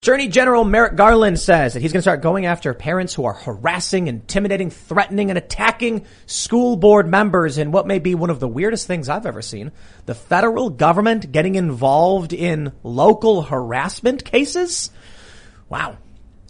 Attorney 0.00 0.28
General 0.28 0.62
Merrick 0.62 0.94
Garland 0.94 1.40
says 1.40 1.72
that 1.74 1.82
he's 1.82 1.92
going 1.92 1.98
to 1.98 2.02
start 2.02 2.22
going 2.22 2.46
after 2.46 2.72
parents 2.72 3.12
who 3.14 3.24
are 3.24 3.32
harassing, 3.32 4.06
intimidating, 4.06 4.70
threatening, 4.70 5.28
and 5.28 5.36
attacking 5.36 6.06
school 6.24 6.76
board 6.76 7.08
members 7.08 7.58
in 7.58 7.72
what 7.72 7.84
may 7.84 7.98
be 7.98 8.14
one 8.14 8.30
of 8.30 8.38
the 8.38 8.46
weirdest 8.46 8.86
things 8.86 9.08
I've 9.08 9.26
ever 9.26 9.42
seen. 9.42 9.72
The 10.06 10.14
federal 10.14 10.70
government 10.70 11.32
getting 11.32 11.56
involved 11.56 12.32
in 12.32 12.70
local 12.84 13.42
harassment 13.42 14.24
cases? 14.24 14.92
Wow. 15.68 15.98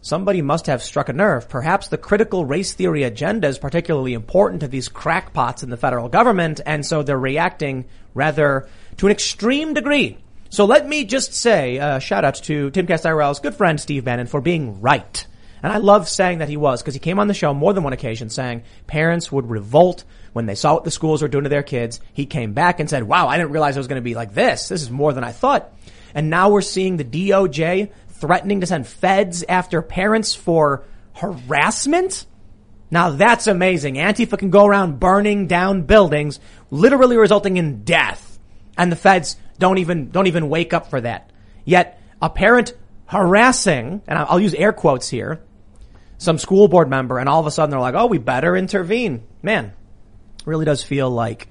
Somebody 0.03 0.43
must 0.43 0.67
have 0.67 0.83
struck 0.83 1.09
a 1.09 1.15
nerve. 1.15 1.49
Perhaps 1.49 1.89
the 1.89 1.97
critical 1.97 2.45
race 2.45 2.75
theory 2.75 3.05
agenda 3.05 3.49
is 3.49 3.59
particularly 3.59 4.13
important 4.13 4.61
to 4.61 4.69
these 4.69 4.91
crackpots 4.91 5.63
in 5.63 5.71
the 5.71 5.79
federal 5.79 6.11
government, 6.11 6.61
and 6.67 6.85
so 6.85 7.03
they're 7.03 7.19
reacting 7.19 7.87
rather 8.13 8.69
to 8.99 9.07
an 9.07 9.13
extreme 9.13 9.73
degree 9.73 10.19
so 10.51 10.65
let 10.65 10.89
me 10.89 11.05
just 11.05 11.35
say, 11.35 11.79
uh, 11.79 11.99
shout 11.99 12.25
out 12.25 12.37
to 12.37 12.71
Timcast 12.71 13.05
IRL's 13.05 13.41
good 13.41 13.55
friend 13.55 13.81
Steve 13.81 14.05
Bannon 14.05 14.27
for 14.27 14.41
being 14.41 14.81
right. 14.81 15.27
And 15.63 15.73
I 15.73 15.79
love 15.79 16.09
saying 16.09 16.39
that 16.39 16.49
he 16.49 16.57
was 16.57 16.83
because 16.83 16.95
he 16.95 17.01
came 17.01 17.19
on 17.19 17.29
the 17.29 17.35
show 17.35 17.53
more 17.53 17.73
than 17.73 17.83
one 17.83 17.93
occasion 17.93 18.31
saying 18.31 18.63
parents 18.87 19.33
would 19.33 19.51
revolt 19.51 20.05
when 20.33 20.47
they 20.47 20.55
saw 20.55 20.75
what 20.75 20.85
the 20.85 20.91
schools 20.91 21.21
were 21.21 21.29
doing 21.29 21.45
to 21.45 21.51
their 21.51 21.63
kids. 21.63 22.01
He 22.13 22.27
came 22.27 22.53
back 22.53 22.81
and 22.81 22.89
said, 22.89 23.03
wow, 23.03 23.29
I 23.29 23.37
didn't 23.37 23.53
realize 23.53 23.77
it 23.77 23.81
was 23.81 23.89
going 23.89 24.01
to 24.01 24.03
be 24.03 24.15
like 24.15 24.35
this. 24.35 24.69
This 24.69 24.83
is 24.83 24.91
more 24.91 25.13
than 25.13 25.25
I 25.25 25.33
thought. 25.33 25.73
And 26.15 26.31
now 26.31 26.51
we're 26.51 26.61
seeing 26.61 26.97
the 26.97 27.05
DOJ 27.05 27.91
threatening 28.09 28.61
to 28.61 28.67
send 28.67 28.87
feds 28.87 29.45
after 29.49 29.83
parents 29.83 30.35
for 30.35 30.85
harassment. 31.15 32.27
Now 32.91 33.11
that's 33.11 33.47
amazing. 33.47 33.97
Antifa 33.97 34.39
can 34.39 34.51
go 34.51 34.65
around 34.65 35.01
burning 35.01 35.47
down 35.47 35.83
buildings, 35.83 36.41
literally 36.71 37.17
resulting 37.17 37.57
in 37.57 37.85
death. 37.85 38.28
And 38.79 38.91
the 38.91 38.97
feds 38.97 39.37
don't 39.59 39.79
even, 39.79 40.11
don't 40.11 40.29
even 40.29 40.49
wake 40.49 40.73
up 40.73 40.89
for 40.89 41.01
that. 41.01 41.31
Yet 41.65 42.01
a 42.23 42.31
parent 42.31 42.73
harassing, 43.07 44.03
and 44.07 44.19
I'll 44.19 44.41
use 44.41 44.55
air 44.55 44.73
quotes 44.73 45.09
here, 45.09 45.41
some 46.19 46.39
school 46.39 46.69
board 46.69 46.89
member 46.89 47.19
and 47.19 47.29
all 47.29 47.41
of 47.41 47.47
a 47.47 47.51
sudden 47.51 47.71
they're 47.71 47.81
like, 47.81 47.95
oh, 47.95 48.07
we 48.07 48.19
better 48.19 48.57
intervene. 48.57 49.23
Man, 49.43 49.73
really 50.45 50.65
does 50.65 50.83
feel 50.83 51.11
like, 51.11 51.49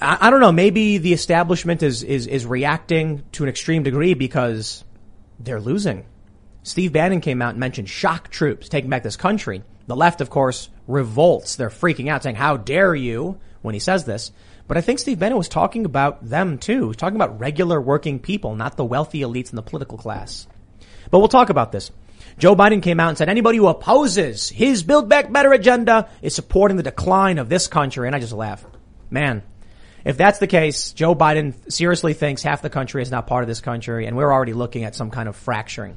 I, 0.00 0.18
I 0.20 0.30
don't 0.30 0.40
know, 0.40 0.52
maybe 0.52 0.98
the 0.98 1.12
establishment 1.12 1.82
is, 1.82 2.02
is, 2.02 2.26
is 2.26 2.46
reacting 2.46 3.24
to 3.32 3.42
an 3.42 3.48
extreme 3.48 3.82
degree 3.82 4.14
because 4.14 4.84
they're 5.38 5.60
losing. 5.60 6.06
Steve 6.62 6.92
Bannon 6.92 7.20
came 7.20 7.40
out 7.42 7.50
and 7.50 7.60
mentioned 7.60 7.88
shock 7.88 8.28
troops 8.30 8.68
taking 8.68 8.90
back 8.90 9.02
this 9.02 9.16
country. 9.16 9.62
The 9.86 9.94
left, 9.94 10.20
of 10.20 10.30
course, 10.30 10.68
revolts. 10.88 11.56
They're 11.56 11.70
freaking 11.70 12.08
out 12.08 12.24
saying, 12.24 12.36
how 12.36 12.56
dare 12.56 12.94
you 12.94 13.38
when 13.62 13.74
he 13.74 13.78
says 13.78 14.04
this. 14.04 14.32
But 14.68 14.76
I 14.76 14.80
think 14.80 14.98
Steve 14.98 15.18
Bannon 15.18 15.38
was 15.38 15.48
talking 15.48 15.84
about 15.84 16.28
them 16.28 16.58
too. 16.58 16.80
He 16.80 16.86
was 16.88 16.96
talking 16.96 17.16
about 17.16 17.38
regular 17.38 17.80
working 17.80 18.18
people, 18.18 18.56
not 18.56 18.76
the 18.76 18.84
wealthy 18.84 19.20
elites 19.20 19.50
in 19.50 19.56
the 19.56 19.62
political 19.62 19.98
class. 19.98 20.46
But 21.10 21.18
we'll 21.18 21.28
talk 21.28 21.50
about 21.50 21.72
this. 21.72 21.90
Joe 22.38 22.56
Biden 22.56 22.82
came 22.82 23.00
out 23.00 23.08
and 23.08 23.18
said 23.18 23.28
anybody 23.28 23.58
who 23.58 23.66
opposes 23.66 24.48
his 24.48 24.82
Build 24.82 25.08
Back 25.08 25.32
Better 25.32 25.52
agenda 25.52 26.10
is 26.20 26.34
supporting 26.34 26.76
the 26.76 26.82
decline 26.82 27.38
of 27.38 27.48
this 27.48 27.68
country. 27.68 28.06
And 28.06 28.16
I 28.16 28.18
just 28.18 28.32
laugh. 28.32 28.64
Man, 29.08 29.42
if 30.04 30.16
that's 30.16 30.38
the 30.38 30.46
case, 30.46 30.92
Joe 30.92 31.14
Biden 31.14 31.54
seriously 31.70 32.12
thinks 32.12 32.42
half 32.42 32.62
the 32.62 32.70
country 32.70 33.02
is 33.02 33.10
not 33.10 33.26
part 33.26 33.44
of 33.44 33.48
this 33.48 33.60
country 33.60 34.06
and 34.06 34.16
we're 34.16 34.32
already 34.32 34.52
looking 34.52 34.84
at 34.84 34.94
some 34.94 35.10
kind 35.10 35.28
of 35.28 35.36
fracturing. 35.36 35.96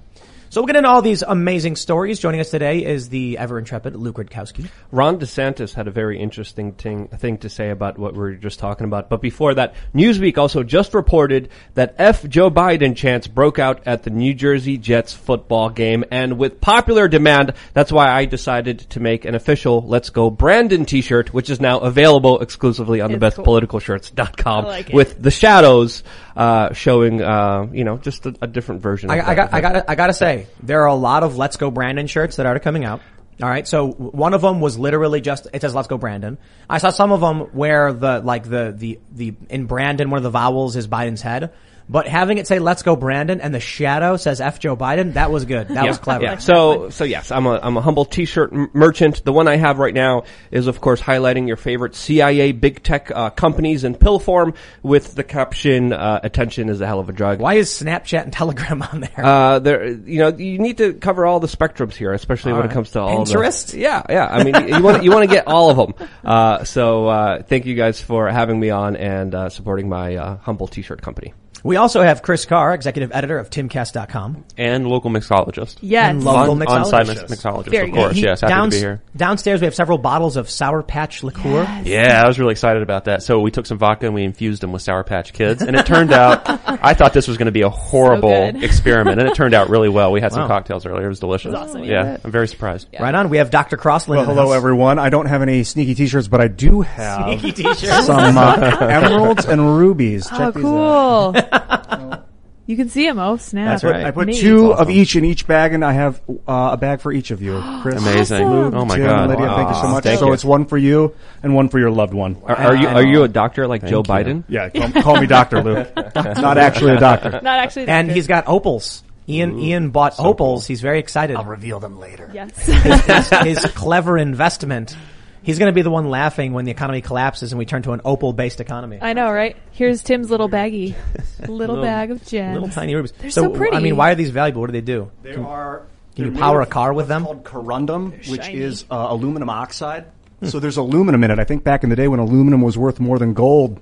So 0.51 0.61
we'll 0.61 0.67
get 0.67 0.77
into 0.77 0.89
all 0.89 1.03
these 1.03 1.21
amazing 1.21 1.75
stories. 1.75 2.17
Joining 2.17 2.39
us 2.39 2.49
today 2.49 2.83
is 2.83 3.09
the 3.09 3.37
ever 3.37 3.59
intrepid 3.59 3.95
Luke 3.95 4.15
Rudkowski. 4.15 4.67
Ron 4.91 5.19
DeSantis 5.19 5.75
had 5.75 5.87
a 5.87 5.91
very 5.91 6.19
interesting 6.19 6.71
thing, 6.71 7.07
thing 7.07 7.37
to 7.39 7.49
say 7.49 7.69
about 7.69 7.99
what 7.99 8.15
we 8.15 8.23
are 8.23 8.33
just 8.33 8.57
talking 8.57 8.85
about. 8.85 9.11
But 9.11 9.21
before 9.21 9.53
that, 9.53 9.75
Newsweek 9.93 10.39
also 10.39 10.63
just 10.63 10.95
reported 10.95 11.49
that 11.75 11.93
F 11.99 12.27
Joe 12.27 12.49
Biden 12.49 12.95
chants 12.95 13.27
broke 13.27 13.59
out 13.59 13.83
at 13.85 14.01
the 14.01 14.09
New 14.09 14.33
Jersey 14.33 14.79
Jets 14.79 15.13
football 15.13 15.69
game. 15.69 16.03
And 16.09 16.39
with 16.39 16.59
popular 16.59 17.07
demand, 17.07 17.53
that's 17.75 17.91
why 17.91 18.09
I 18.09 18.25
decided 18.25 18.79
to 18.89 18.99
make 18.99 19.25
an 19.25 19.35
official 19.35 19.83
Let's 19.83 20.09
Go 20.09 20.31
Brandon 20.31 20.83
t-shirt, 20.83 21.31
which 21.31 21.51
is 21.51 21.61
now 21.61 21.77
available 21.77 22.39
exclusively 22.39 23.01
on 23.01 23.11
It's 23.11 23.19
the 23.19 23.43
cool. 23.43 23.61
bestpoliticalshirts.com 23.61 24.65
I 24.65 24.67
like 24.67 24.89
with 24.89 25.21
the 25.21 25.29
shadows, 25.29 26.01
uh, 26.39 26.71
showing, 26.73 27.21
uh, 27.21 27.67
you 27.73 27.83
know, 27.83 27.97
just 27.97 28.25
a, 28.25 28.33
a 28.41 28.47
different 28.47 28.81
version 28.81 29.11
of 29.11 29.17
I, 29.17 29.31
I 29.31 29.35
got, 29.35 29.53
I 29.53 29.59
got, 29.59 29.89
I 29.89 29.95
got 29.95 30.07
to 30.07 30.13
say, 30.13 30.47
there 30.63 30.83
are 30.83 30.87
a 30.87 30.95
lot 30.95 31.23
of 31.23 31.35
Let's 31.35 31.57
Go 31.57 31.69
Brandon 31.69 32.07
shirts 32.07 32.37
that 32.37 32.45
are 32.45 32.57
coming 32.59 32.85
out. 32.85 33.01
All 33.43 33.49
right, 33.49 33.67
so 33.67 33.91
one 33.91 34.33
of 34.33 34.41
them 34.41 34.61
was 34.61 34.77
literally 34.77 35.21
just 35.21 35.47
it 35.53 35.61
says 35.61 35.73
"Let's 35.73 35.87
Go 35.87 35.97
Brandon." 35.97 36.37
I 36.69 36.77
saw 36.79 36.89
some 36.89 37.13
of 37.13 37.21
them 37.21 37.39
where 37.53 37.93
the 37.93 38.19
like 38.19 38.43
the 38.43 38.73
the 38.75 38.99
the 39.13 39.33
in 39.49 39.65
Brandon 39.65 40.09
one 40.09 40.17
of 40.17 40.23
the 40.23 40.29
vowels 40.29 40.75
is 40.75 40.89
Biden's 40.89 41.21
head, 41.21 41.53
but 41.89 42.07
having 42.07 42.37
it 42.37 42.45
say 42.45 42.59
"Let's 42.59 42.83
Go 42.83 42.95
Brandon" 42.95 43.41
and 43.41 43.53
the 43.53 43.59
shadow 43.59 44.15
says 44.15 44.39
"F 44.39 44.59
Joe 44.59 44.77
Biden," 44.77 45.13
that 45.13 45.31
was 45.31 45.45
good. 45.45 45.69
That 45.69 45.87
was 45.87 45.97
clever. 45.97 46.23
Yeah. 46.23 46.37
So, 46.37 46.89
so 46.91 47.03
yes, 47.03 47.31
I'm 47.31 47.47
a, 47.47 47.59
I'm 47.61 47.75
a 47.77 47.81
humble 47.81 48.05
t-shirt 48.05 48.53
m- 48.53 48.69
merchant. 48.73 49.23
The 49.25 49.33
one 49.33 49.47
I 49.47 49.57
have 49.57 49.79
right 49.79 49.93
now 49.93 50.23
is 50.51 50.67
of 50.67 50.79
course 50.79 51.01
highlighting 51.01 51.47
your 51.47 51.57
favorite 51.57 51.95
CIA 51.95 52.51
big 52.51 52.83
tech, 52.83 53.11
uh, 53.11 53.31
companies 53.31 53.83
in 53.83 53.95
pill 53.95 54.19
form 54.19 54.53
with 54.83 55.15
the 55.15 55.23
caption, 55.23 55.91
uh, 55.91 56.19
attention 56.21 56.69
is 56.69 56.79
a 56.79 56.85
hell 56.85 56.99
of 56.99 57.09
a 57.09 57.13
drug. 57.13 57.39
Why 57.39 57.55
is 57.55 57.69
Snapchat 57.69 58.23
and 58.23 58.33
Telegram 58.33 58.81
on 58.83 58.99
there? 59.01 59.25
Uh, 59.25 59.59
there, 59.59 59.87
you 59.87 60.19
know, 60.19 60.29
you 60.29 60.59
need 60.59 60.77
to 60.77 60.93
cover 60.93 61.25
all 61.25 61.39
the 61.39 61.47
spectrums 61.47 61.95
here, 61.95 62.13
especially 62.13 62.53
when 62.53 62.65
it 62.65 62.71
comes 62.71 62.91
to 62.91 63.01
all 63.01 63.25
Pinterest? 63.25 63.71
the. 63.71 63.79
Yeah, 63.79 64.03
yeah. 64.09 64.27
I 64.27 64.43
mean, 64.43 64.67
you 64.67 64.83
want 64.83 65.03
you 65.03 65.11
want 65.11 65.27
to 65.27 65.33
get 65.33 65.47
all 65.47 65.69
of 65.71 65.77
them. 65.77 66.07
Uh, 66.23 66.63
so 66.63 67.07
uh, 67.07 67.41
thank 67.43 67.65
you 67.65 67.75
guys 67.75 68.01
for 68.01 68.29
having 68.29 68.59
me 68.59 68.69
on 68.69 68.95
and 68.95 69.33
uh, 69.33 69.49
supporting 69.49 69.89
my 69.89 70.15
uh, 70.15 70.37
humble 70.37 70.67
t-shirt 70.67 71.01
company 71.01 71.33
we 71.63 71.75
also 71.75 72.01
have 72.01 72.21
Chris 72.21 72.45
Karr, 72.45 72.73
executive 72.73 73.11
editor 73.13 73.37
of 73.39 73.49
TimCast.com. 73.49 74.45
and 74.57 74.87
local 74.87 75.09
mixologist. 75.11 75.77
Yes. 75.81 76.09
And 76.11 76.23
local 76.23 76.51
On, 76.51 76.59
mixologist. 76.59 76.93
on-site 76.93 77.07
mixologist, 77.29 77.69
Very 77.71 77.89
of 77.89 77.95
course. 77.95 78.15
He- 78.15 78.23
yes, 78.23 78.41
happy 78.41 78.53
downs- 78.53 78.73
to 78.75 78.79
be 78.79 78.85
here. 78.85 79.01
Downstairs 79.15 79.61
we 79.61 79.65
have 79.65 79.75
several 79.75 79.97
bottles 79.97 80.37
of 80.37 80.49
Sour 80.49 80.83
Patch 80.83 81.23
liqueur. 81.23 81.67
Yeah, 81.83 82.21
I 82.23 82.27
was 82.27 82.39
really 82.39 82.51
excited 82.51 82.81
about 82.83 83.05
that. 83.05 83.23
So 83.23 83.39
we 83.39 83.51
took 83.51 83.65
some 83.65 83.77
vodka 83.77 84.05
and 84.05 84.15
we 84.15 84.23
infused 84.23 84.61
them 84.61 84.71
with 84.71 84.81
Sour 84.81 85.03
Patch 85.03 85.33
Kids, 85.33 85.61
and 85.61 85.75
it 85.75 85.85
turned 85.85 86.11
out 86.13 86.43
I 86.81 86.93
thought 86.93 87.13
this 87.13 87.27
was 87.27 87.37
going 87.37 87.47
to 87.47 87.51
be 87.51 87.61
a 87.61 87.69
horrible 87.69 88.29
good. 88.51 88.63
experiment, 88.63 89.19
and 89.19 89.29
it 89.29 89.35
turned 89.35 89.53
out 89.53 89.69
really 89.69 89.89
well. 89.89 90.11
We 90.11 90.21
had 90.21 90.31
some 90.31 90.47
cocktails 90.47 90.85
earlier; 90.85 91.05
it 91.05 91.09
was 91.09 91.19
delicious. 91.19 91.53
awesome, 91.53 91.83
Yeah, 91.83 92.03
yeah. 92.03 92.17
I'm 92.23 92.31
very 92.31 92.47
surprised. 92.47 92.87
Right 92.99 93.13
on. 93.13 93.29
We 93.29 93.37
have 93.37 93.49
Dr. 93.49 93.77
Crossland. 93.77 94.19
Well, 94.19 94.35
hello 94.35 94.47
house. 94.47 94.55
everyone. 94.55 94.99
I 94.99 95.09
don't 95.09 95.25
have 95.27 95.41
any 95.41 95.63
sneaky 95.63 95.95
t-shirts, 95.95 96.27
but 96.27 96.41
I 96.41 96.47
do 96.47 96.81
have 96.81 97.39
Sneaky 97.39 97.51
t-shirt. 97.63 98.03
some 98.05 98.37
uh, 98.37 98.77
emeralds 98.81 99.45
and 99.45 99.77
rubies. 99.77 100.27
Check 100.29 100.53
these 100.53 100.63
out. 100.65 100.69
Oh, 100.71 101.31
these 101.33 101.43
out. 101.51 102.27
you 102.65 102.75
can 102.75 102.89
see 102.89 103.05
them. 103.07 103.19
Oh, 103.19 103.37
snap. 103.37 103.69
That's 103.69 103.83
I 103.83 103.87
put, 103.87 103.93
right. 103.95 104.05
I 104.05 104.11
put 104.11 104.27
Neat. 104.27 104.39
two 104.39 104.73
of 104.73 104.89
each 104.89 105.15
in 105.15 105.25
each 105.25 105.47
bag, 105.47 105.73
and 105.73 105.83
I 105.83 105.93
have 105.93 106.21
uh, 106.47 106.69
a 106.73 106.77
bag 106.77 107.01
for 107.01 107.11
each 107.11 107.31
of 107.31 107.41
you. 107.41 107.61
Chris, 107.81 108.01
Amazing. 108.01 108.43
Awesome. 108.45 108.75
Oh 108.75 108.85
my 108.85 108.97
Tim, 108.97 109.05
god! 109.05 109.29
Lydia, 109.29 109.47
thank 109.47 109.69
you 109.69 109.75
so 109.75 109.87
much. 109.87 110.03
Thank 110.03 110.19
so 110.19 110.27
you. 110.27 110.33
it's 110.33 110.45
one 110.45 110.65
for 110.65 110.77
you 110.77 111.15
and 111.43 111.55
one 111.55 111.69
for 111.69 111.79
your 111.79 111.91
loved 111.91 112.13
one. 112.13 112.37
Are, 112.45 112.55
are 112.55 112.75
you 112.75 112.87
are 112.87 113.05
you 113.05 113.23
a 113.23 113.27
doctor 113.27 113.67
like 113.67 113.85
Joe 113.85 113.97
you. 113.97 114.03
Biden? 114.03 114.43
Yeah, 114.47 114.69
call, 114.69 115.01
call 115.01 115.21
me 115.21 115.27
Doctor 115.27 115.63
Luke. 115.63 115.91
Not 116.15 116.57
actually 116.57 116.93
a 116.93 116.99
doctor. 116.99 117.31
Not 117.31 117.45
actually. 117.59 117.85
that 117.85 117.91
And 117.99 118.07
good. 118.09 118.15
he's 118.15 118.27
got 118.27 118.47
opals. 118.47 119.03
Ian 119.29 119.59
Ian 119.59 119.91
bought 119.91 120.15
opals. 120.19 120.65
He's 120.65 120.81
very 120.81 120.99
excited. 120.99 121.35
I'll 121.35 121.45
reveal 121.45 121.79
them 121.79 121.99
later. 121.99 122.29
Yes. 122.33 122.65
his, 122.65 123.29
his 123.59 123.65
clever 123.73 124.17
investment. 124.17 124.97
He's 125.41 125.57
going 125.59 125.69
to 125.69 125.73
be 125.73 125.81
the 125.81 125.89
one 125.89 126.09
laughing 126.09 126.53
when 126.53 126.65
the 126.65 126.71
economy 126.71 127.01
collapses 127.01 127.51
and 127.51 127.59
we 127.59 127.65
turn 127.65 127.81
to 127.83 127.93
an 127.93 128.01
opal-based 128.03 128.59
economy. 128.59 128.99
I 129.01 129.13
know, 129.13 129.31
right? 129.31 129.55
Here's 129.71 130.03
Tim's 130.03 130.29
little 130.29 130.49
baggie. 130.49 130.95
Little, 131.47 131.81
bag 131.81 132.11
of 132.11 132.25
gems. 132.25 132.55
Little 132.55 132.69
tiny 132.69 132.93
rubies. 132.93 133.13
They're 133.13 133.31
so 133.31 133.49
pretty. 133.49 133.75
I 133.75 133.79
mean, 133.79 133.95
why 133.95 134.11
are 134.11 134.15
these 134.15 134.29
valuable? 134.29 134.61
What 134.61 134.67
do 134.67 134.73
they 134.73 134.81
do? 134.81 135.09
They 135.23 135.35
are. 135.35 135.83
Can 136.15 136.25
you 136.25 136.31
power 136.39 136.61
a 136.61 136.65
car 136.65 136.93
with 136.93 137.07
them? 137.07 137.23
Called 137.23 137.43
corundum, 137.45 138.11
which 138.29 138.43
Shiny. 138.43 138.59
is 138.59 138.83
uh, 138.91 139.07
aluminum 139.09 139.49
oxide. 139.49 140.05
So 140.43 140.59
there's 140.59 140.77
aluminum 140.77 141.23
in 141.23 141.31
it. 141.31 141.39
I 141.39 141.43
think 141.43 141.63
back 141.63 141.83
in 141.83 141.89
the 141.89 141.95
day 141.95 142.07
when 142.07 142.19
aluminum 142.19 142.61
was 142.61 142.77
worth 142.77 142.99
more 142.99 143.19
than 143.19 143.33
gold, 143.33 143.79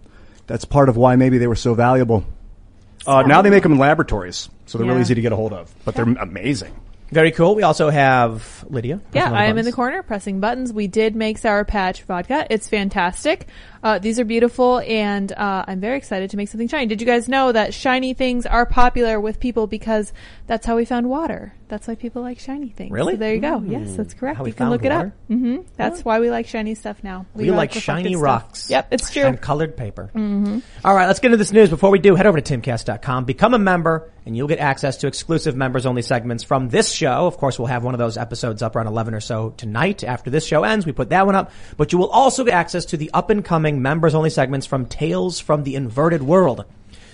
that's 0.47 0.65
part 0.65 0.89
of 0.89 0.97
why 0.97 1.15
maybe 1.15 1.37
they 1.37 1.47
were 1.47 1.55
so 1.55 1.73
valuable. 1.73 2.25
Uh, 3.05 3.21
now 3.23 3.41
they 3.41 3.49
make 3.49 3.63
them 3.63 3.73
in 3.73 3.77
laboratories, 3.77 4.49
so 4.65 4.77
they're 4.77 4.87
really 4.87 5.01
easy 5.01 5.15
to 5.15 5.21
get 5.21 5.31
a 5.31 5.35
hold 5.35 5.53
of. 5.53 5.73
But 5.85 5.95
they're 5.95 6.05
amazing. 6.05 6.75
Very 7.11 7.31
cool. 7.31 7.55
We 7.55 7.63
also 7.63 7.89
have 7.89 8.65
Lydia. 8.69 8.99
Yeah, 9.13 9.31
I 9.31 9.45
am 9.45 9.57
in 9.57 9.65
the 9.65 9.71
corner 9.71 10.03
pressing 10.03 10.39
buttons. 10.39 10.73
We 10.73 10.87
did 10.87 11.15
make 11.15 11.37
Sour 11.37 11.63
Patch 11.63 12.03
vodka. 12.03 12.45
It's 12.49 12.67
fantastic. 12.67 13.47
Uh, 13.87 13.99
these 13.99 14.19
are 14.19 14.25
beautiful, 14.25 14.79
and 14.79 15.31
uh, 15.31 15.63
I'm 15.65 15.79
very 15.79 15.95
excited 15.95 16.31
to 16.31 16.35
make 16.35 16.49
something 16.49 16.67
shiny. 16.67 16.87
Did 16.87 16.99
you 16.99 17.07
guys 17.07 17.29
know 17.29 17.53
that 17.53 17.73
shiny 17.73 18.13
things 18.13 18.45
are 18.45 18.65
popular 18.65 19.17
with 19.17 19.39
people 19.39 19.65
because 19.65 20.11
that's 20.45 20.65
how 20.65 20.75
we 20.75 20.83
found 20.83 21.09
water? 21.09 21.53
That's 21.69 21.87
why 21.87 21.95
people 21.95 22.21
like 22.21 22.39
shiny 22.39 22.69
things. 22.69 22.91
Really? 22.91 23.13
So 23.13 23.17
there 23.19 23.33
you 23.33 23.41
go. 23.41 23.61
Yes, 23.65 23.95
that's 23.95 24.13
correct. 24.13 24.37
How 24.37 24.45
you 24.45 24.53
can 24.53 24.69
look 24.69 24.85
it 24.85 24.91
water? 24.91 25.07
up. 25.07 25.13
hmm 25.27 25.57
That's 25.75 26.03
why 26.03 26.19
we 26.19 26.29
like 26.29 26.47
shiny 26.47 26.75
stuff 26.75 27.03
now. 27.03 27.25
We 27.33 27.51
like 27.51 27.71
reflective 27.75 27.83
shiny 27.83 28.13
stuff. 28.13 28.23
rocks. 28.23 28.69
Yep, 28.69 28.87
it's 28.91 29.09
true. 29.11 29.23
And 29.23 29.39
colored 29.41 29.75
paper. 29.75 30.09
Mm-hmm. 30.15 30.59
All 30.85 30.95
right, 30.95 31.07
let's 31.07 31.19
get 31.19 31.27
into 31.27 31.37
this 31.37 31.51
news. 31.51 31.69
Before 31.69 31.89
we 31.89 31.99
do, 31.99 32.15
head 32.15 32.25
over 32.25 32.39
to 32.39 32.57
timcast.com, 32.57 33.25
become 33.25 33.53
a 33.53 33.59
member, 33.59 34.09
and 34.25 34.35
you'll 34.35 34.47
get 34.47 34.59
access 34.59 34.97
to 34.97 35.07
exclusive 35.07 35.57
members 35.57 35.85
only 35.85 36.01
segments 36.01 36.43
from 36.43 36.69
this 36.69 36.89
show. 36.91 37.27
Of 37.27 37.37
course, 37.37 37.59
we'll 37.59 37.67
have 37.67 37.83
one 37.83 37.93
of 37.93 37.99
those 37.99 38.17
episodes 38.17 38.61
up 38.61 38.75
around 38.77 38.87
11 38.87 39.13
or 39.13 39.19
so 39.21 39.49
tonight. 39.51 40.05
After 40.05 40.29
this 40.29 40.45
show 40.45 40.63
ends, 40.63 40.85
we 40.85 40.93
put 40.93 41.09
that 41.09 41.25
one 41.25 41.35
up. 41.35 41.51
But 41.75 41.91
you 41.91 41.97
will 41.97 42.09
also 42.09 42.45
get 42.45 42.53
access 42.53 42.85
to 42.85 42.97
the 42.97 43.11
up 43.13 43.29
and 43.29 43.43
coming 43.43 43.76
members 43.81 44.15
only 44.15 44.29
segments 44.29 44.65
from 44.65 44.85
Tales 44.85 45.39
from 45.39 45.63
the 45.63 45.75
Inverted 45.75 46.21
World. 46.21 46.65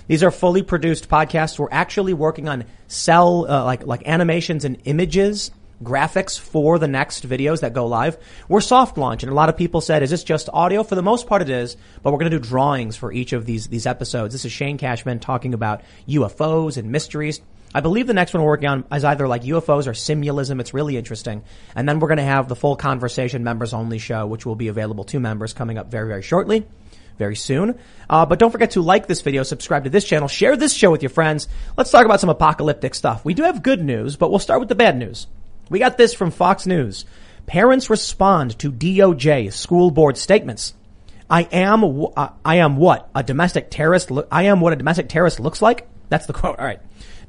These 0.07 0.23
are 0.23 0.31
fully 0.31 0.63
produced 0.63 1.09
podcasts. 1.09 1.57
We're 1.57 1.69
actually 1.71 2.13
working 2.13 2.49
on 2.49 2.65
cell, 2.87 3.45
uh, 3.49 3.63
like, 3.63 3.85
like 3.85 4.07
animations 4.07 4.65
and 4.65 4.77
images, 4.85 5.51
graphics 5.81 6.39
for 6.39 6.79
the 6.79 6.87
next 6.87 7.27
videos 7.27 7.61
that 7.61 7.73
go 7.73 7.87
live. 7.87 8.17
We're 8.47 8.61
soft 8.61 8.97
launch 8.97 9.23
and 9.23 9.31
a 9.31 9.35
lot 9.35 9.49
of 9.49 9.57
people 9.57 9.81
said, 9.81 10.03
is 10.03 10.09
this 10.09 10.23
just 10.23 10.49
audio? 10.51 10.83
For 10.83 10.95
the 10.95 11.01
most 11.01 11.27
part 11.27 11.41
it 11.41 11.49
is, 11.49 11.77
but 12.01 12.11
we're 12.11 12.19
going 12.19 12.31
to 12.31 12.37
do 12.37 12.43
drawings 12.43 12.95
for 12.95 13.11
each 13.11 13.33
of 13.33 13.45
these, 13.45 13.67
these 13.67 13.85
episodes. 13.85 14.33
This 14.33 14.45
is 14.45 14.51
Shane 14.51 14.77
Cashman 14.77 15.19
talking 15.19 15.53
about 15.53 15.81
UFOs 16.07 16.77
and 16.77 16.91
mysteries. 16.91 17.41
I 17.73 17.81
believe 17.81 18.07
the 18.07 18.13
next 18.13 18.33
one 18.33 18.43
we're 18.43 18.49
working 18.49 18.69
on 18.69 18.85
is 18.91 19.03
either 19.03 19.27
like 19.27 19.43
UFOs 19.43 19.87
or 19.87 19.93
simulism. 19.93 20.59
It's 20.59 20.73
really 20.73 20.97
interesting. 20.97 21.43
And 21.75 21.87
then 21.89 21.99
we're 21.99 22.07
going 22.07 22.17
to 22.17 22.23
have 22.23 22.47
the 22.47 22.55
full 22.55 22.75
conversation 22.75 23.43
members 23.43 23.73
only 23.73 23.97
show, 23.97 24.27
which 24.27 24.45
will 24.45 24.55
be 24.55 24.67
available 24.67 25.03
to 25.05 25.19
members 25.19 25.53
coming 25.53 25.77
up 25.77 25.89
very, 25.89 26.07
very 26.07 26.21
shortly 26.21 26.65
very 27.17 27.35
soon. 27.35 27.77
Uh, 28.09 28.25
but 28.25 28.39
don't 28.39 28.51
forget 28.51 28.71
to 28.71 28.81
like 28.81 29.07
this 29.07 29.21
video, 29.21 29.43
subscribe 29.43 29.83
to 29.83 29.89
this 29.89 30.05
channel, 30.05 30.27
share 30.27 30.55
this 30.55 30.73
show 30.73 30.91
with 30.91 31.01
your 31.01 31.09
friends. 31.09 31.47
Let's 31.77 31.91
talk 31.91 32.05
about 32.05 32.19
some 32.19 32.29
apocalyptic 32.29 32.95
stuff. 32.95 33.23
We 33.23 33.33
do 33.33 33.43
have 33.43 33.63
good 33.63 33.83
news, 33.83 34.15
but 34.15 34.29
we'll 34.29 34.39
start 34.39 34.59
with 34.59 34.69
the 34.69 34.75
bad 34.75 34.97
news. 34.97 35.27
We 35.69 35.79
got 35.79 35.97
this 35.97 36.13
from 36.13 36.31
Fox 36.31 36.65
News. 36.65 37.05
Parents 37.45 37.89
respond 37.89 38.57
to 38.59 38.71
DOJ 38.71 39.51
school 39.53 39.91
board 39.91 40.17
statements. 40.17 40.73
I 41.29 41.43
am, 41.43 41.83
uh, 41.83 42.29
I 42.43 42.57
am 42.57 42.77
what 42.77 43.09
a 43.15 43.23
domestic 43.23 43.69
terrorist. 43.69 44.11
I 44.31 44.43
am 44.43 44.59
what 44.61 44.73
a 44.73 44.75
domestic 44.75 45.09
terrorist 45.09 45.39
looks 45.39 45.61
like. 45.61 45.87
That's 46.09 46.25
the 46.25 46.33
quote. 46.41 46.59
All 46.59 46.65
right. 46.65 46.79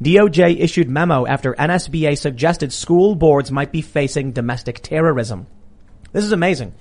DOJ 0.02 0.60
issued 0.60 0.88
memo 0.88 1.26
after 1.26 1.54
NSBA 1.54 2.18
suggested 2.18 2.72
school 2.72 3.14
boards 3.14 3.50
might 3.50 3.72
be 3.72 3.82
facing 3.82 4.32
domestic 4.32 4.80
terrorism. 4.80 5.46
This 6.12 6.24
is 6.24 6.32
amazing. 6.32 6.74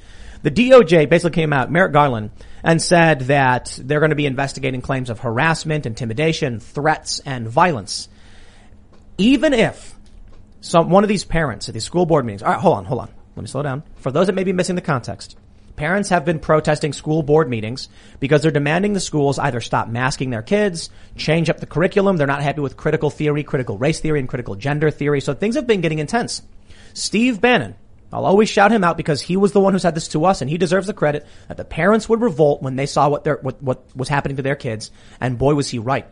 The 0.43 0.51
DOJ 0.51 1.09
basically 1.09 1.41
came 1.41 1.53
out, 1.53 1.71
Merrick 1.71 1.93
Garland, 1.93 2.31
and 2.63 2.81
said 2.81 3.21
that 3.21 3.79
they're 3.81 4.01
going 4.01 4.09
to 4.09 4.15
be 4.15 4.25
investigating 4.25 4.81
claims 4.81 5.09
of 5.09 5.19
harassment, 5.19 5.85
intimidation, 5.85 6.59
threats, 6.59 7.19
and 7.25 7.47
violence. 7.47 8.09
Even 9.17 9.53
if 9.53 9.95
some, 10.59 10.89
one 10.89 11.03
of 11.03 11.07
these 11.07 11.23
parents 11.23 11.69
at 11.69 11.73
these 11.73 11.85
school 11.85 12.05
board 12.05 12.25
meetings, 12.25 12.43
all 12.43 12.51
right, 12.51 12.59
hold 12.59 12.77
on, 12.77 12.85
hold 12.85 13.01
on. 13.01 13.09
Let 13.35 13.41
me 13.41 13.47
slow 13.47 13.63
down. 13.63 13.83
For 13.95 14.11
those 14.11 14.27
that 14.27 14.35
may 14.35 14.43
be 14.43 14.53
missing 14.53 14.75
the 14.75 14.81
context, 14.81 15.37
parents 15.75 16.09
have 16.09 16.25
been 16.25 16.39
protesting 16.39 16.93
school 16.93 17.23
board 17.23 17.49
meetings 17.49 17.89
because 18.19 18.41
they're 18.41 18.51
demanding 18.51 18.93
the 18.93 18.99
schools 18.99 19.39
either 19.39 19.61
stop 19.61 19.87
masking 19.87 20.29
their 20.29 20.41
kids, 20.41 20.89
change 21.15 21.49
up 21.49 21.59
the 21.59 21.65
curriculum. 21.65 22.17
They're 22.17 22.27
not 22.27 22.43
happy 22.43 22.61
with 22.61 22.77
critical 22.77 23.09
theory, 23.09 23.43
critical 23.43 23.77
race 23.77 23.99
theory, 23.99 24.19
and 24.19 24.29
critical 24.29 24.55
gender 24.55 24.91
theory. 24.91 25.21
So 25.21 25.33
things 25.33 25.55
have 25.55 25.67
been 25.67 25.81
getting 25.81 25.99
intense. 25.99 26.41
Steve 26.93 27.41
Bannon, 27.41 27.75
I'll 28.11 28.25
always 28.25 28.49
shout 28.49 28.71
him 28.71 28.83
out 28.83 28.97
because 28.97 29.21
he 29.21 29.37
was 29.37 29.53
the 29.53 29.59
one 29.59 29.73
who 29.73 29.79
said 29.79 29.95
this 29.95 30.09
to 30.09 30.25
us 30.25 30.41
and 30.41 30.49
he 30.49 30.57
deserves 30.57 30.85
the 30.85 30.93
credit 30.93 31.25
that 31.47 31.57
the 31.57 31.65
parents 31.65 32.07
would 32.07 32.21
revolt 32.21 32.61
when 32.61 32.75
they 32.75 32.85
saw 32.85 33.09
what 33.09 33.23
their, 33.23 33.37
what, 33.37 33.61
what 33.61 33.83
was 33.95 34.09
happening 34.09 34.37
to 34.37 34.43
their 34.43 34.55
kids. 34.55 34.91
And 35.19 35.37
boy, 35.37 35.55
was 35.55 35.69
he 35.69 35.79
right. 35.79 36.05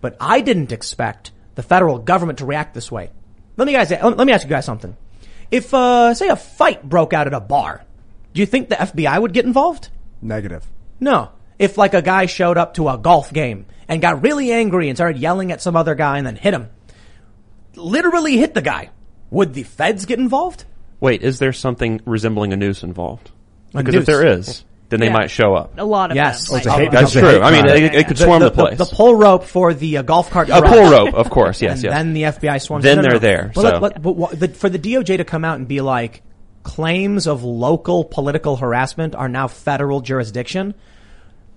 But 0.00 0.16
I 0.20 0.42
didn't 0.42 0.72
expect 0.72 1.32
the 1.54 1.62
federal 1.62 1.98
government 1.98 2.40
to 2.40 2.46
react 2.46 2.74
this 2.74 2.92
way. 2.92 3.10
Let 3.56 3.66
me 3.66 3.72
guys, 3.72 3.90
let 3.90 4.18
me 4.18 4.32
ask 4.32 4.44
you 4.44 4.50
guys 4.50 4.66
something. 4.66 4.96
If, 5.50 5.72
uh, 5.72 6.12
say 6.12 6.28
a 6.28 6.36
fight 6.36 6.86
broke 6.86 7.14
out 7.14 7.26
at 7.26 7.32
a 7.32 7.40
bar, 7.40 7.82
do 8.34 8.40
you 8.40 8.46
think 8.46 8.68
the 8.68 8.76
FBI 8.76 9.20
would 9.20 9.32
get 9.32 9.44
involved? 9.44 9.88
Negative. 10.22 10.64
No. 11.00 11.30
If 11.58 11.76
like 11.78 11.94
a 11.94 12.02
guy 12.02 12.26
showed 12.26 12.56
up 12.58 12.74
to 12.74 12.88
a 12.88 12.96
golf 12.98 13.32
game 13.32 13.66
and 13.88 14.00
got 14.00 14.22
really 14.22 14.52
angry 14.52 14.88
and 14.88 14.96
started 14.96 15.20
yelling 15.20 15.50
at 15.52 15.60
some 15.60 15.74
other 15.76 15.94
guy 15.94 16.18
and 16.18 16.26
then 16.26 16.36
hit 16.36 16.54
him, 16.54 16.68
literally 17.76 18.36
hit 18.36 18.54
the 18.54 18.62
guy, 18.62 18.90
would 19.30 19.54
the 19.54 19.62
feds 19.62 20.06
get 20.06 20.18
involved? 20.18 20.64
Wait, 21.00 21.22
is 21.22 21.38
there 21.38 21.52
something 21.52 22.00
resembling 22.04 22.52
a 22.52 22.56
noose 22.56 22.82
involved? 22.82 23.30
A 23.74 23.78
Because 23.78 23.94
noose. 23.94 24.00
if 24.02 24.06
there 24.06 24.26
is, 24.26 24.64
then 24.88 25.00
they 25.00 25.06
Yeah. 25.06 25.12
might 25.12 25.30
show 25.30 25.54
up. 25.54 25.78
A 25.78 25.84
lot 25.84 26.10
of 26.10 26.16
Yes. 26.16 26.46
them. 26.48 26.54
Oh, 26.54 26.56
it's 26.58 26.66
a 26.66 26.72
hate- 26.72 26.90
That's 26.90 27.12
true. 27.12 27.22
hate 27.22 27.42
I 27.42 27.50
mean, 27.50 27.62
crime. 27.64 27.76
it, 27.76 27.94
it 27.94 28.08
could 28.08 28.18
swarm 28.18 28.40
the, 28.42 28.50
place. 28.50 28.78
The, 28.78 28.86
pull 28.86 29.14
rope 29.14 29.44
for 29.44 29.74
the 29.74 29.98
uh, 29.98 30.02
golf 30.02 30.30
cart. 30.30 30.48
a 30.48 30.52
garage. 30.60 30.70
pull 30.70 30.90
rope, 30.90 31.14
of 31.14 31.30
course. 31.30 31.60
Yes, 31.62 31.74
and 31.76 31.84
yes. 31.84 31.92
then 31.92 32.12
the 32.14 32.22
FBI 32.24 32.58
swarms. 32.60 32.84
Then 32.84 32.96
No, 32.96 33.02
no, 33.02 33.08
they're 33.08 33.12
no. 33.14 33.18
there, 33.18 33.52
But, 33.54 33.60
so- 33.62 33.68
let- 33.68 33.82
let- 33.82 34.02
but 34.02 34.12
what- 34.16 34.56
for 34.56 34.68
the 34.68 34.78
DOJ 34.78 35.18
to 35.18 35.24
come 35.24 35.44
out 35.44 35.56
and 35.58 35.68
be 35.68 35.80
like, 35.80 36.22
claims 36.68 37.26
of 37.26 37.42
local 37.42 38.04
political 38.04 38.56
harassment 38.56 39.14
are 39.14 39.28
now 39.28 39.48
federal 39.48 40.02
jurisdiction. 40.02 40.74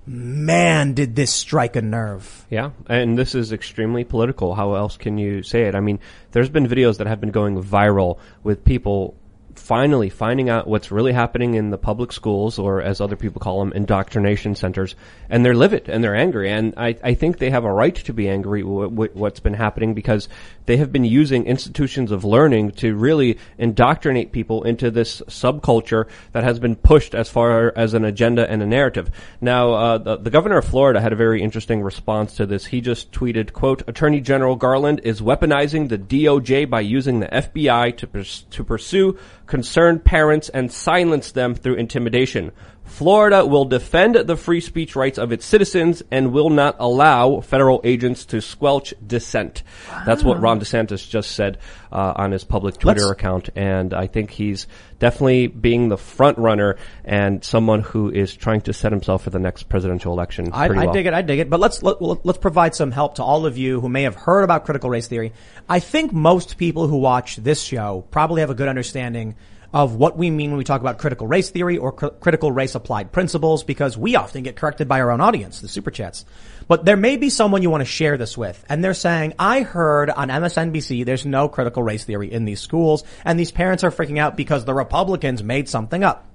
Man, 0.05 0.93
did 0.93 1.17
this 1.17 1.33
strike 1.33 1.75
a 1.75 1.81
nerve. 1.81 2.47
Yeah, 2.49 2.71
and 2.87 3.17
this 3.17 3.35
is 3.35 3.51
extremely 3.51 4.05
political. 4.05 4.55
How 4.55 4.75
else 4.75 4.95
can 4.95 5.17
you 5.17 5.43
say 5.43 5.63
it? 5.63 5.75
I 5.75 5.81
mean, 5.81 5.99
there's 6.31 6.49
been 6.49 6.65
videos 6.65 6.97
that 6.97 7.07
have 7.07 7.19
been 7.19 7.31
going 7.31 7.61
viral 7.61 8.19
with 8.41 8.63
people 8.63 9.15
finally 9.61 10.09
finding 10.09 10.49
out 10.49 10.67
what's 10.67 10.91
really 10.91 11.13
happening 11.13 11.53
in 11.53 11.69
the 11.69 11.77
public 11.77 12.11
schools, 12.11 12.57
or 12.57 12.81
as 12.81 12.99
other 12.99 13.15
people 13.15 13.39
call 13.39 13.59
them, 13.59 13.71
indoctrination 13.73 14.55
centers, 14.55 14.95
and 15.29 15.45
they're 15.45 15.55
livid 15.55 15.87
and 15.87 16.03
they're 16.03 16.15
angry. 16.15 16.49
And 16.49 16.73
I, 16.75 16.97
I 17.03 17.13
think 17.13 17.37
they 17.37 17.51
have 17.51 17.63
a 17.63 17.71
right 17.71 17.95
to 17.95 18.13
be 18.13 18.27
angry 18.27 18.63
with 18.63 19.15
what's 19.15 19.39
been 19.39 19.53
happening 19.53 19.93
because 19.93 20.27
they 20.65 20.77
have 20.77 20.91
been 20.91 21.05
using 21.05 21.45
institutions 21.45 22.11
of 22.11 22.25
learning 22.25 22.71
to 22.71 22.95
really 22.95 23.37
indoctrinate 23.57 24.31
people 24.31 24.63
into 24.63 24.89
this 24.89 25.21
subculture 25.27 26.07
that 26.31 26.43
has 26.43 26.59
been 26.59 26.75
pushed 26.75 27.13
as 27.13 27.29
far 27.29 27.71
as 27.75 27.93
an 27.93 28.03
agenda 28.03 28.49
and 28.49 28.61
a 28.61 28.65
narrative. 28.65 29.11
Now, 29.39 29.73
uh, 29.73 29.97
the, 29.99 30.17
the 30.17 30.29
governor 30.29 30.57
of 30.57 30.65
Florida 30.65 31.01
had 31.01 31.13
a 31.13 31.15
very 31.15 31.41
interesting 31.41 31.81
response 31.81 32.35
to 32.35 32.45
this. 32.45 32.65
He 32.65 32.81
just 32.81 33.11
tweeted, 33.11 33.53
quote, 33.53 33.83
Attorney 33.87 34.21
General 34.21 34.55
Garland 34.55 35.01
is 35.03 35.21
weaponizing 35.21 35.89
the 35.89 35.97
DOJ 35.97 36.69
by 36.69 36.81
using 36.81 37.19
the 37.19 37.27
FBI 37.27 37.97
to, 37.97 38.07
pers- 38.07 38.45
to 38.51 38.63
pursue 38.63 39.19
concerned 39.51 40.01
parents 40.05 40.47
and 40.47 40.71
silence 40.71 41.33
them 41.33 41.53
through 41.53 41.75
intimidation. 41.75 42.53
Florida 42.91 43.45
will 43.45 43.65
defend 43.65 44.15
the 44.15 44.35
free 44.35 44.59
speech 44.59 44.97
rights 44.97 45.17
of 45.17 45.31
its 45.31 45.45
citizens 45.45 46.03
and 46.11 46.33
will 46.33 46.49
not 46.49 46.75
allow 46.77 47.39
federal 47.39 47.79
agents 47.85 48.25
to 48.25 48.41
squelch 48.41 48.93
dissent. 49.05 49.63
That's 50.05 50.23
what 50.23 50.41
Ron 50.41 50.59
DeSantis 50.59 51.07
just 51.07 51.31
said 51.31 51.57
uh, 51.89 52.13
on 52.17 52.31
his 52.31 52.43
public 52.43 52.77
Twitter 52.77 53.01
Let's- 53.01 53.11
account, 53.13 53.49
and 53.55 53.93
I 53.93 54.07
think 54.07 54.31
he's 54.31 54.67
definitely 54.99 55.47
being 55.47 55.87
the 55.87 55.97
front 55.97 56.37
runner 56.37 56.77
and 57.05 57.43
someone 57.43 57.79
who 57.79 58.11
is 58.11 58.35
trying 58.35 58.61
to 58.61 58.73
set 58.73 58.91
himself 58.91 59.23
for 59.23 59.29
the 59.29 59.39
next 59.39 59.63
presidential 59.63 60.11
election. 60.13 60.51
I, 60.51 60.67
well. 60.67 60.91
dig 60.91 61.05
it. 61.05 61.13
I 61.13 61.21
dig 61.21 61.39
it. 61.39 61.49
But 61.49 61.61
let's 61.61 61.81
let, 61.81 62.01
let's 62.01 62.37
provide 62.37 62.75
some 62.75 62.91
help 62.91 63.15
to 63.15 63.23
all 63.23 63.45
of 63.45 63.57
you 63.57 63.79
who 63.79 63.87
may 63.87 64.03
have 64.03 64.15
heard 64.15 64.43
about 64.43 64.65
critical 64.65 64.89
race 64.89 65.07
theory. 65.07 65.31
I 65.67 65.79
think 65.79 66.11
most 66.11 66.57
people 66.57 66.87
who 66.87 66.97
watch 66.97 67.37
this 67.37 67.63
show 67.63 68.05
probably 68.11 68.41
have 68.41 68.49
a 68.49 68.55
good 68.55 68.67
understanding 68.67 69.35
of 69.73 69.95
what 69.95 70.17
we 70.17 70.29
mean 70.29 70.51
when 70.51 70.57
we 70.57 70.63
talk 70.63 70.81
about 70.81 70.97
critical 70.97 71.27
race 71.27 71.49
theory 71.49 71.77
or 71.77 71.93
cr- 71.93 72.07
critical 72.07 72.51
race 72.51 72.75
applied 72.75 73.11
principles 73.11 73.63
because 73.63 73.97
we 73.97 74.15
often 74.15 74.43
get 74.43 74.55
corrected 74.55 74.87
by 74.87 74.99
our 74.99 75.11
own 75.11 75.21
audience, 75.21 75.61
the 75.61 75.67
super 75.67 75.91
chats. 75.91 76.25
But 76.67 76.85
there 76.85 76.97
may 76.97 77.17
be 77.17 77.29
someone 77.29 77.61
you 77.61 77.69
want 77.69 77.81
to 77.81 77.85
share 77.85 78.17
this 78.17 78.37
with 78.37 78.63
and 78.67 78.83
they're 78.83 78.93
saying, 78.93 79.33
I 79.39 79.61
heard 79.61 80.09
on 80.09 80.29
MSNBC 80.29 81.05
there's 81.05 81.25
no 81.25 81.47
critical 81.47 81.83
race 81.83 82.03
theory 82.03 82.31
in 82.31 82.45
these 82.45 82.59
schools 82.59 83.03
and 83.23 83.39
these 83.39 83.51
parents 83.51 83.83
are 83.83 83.91
freaking 83.91 84.19
out 84.19 84.35
because 84.35 84.65
the 84.65 84.73
Republicans 84.73 85.41
made 85.41 85.69
something 85.69 86.03
up. 86.03 86.27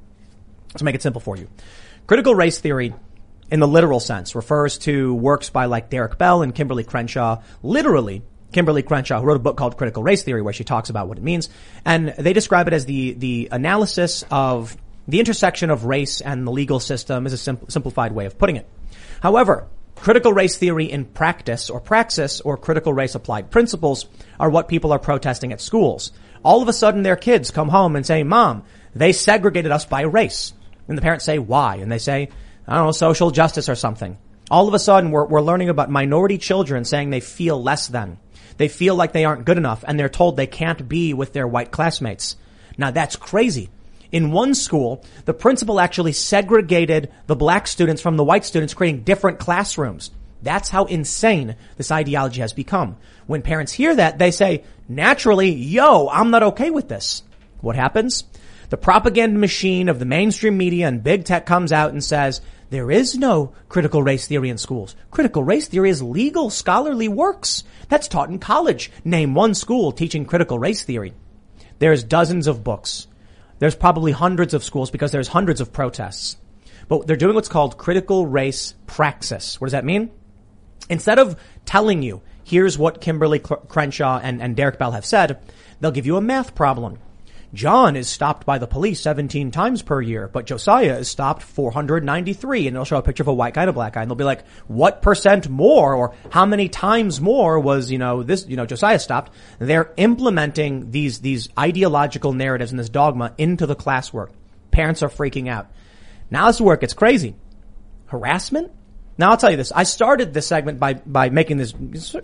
Let's 0.68 0.82
make 0.82 0.94
it 0.94 1.02
simple 1.02 1.20
for 1.20 1.36
you. 1.36 1.48
Critical 2.06 2.34
race 2.34 2.58
theory 2.58 2.94
in 3.50 3.60
the 3.60 3.68
literal 3.68 4.00
sense 4.00 4.34
refers 4.34 4.78
to 4.78 5.14
works 5.14 5.50
by 5.50 5.66
like 5.66 5.90
Derek 5.90 6.18
Bell 6.18 6.42
and 6.42 6.54
Kimberly 6.54 6.84
Crenshaw, 6.84 7.42
literally 7.62 8.22
Kimberly 8.56 8.82
Crenshaw, 8.82 9.20
who 9.20 9.26
wrote 9.26 9.36
a 9.36 9.40
book 9.40 9.58
called 9.58 9.76
Critical 9.76 10.02
Race 10.02 10.22
Theory 10.22 10.40
where 10.40 10.54
she 10.54 10.64
talks 10.64 10.88
about 10.88 11.08
what 11.08 11.18
it 11.18 11.22
means. 11.22 11.50
And 11.84 12.14
they 12.16 12.32
describe 12.32 12.68
it 12.68 12.72
as 12.72 12.86
the, 12.86 13.12
the 13.12 13.50
analysis 13.52 14.24
of 14.30 14.74
the 15.06 15.20
intersection 15.20 15.68
of 15.68 15.84
race 15.84 16.22
and 16.22 16.46
the 16.46 16.50
legal 16.50 16.80
system 16.80 17.26
is 17.26 17.34
a 17.34 17.36
sim- 17.36 17.68
simplified 17.68 18.12
way 18.12 18.24
of 18.24 18.38
putting 18.38 18.56
it. 18.56 18.66
However, 19.20 19.68
critical 19.94 20.32
race 20.32 20.56
theory 20.56 20.90
in 20.90 21.04
practice 21.04 21.68
or 21.68 21.82
praxis 21.82 22.40
or 22.40 22.56
critical 22.56 22.94
race 22.94 23.14
applied 23.14 23.50
principles 23.50 24.06
are 24.40 24.48
what 24.48 24.68
people 24.68 24.90
are 24.90 24.98
protesting 24.98 25.52
at 25.52 25.60
schools. 25.60 26.10
All 26.42 26.62
of 26.62 26.68
a 26.68 26.72
sudden 26.72 27.02
their 27.02 27.14
kids 27.14 27.50
come 27.50 27.68
home 27.68 27.94
and 27.94 28.06
say, 28.06 28.22
mom, 28.22 28.62
they 28.94 29.12
segregated 29.12 29.70
us 29.70 29.84
by 29.84 30.00
race. 30.00 30.54
And 30.88 30.96
the 30.96 31.02
parents 31.02 31.26
say, 31.26 31.38
why? 31.38 31.76
And 31.76 31.92
they 31.92 31.98
say, 31.98 32.30
I 32.66 32.76
don't 32.76 32.86
know, 32.86 32.92
social 32.92 33.30
justice 33.30 33.68
or 33.68 33.74
something. 33.74 34.16
All 34.50 34.66
of 34.66 34.72
a 34.72 34.78
sudden 34.78 35.10
we're, 35.10 35.26
we're 35.26 35.42
learning 35.42 35.68
about 35.68 35.90
minority 35.90 36.38
children 36.38 36.86
saying 36.86 37.10
they 37.10 37.20
feel 37.20 37.62
less 37.62 37.88
than. 37.88 38.18
They 38.56 38.68
feel 38.68 38.94
like 38.94 39.12
they 39.12 39.24
aren't 39.24 39.44
good 39.44 39.58
enough 39.58 39.84
and 39.86 39.98
they're 39.98 40.08
told 40.08 40.36
they 40.36 40.46
can't 40.46 40.88
be 40.88 41.14
with 41.14 41.32
their 41.32 41.46
white 41.46 41.70
classmates. 41.70 42.36
Now 42.78 42.90
that's 42.90 43.16
crazy. 43.16 43.70
In 44.12 44.30
one 44.30 44.54
school, 44.54 45.04
the 45.24 45.34
principal 45.34 45.80
actually 45.80 46.12
segregated 46.12 47.10
the 47.26 47.36
black 47.36 47.66
students 47.66 48.00
from 48.00 48.16
the 48.16 48.24
white 48.24 48.44
students, 48.44 48.74
creating 48.74 49.02
different 49.02 49.38
classrooms. 49.38 50.10
That's 50.42 50.68
how 50.68 50.84
insane 50.84 51.56
this 51.76 51.90
ideology 51.90 52.40
has 52.40 52.52
become. 52.52 52.96
When 53.26 53.42
parents 53.42 53.72
hear 53.72 53.94
that, 53.96 54.18
they 54.18 54.30
say, 54.30 54.64
naturally, 54.88 55.50
yo, 55.50 56.08
I'm 56.08 56.30
not 56.30 56.44
okay 56.44 56.70
with 56.70 56.88
this. 56.88 57.22
What 57.60 57.74
happens? 57.74 58.24
The 58.68 58.76
propaganda 58.76 59.38
machine 59.38 59.88
of 59.88 59.98
the 59.98 60.04
mainstream 60.04 60.56
media 60.56 60.86
and 60.88 61.02
big 61.02 61.24
tech 61.24 61.46
comes 61.46 61.72
out 61.72 61.92
and 61.92 62.02
says, 62.02 62.40
there 62.70 62.90
is 62.90 63.16
no 63.16 63.52
critical 63.68 64.02
race 64.02 64.26
theory 64.26 64.50
in 64.50 64.58
schools. 64.58 64.96
Critical 65.10 65.44
race 65.44 65.68
theory 65.68 65.90
is 65.90 66.02
legal 66.02 66.50
scholarly 66.50 67.08
works. 67.08 67.62
That's 67.88 68.08
taught 68.08 68.28
in 68.30 68.38
college. 68.38 68.90
Name 69.04 69.34
one 69.34 69.54
school 69.54 69.92
teaching 69.92 70.24
critical 70.24 70.58
race 70.58 70.82
theory. 70.82 71.14
There's 71.78 72.02
dozens 72.02 72.46
of 72.46 72.64
books. 72.64 73.06
There's 73.58 73.74
probably 73.76 74.12
hundreds 74.12 74.54
of 74.54 74.64
schools 74.64 74.90
because 74.90 75.12
there's 75.12 75.28
hundreds 75.28 75.60
of 75.60 75.72
protests. 75.72 76.36
But 76.88 77.06
they're 77.06 77.16
doing 77.16 77.34
what's 77.34 77.48
called 77.48 77.78
critical 77.78 78.26
race 78.26 78.74
praxis. 78.86 79.60
What 79.60 79.66
does 79.66 79.72
that 79.72 79.84
mean? 79.84 80.10
Instead 80.88 81.18
of 81.18 81.40
telling 81.64 82.02
you, 82.02 82.22
here's 82.44 82.78
what 82.78 83.00
Kimberly 83.00 83.38
Crenshaw 83.38 84.20
and, 84.22 84.42
and 84.42 84.56
Derek 84.56 84.78
Bell 84.78 84.92
have 84.92 85.06
said, 85.06 85.40
they'll 85.80 85.90
give 85.90 86.06
you 86.06 86.16
a 86.16 86.20
math 86.20 86.54
problem. 86.54 86.98
John 87.54 87.96
is 87.96 88.08
stopped 88.08 88.44
by 88.44 88.58
the 88.58 88.66
police 88.66 89.00
17 89.00 89.50
times 89.50 89.82
per 89.82 90.00
year, 90.00 90.28
but 90.28 90.46
Josiah 90.46 90.98
is 90.98 91.08
stopped 91.08 91.42
493 91.42 92.66
and 92.66 92.76
they'll 92.76 92.84
show 92.84 92.98
a 92.98 93.02
picture 93.02 93.22
of 93.22 93.28
a 93.28 93.34
white 93.34 93.54
guy 93.54 93.62
and 93.62 93.70
a 93.70 93.72
black 93.72 93.94
guy 93.94 94.02
and 94.02 94.10
they'll 94.10 94.16
be 94.16 94.24
like, 94.24 94.46
what 94.66 95.02
percent 95.02 95.48
more 95.48 95.94
or 95.94 96.14
how 96.30 96.44
many 96.44 96.68
times 96.68 97.20
more 97.20 97.58
was, 97.58 97.90
you 97.90 97.98
know, 97.98 98.22
this, 98.22 98.46
you 98.48 98.56
know, 98.56 98.66
Josiah 98.66 98.98
stopped. 98.98 99.32
They're 99.58 99.92
implementing 99.96 100.90
these, 100.90 101.20
these 101.20 101.48
ideological 101.58 102.32
narratives 102.32 102.72
and 102.72 102.78
this 102.78 102.88
dogma 102.88 103.32
into 103.38 103.66
the 103.66 103.76
classwork. 103.76 104.30
Parents 104.70 105.02
are 105.02 105.08
freaking 105.08 105.48
out. 105.48 105.70
Now 106.30 106.48
this 106.48 106.60
work 106.60 106.80
gets 106.80 106.94
crazy. 106.94 107.36
Harassment? 108.06 108.72
Now 109.18 109.30
I'll 109.30 109.36
tell 109.36 109.50
you 109.50 109.56
this. 109.56 109.72
I 109.72 109.84
started 109.84 110.34
this 110.34 110.46
segment 110.46 110.78
by, 110.78 110.94
by 110.94 111.30
making 111.30 111.56
this 111.56 111.74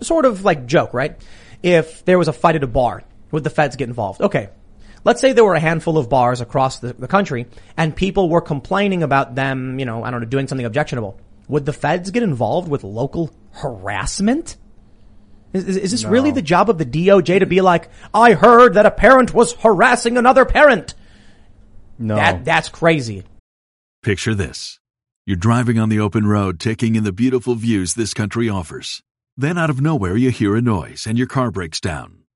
sort 0.01 0.25
of 0.25 0.43
like 0.43 0.65
joke, 0.65 0.93
right? 0.93 1.19
If 1.63 2.03
there 2.05 2.19
was 2.19 2.27
a 2.27 2.33
fight 2.33 2.55
at 2.55 2.63
a 2.63 2.67
bar, 2.67 3.03
would 3.31 3.43
the 3.43 3.49
feds 3.49 3.77
get 3.77 3.87
involved? 3.87 4.21
Okay. 4.21 4.49
Let's 5.05 5.19
say 5.19 5.33
there 5.33 5.43
were 5.43 5.55
a 5.55 5.59
handful 5.59 5.97
of 5.97 6.09
bars 6.09 6.39
across 6.41 6.79
the, 6.79 6.93
the 6.93 7.07
country 7.07 7.45
and 7.75 7.95
people 7.95 8.29
were 8.29 8.41
complaining 8.41 9.03
about 9.03 9.35
them, 9.35 9.79
you 9.79 9.85
know, 9.85 10.03
I 10.03 10.11
don't 10.11 10.21
know, 10.21 10.27
doing 10.27 10.47
something 10.47 10.65
objectionable. 10.65 11.19
Would 11.49 11.65
the 11.65 11.73
feds 11.73 12.09
get 12.11 12.23
involved 12.23 12.69
with 12.69 12.83
local 12.83 13.33
harassment? 13.51 14.55
Is, 15.51 15.65
is, 15.65 15.77
is 15.77 15.91
this 15.91 16.03
No. 16.03 16.09
really 16.09 16.31
the 16.31 16.41
job 16.41 16.69
of 16.69 16.77
the 16.77 16.85
DOJ 16.85 17.39
to 17.39 17.45
be 17.45 17.61
like, 17.61 17.89
I 18.13 18.33
heard 18.33 18.75
that 18.75 18.85
a 18.85 18.91
parent 18.91 19.33
was 19.33 19.53
harassing 19.53 20.17
another 20.17 20.45
parent? 20.45 20.93
No. 21.99 22.15
That, 22.15 22.45
that's 22.45 22.69
crazy. 22.69 23.23
Picture 24.01 24.33
this. 24.33 24.79
You're 25.25 25.37
driving 25.37 25.79
on 25.79 25.89
the 25.89 25.99
open 25.99 26.27
road, 26.27 26.59
taking 26.59 26.95
in 26.95 27.03
the 27.03 27.11
beautiful 27.13 27.55
views 27.55 27.93
this 27.93 28.13
country 28.13 28.49
offers. 28.49 29.01
Then 29.37 29.57
out 29.57 29.69
of 29.69 29.79
nowhere, 29.81 30.17
you 30.17 30.31
hear 30.31 30.55
a 30.55 30.61
noise 30.61 31.05
and 31.07 31.17
your 31.17 31.27
car 31.27 31.51
breaks 31.51 31.79
down. 31.79 32.22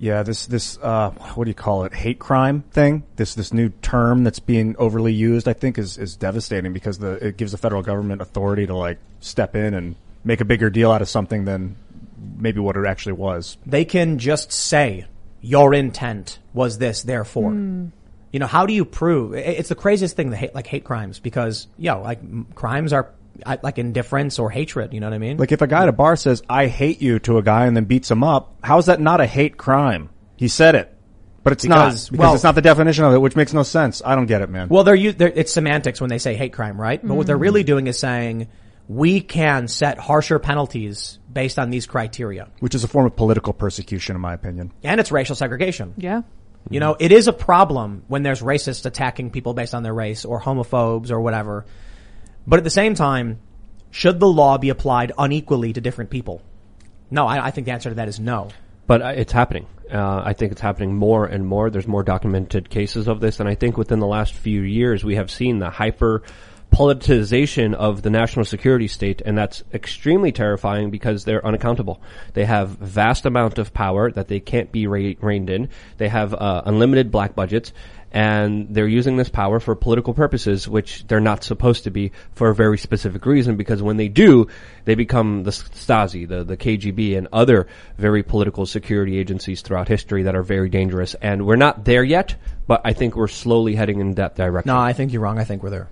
Yeah, 0.00 0.22
this 0.22 0.46
this 0.46 0.78
uh, 0.78 1.10
what 1.34 1.44
do 1.44 1.50
you 1.50 1.54
call 1.54 1.84
it? 1.84 1.92
Hate 1.92 2.18
crime 2.18 2.62
thing. 2.72 3.04
This 3.16 3.34
this 3.34 3.52
new 3.52 3.68
term 3.82 4.24
that's 4.24 4.38
being 4.40 4.74
overly 4.78 5.12
used, 5.12 5.46
I 5.46 5.52
think, 5.52 5.76
is 5.76 5.98
is 5.98 6.16
devastating 6.16 6.72
because 6.72 6.98
the 6.98 7.12
it 7.28 7.36
gives 7.36 7.52
the 7.52 7.58
federal 7.58 7.82
government 7.82 8.22
authority 8.22 8.66
to 8.66 8.74
like 8.74 8.98
step 9.20 9.54
in 9.54 9.74
and 9.74 9.96
make 10.24 10.40
a 10.40 10.44
bigger 10.46 10.70
deal 10.70 10.90
out 10.90 11.02
of 11.02 11.08
something 11.10 11.44
than 11.44 11.76
maybe 12.38 12.60
what 12.60 12.76
it 12.76 12.86
actually 12.86 13.12
was. 13.12 13.58
they 13.66 13.84
can 13.84 14.18
just 14.18 14.50
say 14.52 15.04
your 15.42 15.72
intent 15.74 16.38
was 16.54 16.78
this, 16.78 17.02
therefore. 17.02 17.52
You 17.52 18.38
know, 18.38 18.46
how 18.46 18.64
do 18.66 18.72
you 18.72 18.84
prove? 18.84 19.34
It's 19.34 19.68
the 19.70 19.74
craziest 19.74 20.14
thing, 20.16 20.30
the 20.30 20.36
hate, 20.36 20.54
like 20.54 20.66
hate 20.66 20.84
crimes, 20.84 21.18
because 21.18 21.66
yo, 21.76 22.00
like 22.00 22.20
m- 22.20 22.46
crimes 22.54 22.92
are 22.92 23.06
I- 23.06 23.12
like 23.62 23.78
indifference 23.78 24.38
or 24.38 24.50
hatred. 24.50 24.92
You 24.94 25.00
know 25.00 25.06
what 25.08 25.14
I 25.14 25.18
mean? 25.18 25.36
Like 25.36 25.52
if 25.52 25.62
a 25.62 25.66
guy 25.66 25.82
at 25.82 25.88
a 25.88 25.92
bar 25.92 26.16
says 26.16 26.42
"I 26.48 26.66
hate 26.66 27.00
you" 27.02 27.18
to 27.20 27.38
a 27.38 27.42
guy 27.42 27.66
and 27.66 27.76
then 27.76 27.84
beats 27.84 28.10
him 28.10 28.22
up, 28.24 28.54
how 28.62 28.78
is 28.78 28.86
that 28.86 29.00
not 29.00 29.20
a 29.20 29.26
hate 29.26 29.56
crime? 29.56 30.10
He 30.36 30.48
said 30.48 30.74
it, 30.74 30.94
but 31.42 31.52
it's 31.52 31.64
Because- 31.64 32.10
not 32.10 32.10
because 32.12 32.18
well- 32.18 32.34
it's 32.34 32.44
not 32.44 32.54
the 32.54 32.62
definition 32.62 33.04
of 33.04 33.12
it, 33.14 33.18
which 33.20 33.36
makes 33.36 33.52
no 33.52 33.62
sense. 33.62 34.00
I 34.04 34.14
don't 34.14 34.26
get 34.26 34.42
it, 34.42 34.50
man. 34.50 34.68
well, 34.68 34.84
they're, 34.84 35.12
they're 35.12 35.32
it's 35.34 35.52
semantics 35.52 36.00
when 36.00 36.10
they 36.10 36.18
say 36.18 36.34
hate 36.34 36.52
crime, 36.52 36.80
right? 36.80 37.00
But 37.06 37.14
what 37.14 37.26
they're 37.26 37.36
really 37.36 37.62
doing 37.64 37.86
is 37.86 37.98
saying 37.98 38.48
we 38.88 39.20
can 39.20 39.68
set 39.68 39.98
harsher 39.98 40.38
penalties 40.38 41.18
based 41.32 41.58
on 41.58 41.70
these 41.70 41.86
criteria, 41.86 42.48
which 42.58 42.74
is 42.74 42.82
a 42.82 42.88
form 42.88 43.06
of 43.06 43.14
political 43.14 43.52
persecution, 43.52 44.16
in 44.16 44.22
my 44.22 44.34
opinion. 44.34 44.72
and 44.82 44.98
it's 44.98 45.12
racial 45.12 45.36
segregation. 45.36 45.94
Yeah. 45.96 46.22
You 46.68 46.78
know, 46.80 46.94
it 46.98 47.10
is 47.12 47.26
a 47.28 47.32
problem 47.32 48.02
when 48.08 48.22
there's 48.22 48.42
racists 48.42 48.84
attacking 48.84 49.30
people 49.30 49.54
based 49.54 49.74
on 49.74 49.82
their 49.82 49.94
race 49.94 50.24
or 50.26 50.40
homophobes 50.40 51.10
or 51.10 51.20
whatever. 51.20 51.64
But 52.46 52.58
at 52.58 52.64
the 52.64 52.70
same 52.70 52.94
time, 52.94 53.40
should 53.90 54.20
the 54.20 54.28
law 54.28 54.58
be 54.58 54.68
applied 54.68 55.12
unequally 55.18 55.72
to 55.72 55.80
different 55.80 56.10
people? 56.10 56.42
No, 57.10 57.26
I, 57.26 57.46
I 57.46 57.50
think 57.50 57.66
the 57.66 57.72
answer 57.72 57.88
to 57.88 57.96
that 57.96 58.08
is 58.08 58.20
no. 58.20 58.50
But 58.86 59.02
uh, 59.02 59.08
it's 59.08 59.32
happening. 59.32 59.66
Uh, 59.92 60.22
I 60.24 60.32
think 60.32 60.52
it's 60.52 60.60
happening 60.60 60.94
more 60.94 61.26
and 61.26 61.46
more. 61.46 61.70
There's 61.70 61.88
more 61.88 62.04
documented 62.04 62.70
cases 62.70 63.08
of 63.08 63.20
this, 63.20 63.40
and 63.40 63.48
I 63.48 63.56
think 63.56 63.76
within 63.76 63.98
the 63.98 64.06
last 64.06 64.34
few 64.34 64.62
years 64.62 65.04
we 65.04 65.16
have 65.16 65.30
seen 65.30 65.58
the 65.58 65.70
hyper 65.70 66.22
politicization 66.72 67.74
of 67.74 68.02
the 68.02 68.10
national 68.10 68.44
security 68.44 68.86
state, 68.86 69.20
and 69.24 69.36
that's 69.36 69.64
extremely 69.74 70.32
terrifying 70.32 70.90
because 70.90 71.24
they're 71.24 71.44
unaccountable. 71.44 72.00
They 72.34 72.44
have 72.44 72.70
vast 72.70 73.26
amount 73.26 73.58
of 73.58 73.74
power 73.74 74.10
that 74.12 74.28
they 74.28 74.40
can't 74.40 74.70
be 74.70 74.86
re- 74.86 75.18
reined 75.20 75.50
in. 75.50 75.68
They 75.98 76.08
have 76.08 76.32
uh, 76.32 76.62
unlimited 76.64 77.10
black 77.10 77.34
budgets, 77.34 77.72
and 78.12 78.74
they're 78.74 78.88
using 78.88 79.16
this 79.16 79.28
power 79.28 79.60
for 79.60 79.74
political 79.74 80.14
purposes, 80.14 80.68
which 80.68 81.06
they're 81.06 81.20
not 81.20 81.44
supposed 81.44 81.84
to 81.84 81.90
be 81.90 82.12
for 82.32 82.48
a 82.48 82.54
very 82.54 82.78
specific 82.78 83.24
reason. 83.26 83.56
Because 83.56 83.82
when 83.82 83.96
they 83.96 84.08
do, 84.08 84.48
they 84.84 84.94
become 84.94 85.44
the 85.44 85.50
Stasi, 85.50 86.26
the 86.26 86.44
the 86.44 86.56
KGB, 86.56 87.16
and 87.16 87.28
other 87.32 87.68
very 87.98 88.22
political 88.22 88.66
security 88.66 89.18
agencies 89.18 89.62
throughout 89.62 89.88
history 89.88 90.24
that 90.24 90.34
are 90.34 90.42
very 90.42 90.68
dangerous. 90.68 91.14
And 91.14 91.46
we're 91.46 91.56
not 91.56 91.84
there 91.84 92.04
yet, 92.04 92.34
but 92.66 92.80
I 92.84 92.92
think 92.92 93.16
we're 93.16 93.28
slowly 93.28 93.74
heading 93.74 94.00
in 94.00 94.14
that 94.14 94.36
direction. 94.36 94.72
No, 94.72 94.78
I 94.78 94.92
think 94.92 95.12
you're 95.12 95.22
wrong. 95.22 95.38
I 95.38 95.44
think 95.44 95.62
we're 95.62 95.70
there. 95.70 95.88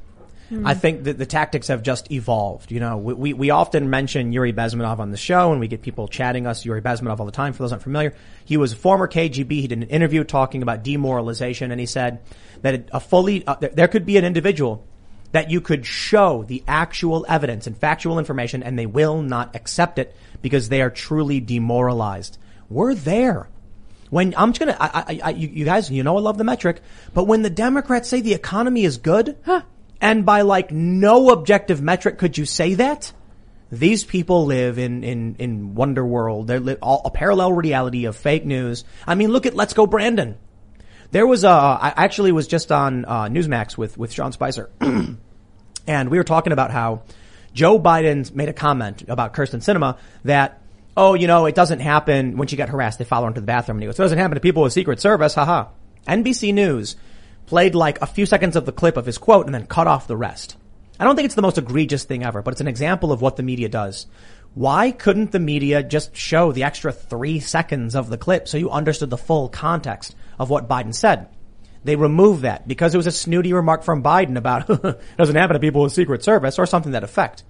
I 0.64 0.74
think 0.74 1.04
that 1.04 1.18
the 1.18 1.26
tactics 1.26 1.68
have 1.68 1.82
just 1.82 2.10
evolved. 2.10 2.70
You 2.72 2.80
know, 2.80 2.96
we, 2.96 3.12
we, 3.14 3.32
we 3.34 3.50
often 3.50 3.90
mention 3.90 4.32
Yuri 4.32 4.52
Bezmenov 4.52 4.98
on 4.98 5.10
the 5.10 5.16
show 5.18 5.50
and 5.50 5.60
we 5.60 5.68
get 5.68 5.82
people 5.82 6.08
chatting 6.08 6.46
us 6.46 6.64
Yuri 6.64 6.80
Bezmenov 6.80 7.20
all 7.20 7.26
the 7.26 7.32
time. 7.32 7.52
For 7.52 7.62
those 7.62 7.72
unfamiliar, 7.72 8.14
he 8.44 8.56
was 8.56 8.72
a 8.72 8.76
former 8.76 9.06
KGB. 9.06 9.50
He 9.50 9.66
did 9.66 9.82
an 9.82 9.88
interview 9.90 10.24
talking 10.24 10.62
about 10.62 10.82
demoralization 10.82 11.70
and 11.70 11.78
he 11.78 11.86
said 11.86 12.20
that 12.62 12.88
a 12.92 13.00
fully, 13.00 13.46
uh, 13.46 13.56
there- 13.56 13.88
could 13.88 14.06
be 14.06 14.16
an 14.16 14.24
individual 14.24 14.86
that 15.32 15.50
you 15.50 15.60
could 15.60 15.84
show 15.84 16.44
the 16.44 16.62
actual 16.66 17.26
evidence 17.28 17.66
and 17.66 17.76
factual 17.76 18.18
information 18.18 18.62
and 18.62 18.78
they 18.78 18.86
will 18.86 19.20
not 19.20 19.54
accept 19.54 19.98
it 19.98 20.16
because 20.40 20.68
they 20.70 20.80
are 20.80 20.90
truly 20.90 21.40
demoralized. 21.40 22.38
We're 22.70 22.94
there. 22.94 23.48
When 24.10 24.34
I'm 24.36 24.52
just 24.54 24.60
gonna, 24.60 24.76
I, 24.80 25.04
I, 25.06 25.20
I, 25.24 25.30
you 25.30 25.66
guys, 25.66 25.90
you 25.90 26.02
know, 26.02 26.16
I 26.16 26.20
love 26.20 26.38
the 26.38 26.44
metric, 26.44 26.80
but 27.12 27.24
when 27.24 27.42
the 27.42 27.50
Democrats 27.50 28.08
say 28.08 28.22
the 28.22 28.32
economy 28.32 28.84
is 28.84 28.96
good, 28.96 29.36
and 30.00 30.24
by 30.24 30.42
like 30.42 30.70
no 30.70 31.30
objective 31.30 31.82
metric 31.82 32.18
could 32.18 32.38
you 32.38 32.44
say 32.44 32.74
that, 32.74 33.12
these 33.70 34.04
people 34.04 34.46
live 34.46 34.78
in 34.78 35.04
in 35.04 35.36
in 35.38 35.74
wonder 35.74 36.04
world. 36.04 36.46
They're 36.46 36.60
li- 36.60 36.76
all, 36.80 37.02
a 37.04 37.10
parallel 37.10 37.52
reality 37.52 38.06
of 38.06 38.16
fake 38.16 38.44
news. 38.44 38.84
I 39.06 39.14
mean, 39.14 39.30
look 39.30 39.46
at 39.46 39.54
Let's 39.54 39.74
Go 39.74 39.86
Brandon. 39.86 40.36
There 41.10 41.26
was 41.26 41.44
a, 41.44 41.48
I 41.48 41.94
actually 41.96 42.32
was 42.32 42.46
just 42.46 42.70
on 42.70 43.04
uh, 43.04 43.24
Newsmax 43.24 43.76
with 43.76 43.96
with 43.98 44.12
Sean 44.12 44.32
Spicer, 44.32 44.70
and 44.80 46.08
we 46.08 46.18
were 46.18 46.24
talking 46.24 46.52
about 46.52 46.70
how 46.70 47.02
Joe 47.52 47.78
Biden 47.78 48.32
made 48.34 48.48
a 48.48 48.52
comment 48.52 49.02
about 49.08 49.34
Kyrsten 49.34 49.60
Sinema 49.60 49.98
that, 50.24 50.62
oh, 50.96 51.14
you 51.14 51.26
know, 51.26 51.46
it 51.46 51.54
doesn't 51.54 51.80
happen 51.80 52.36
when 52.36 52.46
she 52.48 52.56
got 52.56 52.68
harassed. 52.68 52.98
They 52.98 53.04
follow 53.04 53.24
her 53.24 53.28
into 53.28 53.40
the 53.40 53.46
bathroom 53.46 53.78
and 53.78 53.82
he 53.82 53.86
goes, 53.86 53.98
it 53.98 54.02
doesn't 54.02 54.18
happen 54.18 54.36
to 54.36 54.40
people 54.40 54.62
with 54.62 54.72
Secret 54.72 55.00
Service. 55.00 55.34
Haha. 55.34 55.66
NBC 56.06 56.54
News 56.54 56.96
played 57.48 57.74
like 57.74 58.02
a 58.02 58.06
few 58.06 58.26
seconds 58.26 58.56
of 58.56 58.66
the 58.66 58.72
clip 58.72 58.98
of 58.98 59.06
his 59.06 59.16
quote 59.16 59.46
and 59.46 59.54
then 59.54 59.66
cut 59.66 59.86
off 59.86 60.06
the 60.06 60.16
rest. 60.16 60.56
I 61.00 61.04
don't 61.04 61.16
think 61.16 61.26
it's 61.26 61.34
the 61.34 61.42
most 61.42 61.56
egregious 61.56 62.04
thing 62.04 62.22
ever, 62.22 62.42
but 62.42 62.52
it's 62.52 62.60
an 62.60 62.68
example 62.68 63.10
of 63.10 63.22
what 63.22 63.36
the 63.36 63.42
media 63.42 63.70
does. 63.70 64.06
Why 64.54 64.90
couldn't 64.90 65.32
the 65.32 65.38
media 65.38 65.82
just 65.82 66.14
show 66.14 66.52
the 66.52 66.64
extra 66.64 66.92
three 66.92 67.40
seconds 67.40 67.94
of 67.94 68.10
the 68.10 68.18
clip 68.18 68.48
so 68.48 68.58
you 68.58 68.70
understood 68.70 69.08
the 69.08 69.16
full 69.16 69.48
context 69.48 70.14
of 70.38 70.50
what 70.50 70.68
Biden 70.68 70.94
said? 70.94 71.28
They 71.84 71.96
removed 71.96 72.42
that 72.42 72.68
because 72.68 72.94
it 72.94 72.98
was 72.98 73.06
a 73.06 73.12
snooty 73.12 73.54
remark 73.54 73.82
from 73.82 74.02
Biden 74.02 74.36
about 74.36 74.66
doesn't 75.16 75.36
happen 75.36 75.54
to 75.54 75.60
people 75.60 75.82
with 75.82 75.92
Secret 75.92 76.22
Service 76.22 76.58
or 76.58 76.66
something 76.66 76.92
that 76.92 77.04
effect. 77.04 77.44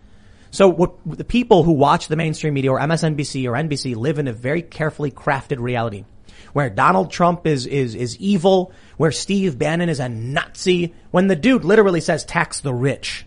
So 0.53 0.69
what 0.69 0.95
the 1.05 1.25
people 1.25 1.65
who 1.65 1.73
watch 1.73 2.07
the 2.07 2.17
mainstream 2.17 2.55
media 2.55 2.71
or 2.71 2.79
MSNBC 2.79 3.47
or 3.47 3.53
NBC 3.53 3.97
live 3.97 4.21
in 4.21 4.29
a 4.29 4.33
very 4.33 4.63
carefully 4.63 5.11
crafted 5.11 5.59
reality 5.59 6.05
where 6.53 6.71
Donald 6.71 7.11
Trump 7.11 7.47
is, 7.47 7.67
is, 7.67 7.95
is 7.95 8.17
evil, 8.19 8.73
where 8.99 9.13
Steve 9.13 9.59
Bannon 9.59 9.89
is 9.89 10.01
a 10.01 10.09
Nazi, 10.11 10.93
when 11.11 11.29
the 11.29 11.37
dude 11.37 11.65
literally 11.65 12.03
says 12.03 12.25
tax 12.25 12.61
the 12.61 12.75
rich. 12.75 13.25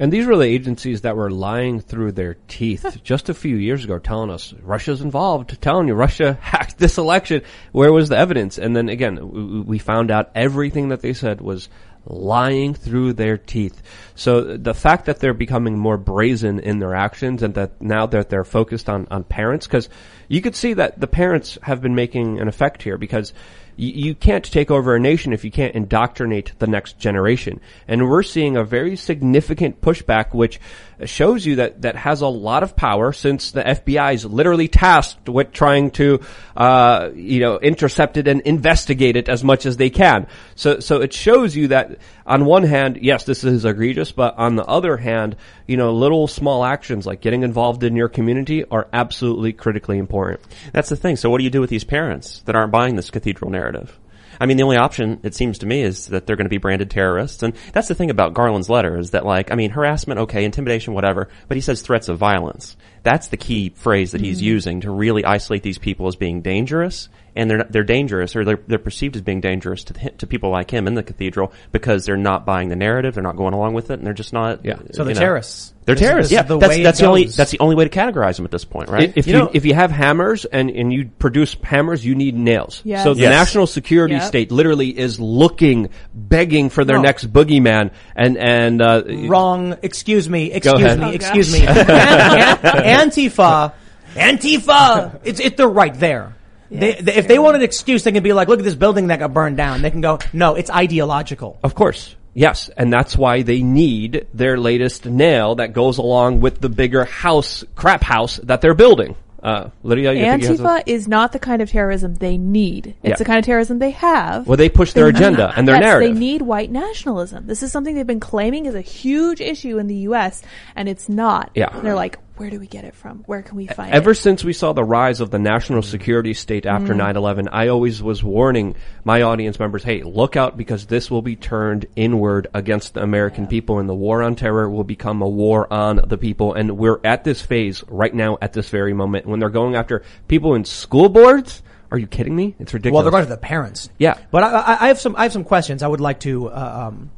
And 0.00 0.12
these 0.12 0.26
were 0.26 0.36
the 0.36 0.44
agencies 0.44 1.00
that 1.00 1.16
were 1.16 1.30
lying 1.30 1.80
through 1.80 2.12
their 2.12 2.34
teeth 2.46 3.00
just 3.02 3.28
a 3.28 3.34
few 3.34 3.56
years 3.56 3.84
ago, 3.84 3.98
telling 3.98 4.30
us 4.30 4.54
Russia's 4.62 5.00
involved, 5.00 5.60
telling 5.60 5.88
you 5.88 5.94
Russia 5.94 6.38
hacked 6.40 6.78
this 6.78 6.98
election. 6.98 7.42
Where 7.72 7.92
was 7.92 8.08
the 8.08 8.16
evidence? 8.16 8.58
And 8.58 8.76
then 8.76 8.88
again, 8.88 9.64
we 9.66 9.78
found 9.78 10.10
out 10.10 10.30
everything 10.34 10.90
that 10.90 11.00
they 11.00 11.14
said 11.14 11.40
was 11.40 11.68
lying 12.06 12.74
through 12.74 13.14
their 13.14 13.36
teeth. 13.36 13.82
So 14.18 14.56
the 14.56 14.74
fact 14.74 15.04
that 15.06 15.20
they're 15.20 15.32
becoming 15.32 15.78
more 15.78 15.96
brazen 15.96 16.58
in 16.58 16.80
their 16.80 16.92
actions 16.92 17.44
and 17.44 17.54
that 17.54 17.80
now 17.80 18.04
that 18.06 18.28
they're 18.28 18.42
focused 18.42 18.88
on, 18.88 19.06
on 19.12 19.22
parents, 19.22 19.68
because 19.68 19.88
you 20.26 20.42
could 20.42 20.56
see 20.56 20.74
that 20.74 20.98
the 20.98 21.06
parents 21.06 21.56
have 21.62 21.80
been 21.80 21.94
making 21.94 22.40
an 22.40 22.48
effect 22.48 22.82
here 22.82 22.98
because 22.98 23.32
you, 23.78 24.16
can't 24.16 24.44
take 24.44 24.72
over 24.72 24.96
a 24.96 25.00
nation 25.00 25.32
if 25.32 25.44
you 25.44 25.52
can't 25.52 25.74
indoctrinate 25.76 26.52
the 26.58 26.66
next 26.66 26.98
generation. 26.98 27.60
And 27.86 28.10
we're 28.10 28.24
seeing 28.24 28.56
a 28.56 28.64
very 28.64 28.96
significant 28.96 29.80
pushback, 29.80 30.34
which 30.34 30.60
shows 31.04 31.46
you 31.46 31.56
that 31.56 31.82
that 31.82 31.94
has 31.94 32.20
a 32.20 32.26
lot 32.26 32.64
of 32.64 32.74
power 32.74 33.12
since 33.12 33.52
the 33.52 33.62
FBI 33.62 34.14
is 34.14 34.24
literally 34.24 34.66
tasked 34.66 35.28
with 35.28 35.52
trying 35.52 35.92
to, 35.92 36.20
uh, 36.56 37.10
you 37.14 37.38
know, 37.38 37.58
intercept 37.60 38.16
it 38.16 38.26
and 38.26 38.40
investigate 38.40 39.14
it 39.14 39.28
as 39.28 39.44
much 39.44 39.64
as 39.64 39.76
they 39.76 39.90
can. 39.90 40.26
So, 40.56 40.80
so 40.80 41.00
it 41.00 41.12
shows 41.12 41.54
you 41.54 41.68
that 41.68 41.98
on 42.28 42.44
one 42.44 42.62
hand, 42.62 42.98
yes, 43.00 43.24
this 43.24 43.42
is 43.42 43.64
egregious, 43.64 44.12
but 44.12 44.38
on 44.38 44.54
the 44.54 44.64
other 44.64 44.96
hand, 44.96 45.36
you 45.66 45.76
know, 45.76 45.92
little 45.92 46.28
small 46.28 46.64
actions 46.64 47.06
like 47.06 47.20
getting 47.20 47.42
involved 47.42 47.82
in 47.82 47.96
your 47.96 48.08
community 48.08 48.64
are 48.64 48.86
absolutely 48.92 49.52
critically 49.52 49.98
important. 49.98 50.40
That's 50.72 50.90
the 50.90 50.96
thing. 50.96 51.16
So 51.16 51.30
what 51.30 51.38
do 51.38 51.44
you 51.44 51.50
do 51.50 51.60
with 51.60 51.70
these 51.70 51.84
parents 51.84 52.40
that 52.42 52.54
aren't 52.54 52.70
buying 52.70 52.96
this 52.96 53.10
cathedral 53.10 53.50
narrative? 53.50 53.98
I 54.40 54.46
mean, 54.46 54.56
the 54.56 54.62
only 54.62 54.76
option, 54.76 55.20
it 55.22 55.34
seems 55.34 55.58
to 55.58 55.66
me, 55.66 55.82
is 55.82 56.06
that 56.06 56.26
they're 56.26 56.36
going 56.36 56.44
to 56.44 56.50
be 56.50 56.58
branded 56.58 56.90
terrorists. 56.90 57.42
And 57.42 57.54
that's 57.72 57.88
the 57.88 57.94
thing 57.94 58.10
about 58.10 58.34
Garland's 58.34 58.70
letter 58.70 58.98
is 58.98 59.10
that 59.10 59.26
like, 59.26 59.50
I 59.50 59.56
mean, 59.56 59.70
harassment, 59.70 60.20
okay, 60.20 60.44
intimidation, 60.44 60.94
whatever, 60.94 61.28
but 61.48 61.56
he 61.56 61.60
says 61.60 61.82
threats 61.82 62.08
of 62.08 62.18
violence. 62.18 62.76
That's 63.08 63.28
the 63.28 63.38
key 63.38 63.70
phrase 63.70 64.12
that 64.12 64.20
he's 64.20 64.42
using 64.42 64.82
to 64.82 64.90
really 64.90 65.24
isolate 65.24 65.62
these 65.62 65.78
people 65.78 66.08
as 66.08 66.16
being 66.16 66.42
dangerous. 66.42 67.08
And 67.36 67.48
they're, 67.48 67.64
they're 67.70 67.84
dangerous 67.84 68.34
or 68.34 68.44
they're, 68.44 68.58
they're 68.66 68.78
perceived 68.80 69.14
as 69.14 69.22
being 69.22 69.40
dangerous 69.40 69.84
to, 69.84 69.92
the- 69.92 70.10
to 70.18 70.26
people 70.26 70.50
like 70.50 70.70
him 70.72 70.88
in 70.88 70.94
the 70.94 71.04
cathedral 71.04 71.52
because 71.70 72.04
they're 72.04 72.16
not 72.16 72.44
buying 72.44 72.68
the 72.68 72.74
narrative, 72.74 73.14
they're 73.14 73.22
not 73.22 73.36
going 73.36 73.54
along 73.54 73.74
with 73.74 73.90
it, 73.92 73.94
and 73.98 74.04
they're 74.06 74.12
just 74.12 74.32
not, 74.32 74.64
Yeah. 74.64 74.74
So 74.92 75.02
you 75.02 75.04
they're 75.04 75.14
know. 75.14 75.20
terrorists. 75.20 75.72
They're 75.84 75.94
This 75.94 76.02
terrorists. 76.02 76.30
this 76.30 76.36
Yeah, 76.36 76.42
the 76.42 76.58
that's, 76.58 76.76
way 76.76 76.82
that's 76.82 76.98
the 76.98 77.06
only 77.06 77.24
that's 77.26 77.50
the 77.52 77.60
only 77.60 77.74
way 77.76 77.84
to 77.88 77.90
categorize 77.90 78.36
them 78.36 78.44
at 78.44 78.50
this 78.50 78.64
point, 78.66 78.90
right? 78.90 79.10
If 79.16 79.26
You 79.26 79.32
you, 79.34 79.38
know- 79.38 79.50
if 79.54 79.64
you 79.64 79.72
have 79.72 79.90
hammers 79.92 80.44
and, 80.46 80.68
and 80.68 80.92
you 80.92 81.10
produce 81.18 81.56
hammers, 81.62 82.04
you 82.04 82.14
need 82.16 82.34
nails. 82.34 82.82
Yes. 82.84 83.04
So 83.04 83.14
the 83.14 83.20
Yes. 83.22 83.30
national 83.30 83.66
security 83.68 84.14
Yep. 84.14 84.22
state 84.24 84.50
literally 84.52 84.88
is 84.98 85.18
looking, 85.20 85.88
begging 86.12 86.68
for 86.70 86.84
their 86.84 86.96
No. 86.96 87.02
next 87.02 87.32
boogeyman, 87.32 87.92
and 88.16 88.36
and 88.36 88.82
uh, 88.82 89.02
Wrong. 89.28 89.76
Excuse 89.82 90.28
me. 90.28 90.50
Excuse 90.52 90.96
me. 90.98 91.04
Oh, 91.04 91.10
excuse 91.10 91.54
gosh. 91.58 91.62
me. 91.62 91.66
An- 92.98 93.04
an- 93.04 93.10
Antifa. 93.10 93.72
Antifa. 94.14 95.20
It's 95.24 95.40
it. 95.40 95.56
They're 95.56 95.68
right 95.68 95.94
there. 95.94 96.34
They, 96.70 96.94
they- 96.94 97.14
if 97.14 97.28
they 97.28 97.38
want 97.38 97.56
an 97.56 97.62
excuse, 97.62 98.04
they 98.04 98.12
can 98.12 98.22
be 98.22 98.32
like, 98.32 98.48
"Look 98.48 98.58
at 98.58 98.64
this 98.64 98.74
building 98.74 99.06
that 99.08 99.18
got 99.20 99.32
burned 99.32 99.56
down." 99.56 99.80
They 99.82 99.90
can 99.90 100.00
go, 100.02 100.18
"No, 100.32 100.54
it's 100.54 100.70
ideological." 100.70 101.58
Of 101.62 101.74
course. 101.74 102.14
Yes, 102.34 102.68
and 102.76 102.92
that's 102.92 103.16
why 103.16 103.42
they 103.42 103.62
need 103.62 104.26
their 104.32 104.58
latest 104.58 105.06
nail 105.06 105.56
that 105.56 105.72
goes 105.72 105.98
along 105.98 106.40
with 106.40 106.60
the 106.60 106.68
bigger 106.68 107.04
house, 107.04 107.64
crap 107.74 108.02
house 108.02 108.36
that 108.44 108.60
they're 108.60 108.74
building. 108.74 109.16
Uh, 109.42 109.70
Lydia, 109.82 110.12
you 110.12 110.24
think 110.24 110.42
you 110.42 110.48
Antifa 110.50 110.82
is 110.86 111.08
not 111.08 111.32
the 111.32 111.38
kind 111.38 111.62
of 111.62 111.70
terrorism 111.70 112.14
they 112.16 112.36
need. 112.36 112.88
It's 113.02 113.10
Yeah. 113.10 113.14
the 113.16 113.24
kind 113.24 113.38
of 113.38 113.44
terrorism 113.44 113.78
they 113.78 113.92
have. 113.92 114.46
Well, 114.46 114.56
they 114.56 114.68
push 114.68 114.92
their 114.92 115.06
agenda 115.06 115.52
and 115.56 115.66
their 115.66 115.76
yes, 115.76 115.84
narrative. 115.84 116.14
They 116.14 116.18
need 116.20 116.42
white 116.42 116.70
nationalism. 116.70 117.46
This 117.46 117.62
is 117.62 117.72
something 117.72 117.94
they've 117.94 118.06
been 118.06 118.20
claiming 118.20 118.66
is 118.66 118.74
a 118.74 118.80
huge 118.80 119.40
issue 119.40 119.78
in 119.78 119.86
the 119.86 119.94
U.S. 120.10 120.42
and 120.76 120.88
it's 120.88 121.08
not. 121.08 121.50
Yeah. 121.54 121.70
They're 121.80 121.94
like, 121.94 122.18
where 122.38 122.50
do 122.50 122.60
we 122.60 122.66
get 122.66 122.84
it 122.84 122.94
from? 122.94 123.18
Where 123.26 123.42
can 123.42 123.56
we 123.56 123.66
find 123.66 123.92
Ever 123.92 124.12
it? 124.12 124.16
since 124.16 124.44
we 124.44 124.52
saw 124.52 124.72
the 124.72 124.84
rise 124.84 125.20
of 125.20 125.30
the 125.30 125.38
national 125.38 125.82
security 125.82 126.34
state 126.34 126.66
after 126.66 126.94
9-11, 126.94 127.48
I 127.52 127.68
always 127.68 128.02
was 128.02 128.22
warning 128.22 128.76
my 129.04 129.22
audience 129.22 129.58
members, 129.58 129.82
hey, 129.82 130.02
look 130.02 130.36
out 130.36 130.56
because 130.56 130.86
this 130.86 131.10
will 131.10 131.22
be 131.22 131.36
turned 131.36 131.86
inward 131.96 132.46
against 132.54 132.94
the 132.94 133.02
American 133.02 133.46
people 133.46 133.78
and 133.78 133.88
the 133.88 133.94
war 133.94 134.22
on 134.22 134.36
terror 134.36 134.70
will 134.70 134.84
become 134.84 135.20
a 135.20 135.28
war 135.28 135.70
on 135.72 136.00
the 136.06 136.16
people. 136.16 136.54
And 136.54 136.78
we're 136.78 137.00
at 137.04 137.24
this 137.24 137.42
phase 137.42 137.82
right 137.88 138.14
now 138.14 138.38
at 138.40 138.52
this 138.52 138.68
very 138.68 138.94
moment 138.94 139.26
when 139.26 139.40
they're 139.40 139.50
going 139.50 139.74
after 139.74 140.02
people 140.28 140.54
in 140.54 140.64
school 140.64 141.08
boards. 141.08 141.62
Are 141.90 141.98
you 141.98 142.06
kidding 142.06 142.36
me? 142.36 142.54
It's 142.58 142.72
ridiculous. 142.74 142.94
Well, 142.94 143.02
they're 143.02 143.10
going 143.10 143.24
to 143.24 143.30
the 143.30 143.36
parents. 143.36 143.88
Yeah. 143.98 144.18
But 144.30 144.44
I, 144.44 144.50
I, 144.50 144.84
I 144.84 144.88
have 144.88 145.00
some 145.00 145.16
I 145.16 145.22
have 145.22 145.32
some 145.32 145.44
questions 145.44 145.82
I 145.82 145.88
would 145.88 146.00
like 146.00 146.20
to 146.20 146.48
uh, 146.48 146.88
um, 146.88 147.10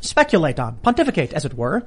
speculate 0.00 0.58
on, 0.58 0.76
pontificate, 0.76 1.32
as 1.32 1.44
it 1.44 1.54
were. 1.54 1.84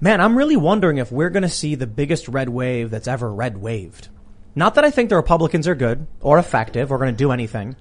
Man, 0.00 0.20
I'm 0.20 0.36
really 0.36 0.56
wondering 0.56 0.98
if 0.98 1.10
we're 1.10 1.30
going 1.30 1.42
to 1.42 1.48
see 1.48 1.74
the 1.74 1.86
biggest 1.86 2.28
red 2.28 2.48
wave 2.48 2.90
that's 2.90 3.08
ever 3.08 3.32
red 3.32 3.56
waved. 3.56 4.08
Not 4.54 4.74
that 4.74 4.84
I 4.84 4.90
think 4.90 5.08
the 5.08 5.16
Republicans 5.16 5.66
are 5.66 5.74
good 5.74 6.06
or 6.20 6.38
effective 6.38 6.92
or 6.92 6.98
going 6.98 7.12
to 7.12 7.16
do 7.16 7.32
anything, 7.32 7.76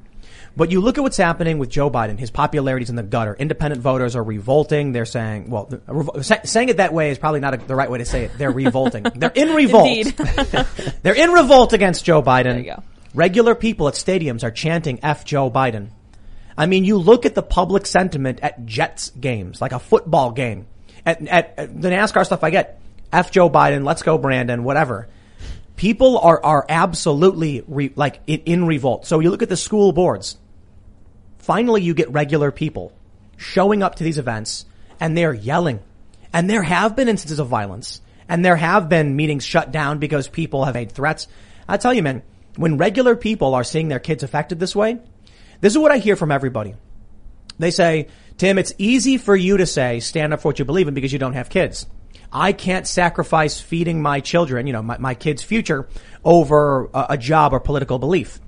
but 0.55 0.71
you 0.71 0.81
look 0.81 0.97
at 0.97 1.01
what's 1.01 1.17
happening 1.17 1.57
with 1.57 1.69
Joe 1.69 1.89
Biden. 1.89 2.19
His 2.19 2.29
popularity's 2.29 2.89
in 2.89 2.95
the 2.95 3.03
gutter. 3.03 3.35
Independent 3.37 3.81
voters 3.81 4.15
are 4.15 4.23
revolting. 4.23 4.91
They're 4.91 5.05
saying, 5.05 5.49
well, 5.49 5.69
saying 6.21 6.69
it 6.69 6.77
that 6.77 6.93
way 6.93 7.09
is 7.09 7.17
probably 7.17 7.39
not 7.39 7.55
a, 7.55 7.57
the 7.57 7.75
right 7.75 7.89
way 7.89 7.97
to 7.97 8.05
say 8.05 8.25
it. 8.25 8.37
They're 8.37 8.51
revolting. 8.51 9.03
They're 9.15 9.31
in 9.33 9.53
revolt. 9.53 10.13
They're 11.03 11.15
in 11.15 11.31
revolt 11.31 11.73
against 11.73 12.05
Joe 12.05 12.21
Biden. 12.21 12.57
you 12.59 12.63
go. 12.63 12.83
Regular 13.15 13.55
people 13.55 13.87
at 13.87 13.95
stadiums 13.95 14.43
are 14.43 14.51
chanting 14.51 14.99
F 15.03 15.25
Joe 15.25 15.49
Biden. 15.49 15.89
I 16.55 16.67
mean, 16.67 16.83
you 16.85 16.97
look 16.97 17.25
at 17.25 17.33
the 17.35 17.43
public 17.43 17.85
sentiment 17.85 18.39
at 18.41 18.65
Jets 18.65 19.09
games, 19.09 19.59
like 19.59 19.71
a 19.71 19.79
football 19.79 20.31
game. 20.31 20.67
At, 21.05 21.25
at, 21.27 21.53
at 21.57 21.81
the 21.81 21.89
NASCAR 21.89 22.25
stuff 22.25 22.43
I 22.43 22.49
get, 22.49 22.79
F 23.11 23.31
Joe 23.31 23.49
Biden, 23.49 23.83
let's 23.83 24.03
go 24.03 24.17
Brandon, 24.17 24.63
whatever. 24.63 25.07
People 25.75 26.17
are, 26.19 26.43
are 26.43 26.65
absolutely 26.69 27.63
re, 27.67 27.91
like 27.95 28.21
in, 28.27 28.39
in 28.41 28.67
revolt. 28.67 29.05
So 29.05 29.19
you 29.19 29.29
look 29.29 29.41
at 29.41 29.49
the 29.49 29.57
school 29.57 29.91
boards. 29.91 30.37
Finally, 31.39 31.81
you 31.81 31.93
get 31.93 32.11
regular 32.11 32.51
people 32.51 32.93
showing 33.37 33.83
up 33.83 33.95
to 33.95 34.03
these 34.03 34.17
events 34.17 34.65
and 34.99 35.17
they're 35.17 35.33
yelling. 35.33 35.79
And 36.31 36.49
there 36.49 36.63
have 36.63 36.95
been 36.95 37.09
instances 37.09 37.39
of 37.39 37.47
violence 37.47 38.01
and 38.29 38.43
there 38.43 38.55
have 38.55 38.89
been 38.89 39.15
meetings 39.15 39.43
shut 39.43 39.71
down 39.71 39.99
because 39.99 40.27
people 40.27 40.65
have 40.65 40.75
made 40.75 40.91
threats. 40.91 41.27
I 41.67 41.77
tell 41.77 41.93
you, 41.93 42.03
man, 42.03 42.23
when 42.55 42.77
regular 42.77 43.15
people 43.15 43.55
are 43.55 43.63
seeing 43.63 43.87
their 43.87 43.99
kids 43.99 44.23
affected 44.23 44.59
this 44.59 44.75
way, 44.75 44.99
this 45.61 45.73
is 45.73 45.77
what 45.77 45.91
I 45.91 45.97
hear 45.97 46.15
from 46.15 46.31
everybody. 46.31 46.75
They 47.59 47.71
say, 47.71 48.07
Tim, 48.37 48.57
it's 48.57 48.73
easy 48.77 49.17
for 49.17 49.35
you 49.35 49.57
to 49.57 49.65
say, 49.65 49.99
stand 49.99 50.33
up 50.33 50.41
for 50.41 50.49
what 50.49 50.59
you 50.59 50.65
believe 50.65 50.87
in 50.87 50.93
because 50.93 51.13
you 51.13 51.19
don't 51.19 51.33
have 51.33 51.49
kids. 51.49 51.85
I 52.31 52.51
can't 52.51 52.87
sacrifice 52.87 53.61
feeding 53.61 54.01
my 54.01 54.19
children, 54.19 54.65
you 54.65 54.73
know, 54.73 54.81
my, 54.81 54.97
my 54.97 55.13
kids' 55.13 55.43
future 55.43 55.87
over 56.23 56.89
a, 56.93 57.05
a 57.11 57.17
job 57.17 57.53
or 57.53 57.59
political 57.59 57.99
belief. 57.99 58.39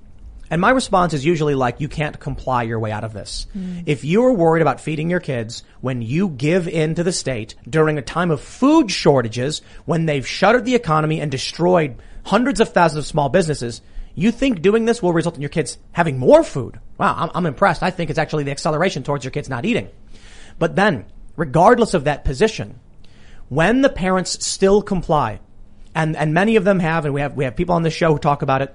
And 0.49 0.61
my 0.61 0.69
response 0.69 1.13
is 1.13 1.25
usually 1.25 1.55
like, 1.55 1.81
you 1.81 1.87
can't 1.87 2.19
comply 2.19 2.63
your 2.63 2.79
way 2.79 2.91
out 2.91 3.03
of 3.03 3.13
this. 3.13 3.47
Mm. 3.57 3.83
If 3.87 4.03
you're 4.03 4.33
worried 4.33 4.61
about 4.61 4.79
feeding 4.79 5.09
your 5.09 5.19
kids 5.19 5.63
when 5.81 6.01
you 6.01 6.29
give 6.29 6.67
in 6.67 6.95
to 6.95 7.03
the 7.03 7.11
state 7.11 7.55
during 7.67 7.97
a 7.97 8.03
time 8.03 8.31
of 8.31 8.41
food 8.41 8.91
shortages, 8.91 9.61
when 9.85 10.05
they've 10.05 10.27
shuttered 10.27 10.65
the 10.65 10.75
economy 10.75 11.19
and 11.19 11.31
destroyed 11.31 11.95
hundreds 12.25 12.59
of 12.59 12.69
thousands 12.69 13.05
of 13.05 13.05
small 13.07 13.29
businesses, 13.29 13.81
you 14.15 14.31
think 14.31 14.61
doing 14.61 14.85
this 14.85 15.03
will 15.03 15.13
result 15.13 15.35
in 15.35 15.41
your 15.41 15.49
kids 15.49 15.77
having 15.91 16.17
more 16.17 16.43
food? 16.43 16.79
Wow, 16.97 17.15
I'm, 17.17 17.31
I'm 17.35 17.45
impressed. 17.45 17.83
I 17.83 17.91
think 17.91 18.09
it's 18.09 18.19
actually 18.19 18.45
the 18.45 18.51
acceleration 18.51 19.03
towards 19.03 19.23
your 19.23 19.31
kids 19.31 19.49
not 19.49 19.65
eating. 19.65 19.89
But 20.57 20.75
then, 20.75 21.05
regardless 21.35 21.93
of 21.93 22.05
that 22.05 22.23
position, 22.23 22.79
when 23.49 23.81
the 23.81 23.89
parents 23.89 24.45
still 24.45 24.81
comply, 24.81 25.39
and, 25.93 26.15
and 26.15 26.33
many 26.33 26.55
of 26.55 26.63
them 26.63 26.79
have, 26.79 27.05
and 27.05 27.13
we 27.13 27.21
have, 27.21 27.35
we 27.35 27.43
have 27.43 27.55
people 27.55 27.75
on 27.75 27.83
this 27.83 27.93
show 27.93 28.13
who 28.13 28.19
talk 28.19 28.41
about 28.41 28.61
it, 28.61 28.73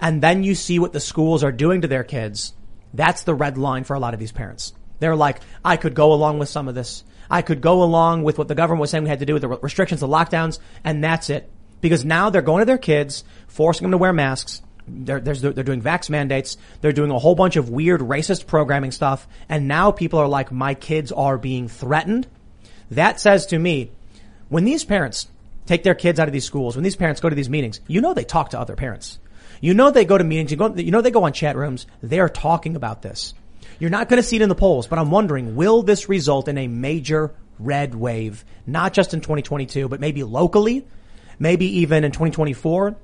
and 0.00 0.20
then 0.20 0.42
you 0.42 0.54
see 0.54 0.78
what 0.78 0.92
the 0.92 1.00
schools 1.00 1.44
are 1.44 1.52
doing 1.52 1.82
to 1.82 1.88
their 1.88 2.04
kids, 2.04 2.52
that's 2.92 3.22
the 3.22 3.34
red 3.34 3.56
line 3.56 3.84
for 3.84 3.94
a 3.94 4.00
lot 4.00 4.14
of 4.14 4.20
these 4.20 4.32
parents. 4.32 4.72
They're 4.98 5.16
like, 5.16 5.40
I 5.64 5.76
could 5.76 5.94
go 5.94 6.12
along 6.12 6.38
with 6.38 6.48
some 6.48 6.68
of 6.68 6.74
this. 6.74 7.04
I 7.30 7.42
could 7.42 7.60
go 7.60 7.82
along 7.82 8.24
with 8.24 8.36
what 8.36 8.48
the 8.48 8.54
government 8.54 8.80
was 8.80 8.90
saying 8.90 9.04
we 9.04 9.10
had 9.10 9.20
to 9.20 9.26
do 9.26 9.32
with 9.32 9.42
the 9.42 9.48
restrictions, 9.48 10.00
the 10.00 10.08
lockdowns, 10.08 10.58
and 10.84 11.02
that's 11.02 11.30
it. 11.30 11.50
Because 11.80 12.04
now 12.04 12.30
they're 12.30 12.42
going 12.42 12.60
to 12.60 12.66
their 12.66 12.78
kids, 12.78 13.24
forcing 13.48 13.84
them 13.84 13.92
to 13.92 13.98
wear 13.98 14.12
masks. 14.12 14.62
They're, 14.88 15.20
they're, 15.20 15.34
they're 15.34 15.64
doing 15.64 15.82
vax 15.82 16.10
mandates. 16.10 16.56
They're 16.80 16.92
doing 16.92 17.10
a 17.10 17.18
whole 17.18 17.34
bunch 17.34 17.56
of 17.56 17.70
weird 17.70 18.00
racist 18.00 18.46
programming 18.46 18.90
stuff. 18.90 19.26
And 19.48 19.68
now 19.68 19.92
people 19.92 20.18
are 20.18 20.28
like, 20.28 20.50
my 20.52 20.74
kids 20.74 21.12
are 21.12 21.38
being 21.38 21.68
threatened. 21.68 22.26
That 22.90 23.20
says 23.20 23.46
to 23.46 23.58
me, 23.58 23.90
when 24.48 24.64
these 24.64 24.84
parents 24.84 25.28
take 25.66 25.82
their 25.82 25.94
kids 25.94 26.20
out 26.20 26.28
of 26.28 26.32
these 26.32 26.44
schools, 26.44 26.76
when 26.76 26.82
these 26.82 26.96
parents 26.96 27.20
go 27.20 27.28
to 27.28 27.36
these 27.36 27.48
meetings, 27.48 27.80
you 27.86 28.00
know 28.00 28.14
they 28.14 28.24
talk 28.24 28.50
to 28.50 28.60
other 28.60 28.76
parents. 28.76 29.18
You 29.60 29.74
know 29.74 29.90
they 29.90 30.04
go 30.04 30.18
to 30.18 30.24
meetings, 30.24 30.50
you, 30.50 30.56
go, 30.56 30.74
you 30.74 30.90
know 30.90 31.00
they 31.00 31.10
go 31.10 31.24
on 31.24 31.32
chat 31.32 31.56
rooms, 31.56 31.86
they 32.02 32.18
are 32.18 32.28
talking 32.28 32.76
about 32.76 33.00
this. 33.00 33.32
You're 33.78 33.90
not 33.90 34.08
going 34.08 34.20
to 34.20 34.22
see 34.22 34.36
it 34.36 34.42
in 34.42 34.48
the 34.48 34.54
polls, 34.54 34.86
but 34.86 34.98
I'm 34.98 35.10
wondering, 35.10 35.56
will 35.56 35.82
this 35.82 36.08
result 36.08 36.48
in 36.48 36.58
a 36.58 36.66
major 36.66 37.32
red 37.58 37.94
wave, 37.94 38.44
not 38.66 38.92
just 38.92 39.14
in 39.14 39.20
2022, 39.20 39.88
but 39.88 40.00
maybe 40.00 40.24
locally, 40.24 40.86
maybe 41.38 41.78
even 41.80 42.04
in 42.04 42.10
2024, 42.12 42.96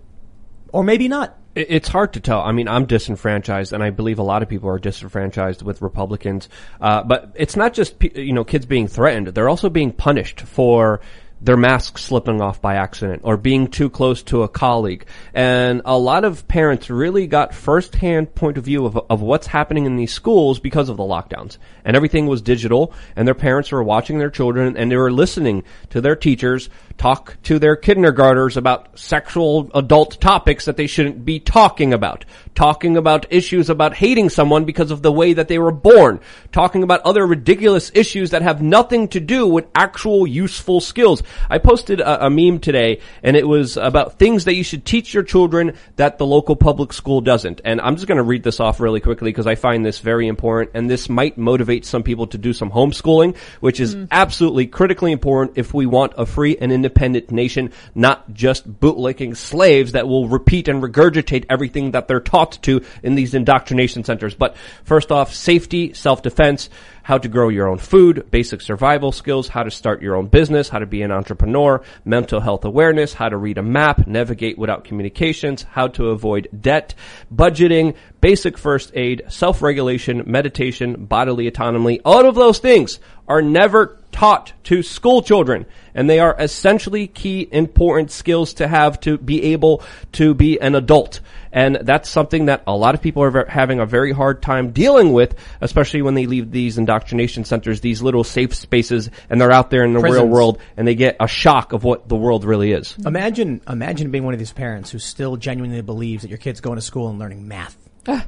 or 0.72 0.85
maybe 0.85 1.09
not? 1.09 1.37
It's 1.54 1.88
hard 1.88 2.12
to 2.12 2.20
tell. 2.20 2.40
I 2.40 2.52
mean, 2.52 2.68
I'm 2.68 2.87
disenfranchised, 2.87 3.72
and 3.72 3.83
I 3.83 3.90
believe 3.90 4.20
a 4.20 4.22
lot 4.22 4.42
of 4.42 4.48
people 4.48 4.68
are 4.68 4.78
disenfranchised 4.78 5.62
with 5.62 5.83
Republicans. 5.83 6.48
Uh, 6.81 7.02
but 7.02 7.33
it's 7.35 7.57
not 7.57 7.74
just 7.74 7.96
you 8.02 8.33
know 8.33 8.44
kids 8.44 8.64
being 8.64 8.87
threatened; 8.87 9.28
they're 9.28 9.48
also 9.48 9.68
being 9.68 9.92
punished 9.92 10.40
for 10.40 11.00
their 11.40 11.57
masks 11.57 12.03
slipping 12.03 12.40
off 12.40 12.61
by 12.61 12.74
accident 12.74 13.22
or 13.24 13.37
being 13.37 13.68
too 13.68 13.88
close 13.88 14.22
to 14.24 14.42
a 14.42 14.48
colleague. 14.48 15.07
And 15.33 15.83
a 15.85 15.96
lot 15.96 16.24
of 16.24 16.48
parents 16.48 16.90
really 16.90 17.27
got 17.27 17.55
firsthand 17.55 18.35
point 18.35 18.59
of 18.59 18.64
view 18.64 18.87
of, 18.87 18.98
of 19.09 19.20
what's 19.20 19.46
happening 19.46 19.87
in 19.87 19.96
these 19.96 20.12
schools 20.12 20.59
because 20.59 20.88
of 20.88 20.96
the 20.96 21.03
lockdowns. 21.05 21.59
And 21.85 21.96
everything 21.96 22.27
was 22.27 22.42
digital, 22.42 22.92
and 23.16 23.27
their 23.27 23.35
parents 23.35 23.72
were 23.72 23.83
watching 23.83 24.18
their 24.18 24.31
children, 24.31 24.77
and 24.77 24.90
they 24.90 24.96
were 24.96 25.12
listening 25.12 25.64
to 25.90 26.01
their 26.01 26.16
teachers 26.16 26.68
talk 26.98 27.37
to 27.44 27.59
their 27.59 27.77
kindergartners 27.77 28.57
about 28.57 28.98
sexual 28.98 29.70
adult 29.74 30.20
topics 30.20 30.64
that 30.64 30.77
they 30.77 30.88
shouldn't 30.88 31.24
be 31.24 31.38
talking 31.38 31.92
about, 31.92 32.24
talking 32.55 32.96
about 32.96 33.33
issues 33.33 33.70
about 33.70 33.94
hating 33.94 34.29
someone 34.29 34.64
because 34.64 34.90
of 34.90 35.01
the 35.01 35.12
way 35.12 35.33
that 35.33 35.46
they 35.46 35.59
were 35.59 35.70
born, 35.70 36.20
talking 36.51 36.83
about 36.83 37.01
other 37.03 37.24
ridiculous 37.24 37.92
issues 37.94 38.31
that 38.31 38.42
have 38.42 38.61
nothing 38.61 39.07
to 39.09 39.20
do 39.20 39.46
with 39.46 39.66
actual 39.77 40.27
useful 40.27 40.81
skills. 40.81 41.22
I 41.49 41.59
posted 41.59 42.01
a, 42.01 42.27
a 42.27 42.31
meme 42.31 42.61
today 42.61 43.01
and 43.23 43.37
it 43.37 43.47
was 43.47 43.77
about 43.77 44.19
things 44.19 44.45
that 44.45 44.55
you 44.55 44.64
should 44.64 44.85
teach 44.85 45.14
your 45.14 45.23
children 45.23 45.75
that 45.97 46.19
the 46.19 46.27
local 46.27 46.57
public 46.57 46.93
school 46.93 47.21
doesn't. 47.21 47.61
And 47.64 47.81
I'm 47.81 47.97
just 47.97 48.07
going 48.07 48.19
to 48.19 48.25
read 48.25 48.43
this 48.43 48.61
off 48.61 48.81
really 48.81 49.01
quickly 49.01 49.31
because 49.31 49.47
I 49.47 49.55
find 49.55 49.85
this 49.85 49.99
very 49.99 50.29
important 50.29 50.73
and 50.75 50.88
this 50.88 51.09
might 51.09 51.38
motivate 51.38 51.85
some 51.85 52.03
people 52.03 52.27
to 52.29 52.38
do 52.38 52.53
some 52.53 52.71
homeschooling, 52.71 53.37
which 53.61 53.81
is 53.81 53.95
mm. 53.95 54.09
absolutely 54.11 54.67
critically 54.67 55.12
important 55.12 55.59
if 55.59 55.75
we 55.75 55.87
want 55.87 56.12
a 56.17 56.27
free 56.27 56.57
and 56.57 56.73
independent 56.73 57.31
nation, 57.31 57.73
not 57.95 58.33
just 58.33 58.71
bootlicking 58.71 59.37
slaves 59.37 59.93
that 59.93 60.09
will 60.09 60.29
repeat 60.29 60.69
and 60.69 60.83
regurgitate 60.83 61.47
everything 61.49 61.93
that 61.93 62.09
they're 62.09 62.21
taught 62.21 62.62
to 62.62 62.85
in 63.03 63.14
these 63.14 63.35
indoctrination 63.35 64.05
centers. 64.05 64.35
But 64.35 64.57
first 64.85 65.12
off, 65.12 65.35
safety, 65.35 65.93
self-defense, 65.93 66.71
how 67.09 67.16
to 67.16 67.27
grow 67.27 67.49
your 67.49 67.66
own 67.66 67.79
food, 67.79 68.31
basic 68.31 68.61
survival 68.61 69.11
skills, 69.11 69.49
how 69.49 69.62
to 69.62 69.71
start 69.71 70.03
your 70.03 70.14
own 70.14 70.27
business, 70.27 70.68
how 70.68 70.79
to 70.79 70.85
be 70.85 71.01
an 71.01 71.11
entrepreneur, 71.11 71.83
mental 72.05 72.38
health 72.38 72.66
awareness, 72.66 73.14
how 73.14 73.31
to 73.31 73.37
read 73.38 73.57
a 73.57 73.62
map, 73.62 74.07
navigate 74.07 74.59
without 74.59 74.85
communications, 74.85 75.62
how 75.62 75.88
to 75.88 76.09
avoid 76.09 76.51
debt, 76.61 76.94
budgeting, 77.35 77.97
basic 78.21 78.59
first 78.59 78.92
aid, 78.94 79.23
self-regulation, 79.27 80.25
meditation, 80.27 81.07
bodily 81.07 81.47
autonomy. 81.47 81.99
All 82.05 82.29
of 82.29 82.35
those 82.35 82.59
things 82.59 83.01
are 83.27 83.40
never 83.40 83.99
taught 84.12 84.53
to 84.64 84.83
school 84.83 85.23
children 85.23 85.64
and 85.94 86.11
they 86.11 86.18
are 86.18 86.37
essentially 86.38 87.07
key 87.07 87.49
important 87.51 88.11
skills 88.11 88.53
to 88.53 88.68
have 88.68 89.01
to 89.01 89.16
be 89.16 89.44
able 89.44 89.83
to 90.12 90.35
be 90.35 90.61
an 90.61 90.75
adult. 90.75 91.21
And 91.59 91.75
that's 91.83 92.09
something 92.09 92.47
that 92.47 92.62
a 92.68 92.77
lot 92.77 92.94
of 92.94 93.03
people 93.03 93.25
are 93.25 93.44
having 93.47 93.81
a 93.81 93.85
very 93.85 94.12
hard 94.12 94.40
time 94.42 94.71
dealing 94.71 95.12
with, 95.12 95.35
especially 95.61 96.03
when 96.03 96.14
they 96.14 96.27
leave 96.27 96.53
these 96.53 96.79
indoctrination 96.79 97.44
centers, 97.44 97.81
these 97.81 98.01
little 98.01 98.23
safe 98.23 98.55
spaces, 98.55 99.11
and 99.29 99.40
they're 99.40 99.51
out 99.51 99.68
there 99.68 99.83
in 99.83 99.92
the 99.92 99.99
real 99.99 100.25
world, 100.25 100.61
and 100.77 100.87
they 100.87 100.94
get 100.94 101.16
a 101.18 101.27
shock 101.27 101.73
of 101.73 101.83
what 101.83 102.09
the 102.09 102.14
world 102.14 102.44
really 102.44 102.71
is. 102.71 102.94
Imagine, 103.05 103.61
imagine 103.68 104.12
being 104.12 104.23
one 104.23 104.35
of 104.35 104.38
these 104.38 104.53
parents 104.53 104.92
who 104.92 105.01
still 105.01 105.37
genuinely 105.37 105.81
believes 105.81 106.23
that 106.23 106.29
your 106.29 106.38
kid's 106.38 106.61
going 106.61 106.77
to 106.77 106.81
school 106.81 107.09
and 107.09 107.18
learning 107.18 107.49
math. 107.49 107.77
Ah. 108.07 108.25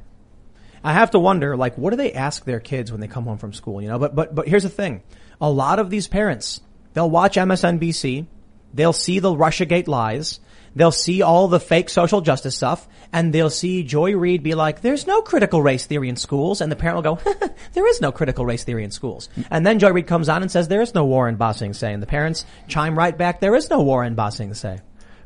I 0.83 0.93
have 0.95 1.13
to 1.13 1.21
wonder, 1.21 1.57
like, 1.57 1.79
what 1.79 1.91
do 1.91 1.97
they 1.97 2.13
ask 2.13 2.45
their 2.45 2.59
kids 2.59 2.91
when 2.91 3.01
they 3.01 3.07
come 3.07 3.27
home 3.27 3.39
from 3.39 3.53
school? 3.53 3.81
You 3.81 3.91
know, 3.91 4.01
but 4.01 4.13
but 4.13 4.35
but 4.35 4.49
here's 4.49 4.65
the 4.65 4.69
thing: 4.69 5.03
a 5.41 5.49
lot 5.49 5.79
of 5.79 5.89
these 5.89 6.09
parents, 6.09 6.63
they'll 6.95 7.09
watch 7.09 7.37
MSNBC, 7.37 8.27
they'll 8.75 8.93
see 8.93 9.21
the 9.21 9.33
RussiaGate 9.33 9.87
lies, 9.87 10.41
they'll 10.75 10.93
see 10.93 11.23
all 11.23 11.49
the 11.49 11.61
fake 11.61 11.89
social 11.91 12.21
justice 12.21 12.57
stuff, 12.57 12.89
and 13.13 13.33
they'll 13.33 13.51
see 13.51 13.83
Joy 13.83 14.17
Reid 14.17 14.43
be 14.43 14.55
like, 14.55 14.81
"There's 14.81 15.07
no 15.07 15.23
critical 15.23 15.63
race 15.63 15.87
theory 15.87 16.09
in 16.09 16.17
schools," 16.17 16.61
and 16.61 16.71
the 16.71 16.77
parent 16.77 16.97
will 16.97 17.17
go, 17.17 17.33
"There 17.73 17.89
is 17.89 18.01
no 18.01 18.13
critical 18.13 18.45
race 18.45 18.65
theory 18.65 18.85
in 18.85 18.91
schools," 18.91 19.29
and 19.51 19.67
then 19.67 19.79
Joy 19.79 19.91
Reid 19.91 20.07
comes 20.07 20.29
on 20.29 20.43
and 20.43 20.51
says, 20.51 20.69
"There 20.69 20.83
is 20.83 20.95
no 20.95 21.05
war 21.05 21.29
in 21.29 21.37
Ba 21.37 21.55
Sing 21.55 21.75
and 21.83 22.03
the 22.03 22.07
parents 22.07 22.45
chime 22.69 22.97
right 22.97 23.17
back, 23.17 23.41
"There 23.41 23.55
is 23.55 23.71
no 23.71 23.81
war 23.81 24.05
in 24.05 24.15
Ba 24.15 24.31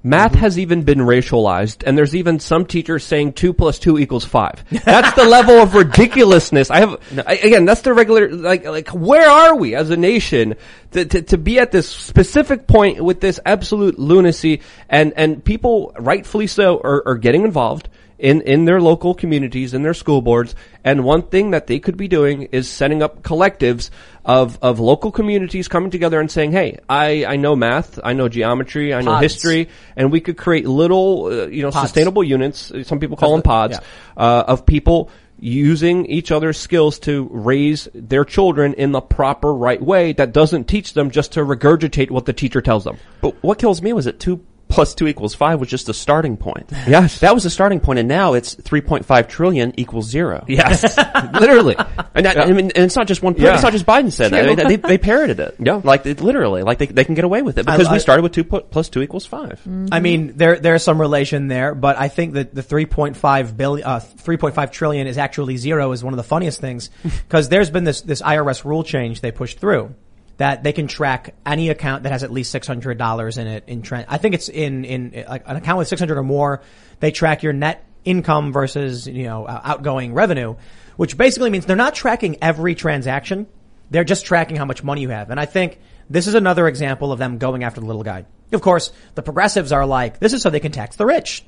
Sing 0.05 0.11
Se." 0.11 0.17
Math 0.17 0.33
mm-hmm. 0.33 0.41
has 0.41 0.59
even 0.59 0.83
been 0.83 0.99
racialized, 0.99 1.83
and 1.87 1.97
there's 1.97 2.15
even 2.15 2.39
some 2.39 2.67
teachers 2.67 3.05
saying 3.05 3.33
two 3.33 3.53
plus 3.53 3.79
two 3.79 3.99
equals 3.99 4.25
five. 4.25 4.65
That's 4.85 5.15
the 5.15 5.25
level 5.25 5.57
of 5.57 5.75
ridiculousness. 5.75 6.71
I 6.71 6.81
have 6.81 7.01
I, 7.27 7.37
again. 7.37 7.65
That's 7.65 7.81
the 7.81 7.95
regular 7.95 8.31
like 8.31 8.65
like. 8.65 8.89
Where 8.91 9.29
are 9.29 9.57
we 9.57 9.75
as 9.75 9.91
a 9.91 9.97
nation 9.97 10.57
to, 10.93 11.05
to 11.05 11.23
to 11.23 11.39
be 11.39 11.59
at 11.59 11.73
this 11.73 11.89
specific 11.89 12.67
point 12.67 13.03
with 13.03 13.21
this 13.21 13.41
absolute 13.45 13.99
lunacy? 13.99 14.61
And 14.89 15.15
and 15.17 15.45
people, 15.45 15.95
rightfully 15.99 16.47
so, 16.47 16.81
are, 16.83 17.03
are 17.07 17.19
getting 17.19 17.45
involved 17.45 17.89
in, 18.19 18.41
in 18.43 18.65
their 18.65 18.81
local 18.81 19.15
communities, 19.15 19.75
in 19.75 19.83
their 19.83 19.95
school 19.95 20.23
boards. 20.23 20.55
And 20.83 21.05
one 21.05 21.23
thing 21.23 21.51
that 21.51 21.67
they 21.67 21.81
could 21.81 21.97
be 21.97 22.09
doing 22.09 22.43
is 22.53 22.69
setting 22.69 23.03
up 23.03 23.23
collectives 23.23 23.91
of, 24.25 24.59
of 24.63 24.81
local 24.81 25.11
communities 25.11 25.69
coming 25.69 25.91
together 25.91 26.21
and 26.21 26.31
saying, 26.31 26.53
hey, 26.53 26.79
I, 26.89 27.25
I 27.25 27.37
know 27.37 27.57
math, 27.57 27.99
I 28.03 28.13
know 28.13 28.29
geometry, 28.29 28.95
I 28.95 29.01
know 29.01 29.13
Pods. 29.13 29.23
history, 29.23 29.69
and 29.97 30.13
we 30.13 30.21
could 30.21 30.37
create 30.37 30.67
little, 30.67 31.27
uh, 31.27 31.47
you 31.47 31.63
know, 31.63 31.71
Pods. 31.71 31.89
sustainable 31.89 32.25
units, 32.25 32.71
uh, 32.71 32.85
some 32.85 33.01
people 33.01 33.17
call 33.17 33.33
them 33.33 33.43
pods, 33.43 33.79
yeah. 33.81 34.23
uh, 34.23 34.45
of 34.47 34.67
people 34.67 35.11
using 35.39 36.07
each 36.07 36.31
other's 36.31 36.57
skills 36.57 36.99
to 37.01 37.29
raise 37.31 37.89
their 37.93 38.25
children 38.25 38.73
in 38.75 38.93
the 38.93 39.01
proper 39.01 39.53
right 39.53 39.83
way 39.83 40.13
that 40.13 40.33
doesn't 40.33 40.65
teach 40.65 40.95
them 40.95 41.11
just 41.11 41.33
to 41.33 41.41
regurgitate 41.41 42.11
what 42.11 42.25
the 42.25 42.33
teacher 42.33 42.63
tells 42.63 42.85
them. 42.85 42.97
But 43.21 43.43
what 43.43 43.59
kills 43.59 43.83
me 43.83 43.93
was 43.93 44.05
that 44.05 44.21
two 44.21 44.45
plus 44.69 44.95
two 44.95 45.07
equals 45.07 45.35
five 45.35 45.61
was 45.61 45.69
just 45.69 45.89
a 45.89 45.95
starting 45.95 46.37
point. 46.37 46.71
Yes. 46.87 47.21
That 47.21 47.35
was 47.35 47.45
a 47.47 47.51
starting 47.51 47.81
point, 47.81 47.99
and 47.99 48.09
now 48.09 48.35
it's 48.35 48.55
3.5 48.57 49.29
trillion 49.29 49.73
equals 49.79 50.07
zero. 50.09 50.45
Yes. 50.49 50.97
Literally. 51.41 51.77
And, 52.15 52.27
that, 52.27 52.39
I 52.39 52.47
mean, 52.47 52.71
and 52.75 52.85
it's 52.85 52.95
not 52.97 53.07
just 53.07 53.23
one. 53.23 53.35
Yeah. 53.37 53.55
It's 53.55 53.63
not 53.63 53.73
just 53.73 53.87
Biden 53.87 54.13
said 54.13 54.33
that. 54.33 54.45
I 54.45 54.55
mean, 54.55 54.69
they, 54.69 54.77
they 54.77 54.99
parroted 54.99 55.41
it. 55.41 55.57
Yeah. 55.59 55.81
like 55.83 56.05
it, 56.07 56.21
literally, 56.21 56.63
like 56.63 56.79
they, 56.79 56.87
they 56.87 57.05
can 57.05 57.15
get 57.15 57.25
away 57.25 57.43
with 57.43 57.59
it 57.59 57.67
because 57.67 57.89
I- 57.89 57.93
we 57.93 57.99
started 57.99 58.23
with 58.23 58.33
two 58.33 58.45
pu- 58.45 58.61
plus 58.61 58.89
two 58.89 59.03
equals 59.03 59.27
five. 59.27 59.61
I 59.91 60.01
mean, 60.01 60.37
there 60.37 60.59
there's 60.59 60.83
some 60.83 61.01
relation 61.01 61.49
there, 61.49 61.75
but 61.75 61.99
I 61.99 62.09
think 62.09 62.35
that 62.35 62.55
the 62.55 62.63
3.5 62.63 63.57
billion, 63.57 63.87
uh, 63.87 64.01
3.5 64.01 64.71
trillion 64.73 65.07
is 65.07 65.19
actually 65.19 65.57
zero 65.57 65.93
is 65.93 66.05
one 66.05 66.13
of 66.13 66.17
the 66.19 66.23
funniest 66.23 66.61
things 66.61 66.91
because 67.03 67.49
there's 67.49 67.71
been 67.71 67.85
this 67.85 68.03
this 68.03 68.23
IRS 68.23 68.65
rule 68.65 68.85
change 68.85 69.21
they 69.21 69.33
pushed 69.33 69.59
through 69.59 69.95
that 70.37 70.63
they 70.63 70.73
can 70.73 70.89
track 70.89 71.35
any 71.47 71.69
account 71.69 72.03
that 72.03 72.13
has 72.13 72.23
at 72.23 72.33
least 72.33 72.51
six 72.51 72.67
hundred 72.67 72.99
dollars 72.99 73.39
in 73.39 73.47
it. 73.47 73.65
In 73.67 73.83
trend. 73.83 74.07
I 74.09 74.19
think 74.19 74.35
it's 74.35 74.49
in 74.49 74.85
in 74.85 75.25
like 75.29 75.45
an 75.47 75.57
account 75.57 75.79
with 75.79 75.89
six 75.89 76.01
hundred 76.01 76.19
or 76.19 76.23
more. 76.23 76.63
They 77.01 77.11
track 77.11 77.43
your 77.43 77.53
net 77.53 77.85
income 78.05 78.53
versus 78.53 79.07
you 79.07 79.25
know 79.25 79.45
uh, 79.47 79.61
outgoing 79.65 80.15
revenue, 80.15 80.57
which 80.97 81.17
basically 81.17 81.51
means 81.51 81.67
they're 81.67 81.77
not 81.77 81.95
tracking 81.95 82.39
every 82.43 82.75
transaction. 82.75 83.47
They're 83.91 84.05
just 84.05 84.25
tracking 84.25 84.57
how 84.57 84.65
much 84.65 84.83
money 84.83 85.03
you 85.03 85.11
have. 85.11 85.31
And 85.31 85.39
I 85.39 85.47
think 85.47 85.79
this 86.09 86.27
is 86.27 86.35
another 86.35 86.67
example 86.69 87.13
of 87.13 87.19
them 87.19 87.39
going 87.39 87.65
after 87.65 87.81
the 87.81 87.87
little 87.87 88.03
guy. 88.03 88.25
Of 88.53 88.61
course, 88.61 88.93
the 89.15 89.23
progressives 89.23 89.73
are 89.73 89.87
like, 89.87 90.19
this 90.19 90.33
is 90.33 90.43
so 90.43 90.51
they 90.51 90.61
can 90.61 90.73
tax 90.73 90.97
the 90.97 91.07
rich. 91.07 91.45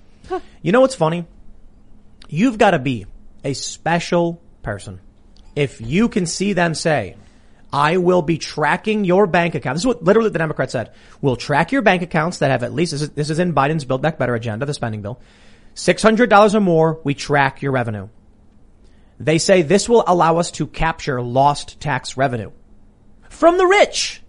You 0.63 0.73
know 0.73 0.81
what's 0.81 0.95
funny? 0.95 1.27
You've 2.29 2.59
got 2.59 2.73
to 2.73 2.79
be 2.79 3.07
a 3.45 3.55
special 3.55 4.41
person. 4.63 5.01
If 5.55 5.81
you 5.81 6.09
can 6.09 6.27
see 6.27 6.53
them 6.53 6.75
say, 6.75 7.17
I 7.73 7.97
will 7.97 8.23
be 8.23 8.39
tracking 8.39 9.05
your 9.05 9.27
bank 9.27 9.55
account. 9.55 9.75
This 9.75 9.83
is 9.83 9.87
what 9.87 10.05
literally 10.05 10.31
the 10.31 10.39
Democrat 10.39 10.71
said. 10.71 10.93
We'll 11.21 11.37
track 11.37 11.73
your 11.73 11.83
bank 11.83 12.03
accounts 12.03 12.39
that 12.39 12.51
have 12.51 12.63
at 12.63 12.73
least, 12.73 12.93
this 12.93 13.03
is, 13.03 13.11
this 13.11 13.31
is 13.31 13.39
in 13.39 13.55
Biden's 13.55 13.85
Build 13.85 14.03
Back 14.03 14.19
Better 14.19 14.35
agenda, 14.35 14.67
the 14.67 14.75
spending 14.75 15.03
bill. 15.03 15.21
$600 15.75 16.55
or 16.55 16.61
more, 16.61 17.01
we 17.05 17.15
track 17.15 17.63
your 17.63 17.73
revenue. 17.73 18.09
They 19.19 19.39
say 19.39 19.63
this 19.63 19.89
will 19.89 20.05
allow 20.07 20.39
us 20.39 20.51
to 20.53 20.67
capture 20.67 21.21
lost 21.21 21.81
tax 21.81 22.17
revenue 22.17 22.51
from 23.29 23.59
the 23.59 23.67
rich. 23.67 24.23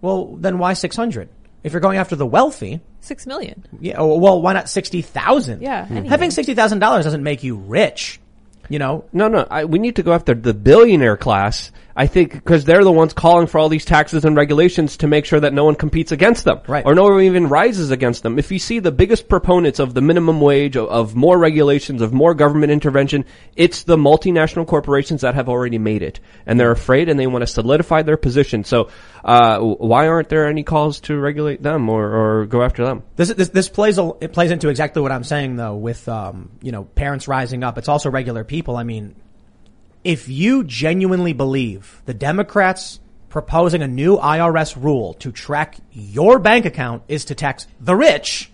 Well, 0.00 0.36
then 0.36 0.58
why 0.58 0.74
600? 0.74 1.28
If 1.62 1.72
you're 1.72 1.80
going 1.80 1.98
after 1.98 2.16
the 2.16 2.26
wealthy, 2.26 2.80
Six 3.00 3.26
million. 3.26 3.64
yeah, 3.80 3.96
oh, 3.98 4.18
well, 4.18 4.42
why 4.42 4.52
not 4.52 4.68
60,000? 4.68 5.62
Yeah, 5.62 5.86
hmm. 5.86 5.92
anything. 5.92 6.10
Having 6.10 6.30
$60,000 6.30 6.80
doesn't 6.80 7.22
make 7.22 7.44
you 7.44 7.56
rich. 7.56 8.20
You 8.68 8.80
know, 8.80 9.04
No, 9.12 9.28
no. 9.28 9.46
I, 9.48 9.64
we 9.64 9.78
need 9.78 9.96
to 9.96 10.02
go 10.02 10.12
after 10.12 10.34
the 10.34 10.52
billionaire 10.52 11.16
class 11.16 11.70
I 11.96 12.06
think 12.06 12.34
because 12.34 12.64
they're 12.64 12.84
the 12.84 12.92
ones 12.92 13.14
calling 13.14 13.46
for 13.46 13.58
all 13.58 13.70
these 13.70 13.86
taxes 13.86 14.24
and 14.24 14.36
regulations 14.36 14.98
to 14.98 15.06
make 15.06 15.24
sure 15.24 15.40
that 15.40 15.54
no 15.54 15.64
one 15.64 15.74
competes 15.74 16.12
against 16.12 16.44
them, 16.44 16.60
Right. 16.68 16.84
Or 16.84 16.94
no 16.94 17.04
one 17.04 17.22
even 17.22 17.48
rises 17.48 17.90
against 17.90 18.22
them. 18.22 18.38
If 18.38 18.52
you 18.52 18.58
see 18.58 18.78
the 18.80 18.92
biggest 18.92 19.28
proponents 19.28 19.78
of 19.78 19.94
the 19.94 20.02
minimum 20.02 20.40
wage, 20.40 20.76
of, 20.76 20.88
of 20.88 21.14
more 21.14 21.38
regulations, 21.38 22.02
of 22.02 22.12
more 22.12 22.34
government 22.34 22.70
intervention, 22.70 23.24
it's 23.54 23.84
the 23.84 23.96
multinational 23.96 24.66
corporations 24.66 25.22
that 25.22 25.34
have 25.34 25.48
already 25.48 25.78
made 25.78 26.02
it, 26.02 26.20
and 26.44 26.60
they're 26.60 26.70
afraid 26.70 27.08
and 27.08 27.18
they 27.18 27.26
want 27.26 27.42
to 27.42 27.46
solidify 27.46 28.02
their 28.02 28.16
position. 28.16 28.64
So, 28.64 28.90
uh, 29.24 29.58
why 29.58 30.06
aren't 30.06 30.28
there 30.28 30.46
any 30.46 30.62
calls 30.62 31.00
to 31.00 31.16
regulate 31.18 31.62
them 31.62 31.88
or, 31.88 32.40
or 32.42 32.46
go 32.46 32.62
after 32.62 32.84
them? 32.84 33.02
This, 33.16 33.32
this 33.32 33.48
this 33.48 33.68
plays 33.68 33.98
a, 33.98 34.12
it 34.20 34.32
plays 34.32 34.50
into 34.50 34.68
exactly 34.68 35.02
what 35.02 35.12
I'm 35.12 35.24
saying 35.24 35.56
though 35.56 35.74
with 35.74 36.08
um 36.08 36.50
you 36.62 36.72
know 36.72 36.84
parents 36.84 37.26
rising 37.26 37.64
up. 37.64 37.78
It's 37.78 37.88
also 37.88 38.10
regular 38.10 38.44
people. 38.44 38.76
I 38.76 38.84
mean, 38.84 39.16
if 40.06 40.28
you 40.28 40.62
genuinely 40.62 41.32
believe 41.32 42.00
the 42.04 42.14
Democrats 42.14 43.00
proposing 43.28 43.82
a 43.82 43.88
new 43.88 44.16
IRS 44.16 44.80
rule 44.80 45.14
to 45.14 45.32
track 45.32 45.78
your 45.90 46.38
bank 46.38 46.64
account 46.64 47.02
is 47.08 47.24
to 47.24 47.34
tax 47.34 47.66
the 47.80 47.96
rich, 47.96 48.48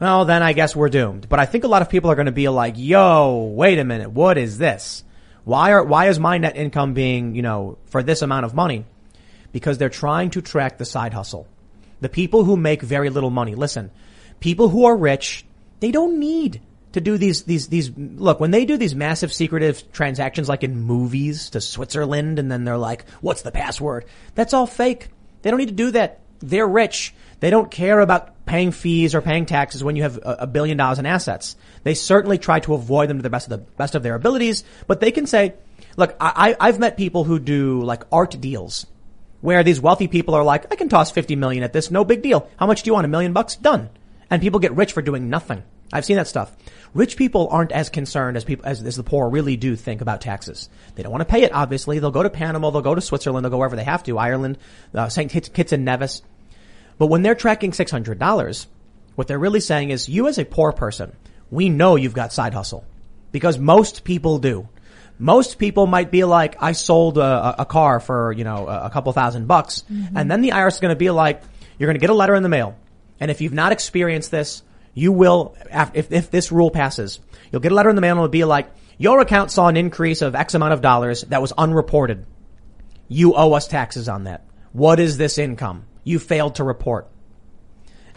well 0.00 0.24
then 0.24 0.42
I 0.42 0.54
guess 0.54 0.74
we're 0.74 0.88
doomed. 0.88 1.28
But 1.28 1.40
I 1.40 1.44
think 1.44 1.64
a 1.64 1.68
lot 1.68 1.82
of 1.82 1.90
people 1.90 2.10
are 2.10 2.14
going 2.14 2.24
to 2.24 2.32
be 2.32 2.48
like, 2.48 2.74
"Yo, 2.78 3.52
wait 3.54 3.78
a 3.78 3.84
minute, 3.84 4.12
what 4.12 4.38
is 4.38 4.56
this? 4.56 5.04
Why 5.44 5.72
are 5.72 5.84
why 5.84 6.08
is 6.08 6.18
my 6.18 6.38
net 6.38 6.56
income 6.56 6.94
being 6.94 7.34
you 7.34 7.42
know 7.42 7.76
for 7.84 8.02
this 8.02 8.22
amount 8.22 8.46
of 8.46 8.54
money?" 8.54 8.86
Because 9.52 9.76
they're 9.76 9.90
trying 9.90 10.30
to 10.30 10.40
track 10.40 10.78
the 10.78 10.86
side 10.86 11.12
hustle. 11.12 11.46
The 12.00 12.08
people 12.08 12.44
who 12.44 12.56
make 12.56 12.80
very 12.80 13.10
little 13.10 13.30
money. 13.30 13.54
Listen, 13.54 13.90
people 14.40 14.70
who 14.70 14.86
are 14.86 14.96
rich, 14.96 15.44
they 15.80 15.90
don't 15.90 16.18
need 16.18 16.62
to 16.92 17.00
do 17.00 17.18
these, 17.18 17.42
these, 17.44 17.68
these, 17.68 17.90
look, 17.96 18.40
when 18.40 18.50
they 18.50 18.64
do 18.64 18.76
these 18.76 18.94
massive 18.94 19.32
secretive 19.32 19.92
transactions 19.92 20.48
like 20.48 20.64
in 20.64 20.80
movies 20.80 21.50
to 21.50 21.60
Switzerland 21.60 22.38
and 22.38 22.50
then 22.50 22.64
they're 22.64 22.78
like, 22.78 23.08
what's 23.20 23.42
the 23.42 23.52
password? 23.52 24.04
That's 24.34 24.54
all 24.54 24.66
fake. 24.66 25.08
They 25.42 25.50
don't 25.50 25.58
need 25.58 25.68
to 25.68 25.74
do 25.74 25.90
that. 25.92 26.20
They're 26.40 26.66
rich. 26.68 27.14
They 27.40 27.50
don't 27.50 27.70
care 27.70 28.00
about 28.00 28.44
paying 28.46 28.70
fees 28.72 29.14
or 29.14 29.20
paying 29.20 29.44
taxes 29.46 29.84
when 29.84 29.96
you 29.96 30.02
have 30.02 30.16
a, 30.18 30.36
a 30.40 30.46
billion 30.46 30.76
dollars 30.76 30.98
in 30.98 31.06
assets. 31.06 31.56
They 31.82 31.94
certainly 31.94 32.38
try 32.38 32.60
to 32.60 32.74
avoid 32.74 33.08
them 33.08 33.18
to 33.18 33.22
the 33.22 33.30
best 33.30 33.50
of 33.50 33.50
the 33.50 33.70
best 33.76 33.94
of 33.94 34.02
their 34.02 34.14
abilities, 34.14 34.64
but 34.86 35.00
they 35.00 35.10
can 35.10 35.26
say, 35.26 35.54
look, 35.96 36.16
I, 36.20 36.56
I- 36.60 36.68
I've 36.68 36.78
met 36.78 36.96
people 36.96 37.24
who 37.24 37.38
do 37.38 37.82
like 37.82 38.04
art 38.10 38.40
deals 38.40 38.86
where 39.40 39.62
these 39.62 39.80
wealthy 39.80 40.08
people 40.08 40.34
are 40.34 40.42
like, 40.42 40.72
I 40.72 40.76
can 40.76 40.88
toss 40.88 41.10
50 41.12 41.36
million 41.36 41.62
at 41.62 41.72
this, 41.72 41.90
no 41.92 42.04
big 42.04 42.22
deal. 42.22 42.48
How 42.56 42.66
much 42.66 42.82
do 42.82 42.88
you 42.88 42.94
want? 42.94 43.04
A 43.04 43.08
million 43.08 43.32
bucks? 43.32 43.54
Done. 43.54 43.88
And 44.30 44.42
people 44.42 44.58
get 44.58 44.74
rich 44.74 44.92
for 44.92 45.02
doing 45.02 45.30
nothing. 45.30 45.62
I've 45.92 46.04
seen 46.04 46.16
that 46.16 46.28
stuff. 46.28 46.54
Rich 46.94 47.16
people 47.16 47.48
aren't 47.50 47.72
as 47.72 47.88
concerned 47.88 48.36
as 48.36 48.44
people, 48.44 48.66
as, 48.66 48.82
as 48.82 48.96
the 48.96 49.02
poor 49.02 49.28
really 49.28 49.56
do 49.56 49.76
think 49.76 50.00
about 50.00 50.20
taxes. 50.20 50.68
They 50.94 51.02
don't 51.02 51.12
want 51.12 51.22
to 51.22 51.32
pay 51.32 51.42
it, 51.42 51.52
obviously. 51.52 51.98
They'll 51.98 52.10
go 52.10 52.22
to 52.22 52.30
Panama, 52.30 52.70
they'll 52.70 52.82
go 52.82 52.94
to 52.94 53.00
Switzerland, 53.00 53.44
they'll 53.44 53.50
go 53.50 53.58
wherever 53.58 53.76
they 53.76 53.84
have 53.84 54.02
to, 54.04 54.18
Ireland, 54.18 54.58
uh, 54.94 55.08
St. 55.08 55.30
Kitts 55.30 55.72
and 55.72 55.84
Nevis. 55.84 56.22
But 56.98 57.06
when 57.06 57.22
they're 57.22 57.34
tracking 57.34 57.72
$600, 57.72 58.66
what 59.14 59.28
they're 59.28 59.38
really 59.38 59.60
saying 59.60 59.90
is, 59.90 60.08
you 60.08 60.28
as 60.28 60.38
a 60.38 60.44
poor 60.44 60.72
person, 60.72 61.14
we 61.50 61.68
know 61.68 61.96
you've 61.96 62.14
got 62.14 62.32
side 62.32 62.54
hustle. 62.54 62.84
Because 63.30 63.58
most 63.58 64.04
people 64.04 64.38
do. 64.38 64.68
Most 65.18 65.58
people 65.58 65.86
might 65.86 66.10
be 66.10 66.24
like, 66.24 66.62
I 66.62 66.72
sold 66.72 67.18
a, 67.18 67.62
a 67.62 67.64
car 67.66 68.00
for, 68.00 68.32
you 68.32 68.44
know, 68.44 68.68
a, 68.68 68.86
a 68.86 68.90
couple 68.90 69.12
thousand 69.12 69.46
bucks. 69.46 69.84
And 70.14 70.30
then 70.30 70.40
the 70.40 70.50
IRS 70.50 70.74
is 70.74 70.80
going 70.80 70.92
to 70.92 70.96
be 70.96 71.10
like, 71.10 71.42
you're 71.78 71.88
going 71.88 71.96
to 71.96 72.00
get 72.00 72.10
a 72.10 72.14
letter 72.14 72.34
in 72.34 72.42
the 72.42 72.48
mail. 72.48 72.76
And 73.20 73.30
if 73.30 73.40
you've 73.40 73.52
not 73.52 73.72
experienced 73.72 74.30
this, 74.30 74.62
you 74.98 75.12
will, 75.12 75.54
if, 75.94 76.10
if 76.10 76.30
this 76.30 76.50
rule 76.50 76.70
passes, 76.70 77.20
you'll 77.52 77.60
get 77.60 77.70
a 77.70 77.74
letter 77.74 77.88
in 77.88 77.94
the 77.94 78.02
mail 78.02 78.12
and 78.12 78.18
it'll 78.18 78.28
be 78.28 78.44
like, 78.44 78.70
your 78.98 79.20
account 79.20 79.52
saw 79.52 79.68
an 79.68 79.76
increase 79.76 80.22
of 80.22 80.34
X 80.34 80.54
amount 80.54 80.72
of 80.72 80.80
dollars 80.80 81.22
that 81.22 81.40
was 81.40 81.52
unreported. 81.52 82.26
You 83.06 83.34
owe 83.34 83.52
us 83.52 83.68
taxes 83.68 84.08
on 84.08 84.24
that. 84.24 84.44
What 84.72 84.98
is 84.98 85.16
this 85.16 85.38
income? 85.38 85.86
You 86.02 86.18
failed 86.18 86.56
to 86.56 86.64
report. 86.64 87.08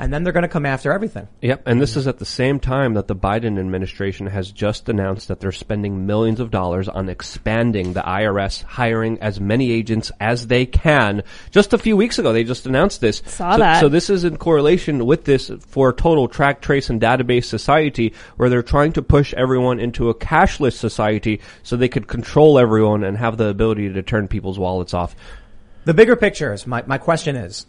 And 0.02 0.12
then 0.12 0.24
they're 0.24 0.34
going 0.34 0.42
to 0.42 0.50
come 0.50 0.66
after 0.66 0.92
everything. 0.92 1.28
Yep, 1.42 1.62
and 1.68 1.80
this 1.80 1.96
is 1.96 2.08
at 2.08 2.18
the 2.18 2.26
same 2.26 2.60
time 2.60 2.96
that 2.96 3.08
the 3.08 3.16
Biden 3.16 3.60
administration 3.60 4.26
has 4.26 4.52
just 4.52 4.90
announced 4.90 5.28
that 5.28 5.40
they're 5.40 5.52
spending 5.52 6.08
millions 6.08 6.40
of 6.40 6.50
dollars 6.50 6.90
on 6.90 7.08
expanding 7.08 7.94
the 7.94 8.02
IRS, 8.02 8.64
hiring 8.64 9.20
as 9.20 9.40
many 9.40 9.72
agents 9.72 10.12
as 10.20 10.48
they 10.48 10.66
can. 10.66 11.22
Just 11.52 11.74
a 11.74 11.78
few 11.78 11.96
weeks 11.96 12.18
ago, 12.18 12.34
they 12.34 12.44
just 12.44 12.66
announced 12.66 13.00
this. 13.00 13.22
Saw 13.28 13.52
so, 13.52 13.58
that. 13.60 13.80
So 13.80 13.90
this 13.90 14.10
is 14.10 14.24
in 14.24 14.38
correlation 14.38 15.06
with 15.06 15.24
this 15.24 15.52
for 15.68 15.94
total 15.94 16.28
track, 16.28 16.62
trace, 16.62 16.90
and 16.90 17.00
database 17.00 17.46
society, 17.46 18.16
where 18.38 18.50
they're 18.50 18.64
trying 18.64 18.94
to 18.94 19.04
push 19.04 19.36
everyone 19.36 19.80
into 19.80 20.10
a 20.10 20.16
cashless 20.16 20.74
society 20.74 21.42
so 21.62 21.78
they 21.78 21.88
could 21.88 22.08
control 22.08 22.58
everyone 22.58 23.04
and 23.04 23.18
have 23.18 23.38
the 23.38 23.50
ability 23.50 23.94
to 23.94 24.02
turn 24.02 24.28
people's 24.28 24.58
wallets 24.58 24.96
off. 24.96 25.16
The 25.86 25.94
bigger 25.94 26.16
picture 26.16 26.52
is 26.54 26.66
my, 26.66 26.84
my 26.88 26.98
question 26.98 27.36
is, 27.36 27.68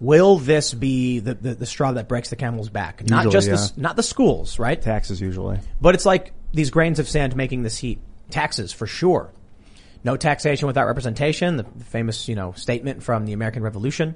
will 0.00 0.36
this 0.38 0.74
be 0.74 1.20
the, 1.20 1.34
the, 1.34 1.54
the 1.54 1.66
straw 1.66 1.92
that 1.92 2.08
breaks 2.08 2.30
the 2.30 2.36
camel's 2.36 2.68
back? 2.68 3.08
Not 3.08 3.24
Usually, 3.24 3.32
just 3.32 3.46
the, 3.46 3.52
yeah. 3.52 3.60
s- 3.60 3.76
not 3.76 3.96
the 3.96 4.02
schools, 4.02 4.58
right? 4.58 4.80
Taxes 4.80 5.20
usually. 5.20 5.58
But 5.80 5.94
it's 5.94 6.06
like 6.06 6.32
these 6.52 6.70
grains 6.70 6.98
of 6.98 7.08
sand 7.08 7.36
making 7.36 7.62
this 7.62 7.78
heat. 7.78 8.00
Taxes, 8.30 8.72
for 8.72 8.86
sure. 8.86 9.32
No 10.04 10.16
taxation 10.16 10.66
without 10.66 10.86
representation, 10.86 11.56
the 11.56 11.64
famous, 11.86 12.28
you 12.28 12.34
know, 12.36 12.52
statement 12.52 13.02
from 13.02 13.24
the 13.26 13.32
American 13.32 13.62
Revolution. 13.62 14.14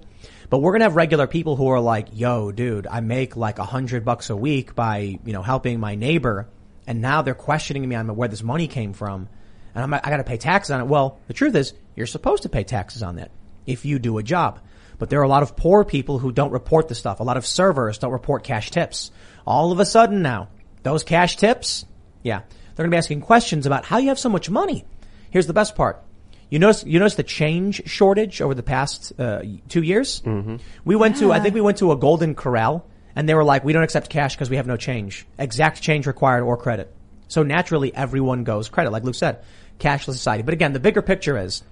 But 0.48 0.58
we're 0.58 0.72
gonna 0.72 0.84
have 0.84 0.96
regular 0.96 1.26
people 1.26 1.56
who 1.56 1.68
are 1.68 1.80
like, 1.80 2.08
yo, 2.12 2.52
dude, 2.52 2.86
I 2.86 3.00
make 3.00 3.36
like 3.36 3.58
a 3.58 3.64
hundred 3.64 4.04
bucks 4.04 4.30
a 4.30 4.36
week 4.36 4.74
by, 4.74 5.18
you 5.24 5.32
know, 5.32 5.42
helping 5.42 5.80
my 5.80 5.94
neighbor. 5.96 6.48
And 6.86 7.00
now 7.00 7.22
they're 7.22 7.34
questioning 7.34 7.88
me 7.88 7.96
on 7.96 8.14
where 8.14 8.28
this 8.28 8.42
money 8.42 8.68
came 8.68 8.92
from. 8.92 9.28
And 9.74 9.82
I'm, 9.84 9.94
I 9.94 10.00
gotta 10.10 10.24
pay 10.24 10.36
taxes 10.36 10.70
on 10.70 10.80
it. 10.80 10.86
Well, 10.86 11.18
the 11.26 11.34
truth 11.34 11.54
is, 11.56 11.72
you're 11.96 12.06
supposed 12.06 12.42
to 12.44 12.48
pay 12.48 12.62
taxes 12.64 13.02
on 13.02 13.16
that 13.16 13.30
if 13.66 13.84
you 13.84 13.98
do 13.98 14.18
a 14.18 14.22
job. 14.22 14.60
But 15.00 15.08
there 15.08 15.18
are 15.18 15.24
a 15.24 15.28
lot 15.28 15.42
of 15.42 15.56
poor 15.56 15.82
people 15.82 16.18
who 16.18 16.30
don't 16.30 16.52
report 16.52 16.88
the 16.88 16.94
stuff. 16.94 17.20
A 17.20 17.24
lot 17.24 17.38
of 17.38 17.46
servers 17.46 17.96
don't 17.96 18.12
report 18.12 18.44
cash 18.44 18.70
tips. 18.70 19.10
All 19.46 19.72
of 19.72 19.80
a 19.80 19.86
sudden 19.86 20.20
now, 20.20 20.48
those 20.82 21.04
cash 21.04 21.36
tips, 21.36 21.86
yeah, 22.22 22.40
they're 22.76 22.84
going 22.84 22.90
to 22.90 22.94
be 22.94 22.98
asking 22.98 23.22
questions 23.22 23.64
about 23.64 23.86
how 23.86 23.96
you 23.96 24.08
have 24.08 24.18
so 24.18 24.28
much 24.28 24.50
money. 24.50 24.84
Here's 25.30 25.46
the 25.46 25.54
best 25.54 25.74
part. 25.74 26.04
You 26.50 26.58
notice, 26.58 26.84
you 26.84 26.98
notice 26.98 27.14
the 27.14 27.22
change 27.22 27.88
shortage 27.88 28.42
over 28.42 28.54
the 28.54 28.62
past 28.62 29.18
uh, 29.18 29.42
two 29.68 29.82
years. 29.82 30.20
Mm-hmm. 30.20 30.56
We 30.84 30.96
went 30.96 31.16
to, 31.16 31.32
I 31.32 31.40
think 31.40 31.54
we 31.54 31.62
went 31.62 31.78
to 31.78 31.92
a 31.92 31.96
Golden 31.96 32.34
Corral, 32.34 32.84
and 33.16 33.26
they 33.26 33.34
were 33.34 33.44
like, 33.44 33.64
"We 33.64 33.72
don't 33.72 33.84
accept 33.84 34.10
cash 34.10 34.34
because 34.34 34.50
we 34.50 34.56
have 34.56 34.66
no 34.66 34.76
change. 34.76 35.26
Exact 35.38 35.80
change 35.80 36.06
required 36.06 36.42
or 36.42 36.56
credit." 36.56 36.94
So 37.28 37.42
naturally, 37.42 37.94
everyone 37.94 38.44
goes 38.44 38.68
credit, 38.68 38.90
like 38.90 39.04
Luke 39.04 39.14
said, 39.14 39.44
cashless 39.78 40.12
society. 40.12 40.42
But 40.42 40.52
again, 40.52 40.72
the 40.72 40.80
bigger 40.80 41.00
picture 41.00 41.38
is: 41.38 41.62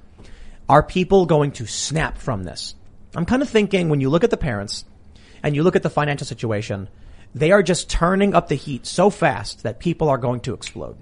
are 0.69 0.83
people 0.83 1.27
going 1.27 1.53
to 1.53 1.67
snap 1.67 2.17
from 2.17 2.45
this? 2.45 2.75
I'm 3.15 3.25
kind 3.25 3.43
of 3.43 3.49
thinking 3.49 3.89
when 3.89 4.01
you 4.01 4.11
look 4.11 4.25
at 4.25 4.31
the 4.31 4.37
parents 4.37 4.85
and 5.43 5.57
you 5.57 5.63
look 5.63 5.77
at 5.77 5.83
the 5.83 5.91
financial 5.91 6.27
situation, 6.27 6.89
they 7.35 7.53
are 7.53 7.63
just 7.63 7.91
turning 7.91 8.35
up 8.35 8.49
the 8.49 8.55
heat 8.55 8.87
so 8.87 9.11
fast 9.11 9.63
that 9.63 9.81
people 9.81 10.09
are 10.09 10.19
going 10.19 10.41
to 10.41 10.55
explode. 10.55 10.97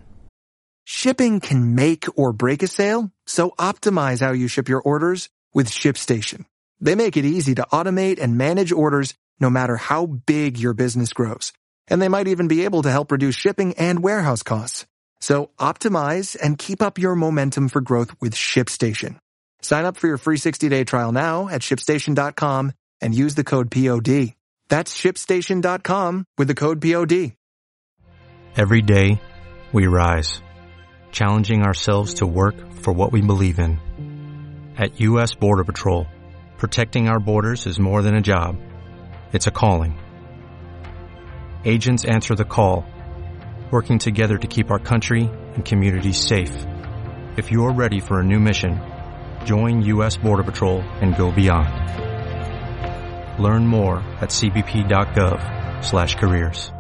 Shipping 0.85 1.41
can 1.41 1.75
make 1.75 2.07
or 2.17 2.33
break 2.33 2.63
a 2.63 2.69
sale, 2.69 3.11
so 3.27 3.51
optimize 3.59 4.21
how 4.21 4.33
you 4.33 4.47
ship 4.47 4.69
your 4.69 4.81
orders 4.81 5.29
with 5.53 5.69
ShipStation. 5.69 6.45
They 6.81 6.95
make 6.95 7.17
it 7.17 7.25
easy 7.25 7.55
to 7.57 7.67
automate 7.73 8.21
and 8.21 8.39
manage 8.39 8.71
orders 8.71 9.15
no 9.41 9.51
matter 9.51 9.77
how 9.77 10.07
big 10.07 10.59
your 10.59 10.75
business 10.75 11.13
grows. 11.13 11.53
And 11.89 12.01
they 12.01 12.09
might 12.09 12.29
even 12.29 12.49
be 12.49 12.65
able 12.65 12.83
to 12.83 12.91
help 12.91 13.11
reduce 13.11 13.35
shipping 13.35 13.75
and 13.79 14.03
warehouse 14.03 14.43
costs. 14.43 14.87
So 15.21 15.51
optimize 15.59 16.37
and 16.41 16.59
keep 16.59 16.83
up 16.83 16.99
your 16.99 17.17
momentum 17.17 17.69
for 17.69 17.81
growth 17.81 18.15
with 18.21 18.35
ShipStation. 18.35 19.19
Sign 19.67 19.85
up 19.85 19.97
for 19.97 20.07
your 20.07 20.17
free 20.17 20.37
60-day 20.37 20.85
trial 20.85 21.11
now 21.11 21.49
at 21.49 21.61
shipstation.com 21.61 22.71
and 23.01 23.13
use 23.13 23.35
the 23.35 23.43
code 23.43 23.69
POD. 23.69 24.35
That's 24.69 24.97
shipstation.com 24.97 26.25
with 26.39 26.47
the 26.47 26.55
code 26.55 26.81
POD. 26.81 27.33
Every 28.57 28.81
day, 28.81 29.21
we 29.73 29.89
rise, 29.89 30.41
challenging 31.11 31.63
ourselves 31.63 32.15
to 32.15 32.27
work 32.27 32.55
for 32.75 32.93
what 32.93 33.11
we 33.11 33.23
believe 33.23 33.59
in. 33.59 34.75
At 34.79 35.01
U.S. 35.01 35.35
Border 35.35 35.65
Patrol, 35.65 36.07
protecting 36.59 37.09
our 37.09 37.19
borders 37.19 37.67
is 37.67 37.81
more 37.81 38.03
than 38.03 38.15
a 38.15 38.23
job. 38.23 38.57
It's 39.33 39.49
a 39.49 39.51
calling. 39.51 39.99
Agents 41.65 42.05
answer 42.05 42.37
the 42.37 42.45
call, 42.45 42.87
working 43.73 43.99
together 43.99 44.39
to 44.39 44.47
keep 44.47 44.71
our 44.71 44.79
country 44.79 45.29
and 45.55 45.65
communities 45.65 46.19
safe. 46.19 46.55
If 47.37 47.51
you're 47.51 47.73
ready 47.73 47.99
for 47.99 48.21
a 48.21 48.25
new 48.25 48.39
mission, 48.39 48.81
join 49.47 49.81
U.S. 49.83 50.17
Border 50.17 50.43
Patrol 50.43 50.81
and 51.01 51.17
go 51.17 51.31
beyond. 51.31 51.71
Learn 53.43 53.67
more 53.67 53.99
at 54.21 54.31
cbp.gov 54.31 55.85
slash 55.85 56.15
careers. 56.17 56.73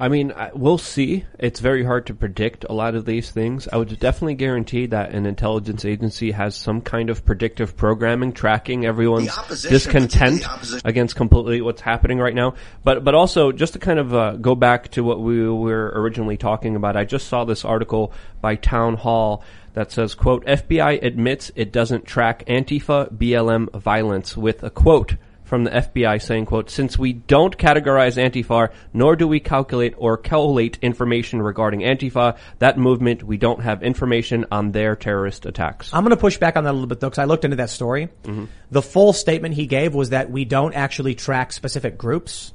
I 0.00 0.08
mean, 0.08 0.32
we'll 0.54 0.78
see. 0.78 1.24
It's 1.40 1.58
very 1.58 1.84
hard 1.84 2.06
to 2.06 2.14
predict 2.14 2.64
a 2.68 2.72
lot 2.72 2.94
of 2.94 3.04
these 3.04 3.32
things. 3.32 3.66
I 3.66 3.78
would 3.78 3.98
definitely 3.98 4.34
guarantee 4.34 4.86
that 4.86 5.10
an 5.10 5.26
intelligence 5.26 5.84
agency 5.84 6.30
has 6.30 6.54
some 6.54 6.82
kind 6.82 7.10
of 7.10 7.24
predictive 7.24 7.76
programming 7.76 8.32
tracking 8.32 8.86
everyone's 8.86 9.34
The 9.48 9.68
discontent 9.70 10.10
particularly 10.12 10.38
the 10.38 10.50
opposition. 10.50 10.88
against 10.88 11.16
completely 11.16 11.60
what's 11.62 11.80
happening 11.80 12.18
right 12.18 12.34
now. 12.34 12.54
But 12.84 13.02
but 13.02 13.16
also 13.16 13.50
just 13.50 13.72
to 13.72 13.80
kind 13.80 13.98
of 13.98 14.14
uh, 14.14 14.36
go 14.36 14.54
back 14.54 14.88
to 14.92 15.02
what 15.02 15.20
we 15.20 15.48
were 15.48 15.92
originally 15.96 16.36
talking 16.36 16.76
about. 16.76 16.96
I 16.96 17.04
just 17.04 17.26
saw 17.26 17.44
this 17.44 17.64
article 17.64 18.12
by 18.40 18.54
Town 18.54 18.94
Hall 18.94 19.42
that 19.74 19.92
says, 19.92 20.14
"quote 20.14 20.44
FBI 20.46 20.98
admits 21.02 21.50
it 21.54 21.72
doesn't 21.72 22.04
track 22.04 22.44
Antifa 22.46 23.12
BLM 23.12 23.68
violence," 23.78 24.36
with 24.36 24.62
a 24.62 24.70
quote 24.70 25.16
from 25.48 25.64
the 25.64 25.70
FBI 25.70 26.18
saying, 26.18 26.44
quote, 26.44 26.68
since 26.68 26.98
we 26.98 27.14
don't 27.14 27.56
categorize 27.56 28.22
Antifa, 28.22 28.68
nor 28.92 29.16
do 29.16 29.26
we 29.26 29.40
calculate 29.40 29.94
or 29.96 30.18
collate 30.18 30.78
information 30.82 31.40
regarding 31.40 31.80
Antifa, 31.80 32.36
that 32.58 32.76
movement, 32.76 33.22
we 33.22 33.38
don't 33.38 33.62
have 33.62 33.82
information 33.82 34.44
on 34.52 34.72
their 34.72 34.94
terrorist 34.94 35.46
attacks. 35.46 35.88
I'm 35.94 36.04
going 36.04 36.10
to 36.10 36.20
push 36.20 36.36
back 36.36 36.58
on 36.58 36.64
that 36.64 36.70
a 36.70 36.72
little 36.72 36.86
bit 36.86 37.00
though, 37.00 37.08
because 37.08 37.18
I 37.18 37.24
looked 37.24 37.46
into 37.46 37.56
that 37.56 37.70
story. 37.70 38.10
Mm-hmm. 38.24 38.44
The 38.70 38.82
full 38.82 39.14
statement 39.14 39.54
he 39.54 39.66
gave 39.66 39.94
was 39.94 40.10
that 40.10 40.30
we 40.30 40.44
don't 40.44 40.74
actually 40.74 41.14
track 41.14 41.54
specific 41.54 41.96
groups. 41.96 42.52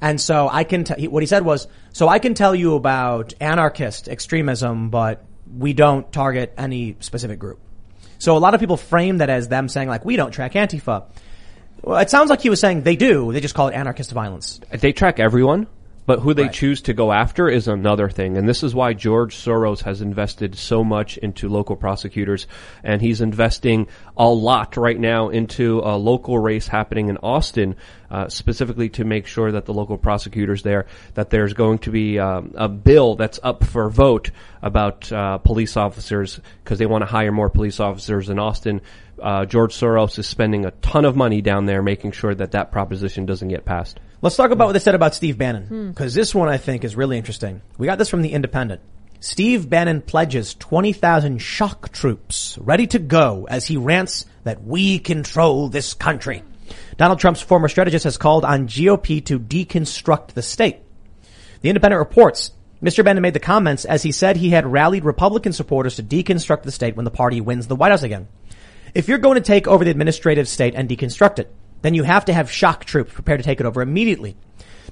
And 0.00 0.20
so 0.20 0.48
I 0.50 0.64
can 0.64 0.82
tell, 0.82 0.98
what 0.98 1.22
he 1.22 1.28
said 1.28 1.44
was, 1.44 1.68
so 1.92 2.08
I 2.08 2.18
can 2.18 2.34
tell 2.34 2.56
you 2.56 2.74
about 2.74 3.34
anarchist 3.40 4.08
extremism, 4.08 4.90
but 4.90 5.24
we 5.54 5.72
don't 5.72 6.10
target 6.12 6.52
any 6.56 6.96
specific 7.00 7.38
group. 7.38 7.60
So 8.18 8.36
a 8.36 8.38
lot 8.38 8.54
of 8.54 8.60
people 8.60 8.76
frame 8.76 9.18
that 9.18 9.30
as 9.30 9.48
them 9.48 9.68
saying 9.68 9.88
like, 9.88 10.04
we 10.04 10.16
don't 10.16 10.30
track 10.30 10.52
Antifa. 10.52 11.04
Well, 11.82 11.98
it 11.98 12.10
sounds 12.10 12.30
like 12.30 12.40
he 12.40 12.50
was 12.50 12.60
saying 12.60 12.82
they 12.82 12.96
do. 12.96 13.32
They 13.32 13.40
just 13.40 13.54
call 13.54 13.68
it 13.68 13.74
anarchist 13.74 14.10
violence. 14.12 14.60
They 14.70 14.92
track 14.92 15.20
everyone, 15.20 15.66
but 16.06 16.20
who 16.20 16.32
they 16.32 16.44
Right. 16.44 16.52
choose 16.52 16.80
to 16.82 16.94
go 16.94 17.12
after 17.12 17.48
is 17.48 17.68
another 17.68 18.08
thing. 18.08 18.36
And 18.36 18.48
this 18.48 18.62
is 18.62 18.74
why 18.74 18.92
George 18.92 19.34
Soros 19.36 19.82
has 19.82 20.00
invested 20.00 20.54
so 20.54 20.84
much 20.84 21.18
into 21.18 21.48
local 21.48 21.76
prosecutors. 21.76 22.46
And 22.84 23.02
he's 23.02 23.20
investing 23.20 23.88
a 24.16 24.28
lot 24.28 24.76
right 24.76 24.98
now 24.98 25.28
into 25.28 25.80
a 25.84 25.96
local 25.96 26.38
race 26.38 26.68
happening 26.68 27.08
in 27.08 27.16
Austin, 27.18 27.74
uh, 28.10 28.28
specifically 28.28 28.88
to 28.90 29.04
make 29.04 29.26
sure 29.26 29.50
that 29.52 29.66
the 29.66 29.74
local 29.74 29.98
prosecutors 29.98 30.62
there, 30.62 30.86
that 31.14 31.30
there's 31.30 31.52
going 31.54 31.78
to 31.78 31.90
be 31.90 32.18
um, 32.18 32.52
a 32.56 32.68
bill 32.68 33.16
that's 33.16 33.40
up 33.42 33.64
for 33.64 33.90
vote 33.90 34.30
about 34.62 35.10
uh, 35.12 35.38
police 35.38 35.76
officers 35.76 36.40
because 36.62 36.78
they 36.78 36.86
want 36.86 37.02
to 37.02 37.06
hire 37.06 37.32
more 37.32 37.50
police 37.50 37.80
officers 37.80 38.28
in 38.30 38.38
Austin. 38.38 38.80
Uh, 39.20 39.44
George 39.44 39.74
Soros 39.74 40.18
is 40.18 40.26
spending 40.26 40.66
a 40.66 40.70
ton 40.70 41.04
of 41.04 41.16
money 41.16 41.40
down 41.40 41.66
there 41.66 41.82
making 41.82 42.12
sure 42.12 42.34
that 42.34 42.52
that 42.52 42.70
proposition 42.70 43.26
doesn't 43.26 43.48
get 43.48 43.64
passed. 43.64 43.98
Let's 44.26 44.34
talk 44.34 44.50
about 44.50 44.66
what 44.66 44.72
they 44.72 44.80
said 44.80 44.96
about 44.96 45.14
Steve 45.14 45.38
Bannon, 45.38 45.66
hmm. 45.66 45.88
because 45.90 46.12
this 46.12 46.34
one 46.34 46.48
I 46.48 46.56
think 46.56 46.82
is 46.82 46.96
really 46.96 47.16
interesting. 47.16 47.62
We 47.78 47.86
got 47.86 47.96
this 47.96 48.10
from 48.10 48.22
the 48.22 48.32
Independent. 48.32 48.80
Steve 49.20 49.70
Bannon 49.70 50.02
pledges 50.02 50.56
20,000 50.56 51.38
shock 51.38 51.92
troops 51.92 52.58
ready 52.60 52.88
to 52.88 52.98
go 52.98 53.46
as 53.48 53.66
he 53.66 53.76
rants 53.76 54.26
that 54.42 54.64
we 54.64 54.98
control 54.98 55.68
this 55.68 55.94
country. 55.94 56.42
Donald 56.96 57.20
Trump's 57.20 57.40
former 57.40 57.68
strategist 57.68 58.02
has 58.02 58.18
called 58.18 58.44
on 58.44 58.66
GOP 58.66 59.24
to 59.26 59.38
deconstruct 59.38 60.32
the 60.32 60.42
state. 60.42 60.78
The 61.60 61.68
Independent 61.68 62.00
reports 62.00 62.50
Mr. 62.82 63.04
Bannon 63.04 63.22
made 63.22 63.34
the 63.34 63.38
comments 63.38 63.84
as 63.84 64.02
he 64.02 64.10
said 64.10 64.36
he 64.36 64.50
had 64.50 64.66
rallied 64.66 65.04
Republican 65.04 65.52
supporters 65.52 65.94
to 65.94 66.02
deconstruct 66.02 66.64
the 66.64 66.72
state 66.72 66.96
when 66.96 67.04
the 67.04 67.12
party 67.12 67.40
wins 67.40 67.68
the 67.68 67.76
White 67.76 67.92
House 67.92 68.02
again. 68.02 68.26
If 68.92 69.06
you're 69.06 69.18
going 69.18 69.36
to 69.36 69.40
take 69.40 69.68
over 69.68 69.84
the 69.84 69.92
administrative 69.92 70.48
state 70.48 70.74
and 70.74 70.88
deconstruct 70.88 71.38
it, 71.38 71.54
then 71.82 71.94
you 71.94 72.02
have 72.02 72.24
to 72.26 72.32
have 72.32 72.50
shock 72.50 72.84
troops 72.84 73.12
prepared 73.12 73.40
to 73.40 73.44
take 73.44 73.60
it 73.60 73.66
over 73.66 73.82
immediately. 73.82 74.36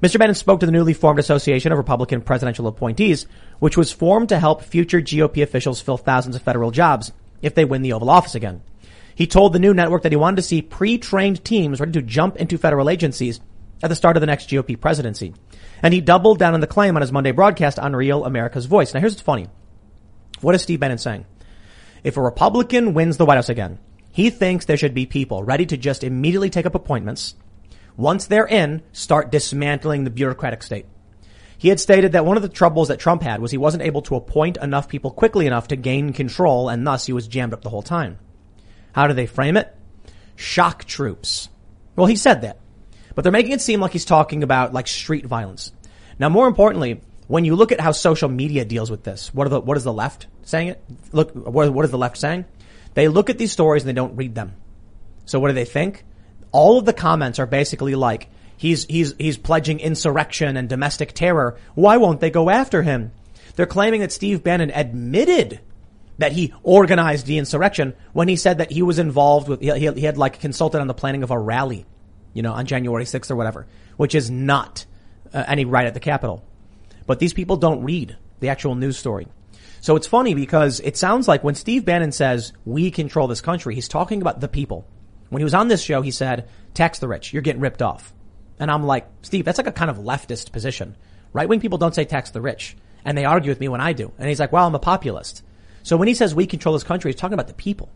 Mr. 0.01 0.19
Bannon 0.19 0.35
spoke 0.35 0.61
to 0.61 0.67
the 0.67 0.73
newly 0.73 0.93
formed 0.93 1.19
Association 1.19 1.73
of 1.73 1.79
Republican 1.79 2.21
Presidential 2.21 2.67
Appointees, 2.67 3.27
which 3.59 3.77
was 3.77 3.93
formed 3.93 4.29
to 4.29 4.39
help 4.39 4.63
future 4.63 5.01
GOP 5.01 5.43
officials 5.43 5.81
fill 5.81 5.97
thousands 5.97 6.37
of 6.37 6.43
federal 6.43 6.71
jobs 6.71 7.13
if 7.43 7.55
they 7.55 7.65
win 7.65 7.83
the 7.83 7.93
Oval 7.93 8.11
Office 8.11 8.35
again. 8.35 8.63
He 9.15 9.27
told 9.27 9.53
the 9.53 9.61
new 9.61 9.73
network 9.73 10.03
that 10.03 10.13
he 10.13 10.17
wanted 10.17 10.37
to 10.37 10.43
see 10.43 10.61
pre-trained 10.61 11.45
teams 11.45 11.79
ready 11.79 11.93
to 11.93 12.03
jump 12.03 12.37
into 12.37 12.59
federal 12.59 12.91
agencies 12.91 13.41
at 13.83 13.89
the 13.89 13.97
start 13.97 14.17
of 14.17 14.21
the 14.21 14.27
next 14.27 14.49
GOP 14.49 14.81
presidency. 14.81 15.35
And 15.83 15.95
he 15.95 16.01
doubled 16.01 16.39
down 16.39 16.55
on 16.55 16.61
the 16.61 16.67
claim 16.67 16.97
on 16.97 17.03
his 17.03 17.13
Monday 17.13 17.31
broadcast 17.31 17.79
on 17.79 17.95
Real 17.95 18.25
America's 18.25 18.67
Voice. 18.67 18.93
Now 18.93 19.01
here's 19.01 19.13
what's 19.13 19.23
funny. 19.23 19.49
What 20.41 20.55
is 20.55 20.63
Steve 20.63 20.81
Bannon 20.81 20.99
saying? 20.99 21.27
If 22.03 22.17
a 22.17 22.23
Republican 22.23 22.95
wins 22.95 23.17
the 23.17 23.25
White 23.25 23.37
House 23.37 23.49
again, 23.49 23.79
he 24.15 24.31
thinks 24.31 24.65
there 24.65 24.77
should 24.77 24.95
be 24.95 25.07
people 25.07 25.43
ready 25.43 25.67
to 25.67 25.77
just 25.77 26.05
immediately 26.05 26.49
take 26.49 26.67
up 26.67 26.77
appointments. 26.77 27.35
Once 27.97 28.29
they're 28.29 28.47
in, 28.47 28.81
start 28.93 29.33
dismantling 29.33 30.05
the 30.05 30.11
bureaucratic 30.11 30.63
state. 30.63 30.87
He 31.59 31.69
had 31.69 31.81
stated 31.81 32.13
that 32.13 32.25
one 32.25 32.37
of 32.37 32.45
the 32.45 32.49
troubles 32.49 32.87
that 32.89 33.01
Trump 33.01 33.23
had 33.23 33.41
was 33.41 33.51
he 33.51 33.59
wasn't 33.59 33.83
able 33.83 34.03
to 34.03 34.15
appoint 34.15 34.57
enough 34.59 34.89
people 34.89 35.11
quickly 35.11 35.49
enough 35.49 35.67
to 35.67 35.75
gain 35.75 36.13
control 36.13 36.69
and 36.69 36.87
thus 36.87 37.07
he 37.07 37.13
was 37.13 37.27
jammed 37.27 37.53
up 37.53 37.63
the 37.63 37.71
whole 37.71 37.83
time. 37.83 38.21
How 38.93 39.09
do 39.09 39.15
they 39.15 39.27
frame 39.27 39.57
it? 39.57 39.75
Shock 40.37 40.85
troops. 40.85 41.49
Well, 41.97 42.07
he 42.07 42.15
said 42.15 42.43
that. 42.43 42.61
But 43.17 43.23
they're 43.23 43.33
making 43.33 43.51
it 43.51 43.63
seem 43.63 43.81
like 43.81 43.91
he's 43.91 44.05
talking 44.05 44.45
about 44.45 44.73
like 44.73 44.87
street 44.87 45.27
violence. 45.27 45.73
Now, 46.21 46.29
more 46.29 46.47
importantly, 46.47 47.01
when 47.27 47.45
you 47.45 47.57
look 47.57 47.73
at 47.73 47.81
how 47.81 47.91
social 47.91 48.29
media 48.29 48.65
deals 48.65 48.93
with 48.93 49.03
this, 49.03 49.35
what 49.35 49.49
are 49.49 49.51
the, 49.51 49.61
what 49.61 49.77
is 49.77 49.83
the 49.83 49.93
left 49.93 50.29
saying 50.45 50.69
it? 50.69 50.85
Look, 51.11 51.35
what, 51.35 51.73
what 51.73 51.85
is 51.85 51.91
the 51.91 51.99
left 51.99 52.17
saying? 52.17 52.45
They 52.95 53.09
look 53.09 53.31
at 53.31 53.39
these 53.39 53.53
stories 53.53 53.83
and 53.83 53.89
they 53.89 53.95
don't 53.95 54.17
read 54.17 54.35
them. 54.35 54.55
So 55.27 55.39
what 55.41 55.49
do 55.49 55.55
they 55.55 55.65
think? 55.65 56.05
All 56.53 56.79
of 56.79 56.85
the 56.85 56.93
comments 56.93 57.39
are 57.39 57.47
basically 57.47 57.95
like, 57.95 58.29
he's, 58.57 58.85
he's, 58.85 59.15
he's 59.19 59.37
pledging 59.37 59.81
insurrection 59.81 60.57
and 60.57 60.69
domestic 60.69 61.13
terror. 61.13 61.59
Why 61.75 61.97
won't 61.97 62.21
they 62.21 62.31
go 62.31 62.51
after 62.51 62.83
him? 62.83 63.13
They're 63.57 63.67
claiming 63.67 64.01
that 64.01 64.13
Steve 64.13 64.43
Bannon 64.43 64.71
admitted 64.71 65.61
that 66.19 66.33
he 66.33 66.53
organized 66.63 67.27
the 67.27 67.39
insurrection 67.39 67.95
when 68.13 68.29
he 68.29 68.37
said 68.37 68.59
that 68.59 68.71
he 68.71 68.83
was 68.83 68.99
involved 68.99 69.49
with, 69.49 69.61
he, 69.61 69.71
he 69.71 70.05
had 70.05 70.17
like 70.17 70.41
consulted 70.41 70.81
on 70.81 70.87
the 70.87 70.95
planning 70.95 71.25
of 71.25 71.31
a 71.31 71.39
rally, 71.39 71.87
you 72.33 72.43
know, 72.43 72.53
on 72.53 72.67
January 72.67 73.05
6th 73.05 73.31
or 73.31 73.37
whatever, 73.37 73.67
which 73.97 74.15
is 74.15 74.31
not 74.31 74.87
uh, 75.33 75.45
any 75.47 75.65
right 75.65 75.87
at 75.87 75.95
the 75.95 76.01
Capitol. 76.01 76.45
But 77.07 77.19
these 77.19 77.33
people 77.33 77.57
don't 77.57 77.83
read 77.83 78.17
the 78.41 78.49
actual 78.49 78.77
news 78.77 78.97
story. 78.97 79.27
So 79.85 79.97
it's 79.97 80.07
funny 80.07 80.33
because 80.33 80.81
it 80.81 80.97
sounds 80.97 81.29
like 81.29 81.45
when 81.45 81.55
Steve 81.55 81.85
Bannon 81.85 82.11
says 82.11 82.55
we 82.65 82.91
control 82.91 83.29
this 83.29 83.43
country, 83.43 83.75
he's 83.75 83.87
talking 83.87 84.23
about 84.23 84.41
the 84.41 84.49
people. 84.49 84.87
When 85.29 85.41
he 85.41 85.45
was 85.45 85.53
on 85.53 85.69
this 85.69 85.83
show, 85.83 86.01
he 86.01 86.11
said, 86.11 86.49
tax 86.73 87.01
the 87.01 87.07
rich, 87.07 87.35
you're 87.35 87.43
getting 87.43 87.61
ripped 87.61 87.83
off. 87.83 88.15
And 88.59 88.71
I'm 88.71 88.85
like, 88.85 89.07
Steve, 89.21 89.45
that's 89.45 89.59
like 89.59 89.67
a 89.67 89.73
kind 89.73 89.91
of 89.91 89.99
leftist 89.99 90.53
position. 90.53 90.97
Right 91.35 91.47
wing 91.47 91.61
people 91.61 91.77
don't 91.77 91.95
say 91.95 92.07
tax 92.07 92.31
the 92.31 92.41
rich. 92.41 92.79
And 93.05 93.19
they 93.19 93.27
argue 93.27 93.51
with 93.51 93.61
me 93.61 93.69
when 93.69 93.83
I 93.83 93.93
do. 93.93 94.11
And 94.17 94.27
he's 94.27 94.41
like, 94.41 94.53
well, 94.53 94.67
I'm 94.67 94.75
a 94.75 94.79
populist. 94.79 95.43
So 95.83 95.99
when 95.99 96.09
he 96.09 96.15
says 96.15 96.35
we 96.35 96.47
control 96.47 96.73
this 96.73 96.83
country, 96.83 97.11
he's 97.11 97.21
talking 97.21 97.35
about 97.35 97.49
the 97.49 97.53
people. 97.53 97.91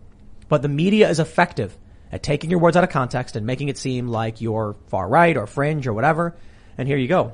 But 0.51 0.61
the 0.61 0.68
media 0.68 1.09
is 1.09 1.20
effective 1.20 1.74
at 2.12 2.22
taking 2.22 2.51
your 2.51 2.61
words 2.61 2.77
out 2.77 2.85
of 2.85 2.90
context 2.90 3.35
and 3.35 3.46
making 3.46 3.70
it 3.70 3.79
seem 3.79 4.09
like 4.09 4.42
you're 4.42 4.77
far 4.88 5.09
right 5.09 5.38
or 5.38 5.46
fringe 5.46 5.87
or 5.87 5.94
whatever. 5.94 6.37
And 6.77 6.87
here 6.87 6.98
you 6.98 7.09
go. 7.09 7.33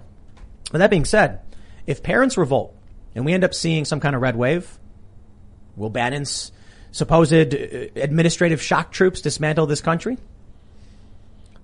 With 0.71 0.79
that 0.79 0.91
being 0.91 1.07
said, 1.07 1.41
if 1.89 2.05
parents 2.05 2.37
revolt 2.37 2.77
and 3.15 3.25
we 3.25 3.33
end 3.33 3.45
up 3.45 3.55
seeing 3.55 3.85
some 3.85 4.01
kind 4.01 4.17
of 4.17 4.23
red 4.23 4.37
wave, 4.37 4.79
will 5.77 5.91
Bannon's 5.91 6.53
supposed 6.93 7.33
uh, 7.33 7.57
administrative 7.97 8.63
shock 8.63 8.93
troops 8.93 9.21
dismantle 9.21 9.67
this 9.67 9.81
country? 9.81 10.17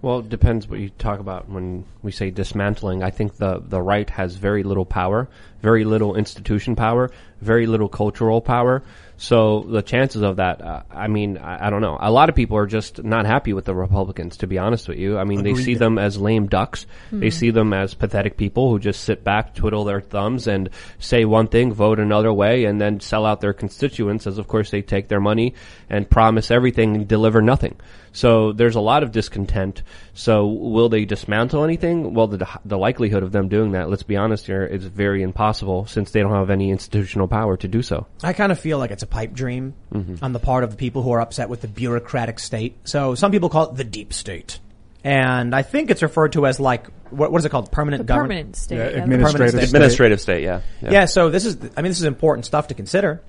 Well, 0.03 0.21
it 0.21 0.31
depends 0.31 0.67
what 0.67 0.81
you 0.81 0.89
talk 0.89 1.21
about 1.21 1.51
when 1.51 1.85
we 2.03 2.11
say 2.11 2.31
dismantling. 2.31 3.03
I 3.03 3.11
think 3.11 3.37
the, 3.37 3.63
the 3.63 3.83
right 3.83 4.09
has 4.09 4.35
very 4.35 4.63
little 4.63 4.87
power, 4.87 5.29
very 5.61 5.85
little 5.85 6.17
institution 6.17 6.75
power, 6.75 7.11
very 7.43 7.67
little 7.67 7.89
cultural 7.89 8.41
power. 8.41 8.83
So 9.22 9.66
the 9.68 9.83
chances 9.83 10.22
of 10.22 10.37
that, 10.37 10.62
uh, 10.62 10.83
I 10.90 11.06
mean, 11.09 11.37
I, 11.37 11.66
I 11.66 11.70
don't 11.70 11.83
know. 11.83 11.98
A 12.00 12.11
lot 12.11 12.30
of 12.30 12.35
people 12.35 12.56
are 12.56 12.66
just 12.66 13.04
not 13.04 13.26
happy 13.26 13.52
with 13.52 13.66
the 13.66 13.74
Republicans, 13.74 14.38
to 14.38 14.46
be 14.46 14.56
honest 14.56 14.88
with 14.88 14.96
you. 14.96 15.18
I 15.18 15.24
mean, 15.24 15.42
they 15.42 15.54
see 15.54 15.74
them 15.74 15.98
as 15.98 16.18
lame 16.18 16.46
ducks. 16.46 16.87
They 17.12 17.28
see 17.28 17.50
them 17.50 17.74
as 17.74 17.92
pathetic 17.92 18.38
people 18.38 18.70
who 18.70 18.78
just 18.78 19.04
sit 19.04 19.22
back, 19.22 19.54
twiddle 19.54 19.85
their 19.85 20.00
thumbs, 20.00 20.46
and 20.46 20.70
say 20.98 21.26
one 21.26 21.48
thing, 21.48 21.74
vote 21.74 22.00
another 22.00 22.33
way, 22.33 22.64
and 22.64 22.80
then 22.80 23.00
sell 23.00 23.26
out 23.26 23.42
their 23.42 23.52
constituents 23.52 24.26
as, 24.26 24.38
of 24.38 24.48
course, 24.48 24.70
they 24.70 24.80
take 24.80 25.09
their 25.09 25.20
money 25.20 25.52
and 25.90 26.09
promise 26.09 26.50
everything 26.50 26.96
and 26.96 27.06
deliver 27.06 27.42
nothing. 27.42 27.76
So 28.12 28.53
there's 28.53 28.75
a 28.75 28.81
lot 28.81 29.03
of 29.03 29.12
discontent. 29.12 29.83
So 30.14 30.46
will 30.46 30.88
they 30.88 31.05
dismantle 31.05 31.64
anything? 31.64 32.14
Well, 32.14 32.27
the, 32.27 32.46
the 32.64 32.79
likelihood 32.79 33.23
of 33.23 33.33
them 33.33 33.49
doing 33.49 33.73
that, 33.73 33.88
let's 33.88 34.03
be 34.03 34.16
honest 34.16 34.46
here, 34.46 34.64
is 34.64 34.85
very 34.85 35.23
impossible 35.23 35.87
since 35.87 36.11
they 36.11 36.20
don't 36.20 36.33
have 36.33 36.51
any 36.51 36.70
institutional 36.70 37.29
power 37.29 37.57
to 37.59 37.68
do 37.68 37.83
so. 37.83 38.07
I 38.23 38.33
kind 38.33 38.53
of 38.53 38.59
feel 38.59 38.79
like 38.79 38.90
it's 38.90 39.03
a 39.03 39.07
pipe 39.07 39.33
dream 39.33 39.75
mm-hmm. 39.92 40.25
on 40.25 40.33
the 40.33 40.40
part 40.40 40.64
of 40.64 40.70
the 40.70 40.77
people 40.77 41.03
who 41.03 41.12
are 41.12 41.20
upset 41.20 41.49
with 41.49 41.61
the 41.61 41.68
bureaucratic 41.68 42.38
state. 42.38 42.77
So 42.85 43.14
some 43.14 43.31
people 43.31 43.49
call 43.49 43.70
it 43.70 43.77
the 43.77 43.85
deep 43.85 44.12
state. 44.12 44.59
And 45.03 45.55
I 45.55 45.62
think 45.62 45.90
it's 45.90 46.03
referred 46.03 46.33
to 46.33 46.46
as 46.46 46.61
like, 46.61 46.87
what, 47.11 47.33
what 47.33 47.38
is 47.38 47.44
it 47.44 47.49
called? 47.49 47.73
Permanent 47.73 48.01
The 48.01 48.05
government? 48.05 48.31
permanent 48.31 48.57
state. 48.57 48.77
Yeah, 48.77 48.90
yeah. 48.90 49.03
administrative 49.03 49.51
state. 49.51 49.59
state. 49.59 49.68
Administrative 49.68 50.20
state, 50.20 50.42
yeah. 50.42 50.61
Yeah. 50.83 51.05
so 51.07 51.31
this 51.31 51.46
is, 51.46 51.57
I 51.77 51.83
mean, 51.83 51.90
this 51.90 51.99
is 51.99 52.05
important 52.05 52.44
stuff 52.44 52.69
to 52.69 52.75
consider. 52.75 53.23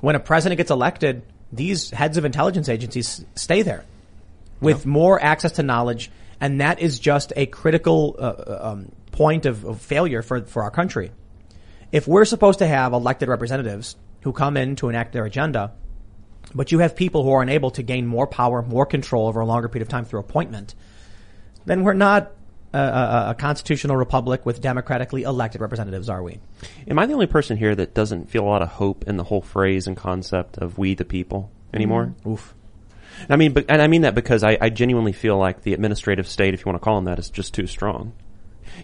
When 0.00 0.14
a 0.14 0.20
president 0.20 0.56
gets 0.56 0.70
elected, 0.70 1.22
these 1.52 1.90
heads 1.90 2.16
of 2.16 2.24
intelligence 2.24 2.68
agencies 2.68 3.24
stay 3.34 3.62
there 3.62 3.84
with 4.60 4.86
more 4.86 5.22
access 5.22 5.52
to 5.52 5.62
knowledge. 5.62 6.10
And 6.40 6.60
that 6.60 6.80
is 6.80 6.98
just 6.98 7.32
a 7.36 7.46
critical 7.46 8.16
uh, 8.18 8.70
um, 8.70 8.92
point 9.12 9.46
of, 9.46 9.64
of 9.64 9.80
failure 9.80 10.22
for, 10.22 10.42
for 10.42 10.62
our 10.62 10.70
country. 10.70 11.10
If 11.90 12.06
we're 12.06 12.24
supposed 12.24 12.60
to 12.60 12.66
have 12.66 12.92
elected 12.92 13.28
representatives 13.28 13.96
who 14.22 14.32
come 14.32 14.56
in 14.56 14.76
to 14.76 14.88
enact 14.88 15.12
their 15.12 15.24
agenda, 15.24 15.72
but 16.54 16.72
you 16.72 16.78
have 16.78 16.94
people 16.96 17.24
who 17.24 17.32
are 17.32 17.42
unable 17.42 17.70
to 17.72 17.82
gain 17.82 18.06
more 18.06 18.26
power, 18.26 18.62
more 18.62 18.86
control 18.86 19.26
over 19.26 19.40
a 19.40 19.46
longer 19.46 19.68
period 19.68 19.82
of 19.82 19.88
time 19.88 20.04
through 20.04 20.20
appointment, 20.20 20.74
then 21.66 21.82
we're 21.82 21.92
not 21.92 22.32
a, 22.72 22.78
a, 22.78 23.26
a 23.30 23.34
constitutional 23.34 23.96
republic 23.96 24.44
with 24.46 24.60
democratically 24.60 25.22
elected 25.22 25.60
representatives, 25.60 26.08
are 26.08 26.22
we? 26.22 26.38
Am 26.86 26.98
I 26.98 27.06
the 27.06 27.14
only 27.14 27.26
person 27.26 27.56
here 27.56 27.74
that 27.74 27.94
doesn't 27.94 28.30
feel 28.30 28.44
a 28.44 28.48
lot 28.48 28.62
of 28.62 28.68
hope 28.68 29.04
in 29.06 29.16
the 29.16 29.24
whole 29.24 29.40
phrase 29.40 29.86
and 29.86 29.96
concept 29.96 30.58
of 30.58 30.78
"we 30.78 30.94
the 30.94 31.04
people" 31.04 31.50
anymore? 31.72 32.14
Oof. 32.26 32.54
I 33.28 33.36
mean, 33.36 33.52
but, 33.52 33.66
and 33.68 33.80
I 33.80 33.86
mean 33.86 34.02
that 34.02 34.14
because 34.14 34.42
I, 34.42 34.58
I 34.60 34.70
genuinely 34.70 35.12
feel 35.12 35.36
like 35.36 35.62
the 35.62 35.74
administrative 35.74 36.28
state, 36.28 36.54
if 36.54 36.60
you 36.60 36.66
want 36.66 36.80
to 36.80 36.84
call 36.84 36.96
them 36.96 37.04
that, 37.04 37.18
is 37.18 37.30
just 37.30 37.54
too 37.54 37.66
strong. 37.66 38.12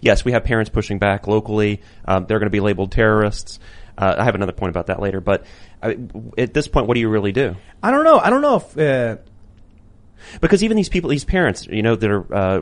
Yes, 0.01 0.25
we 0.25 0.31
have 0.33 0.43
parents 0.43 0.69
pushing 0.69 0.99
back 0.99 1.27
locally. 1.27 1.81
Um, 2.05 2.25
they're 2.25 2.39
going 2.39 2.47
to 2.47 2.51
be 2.51 2.59
labeled 2.59 2.91
terrorists. 2.91 3.59
Uh, 3.97 4.15
I 4.17 4.23
have 4.23 4.35
another 4.35 4.51
point 4.51 4.71
about 4.71 4.87
that 4.87 4.99
later. 4.99 5.21
But 5.21 5.45
uh, 5.81 5.93
at 6.37 6.53
this 6.53 6.67
point, 6.67 6.87
what 6.87 6.95
do 6.95 6.99
you 6.99 7.09
really 7.09 7.31
do? 7.31 7.55
I 7.81 7.91
don't 7.91 8.03
know. 8.03 8.19
I 8.19 8.29
don't 8.29 8.41
know 8.41 8.55
if 8.57 8.77
uh, 8.77 9.17
Because 10.41 10.63
even 10.63 10.77
these 10.77 10.89
people, 10.89 11.09
these 11.09 11.25
parents, 11.25 11.67
you 11.67 11.81
know, 11.81 11.95
that 11.95 12.09
are 12.09 12.33
uh, 12.33 12.61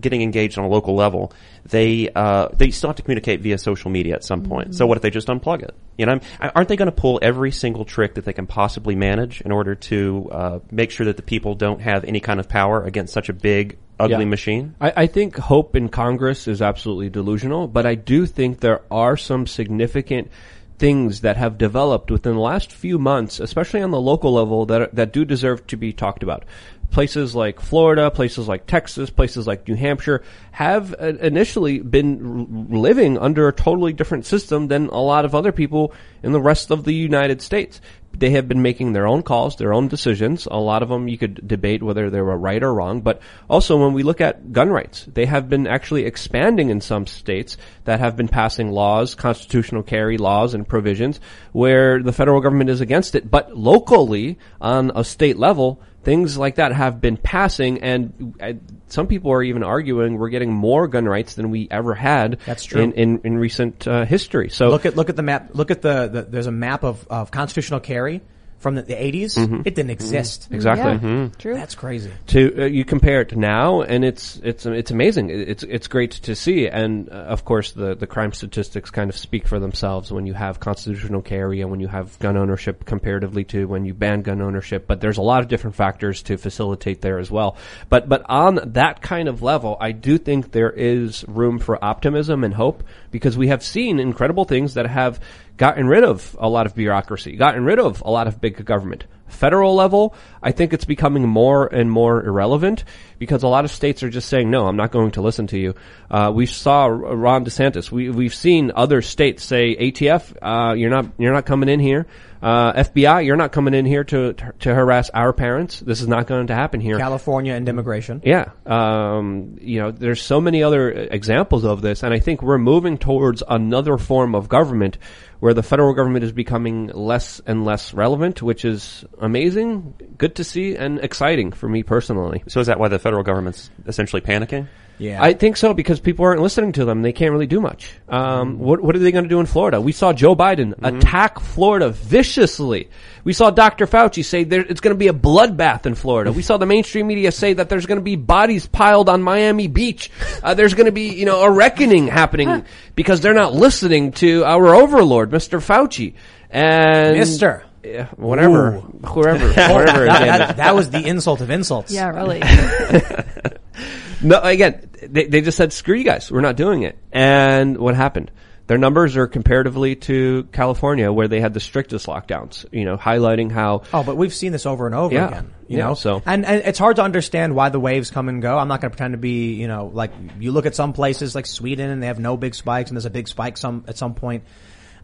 getting 0.00 0.22
engaged 0.22 0.58
on 0.58 0.64
a 0.64 0.68
local 0.68 0.94
level, 0.94 1.32
they 1.64 2.08
uh, 2.14 2.48
they 2.52 2.70
still 2.70 2.90
have 2.90 2.96
to 2.96 3.02
communicate 3.02 3.40
via 3.40 3.58
social 3.58 3.90
media 3.90 4.14
at 4.14 4.24
some 4.24 4.42
point. 4.42 4.74
So 4.74 4.86
what 4.86 4.96
if 4.96 5.02
they 5.02 5.10
just 5.10 5.28
unplug 5.28 5.62
it? 5.62 5.74
You 5.98 6.06
know, 6.06 6.20
aren't 6.40 6.68
they 6.68 6.76
going 6.76 6.86
to 6.86 6.92
pull 6.92 7.18
every 7.22 7.50
single 7.52 7.84
trick 7.84 8.14
that 8.14 8.24
they 8.24 8.32
can 8.32 8.46
possibly 8.46 8.94
manage 8.94 9.40
in 9.40 9.50
order 9.50 9.74
to 9.74 10.28
uh, 10.30 10.58
make 10.70 10.90
sure 10.90 11.06
that 11.06 11.16
the 11.16 11.22
people 11.22 11.54
don't 11.54 11.80
have 11.80 12.04
any 12.04 12.20
kind 12.20 12.38
of 12.38 12.48
power 12.48 12.84
against 12.84 13.14
such 13.14 13.28
a 13.28 13.32
big, 13.32 13.78
ugly 13.98 14.18
Yeah. 14.18 14.24
machine? 14.24 14.74
I, 14.80 14.92
I 14.96 15.06
think 15.06 15.36
hope 15.36 15.74
in 15.74 15.88
Congress 15.88 16.48
is 16.48 16.60
absolutely 16.60 17.08
delusional, 17.08 17.66
but 17.66 17.86
I 17.86 17.94
do 17.94 18.26
think 18.26 18.60
there 18.60 18.82
are 18.90 19.16
some 19.16 19.46
significant 19.46 20.30
things 20.78 21.22
that 21.22 21.38
have 21.38 21.56
developed 21.56 22.10
within 22.10 22.34
the 22.34 22.40
last 22.40 22.70
few 22.70 22.98
months, 22.98 23.40
especially 23.40 23.80
on 23.80 23.90
the 23.90 24.00
local 24.00 24.34
level, 24.34 24.66
that 24.66 24.82
are, 24.82 24.90
that 24.92 25.10
do 25.10 25.24
deserve 25.24 25.66
to 25.68 25.76
be 25.78 25.94
talked 25.94 26.22
about. 26.22 26.44
Places 26.90 27.34
like 27.34 27.60
Florida, 27.60 28.10
places 28.10 28.48
like 28.48 28.66
Texas, 28.66 29.10
places 29.10 29.46
like 29.46 29.68
New 29.68 29.74
Hampshire 29.74 30.22
have 30.52 30.94
uh, 30.94 31.14
initially 31.20 31.80
been 31.80 32.68
living 32.70 33.18
under 33.18 33.48
a 33.48 33.52
totally 33.52 33.92
different 33.92 34.24
system 34.24 34.68
than 34.68 34.86
a 34.86 35.00
lot 35.00 35.24
of 35.24 35.34
other 35.34 35.52
people 35.52 35.92
in 36.22 36.32
the 36.32 36.40
rest 36.40 36.70
of 36.70 36.84
the 36.84 36.94
United 36.94 37.42
States 37.42 37.80
they 38.18 38.30
have 38.30 38.48
been 38.48 38.62
making 38.62 38.92
their 38.92 39.06
own 39.06 39.22
calls, 39.22 39.56
their 39.56 39.74
own 39.74 39.88
decisions. 39.88 40.46
A 40.50 40.58
lot 40.58 40.82
of 40.82 40.88
them 40.88 41.08
you 41.08 41.18
could 41.18 41.46
debate 41.46 41.82
whether 41.82 42.08
they 42.08 42.20
were 42.20 42.36
right 42.36 42.62
or 42.62 42.72
wrong. 42.72 43.00
But 43.00 43.20
also 43.48 43.76
when 43.76 43.92
we 43.92 44.02
look 44.02 44.20
at 44.20 44.52
gun 44.52 44.70
rights, 44.70 45.06
they 45.12 45.26
have 45.26 45.48
been 45.48 45.66
actually 45.66 46.04
expanding 46.04 46.70
in 46.70 46.80
some 46.80 47.06
states 47.06 47.56
that 47.84 48.00
have 48.00 48.16
been 48.16 48.28
passing 48.28 48.70
laws, 48.70 49.14
constitutional 49.14 49.82
carry 49.82 50.16
laws 50.18 50.54
and 50.54 50.66
provisions 50.66 51.20
where 51.52 52.02
the 52.02 52.12
federal 52.12 52.40
government 52.40 52.70
is 52.70 52.80
against 52.80 53.14
it. 53.14 53.30
But 53.30 53.56
locally 53.56 54.38
on 54.60 54.92
a 54.94 55.04
state 55.04 55.36
level, 55.36 55.80
things 56.06 56.38
like 56.38 56.54
that 56.54 56.70
have 56.70 57.00
been 57.00 57.16
passing 57.16 57.82
and 57.82 58.36
uh, 58.40 58.52
some 58.86 59.08
people 59.08 59.32
are 59.32 59.42
even 59.42 59.64
arguing 59.64 60.16
we're 60.16 60.28
getting 60.28 60.52
more 60.52 60.86
gun 60.86 61.04
rights 61.04 61.34
than 61.34 61.50
we 61.50 61.66
ever 61.68 61.96
had 61.96 62.38
That's 62.46 62.64
true. 62.64 62.80
in, 62.80 62.92
in, 62.92 63.20
in 63.24 63.38
recent 63.38 63.88
uh, 63.88 64.04
history. 64.04 64.48
So 64.48 64.68
look 64.68 64.86
at 64.86 64.94
look 64.94 65.10
at 65.10 65.16
the 65.16 65.24
map. 65.24 65.50
Look 65.54 65.72
at 65.72 65.82
the, 65.82 66.06
the 66.06 66.22
there's 66.22 66.46
a 66.46 66.52
map 66.52 66.84
of, 66.84 67.04
of 67.08 67.32
constitutional 67.32 67.80
carry 67.80 68.22
from 68.58 68.74
the, 68.74 68.82
the 68.82 68.94
80s. 68.94 69.66
It 69.66 69.74
didn't 69.74 69.90
exist. 69.90 70.48
exactly. 70.50 71.08
Yeah, 71.08 71.28
True. 71.38 71.54
That's 71.54 71.74
crazy. 71.74 72.10
to 72.28 72.62
uh, 72.62 72.64
you 72.66 72.84
compare 72.84 73.20
it 73.20 73.28
to 73.30 73.36
now, 73.36 73.82
and 73.82 74.04
it's 74.04 74.40
it's 74.42 74.66
it's 74.66 74.90
amazing. 74.90 75.30
It's 75.30 75.62
it's 75.62 75.88
great 75.88 76.12
to 76.12 76.34
see, 76.34 76.68
and 76.68 77.08
uh, 77.08 77.12
of 77.12 77.44
course 77.44 77.72
the 77.72 77.94
the 77.94 78.06
crime 78.06 78.32
statistics 78.32 78.90
kind 78.90 79.10
of 79.10 79.16
speak 79.16 79.46
for 79.46 79.58
themselves 79.58 80.10
when 80.12 80.26
you 80.26 80.34
have 80.34 80.60
constitutional 80.60 81.22
carry 81.22 81.60
and 81.60 81.70
when 81.70 81.80
you 81.80 81.88
have 81.88 82.18
gun 82.18 82.36
ownership 82.36 82.84
comparatively 82.84 83.44
to 83.44 83.66
when 83.66 83.84
you 83.84 83.94
ban 83.94 84.22
gun 84.22 84.40
ownership. 84.40 84.86
But 84.86 85.00
there's 85.00 85.18
a 85.18 85.22
lot 85.22 85.40
of 85.42 85.48
different 85.48 85.76
factors 85.76 86.22
to 86.24 86.36
facilitate 86.36 87.00
there 87.02 87.18
as 87.18 87.30
well. 87.30 87.56
But 87.88 88.08
but 88.08 88.22
on 88.28 88.58
that 88.72 89.02
kind 89.02 89.28
of 89.28 89.42
level, 89.42 89.76
I 89.80 89.92
do 89.92 90.18
think 90.18 90.52
there 90.52 90.70
is 90.70 91.24
room 91.28 91.58
for 91.58 91.82
optimism 91.84 92.44
and 92.44 92.54
hope 92.54 92.82
because 93.10 93.36
we 93.36 93.48
have 93.48 93.62
seen 93.62 94.00
incredible 94.00 94.44
things 94.44 94.74
that 94.74 94.86
have 94.86 95.20
gotten 95.56 95.86
rid 95.86 96.04
of 96.04 96.36
a 96.38 96.48
lot 96.48 96.66
of 96.66 96.74
bureaucracy, 96.74 97.36
gotten 97.36 97.64
rid 97.64 97.78
of 97.78 98.02
a 98.02 98.10
lot 98.10 98.26
of 98.26 98.40
big 98.40 98.64
government. 98.64 99.04
Federal 99.26 99.74
level, 99.74 100.14
I 100.40 100.52
think 100.52 100.72
it's 100.72 100.84
becoming 100.84 101.26
more 101.28 101.66
and 101.66 101.90
more 101.90 102.24
irrelevant 102.24 102.84
because 103.18 103.42
a 103.42 103.48
lot 103.48 103.64
of 103.64 103.72
states 103.72 104.02
are 104.04 104.10
just 104.10 104.28
saying, 104.28 104.50
no, 104.50 104.68
I'm 104.68 104.76
not 104.76 104.92
going 104.92 105.10
to 105.12 105.22
listen 105.22 105.48
to 105.48 105.58
you. 105.58 105.74
Uh, 106.08 106.30
we 106.32 106.46
saw 106.46 106.86
Ron 106.86 107.44
DeSantis. 107.44 107.90
We, 107.90 108.08
we've 108.08 108.34
seen 108.34 108.70
other 108.74 109.02
states 109.02 109.44
say, 109.44 109.74
ATF, 109.74 110.36
uh, 110.40 110.74
you're 110.74 110.90
not, 110.90 111.06
you're 111.18 111.32
not 111.32 111.44
coming 111.44 111.68
in 111.68 111.80
here. 111.80 112.06
Uh, 112.42 112.72
FBI, 112.74 113.24
you're 113.24 113.36
not 113.36 113.52
coming 113.52 113.74
in 113.74 113.86
here 113.86 114.04
to, 114.04 114.34
to 114.34 114.74
harass 114.74 115.10
our 115.10 115.32
parents. 115.32 115.80
This 115.80 116.00
is 116.00 116.08
not 116.08 116.26
going 116.26 116.48
to 116.48 116.54
happen 116.54 116.80
here. 116.80 116.98
California 116.98 117.54
and 117.54 117.68
immigration. 117.68 118.22
Yeah. 118.24 118.50
Um, 118.66 119.56
you 119.60 119.80
know, 119.80 119.90
there's 119.90 120.22
so 120.22 120.40
many 120.40 120.62
other 120.62 120.90
examples 120.90 121.64
of 121.64 121.82
this, 121.82 122.02
and 122.02 122.12
I 122.12 122.18
think 122.18 122.42
we're 122.42 122.58
moving 122.58 122.98
towards 122.98 123.42
another 123.48 123.98
form 123.98 124.34
of 124.34 124.48
government 124.48 124.98
where 125.40 125.54
the 125.54 125.62
federal 125.62 125.94
government 125.94 126.24
is 126.24 126.32
becoming 126.32 126.88
less 126.88 127.40
and 127.46 127.64
less 127.64 127.92
relevant, 127.92 128.42
which 128.42 128.64
is 128.64 129.04
amazing, 129.20 129.94
good 130.18 130.34
to 130.36 130.44
see, 130.44 130.76
and 130.76 130.98
exciting 131.00 131.52
for 131.52 131.68
me 131.68 131.82
personally. 131.82 132.42
So 132.48 132.60
is 132.60 132.68
that 132.68 132.78
why 132.78 132.88
the 132.88 132.98
federal 132.98 133.22
government's 133.22 133.70
essentially 133.86 134.22
panicking? 134.22 134.68
Yeah. 134.98 135.22
I 135.22 135.34
think 135.34 135.56
so 135.56 135.74
because 135.74 136.00
people 136.00 136.24
aren't 136.24 136.40
listening 136.40 136.72
to 136.72 136.84
them. 136.84 137.02
They 137.02 137.12
can't 137.12 137.32
really 137.32 137.46
do 137.46 137.60
much. 137.60 137.92
Um, 138.08 138.58
what, 138.58 138.80
what 138.80 138.96
are 138.96 138.98
they 138.98 139.12
going 139.12 139.24
to 139.24 139.30
do 139.30 139.40
in 139.40 139.46
Florida? 139.46 139.80
We 139.80 139.92
saw 139.92 140.12
Joe 140.12 140.34
Biden 140.34 140.74
attack 140.82 141.38
Florida 141.40 141.90
viciously. 141.90 142.88
We 143.24 143.32
saw 143.32 143.50
Dr. 143.50 143.86
Fauci 143.86 144.24
say 144.24 144.44
there, 144.44 144.60
it's 144.60 144.80
going 144.80 144.94
to 144.94 144.98
be 144.98 145.08
a 145.08 145.12
bloodbath 145.12 145.86
in 145.86 145.94
Florida. 145.94 146.32
We 146.32 146.42
saw 146.42 146.56
the 146.56 146.66
mainstream 146.66 147.06
media 147.08 147.32
say 147.32 147.52
that 147.54 147.68
there's 147.68 147.86
going 147.86 147.98
to 147.98 148.04
be 148.04 148.16
bodies 148.16 148.66
piled 148.66 149.08
on 149.08 149.22
Miami 149.22 149.66
Beach. 149.68 150.10
Uh, 150.42 150.54
there's 150.54 150.74
going 150.74 150.86
to 150.86 150.92
be, 150.92 151.08
you 151.12 151.26
know, 151.26 151.42
a 151.42 151.50
reckoning 151.50 152.06
happening 152.06 152.64
because 152.94 153.20
they're 153.20 153.34
not 153.34 153.52
listening 153.52 154.12
to 154.12 154.44
our 154.44 154.74
overlord, 154.74 155.30
Mr. 155.30 155.58
Fauci. 155.58 156.14
And 156.50 157.18
Mister. 157.18 157.64
Yeah, 157.84 158.06
whatever, 158.16 158.80
whoever, 158.80 159.48
whatever. 159.48 160.06
That, 160.06 160.38
that, 160.38 160.56
that 160.56 160.74
was 160.74 160.90
the 160.90 161.06
insult 161.06 161.40
of 161.40 161.50
insults. 161.50 161.92
yeah, 161.92 162.08
really. 162.08 162.42
No, 164.26 164.40
again, 164.40 164.90
they, 165.02 165.26
they 165.26 165.40
just 165.40 165.56
said, 165.56 165.72
screw 165.72 165.96
you 165.96 166.04
guys, 166.04 166.30
we're 166.30 166.40
not 166.40 166.56
doing 166.56 166.82
it. 166.82 166.98
And 167.12 167.78
what 167.78 167.94
happened? 167.94 168.30
Their 168.66 168.78
numbers 168.78 169.16
are 169.16 169.28
comparatively 169.28 169.94
to 169.94 170.48
California 170.50 171.12
where 171.12 171.28
they 171.28 171.40
had 171.40 171.54
the 171.54 171.60
strictest 171.60 172.06
lockdowns, 172.06 172.64
you 172.72 172.84
know, 172.84 172.96
highlighting 172.96 173.52
how, 173.52 173.82
Oh, 173.94 174.02
but 174.02 174.16
we've 174.16 174.34
seen 174.34 174.50
this 174.50 174.66
over 174.66 174.86
and 174.86 174.94
over 174.94 175.14
Yeah. 175.14 175.28
again. 175.28 175.54
You 175.68 175.78
Yeah, 175.78 175.84
know, 175.86 175.94
so- 175.94 176.20
and, 176.26 176.44
and 176.44 176.62
it's 176.64 176.78
hard 176.78 176.96
to 176.96 177.02
understand 177.02 177.54
why 177.54 177.68
the 177.68 177.78
waves 177.78 178.10
come 178.10 178.28
and 178.28 178.42
go. 178.42 178.58
I'm 178.58 178.66
not 178.66 178.80
going 178.80 178.90
to 178.90 178.96
pretend 178.96 179.12
to 179.12 179.18
be, 179.18 179.54
you 179.54 179.68
know, 179.68 179.90
like 179.94 180.10
you 180.40 180.50
look 180.50 180.66
at 180.66 180.74
some 180.74 180.92
places 180.92 181.36
like 181.36 181.46
Sweden 181.46 181.90
and 181.90 182.02
they 182.02 182.08
have 182.08 182.18
no 182.18 182.36
big 182.36 182.56
spikes, 182.56 182.90
and 182.90 182.96
there's 182.96 183.06
a 183.06 183.10
big 183.10 183.28
spike 183.28 183.56
some 183.56 183.84
at 183.86 183.96
some 183.96 184.14
point. 184.14 184.42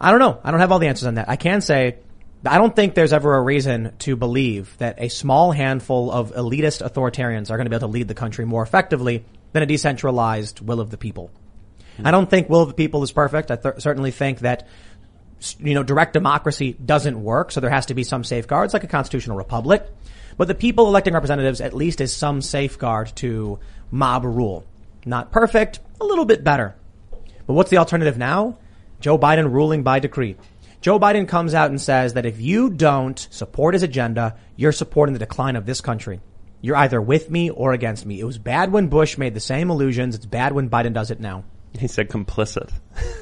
I 0.01 0.11
don't 0.11 0.19
know. 0.19 0.41
I 0.43 0.51
don't 0.51 0.59
have 0.59 0.73
all 0.73 0.81
the 0.81 0.89
answers 0.89 1.07
on 1.07 1.15
that. 1.15 1.29
I 1.29 1.37
can 1.37 1.61
say 1.61 1.99
I 2.45 2.59
don't 2.59 2.75
think 2.75 2.95
there's 2.95 3.13
ever 3.13 3.37
a 3.37 3.41
reason 3.41 3.95
to 4.01 4.17
believe 4.17 4.77
that 4.79 4.97
a 4.99 5.09
small 5.09 5.53
handful 5.53 6.11
of 6.11 6.33
elitist 6.33 6.87
authoritarians 6.87 7.51
are 7.51 7.57
going 7.57 7.67
to 7.67 7.71
be 7.71 7.77
able 7.77 7.89
to 7.89 7.93
lead 7.93 8.09
the 8.09 8.15
country 8.15 8.45
more 8.45 8.63
effectively 8.63 9.25
than 9.53 9.63
a 9.63 9.67
decentralized 9.67 10.61
will 10.61 10.81
of 10.81 10.91
the 10.91 10.97
people. 10.99 11.31
Hmm. 11.99 12.07
I 12.07 12.11
don't 12.11 12.29
think 12.29 12.49
will 12.49 12.63
of 12.63 12.69
the 12.69 12.75
people 12.75 13.03
is 13.03 13.13
perfect. 13.13 13.51
I 13.51 13.57
th- 13.57 13.75
certainly 13.79 14.11
think 14.11 14.41
that 14.41 14.67
you 15.59 15.75
know, 15.75 15.83
direct 15.83 16.13
democracy 16.13 16.73
doesn't 16.85 17.23
work, 17.23 17.53
so 17.53 17.61
there 17.61 17.71
has 17.71 17.87
to 17.87 17.95
be 17.95 18.05
some 18.05 18.25
safeguards, 18.25 18.73
like 18.73 18.85
a 18.85 18.89
constitutional 18.89 19.37
republic. 19.37 19.87
But 20.37 20.49
the 20.49 20.55
people 20.55 20.87
electing 20.87 21.15
representatives 21.15 21.61
at 21.61 21.75
least 21.75 22.01
is 22.01 22.15
some 22.15 22.41
safeguard 22.41 23.15
to 23.17 23.59
mob 23.91 24.25
rule. 24.25 24.65
Not 25.05 25.33
perfect, 25.33 25.81
a 26.01 26.05
little 26.05 26.25
bit 26.25 26.45
better. 26.45 26.75
But 27.47 27.55
what's 27.55 27.71
the 27.71 27.79
alternative 27.79 28.19
now? 28.19 28.59
Joe 29.01 29.19
Biden 29.19 29.53
ruling 29.53 29.83
by 29.83 29.99
decree. 29.99 30.37
Joe 30.83 30.99
Biden 30.99 31.29
comes 31.29 31.55
out 31.55 31.71
and 31.71 31.81
says 31.81 32.15
that 32.15 32.27
if 32.27 32.41
you 32.41 32.69
don't 32.69 33.29
support 33.31 33.75
his 33.75 33.85
agenda, 33.85 34.35
you're 34.57 34.73
supporting 34.73 35.13
the 35.13 35.21
decline 35.21 35.55
of 35.55 35.65
this 35.65 35.81
country. 35.81 36.21
You're 36.61 36.75
either 36.75 37.01
with 37.01 37.31
me 37.31 37.51
or 37.51 37.73
against 37.73 38.05
me. 38.05 38.19
It 38.19 38.25
was 38.25 38.39
bad 38.39 38.73
when 38.73 38.89
Bush 38.89 39.17
made 39.17 39.35
the 39.35 39.39
same 39.39 39.71
illusions. 39.71 40.17
It's 40.17 40.27
bad 40.27 40.53
when 40.53 40.69
Biden 40.69 40.93
does 40.93 41.13
it 41.13 41.21
now. 41.21 41.45
He 41.79 41.89
said 41.89 42.09
complicit. 42.09 42.71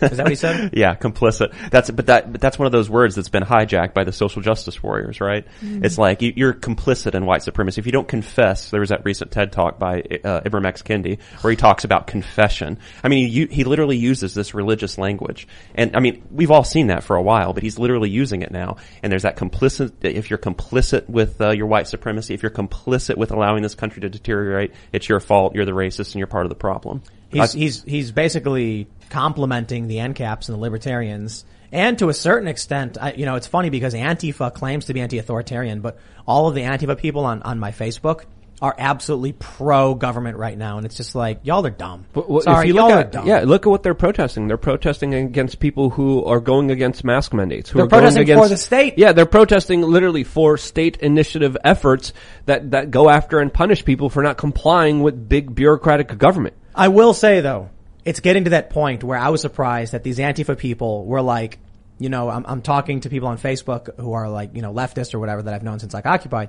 Is 0.03 0.16
that 0.16 0.24
what 0.24 0.30
he 0.30 0.34
said? 0.34 0.70
yeah, 0.76 0.96
complicit. 0.96 1.55
That's 1.70 1.90
but 1.90 2.07
that 2.07 2.32
but 2.32 2.40
that's 2.40 2.59
one 2.59 2.66
of 2.66 2.72
those 2.72 2.90
words 2.90 3.14
that's 3.14 3.28
been 3.28 3.44
hijacked 3.44 3.94
by 3.94 4.03
the 4.03 4.12
social 4.12 4.42
justice 4.42 4.82
warriors, 4.82 5.20
right? 5.20 5.46
It's 5.62 5.98
like 5.98 6.20
you, 6.22 6.32
you're 6.34 6.53
complicit 6.53 7.14
in 7.14 7.26
white 7.26 7.42
supremacy 7.42 7.80
if 7.80 7.86
you 7.86 7.92
don't 7.92 8.09
confess. 8.09 8.70
There 8.70 8.80
was 8.80 8.88
that 8.88 9.05
recent 9.05 9.30
TED 9.30 9.53
talk 9.53 9.78
by 9.78 10.01
uh, 10.01 10.40
Ibram 10.40 10.66
X 10.66 10.82
Kendi 10.82 11.20
where 11.42 11.51
he 11.51 11.57
talks 11.57 11.84
about 11.84 12.09
confession. 12.09 12.78
I 13.05 13.09
mean, 13.09 13.28
he, 13.28 13.46
he 13.46 13.64
literally 13.64 13.96
uses 13.96 14.34
this 14.34 14.53
religious 14.53 14.98
language, 14.98 15.46
and 15.74 15.96
I 15.96 16.01
mean, 16.01 16.22
we've 16.30 16.51
all 16.51 16.64
seen 16.64 16.88
that 16.88 17.05
for 17.05 17.14
a 17.14 17.22
while, 17.22 17.53
but 17.53 17.62
he's 17.62 17.78
literally 17.78 18.11
using 18.11 18.42
it 18.42 18.51
now. 18.51 18.76
And 19.03 19.12
there's 19.12 19.22
that 19.22 19.36
complicit. 19.36 19.92
If 20.03 20.30
you're 20.30 20.38
complicit 20.38 21.09
with 21.09 21.40
uh, 21.40 21.51
your 21.51 21.66
white 21.66 21.86
supremacy, 21.86 22.34
if 22.34 22.42
you're 22.42 22.51
complicit 22.51 23.16
with 23.16 23.30
allowing 23.30 23.62
this 23.62 23.76
country 23.76 24.01
to 24.01 24.09
deteriorate, 24.09 24.72
it's 24.92 25.09
your 25.09 25.20
fault. 25.20 25.55
You're 25.55 25.66
the 25.66 25.72
racist, 25.72 26.12
and 26.12 26.16
you're 26.16 26.26
part 26.26 26.46
of 26.46 26.51
the 26.51 26.57
problem. 26.57 27.03
He's 27.31 27.55
I- 27.55 27.59
he's 27.59 27.83
he's 27.85 28.12
basically 28.12 28.89
complimenting 29.09 29.89
the 29.89 29.97
ancaps 29.97 30.49
and 30.49 30.57
the 30.57 30.61
libertarians, 30.61 31.45
and 31.72 31.99
to 31.99 32.09
a 32.09 32.14
certain 32.14 32.49
extent, 32.49 32.97
I, 33.01 33.12
you 33.12 33.26
know, 33.26 33.35
it's 33.37 33.47
funny 33.47 33.70
because 33.70 33.95
Antifa 33.95 34.53
claims 34.55 34.87
to 34.87 34.95
be 34.95 35.01
anti-authoritarian, 35.01 35.81
but 35.81 35.99
all 36.26 36.49
of 36.49 36.55
the 36.55 36.62
Antifa 36.62 36.97
people 36.99 37.24
on 37.24 37.43
on 37.43 37.59
my 37.59 37.70
Facebook 37.72 38.22
are 38.62 38.74
absolutely 38.76 39.33
pro-government 39.33 40.37
right 40.37 40.59
now, 40.59 40.76
and 40.76 40.85
it's 40.85 40.95
just 40.95 41.14
like 41.14 41.41
y'all 41.45 41.64
are 41.66 41.70
dumb. 41.70 42.05
But 42.12 42.28
what- 42.28 42.45
Sorry, 42.45 42.64
if 42.64 42.68
you 42.68 42.74
y'all 42.78 42.91
look 42.91 43.07
are 43.07 43.11
dumb. 43.11 43.26
yeah, 43.26 43.41
look 43.47 43.66
at 43.66 43.70
what 43.70 43.83
they're 43.83 43.95
protesting. 43.95 44.49
They're 44.49 44.59
protesting 44.59 45.14
against 45.14 45.61
people 45.61 45.89
who 45.89 46.22
are 46.26 46.41
going 46.41 46.70
against 46.70 47.03
mask 47.03 47.33
mandates. 47.33 47.70
Who 47.70 47.78
They're 47.78 47.87
are 47.87 47.89
protesting 47.89 48.26
for 48.26 48.49
the 48.49 48.59
state. 48.59 48.95
Yeah, 48.99 49.12
they're 49.12 49.24
protesting 49.24 49.81
literally 49.81 50.24
for 50.24 50.59
state 50.59 50.99
initiative 50.99 51.57
efforts 51.64 52.12
that 52.45 52.72
that 52.72 52.91
go 52.91 53.09
after 53.09 53.39
and 53.39 53.51
punish 53.53 53.83
people 53.85 54.11
for 54.11 54.22
not 54.22 54.37
complying 54.37 55.01
with 55.03 55.26
big 55.28 55.55
bureaucratic 55.55 56.18
government. 56.18 56.55
I 56.81 56.89
will 56.89 57.12
say 57.14 57.41
though, 57.41 57.68
it's 58.05 58.20
getting 58.20 58.45
to 58.45 58.51
that 58.51 58.70
point 58.70 59.05
where 59.05 59.18
I 59.18 59.28
was 59.28 59.41
surprised 59.43 59.93
that 59.93 60.03
these 60.03 60.18
Antifa 60.18 60.57
people 60.57 61.05
were 61.05 61.20
like, 61.20 61.59
you 61.99 62.09
know, 62.09 62.31
I'm, 62.31 62.47
I'm 62.47 62.62
talking 62.62 63.01
to 63.01 63.11
people 63.11 63.28
on 63.28 63.37
Facebook 63.37 63.95
who 64.01 64.14
are 64.14 64.28
like, 64.31 64.57
you 64.57 64.62
know, 64.62 64.72
leftist 64.72 65.12
or 65.14 65.18
whatever 65.18 65.43
that 65.43 65.53
I've 65.53 65.62
known 65.62 65.78
since 65.78 65.93
like 65.93 66.07
Occupy. 66.07 66.47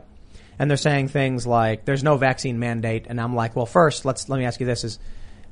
And 0.57 0.69
they're 0.69 0.77
saying 0.77 1.09
things 1.09 1.45
like, 1.45 1.83
there's 1.83 2.03
no 2.03 2.15
vaccine 2.17 2.59
mandate. 2.59 3.07
And 3.09 3.19
I'm 3.19 3.35
like, 3.35 3.55
well, 3.55 3.65
first, 3.65 4.05
let's, 4.05 4.29
let 4.29 4.37
me 4.37 4.45
ask 4.45 4.59
you 4.59 4.65
this 4.65 4.83
is, 4.85 4.99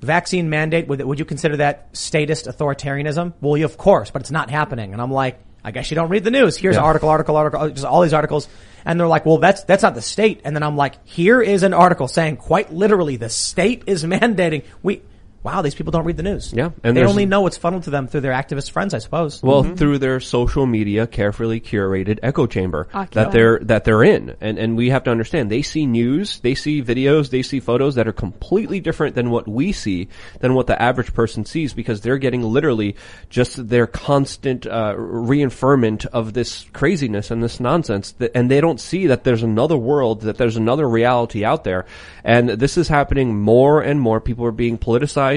vaccine 0.02 0.50
mandate, 0.50 0.88
would, 0.88 1.02
would 1.02 1.20
you 1.20 1.26
consider 1.26 1.58
that 1.58 1.90
statist 1.92 2.46
authoritarianism? 2.46 3.34
Well, 3.42 3.58
yeah, 3.58 3.66
of 3.66 3.78
course, 3.78 4.12
but 4.12 4.22
it's 4.22 4.32
not 4.32 4.50
happening. 4.50 4.94
And 4.94 5.02
I'm 5.02 5.12
like, 5.12 5.40
I 5.64 5.72
guess 5.72 5.92
you 5.92 5.96
don't 5.96 6.10
read 6.10 6.24
the 6.24 6.32
news. 6.32 6.56
Here's 6.56 6.78
Yeah. 6.78 6.84
article, 6.84 7.10
article, 7.10 7.36
article, 7.36 7.70
just 7.70 7.86
all 7.86 8.02
these 8.02 8.14
articles. 8.14 8.48
And 8.86 9.00
they're 9.00 9.08
like, 9.08 9.26
well, 9.26 9.38
that's, 9.38 9.64
that's 9.64 9.84
not 9.84 9.96
the 9.96 10.02
state. 10.02 10.42
And 10.44 10.56
then 10.56 10.64
I'm 10.64 10.78
like, 10.78 11.06
here 11.08 11.42
is 11.42 11.64
an 11.64 11.74
article 11.74 12.08
saying 12.08 12.38
quite 12.38 12.72
literally 12.74 13.18
the 13.18 13.30
state 13.30 13.84
is 13.88 14.04
mandating. 14.06 14.64
We, 14.84 15.02
wow, 15.44 15.62
these 15.62 15.76
people 15.76 15.92
don't 15.92 16.06
read 16.06 16.18
the 16.18 16.24
news. 16.24 16.52
Yeah, 16.54 16.72
and 16.84 16.96
they 16.96 17.04
only 17.04 17.26
know 17.26 17.42
what's 17.42 17.58
funneled 17.58 17.84
to 17.84 17.90
them 17.90 18.08
through 18.08 18.22
their 18.22 18.34
activist 18.34 18.72
friends, 18.72 18.94
I 18.94 19.00
suppose. 19.00 19.42
Well, 19.42 19.64
through 19.64 20.00
their 20.00 20.20
social 20.20 20.66
media, 20.66 21.08
carefully 21.08 21.62
curated 21.62 22.20
echo 22.22 22.46
chamber 22.46 22.88
Occupy. 22.94 23.24
that 23.24 23.32
they're 23.32 23.60
that 23.60 23.84
they're 23.86 24.04
in, 24.04 24.36
and 24.42 24.58
and 24.58 24.76
we 24.76 24.90
have 24.90 25.04
to 25.06 25.12
understand 25.12 25.50
they 25.50 25.62
see 25.62 25.86
news, 25.86 26.40
they 26.42 26.56
see 26.56 26.84
videos, 26.84 27.30
they 27.30 27.42
see 27.42 27.60
photos 27.60 27.96
that 27.96 28.08
are 28.08 28.14
completely 28.14 28.80
different 28.80 29.16
than 29.16 29.30
what 29.30 29.48
we 29.48 29.72
see, 29.72 30.10
than 30.40 30.54
what 30.54 30.68
the 30.68 30.82
average 30.82 31.14
person 31.14 31.46
sees, 31.46 31.74
because 31.74 32.02
they're 32.02 32.18
getting 32.18 32.44
literally 32.44 32.96
just 33.30 33.70
their 33.70 33.88
constant 33.88 34.66
uh, 34.66 34.94
reinforcement 34.98 36.06
of 36.08 36.34
this 36.34 36.66
craziness 36.74 37.32
and 37.32 37.44
this 37.44 37.60
nonsense, 37.60 38.12
that, 38.14 38.32
and 38.36 38.50
they 38.50 38.62
don't 38.62 38.80
see 38.80 39.08
that 39.08 39.24
there's 39.24 39.44
another 39.44 39.78
world, 39.78 40.22
that 40.22 40.38
there's 40.38 40.58
another 40.58 40.88
reality 40.88 41.46
out 41.46 41.64
there, 41.64 41.86
and 42.24 42.50
this 42.50 42.78
is 42.78 42.88
happening 42.88 43.40
more 43.40 43.82
and 43.82 44.02
more. 44.02 44.20
People 44.20 44.46
are 44.46 44.52
being 44.52 44.78
politicized 44.78 45.29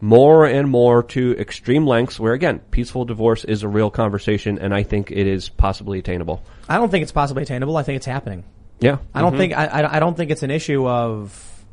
more 0.00 0.46
and 0.46 0.68
more 0.68 1.02
to 1.04 1.36
extreme 1.38 1.86
lengths 1.86 2.18
where 2.20 2.32
again, 2.32 2.60
peaceful 2.70 3.04
divorce 3.04 3.44
is 3.44 3.62
a 3.62 3.68
real 3.68 3.90
conversation 3.90 4.58
and 4.58 4.74
I 4.74 4.82
think 4.82 5.10
it 5.10 5.26
is 5.26 5.48
possibly 5.48 5.98
attainable. 5.98 6.42
I 6.68 6.76
don't 6.76 6.90
think 6.90 7.02
it's 7.02 7.12
possibly 7.12 7.42
attainable. 7.42 7.76
I 7.76 7.82
think 7.82 7.96
it's 7.96 8.06
happening. 8.06 8.44
Yeah. 8.80 8.98
I 9.14 9.22
don't 9.22 9.32
mm-hmm. 9.32 9.38
think 9.38 9.52
I, 9.54 9.66
I 9.66 9.96
I 9.96 10.00
don't 10.00 10.16
think 10.16 10.30
it's 10.30 10.42
an 10.42 10.50
issue 10.50 10.86
of 10.86 11.64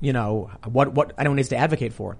you 0.00 0.12
know 0.12 0.50
what 0.66 0.92
what 0.92 1.14
anyone 1.18 1.36
needs 1.36 1.48
to 1.48 1.56
advocate 1.56 1.92
for. 1.92 2.16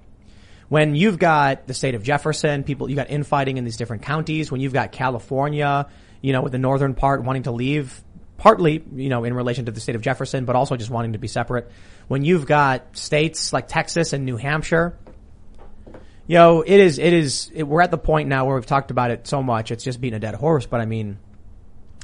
When 0.69 0.95
you've 0.95 1.19
got 1.19 1.67
the 1.67 1.75
state 1.75 1.95
of 1.95 2.03
Jefferson, 2.03 2.65
people 2.65 2.89
you 2.89 2.97
got 2.97 3.11
infighting 3.11 3.59
in 3.59 3.65
these 3.65 3.77
different 3.77 4.05
counties. 4.05 4.51
When 4.51 4.61
you've 4.61 4.73
got 4.73 4.91
California, 4.91 5.87
you 6.23 6.33
know, 6.33 6.41
with 6.41 6.53
the 6.53 6.59
northern 6.59 6.95
part 6.95 7.23
wanting 7.23 7.43
to 7.43 7.51
leave, 7.51 8.03
partly 8.39 8.83
you 8.95 9.09
know 9.09 9.25
in 9.25 9.35
relation 9.35 9.67
to 9.67 9.73
the 9.73 9.81
state 9.81 9.97
of 9.97 10.03
Jefferson, 10.03 10.45
but 10.45 10.57
also 10.57 10.77
just 10.77 10.91
wanting 10.91 11.13
to 11.13 11.19
be 11.19 11.29
separate. 11.29 11.71
When 12.09 12.25
you've 12.25 12.47
got 12.47 12.97
states 12.97 13.53
like 13.53 13.69
Texas 13.69 14.13
and 14.13 14.25
New 14.25 14.37
Hampshire, 14.37 14.97
you 16.27 16.37
know, 16.37 16.63
it 16.63 16.79
is 16.81 16.99
it 16.99 17.13
is 17.13 17.51
it, 17.55 17.65
we're 17.65 17.83
at 17.83 17.91
the 17.91 17.99
point 17.99 18.29
now 18.29 18.47
where 18.47 18.55
we've 18.57 18.67
talked 18.67 18.91
about 18.91 19.11
it 19.11 19.27
so 19.27 19.43
much, 19.43 19.71
it's 19.71 19.85
just 19.85 20.01
beating 20.01 20.17
a 20.17 20.21
dead 20.21 20.35
horse. 20.35 20.67
But 20.67 20.81
I 20.81 20.87
mean, 20.87 21.19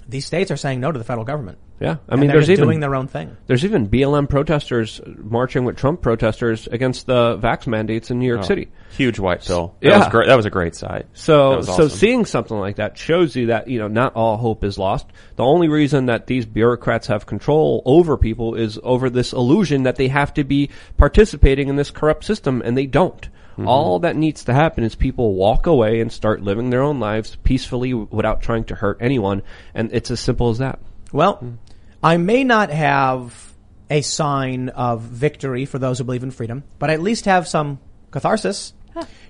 these 0.08 0.26
states 0.26 0.50
are 0.50 0.56
saying 0.56 0.80
no 0.80 0.90
to 0.92 0.98
the 0.98 1.04
federal 1.04 1.24
government. 1.24 1.58
Yeah. 1.80 1.98
I 2.08 2.12
And 2.14 2.20
mean 2.20 2.28
they're 2.28 2.38
there's 2.38 2.50
even 2.50 2.64
doing 2.64 2.80
their 2.80 2.96
own 2.96 3.06
thing. 3.06 3.36
there's 3.46 3.64
even 3.64 3.88
BLM 3.88 4.28
protesters 4.28 5.00
marching 5.06 5.64
with 5.64 5.76
Trump 5.76 6.02
protesters 6.02 6.66
against 6.66 7.06
the 7.06 7.38
vax 7.38 7.68
mandates 7.68 8.10
in 8.10 8.18
New 8.18 8.26
York 8.26 8.40
Oh, 8.40 8.46
City. 8.46 8.68
Huge 8.96 9.20
white 9.20 9.44
pill. 9.44 9.76
That 9.80 9.88
Yeah. 9.90 9.98
was 9.98 10.08
great. 10.08 10.26
That 10.26 10.34
was 10.36 10.44
a 10.46 10.50
great 10.50 10.74
sight. 10.74 11.06
So, 11.12 11.58
was 11.58 11.66
so 11.66 11.72
awesome. 11.74 11.88
seeing 11.90 12.24
something 12.24 12.58
like 12.58 12.76
that 12.76 12.98
shows 12.98 13.36
you 13.36 13.46
that, 13.46 13.68
you 13.68 13.78
know, 13.78 13.86
not 13.86 14.14
all 14.16 14.36
hope 14.38 14.64
is 14.64 14.76
lost. 14.76 15.06
The 15.36 15.44
only 15.44 15.68
reason 15.68 16.06
that 16.06 16.26
these 16.26 16.46
bureaucrats 16.46 17.06
have 17.06 17.26
control 17.26 17.80
over 17.84 18.16
people 18.16 18.56
is 18.56 18.80
over 18.82 19.08
this 19.08 19.32
illusion 19.32 19.84
that 19.84 19.94
they 19.94 20.08
have 20.08 20.34
to 20.34 20.42
be 20.42 20.70
participating 20.96 21.68
in 21.68 21.76
this 21.76 21.92
corrupt 21.92 22.24
system 22.24 22.60
and 22.64 22.76
they 22.76 22.86
don't. 22.86 23.28
Mm-hmm. 23.58 23.68
All 23.68 23.98
that 24.00 24.14
needs 24.14 24.44
to 24.44 24.54
happen 24.54 24.84
is 24.84 24.94
people 24.94 25.34
walk 25.34 25.66
away 25.66 26.00
and 26.00 26.12
start 26.12 26.42
living 26.42 26.70
their 26.70 26.80
own 26.82 27.00
lives 27.00 27.36
peacefully 27.42 27.92
without 27.92 28.40
trying 28.40 28.62
to 28.64 28.76
hurt 28.76 28.98
anyone. 29.00 29.42
And 29.74 29.92
it's 29.92 30.12
as 30.12 30.20
simple 30.20 30.50
as 30.50 30.58
that. 30.58 30.78
Well, 31.12 31.38
mm. 31.38 31.56
I 32.00 32.18
may 32.18 32.44
not 32.44 32.70
have 32.70 33.54
a 33.90 34.02
sign 34.02 34.68
of 34.68 35.02
victory 35.02 35.64
for 35.64 35.80
those 35.80 35.98
who 35.98 36.04
believe 36.04 36.22
in 36.22 36.30
freedom, 36.30 36.62
but 36.78 36.88
I 36.88 36.92
at 36.92 37.02
least 37.02 37.24
have 37.24 37.48
some 37.48 37.80
catharsis. 38.12 38.74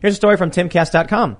Here's 0.01 0.13
a 0.13 0.17
story 0.17 0.37
from 0.37 0.51
timcast.com. 0.51 1.39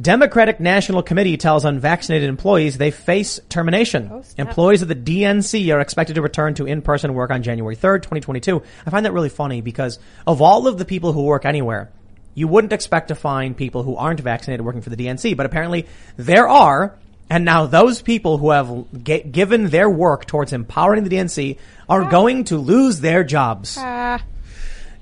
Democratic 0.00 0.60
National 0.60 1.02
Committee 1.02 1.36
tells 1.36 1.64
unvaccinated 1.64 2.28
employees 2.28 2.78
they 2.78 2.90
face 2.90 3.40
termination. 3.48 4.08
Oh, 4.12 4.22
employees 4.38 4.82
of 4.82 4.88
the 4.88 4.94
DNC 4.94 5.74
are 5.74 5.80
expected 5.80 6.14
to 6.14 6.22
return 6.22 6.54
to 6.54 6.66
in-person 6.66 7.12
work 7.12 7.30
on 7.30 7.42
January 7.42 7.76
3rd, 7.76 8.02
2022. 8.02 8.62
I 8.86 8.90
find 8.90 9.04
that 9.04 9.12
really 9.12 9.28
funny 9.28 9.60
because 9.60 9.98
of 10.26 10.40
all 10.40 10.68
of 10.68 10.78
the 10.78 10.84
people 10.84 11.12
who 11.12 11.24
work 11.24 11.44
anywhere, 11.44 11.90
you 12.40 12.48
wouldn't 12.48 12.72
expect 12.72 13.08
to 13.08 13.14
find 13.14 13.56
people 13.56 13.82
who 13.84 13.94
aren't 13.96 14.18
vaccinated 14.20 14.64
working 14.66 14.80
for 14.82 14.90
the 14.90 14.96
DNC, 14.96 15.36
but 15.36 15.46
apparently 15.46 15.86
there 16.16 16.48
are. 16.48 16.96
And 17.32 17.44
now 17.44 17.66
those 17.66 18.02
people 18.02 18.38
who 18.38 18.50
have 18.50 18.68
g- 19.04 19.20
given 19.22 19.68
their 19.68 19.88
work 19.88 20.24
towards 20.26 20.52
empowering 20.52 21.04
the 21.04 21.10
DNC 21.10 21.58
are 21.88 22.04
going 22.10 22.42
to 22.44 22.56
lose 22.58 22.98
their 23.00 23.22
jobs. 23.22 23.76
Ah, 23.78 24.20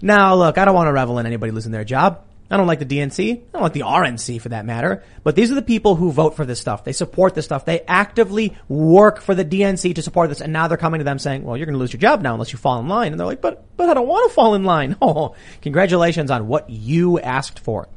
Now, 0.03 0.35
look, 0.35 0.59
I 0.59 0.67
don't 0.67 0.75
want 0.75 0.89
to 0.89 0.93
revel 0.93 1.19
in 1.19 1.25
anybody 1.27 1.53
losing 1.53 1.73
their 1.73 1.85
job. 1.85 2.21
I 2.51 2.57
don't 2.57 2.67
like 2.67 2.79
the 2.79 2.87
DNC. 2.87 3.33
I 3.37 3.41
don't 3.53 3.63
like 3.63 3.75
the 3.75 3.81
RNC 3.81 4.41
for 4.41 4.49
that 4.51 4.65
matter. 4.65 5.03
But 5.23 5.35
these 5.35 5.53
are 5.53 5.55
the 5.55 5.63
people 5.63 5.97
who 5.97 6.11
vote 6.11 6.35
for 6.35 6.47
this 6.47 6.59
stuff. 6.59 6.83
They 6.83 6.93
support 6.93 7.35
this 7.35 7.45
stuff. 7.45 7.67
They 7.67 7.81
actively 7.81 8.57
work 8.69 9.21
for 9.21 9.35
the 9.35 9.45
DNC 9.45 9.95
to 9.97 10.03
support 10.03 10.31
this. 10.31 10.41
And 10.41 10.53
now 10.53 10.67
they're 10.67 10.79
coming 10.79 11.01
to 11.01 11.05
them 11.05 11.19
saying, 11.19 11.45
well, 11.45 11.57
you're 11.57 11.67
going 11.67 11.75
to 11.75 11.79
lose 11.79 11.93
your 11.93 12.01
job 12.01 12.23
now 12.23 12.33
unless 12.33 12.53
you 12.53 12.59
fall 12.59 12.81
in 12.81 12.89
line. 12.89 13.13
And 13.13 13.21
they're 13.21 13.27
like, 13.27 13.43
but, 13.43 13.77
but 13.77 13.91
I 13.91 13.95
don't 13.95 14.09
want 14.09 14.31
to 14.31 14.35
fall 14.35 14.55
in 14.55 14.65
line. 14.65 14.97
Oh, 15.09 15.37
congratulations 15.63 16.31
on 16.31 16.49
what 16.49 16.69
you 16.69 17.19
asked 17.21 17.61
for. 17.61 17.89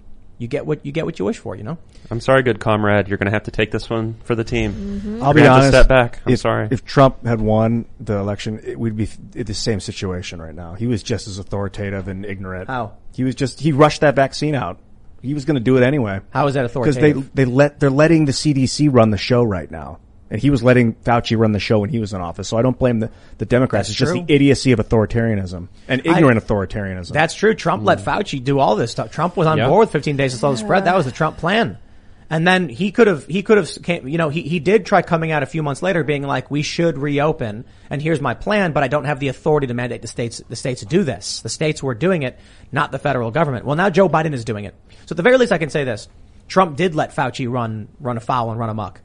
You 0.42 0.48
get 0.48 0.66
what, 0.66 0.84
you 0.84 0.92
get 0.92 1.06
what 1.06 1.20
you 1.20 1.26
wish 1.26 1.38
for, 1.38 1.56
you 1.56 1.62
know? 1.62 1.78
I'm 2.10 2.20
sorry, 2.20 2.42
good 2.42 2.60
comrade. 2.60 3.08
You're 3.08 3.20
going 3.20 3.28
to 3.28 3.32
have 3.32 3.44
to 3.44 3.52
take 3.52 3.70
this 3.70 3.92
one 3.92 4.16
for 4.24 4.34
the 4.34 4.44
team. 4.44 4.74
Mm-hmm. 4.74 5.22
I'll 5.22 5.28
You're 5.28 5.34
be 5.36 5.42
gonna 5.42 5.54
honest. 5.54 5.70
step 5.70 5.88
back. 5.88 6.20
I'm 6.26 6.34
if, 6.34 6.40
sorry. 6.40 6.68
If 6.72 6.84
Trump 6.84 7.24
had 7.24 7.40
won 7.40 7.86
the 8.00 8.18
election, 8.18 8.60
it, 8.64 8.80
we'd 8.80 8.98
be 8.98 9.08
in 9.36 9.46
the 9.46 9.54
same 9.54 9.80
situation 9.80 10.42
right 10.42 10.56
now. 10.56 10.74
He 10.74 10.88
was 10.88 11.04
just 11.04 11.28
as 11.28 11.38
authoritative 11.38 12.08
and 12.08 12.26
ignorant. 12.26 12.70
How? 12.70 12.94
He 13.14 13.24
was 13.24 13.36
just 13.36 13.60
he 13.60 13.72
rushed 13.72 14.02
that 14.02 14.16
vaccine 14.16 14.56
out. 14.56 14.80
He 15.22 15.36
was 15.36 15.46
going 15.46 15.58
to 15.58 15.64
do 15.64 15.78
it 15.78 15.84
anyway 15.84 16.22
How 16.32 16.48
is 16.48 16.56
that 16.56 16.66
authoritative? 16.66 17.02
because 17.14 17.30
they 17.36 17.44
they 17.44 17.46
let 17.46 17.80
they're 17.80 17.92
letting 17.92 18.26
the 18.26 18.32
CDC 18.32 18.90
run 18.92 19.12
the 19.12 19.20
show 19.20 19.44
right 19.44 19.70
now, 19.70 20.00
and 20.32 20.42
he 20.42 20.50
was 20.50 20.64
letting 20.64 20.94
Fauci 20.94 21.38
run 21.38 21.52
the 21.52 21.60
show 21.60 21.80
when 21.80 21.90
he 21.90 22.00
was 22.00 22.14
in 22.14 22.22
office. 22.22 22.48
So 22.48 22.58
I 22.58 22.62
don't 22.62 22.80
blame 22.80 23.00
the 23.00 23.12
the 23.38 23.46
Democrats. 23.46 23.90
That's 23.90 24.02
it's 24.02 24.10
true. 24.10 24.18
just 24.18 24.28
the 24.28 24.34
idiocy 24.34 24.72
of 24.72 24.80
authoritarianism 24.80 25.68
and 25.90 26.06
ignorant 26.06 26.40
authoritarianism. 26.40 27.12
That's 27.12 27.34
true. 27.36 27.54
Trump 27.54 27.84
let 27.84 28.00
mm. 28.00 28.04
Fauci 28.04 28.42
do 28.44 28.58
all 28.58 28.76
this 28.76 28.92
stuff. 28.92 29.12
Trump 29.12 29.36
was 29.36 29.46
on 29.46 29.58
Yeah. 29.58 29.68
board 29.68 29.82
with 29.82 29.92
15 29.92 30.16
days 30.16 30.32
to 30.32 30.40
slow 30.40 30.52
the 30.52 30.58
spread. 30.58 30.86
That 30.86 30.96
was 30.96 31.06
the 31.06 31.12
Trump 31.12 31.38
plan. 31.38 31.78
And 32.30 32.48
then 32.48 32.70
he 32.70 32.94
could 32.94 33.08
have, 33.08 33.28
he 33.28 33.44
could 33.44 33.58
have, 33.58 33.70
came, 33.84 34.08
you 34.08 34.18
know, 34.18 34.30
he, 34.30 34.44
he 34.44 34.60
did 34.62 34.86
try 34.86 35.02
coming 35.02 35.34
out 35.34 35.44
a 35.44 35.46
few 35.46 35.62
months 35.62 35.84
later 35.84 36.02
being 36.06 36.24
like, 36.24 36.50
we 36.50 36.62
should 36.62 36.98
reopen 36.98 37.66
and 37.90 38.02
here's 38.02 38.22
my 38.22 38.36
plan, 38.36 38.72
but 38.72 38.84
I 38.84 38.88
don't 38.88 39.04
have 39.04 39.20
the 39.20 39.28
authority 39.28 39.68
to 39.68 39.74
mandate 39.74 40.02
the 40.02 40.08
states, 40.08 40.42
the 40.48 40.56
states 40.56 40.80
to 40.80 40.86
do 40.86 41.04
this. 41.04 41.42
The 41.42 41.50
states 41.50 41.84
were 41.84 41.94
doing 41.94 42.24
it, 42.24 42.40
not 42.72 42.94
the 42.94 43.00
federal 43.00 43.32
government. 43.32 43.66
Well, 43.66 43.76
now 43.76 43.90
Joe 43.90 44.08
Biden 44.08 44.34
is 44.34 44.46
doing 44.46 44.64
it. 44.64 44.74
So 45.08 45.14
at 45.14 45.18
the 45.18 45.24
very 45.24 45.38
least 45.38 45.52
I 45.52 45.58
can 45.58 45.70
say 45.70 45.84
this. 45.84 46.08
Trump 46.48 46.78
did 46.78 46.96
let 46.96 47.14
Fauci 47.14 47.52
run, 47.52 47.90
run 48.00 48.16
afoul 48.16 48.50
and 48.50 48.58
run 48.58 48.70
amok. 48.70 49.02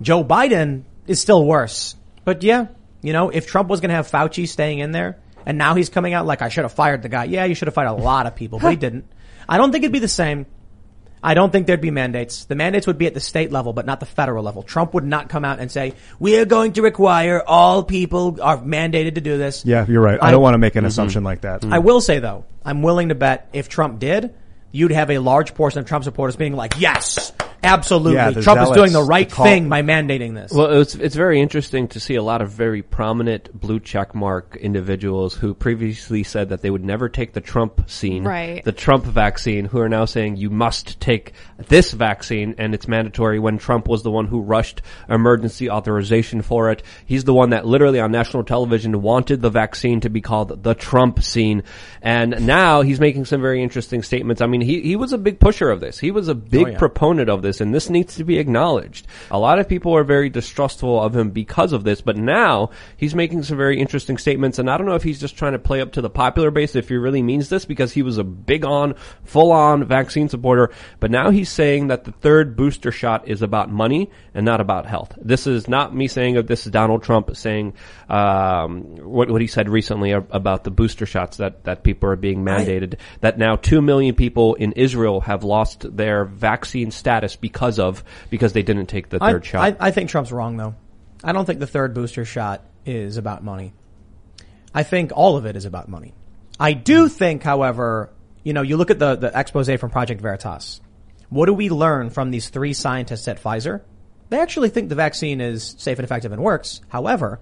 Joe 0.00 0.24
Biden 0.24 0.84
is 1.06 1.20
still 1.20 1.44
worse. 1.44 1.94
But 2.24 2.42
yeah, 2.42 2.66
you 3.02 3.12
know, 3.12 3.30
if 3.30 3.46
Trump 3.46 3.68
was 3.68 3.80
going 3.80 3.90
to 3.90 3.94
have 3.94 4.10
Fauci 4.10 4.48
staying 4.48 4.80
in 4.80 4.92
there 4.92 5.18
and 5.46 5.56
now 5.56 5.74
he's 5.74 5.88
coming 5.88 6.12
out 6.12 6.26
like 6.26 6.42
I 6.42 6.48
should 6.48 6.64
have 6.64 6.72
fired 6.72 7.02
the 7.02 7.08
guy. 7.08 7.24
Yeah, 7.24 7.44
you 7.44 7.54
should 7.54 7.68
have 7.68 7.74
fired 7.74 7.88
a 7.88 7.92
lot 7.92 8.26
of 8.26 8.34
people, 8.34 8.58
but 8.58 8.70
he 8.70 8.76
didn't. 8.76 9.06
I 9.48 9.58
don't 9.58 9.70
think 9.70 9.84
it'd 9.84 9.92
be 9.92 10.00
the 10.00 10.08
same. 10.08 10.46
I 11.22 11.34
don't 11.34 11.50
think 11.50 11.66
there'd 11.66 11.80
be 11.80 11.90
mandates. 11.90 12.44
The 12.44 12.54
mandates 12.54 12.86
would 12.86 12.98
be 12.98 13.06
at 13.06 13.14
the 13.14 13.20
state 13.20 13.50
level, 13.50 13.72
but 13.72 13.86
not 13.86 14.00
the 14.00 14.06
federal 14.06 14.44
level. 14.44 14.62
Trump 14.62 14.94
would 14.94 15.04
not 15.04 15.28
come 15.28 15.44
out 15.44 15.60
and 15.60 15.70
say, 15.70 15.94
we 16.18 16.36
are 16.38 16.44
going 16.44 16.74
to 16.74 16.82
require 16.82 17.42
all 17.44 17.82
people 17.82 18.38
are 18.42 18.58
mandated 18.58 19.14
to 19.14 19.20
do 19.20 19.38
this. 19.38 19.64
yeah, 19.64 19.86
you're 19.88 20.02
right. 20.02 20.18
I, 20.20 20.28
I- 20.28 20.30
don't 20.30 20.42
want 20.42 20.54
to 20.54 20.58
make 20.58 20.74
an 20.74 20.80
mm-hmm. 20.80 20.88
assumption 20.88 21.24
like 21.24 21.40
that. 21.40 21.64
I 21.64 21.78
will 21.78 22.00
say 22.00 22.18
though, 22.18 22.44
I'm 22.64 22.82
willing 22.82 23.08
to 23.08 23.14
bet 23.14 23.48
if 23.52 23.68
Trump 23.68 23.98
did, 23.98 24.34
you'd 24.72 24.92
have 24.92 25.10
a 25.10 25.18
large 25.18 25.54
portion 25.54 25.80
of 25.80 25.86
Trump 25.86 26.04
supporters 26.04 26.36
being 26.36 26.54
like, 26.54 26.74
yes, 26.78 27.32
Absolutely. 27.66 28.14
Yeah, 28.14 28.30
the 28.30 28.42
Trump 28.42 28.60
is 28.62 28.70
doing 28.70 28.92
the 28.92 29.02
right 29.02 29.28
the 29.28 29.36
thing 29.36 29.68
by 29.68 29.82
mandating 29.82 30.34
this. 30.34 30.52
Well, 30.52 30.80
it's 30.80 30.94
it's 30.94 31.14
very 31.14 31.40
interesting 31.40 31.88
to 31.88 32.00
see 32.00 32.14
a 32.14 32.22
lot 32.22 32.42
of 32.42 32.50
very 32.50 32.82
prominent 32.82 33.52
blue 33.58 33.80
check 33.80 34.14
mark 34.14 34.56
individuals 34.56 35.34
who 35.34 35.54
previously 35.54 36.22
said 36.22 36.50
that 36.50 36.62
they 36.62 36.70
would 36.70 36.84
never 36.84 37.08
take 37.08 37.32
the 37.32 37.40
Trump 37.40 37.88
scene, 37.90 38.24
Right. 38.24 38.64
the 38.64 38.72
Trump 38.72 39.04
vaccine, 39.04 39.64
who 39.64 39.80
are 39.80 39.88
now 39.88 40.04
saying 40.04 40.36
you 40.36 40.50
must 40.50 41.00
take 41.00 41.32
this 41.68 41.92
vaccine 41.92 42.54
and 42.58 42.74
it's 42.74 42.88
mandatory. 42.88 43.38
When 43.38 43.58
Trump 43.58 43.88
was 43.88 44.02
the 44.02 44.10
one 44.10 44.26
who 44.26 44.40
rushed 44.40 44.82
emergency 45.08 45.70
authorization 45.70 46.42
for 46.42 46.70
it, 46.70 46.82
he's 47.06 47.24
the 47.24 47.34
one 47.34 47.50
that 47.50 47.66
literally 47.66 48.00
on 48.00 48.12
national 48.12 48.44
television 48.44 49.02
wanted 49.02 49.42
the 49.42 49.50
vaccine 49.50 50.00
to 50.00 50.10
be 50.10 50.20
called 50.20 50.62
the 50.62 50.74
Trump 50.74 51.22
scene, 51.22 51.62
and 52.02 52.46
now 52.46 52.82
he's 52.82 53.00
making 53.00 53.24
some 53.24 53.40
very 53.40 53.62
interesting 53.62 54.02
statements. 54.02 54.40
I 54.40 54.46
mean, 54.46 54.60
he 54.60 54.80
he 54.80 54.96
was 54.96 55.12
a 55.12 55.18
big 55.18 55.40
pusher 55.40 55.70
of 55.70 55.80
this. 55.80 55.98
He 55.98 56.10
was 56.10 56.28
a 56.28 56.34
big 56.34 56.68
yeah. 56.68 56.78
proponent 56.78 57.28
of 57.28 57.42
this, 57.42 57.55
and 57.60 57.74
this 57.74 57.90
needs 57.90 58.16
to 58.16 58.24
be 58.24 58.38
acknowledged. 58.38 59.06
A 59.30 59.38
lot 59.38 59.58
of 59.58 59.68
people 59.68 59.96
are 59.96 60.04
very 60.04 60.30
distrustful 60.30 61.00
of 61.02 61.14
him 61.14 61.30
because 61.30 61.72
of 61.72 61.84
this, 61.84 62.00
but 62.00 62.16
now 62.16 62.70
he's 62.96 63.14
making 63.14 63.42
some 63.42 63.56
very 63.56 63.80
interesting 63.80 64.18
statements, 64.18 64.58
and 64.58 64.70
I 64.70 64.76
don't 64.76 64.86
know 64.86 64.94
if 64.94 65.02
he's 65.02 65.20
just 65.20 65.36
trying 65.36 65.52
to 65.52 65.58
play 65.58 65.80
up 65.80 65.92
to 65.92 66.00
the 66.00 66.10
popular 66.10 66.50
base, 66.50 66.74
if 66.74 66.88
he 66.88 66.96
really 66.96 67.22
means 67.22 67.48
this, 67.48 67.64
because 67.64 67.92
he 67.92 68.02
was 68.02 68.18
a 68.18 68.24
big 68.24 68.64
on, 68.64 68.94
full 69.24 69.52
on 69.52 69.84
vaccine 69.84 70.28
supporter, 70.28 70.70
but 71.00 71.10
now 71.10 71.30
he's 71.30 71.50
saying 71.50 71.88
that 71.88 72.04
the 72.04 72.12
third 72.12 72.56
booster 72.56 72.92
shot 72.92 73.28
is 73.28 73.42
about 73.42 73.70
money 73.70 74.10
and 74.34 74.44
not 74.44 74.60
about 74.60 74.86
health. 74.86 75.12
This 75.20 75.46
is 75.46 75.68
not 75.68 75.94
me 75.94 76.08
saying 76.08 76.34
that 76.34 76.46
this 76.46 76.66
is 76.66 76.72
Donald 76.72 77.02
Trump 77.02 77.36
saying, 77.36 77.74
um, 78.08 78.82
what, 78.96 79.30
what 79.30 79.40
he 79.40 79.46
said 79.46 79.68
recently 79.68 80.12
about 80.12 80.64
the 80.64 80.70
booster 80.70 81.06
shots 81.06 81.36
that, 81.38 81.64
that 81.64 81.82
people 81.82 82.08
are 82.08 82.16
being 82.16 82.44
mandated, 82.44 82.98
that 83.20 83.38
now 83.38 83.56
two 83.56 83.82
million 83.82 84.14
people 84.14 84.54
in 84.54 84.72
Israel 84.72 85.20
have 85.20 85.44
lost 85.44 85.96
their 85.96 86.24
vaccine 86.24 86.90
status 86.90 87.35
because 87.36 87.78
of, 87.78 88.02
because 88.30 88.52
they 88.52 88.62
didn't 88.62 88.86
take 88.86 89.08
the 89.08 89.18
I, 89.20 89.32
third 89.32 89.44
shot. 89.44 89.76
I, 89.80 89.88
I 89.88 89.90
think 89.90 90.10
Trump's 90.10 90.32
wrong 90.32 90.56
though. 90.56 90.74
I 91.24 91.32
don't 91.32 91.44
think 91.44 91.60
the 91.60 91.66
third 91.66 91.94
booster 91.94 92.24
shot 92.24 92.64
is 92.84 93.16
about 93.16 93.42
money. 93.42 93.72
I 94.74 94.82
think 94.82 95.12
all 95.14 95.36
of 95.36 95.46
it 95.46 95.56
is 95.56 95.64
about 95.64 95.88
money. 95.88 96.14
I 96.60 96.72
do 96.72 97.02
hmm. 97.02 97.08
think, 97.08 97.42
however, 97.42 98.12
you 98.42 98.52
know, 98.52 98.62
you 98.62 98.76
look 98.76 98.90
at 98.90 98.98
the, 98.98 99.16
the 99.16 99.38
expose 99.38 99.68
from 99.80 99.90
Project 99.90 100.20
Veritas. 100.20 100.80
What 101.28 101.46
do 101.46 101.54
we 101.54 101.70
learn 101.70 102.10
from 102.10 102.30
these 102.30 102.48
three 102.50 102.72
scientists 102.72 103.26
at 103.26 103.42
Pfizer? 103.42 103.82
They 104.28 104.40
actually 104.40 104.68
think 104.68 104.88
the 104.88 104.94
vaccine 104.94 105.40
is 105.40 105.74
safe 105.78 105.98
and 105.98 106.04
effective 106.04 106.32
and 106.32 106.42
works. 106.42 106.80
However, 106.88 107.40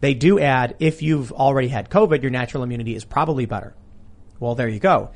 they 0.00 0.14
do 0.14 0.38
add 0.38 0.76
if 0.78 1.00
you've 1.00 1.32
already 1.32 1.68
had 1.68 1.88
COVID, 1.88 2.22
your 2.22 2.30
natural 2.30 2.62
immunity 2.62 2.94
is 2.94 3.04
probably 3.04 3.46
better. 3.46 3.74
Well, 4.40 4.54
there 4.54 4.68
you 4.68 4.80
go. 4.80 5.10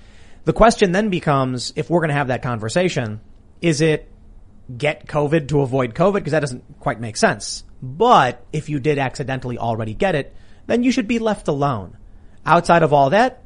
The 0.45 0.53
question 0.53 0.93
then 0.93 1.11
becomes, 1.11 1.73
if 1.75 1.91
we're 1.91 2.01
going 2.01 2.11
to 2.11 2.15
have 2.15 2.29
that 2.29 2.43
conversation, 2.43 3.21
is 3.61 3.81
it 3.81 4.09
get 4.75 5.07
COVID 5.07 5.49
to 5.49 5.61
avoid 5.61 5.95
COVID? 5.95 6.15
Because 6.15 6.33
that 6.33 6.41
doesn't 6.41 6.81
quite 6.81 7.01
make 7.01 7.17
sense. 7.17 7.65
But 7.83 8.45
if 8.53 8.69
you 8.69 8.81
did 8.81 8.99
accidentally 8.99 9.59
already 9.59 9.95
get 9.95 10.15
it, 10.15 10.35
then 10.67 10.83
you 10.83 10.91
should 10.91 11.09
be 11.09 11.19
left 11.19 11.49
alone. 11.49 11.97
Outside 12.45 12.83
of 12.83 12.93
all 12.93 13.11
that, 13.11 13.43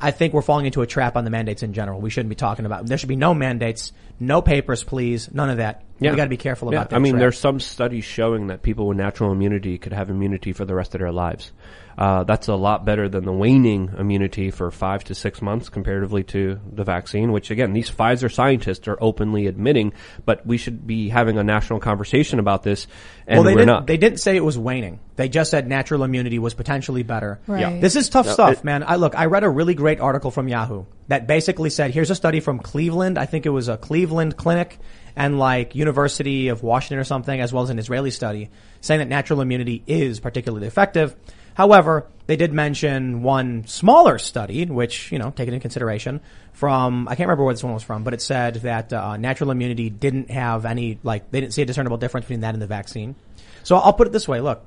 I 0.00 0.10
think 0.10 0.34
we're 0.34 0.42
falling 0.42 0.66
into 0.66 0.82
a 0.82 0.86
trap 0.86 1.16
on 1.16 1.24
the 1.24 1.30
mandates 1.30 1.62
in 1.62 1.72
general. 1.72 2.00
We 2.00 2.10
shouldn't 2.10 2.28
be 2.28 2.34
talking 2.34 2.66
about, 2.66 2.86
there 2.86 2.98
should 2.98 3.08
be 3.08 3.16
no 3.16 3.34
mandates, 3.34 3.92
no 4.22 4.42
papers, 4.42 4.84
please, 4.84 5.32
none 5.32 5.50
of 5.50 5.58
that. 5.58 5.84
We 6.10 6.16
got 6.16 6.24
to 6.24 6.30
be 6.30 6.36
careful 6.36 6.72
Yeah, 6.72 6.78
about 6.78 6.90
that. 6.90 6.96
I 6.96 6.98
mean, 6.98 7.12
trap. 7.12 7.20
there's 7.20 7.38
some 7.38 7.60
studies 7.60 8.04
showing 8.04 8.48
that 8.48 8.62
people 8.62 8.88
with 8.88 8.96
natural 8.96 9.30
immunity 9.30 9.78
could 9.78 9.92
have 9.92 10.10
immunity 10.10 10.52
for 10.52 10.64
the 10.64 10.74
rest 10.74 10.94
of 10.94 11.00
their 11.00 11.12
lives. 11.12 11.52
Uh, 11.96 12.24
that's 12.24 12.48
a 12.48 12.54
lot 12.54 12.84
better 12.84 13.08
than 13.08 13.24
the 13.24 13.32
waning 13.32 13.90
immunity 13.98 14.50
for 14.50 14.70
five 14.70 15.04
to 15.04 15.14
six 15.14 15.42
months 15.42 15.68
comparatively 15.68 16.24
to 16.24 16.58
the 16.72 16.84
vaccine, 16.84 17.32
which 17.32 17.50
again, 17.50 17.72
these 17.74 17.90
Pfizer 17.90 18.32
scientists 18.32 18.88
are 18.88 18.96
openly 19.00 19.46
admitting, 19.46 19.92
but 20.24 20.44
we 20.46 20.56
should 20.56 20.86
be 20.86 21.10
having 21.10 21.36
a 21.36 21.44
national 21.44 21.80
conversation 21.80 22.38
about 22.38 22.62
this, 22.62 22.86
and 23.26 23.38
well, 23.38 23.44
they 23.44 23.52
we're 23.52 23.58
didn't. 23.60 23.66
not. 23.66 23.86
They 23.86 23.98
didn't 23.98 24.18
say 24.20 24.36
it 24.36 24.44
was 24.44 24.58
waning. 24.58 25.00
They 25.16 25.28
just 25.28 25.50
said 25.50 25.68
natural 25.68 26.02
immunity 26.02 26.38
was 26.38 26.54
potentially 26.54 27.02
better. 27.02 27.40
Right. 27.46 27.60
Yeah. 27.60 27.78
This 27.78 27.94
is 27.94 28.08
tough 28.08 28.28
stuff, 28.28 28.64
man. 28.64 28.82
I 28.86 28.96
look. 28.96 29.14
I 29.14 29.26
read 29.26 29.44
a 29.44 29.50
really 29.50 29.74
great 29.74 30.00
article 30.00 30.30
from 30.30 30.48
Yahoo 30.48 30.86
that 31.08 31.26
basically 31.26 31.70
said, 31.70 31.90
"Here's 31.92 32.10
a 32.10 32.14
study 32.14 32.40
from 32.40 32.58
Cleveland. 32.58 33.18
I 33.18 33.26
think 33.26 33.46
it 33.46 33.50
was 33.50 33.68
a 33.68 33.76
Cleveland 33.76 34.36
clinic 34.36 34.78
and 35.14 35.38
like 35.38 35.74
University 35.74 36.48
of 36.48 36.62
Washington 36.62 36.98
or 36.98 37.04
something, 37.04 37.40
as 37.40 37.52
well 37.52 37.62
as 37.62 37.70
an 37.70 37.78
Israeli 37.78 38.10
study, 38.10 38.50
saying 38.80 39.00
that 39.00 39.08
natural 39.08 39.40
immunity 39.40 39.82
is 39.86 40.20
particularly 40.20 40.66
effective." 40.66 41.14
However, 41.54 42.06
they 42.26 42.36
did 42.36 42.52
mention 42.52 43.22
one 43.22 43.66
smaller 43.66 44.18
study, 44.18 44.64
which, 44.64 45.12
you 45.12 45.18
know, 45.18 45.30
taken 45.30 45.52
into 45.52 45.62
consideration 45.62 46.20
from, 46.52 47.08
I 47.08 47.14
can't 47.14 47.26
remember 47.26 47.44
where 47.44 47.52
this 47.52 47.62
one 47.62 47.74
was 47.74 47.82
from, 47.82 48.04
but 48.04 48.14
it 48.14 48.22
said 48.22 48.54
that 48.62 48.92
uh, 48.92 49.16
natural 49.18 49.50
immunity 49.50 49.90
didn't 49.90 50.30
have 50.30 50.64
any, 50.64 50.98
like, 51.02 51.30
they 51.30 51.40
didn't 51.40 51.52
see 51.52 51.62
a 51.62 51.66
discernible 51.66 51.98
difference 51.98 52.24
between 52.24 52.40
that 52.40 52.54
and 52.54 52.62
the 52.62 52.66
vaccine. 52.66 53.16
So 53.64 53.76
I'll 53.76 53.92
put 53.92 54.06
it 54.06 54.12
this 54.14 54.26
way, 54.26 54.40
look, 54.40 54.64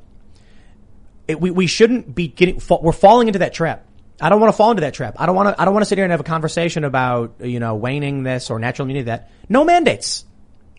it, 1.27 1.41
we, 1.41 1.49
we 1.49 1.65
shouldn't 1.65 2.13
be 2.13 2.27
getting, 2.27 2.61
we're 2.69 2.91
falling 2.91 3.27
into 3.27 3.39
that 3.39 3.53
trap. 3.53 3.83
I 4.19 4.29
don't 4.29 4.39
want 4.39 4.53
to 4.53 4.57
fall 4.57 4.71
into 4.71 4.81
that 4.81 4.93
trap. 4.93 5.15
I 5.17 5.25
don't 5.25 5.35
want 5.35 5.55
to, 5.55 5.61
I 5.61 5.65
don't 5.65 5.73
want 5.73 5.83
to 5.83 5.89
sit 5.89 5.97
here 5.97 6.05
and 6.05 6.11
have 6.11 6.19
a 6.19 6.23
conversation 6.23 6.83
about, 6.83 7.35
you 7.41 7.59
know, 7.59 7.75
waning 7.75 8.23
this 8.23 8.49
or 8.49 8.59
natural 8.59 8.85
immunity 8.85 9.05
that. 9.05 9.29
No 9.49 9.65
mandates. 9.65 10.25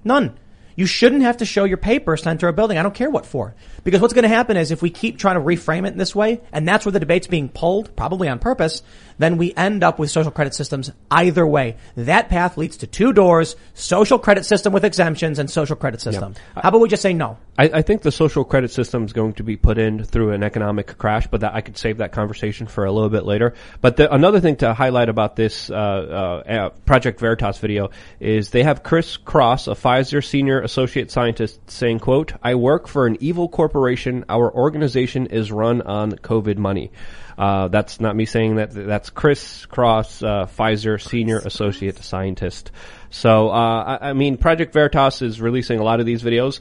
None. 0.04 0.38
You 0.76 0.84
shouldn't 0.84 1.22
have 1.22 1.38
to 1.38 1.46
show 1.46 1.64
your 1.64 1.78
papers 1.78 2.22
to 2.22 2.28
enter 2.28 2.48
a 2.48 2.52
building. 2.52 2.76
I 2.76 2.82
don't 2.82 2.94
care 2.94 3.08
what 3.08 3.24
for. 3.24 3.54
Because 3.82 4.02
what's 4.02 4.12
going 4.12 4.24
to 4.24 4.28
happen 4.28 4.58
is 4.58 4.70
if 4.70 4.82
we 4.82 4.90
keep 4.90 5.18
trying 5.18 5.36
to 5.36 5.40
reframe 5.40 5.86
it 5.86 5.92
in 5.92 5.98
this 5.98 6.14
way, 6.14 6.42
and 6.52 6.68
that's 6.68 6.84
where 6.84 6.92
the 6.92 7.00
debate's 7.00 7.26
being 7.26 7.48
pulled, 7.48 7.96
probably 7.96 8.28
on 8.28 8.38
purpose, 8.38 8.82
then 9.18 9.38
we 9.38 9.54
end 9.54 9.82
up 9.82 9.98
with 9.98 10.10
social 10.10 10.30
credit 10.30 10.54
systems 10.54 10.92
either 11.10 11.46
way. 11.46 11.76
That 11.96 12.28
path 12.28 12.58
leads 12.58 12.76
to 12.78 12.86
two 12.86 13.14
doors, 13.14 13.56
social 13.72 14.18
credit 14.18 14.44
system 14.44 14.74
with 14.74 14.84
exemptions 14.84 15.38
and 15.38 15.50
social 15.50 15.76
credit 15.76 16.02
system. 16.02 16.34
How 16.54 16.68
about 16.68 16.82
we 16.82 16.88
just 16.90 17.02
say 17.02 17.14
no? 17.14 17.38
I, 17.58 17.64
I 17.64 17.82
think 17.82 18.02
the 18.02 18.12
social 18.12 18.44
credit 18.44 18.70
system 18.70 19.04
is 19.04 19.12
going 19.12 19.34
to 19.34 19.42
be 19.42 19.56
put 19.56 19.78
in 19.78 20.04
through 20.04 20.32
an 20.32 20.42
economic 20.42 20.98
crash, 20.98 21.26
but 21.26 21.40
that 21.40 21.54
I 21.54 21.60
could 21.60 21.78
save 21.78 21.98
that 21.98 22.12
conversation 22.12 22.66
for 22.66 22.84
a 22.84 22.92
little 22.92 23.08
bit 23.08 23.24
later. 23.24 23.54
But 23.80 23.96
the, 23.96 24.12
another 24.12 24.40
thing 24.40 24.56
to 24.56 24.74
highlight 24.74 25.08
about 25.08 25.36
this 25.36 25.70
uh, 25.70 25.74
uh, 25.74 26.50
uh, 26.50 26.68
Project 26.84 27.20
Veritas 27.20 27.58
video 27.58 27.90
is 28.20 28.50
they 28.50 28.62
have 28.62 28.82
Chris 28.82 29.16
Cross, 29.16 29.68
a 29.68 29.72
Pfizer 29.72 30.24
senior 30.24 30.60
associate 30.60 31.10
scientist, 31.10 31.70
saying, 31.70 32.00
"quote 32.00 32.32
I 32.42 32.54
work 32.54 32.88
for 32.88 33.06
an 33.06 33.16
evil 33.20 33.48
corporation. 33.48 34.24
Our 34.28 34.52
organization 34.52 35.26
is 35.26 35.50
run 35.50 35.82
on 35.82 36.12
COVID 36.12 36.58
money." 36.58 36.92
Uh, 37.38 37.68
that's 37.68 38.00
not 38.00 38.16
me 38.16 38.24
saying 38.24 38.56
that. 38.56 38.72
That's 38.72 39.10
Chris 39.10 39.66
Cross, 39.66 40.22
uh, 40.22 40.46
Pfizer 40.46 41.00
senior 41.00 41.38
associate 41.38 41.98
scientist. 41.98 42.70
So, 43.10 43.50
uh, 43.50 43.98
I, 44.00 44.10
I 44.10 44.12
mean, 44.14 44.36
Project 44.38 44.72
Veritas 44.72 45.22
is 45.22 45.40
releasing 45.40 45.78
a 45.78 45.84
lot 45.84 46.00
of 46.00 46.06
these 46.06 46.22
videos. 46.22 46.60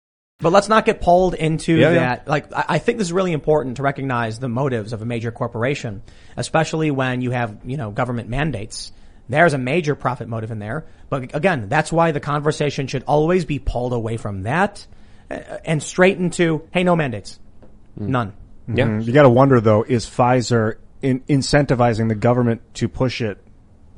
But 0.41 0.51
let's 0.51 0.67
not 0.69 0.85
get 0.85 1.01
pulled 1.01 1.33
into 1.35 1.75
Yeah, 1.77 1.89
yeah. 1.91 1.99
that. 1.99 2.27
Like, 2.27 2.51
I 2.53 2.65
I 2.69 2.77
think 2.79 2.97
this 2.97 3.07
is 3.07 3.13
really 3.13 3.31
important 3.31 3.77
to 3.77 3.83
recognize 3.83 4.39
the 4.39 4.49
motives 4.49 4.91
of 4.93 5.01
a 5.01 5.05
major 5.05 5.31
corporation, 5.31 6.01
especially 6.35 6.91
when 6.91 7.21
you 7.21 7.31
have, 7.31 7.57
you 7.63 7.77
know, 7.77 7.91
government 7.91 8.27
mandates. 8.29 8.91
There's 9.29 9.53
a 9.53 9.57
major 9.57 9.95
profit 9.95 10.27
motive 10.27 10.51
in 10.51 10.59
there. 10.59 10.85
But 11.09 11.35
again, 11.35 11.69
that's 11.69 11.91
why 11.91 12.11
the 12.11 12.19
conversation 12.19 12.87
should 12.87 13.03
always 13.03 13.45
be 13.45 13.59
pulled 13.59 13.93
away 13.93 14.17
from 14.17 14.43
that 14.43 14.85
uh, 15.29 15.35
and 15.63 15.81
straight 15.81 16.17
into, 16.17 16.67
hey, 16.71 16.83
no 16.83 16.95
mandates. 16.95 17.39
None. 17.95 18.33
Mhm. 18.69 19.05
You 19.05 19.11
got 19.13 19.23
to 19.23 19.29
wonder 19.29 19.59
though, 19.61 19.83
is 19.83 20.05
Pfizer 20.05 20.75
in, 21.01 21.19
incentivizing 21.21 22.07
the 22.09 22.15
government 22.15 22.61
to 22.75 22.87
push 22.87 23.21
it 23.21 23.37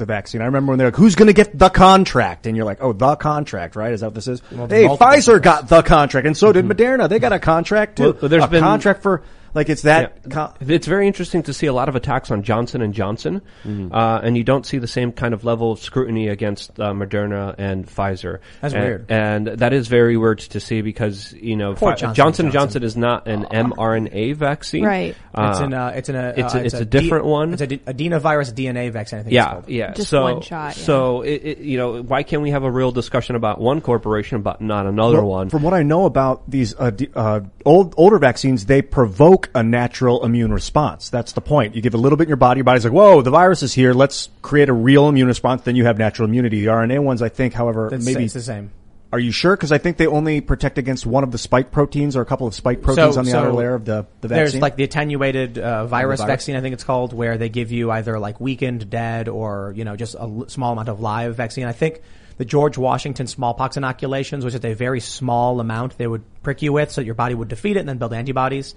the 0.03 0.13
vaccine. 0.13 0.41
I 0.41 0.45
remember 0.45 0.71
when 0.71 0.79
they're 0.79 0.87
like, 0.87 0.95
"Who's 0.95 1.15
going 1.15 1.27
to 1.27 1.33
get 1.33 1.57
the 1.57 1.69
contract?" 1.69 2.45
And 2.45 2.55
you're 2.55 2.65
like, 2.65 2.79
"Oh, 2.81 2.93
the 2.93 3.15
contract, 3.15 3.75
right? 3.75 3.93
Is 3.93 4.01
that 4.01 4.07
what 4.07 4.15
this 4.15 4.27
is?" 4.27 4.41
Well, 4.51 4.67
hey, 4.67 4.85
Pfizer 4.85 5.41
got 5.41 5.69
the 5.69 5.81
contract, 5.81 6.27
and 6.27 6.35
so 6.35 6.51
did 6.51 6.65
hmm. 6.65 6.71
Moderna. 6.71 7.09
They 7.09 7.19
got 7.19 7.33
a 7.33 7.39
contract 7.39 7.97
too. 7.97 8.17
Well, 8.19 8.29
there's 8.29 8.43
a 8.43 8.47
been- 8.47 8.61
contract 8.61 9.01
for 9.01 9.23
like 9.53 9.69
it's 9.69 9.83
that. 9.83 10.17
Yeah. 10.25 10.29
con- 10.31 10.53
it's 10.61 10.87
very 10.87 11.07
interesting 11.07 11.43
to 11.43 11.53
see 11.53 11.67
a 11.67 11.73
lot 11.73 11.89
of 11.89 11.95
attacks 11.95 12.31
on 12.31 12.43
Johnson 12.43 12.81
and 12.81 12.93
Johnson, 12.93 13.41
uh, 13.65 14.19
and 14.23 14.35
you 14.37 14.43
don't 14.43 14.65
see 14.65 14.77
the 14.77 14.87
same 14.87 15.11
kind 15.11 15.33
of 15.33 15.43
level 15.43 15.71
of 15.71 15.79
scrutiny 15.79 16.27
against 16.27 16.79
uh, 16.79 16.91
Moderna 16.93 17.55
and 17.57 17.85
Pfizer. 17.87 18.39
That's 18.61 18.73
and, 18.73 18.83
weird. 18.83 19.05
and 19.11 19.47
that 19.47 19.73
is 19.73 19.87
very 19.87 20.17
weird 20.17 20.39
to 20.39 20.59
see 20.59 20.81
because 20.81 21.33
you 21.33 21.55
know 21.55 21.73
Poor 21.75 21.91
Fi- 21.91 21.95
Johnson 21.97 22.15
Johnson 22.15 22.45
and 22.47 22.53
Johnson 22.53 22.83
is 22.83 22.97
not 22.97 23.27
an 23.27 23.43
mRNA 23.45 24.35
vaccine, 24.35 24.83
Right. 24.85 25.09
it's 25.15 25.59
Uh, 25.59 25.63
an 25.65 25.73
uh, 25.73 25.91
it's 25.95 26.09
an 26.09 26.15
uh, 26.15 26.33
it's 26.35 26.55
uh, 26.55 26.57
a, 26.57 26.61
it's 26.63 26.73
a 26.73 26.85
D- 26.85 26.99
different 26.99 27.25
one. 27.25 27.53
It's 27.53 27.61
a 27.61 27.67
d- 27.67 27.77
adenovirus 27.79 28.53
DNA 28.53 28.91
vaccine. 28.91 29.19
I 29.19 29.23
think. 29.23 29.33
Yeah, 29.33 29.49
called. 29.51 29.69
yeah. 29.69 29.91
Just 29.93 30.09
so, 30.09 30.23
one 30.23 30.41
shot, 30.41 30.77
yeah. 30.77 30.83
So, 30.83 31.21
it, 31.21 31.41
it, 31.43 31.57
you 31.59 31.77
know, 31.77 32.01
why 32.01 32.23
can't 32.23 32.41
we 32.41 32.51
have 32.51 32.63
a 32.63 32.71
real 32.71 32.91
discussion 32.91 33.35
about 33.35 33.59
one 33.59 33.81
corporation 33.81 34.41
but 34.41 34.61
not 34.61 34.85
another 34.85 35.17
Well, 35.17 35.27
one? 35.27 35.49
From 35.49 35.63
what 35.63 35.73
I 35.73 35.83
know 35.83 36.05
about 36.05 36.49
these 36.49 36.73
uh, 36.77 36.89
d- 36.91 37.09
uh, 37.15 37.41
old 37.65 37.93
older 37.97 38.17
vaccines, 38.19 38.65
they 38.65 38.81
provoke 38.81 39.42
a 39.55 39.63
natural 39.63 40.23
immune 40.25 40.53
response. 40.53 41.09
That's 41.09 41.33
the 41.33 41.41
point. 41.41 41.75
You 41.75 41.81
give 41.81 41.93
a 41.93 41.97
little 41.97 42.17
bit 42.17 42.23
in 42.23 42.29
your 42.29 42.37
body, 42.37 42.59
your 42.59 42.65
body's 42.65 42.83
like, 42.83 42.93
"Whoa, 42.93 43.21
the 43.21 43.31
virus 43.31 43.63
is 43.63 43.73
here. 43.73 43.93
Let's 43.93 44.29
create 44.41 44.69
a 44.69 44.73
real 44.73 45.07
immune 45.09 45.27
response." 45.27 45.63
Then 45.63 45.75
you 45.75 45.85
have 45.85 45.97
natural 45.97 46.27
immunity. 46.27 46.61
The 46.61 46.67
RNA 46.71 46.99
ones, 47.03 47.21
I 47.21 47.29
think, 47.29 47.53
however, 47.53 47.89
It's, 47.93 48.05
maybe 48.05 48.25
it's 48.25 48.33
the 48.33 48.41
same. 48.41 48.71
Are 49.11 49.19
you 49.19 49.31
sure? 49.31 49.55
Because 49.55 49.71
I 49.71 49.77
think 49.77 49.97
they 49.97 50.07
only 50.07 50.41
protect 50.41 50.79
against 50.79 51.05
one 51.05 51.23
of 51.23 51.31
the 51.31 51.37
spike 51.37 51.71
proteins 51.71 52.15
or 52.15 52.21
a 52.21 52.25
couple 52.25 52.47
of 52.47 52.55
spike 52.55 52.81
proteins 52.81 53.13
So- 53.13 53.19
on 53.19 53.25
the 53.25 53.31
so 53.31 53.39
outer 53.41 53.53
layer 53.53 53.75
of 53.75 53.85
the, 53.85 54.07
the 54.21 54.27
vaccine. 54.27 54.37
There's 54.37 54.55
like 54.55 54.75
the 54.75 54.85
attenuated 54.85 55.59
uh, 55.59 55.85
virus, 55.85 56.19
virus? 56.19 56.31
vaccine, 56.31 56.55
I 56.55 56.61
think 56.61 56.73
it's 56.73 56.83
called, 56.83 57.13
where 57.13 57.37
they 57.37 57.49
give 57.49 57.71
you 57.71 57.91
either 57.91 58.17
like 58.17 58.41
weakened, 58.41 58.89
dead, 58.89 59.29
or 59.29 59.71
you 59.75 59.85
know 59.85 59.95
just 59.95 60.15
a 60.15 60.21
l- 60.21 60.45
small 60.47 60.71
amount 60.73 60.89
of 60.89 60.99
live 60.99 61.35
vaccine. 61.35 61.65
I 61.67 61.73
think 61.73 62.01
the 62.37 62.45
George 62.45 62.79
Washington 62.79 63.27
smallpox 63.27 63.77
inoculations, 63.77 64.43
which 64.43 64.55
is 64.55 64.65
a 64.65 64.73
very 64.73 64.99
small 64.99 65.59
amount 65.59 65.95
they 65.99 66.07
would 66.07 66.23
prick 66.41 66.63
you 66.63 66.73
with, 66.73 66.89
so 66.89 67.01
that 67.01 67.05
your 67.05 67.13
body 67.13 67.35
would 67.35 67.49
defeat 67.49 67.77
it 67.77 67.81
and 67.81 67.89
then 67.89 67.99
build 67.99 68.13
antibodies. 68.13 68.73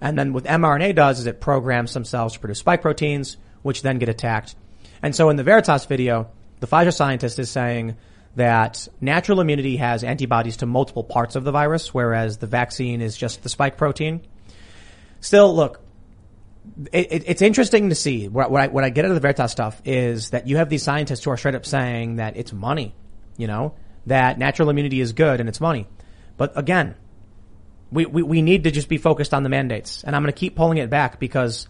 And 0.00 0.18
then 0.18 0.32
what 0.32 0.44
mRNA 0.44 0.94
does 0.94 1.20
is 1.20 1.26
it 1.26 1.40
programs 1.40 1.96
cells 2.08 2.32
to 2.34 2.40
produce 2.40 2.58
spike 2.58 2.82
proteins, 2.82 3.36
which 3.62 3.82
then 3.82 3.98
get 3.98 4.08
attacked. 4.08 4.54
And 5.02 5.14
so 5.14 5.30
in 5.30 5.36
the 5.36 5.44
Veritas 5.44 5.86
video, 5.86 6.30
the 6.60 6.66
Pfizer 6.66 6.94
scientist 6.94 7.38
is 7.38 7.50
saying 7.50 7.96
that 8.36 8.86
natural 9.00 9.40
immunity 9.40 9.76
has 9.76 10.04
antibodies 10.04 10.58
to 10.58 10.66
multiple 10.66 11.04
parts 11.04 11.36
of 11.36 11.44
the 11.44 11.52
virus, 11.52 11.92
whereas 11.92 12.38
the 12.38 12.46
vaccine 12.46 13.00
is 13.00 13.16
just 13.16 13.42
the 13.42 13.48
spike 13.48 13.76
protein. 13.76 14.20
Still, 15.20 15.54
look, 15.54 15.80
it, 16.92 17.12
it, 17.12 17.24
it's 17.26 17.42
interesting 17.42 17.88
to 17.88 17.94
see 17.94 18.28
what, 18.28 18.50
what, 18.50 18.62
I, 18.62 18.66
what 18.68 18.84
I 18.84 18.90
get 18.90 19.04
out 19.04 19.10
of 19.10 19.14
the 19.14 19.20
Veritas 19.20 19.50
stuff 19.50 19.80
is 19.84 20.30
that 20.30 20.46
you 20.46 20.56
have 20.58 20.68
these 20.68 20.82
scientists 20.82 21.24
who 21.24 21.30
are 21.30 21.36
straight 21.36 21.54
up 21.54 21.66
saying 21.66 22.16
that 22.16 22.36
it's 22.36 22.52
money, 22.52 22.94
you 23.36 23.46
know, 23.46 23.74
that 24.06 24.38
natural 24.38 24.70
immunity 24.70 25.00
is 25.00 25.12
good 25.12 25.40
and 25.40 25.48
it's 25.48 25.60
money. 25.60 25.86
But 26.36 26.56
again, 26.56 26.94
we, 27.92 28.06
we, 28.06 28.22
we 28.22 28.42
need 28.42 28.64
to 28.64 28.70
just 28.70 28.88
be 28.88 28.98
focused 28.98 29.34
on 29.34 29.42
the 29.42 29.48
mandates. 29.48 30.04
And 30.04 30.14
I'm 30.14 30.22
going 30.22 30.32
to 30.32 30.38
keep 30.38 30.56
pulling 30.56 30.78
it 30.78 30.90
back 30.90 31.18
because 31.18 31.68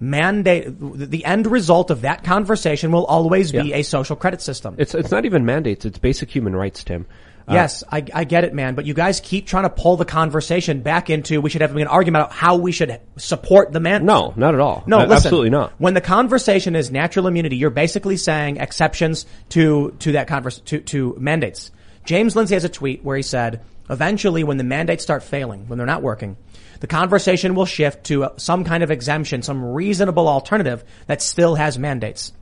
mandate, 0.00 0.66
the 0.78 1.24
end 1.24 1.46
result 1.46 1.90
of 1.90 2.02
that 2.02 2.24
conversation 2.24 2.92
will 2.92 3.06
always 3.06 3.52
be 3.52 3.68
Yeah. 3.68 3.76
a 3.76 3.82
social 3.82 4.16
credit 4.16 4.42
system. 4.42 4.74
it's 4.78 4.94
it's 4.94 5.10
not 5.10 5.24
even 5.24 5.44
mandates; 5.44 5.84
it's 5.84 5.98
basic 5.98 6.30
human 6.30 6.54
rights, 6.54 6.84
Tim. 6.84 7.06
Uh, 7.46 7.52
Yes, 7.54 7.84
I, 7.92 8.02
I 8.14 8.24
get 8.24 8.44
it, 8.44 8.54
man. 8.54 8.74
But 8.74 8.86
you 8.86 8.94
guys 8.94 9.20
keep 9.20 9.46
trying 9.46 9.64
to 9.64 9.70
pull 9.70 9.96
the 9.96 10.06
conversation 10.06 10.80
back 10.80 11.10
into 11.10 11.40
we 11.42 11.50
should 11.50 11.60
have 11.60 11.76
an 11.76 11.86
argument 11.86 12.24
about 12.24 12.32
how 12.34 12.56
we 12.56 12.72
should 12.72 13.00
support 13.16 13.70
the 13.72 13.80
man. 13.80 14.06
No, 14.06 14.32
not 14.36 14.54
at 14.54 14.60
all. 14.60 14.82
No, 14.86 14.98
listen. 14.98 15.12
absolutely 15.12 15.50
not. 15.50 15.72
When 15.78 15.92
the 15.94 16.00
conversation 16.00 16.74
is 16.74 16.90
natural 16.90 17.26
immunity, 17.26 17.56
you're 17.56 17.70
basically 17.70 18.16
saying 18.16 18.56
exceptions 18.56 19.26
to 19.50 19.94
to 20.00 20.12
that 20.12 20.26
converse 20.26 20.58
to 20.60 20.80
to 20.80 21.16
mandates. 21.18 21.70
James 22.04 22.34
Lindsay 22.36 22.54
has 22.54 22.64
a 22.64 22.68
tweet 22.68 23.02
where 23.04 23.16
he 23.16 23.22
said, 23.22 23.62
eventually, 23.90 24.44
when 24.44 24.56
the 24.56 24.64
mandates 24.64 25.02
start 25.02 25.22
failing, 25.22 25.68
when 25.68 25.78
they're 25.78 25.86
not 25.86 26.02
working, 26.02 26.36
the 26.80 26.86
conversation 26.86 27.54
will 27.54 27.66
shift 27.66 28.04
to 28.04 28.24
uh, 28.24 28.30
some 28.36 28.64
kind 28.64 28.82
of 28.82 28.90
exemption, 28.90 29.42
some 29.42 29.64
reasonable 29.64 30.28
alternative 30.28 30.84
that 31.06 31.22
still 31.22 31.54
has 31.54 31.78
mandates. 31.78 32.32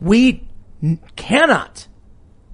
We 0.00 0.46
n- 0.82 1.00
cannot 1.16 1.86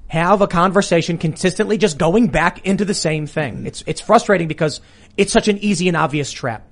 have 0.08 0.42
a 0.42 0.46
conversation 0.46 1.18
consistently 1.18 1.78
just 1.78 1.98
going 1.98 2.28
back 2.28 2.66
into 2.66 2.84
the 2.84 2.94
same 2.94 3.26
thing. 3.26 3.66
It's, 3.66 3.82
it's 3.86 4.00
frustrating 4.00 4.46
because 4.46 4.80
it's 5.16 5.32
such 5.32 5.48
an 5.48 5.58
easy 5.58 5.88
and 5.88 5.96
obvious 5.96 6.30
trap. 6.30 6.68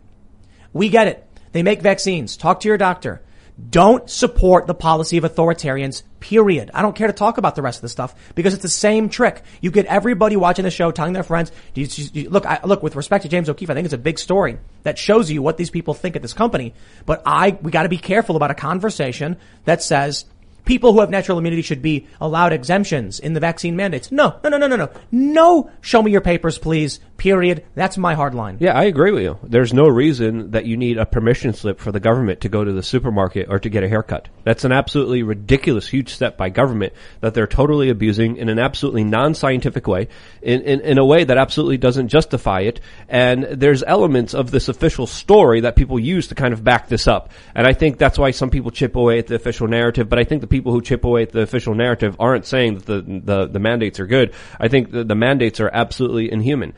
We 0.72 0.88
get 0.90 1.08
it. 1.08 1.26
They 1.52 1.62
make 1.62 1.80
vaccines. 1.80 2.36
Talk 2.36 2.60
to 2.60 2.68
your 2.68 2.76
doctor. 2.76 3.22
Don't 3.68 4.08
support 4.08 4.66
the 4.66 4.74
policy 4.74 5.16
of 5.18 5.24
authoritarians, 5.24 6.02
period. 6.20 6.70
I 6.72 6.82
don't 6.82 6.96
care 6.96 7.08
to 7.08 7.12
talk 7.12 7.36
about 7.36 7.56
the 7.56 7.62
rest 7.62 7.78
of 7.78 7.82
the 7.82 7.88
stuff 7.88 8.14
because 8.34 8.54
it's 8.54 8.62
the 8.62 8.68
same 8.68 9.08
trick. 9.08 9.42
You 9.60 9.70
get 9.70 9.86
everybody 9.86 10.36
watching 10.36 10.64
the 10.64 10.70
show 10.70 10.90
telling 10.90 11.12
their 11.12 11.22
friends, 11.22 11.52
"Do 11.74 11.80
you- 11.80 12.08
you- 12.12 12.30
look, 12.30 12.46
I, 12.46 12.60
look, 12.64 12.82
with 12.82 12.96
respect 12.96 13.22
to 13.22 13.28
James 13.28 13.48
O'Keefe, 13.48 13.70
I 13.70 13.74
think 13.74 13.84
it's 13.84 13.94
a 13.94 13.98
big 13.98 14.18
story 14.18 14.58
that 14.84 14.98
shows 14.98 15.30
you 15.30 15.42
what 15.42 15.56
these 15.56 15.70
people 15.70 15.94
think 15.94 16.16
at 16.16 16.22
this 16.22 16.32
company. 16.32 16.74
But 17.06 17.22
I, 17.26 17.58
we 17.62 17.70
gotta 17.70 17.88
be 17.88 17.98
careful 17.98 18.36
about 18.36 18.50
a 18.50 18.54
conversation 18.54 19.36
that 19.64 19.82
says, 19.82 20.24
People 20.66 20.92
who 20.92 21.00
have 21.00 21.10
natural 21.10 21.38
immunity 21.38 21.62
should 21.62 21.80
be 21.82 22.06
allowed 22.20 22.52
exemptions 22.52 23.18
in 23.18 23.32
the 23.32 23.40
vaccine 23.40 23.76
mandates. 23.76 24.12
No, 24.12 24.34
no, 24.44 24.50
no, 24.50 24.58
no, 24.58 24.66
no, 24.66 24.76
no. 24.76 24.90
No, 25.10 25.70
show 25.80 26.02
me 26.02 26.12
your 26.12 26.20
papers, 26.20 26.58
please. 26.58 27.00
Period. 27.20 27.66
That's 27.74 27.98
my 27.98 28.14
hard 28.14 28.34
line. 28.34 28.56
Yeah, 28.60 28.72
I 28.72 28.84
agree 28.84 29.10
with 29.10 29.22
you. 29.22 29.38
There's 29.42 29.74
no 29.74 29.86
reason 29.86 30.52
that 30.52 30.64
you 30.64 30.78
need 30.78 30.96
a 30.96 31.04
permission 31.04 31.52
slip 31.52 31.78
for 31.78 31.92
the 31.92 32.00
government 32.00 32.40
to 32.40 32.48
go 32.48 32.64
to 32.64 32.72
the 32.72 32.82
supermarket 32.82 33.50
or 33.50 33.58
to 33.58 33.68
get 33.68 33.84
a 33.84 33.88
haircut. 33.90 34.30
That's 34.42 34.64
an 34.64 34.72
absolutely 34.72 35.22
ridiculous, 35.22 35.86
huge 35.86 36.14
step 36.14 36.38
by 36.38 36.48
government 36.48 36.94
that 37.20 37.34
they're 37.34 37.46
totally 37.46 37.90
abusing 37.90 38.38
in 38.38 38.48
an 38.48 38.58
absolutely 38.58 39.04
non-scientific 39.04 39.86
way, 39.86 40.08
in, 40.40 40.62
in, 40.62 40.80
in 40.80 40.96
a 40.96 41.04
way 41.04 41.24
that 41.24 41.36
absolutely 41.36 41.76
doesn't 41.76 42.08
justify 42.08 42.60
it. 42.60 42.80
And 43.06 43.44
there's 43.44 43.82
elements 43.82 44.32
of 44.32 44.50
this 44.50 44.70
official 44.70 45.06
story 45.06 45.60
that 45.60 45.76
people 45.76 46.00
use 46.00 46.28
to 46.28 46.34
kind 46.34 46.54
of 46.54 46.64
back 46.64 46.88
this 46.88 47.06
up. 47.06 47.32
And 47.54 47.66
I 47.66 47.74
think 47.74 47.98
that's 47.98 48.18
why 48.18 48.30
some 48.30 48.48
people 48.48 48.70
chip 48.70 48.96
away 48.96 49.18
at 49.18 49.26
the 49.26 49.34
official 49.34 49.68
narrative, 49.68 50.08
but 50.08 50.18
I 50.18 50.24
think 50.24 50.40
the 50.40 50.46
people 50.46 50.72
who 50.72 50.80
chip 50.80 51.04
away 51.04 51.24
at 51.24 51.32
the 51.32 51.42
official 51.42 51.74
narrative 51.74 52.16
aren't 52.18 52.46
saying 52.46 52.76
that 52.76 52.86
the, 52.86 53.02
the, 53.02 53.46
the 53.46 53.58
mandates 53.58 54.00
are 54.00 54.06
good. 54.06 54.32
I 54.58 54.68
think 54.68 54.90
the, 54.90 55.04
the 55.04 55.14
mandates 55.14 55.60
are 55.60 55.68
absolutely 55.70 56.32
inhuman. 56.32 56.72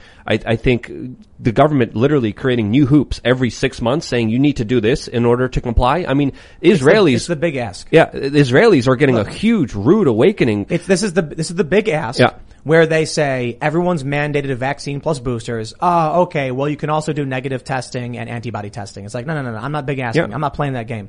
I 0.46 0.56
think 0.56 0.90
the 1.38 1.52
government 1.52 1.94
literally 1.94 2.32
creating 2.32 2.70
new 2.70 2.86
hoops 2.86 3.20
every 3.24 3.50
six 3.50 3.80
months 3.80 4.06
saying 4.06 4.30
you 4.30 4.38
need 4.38 4.58
to 4.58 4.64
do 4.64 4.80
this 4.80 5.08
in 5.08 5.24
order 5.24 5.48
to 5.48 5.60
comply. 5.60 6.04
I 6.06 6.14
mean, 6.14 6.32
Israelis. 6.62 7.14
It's 7.14 7.26
the 7.26 7.36
big 7.36 7.56
ask. 7.56 7.88
Yeah, 7.90 8.10
Israelis 8.10 8.88
are 8.88 8.96
getting 8.96 9.16
a 9.16 9.28
huge 9.28 9.74
rude 9.74 10.06
awakening. 10.06 10.66
It's, 10.68 10.86
this 10.86 11.02
is 11.02 11.12
the, 11.12 11.22
this 11.22 11.50
is 11.50 11.56
the 11.56 11.64
big 11.64 11.88
ask. 11.88 12.18
Yeah. 12.18 12.34
Where 12.64 12.86
they 12.86 13.06
say 13.06 13.58
everyone's 13.60 14.04
mandated 14.04 14.52
a 14.52 14.54
vaccine 14.54 15.00
plus 15.00 15.18
boosters. 15.18 15.74
Ah, 15.80 16.18
okay. 16.18 16.52
Well, 16.52 16.68
you 16.68 16.76
can 16.76 16.90
also 16.90 17.12
do 17.12 17.24
negative 17.24 17.64
testing 17.64 18.16
and 18.16 18.30
antibody 18.30 18.70
testing. 18.70 19.04
It's 19.04 19.14
like, 19.14 19.26
no, 19.26 19.34
no, 19.34 19.42
no, 19.42 19.52
no. 19.52 19.58
I'm 19.58 19.72
not 19.72 19.84
big 19.84 19.98
asking. 19.98 20.28
Yeah. 20.28 20.34
I'm 20.34 20.40
not 20.40 20.54
playing 20.54 20.74
that 20.74 20.86
game. 20.86 21.08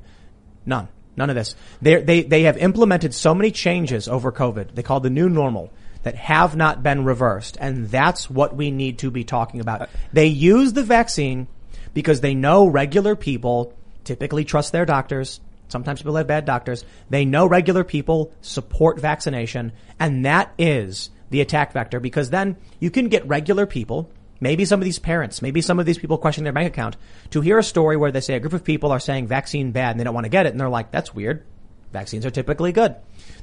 None. 0.66 0.88
None 1.16 1.30
of 1.30 1.36
this. 1.36 1.56
They 1.82 2.02
they 2.02 2.24
they 2.24 2.44
have 2.44 2.58
implemented 2.58 3.14
so 3.14 3.36
many 3.36 3.52
changes 3.52 4.08
over 4.08 4.32
COVID. 4.32 4.74
They 4.74 4.82
call 4.82 4.98
it 4.98 5.04
the 5.04 5.12
new 5.12 5.30
normal 5.30 5.70
that 6.04 6.16
have 6.16 6.56
not 6.56 6.84
been 6.84 7.06
reversed, 7.06 7.58
and 7.60 7.90
that's 7.90 8.30
what 8.30 8.56
we 8.56 8.72
need 8.72 9.00
to 9.00 9.12
be 9.12 9.24
talking 9.24 9.60
about. 9.60 9.90
They 10.12 10.28
use 10.28 10.74
the 10.74 10.84
vaccine 10.84 11.48
because 11.94 12.22
they 12.22 12.36
know 12.36 12.68
regular 12.68 13.16
people 13.16 13.74
typically 14.04 14.46
trust 14.46 14.72
their 14.72 14.86
doctors. 14.86 15.40
Sometimes 15.70 16.02
people 16.02 16.16
have 16.16 16.28
bad 16.28 16.46
doctors. 16.46 16.86
They 17.10 17.26
know 17.26 17.46
regular 17.46 17.84
people 17.84 18.32
support 18.42 19.00
vaccination, 19.00 19.72
and 20.00 20.26
that 20.26 20.54
is 20.58 21.10
the 21.30 21.42
attack 21.42 21.74
vector 21.74 22.00
because 22.00 22.30
then 22.30 22.58
you 22.80 22.92
can 22.92 23.08
get 23.08 23.28
regular 23.28 23.66
people 23.66 24.10
maybe 24.44 24.66
some 24.66 24.82
of 24.82 24.84
these 24.84 25.00
parents, 25.00 25.42
maybe 25.42 25.62
some 25.62 25.80
of 25.80 25.86
these 25.86 25.98
people 25.98 26.18
questioning 26.18 26.44
their 26.44 26.54
bank 26.54 26.68
account, 26.68 26.98
to 27.32 27.40
hear 27.40 27.58
a 27.58 27.64
story 27.64 27.96
where 27.96 28.12
they 28.12 28.20
say 28.20 28.36
a 28.36 28.40
group 28.42 28.52
of 28.52 28.64
people 28.64 28.92
are 28.92 29.00
saying 29.00 29.26
vaccine 29.26 29.72
bad 29.72 29.92
and 29.92 30.00
they 30.00 30.04
don't 30.04 30.14
want 30.14 30.26
to 30.26 30.30
get 30.30 30.46
it, 30.46 30.52
and 30.52 30.60
they're 30.60 30.70
like, 30.70 30.92
that's 30.92 31.16
weird. 31.16 31.46
Vaccines 31.94 32.26
are 32.26 32.32
typically 32.32 32.74
good. 32.74 32.96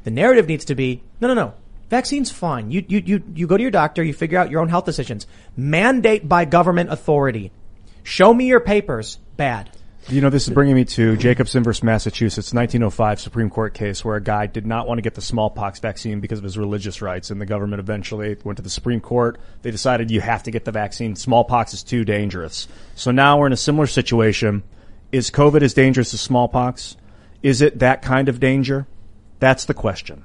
The 0.04 0.11
narrative 0.11 0.46
needs 0.46 0.66
to 0.66 0.74
be, 0.74 1.02
no, 1.20 1.28
no, 1.28 1.34
no. 1.34 1.54
Vaccine's 1.91 2.30
fine. 2.30 2.70
You, 2.70 2.84
you, 2.86 3.03
you, 3.05 3.22
you 3.34 3.47
go 3.49 3.57
to 3.57 3.62
your 3.62 3.72
doctor, 3.72 4.03
you 4.03 4.14
figure 4.14 4.38
out 4.38 4.51
your 4.51 4.61
own 4.61 4.68
health 4.68 4.84
decisions. 4.84 5.26
Mandate 5.57 6.28
by 6.28 6.45
government 6.45 6.93
authority. 6.93 7.51
Show 8.05 8.32
me 8.32 8.47
your 8.47 8.61
papers. 8.61 9.18
Bad. 9.36 9.70
You 10.09 10.20
know, 10.20 10.30
this 10.30 10.49
is 10.49 10.55
bringing 10.55 10.76
me 10.76 10.84
to 10.86 11.16
Jacobson 11.16 11.62
versus 11.62 11.82
Massachusetts, 11.82 12.55
1905 12.55 13.20
Supreme 13.20 13.51
Court 13.51 13.74
case 13.74 14.05
where 14.05 14.16
a 14.16 14.22
guy 14.22 14.47
did 14.47 14.66
not 14.66 14.88
want 14.88 14.99
to 14.99 15.03
get 15.03 15.14
the 15.14 15.20
smallpox 15.20 15.78
vaccine 15.78 16.20
because 16.20 16.38
of 16.38 16.45
his 16.45 16.57
religious 16.57 17.03
rights, 17.03 17.30
and 17.30 17.41
the 17.41 17.47
government 17.47 17.80
eventually 17.80 18.36
went 18.43 18.57
to 18.57 18.62
the 18.62 18.70
Supreme 18.70 19.01
Court. 19.01 19.38
They 19.62 19.70
decided 19.70 20.11
you 20.11 20.20
have 20.20 20.45
to 20.45 20.51
get 20.51 20.64
the 20.64 20.72
vaccine. 20.72 21.16
Smallpox 21.16 21.74
is 21.74 21.82
too 21.82 22.05
dangerous. 22.05 22.66
So 22.95 23.11
now 23.11 23.38
we're 23.38 23.49
in 23.49 23.53
a 23.53 23.59
similar 23.59 23.86
situation. 23.86 24.62
Is 25.12 25.30
COVID 25.30 25.61
as 25.62 25.74
dangerous 25.74 26.14
as 26.14 26.20
smallpox? 26.20 26.97
Is 27.43 27.61
it 27.61 27.80
that 27.80 28.01
kind 28.01 28.28
of 28.28 28.41
danger? 28.41 28.86
That's 29.38 29.66
the 29.66 29.74
question. 29.74 30.24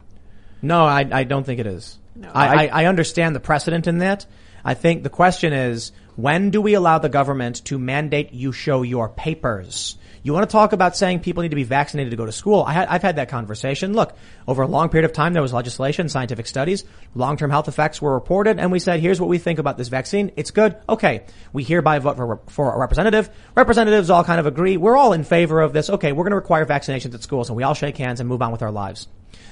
No, 0.65 0.83
I, 0.83 1.07
I 1.11 1.23
don't 1.23 1.45
think 1.45 1.59
it 1.59 1.67
is. 1.67 1.97
I, 2.33 2.67
I, 2.67 2.83
I 2.83 2.85
understand 2.85 3.35
the 3.35 3.39
precedent 3.39 3.87
in 3.87 3.99
that. 3.99 4.25
I 4.63 4.73
think 4.73 5.03
the 5.03 5.09
question 5.09 5.53
is, 5.53 5.91
When 6.15 6.49
do 6.49 6.59
we 6.59 6.73
allow 6.73 6.97
the 6.97 7.09
government 7.09 7.63
to 7.65 7.77
mandate 7.77 8.33
you 8.33 8.51
show 8.51 8.81
your 8.81 9.09
papers? 9.09 9.97
You 10.23 10.33
want 10.33 10.49
to 10.49 10.51
talk 10.51 10.73
about 10.73 10.97
saying 10.97 11.19
people 11.19 11.43
need 11.43 11.49
to 11.49 11.55
be 11.55 11.65
vaccinated 11.65 12.09
to 12.09 12.17
go 12.17 12.25
to 12.25 12.31
school? 12.31 12.63
I 12.63 12.73
had, 12.73 12.87
I've 12.87 13.03
had 13.03 13.17
that 13.17 13.29
conversation. 13.29 13.93
Look, 13.93 14.17
over 14.47 14.63
a 14.63 14.67
long 14.67 14.89
period 14.89 15.07
of 15.07 15.13
time, 15.13 15.33
there 15.33 15.41
was 15.43 15.53
legislation, 15.53 16.09
scientific 16.09 16.47
studies, 16.47 16.83
long-term 17.13 17.51
health 17.51 17.67
effects 17.67 18.01
were 18.01 18.15
reported, 18.15 18.57
and 18.59 18.71
we 18.71 18.79
said, 18.79 19.01
here's 19.01 19.21
what 19.21 19.29
we 19.29 19.37
think 19.37 19.59
about 19.59 19.77
this 19.77 19.89
vaccine. 19.89 20.31
It's 20.35 20.49
good. 20.49 20.77
Okay. 20.89 21.25
We 21.53 21.63
hereby 21.63 21.99
vote 21.99 22.15
for, 22.15 22.39
for 22.47 22.73
a 22.73 22.79
representative. 22.79 23.29
Representatives 23.53 24.09
all 24.09 24.23
kind 24.23 24.39
of 24.39 24.47
agree. 24.47 24.77
We're 24.77 24.97
all 24.97 25.13
in 25.13 25.25
favor 25.25 25.61
of 25.61 25.73
this. 25.73 25.91
Okay. 25.91 26.11
We're 26.11 26.23
going 26.23 26.31
to 26.31 26.37
require 26.37 26.65
vaccinations 26.65 27.13
at 27.13 27.21
schools 27.21 27.49
and 27.49 27.55
we 27.55 27.61
all 27.61 27.75
shake 27.75 27.97
hands 27.97 28.19
and 28.19 28.27
move 28.27 28.41
on 28.41 28.51
with 28.51 28.63
our 28.63 28.71
lives. 28.71 29.07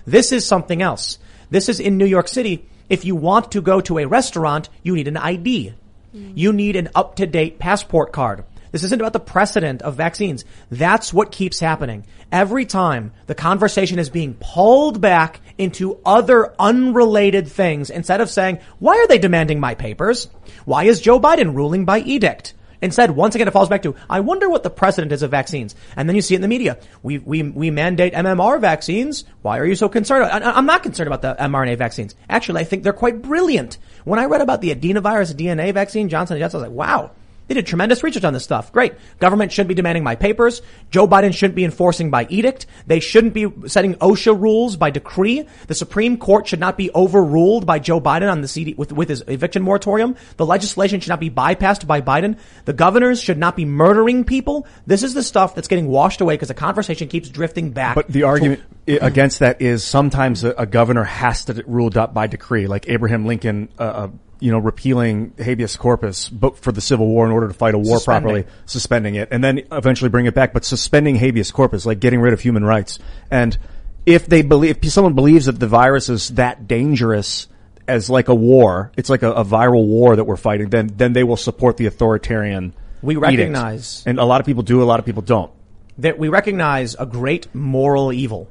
This 0.05 0.31
is 0.31 0.45
something 0.45 0.81
else. 0.81 1.17
This 1.49 1.69
is 1.69 1.79
in 1.79 1.97
New 1.97 2.05
York 2.05 2.27
City. 2.27 2.67
If 2.89 3.05
you 3.05 3.15
want 3.15 3.51
to 3.51 3.61
go 3.61 3.81
to 3.81 3.99
a 3.99 4.07
restaurant, 4.07 4.69
you 4.81 4.95
need 4.95 5.07
an 5.07 5.17
ID. 5.17 5.73
Mm. 6.15 6.34
You 6.36 6.53
need 6.53 6.75
an 6.75 6.89
up-to-date 6.95 7.59
passport 7.59 8.11
card. 8.11 8.43
This 8.71 8.84
isn't 8.84 8.99
about 8.99 9.13
the 9.13 9.19
precedent 9.19 9.84
of 9.84 9.95
vaccines. 9.95 10.45
That's 10.71 11.13
what 11.13 11.31
keeps 11.31 11.59
happening. 11.59 12.05
Every 12.31 12.65
time 12.65 13.11
the 13.27 13.36
conversation 13.36 13.99
is 13.99 14.09
being 14.09 14.34
pulled 14.34 14.99
back 14.99 15.41
into 15.59 15.99
other 16.03 16.55
unrelated 16.57 17.47
things 17.47 17.91
instead 17.91 18.19
of 18.19 18.31
saying, 18.31 18.57
why 18.79 18.97
are 18.97 19.07
they 19.07 19.19
demanding 19.19 19.59
my 19.59 19.75
papers? 19.75 20.27
Why 20.65 20.86
is 20.86 21.01
Joe 21.01 21.19
Biden 21.19 21.53
ruling 21.53 21.86
by 21.86 21.99
edict? 21.99 22.55
Instead, 22.84 23.11
once 23.11 23.34
again, 23.34 23.47
it 23.47 23.51
falls 23.51 23.69
back 23.69 23.81
to, 23.84 23.95
I 24.09 24.19
wonder 24.19 24.49
what 24.49 24.63
the 24.63 24.69
precedent 24.69 25.13
is 25.13 25.23
of 25.23 25.31
vaccines. 25.31 25.73
And 25.95 26.07
then 26.07 26.17
you 26.17 26.21
see 26.21 26.36
it 26.36 26.38
in 26.38 26.41
the 26.41 26.49
media. 26.49 26.77
We, 27.01 27.17
we, 27.17 27.41
we 27.41 27.71
mandate 27.71 28.13
MMR 28.13 28.59
vaccines. 28.59 29.23
Why 29.41 29.57
are 29.57 29.65
you 29.65 29.75
so 29.75 29.88
concerned? 29.88 30.25
I, 30.25 30.51
I'm 30.51 30.65
not 30.65 30.84
concerned 30.84 31.07
about 31.07 31.21
the 31.21 31.41
mRNA 31.41 31.77
vaccines. 31.77 32.13
Actually, 32.29 32.59
I 32.61 32.65
think 32.65 32.84
they're 32.84 32.91
quite 32.91 33.21
brilliant. 33.21 33.77
When 34.03 34.19
I 34.19 34.25
read 34.25 34.41
about 34.41 34.59
the 34.59 34.75
adenovirus 34.75 35.34
DNA 35.34 35.73
vaccine, 35.73 36.09
Johnson 36.09 36.38
& 36.38 36.39
Johnson, 36.39 36.59
I 36.59 36.63
was 36.63 36.69
like, 36.69 36.77
wow. 36.77 37.11
They 37.47 37.55
did 37.55 37.65
tremendous 37.67 38.03
research 38.03 38.23
on 38.23 38.33
this 38.33 38.43
stuff. 38.43 38.71
Great. 38.71 38.93
Government 39.19 39.51
shouldn't 39.51 39.67
be 39.67 39.73
demanding 39.73 40.03
my 40.03 40.15
papers. 40.15 40.61
Joe 40.91 41.07
Biden 41.07 41.33
shouldn't 41.33 41.55
be 41.55 41.65
enforcing 41.65 42.09
by 42.09 42.25
edict. 42.29 42.65
They 42.87 42.99
shouldn't 43.01 43.33
be 43.33 43.47
setting 43.67 43.95
OSHA 43.95 44.39
rules 44.39 44.77
by 44.77 44.89
decree. 44.91 45.45
The 45.67 45.75
Supreme 45.75 46.17
Court 46.17 46.47
should 46.47 46.59
not 46.61 46.77
be 46.77 46.89
overruled 46.95 47.65
by 47.65 47.79
Joe 47.79 47.99
Biden 47.99 48.31
on 48.31 48.41
the 48.41 48.47
CD 48.47 48.73
with, 48.75 48.91
with 48.93 49.09
his 49.09 49.23
eviction 49.27 49.61
moratorium. 49.61 50.15
The 50.37 50.45
legislation 50.45 50.99
should 51.01 51.09
not 51.09 51.19
be 51.19 51.29
bypassed 51.29 51.85
by 51.85 51.99
Biden. 52.01 52.37
The 52.65 52.73
governors 52.73 53.21
should 53.21 53.37
not 53.37 53.55
be 53.55 53.65
murdering 53.65 54.23
people. 54.23 54.65
This 54.87 55.03
is 55.03 55.13
the 55.13 55.23
stuff 55.23 55.53
that's 55.53 55.67
getting 55.67 55.87
washed 55.87 56.21
away 56.21 56.35
because 56.35 56.47
the 56.47 56.53
conversation 56.53 57.07
keeps 57.09 57.27
drifting 57.29 57.71
back. 57.71 57.95
But 57.95 58.07
the 58.07 58.23
argument 58.23 58.61
i- 58.87 58.99
against 59.01 59.39
that 59.39 59.61
is 59.61 59.83
sometimes 59.83 60.43
a, 60.43 60.51
a 60.51 60.65
governor 60.65 61.03
has 61.03 61.45
to 61.45 61.61
rule 61.67 61.89
up 61.97 62.13
by 62.13 62.27
decree, 62.27 62.67
like 62.67 62.87
Abraham 62.89 63.25
Lincoln, 63.25 63.67
uh, 63.77 63.81
uh, 63.81 64.07
you 64.43 64.51
know, 64.51 64.59
repealing 64.59 65.33
habeas 65.37 65.77
corpus, 65.77 66.27
but 66.27 66.57
for 66.57 66.73
the 66.73 66.81
Civil 66.81 67.07
War 67.07 67.25
in 67.25 67.31
order 67.31 67.47
to 67.47 67.53
fight 67.53 67.75
a 67.75 67.77
war 67.77 67.95
Suspending. 67.97 68.43
properly, 68.43 68.45
suspending 68.65 69.15
it, 69.15 69.29
and 69.31 69.41
then 69.41 69.61
eventually 69.71 70.09
bring 70.09 70.25
it 70.25 70.35
back. 70.35 70.51
But 70.51 70.65
suspending 70.65 71.15
habeas 71.15 71.49
corpus, 71.49 71.85
like 71.85 72.01
getting 72.01 72.19
rid 72.19 72.33
of 72.33 72.41
human 72.41 72.65
rights, 72.65 72.99
and 73.31 73.57
if 74.05 74.25
they 74.27 74.41
believe, 74.41 74.77
if 74.83 74.91
someone 74.91 75.13
believes 75.13 75.45
that 75.45 75.61
the 75.61 75.67
virus 75.67 76.09
is 76.09 76.27
that 76.35 76.67
dangerous 76.67 77.47
as 77.87 78.09
like 78.09 78.27
a 78.27 78.35
war, 78.35 78.91
it's 78.97 79.09
like 79.09 79.23
a, 79.23 79.31
a 79.31 79.45
viral 79.45 79.87
war 79.87 80.17
that 80.17 80.25
we're 80.25 80.35
fighting, 80.35 80.69
then 80.69 80.87
then 80.97 81.13
they 81.13 81.23
will 81.23 81.37
support 81.37 81.77
the 81.77 81.85
authoritarian. 81.85 82.73
We 83.01 83.13
edict. 83.15 83.23
recognize- 83.37 84.03
and 84.05 84.19
a 84.19 84.25
lot 84.25 84.41
of 84.41 84.45
people 84.45 84.63
do, 84.63 84.83
a 84.83 84.85
lot 84.85 84.99
of 84.99 85.05
people 85.05 85.21
don't. 85.21 85.51
that 85.99 86.19
we 86.19 86.27
recognize 86.27 86.97
a 86.99 87.05
great 87.05 87.47
moral 87.55 88.11
evil 88.11 88.49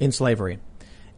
in 0.00 0.10
slavery 0.10 0.58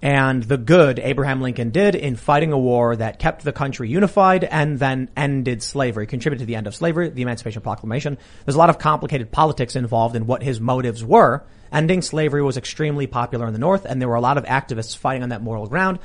and 0.02 0.42
the 0.42 0.58
good 0.58 0.98
Abraham 0.98 1.40
Lincoln 1.40 1.70
did 1.70 1.94
in 1.94 2.16
fighting 2.16 2.52
a 2.52 2.58
war 2.58 2.96
that 2.96 3.20
kept 3.20 3.44
the 3.44 3.52
country 3.52 3.88
unified 3.88 4.42
and 4.42 4.78
then 4.80 5.08
ended 5.16 5.62
slavery, 5.62 6.08
contributed 6.08 6.40
to 6.40 6.46
the 6.46 6.56
end 6.56 6.66
of 6.66 6.74
slavery, 6.74 7.08
the 7.08 7.22
Emancipation 7.22 7.62
Proclamation. 7.62 8.18
There's 8.44 8.56
a 8.56 8.58
lot 8.58 8.68
of 8.68 8.80
complicated 8.80 9.30
politics 9.30 9.76
involved 9.76 10.16
in 10.16 10.26
what 10.26 10.42
his 10.42 10.60
motives 10.60 11.04
were. 11.04 11.44
Ending 11.70 12.02
slavery 12.02 12.42
was 12.42 12.56
extremely 12.56 13.06
popular 13.06 13.46
in 13.46 13.52
the 13.52 13.60
North 13.60 13.84
and 13.84 14.00
there 14.00 14.08
were 14.08 14.16
a 14.16 14.20
lot 14.20 14.38
of 14.38 14.44
activists 14.44 14.96
fighting 14.96 15.22
on 15.22 15.28
that 15.28 15.40
moral 15.40 15.68
ground. 15.68 16.00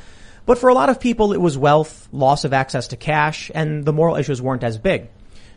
But 0.45 0.59
for 0.59 0.69
a 0.69 0.75
lot 0.75 0.89
of 0.89 0.99
people, 0.99 1.33
it 1.33 1.41
was 1.41 1.57
wealth, 1.57 2.07
loss 2.11 2.45
of 2.45 2.53
access 2.53 2.89
to 2.89 2.97
cash, 2.97 3.51
and 3.53 3.83
the 3.83 3.91
moral 3.91 4.15
issues 4.15 4.41
weren't 4.41 4.63
as 4.63 4.77
big. 4.77 5.09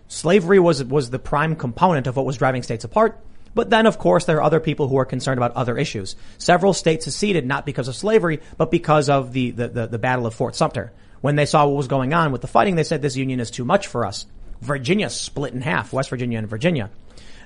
Slavery 0.09 0.59
was, 0.59 0.83
was 0.83 1.11
the 1.11 1.21
prime 1.21 1.55
component 1.55 2.09
of 2.09 2.17
what 2.17 2.27
was 2.27 2.39
driving 2.39 2.65
states 2.65 2.83
apart. 2.83 3.21
But 3.55 3.71
then, 3.71 3.87
of 3.87 3.99
course, 3.99 4.25
there 4.25 4.37
are 4.39 4.43
other 4.43 4.61
people 4.61 4.89
who 4.89 4.97
are 4.99 5.05
concerned 5.05 5.39
about 5.39 5.57
other 5.57 5.77
issues. 5.77 6.15
Several 6.39 6.73
states 6.73 7.05
seceded 7.05 7.45
not 7.45 7.67
because 7.67 7.89
of 7.89 7.97
slavery, 7.97 8.41
but 8.57 8.71
because 8.71 9.09
of 9.09 9.33
the, 9.33 9.51
the, 9.51 9.69
the, 9.69 9.87
the 9.89 9.99
Battle 9.99 10.27
of 10.27 10.35
Fort 10.35 10.55
Sumter. 10.55 10.93
When 11.21 11.37
they 11.37 11.47
saw 11.47 11.67
what 11.67 11.77
was 11.77 11.89
going 11.89 12.15
on 12.15 12.33
with 12.33 12.41
the 12.41 12.47
fighting, 12.47 12.77
they 12.77 12.85
said 12.85 13.03
this 13.03 13.17
union 13.17 13.41
is 13.41 13.51
too 13.51 13.65
much 13.65 13.89
for 13.89 14.07
us. 14.07 14.27
Virginia 14.61 15.11
split 15.11 15.53
in 15.53 15.63
half, 15.63 15.93
West 15.93 16.11
Virginia 16.11 16.39
and 16.39 16.49
Virginia. 16.49 16.91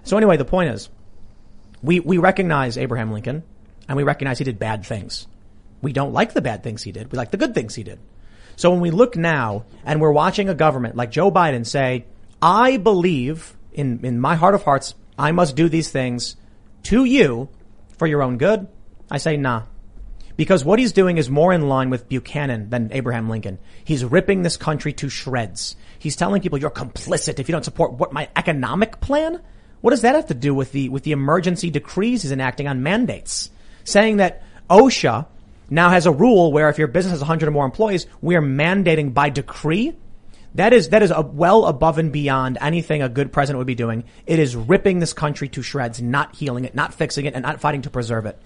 So 0.04 0.16
anyway, 0.16 0.36
the 0.36 0.44
point 0.44 0.70
is, 0.70 0.88
we, 1.82 2.00
we 2.00 2.18
recognize 2.18 2.76
Abraham 2.76 3.10
Lincoln, 3.12 3.42
and 3.88 3.96
we 3.96 4.02
recognize 4.02 4.38
he 4.38 4.44
did 4.44 4.58
bad 4.58 4.84
things. 4.84 5.26
We 5.80 5.92
don't 5.92 6.12
like 6.12 6.32
the 6.32 6.42
bad 6.42 6.62
things 6.62 6.82
he 6.82 6.92
did. 6.92 7.12
We 7.12 7.18
like 7.18 7.30
the 7.30 7.36
good 7.36 7.54
things 7.54 7.74
he 7.74 7.82
did. 7.82 7.98
So 8.56 8.70
when 8.70 8.80
we 8.80 8.90
look 8.90 9.16
now 9.16 9.64
and 9.84 10.00
we're 10.00 10.12
watching 10.12 10.48
a 10.48 10.54
government 10.54 10.96
like 10.96 11.10
Joe 11.10 11.30
Biden 11.30 11.66
say, 11.66 12.06
I 12.40 12.76
believe 12.76 13.56
in, 13.72 14.00
in 14.04 14.20
my 14.20 14.36
heart 14.36 14.54
of 14.54 14.62
hearts, 14.62 14.94
I 15.18 15.32
must 15.32 15.56
do 15.56 15.68
these 15.68 15.90
things 15.90 16.36
to 16.84 17.04
you 17.04 17.48
for 17.98 18.06
your 18.06 18.22
own 18.22 18.38
good. 18.38 18.68
I 19.10 19.18
say 19.18 19.36
nah. 19.36 19.64
Because 20.36 20.64
what 20.64 20.80
he's 20.80 20.92
doing 20.92 21.16
is 21.16 21.30
more 21.30 21.52
in 21.52 21.68
line 21.68 21.90
with 21.90 22.08
Buchanan 22.08 22.70
than 22.70 22.90
Abraham 22.92 23.30
Lincoln. 23.30 23.58
He's 23.84 24.04
ripping 24.04 24.42
this 24.42 24.56
country 24.56 24.92
to 24.94 25.08
shreds. 25.08 25.76
He's 25.98 26.16
telling 26.16 26.42
people 26.42 26.58
you're 26.58 26.70
complicit 26.70 27.38
if 27.38 27.48
you 27.48 27.52
don't 27.52 27.64
support 27.64 27.92
what 27.92 28.12
my 28.12 28.28
economic 28.34 29.00
plan? 29.00 29.40
What 29.80 29.90
does 29.90 30.00
that 30.00 30.14
have 30.14 30.26
to 30.26 30.34
do 30.34 30.54
with 30.54 30.72
the, 30.72 30.88
with 30.88 31.04
the 31.04 31.12
emergency 31.12 31.70
decrees 31.70 32.22
he's 32.22 32.32
enacting 32.32 32.66
on 32.66 32.82
mandates? 32.82 33.50
Saying 33.84 34.16
that 34.16 34.42
OSHA 34.68 35.26
now 35.70 35.90
has 35.90 36.06
a 36.06 36.12
rule 36.12 36.52
where 36.52 36.68
if 36.68 36.78
your 36.78 36.88
business 36.88 37.12
has 37.12 37.20
100 37.20 37.48
or 37.48 37.52
more 37.52 37.64
employees, 37.64 38.06
we 38.20 38.34
are 38.34 38.42
mandating 38.42 39.14
by 39.14 39.28
decree. 39.28 39.94
That 40.54 40.72
is, 40.72 40.90
that 40.90 41.02
is 41.02 41.12
well 41.32 41.66
above 41.66 41.98
and 41.98 42.12
beyond 42.12 42.58
anything 42.60 43.02
a 43.02 43.08
good 43.08 43.32
president 43.32 43.58
would 43.58 43.66
be 43.66 43.74
doing. 43.74 44.04
It 44.26 44.38
is 44.38 44.54
ripping 44.54 45.00
this 45.00 45.12
country 45.12 45.48
to 45.48 45.62
shreds, 45.62 46.00
not 46.00 46.36
healing 46.36 46.64
it, 46.64 46.74
not 46.74 46.94
fixing 46.94 47.26
it, 47.26 47.34
and 47.34 47.42
not 47.42 47.60
fighting 47.60 47.82
to 47.82 47.90
preserve 47.90 48.26
it. 48.26 48.38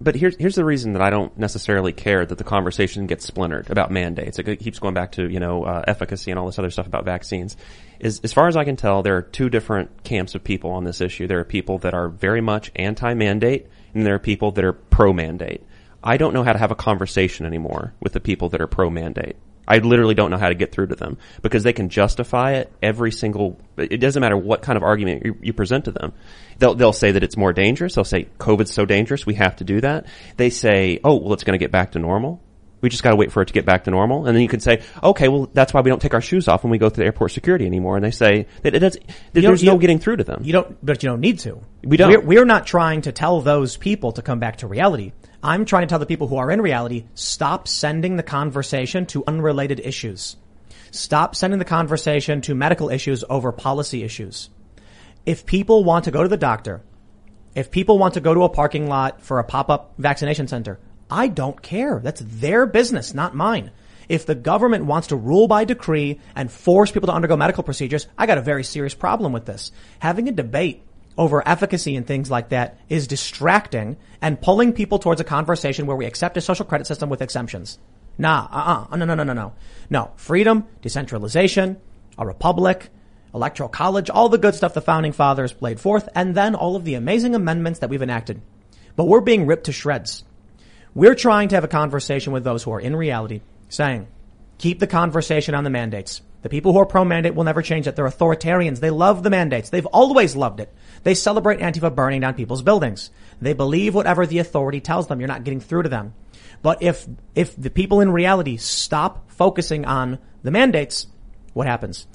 But 0.00 0.14
here's 0.14 0.36
here's 0.36 0.54
the 0.54 0.64
reason 0.64 0.92
that 0.92 1.02
I 1.02 1.10
don't 1.10 1.36
necessarily 1.36 1.92
care 1.92 2.24
that 2.24 2.38
the 2.38 2.44
conversation 2.44 3.06
gets 3.08 3.26
splintered 3.26 3.68
about 3.68 3.90
mandates. 3.90 4.38
It 4.38 4.60
keeps 4.60 4.78
going 4.78 4.94
back 4.94 5.12
to 5.12 5.28
you 5.28 5.40
know 5.40 5.64
uh, 5.64 5.82
efficacy 5.88 6.30
and 6.30 6.38
all 6.38 6.46
this 6.46 6.58
other 6.58 6.70
stuff 6.70 6.86
about 6.86 7.04
vaccines. 7.04 7.56
Is 7.98 8.20
as 8.22 8.32
far 8.32 8.46
as 8.46 8.56
I 8.56 8.64
can 8.64 8.76
tell, 8.76 9.02
there 9.02 9.16
are 9.16 9.22
two 9.22 9.50
different 9.50 10.04
camps 10.04 10.36
of 10.36 10.44
people 10.44 10.70
on 10.70 10.84
this 10.84 11.00
issue. 11.00 11.26
There 11.26 11.40
are 11.40 11.44
people 11.44 11.78
that 11.78 11.94
are 11.94 12.08
very 12.08 12.40
much 12.40 12.70
anti-mandate, 12.76 13.66
and 13.92 14.06
there 14.06 14.14
are 14.14 14.20
people 14.20 14.52
that 14.52 14.64
are 14.64 14.72
pro-mandate. 14.72 15.64
I 16.04 16.16
don't 16.16 16.32
know 16.32 16.44
how 16.44 16.52
to 16.52 16.60
have 16.60 16.70
a 16.70 16.76
conversation 16.76 17.44
anymore 17.44 17.92
with 18.00 18.12
the 18.12 18.20
people 18.20 18.50
that 18.50 18.60
are 18.60 18.68
pro-mandate. 18.68 19.34
I 19.70 19.78
literally 19.78 20.14
don't 20.14 20.30
know 20.30 20.38
how 20.38 20.48
to 20.48 20.54
get 20.54 20.72
through 20.72 20.86
to 20.88 20.94
them 20.96 21.18
because 21.42 21.62
they 21.62 21.74
can 21.74 21.90
justify 21.90 22.52
it 22.54 22.72
every 22.82 23.12
single. 23.12 23.60
It 23.76 23.98
doesn't 23.98 24.20
matter 24.20 24.36
what 24.36 24.62
kind 24.62 24.78
of 24.78 24.82
argument 24.82 25.26
you, 25.26 25.36
you 25.42 25.52
present 25.52 25.84
to 25.84 25.92
them. 25.92 26.14
They'll 26.58 26.74
they'll 26.74 26.94
say 26.94 27.12
that 27.12 27.22
it's 27.22 27.36
more 27.36 27.52
dangerous. 27.52 27.94
They'll 27.94 28.04
say 28.04 28.28
COVID's 28.38 28.72
so 28.72 28.86
dangerous 28.86 29.26
we 29.26 29.34
have 29.34 29.56
to 29.56 29.64
do 29.64 29.82
that. 29.82 30.06
They 30.38 30.48
say, 30.50 31.00
oh 31.04 31.16
well, 31.16 31.34
it's 31.34 31.44
going 31.44 31.58
to 31.58 31.62
get 31.62 31.70
back 31.70 31.92
to 31.92 31.98
normal. 31.98 32.42
We 32.80 32.88
just 32.88 33.02
got 33.02 33.10
to 33.10 33.16
wait 33.16 33.32
for 33.32 33.42
it 33.42 33.46
to 33.46 33.52
get 33.52 33.66
back 33.66 33.84
to 33.84 33.90
normal, 33.90 34.26
and 34.26 34.36
then 34.36 34.40
you 34.40 34.48
can 34.48 34.60
say, 34.60 34.82
okay, 35.02 35.26
well 35.28 35.50
that's 35.52 35.74
why 35.74 35.80
we 35.82 35.90
don't 35.90 36.00
take 36.00 36.14
our 36.14 36.20
shoes 36.20 36.48
off 36.48 36.62
when 36.64 36.70
we 36.70 36.78
go 36.78 36.88
through 36.88 37.02
the 37.02 37.06
airport 37.06 37.32
security 37.32 37.66
anymore. 37.66 37.96
And 37.96 38.04
they 38.04 38.12
say 38.12 38.46
that 38.62 38.74
it 38.74 38.78
does. 38.78 38.94
That 38.94 39.02
You 39.34 39.42
don't- 39.42 39.50
there's 39.50 39.64
no 39.64 39.76
getting 39.78 39.98
through 39.98 40.16
to 40.16 40.24
them. 40.24 40.42
You 40.44 40.52
don't, 40.52 40.76
but 40.86 41.02
you 41.02 41.10
don't 41.10 41.20
need 41.20 41.40
to. 41.40 41.60
We 41.84 41.96
don't. 41.96 42.10
We're, 42.10 42.20
we're 42.20 42.44
not 42.46 42.66
trying 42.66 43.02
to 43.02 43.12
tell 43.12 43.40
those 43.40 43.76
people 43.76 44.12
to 44.12 44.22
come 44.22 44.38
back 44.38 44.58
to 44.58 44.66
reality. 44.66 45.12
I'm 45.42 45.64
trying 45.64 45.82
to 45.82 45.86
tell 45.86 46.00
the 46.00 46.06
people 46.06 46.26
who 46.26 46.36
are 46.36 46.50
in 46.50 46.60
reality, 46.60 47.06
stop 47.14 47.68
sending 47.68 48.16
the 48.16 48.22
conversation 48.22 49.06
to 49.06 49.24
unrelated 49.26 49.80
issues. 49.80 50.36
Stop 50.90 51.36
sending 51.36 51.58
the 51.58 51.64
conversation 51.64 52.40
to 52.42 52.54
medical 52.54 52.90
issues 52.90 53.22
over 53.30 53.52
policy 53.52 54.02
issues. 54.02 54.50
If 55.24 55.46
people 55.46 55.84
want 55.84 56.06
to 56.06 56.10
go 56.10 56.22
to 56.22 56.28
the 56.28 56.36
doctor, 56.36 56.82
if 57.54 57.70
people 57.70 57.98
want 57.98 58.14
to 58.14 58.20
go 58.20 58.34
to 58.34 58.42
a 58.44 58.48
parking 58.48 58.88
lot 58.88 59.22
for 59.22 59.38
a 59.38 59.44
pop-up 59.44 59.94
vaccination 59.98 60.48
center, 60.48 60.80
I 61.10 61.28
don't 61.28 61.62
care. 61.62 62.00
That's 62.00 62.20
their 62.20 62.66
business, 62.66 63.14
not 63.14 63.34
mine. 63.34 63.70
If 64.08 64.26
the 64.26 64.34
government 64.34 64.86
wants 64.86 65.08
to 65.08 65.16
rule 65.16 65.46
by 65.46 65.64
decree 65.64 66.20
and 66.34 66.50
force 66.50 66.90
people 66.90 67.08
to 67.08 67.12
undergo 67.12 67.36
medical 67.36 67.62
procedures, 67.62 68.06
I 68.16 68.26
got 68.26 68.38
a 68.38 68.42
very 68.42 68.64
serious 68.64 68.94
problem 68.94 69.32
with 69.32 69.44
this. 69.44 69.70
Having 69.98 70.28
a 70.28 70.32
debate 70.32 70.82
over 71.18 71.46
efficacy 71.46 71.96
and 71.96 72.06
things 72.06 72.30
like 72.30 72.50
that 72.50 72.78
is 72.88 73.08
distracting 73.08 73.96
and 74.22 74.40
pulling 74.40 74.72
people 74.72 74.98
towards 74.98 75.20
a 75.20 75.24
conversation 75.24 75.86
where 75.86 75.96
we 75.96 76.06
accept 76.06 76.36
a 76.36 76.40
social 76.40 76.64
credit 76.64 76.86
system 76.86 77.10
with 77.10 77.20
exemptions. 77.20 77.78
Nah, 78.16 78.48
uh-uh, 78.50 78.86
oh, 78.92 78.96
no, 78.96 79.04
no, 79.04 79.14
no, 79.14 79.24
no, 79.24 79.32
no. 79.32 79.52
No, 79.90 80.12
freedom, 80.16 80.64
decentralization, 80.80 81.76
a 82.16 82.24
republic, 82.24 82.88
electoral 83.34 83.68
college, 83.68 84.08
all 84.10 84.28
the 84.28 84.38
good 84.38 84.54
stuff 84.54 84.74
the 84.74 84.80
founding 84.80 85.12
fathers 85.12 85.54
laid 85.60 85.80
forth, 85.80 86.08
and 86.14 86.34
then 86.34 86.54
all 86.54 86.76
of 86.76 86.84
the 86.84 86.94
amazing 86.94 87.34
amendments 87.34 87.80
that 87.80 87.90
we've 87.90 88.02
enacted. 88.02 88.40
But 88.96 89.06
we're 89.06 89.20
being 89.20 89.46
ripped 89.46 89.66
to 89.66 89.72
shreds. 89.72 90.24
We're 90.94 91.14
trying 91.14 91.48
to 91.48 91.54
have 91.56 91.64
a 91.64 91.68
conversation 91.68 92.32
with 92.32 92.44
those 92.44 92.62
who 92.62 92.72
are 92.72 92.80
in 92.80 92.96
reality 92.96 93.42
saying, 93.68 94.08
keep 94.56 94.78
the 94.78 94.86
conversation 94.86 95.54
on 95.54 95.64
the 95.64 95.70
mandates. 95.70 96.22
The 96.42 96.48
people 96.48 96.72
who 96.72 96.78
are 96.78 96.86
pro-mandate 96.86 97.34
will 97.34 97.44
never 97.44 97.62
change 97.62 97.88
it. 97.88 97.96
They're 97.96 98.06
authoritarians. 98.06 98.78
They 98.78 98.90
love 98.90 99.22
the 99.22 99.30
mandates. 99.30 99.70
They've 99.70 99.86
always 99.86 100.36
loved 100.36 100.60
it. 100.60 100.72
They 101.02 101.14
celebrate 101.14 101.58
Antifa 101.58 101.94
burning 101.94 102.20
down 102.20 102.34
people's 102.34 102.62
buildings. 102.62 103.10
They 103.40 103.54
believe 103.54 103.94
whatever 103.94 104.24
the 104.26 104.38
authority 104.38 104.80
tells 104.80 105.08
them. 105.08 105.20
You're 105.20 105.28
not 105.28 105.44
getting 105.44 105.60
through 105.60 105.82
to 105.82 105.88
them. 105.88 106.14
But 106.62 106.82
if, 106.82 107.06
if 107.34 107.56
the 107.56 107.70
people 107.70 108.00
in 108.00 108.10
reality 108.10 108.56
stop 108.56 109.30
focusing 109.30 109.84
on 109.84 110.18
the 110.42 110.50
mandates, 110.50 111.06
what 111.54 111.66
happens? 111.66 112.06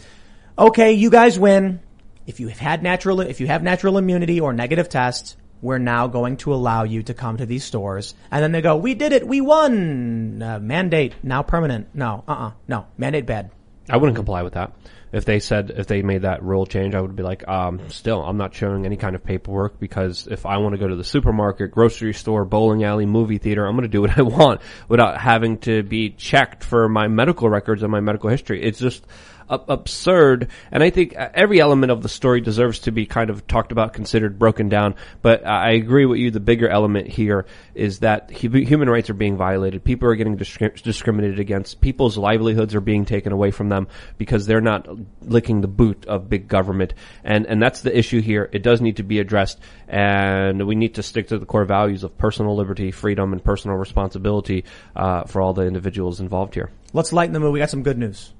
Okay, 0.57 0.93
you 0.93 1.09
guys 1.09 1.39
win. 1.39 1.81
If 2.25 2.39
you 2.39 2.47
have 2.47 2.59
had 2.59 2.83
natural, 2.83 3.19
if 3.19 3.41
you 3.41 3.47
have 3.47 3.63
natural 3.63 3.97
immunity 3.97 4.39
or 4.39 4.53
negative 4.53 4.87
tests, 4.87 5.35
we're 5.61 5.79
now 5.79 6.07
going 6.07 6.37
to 6.37 6.53
allow 6.53 6.83
you 6.83 7.03
to 7.03 7.13
come 7.13 7.37
to 7.37 7.45
these 7.45 7.63
stores. 7.63 8.15
And 8.31 8.43
then 8.43 8.51
they 8.51 8.61
go, 8.61 8.75
we 8.75 8.93
did 8.93 9.13
it. 9.13 9.27
We 9.27 9.41
won. 9.41 10.41
Uh, 10.41 10.59
mandate 10.59 11.15
now 11.23 11.41
permanent. 11.41 11.87
No, 11.93 12.23
uh-uh. 12.27 12.51
No, 12.67 12.85
mandate 12.97 13.25
bad. 13.25 13.51
I 13.89 13.97
wouldn't 13.97 14.15
comply 14.15 14.43
with 14.43 14.53
that. 14.53 14.73
If 15.11 15.25
they 15.25 15.39
said, 15.39 15.71
if 15.75 15.85
they 15.85 16.01
made 16.01 16.23
that 16.23 16.41
rule 16.41 16.65
change, 16.65 16.95
I 16.95 17.01
would 17.01 17.15
be 17.15 17.21
like, 17.21 17.47
um, 17.47 17.87
still, 17.89 18.23
I'm 18.23 18.37
not 18.37 18.55
showing 18.55 18.85
any 18.85 18.97
kind 18.97 19.15
of 19.15 19.23
paperwork 19.23 19.79
because 19.79 20.25
if 20.25 20.47
I 20.47 20.57
want 20.57 20.73
to 20.73 20.79
go 20.79 20.87
to 20.87 20.95
the 20.95 21.03
supermarket, 21.03 21.69
grocery 21.69 22.13
store, 22.13 22.45
bowling 22.45 22.83
alley, 22.83 23.05
movie 23.05 23.37
theater, 23.37 23.67
I'm 23.67 23.75
going 23.75 23.83
to 23.83 23.89
do 23.89 24.01
what 24.01 24.17
I 24.17 24.23
want 24.23 24.61
without 24.87 25.19
having 25.19 25.59
to 25.59 25.83
be 25.83 26.09
checked 26.09 26.63
for 26.63 26.89
my 26.89 27.07
medical 27.07 27.47
records 27.47 27.83
and 27.83 27.91
my 27.91 27.99
medical 27.99 28.29
history. 28.29 28.63
It's 28.63 28.79
just, 28.79 29.05
absurd. 29.49 30.49
And 30.71 30.83
I 30.83 30.89
think 30.89 31.15
uh, 31.17 31.29
every 31.33 31.59
element 31.59 31.91
of 31.91 32.01
the 32.03 32.09
story 32.09 32.41
deserves 32.41 32.79
to 32.79 32.91
be 32.91 33.05
kind 33.05 33.29
of 33.29 33.47
talked 33.47 33.71
about, 33.71 33.93
considered, 33.93 34.39
broken 34.39 34.69
down. 34.69 34.95
But 35.21 35.45
I 35.45 35.71
agree 35.71 36.05
with 36.05 36.19
you. 36.19 36.31
The 36.31 36.39
bigger 36.39 36.69
element 36.69 37.07
here 37.07 37.45
is 37.73 37.99
that 37.99 38.31
human 38.31 38.89
rights 38.89 39.09
are 39.09 39.15
being 39.15 39.37
violated. 39.37 39.83
People 39.83 40.09
are 40.09 40.15
getting 40.15 40.37
discri- 40.37 40.81
discriminated 40.81 41.39
against. 41.39 41.81
People's 41.81 42.17
livelihoods 42.17 42.75
are 42.75 42.81
being 42.81 43.05
taken 43.05 43.31
away 43.31 43.51
from 43.51 43.69
them 43.69 43.87
because 44.17 44.45
they're 44.45 44.61
not 44.61 44.87
licking 45.21 45.61
the 45.61 45.67
boot 45.67 46.05
of 46.05 46.29
big 46.29 46.47
government. 46.47 46.93
And, 47.23 47.45
and 47.45 47.61
that's 47.61 47.81
the 47.81 47.97
issue 47.97 48.21
here. 48.21 48.49
It 48.51 48.63
does 48.63 48.81
need 48.81 48.97
to 48.97 49.03
be 49.03 49.19
addressed 49.19 49.59
and 49.87 50.65
we 50.65 50.75
need 50.75 50.95
to 50.95 51.03
stick 51.03 51.27
to 51.27 51.37
the 51.37 51.45
core 51.45 51.65
values 51.65 52.03
of 52.03 52.17
personal 52.17 52.55
liberty, 52.55 52.91
freedom, 52.91 53.31
and 53.31 53.43
personal 53.43 53.77
responsibility, 53.77 54.65
uh, 54.95 55.23
for 55.25 55.41
all 55.41 55.53
the 55.53 55.63
individuals 55.63 56.19
involved 56.19 56.55
here. 56.55 56.71
Let's 56.93 57.13
lighten 57.13 57.33
the 57.33 57.39
mood. 57.39 57.53
We 57.53 57.59
got 57.59 57.69
some 57.69 57.83
good 57.83 57.97
news. 57.97 58.33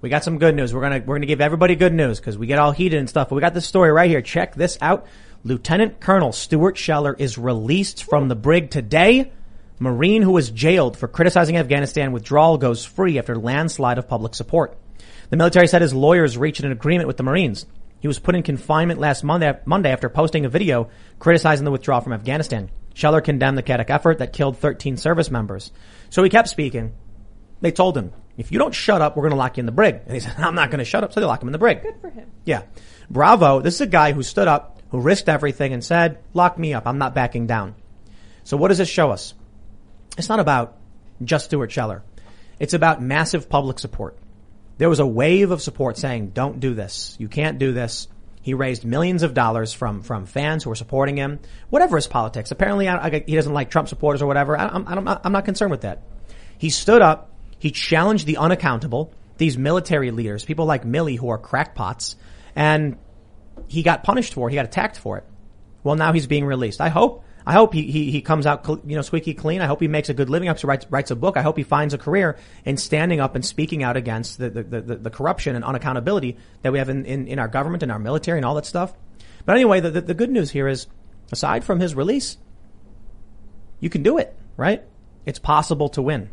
We 0.00 0.08
got 0.08 0.24
some 0.24 0.38
good 0.38 0.54
news. 0.54 0.72
We're 0.72 0.80
gonna 0.80 1.02
we're 1.04 1.16
gonna 1.16 1.26
give 1.26 1.42
everybody 1.42 1.74
good 1.74 1.92
news 1.92 2.18
because 2.18 2.38
we 2.38 2.46
get 2.46 2.58
all 2.58 2.72
heated 2.72 2.98
and 2.98 3.08
stuff. 3.08 3.28
But 3.28 3.34
we 3.34 3.40
got 3.42 3.52
this 3.52 3.66
story 3.66 3.92
right 3.92 4.08
here. 4.08 4.22
Check 4.22 4.54
this 4.54 4.78
out. 4.80 5.06
Lieutenant 5.44 6.00
Colonel 6.00 6.32
Stuart 6.32 6.78
Scheller 6.78 7.14
is 7.18 7.36
released 7.36 8.04
from 8.04 8.28
the 8.28 8.34
brig 8.34 8.70
today. 8.70 9.30
Marine 9.78 10.22
who 10.22 10.32
was 10.32 10.50
jailed 10.50 10.96
for 10.96 11.08
criticizing 11.08 11.56
Afghanistan 11.56 12.12
withdrawal 12.12 12.58
goes 12.58 12.84
free 12.84 13.18
after 13.18 13.36
landslide 13.36 13.98
of 13.98 14.08
public 14.08 14.34
support. 14.34 14.76
The 15.30 15.36
military 15.36 15.66
said 15.66 15.82
his 15.82 15.94
lawyers 15.94 16.36
reached 16.36 16.62
an 16.62 16.72
agreement 16.72 17.06
with 17.06 17.16
the 17.16 17.22
Marines. 17.22 17.66
He 18.00 18.08
was 18.08 18.18
put 18.18 18.34
in 18.34 18.42
confinement 18.42 19.00
last 19.00 19.22
Monday, 19.22 19.58
Monday 19.64 19.92
after 19.92 20.08
posting 20.08 20.44
a 20.44 20.50
video 20.50 20.90
criticizing 21.18 21.64
the 21.64 21.70
withdrawal 21.70 22.00
from 22.00 22.12
Afghanistan. 22.14 22.70
Scheller 22.94 23.20
condemned 23.20 23.56
the 23.56 23.62
Kadak 23.62 23.90
effort 23.90 24.18
that 24.18 24.32
killed 24.32 24.58
13 24.58 24.96
service 24.96 25.30
members. 25.30 25.72
So 26.08 26.22
he 26.22 26.30
kept 26.30 26.48
speaking. 26.48 26.92
They 27.60 27.70
told 27.70 27.96
him, 27.96 28.12
if 28.40 28.50
you 28.50 28.58
don't 28.58 28.74
shut 28.74 29.02
up, 29.02 29.16
we're 29.16 29.22
going 29.22 29.32
to 29.32 29.36
lock 29.36 29.58
you 29.58 29.60
in 29.60 29.66
the 29.66 29.72
brig. 29.72 30.00
And 30.06 30.14
he 30.14 30.20
said, 30.20 30.34
I'm 30.38 30.54
not 30.54 30.70
going 30.70 30.78
to 30.78 30.84
shut 30.84 31.04
up. 31.04 31.12
So 31.12 31.20
they 31.20 31.26
lock 31.26 31.42
him 31.42 31.48
in 31.48 31.52
the 31.52 31.58
brig. 31.58 31.82
Good 31.82 32.00
for 32.00 32.08
him. 32.08 32.30
Yeah. 32.44 32.62
Bravo. 33.10 33.60
This 33.60 33.74
is 33.74 33.82
a 33.82 33.86
guy 33.86 34.12
who 34.12 34.22
stood 34.22 34.48
up, 34.48 34.80
who 34.90 35.00
risked 35.00 35.28
everything 35.28 35.72
and 35.72 35.84
said, 35.84 36.18
lock 36.32 36.58
me 36.58 36.72
up. 36.72 36.86
I'm 36.86 36.98
not 36.98 37.14
backing 37.14 37.46
down. 37.46 37.74
So 38.44 38.56
what 38.56 38.68
does 38.68 38.78
this 38.78 38.88
show 38.88 39.10
us? 39.10 39.34
It's 40.16 40.28
not 40.28 40.40
about 40.40 40.78
just 41.22 41.46
Stuart 41.46 41.70
Scheller. 41.70 42.02
It's 42.58 42.74
about 42.74 43.02
massive 43.02 43.48
public 43.48 43.78
support. 43.78 44.16
There 44.78 44.88
was 44.88 45.00
a 45.00 45.06
wave 45.06 45.50
of 45.50 45.60
support 45.60 45.98
saying, 45.98 46.30
don't 46.30 46.60
do 46.60 46.72
this. 46.72 47.16
You 47.18 47.28
can't 47.28 47.58
do 47.58 47.72
this. 47.72 48.08
He 48.40 48.54
raised 48.54 48.86
millions 48.86 49.22
of 49.22 49.34
dollars 49.34 49.74
from, 49.74 50.02
from 50.02 50.24
fans 50.24 50.64
who 50.64 50.70
were 50.70 50.76
supporting 50.76 51.18
him. 51.18 51.40
Whatever 51.68 51.96
his 51.96 52.06
politics. 52.06 52.50
Apparently 52.50 52.88
I, 52.88 53.06
I, 53.06 53.24
he 53.26 53.36
doesn't 53.36 53.52
like 53.52 53.70
Trump 53.70 53.88
supporters 53.88 54.22
or 54.22 54.26
whatever. 54.26 54.58
I, 54.58 54.68
I'm, 54.68 54.88
I'm, 54.88 55.04
not, 55.04 55.20
I'm 55.24 55.32
not 55.32 55.44
concerned 55.44 55.70
with 55.70 55.82
that. 55.82 56.02
He 56.56 56.70
stood 56.70 57.02
up. 57.02 57.29
He 57.60 57.70
challenged 57.70 58.26
the 58.26 58.38
unaccountable, 58.38 59.12
these 59.36 59.56
military 59.56 60.10
leaders, 60.10 60.44
people 60.44 60.64
like 60.64 60.84
Milley 60.84 61.16
who 61.16 61.28
are 61.28 61.38
crackpots, 61.38 62.16
and 62.56 62.96
he 63.68 63.82
got 63.82 64.02
punished 64.02 64.34
for 64.34 64.48
it. 64.48 64.52
He 64.52 64.56
got 64.56 64.64
attacked 64.64 64.98
for 64.98 65.18
it. 65.18 65.24
Well, 65.84 65.94
now 65.94 66.12
he's 66.12 66.26
being 66.26 66.46
released. 66.46 66.80
I 66.80 66.88
hope, 66.88 67.22
I 67.46 67.52
hope 67.52 67.74
he, 67.74 67.82
he, 67.82 68.10
he 68.10 68.22
comes 68.22 68.46
out, 68.46 68.66
you 68.66 68.96
know, 68.96 69.02
squeaky 69.02 69.34
clean. 69.34 69.60
I 69.60 69.66
hope 69.66 69.80
he 69.80 69.88
makes 69.88 70.08
a 70.08 70.14
good 70.14 70.30
living. 70.30 70.48
I 70.48 70.52
hope 70.52 70.60
he 70.60 70.66
writes, 70.66 70.86
writes 70.90 71.10
a 71.10 71.16
book. 71.16 71.36
I 71.36 71.42
hope 71.42 71.58
he 71.58 71.62
finds 71.62 71.92
a 71.92 71.98
career 71.98 72.38
in 72.64 72.78
standing 72.78 73.20
up 73.20 73.34
and 73.34 73.44
speaking 73.44 73.82
out 73.82 73.98
against 73.98 74.38
the, 74.38 74.48
the, 74.48 74.62
the, 74.62 74.96
the 74.96 75.10
corruption 75.10 75.54
and 75.54 75.64
unaccountability 75.64 76.38
that 76.62 76.72
we 76.72 76.78
have 76.78 76.88
in, 76.88 77.04
in, 77.04 77.28
in 77.28 77.38
our 77.38 77.48
government 77.48 77.82
and 77.82 77.92
our 77.92 77.98
military 77.98 78.38
and 78.38 78.46
all 78.46 78.54
that 78.54 78.66
stuff. 78.66 78.94
But 79.44 79.56
anyway, 79.56 79.80
the, 79.80 79.90
the, 79.90 80.00
the 80.00 80.14
good 80.14 80.30
news 80.30 80.50
here 80.50 80.66
is, 80.66 80.86
aside 81.30 81.64
from 81.64 81.78
his 81.78 81.94
release, 81.94 82.38
you 83.80 83.90
can 83.90 84.02
do 84.02 84.16
it, 84.16 84.34
right? 84.56 84.82
It's 85.26 85.38
possible 85.38 85.90
to 85.90 86.02
win. 86.02 86.30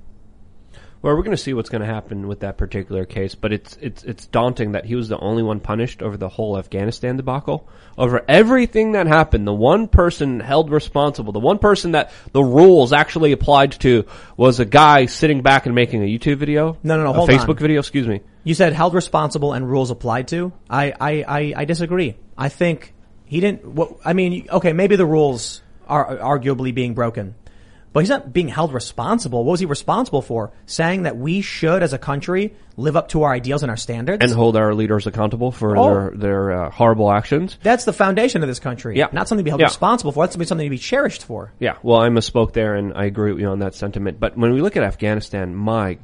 Well, 1.02 1.16
we're 1.16 1.24
going 1.24 1.38
to 1.38 1.42
see 1.42 1.54
what's 1.54 1.70
going 1.70 1.82
to 1.82 1.88
happen 1.88 2.28
with 2.28 2.40
that 2.40 2.58
particular 2.58 3.06
case, 3.06 3.36
but 3.36 3.54
it's 3.54 3.78
it's 3.80 4.04
it's 4.04 4.26
daunting 4.28 4.72
that 4.72 4.86
he 4.86 4.96
was 4.96 5.10
the 5.10 5.18
only 5.20 5.44
one 5.44 5.60
punished 5.60 6.02
over 6.02 6.18
the 6.18 6.30
whole 6.30 6.58
Afghanistan 6.58 7.18
debacle. 7.18 7.68
Over 7.98 8.24
everything 8.28 8.94
that 8.94 9.08
happened, 9.08 9.46
the 9.46 9.54
one 9.54 9.88
person 9.88 10.40
held 10.40 10.72
responsible, 10.72 11.34
the 11.34 11.40
one 11.40 11.60
person 11.60 11.92
that 11.92 12.12
the 12.32 12.44
rules 12.44 12.94
actually 12.94 13.32
applied 13.32 13.74
to 13.74 14.06
was 14.36 14.60
a 14.60 14.66
guy 14.66 15.06
sitting 15.06 15.42
back 15.44 15.66
and 15.68 15.76
making 15.76 16.04
a 16.04 16.08
YouTube 16.08 16.38
video. 16.38 16.78
No, 16.84 16.98
no, 16.98 17.12
no, 17.12 17.24
a 17.24 17.28
Facebook 17.28 17.50
on. 17.50 17.58
video. 17.58 17.80
Excuse 17.80 18.08
me. 18.08 18.22
You 18.44 18.56
said 18.56 18.74
held 18.74 18.94
responsible 18.94 19.54
and 19.54 19.70
rules 19.70 19.92
applied 19.92 20.30
to. 20.30 20.52
I, 20.70 20.94
I, 21.00 21.24
I, 21.28 21.54
I 21.58 21.66
disagree. 21.66 22.16
I 22.38 22.50
think 22.50 22.94
he 23.26 23.40
didn't. 23.40 23.66
What, 23.66 23.98
I 24.04 24.14
mean, 24.14 24.48
okay, 24.50 24.74
maybe 24.74 24.96
the 24.96 25.06
rules 25.06 25.62
are 25.88 26.18
arguably 26.18 26.74
being 26.74 26.94
broken, 26.94 27.36
but 27.94 28.02
he's 28.02 28.10
not 28.10 28.32
being 28.34 28.48
held 28.48 28.74
responsible. 28.74 29.44
What 29.44 29.52
was 29.52 29.60
he 29.60 29.66
responsible 29.66 30.22
for? 30.22 30.52
Saying 30.66 31.04
that 31.04 31.18
we 31.18 31.42
should, 31.42 31.82
as 31.84 31.94
a 31.94 31.98
country, 31.98 32.54
live 32.76 32.96
up 32.96 33.10
to 33.10 33.24
our 33.24 33.34
ideals 33.34 33.64
and 33.64 33.70
our 33.72 33.78
standards. 33.78 34.24
And 34.24 34.32
hold 34.32 34.56
our 34.56 34.74
leaders 34.74 35.08
accountable 35.08 35.52
for 35.52 35.76
Oh. 35.78 35.94
their 35.94 36.12
their 36.16 36.52
uh, 36.66 36.70
horrible 36.70 37.12
actions. 37.12 37.58
That's 37.64 37.86
the 37.86 37.94
foundation 37.94 38.44
of 38.44 38.48
this 38.50 38.60
country. 38.60 38.98
Yeah. 38.98 39.08
Not 39.12 39.28
something 39.28 39.44
to 39.44 39.44
be 39.44 39.50
held 39.52 39.62
Yeah. 39.62 39.68
responsible 39.68 40.12
for. 40.12 40.24
That's 40.26 40.36
something 40.48 40.66
to 40.66 40.70
be 40.70 40.78
cherished 40.78 41.24
for. 41.26 41.52
Yeah, 41.60 41.76
well, 41.82 42.00
I 42.00 42.10
misspoke 42.10 42.54
there, 42.54 42.76
and 42.76 42.94
I 42.96 43.06
agree 43.06 43.32
with 43.32 43.42
you 43.42 43.48
on 43.48 43.60
that 43.60 43.74
sentiment. 43.74 44.20
But 44.20 44.38
when 44.38 44.54
we 44.54 44.62
look 44.62 44.78
at 44.78 44.84
Afghanistan, 44.84 45.56
my 45.56 45.98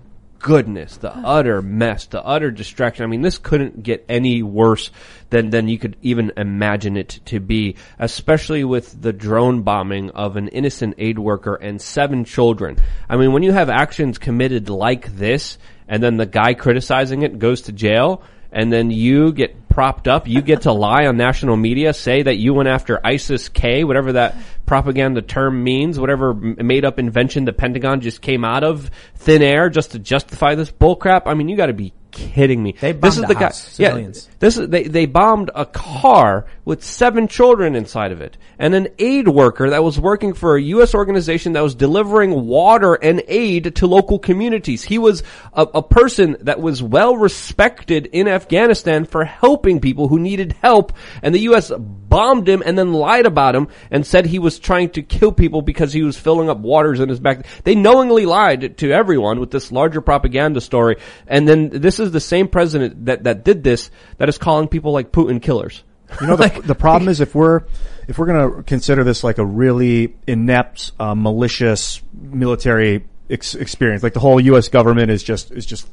goodness, 0.44 0.98
the 0.98 1.10
utter 1.10 1.62
mess, 1.62 2.06
the 2.06 2.24
utter 2.24 2.52
distraction. 2.52 3.04
I 3.04 3.08
mean, 3.08 3.22
this 3.24 3.40
couldn't 3.40 3.82
get 3.82 4.06
any 4.08 4.44
worse 4.44 4.92
than 5.32 5.50
than 5.50 5.68
you 5.68 5.80
could 5.80 5.96
even 6.04 6.34
imagine 6.38 6.98
it 6.98 7.22
to 7.26 7.40
be. 7.40 7.78
Especially 7.98 8.64
with 8.64 9.02
the 9.02 9.14
drone 9.14 9.64
bombing 9.64 10.12
of 10.12 10.36
an 10.36 10.50
innocent 10.50 10.96
aid 11.00 11.18
worker 11.18 11.56
and 11.56 11.82
seven 11.82 12.26
children. 12.26 12.78
I 13.10 13.18
mean, 13.18 13.32
when 13.32 13.42
you 13.42 13.54
have 13.54 13.70
actions 13.70 14.20
committed 14.20 14.70
like 14.70 15.16
this, 15.16 15.58
and 15.88 16.04
then 16.04 16.18
the 16.18 16.26
guy 16.26 16.54
criticizing 16.54 17.24
it 17.24 17.40
goes 17.40 17.62
to 17.64 17.72
jail, 17.72 18.22
and 18.54 18.72
then 18.72 18.92
you 18.92 19.34
get 19.34 19.68
propped 19.68 20.08
up. 20.08 20.28
You 20.28 20.42
get 20.42 20.62
to 20.62 20.72
lie 20.72 21.08
on 21.08 21.18
national 21.18 21.58
media, 21.58 21.94
say 21.94 22.22
that 22.22 22.38
you 22.38 22.54
went 22.54 22.70
after 22.70 23.06
ISIS 23.06 23.50
K, 23.50 23.84
whatever 23.84 24.14
that 24.14 24.36
propaganda 24.66 25.22
term 25.22 25.64
means, 25.64 26.00
whatever 26.00 26.34
made 26.34 26.86
up 26.86 27.00
invention 27.00 27.46
the 27.46 27.54
Pentagon 27.54 28.02
just 28.02 28.22
came 28.22 28.46
out 28.46 28.64
of 28.64 28.90
thin 29.16 29.42
air 29.42 29.70
just 29.70 29.92
to 29.92 30.00
justify 30.00 30.56
this 30.56 30.72
bullcrap. 30.72 31.24
I 31.26 31.34
mean, 31.34 31.50
you 31.50 31.58
got 31.58 31.68
to 31.68 31.74
be 31.74 31.94
kidding 32.14 32.62
me. 32.64 32.76
They 32.80 32.94
this 32.94 33.18
is 33.18 33.26
the 33.26 33.36
guy. 33.36 33.50
civilians. 33.50 34.28
Yeah, 34.30 34.36
this 34.40 34.58
is 34.58 34.70
they 34.70 34.84
they 34.84 35.06
bombed 35.06 35.52
a 35.54 35.66
car 35.66 36.46
with 36.64 36.84
seven 36.84 37.28
children 37.28 37.76
inside 37.76 38.12
of 38.12 38.22
it, 38.22 38.38
and 38.58 38.74
an 38.74 38.88
aid 39.00 39.28
worker 39.28 39.72
that 39.72 39.84
was 39.84 40.00
working 40.00 40.34
for 40.34 40.56
a 40.56 40.62
U.S. 40.62 40.96
organization 40.96 41.54
that 41.54 41.64
was 41.64 41.76
delivering 41.76 42.46
water 42.46 42.94
and 42.94 43.22
aid 43.28 43.76
to 43.78 43.88
local 43.88 44.20
communities. 44.20 44.84
He 44.84 44.98
was 44.98 45.24
a, 45.54 45.64
a 45.64 45.84
person 45.84 46.38
that 46.42 46.62
was 46.62 46.82
well 46.82 47.18
respected 47.18 48.06
in 48.08 48.28
Afghanistan 48.28 49.06
for 49.06 49.26
helping 49.26 49.82
people 49.82 50.08
who 50.08 50.20
needed 50.20 50.56
help, 50.62 50.94
and 51.22 51.34
the 51.34 51.40
U.S. 51.40 51.72
bombed 51.78 52.48
him 52.48 52.62
and 52.66 52.78
then 52.78 52.94
lied 52.94 53.26
about 53.26 53.56
him 53.56 53.68
and 53.90 54.06
said 54.06 54.26
he 54.26 54.40
was 54.40 54.60
trying 54.60 54.92
to 54.92 55.02
kill 55.02 55.32
people 55.32 55.62
because 55.62 55.92
he 55.92 56.04
was 56.04 56.18
filling 56.18 56.50
up 56.50 56.60
waters 56.60 57.00
in 57.00 57.10
his 57.10 57.20
back. 57.20 57.46
They 57.64 57.76
knowingly 57.76 58.26
lied 58.26 58.78
to 58.78 58.92
everyone 58.92 59.40
with 59.40 59.52
this 59.52 59.72
larger 59.72 60.02
propaganda 60.02 60.62
story, 60.62 60.98
and 61.28 61.48
then 61.48 61.70
this 61.70 62.00
is 62.00 62.03
the 62.12 62.20
same 62.20 62.48
president 62.48 63.06
that 63.06 63.24
that 63.24 63.44
did 63.44 63.64
this 63.64 63.90
that 64.18 64.30
is 64.30 64.38
calling 64.38 64.68
people 64.68 64.92
like 64.92 65.12
Putin 65.12 65.42
killers. 65.42 65.84
You 66.22 66.28
know, 66.28 66.36
the, 66.36 66.62
the 66.66 66.76
problem 66.76 67.10
is 67.10 67.20
if 67.20 67.34
we're 67.34 67.62
if 68.08 68.18
we're 68.18 68.26
going 68.26 68.58
to 68.58 68.64
consider 68.64 69.04
this 69.04 69.24
like 69.24 69.38
a 69.38 69.46
really 69.46 70.16
inept, 70.28 70.92
uh, 71.00 71.16
malicious 71.16 72.02
military 72.14 73.06
ex- 73.30 73.56
experience, 73.56 74.04
like 74.04 74.14
the 74.14 74.20
whole 74.20 74.40
U.S. 74.40 74.70
government 74.70 75.12
is 75.12 75.24
just 75.24 75.52
is 75.52 75.66
just 75.66 75.90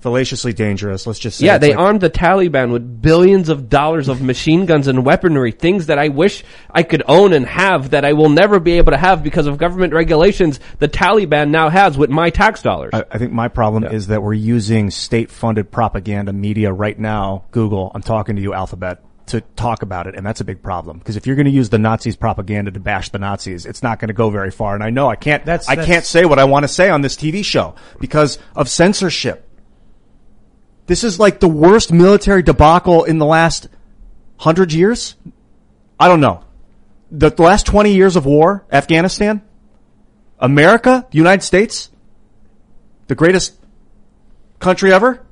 fallaciously 0.00 0.52
dangerous. 0.52 1.06
Let's 1.06 1.18
just 1.18 1.38
say 1.38 1.46
Yeah, 1.46 1.56
it's 1.56 1.60
they 1.62 1.68
like- 1.70 1.78
armed 1.78 2.00
the 2.00 2.10
Taliban 2.10 2.72
with 2.72 3.02
billions 3.02 3.48
of 3.48 3.68
dollars 3.68 4.08
of 4.08 4.22
machine 4.22 4.66
guns 4.66 4.86
and 4.88 5.04
weaponry, 5.04 5.52
things 5.52 5.86
that 5.86 5.98
I 5.98 6.08
wish 6.08 6.42
I 6.70 6.82
could 6.82 7.02
own 7.06 7.32
and 7.32 7.46
have 7.46 7.90
that 7.90 8.04
I 8.04 8.14
will 8.14 8.30
never 8.30 8.58
be 8.60 8.72
able 8.78 8.92
to 8.92 8.98
have 8.98 9.22
because 9.22 9.46
of 9.46 9.58
government 9.58 9.92
regulations 9.92 10.58
the 10.78 10.88
Taliban 10.88 11.50
now 11.50 11.68
has 11.68 11.98
with 11.98 12.10
my 12.10 12.30
tax 12.30 12.62
dollars. 12.62 12.90
I, 12.94 13.04
I 13.10 13.18
think 13.18 13.32
my 13.32 13.48
problem 13.48 13.84
is 13.84 14.06
that 14.08 14.22
we're 14.22 14.32
using 14.34 14.90
state-funded 14.90 15.70
propaganda 15.70 16.32
media 16.32 16.72
right 16.72 16.98
now. 16.98 17.44
Google, 17.50 17.92
I'm 17.94 18.02
talking 18.02 18.36
to 18.36 18.42
you, 18.42 18.54
Alphabet, 18.54 19.02
to 19.26 19.40
talk 19.54 19.82
about 19.82 20.06
it, 20.08 20.16
and 20.16 20.26
that's 20.26 20.40
a 20.40 20.44
big 20.44 20.60
problem. 20.62 20.98
Because 20.98 21.16
if 21.16 21.26
you're 21.26 21.36
going 21.36 21.44
to 21.46 21.52
use 21.52 21.68
the 21.68 21.78
Nazis' 21.78 22.16
propaganda 22.16 22.70
to 22.72 22.80
bash 22.80 23.10
the 23.10 23.18
Nazis, 23.18 23.64
it's 23.66 23.82
not 23.82 24.00
going 24.00 24.08
to 24.08 24.14
go 24.14 24.28
very 24.30 24.50
far. 24.50 24.74
And 24.74 24.82
I 24.82 24.90
know 24.90 25.08
I 25.08 25.14
can't. 25.16 25.44
That's- 25.44 25.68
I 25.68 25.74
that's- 25.76 25.86
can't 25.86 26.04
say 26.04 26.24
what 26.24 26.38
I 26.38 26.44
want 26.44 26.64
to 26.64 26.68
say 26.68 26.88
on 26.90 27.02
this 27.02 27.16
TV 27.16 27.44
show 27.44 27.74
because 28.00 28.38
of 28.56 28.68
censorship. 28.68 29.46
This 30.90 31.04
is 31.04 31.20
like 31.20 31.38
the 31.38 31.46
worst 31.46 31.92
military 31.92 32.42
debacle 32.42 33.04
in 33.04 33.18
the 33.18 33.24
last 33.24 33.68
hundred 34.38 34.72
years. 34.72 35.14
I 36.00 36.08
don't 36.08 36.20
know. 36.20 36.42
The, 37.12 37.30
the 37.30 37.42
last 37.42 37.64
20 37.66 37.94
years 37.94 38.16
of 38.16 38.26
war, 38.26 38.64
Afghanistan, 38.72 39.40
America, 40.40 41.06
the 41.08 41.16
United 41.16 41.44
States, 41.44 41.90
the 43.06 43.14
greatest 43.14 43.54
country 44.58 44.92
ever. 44.92 45.24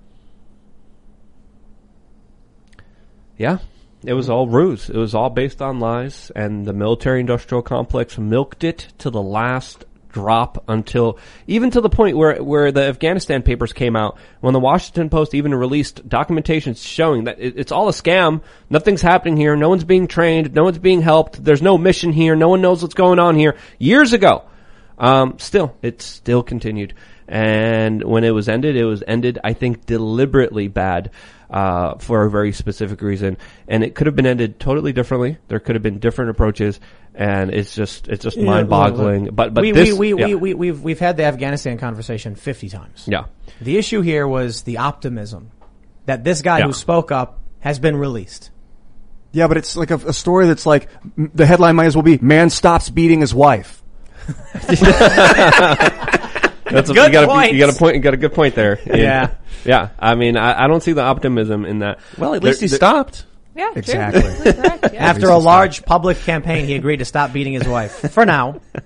Yeah. 3.36 3.58
It 4.04 4.12
was 4.12 4.30
all 4.30 4.46
ruse. 4.46 4.88
It 4.88 4.96
was 4.96 5.12
all 5.12 5.28
based 5.28 5.60
on 5.60 5.80
lies, 5.80 6.30
and 6.36 6.66
the 6.66 6.72
military 6.72 7.18
industrial 7.18 7.62
complex 7.62 8.16
milked 8.16 8.62
it 8.62 8.92
to 8.98 9.10
the 9.10 9.20
last 9.20 9.86
drop 10.08 10.64
until, 10.68 11.18
even 11.46 11.70
to 11.70 11.80
the 11.80 11.88
point 11.88 12.16
where, 12.16 12.42
where 12.42 12.72
the 12.72 12.82
Afghanistan 12.82 13.42
papers 13.42 13.72
came 13.72 13.96
out, 13.96 14.18
when 14.40 14.52
the 14.52 14.60
Washington 14.60 15.10
Post 15.10 15.34
even 15.34 15.54
released 15.54 16.08
documentation 16.08 16.74
showing 16.74 17.24
that 17.24 17.38
it, 17.38 17.54
it's 17.56 17.72
all 17.72 17.88
a 17.88 17.92
scam, 17.92 18.42
nothing's 18.70 19.02
happening 19.02 19.36
here, 19.36 19.56
no 19.56 19.68
one's 19.68 19.84
being 19.84 20.08
trained, 20.08 20.54
no 20.54 20.64
one's 20.64 20.78
being 20.78 21.02
helped, 21.02 21.42
there's 21.42 21.62
no 21.62 21.78
mission 21.78 22.12
here, 22.12 22.36
no 22.36 22.48
one 22.48 22.60
knows 22.60 22.82
what's 22.82 22.94
going 22.94 23.18
on 23.18 23.36
here, 23.36 23.56
years 23.78 24.12
ago. 24.12 24.44
Um, 24.98 25.38
still, 25.38 25.76
it 25.82 26.02
still 26.02 26.42
continued. 26.42 26.94
And 27.28 28.02
when 28.02 28.24
it 28.24 28.30
was 28.30 28.48
ended, 28.48 28.74
it 28.74 28.86
was 28.86 29.04
ended, 29.06 29.38
I 29.44 29.52
think, 29.52 29.84
deliberately 29.84 30.68
bad, 30.68 31.10
uh, 31.50 31.96
for 31.98 32.24
a 32.24 32.30
very 32.30 32.52
specific 32.52 33.00
reason. 33.02 33.36
And 33.66 33.82
it 33.84 33.94
could 33.94 34.06
have 34.06 34.16
been 34.16 34.26
ended 34.26 34.58
totally 34.60 34.92
differently. 34.92 35.38
There 35.48 35.60
could 35.60 35.74
have 35.76 35.82
been 35.82 35.98
different 35.98 36.30
approaches. 36.30 36.78
And 37.14 37.50
it's 37.52 37.74
just, 37.74 38.06
it's 38.08 38.22
just 38.22 38.36
Yeah, 38.36 38.44
mind 38.44 38.68
boggling. 38.68 39.24
look, 39.26 39.34
But, 39.34 39.54
but 39.54 39.62
we, 39.62 39.72
this, 39.72 39.92
we, 39.96 40.14
we, 40.14 40.20
yeah. 40.20 40.26
we, 40.26 40.34
we, 40.36 40.54
we've, 40.54 40.82
we've 40.82 40.98
had 41.00 41.16
the 41.16 41.24
Afghanistan 41.24 41.78
conversation 41.78 42.34
50 42.36 42.68
times. 42.68 43.04
Yeah. 43.08 43.24
The 43.60 43.76
issue 43.76 44.02
here 44.02 44.26
was 44.28 44.62
the 44.62 44.78
optimism 44.78 45.50
that 46.06 46.22
this 46.22 46.42
guy 46.42 46.58
Yeah. 46.58 46.66
who 46.66 46.72
spoke 46.72 47.10
up 47.10 47.40
has 47.60 47.78
been 47.78 47.96
released. 47.96 48.50
Yeah, 49.32 49.46
but 49.48 49.56
it's 49.56 49.76
like 49.76 49.90
a, 49.90 49.96
a 49.96 50.12
story 50.12 50.46
that's 50.46 50.64
like 50.64 50.88
m- 51.18 51.30
the 51.34 51.44
headline 51.44 51.76
might 51.76 51.84
as 51.86 51.94
well 51.94 52.02
be 52.02 52.16
"Man 52.18 52.48
stops 52.48 52.88
beating 52.88 53.20
his 53.20 53.34
wife." 53.34 53.82
That's 56.70 56.90
a, 56.90 56.94
Good 56.94 57.06
you 57.06 57.12
got 57.12 57.24
a, 57.24 57.26
point. 57.26 57.52
you 57.52 57.58
got 57.58 57.74
a 57.74 57.78
point. 57.78 57.94
You 57.96 58.00
got 58.02 58.14
a 58.14 58.18
good 58.18 58.32
point 58.34 58.54
there. 58.54 58.78
Yeah. 58.86 58.96
yeah. 58.96 59.34
I 59.98 60.14
mean, 60.14 60.36
I, 60.36 60.64
I 60.64 60.66
don't 60.68 60.82
see 60.82 60.92
the 60.92 61.02
optimism 61.02 61.64
in 61.64 61.80
that. 61.80 61.98
Well, 62.16 62.34
at 62.34 62.42
There- 62.42 62.50
least 62.50 62.60
he 62.60 62.66
there- 62.68 62.76
stopped. 62.76 63.24
Yeah, 63.56 63.70
true. 63.70 63.78
Exactly. 63.80 64.52
Correct, 64.52 64.92
yeah. 64.94 65.04
After 65.04 65.28
a 65.30 65.38
large 65.38 65.84
public 65.84 66.16
campaign, 66.18 66.66
he 66.66 66.76
agreed 66.76 66.98
to 66.98 67.04
stop 67.04 67.32
beating 67.32 67.54
his 67.54 67.66
wife. 67.66 68.12
For 68.12 68.24
now. 68.24 68.60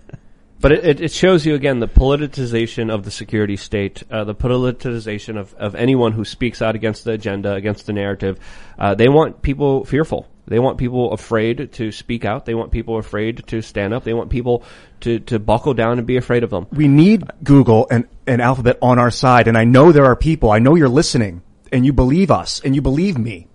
But 0.61 0.71
it, 0.71 0.85
it, 0.85 1.01
it 1.01 1.11
shows 1.11 1.45
you 1.45 1.57
again 1.57 1.81
the 1.81 1.89
politicization 1.89 2.89
of 2.89 3.05
the 3.05 3.11
security 3.11 3.57
state, 3.57 4.05
uh, 4.13 4.23
the 4.23 4.35
politicization 4.37 5.37
of, 5.37 5.53
of 5.55 5.75
anyone 5.75 6.13
who 6.13 6.25
speaks 6.25 6.63
out 6.63 6.77
against 6.77 7.03
the 7.03 7.11
agenda, 7.11 7.53
against 7.55 7.87
the 7.87 7.93
narrative. 7.93 8.39
Uh, 8.79 8.95
they 8.95 9.09
want 9.09 9.43
people 9.43 9.85
fearful. 9.85 10.29
They 10.47 10.59
want 10.59 10.79
people 10.79 11.13
afraid 11.13 11.73
to 11.75 11.93
speak 11.93 12.25
out. 12.25 12.45
They 12.47 12.55
want 12.55 12.73
people 12.73 12.99
afraid 12.99 13.47
to 13.49 13.63
stand 13.63 13.95
up. 13.95 14.05
They 14.05 14.15
want 14.15 14.31
people 14.31 14.65
to, 15.01 15.21
to 15.21 15.39
buckle 15.39 15.75
down 15.75 15.99
and 15.99 16.07
be 16.07 16.17
afraid 16.17 16.43
of 16.43 16.51
them. 16.51 16.67
We 16.73 16.89
need 16.89 17.25
Google 17.45 17.87
and, 17.91 18.09
and 18.27 18.43
Alphabet 18.43 18.79
on 18.83 18.99
our 18.99 19.11
side, 19.11 19.49
and 19.49 19.57
I 19.57 19.65
know 19.65 19.93
there 19.93 20.07
are 20.07 20.17
people. 20.17 20.51
I 20.51 20.59
know 20.59 20.75
you're 20.75 20.89
listening, 20.89 21.43
and 21.71 21.87
you 21.87 21.93
believe 21.93 22.31
us, 22.31 22.61
and 22.65 22.75
you 22.75 22.83
believe 22.83 23.17
me, 23.17 23.49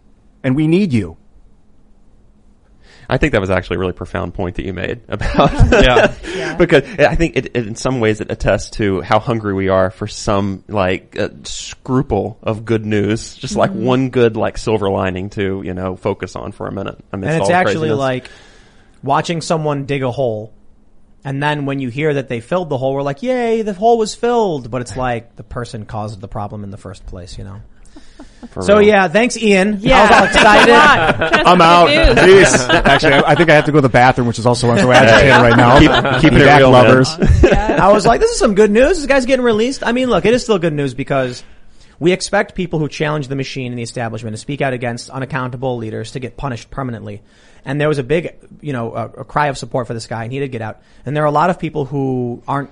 and 0.43 0.55
we 0.55 0.67
need 0.67 0.93
you. 0.93 1.17
I 3.09 3.17
think 3.17 3.31
that 3.31 3.41
was 3.41 3.49
actually 3.49 3.77
a 3.77 3.79
really 3.79 3.93
profound 3.93 4.33
point 4.33 4.55
that 4.57 4.65
you 4.65 4.73
made 4.73 5.01
about 5.07 5.51
Yeah. 5.71 6.13
Yeah. 6.25 6.55
because 6.55 6.83
I 6.99 7.15
think 7.15 7.37
it, 7.37 7.45
it, 7.47 7.67
in 7.67 7.75
some 7.75 7.99
ways 7.99 8.19
it 8.21 8.29
attests 8.31 8.71
to 8.71 9.01
how 9.01 9.19
hungry 9.19 9.53
we 9.53 9.69
are 9.69 9.91
for 9.91 10.07
some 10.07 10.63
like 10.67 11.17
uh, 11.17 11.29
scruple 11.43 12.37
of 12.43 12.65
good 12.65 12.85
news, 12.85 13.35
just 13.35 13.55
like 13.55 13.71
Mm-hmm. 13.71 13.83
one 13.85 14.09
good 14.09 14.35
like 14.37 14.57
silver 14.57 14.89
lining 14.89 15.29
to 15.31 15.61
you 15.63 15.73
know 15.73 15.95
focus 15.95 16.35
on 16.35 16.51
for 16.51 16.67
a 16.67 16.71
minute. 16.71 16.97
I 17.11 17.17
mean, 17.17 17.29
and 17.29 17.41
it's 17.41 17.49
all 17.49 17.55
actually 17.55 17.89
craziness. 17.89 17.97
like 17.99 18.29
watching 19.03 19.41
someone 19.41 19.85
dig 19.85 20.03
a 20.03 20.11
hole. 20.11 20.53
And 21.23 21.43
then 21.43 21.65
when 21.65 21.79
you 21.79 21.89
hear 21.89 22.13
that 22.13 22.29
they 22.29 22.39
filled 22.39 22.69
the 22.69 22.77
hole, 22.77 22.93
we're 22.93 23.01
like, 23.01 23.21
yay, 23.21 23.61
the 23.61 23.73
hole 23.73 23.97
was 23.97 24.15
filled. 24.15 24.71
But 24.71 24.81
it's 24.81 24.95
like 24.95 25.35
the 25.35 25.43
person 25.43 25.85
caused 25.85 26.21
the 26.21 26.27
problem 26.29 26.63
in 26.63 26.69
the 26.71 26.77
first 26.77 27.05
place, 27.05 27.37
you 27.37 27.43
know? 27.43 27.61
For 28.51 28.61
So 28.61 28.77
real. 28.77 28.87
yeah, 28.87 29.07
thanks 29.07 29.35
Ian. 29.37 29.79
Yeah. 29.81 29.97
I 29.97 30.01
was 30.01 30.11
all 30.11 30.17
Thanks 30.21 30.35
a 30.35 30.43
lot. 30.43 30.57
excited. 31.09 31.17
Trying 31.17 31.43
to 31.43 31.49
I'm 31.49 31.61
out. 31.61 31.85
the 31.87 32.25
news. 32.27 32.45
Jeez. 32.47 32.69
Actually, 32.85 33.13
I, 33.13 33.21
I 33.31 33.35
think 33.35 33.49
I 33.49 33.55
have 33.55 33.65
to 33.65 33.71
go 33.71 33.77
to 33.79 33.81
the 33.81 33.89
bathroom, 33.89 34.27
which 34.27 34.39
is 34.39 34.45
also 34.45 34.67
why 34.67 34.75
I'm 34.75 34.79
so 34.81 34.91
agitated 34.91 35.31
right 35.41 35.57
now. 35.57 35.79
Keep- 35.79 36.21
keeping 36.21 36.37
Be 36.37 36.43
it 36.43 36.47
back, 36.47 36.59
real, 36.59 36.71
man. 36.71 36.85
lovers. 36.87 37.17
I 37.43 37.91
was 37.91 38.05
like, 38.05 38.21
this 38.21 38.31
is 38.31 38.39
some 38.39 38.53
good 38.55 38.71
news. 38.71 38.97
This 38.97 39.05
guy's 39.07 39.25
getting 39.25 39.43
released. 39.45 39.83
I 39.85 39.91
mean, 39.91 40.09
look, 40.09 40.25
it 40.25 40.33
is 40.33 40.43
still 40.43 40.59
good 40.59 40.73
news 40.73 40.93
because 40.93 41.43
we 41.99 42.11
expect 42.11 42.53
people 42.53 42.77
who 42.79 42.87
challenge 42.87 43.27
the 43.27 43.35
machine 43.35 43.71
and 43.71 43.79
the 43.79 43.83
establishment 43.83 44.35
to 44.35 44.37
speak 44.37 44.61
out 44.61 44.71
against 44.73 45.09
unaccountable 45.09 45.77
leaders 45.77 46.11
to 46.11 46.19
get 46.19 46.37
punished 46.37 46.69
permanently. 46.69 47.23
And 47.65 47.81
there 47.81 47.87
was 47.89 47.97
a 47.97 48.03
big, 48.03 48.35
you 48.61 48.71
know, 48.71 48.93
a, 48.93 49.05
a 49.05 49.25
cry 49.25 49.47
of 49.47 49.57
support 49.57 49.87
for 49.87 49.93
this 49.95 50.05
guy 50.07 50.23
and 50.23 50.31
he 50.31 50.37
did 50.39 50.51
get 50.51 50.61
out. 50.61 50.79
And 51.05 51.15
there 51.17 51.23
are 51.23 51.27
a 51.27 51.31
lot 51.31 51.49
of 51.49 51.57
people 51.59 51.85
who 51.85 52.43
aren't, 52.47 52.69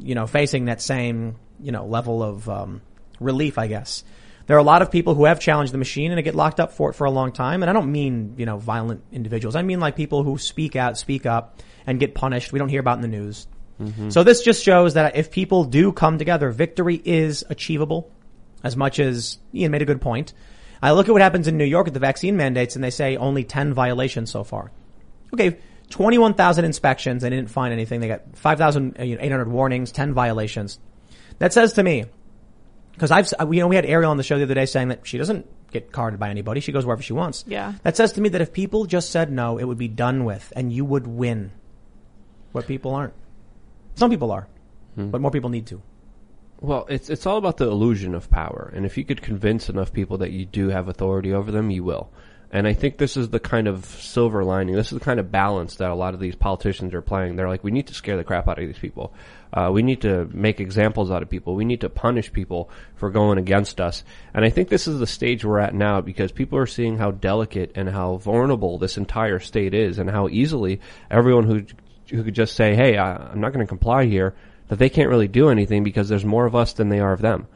you 0.00 0.14
know, 0.14 0.26
facing 0.26 0.66
that 0.66 0.82
same, 0.82 1.36
you 1.60 1.72
know, 1.72 1.86
level 1.86 2.22
of, 2.22 2.46
um, 2.48 2.82
relief, 3.20 3.56
I 3.58 3.66
guess. 3.68 4.04
There 4.48 4.56
are 4.56 4.60
a 4.60 4.64
lot 4.64 4.80
of 4.80 4.90
people 4.90 5.14
who 5.14 5.26
have 5.26 5.38
challenged 5.38 5.74
the 5.74 5.78
machine 5.78 6.10
and 6.10 6.24
get 6.24 6.34
locked 6.34 6.58
up 6.58 6.72
for 6.72 6.88
it 6.90 6.94
for 6.94 7.04
a 7.04 7.10
long 7.10 7.32
time. 7.32 7.62
And 7.62 7.68
I 7.68 7.74
don't 7.74 7.92
mean, 7.92 8.34
you 8.38 8.46
know, 8.46 8.56
violent 8.56 9.04
individuals. 9.12 9.54
I 9.54 9.60
mean 9.60 9.78
like 9.78 9.94
people 9.94 10.22
who 10.22 10.38
speak 10.38 10.74
out, 10.74 10.96
speak 10.96 11.26
up 11.26 11.60
and 11.86 12.00
get 12.00 12.14
punished. 12.14 12.50
We 12.50 12.58
don't 12.58 12.70
hear 12.70 12.80
about 12.80 12.96
in 12.96 13.02
the 13.02 13.08
news. 13.08 13.46
Mm-hmm. 13.78 14.08
So 14.08 14.24
this 14.24 14.42
just 14.42 14.64
shows 14.64 14.94
that 14.94 15.16
if 15.16 15.30
people 15.30 15.64
do 15.64 15.92
come 15.92 16.16
together, 16.16 16.50
victory 16.50 17.00
is 17.04 17.44
achievable 17.50 18.10
as 18.64 18.74
much 18.74 18.98
as 18.98 19.38
Ian 19.54 19.70
made 19.70 19.82
a 19.82 19.84
good 19.84 20.00
point. 20.00 20.32
I 20.82 20.92
look 20.92 21.08
at 21.08 21.12
what 21.12 21.20
happens 21.20 21.46
in 21.46 21.58
New 21.58 21.64
York 21.64 21.86
at 21.86 21.92
the 21.92 22.00
vaccine 22.00 22.38
mandates 22.38 22.74
and 22.74 22.82
they 22.82 22.90
say 22.90 23.18
only 23.18 23.44
10 23.44 23.74
violations 23.74 24.30
so 24.30 24.44
far. 24.44 24.72
Okay, 25.34 25.58
21,000 25.90 26.64
inspections. 26.64 27.22
They 27.22 27.28
didn't 27.28 27.50
find 27.50 27.74
anything. 27.74 28.00
They 28.00 28.08
got 28.08 28.22
5,800 28.34 29.46
uh, 29.46 29.50
warnings, 29.50 29.92
10 29.92 30.14
violations. 30.14 30.78
That 31.38 31.52
says 31.52 31.74
to 31.74 31.82
me, 31.82 32.06
because 32.98 33.12
I've, 33.12 33.32
uh, 33.40 33.48
you 33.48 33.60
know, 33.60 33.68
we 33.68 33.76
had 33.76 33.86
Ariel 33.86 34.10
on 34.10 34.16
the 34.16 34.24
show 34.24 34.38
the 34.38 34.42
other 34.42 34.54
day 34.54 34.66
saying 34.66 34.88
that 34.88 35.06
she 35.06 35.18
doesn't 35.18 35.46
get 35.70 35.92
carded 35.92 36.18
by 36.18 36.30
anybody. 36.30 36.58
She 36.60 36.72
goes 36.72 36.84
wherever 36.84 37.02
she 37.02 37.12
wants. 37.12 37.44
Yeah. 37.46 37.74
That 37.84 37.96
says 37.96 38.12
to 38.14 38.20
me 38.20 38.28
that 38.30 38.40
if 38.40 38.52
people 38.52 38.86
just 38.86 39.10
said 39.10 39.30
no, 39.30 39.56
it 39.56 39.64
would 39.64 39.78
be 39.78 39.86
done 39.86 40.24
with 40.24 40.52
and 40.56 40.72
you 40.72 40.84
would 40.84 41.06
win. 41.06 41.52
What 42.50 42.66
people 42.66 42.94
aren't. 42.94 43.14
Some 43.94 44.10
people 44.10 44.32
are, 44.32 44.48
hmm. 44.96 45.10
but 45.10 45.20
more 45.20 45.30
people 45.30 45.50
need 45.50 45.66
to. 45.68 45.80
Well, 46.60 46.86
it's 46.88 47.08
it's 47.08 47.24
all 47.24 47.36
about 47.36 47.58
the 47.58 47.68
illusion 47.68 48.16
of 48.16 48.30
power, 48.30 48.72
and 48.74 48.84
if 48.84 48.98
you 48.98 49.04
could 49.04 49.22
convince 49.22 49.68
enough 49.68 49.92
people 49.92 50.18
that 50.18 50.32
you 50.32 50.44
do 50.44 50.70
have 50.70 50.88
authority 50.88 51.32
over 51.32 51.52
them, 51.52 51.70
you 51.70 51.84
will. 51.84 52.10
And 52.50 52.66
I 52.66 52.72
think 52.72 52.96
this 52.96 53.18
is 53.18 53.28
the 53.28 53.40
kind 53.40 53.68
of 53.68 53.84
silver 53.84 54.42
lining. 54.42 54.74
This 54.74 54.90
is 54.90 54.98
the 54.98 55.04
kind 55.04 55.20
of 55.20 55.30
balance 55.30 55.76
that 55.76 55.90
a 55.90 55.94
lot 55.94 56.14
of 56.14 56.20
these 56.20 56.34
politicians 56.34 56.94
are 56.94 57.02
playing. 57.02 57.36
They're 57.36 57.48
like, 57.48 57.62
we 57.62 57.70
need 57.70 57.88
to 57.88 57.94
scare 57.94 58.16
the 58.16 58.24
crap 58.24 58.48
out 58.48 58.58
of 58.58 58.66
these 58.66 58.78
people. 58.78 59.12
Uh, 59.52 59.70
we 59.72 59.82
need 59.82 60.00
to 60.02 60.24
make 60.32 60.58
examples 60.58 61.10
out 61.10 61.22
of 61.22 61.28
people. 61.28 61.54
We 61.54 61.66
need 61.66 61.82
to 61.82 61.90
punish 61.90 62.32
people 62.32 62.70
for 62.96 63.10
going 63.10 63.38
against 63.38 63.80
us. 63.80 64.02
And 64.32 64.46
I 64.46 64.50
think 64.50 64.68
this 64.68 64.88
is 64.88 64.98
the 64.98 65.06
stage 65.06 65.44
we're 65.44 65.58
at 65.58 65.74
now 65.74 66.00
because 66.00 66.32
people 66.32 66.58
are 66.58 66.66
seeing 66.66 66.96
how 66.96 67.10
delicate 67.10 67.72
and 67.74 67.88
how 67.88 68.16
vulnerable 68.16 68.78
this 68.78 68.96
entire 68.96 69.40
state 69.40 69.74
is, 69.74 69.98
and 69.98 70.10
how 70.10 70.28
easily 70.28 70.80
everyone 71.10 71.44
who 71.44 71.64
who 72.10 72.24
could 72.24 72.34
just 72.34 72.56
say, 72.56 72.74
"Hey, 72.74 72.96
I, 72.96 73.14
I'm 73.14 73.40
not 73.40 73.52
going 73.52 73.64
to 73.64 73.68
comply 73.68 74.06
here," 74.06 74.34
that 74.68 74.78
they 74.78 74.88
can't 74.88 75.10
really 75.10 75.28
do 75.28 75.50
anything 75.50 75.84
because 75.84 76.08
there's 76.08 76.24
more 76.24 76.46
of 76.46 76.54
us 76.54 76.72
than 76.74 76.88
they 76.88 77.00
are 77.00 77.12
of 77.12 77.20
them. 77.20 77.46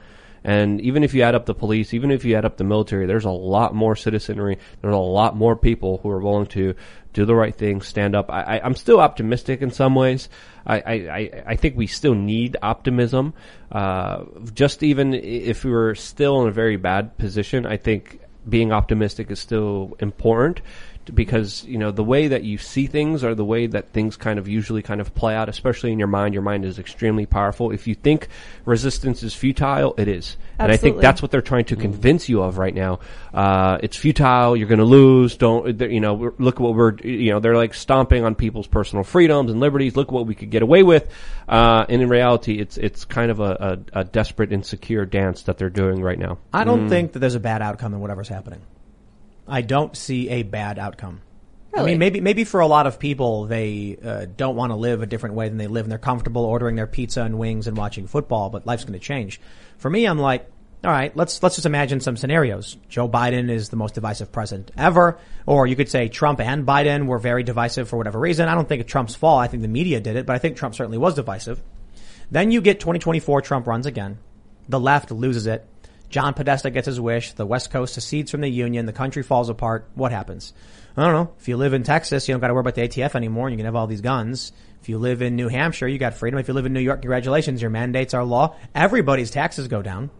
And 0.44 0.80
even 0.80 1.04
if 1.04 1.14
you 1.14 1.22
add 1.22 1.34
up 1.34 1.46
the 1.46 1.54
police, 1.54 1.94
even 1.94 2.10
if 2.10 2.24
you 2.24 2.34
add 2.36 2.44
up 2.44 2.56
the 2.56 2.64
military, 2.64 3.06
there's 3.06 3.24
a 3.24 3.30
lot 3.30 3.74
more 3.74 3.94
citizenry. 3.94 4.58
There's 4.80 4.94
a 4.94 4.98
lot 4.98 5.36
more 5.36 5.54
people 5.56 5.98
who 6.02 6.10
are 6.10 6.20
willing 6.20 6.46
to 6.46 6.74
do 7.12 7.24
the 7.24 7.34
right 7.34 7.54
thing, 7.54 7.80
stand 7.82 8.16
up. 8.16 8.30
I, 8.30 8.60
I'm 8.64 8.74
still 8.74 8.98
optimistic 9.00 9.60
in 9.62 9.70
some 9.70 9.94
ways. 9.94 10.28
I, 10.66 10.80
I, 10.80 10.92
I- 10.92 11.42
I 11.48 11.56
think 11.56 11.76
we 11.76 11.86
still 11.86 12.14
need 12.14 12.56
optimism. 12.62 13.34
Uh, 13.70 14.24
just 14.54 14.82
even 14.82 15.12
if 15.14 15.64
we 15.64 15.70
were 15.70 15.94
still 15.94 16.42
in 16.42 16.48
a 16.48 16.52
very 16.52 16.76
bad 16.76 17.16
position, 17.18 17.66
I 17.66 17.76
think 17.76 18.18
being 18.48 18.72
optimistic 18.72 19.30
is 19.30 19.38
still 19.38 19.96
important 20.00 20.60
because 21.12 21.64
you 21.64 21.78
know 21.78 21.90
the 21.90 22.04
way 22.04 22.28
that 22.28 22.44
you 22.44 22.58
see 22.58 22.86
things 22.86 23.24
or 23.24 23.34
the 23.34 23.44
way 23.44 23.66
that 23.66 23.90
things 23.92 24.16
kind 24.16 24.38
of 24.38 24.48
usually 24.48 24.82
kind 24.82 25.00
of 25.00 25.14
play 25.14 25.34
out 25.34 25.48
especially 25.48 25.92
in 25.92 25.98
your 25.98 26.08
mind. 26.08 26.34
Your 26.34 26.42
mind 26.42 26.64
is 26.64 26.78
extremely 26.78 27.26
powerful. 27.26 27.70
If 27.70 27.86
you 27.86 27.94
think 27.94 28.28
resistance 28.64 29.22
is 29.22 29.34
futile 29.34 29.94
it 29.98 30.08
is. 30.08 30.36
And 30.58 30.70
i 30.70 30.76
think 30.76 31.00
that's 31.00 31.20
what 31.20 31.30
they're 31.30 31.42
trying 31.42 31.64
to 31.66 31.76
convince 31.76 32.28
you 32.28 32.42
of 32.42 32.58
right 32.58 32.74
now. 32.74 33.00
Uh, 33.34 33.78
it's 33.82 33.96
futile. 33.96 34.56
You're 34.56 34.68
going 34.68 34.78
to 34.78 34.84
lose. 34.84 35.36
Don't 35.36 35.80
you 35.80 36.00
know 36.00 36.32
look 36.38 36.60
what 36.60 36.74
we're 36.74 36.96
you 36.98 37.32
know 37.32 37.40
they're 37.40 37.56
like 37.56 37.74
stomping 37.74 38.24
on 38.24 38.34
people's 38.34 38.66
personal 38.66 39.04
freedoms 39.04 39.50
and 39.50 39.60
liberties. 39.60 39.96
Look 39.96 40.12
what 40.12 40.26
we 40.26 40.34
could 40.34 40.50
get 40.50 40.62
away 40.62 40.82
with. 40.82 41.08
Uh, 41.48 41.84
and 41.88 42.02
in 42.02 42.08
reality 42.08 42.60
it's 42.60 42.76
it's 42.76 43.04
kind 43.04 43.30
of 43.30 43.40
a, 43.40 43.78
a, 43.94 44.00
a 44.00 44.04
desperate 44.04 44.52
insecure 44.52 45.04
dance 45.04 45.42
that 45.42 45.58
they're 45.58 45.70
doing 45.70 46.00
right 46.00 46.18
now. 46.18 46.38
I 46.52 46.64
don't 46.64 46.88
think 46.88 47.12
that 47.12 47.18
there's 47.18 47.34
a 47.34 47.40
bad 47.40 47.62
outcome 47.62 47.94
in 47.94 48.00
whatever's 48.00 48.28
happening. 48.28 48.60
I 49.46 49.62
don't 49.62 49.96
see 49.96 50.28
a 50.28 50.42
bad 50.42 50.78
outcome. 50.78 51.22
I 51.74 51.84
mean, 51.84 51.98
maybe 51.98 52.20
maybe 52.20 52.44
for 52.44 52.60
a 52.60 52.66
lot 52.66 52.86
of 52.86 52.98
people, 52.98 53.46
they 53.46 53.96
uh, 54.04 54.26
don't 54.36 54.56
want 54.56 54.72
to 54.72 54.76
live 54.76 55.00
a 55.02 55.06
different 55.06 55.36
way 55.36 55.48
than 55.48 55.56
they 55.56 55.68
live, 55.68 55.86
and 55.86 55.90
they're 55.90 55.98
comfortable 55.98 56.44
ordering 56.44 56.76
their 56.76 56.86
pizza 56.86 57.22
and 57.22 57.38
wings 57.38 57.66
and 57.66 57.76
watching 57.76 58.06
football. 58.06 58.50
But 58.50 58.66
life's 58.66 58.84
going 58.84 58.98
to 58.98 59.04
change. 59.04 59.40
For 59.78 59.88
me, 59.88 60.04
I'm 60.04 60.18
like, 60.18 60.50
all 60.84 60.90
right, 60.90 61.16
let's 61.16 61.42
let's 61.42 61.54
just 61.54 61.66
imagine 61.66 62.00
some 62.00 62.16
scenarios. 62.16 62.76
Joe 62.88 63.08
Biden 63.08 63.50
is 63.50 63.70
the 63.70 63.76
most 63.76 63.94
divisive 63.94 64.32
president 64.32 64.70
ever, 64.76 65.18
or 65.46 65.66
you 65.66 65.74
could 65.74 65.88
say 65.88 66.08
Trump 66.08 66.40
and 66.40 66.66
Biden 66.66 67.06
were 67.06 67.18
very 67.18 67.42
divisive 67.42 67.88
for 67.88 67.96
whatever 67.96 68.18
reason. 68.18 68.48
I 68.48 68.54
don't 68.54 68.68
think 68.68 68.82
it's 68.82 68.90
Trump's 68.90 69.14
fault. 69.14 69.40
I 69.40 69.46
think 69.46 69.62
the 69.62 69.68
media 69.68 69.98
did 70.00 70.16
it, 70.16 70.26
but 70.26 70.36
I 70.36 70.38
think 70.38 70.56
Trump 70.56 70.74
certainly 70.74 70.98
was 70.98 71.14
divisive. 71.14 71.62
Then 72.30 72.50
you 72.50 72.60
get 72.60 72.80
2024, 72.80 73.42
Trump 73.42 73.66
runs 73.66 73.86
again. 73.86 74.18
The 74.68 74.80
left 74.80 75.10
loses 75.10 75.46
it. 75.46 75.66
John 76.12 76.34
Podesta 76.34 76.70
gets 76.70 76.86
his 76.86 77.00
wish. 77.00 77.32
The 77.32 77.44
West 77.46 77.70
Coast 77.72 77.94
secedes 77.94 78.30
from 78.30 78.42
the 78.42 78.48
Union. 78.48 78.86
The 78.86 78.92
country 78.92 79.24
falls 79.24 79.48
apart. 79.48 79.88
What 79.96 80.12
happens? 80.12 80.52
I 80.96 81.04
don't 81.04 81.12
know. 81.14 81.32
If 81.40 81.48
you 81.48 81.56
live 81.56 81.72
in 81.74 81.82
Texas, 81.82 82.28
you 82.28 82.34
don't 82.34 82.40
got 82.40 82.48
to 82.48 82.54
worry 82.54 82.60
about 82.60 82.74
the 82.76 82.82
ATF 82.86 83.14
anymore. 83.16 83.48
and 83.48 83.54
You 83.54 83.56
can 83.56 83.64
have 83.64 83.74
all 83.74 83.86
these 83.88 84.02
guns. 84.02 84.52
If 84.80 84.88
you 84.88 84.98
live 84.98 85.22
in 85.22 85.36
New 85.36 85.48
Hampshire, 85.48 85.88
you 85.88 85.98
got 85.98 86.14
freedom. 86.14 86.38
If 86.38 86.48
you 86.48 86.54
live 86.54 86.66
in 86.66 86.72
New 86.72 86.80
York, 86.80 87.00
congratulations. 87.02 87.60
Your 87.62 87.70
mandates 87.70 88.14
are 88.14 88.24
law. 88.24 88.56
Everybody's 88.74 89.30
taxes 89.30 89.66
go 89.68 89.80
down 89.82 90.10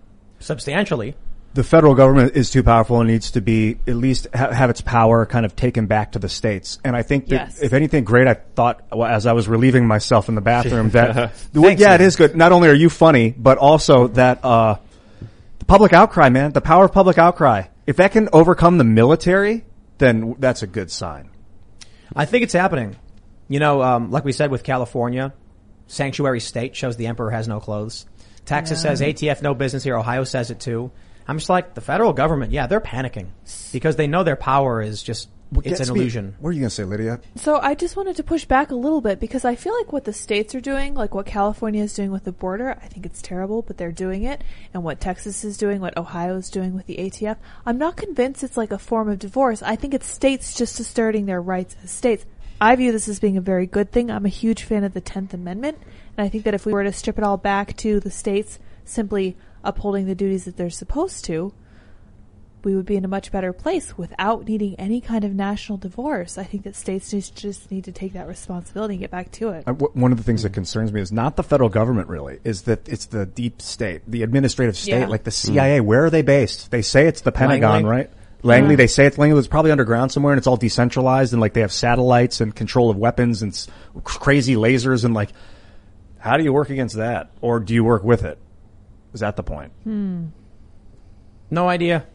substantially. 0.41 1.15
the 1.55 1.63
federal 1.63 1.95
government 1.95 2.35
is 2.35 2.49
too 2.51 2.63
powerful 2.63 2.99
and 3.01 3.11
needs 3.11 3.33
to 3.33 3.43
be 3.43 3.77
at 3.87 3.95
least 3.95 4.27
ha- 4.35 4.51
have 4.53 4.71
its 4.71 4.81
power 4.81 5.27
kind 5.27 5.45
of 5.45 5.55
taken 5.55 5.87
back 5.87 6.13
to 6.13 6.19
the 6.19 6.29
states. 6.29 6.79
And 6.83 6.97
I 6.97 7.03
think 7.03 7.27
that 7.29 7.35
Yes. 7.49 7.61
if 7.61 7.75
anything 7.75 8.05
great, 8.05 8.27
I 8.27 8.33
thought 8.35 8.81
well, 8.91 9.05
as 9.07 9.27
I 9.27 9.33
was 9.35 9.49
relieving 9.49 9.87
myself 9.87 10.31
in 10.31 10.35
the 10.35 10.41
bathroom 10.41 10.89
that 10.91 11.35
Thanks, 11.53 11.79
yeah, 11.83 11.95
it 11.95 11.99
man. 11.99 12.01
is 12.01 12.17
good. 12.17 12.35
Not 12.35 12.53
only 12.53 12.71
are 12.71 12.75
you 12.75 12.89
funny, 12.89 13.35
but 13.37 13.59
also 13.59 14.09
that 14.09 14.43
uh, 14.43 14.77
the 14.77 14.92
public 15.73 15.95
outcry, 15.95 16.29
man, 16.29 16.53
the 16.53 16.61
power 16.61 16.85
of 16.85 16.93
public 16.93 17.17
outcry. 17.17 17.63
If 17.87 17.97
that 17.97 18.13
can 18.13 18.29
overcome 18.35 18.77
the 18.77 18.85
military, 18.85 19.65
then 19.97 20.37
that's 20.39 20.63
a 20.63 20.67
good 20.67 20.91
sign. 20.91 21.31
I 22.15 22.27
think 22.27 22.43
it's 22.43 22.53
happening. 22.53 22.95
You 23.49 23.59
know, 23.59 23.83
um, 23.83 24.11
like 24.11 24.23
we 24.23 24.33
said 24.33 24.51
with 24.51 24.65
California, 24.65 25.33
sanctuary 25.87 26.41
state 26.41 26.77
shows 26.77 26.99
the 26.99 27.07
emperor 27.07 27.31
has 27.31 27.49
no 27.49 27.59
clothes. 27.59 28.05
Texas 28.45 28.83
says 28.83 29.01
ATF 29.01 29.41
no 29.41 29.55
business 29.55 29.83
here. 29.83 29.97
Ohio 29.97 30.25
says 30.25 30.51
it 30.51 30.61
too. 30.61 30.91
I'm 31.27 31.39
just 31.39 31.49
like 31.49 31.73
the 31.73 31.81
federal 31.81 32.13
government. 32.13 32.53
Yeah, 32.53 32.67
they're 32.67 32.79
panicking 32.79 33.29
because 33.73 33.97
they 33.97 34.09
know 34.09 34.25
their 34.25 34.37
power 34.37 34.83
is 34.83 35.03
just 35.03 35.31
it's 35.65 35.81
an 35.81 35.95
me- 35.95 36.01
illusion. 36.01 36.35
What 36.41 36.51
are 36.51 36.53
you 36.53 36.61
going 36.61 36.71
to 36.71 36.75
say, 36.75 36.85
Lydia? 36.85 37.21
So 37.37 37.59
I 37.61 37.75
just 37.75 37.97
wanted 37.97 38.17
to 38.17 38.23
push 38.23 38.45
back 38.45 38.71
a 38.71 38.75
little 38.75 39.01
bit 39.01 39.21
because 39.21 39.45
I 39.45 39.55
feel 39.55 39.77
like 39.77 39.93
what 39.93 40.05
the 40.05 40.13
states 40.13 40.55
are 40.55 40.61
doing, 40.61 40.95
like 40.95 41.15
what 41.15 41.27
California 41.27 41.83
is 41.83 41.95
doing 41.95 42.11
with 42.11 42.25
the 42.25 42.33
border, 42.33 42.79
I 42.83 42.87
think 42.87 43.07
it's 43.07 43.23
terrible, 43.23 43.63
but 43.63 43.77
they're 43.77 43.93
doing 43.93 44.23
it. 44.25 44.43
And 44.73 44.83
what 44.83 45.01
Texas 45.01 45.45
is 45.45 45.57
doing, 45.57 45.81
what 45.81 45.97
Ohio 45.97 46.37
is 46.37 46.51
doing 46.51 46.75
with 46.75 46.87
the 46.87 46.97
ATF, 46.97 47.37
I'm 47.67 47.79
not 47.79 47.97
convinced 47.97 48.43
it's 48.43 48.57
like 48.57 48.73
a 48.73 48.79
form 48.79 49.09
of 49.09 49.19
divorce. 49.19 49.63
I 49.63 49.77
think 49.77 49.95
it's 49.95 50.07
states 50.07 50.55
just 50.55 50.81
asserting 50.81 51.27
their 51.27 51.43
rights 51.43 51.77
as 51.83 51.91
states. 51.91 52.25
I 52.61 52.77
view 52.77 52.93
this 52.93 53.09
as 53.09 53.19
being 53.19 53.37
a 53.37 53.43
very 53.43 53.67
good 53.67 53.91
thing. 53.91 54.11
I'm 54.11 54.25
a 54.25 54.31
huge 54.31 54.63
fan 54.63 54.85
of 54.85 54.95
the 54.95 55.01
10th 55.01 55.35
Amendment. 55.35 55.79
And 56.17 56.25
I 56.25 56.29
think 56.29 56.45
that 56.45 56.55
if 56.55 56.65
we 56.65 56.73
were 56.73 56.85
to 56.85 56.93
strip 56.93 57.19
it 57.19 57.25
all 57.25 57.37
back 57.37 57.77
to 57.79 57.99
the 58.01 58.11
states 58.11 58.59
simply 58.85 59.37
upholding 59.65 60.07
the 60.07 60.15
duties 60.15 60.45
that 60.45 60.57
they're 60.57 60.71
supposed 60.71 61.25
to, 61.25 61.53
we 62.65 62.75
would 62.77 62.87
be 62.87 62.97
in 62.97 63.05
a 63.05 63.09
much 63.09 63.33
better 63.33 63.53
place 63.53 63.97
without 63.99 64.47
needing 64.47 64.75
any 64.77 65.01
kind 65.01 65.25
of 65.25 65.35
national 65.35 65.79
divorce. 65.79 66.39
I 66.39 66.45
think 66.45 66.65
that 66.65 66.77
states 66.77 67.11
just, 67.11 67.35
just 67.35 67.71
need 67.71 67.85
to 67.85 67.93
take 67.93 68.13
that 68.13 68.27
responsibility 68.29 68.95
and 68.95 69.01
get 69.01 69.11
back 69.11 69.31
to 69.33 69.51
it. 69.51 69.63
One 69.67 70.13
of 70.13 70.19
the 70.19 70.25
things 70.25 70.43
that 70.43 70.53
concerns 70.53 70.93
me 70.93 71.01
is 71.01 71.13
not 71.13 71.37
the 71.37 71.43
federal 71.43 71.69
government 71.69 72.09
really, 72.09 72.39
is 72.45 72.63
that 72.63 72.89
it's 72.89 73.07
the 73.07 73.27
deep 73.27 73.61
state, 73.63 74.03
the 74.07 74.23
administrative 74.23 74.77
state, 74.77 75.01
Yeah. 75.01 75.07
like 75.07 75.25
the 75.25 75.31
hmm. 75.31 75.55
CIA. 75.55 75.81
Where 75.81 76.05
are 76.05 76.11
they 76.11 76.23
based? 76.23 76.71
They 76.71 76.83
say 76.83 77.07
it's 77.07 77.21
the 77.23 77.33
Pentagon, 77.33 77.71
Langley? 77.85 77.91
right? 77.91 78.11
Langley, 78.43 78.73
Yeah. 78.73 78.77
they 78.77 78.87
say 78.89 79.07
it's 79.07 79.19
Langley. 79.19 79.39
It's 79.39 79.49
probably 79.49 79.71
underground 79.71 80.13
somewhere 80.13 80.33
and 80.33 80.39
it's 80.39 80.47
all 80.47 80.57
decentralized 80.57 81.33
and 81.33 81.41
like 81.41 81.53
they 81.53 81.61
have 81.61 81.73
satellites 81.73 82.41
and 82.41 82.55
control 82.55 82.91
of 82.91 82.97
weapons 82.97 83.43
and 83.43 83.53
s- 83.53 83.69
crazy 84.05 84.57
lasers 84.57 85.05
and 85.05 85.15
like, 85.15 85.31
how 86.19 86.37
do 86.37 86.45
you 86.45 86.53
work 86.53 86.71
against 86.71 86.97
that? 86.97 87.31
Or 87.41 87.61
do 87.61 87.75
you 87.75 87.83
work 87.85 88.05
with 88.05 88.25
it? 88.25 88.39
Is 89.13 89.21
that 89.21 89.37
the 89.37 89.43
point? 89.43 89.73
Hmm. 89.85 90.27
No 91.51 91.69
idea. 91.69 92.07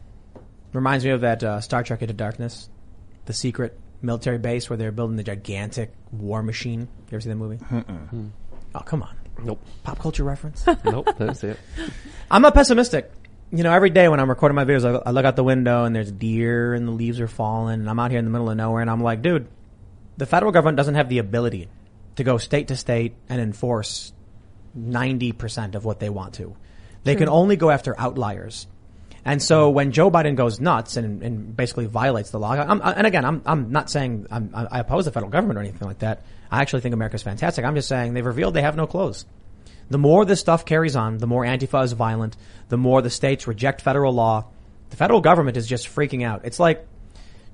Reminds 0.72 1.04
me 1.04 1.10
of 1.12 1.22
that 1.22 1.42
uh, 1.42 1.60
Star 1.60 1.82
Trek 1.82 2.02
Into 2.02 2.14
Darkness, 2.14 2.68
the 3.26 3.32
secret 3.32 3.78
military 4.02 4.38
base 4.38 4.68
where 4.70 4.76
they're 4.76 4.92
building 4.92 5.16
the 5.16 5.24
gigantic 5.24 5.92
war 6.12 6.42
machine. 6.42 6.80
You 6.80 6.86
ever 7.12 7.20
see 7.20 7.28
that 7.30 7.34
movie? 7.36 7.58
Oh, 8.74 8.80
come 8.80 9.02
on. 9.02 9.16
nope 9.42 9.60
Pop 9.82 9.98
culture 9.98 10.24
reference. 10.24 10.64
nope 10.84 11.08
that's 11.16 11.42
it 11.42 11.58
I'm 12.30 12.42
not 12.42 12.54
pessimistic. 12.54 13.10
You 13.50 13.62
know, 13.62 13.72
every 13.72 13.88
day 13.90 14.08
when 14.08 14.20
I'm 14.20 14.28
recording 14.28 14.56
my 14.56 14.64
videos, 14.66 14.84
I, 14.84 15.08
I 15.08 15.10
look 15.12 15.24
out 15.24 15.36
the 15.36 15.44
window 15.44 15.84
and 15.84 15.96
there's 15.96 16.12
deer 16.12 16.74
and 16.74 16.86
the 16.86 16.92
leaves 16.92 17.18
are 17.18 17.26
falling 17.28 17.80
and 17.80 17.88
I'm 17.88 17.98
out 17.98 18.10
here 18.10 18.18
in 18.18 18.26
the 18.26 18.30
middle 18.30 18.50
of 18.50 18.56
nowhere 18.58 18.82
and 18.82 18.90
I'm 18.90 19.02
like, 19.02 19.22
dude, 19.22 19.48
the 20.18 20.26
federal 20.26 20.52
government 20.52 20.76
doesn't 20.76 20.96
have 20.96 21.08
the 21.08 21.18
ability 21.18 21.68
to 22.16 22.24
go 22.24 22.36
state 22.36 22.68
to 22.68 22.76
state 22.76 23.14
and 23.28 23.40
enforce 23.40 24.12
90% 24.78 25.74
of 25.74 25.84
what 25.86 25.98
they 25.98 26.10
want 26.10 26.34
to. 26.34 26.54
They 27.04 27.14
can 27.16 27.28
only 27.30 27.56
go 27.56 27.70
after 27.70 27.98
outliers. 27.98 28.66
And 29.24 29.42
so 29.42 29.70
when 29.70 29.92
Joe 29.92 30.10
Biden 30.10 30.36
goes 30.36 30.60
nuts 30.60 30.96
and, 30.96 31.22
and 31.22 31.56
basically 31.56 31.86
violates 31.86 32.30
the 32.30 32.38
law, 32.38 32.52
I'm, 32.52 32.80
and 32.82 33.06
again, 33.06 33.24
I'm, 33.24 33.42
I'm 33.44 33.72
not 33.72 33.90
saying 33.90 34.26
I'm, 34.30 34.50
I 34.54 34.80
oppose 34.80 35.04
the 35.04 35.12
federal 35.12 35.30
government 35.30 35.58
or 35.58 35.62
anything 35.62 35.86
like 35.86 35.98
that. 35.98 36.22
I 36.50 36.62
actually 36.62 36.80
think 36.80 36.94
America's 36.94 37.22
fantastic. 37.22 37.64
I'm 37.64 37.74
just 37.74 37.88
saying 37.88 38.14
they've 38.14 38.24
revealed 38.24 38.54
they 38.54 38.62
have 38.62 38.76
no 38.76 38.86
clothes. 38.86 39.26
The 39.90 39.98
more 39.98 40.24
this 40.24 40.40
stuff 40.40 40.64
carries 40.64 40.96
on, 40.96 41.18
the 41.18 41.26
more 41.26 41.44
Antifa 41.44 41.84
is 41.84 41.92
violent, 41.92 42.36
the 42.68 42.76
more 42.76 43.02
the 43.02 43.10
states 43.10 43.46
reject 43.46 43.80
federal 43.80 44.12
law. 44.12 44.46
The 44.90 44.96
federal 44.96 45.20
government 45.20 45.56
is 45.56 45.66
just 45.66 45.88
freaking 45.88 46.24
out. 46.24 46.42
It's 46.44 46.60
like 46.60 46.86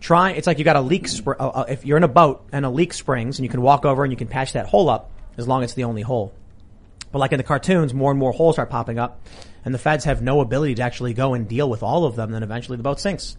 trying, 0.00 0.36
it's 0.36 0.46
like 0.46 0.58
you 0.58 0.64
got 0.64 0.76
a 0.76 0.80
leak, 0.80 1.04
spr- 1.04 1.36
uh, 1.38 1.48
uh, 1.48 1.64
if 1.68 1.84
you're 1.84 1.96
in 1.96 2.04
a 2.04 2.08
boat 2.08 2.46
and 2.52 2.64
a 2.64 2.70
leak 2.70 2.92
springs 2.92 3.38
and 3.38 3.44
you 3.44 3.50
can 3.50 3.62
walk 3.62 3.84
over 3.84 4.04
and 4.04 4.12
you 4.12 4.16
can 4.16 4.28
patch 4.28 4.52
that 4.52 4.66
hole 4.66 4.88
up 4.88 5.10
as 5.36 5.48
long 5.48 5.62
as 5.62 5.70
it's 5.70 5.74
the 5.74 5.84
only 5.84 6.02
hole. 6.02 6.32
But 7.10 7.20
like 7.20 7.32
in 7.32 7.38
the 7.38 7.44
cartoons, 7.44 7.94
more 7.94 8.10
and 8.10 8.18
more 8.18 8.32
holes 8.32 8.56
start 8.56 8.70
popping 8.70 8.98
up 8.98 9.20
and 9.64 9.74
the 9.74 9.78
feds 9.78 10.04
have 10.04 10.22
no 10.22 10.40
ability 10.40 10.76
to 10.76 10.82
actually 10.82 11.14
go 11.14 11.34
and 11.34 11.48
deal 11.48 11.68
with 11.68 11.82
all 11.82 12.04
of 12.04 12.16
them. 12.16 12.32
Then 12.32 12.42
eventually 12.42 12.76
the 12.76 12.82
boat 12.82 13.00
sinks. 13.00 13.36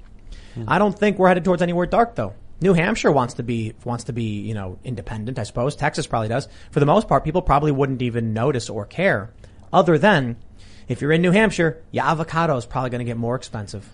I 0.68 0.80
don't 0.80 0.98
think 0.98 1.18
we're 1.18 1.28
headed 1.28 1.44
towards 1.44 1.62
anywhere 1.62 1.86
dark 1.86 2.16
though. 2.16 2.34
New 2.62 2.74
Hampshire 2.74 3.12
wants 3.12 3.36
to 3.36 3.44
be 3.44 3.74
wants 3.84 4.06
to 4.06 4.14
be 4.14 4.40
you 4.42 4.54
know 4.54 4.80
independent, 4.84 5.38
I 5.38 5.44
suppose. 5.44 5.76
Texas 5.76 6.08
probably 6.08 6.30
does. 6.30 6.48
For 6.72 6.80
the 6.80 6.86
most 6.86 7.08
part, 7.08 7.24
people 7.24 7.42
probably 7.42 7.72
wouldn't 7.72 8.02
even 8.02 8.34
notice 8.34 8.70
or 8.70 8.86
care, 8.86 9.32
other 9.74 9.98
than 9.98 10.38
if 10.88 11.02
you're 11.02 11.12
in 11.12 11.22
New 11.22 11.32
Hampshire, 11.32 11.84
your 11.92 12.06
avocado 12.06 12.56
is 12.58 12.66
probably 12.66 12.92
going 12.92 13.00
to 13.00 13.06
get 13.06 13.18
more 13.18 13.36
expensive. 13.36 13.90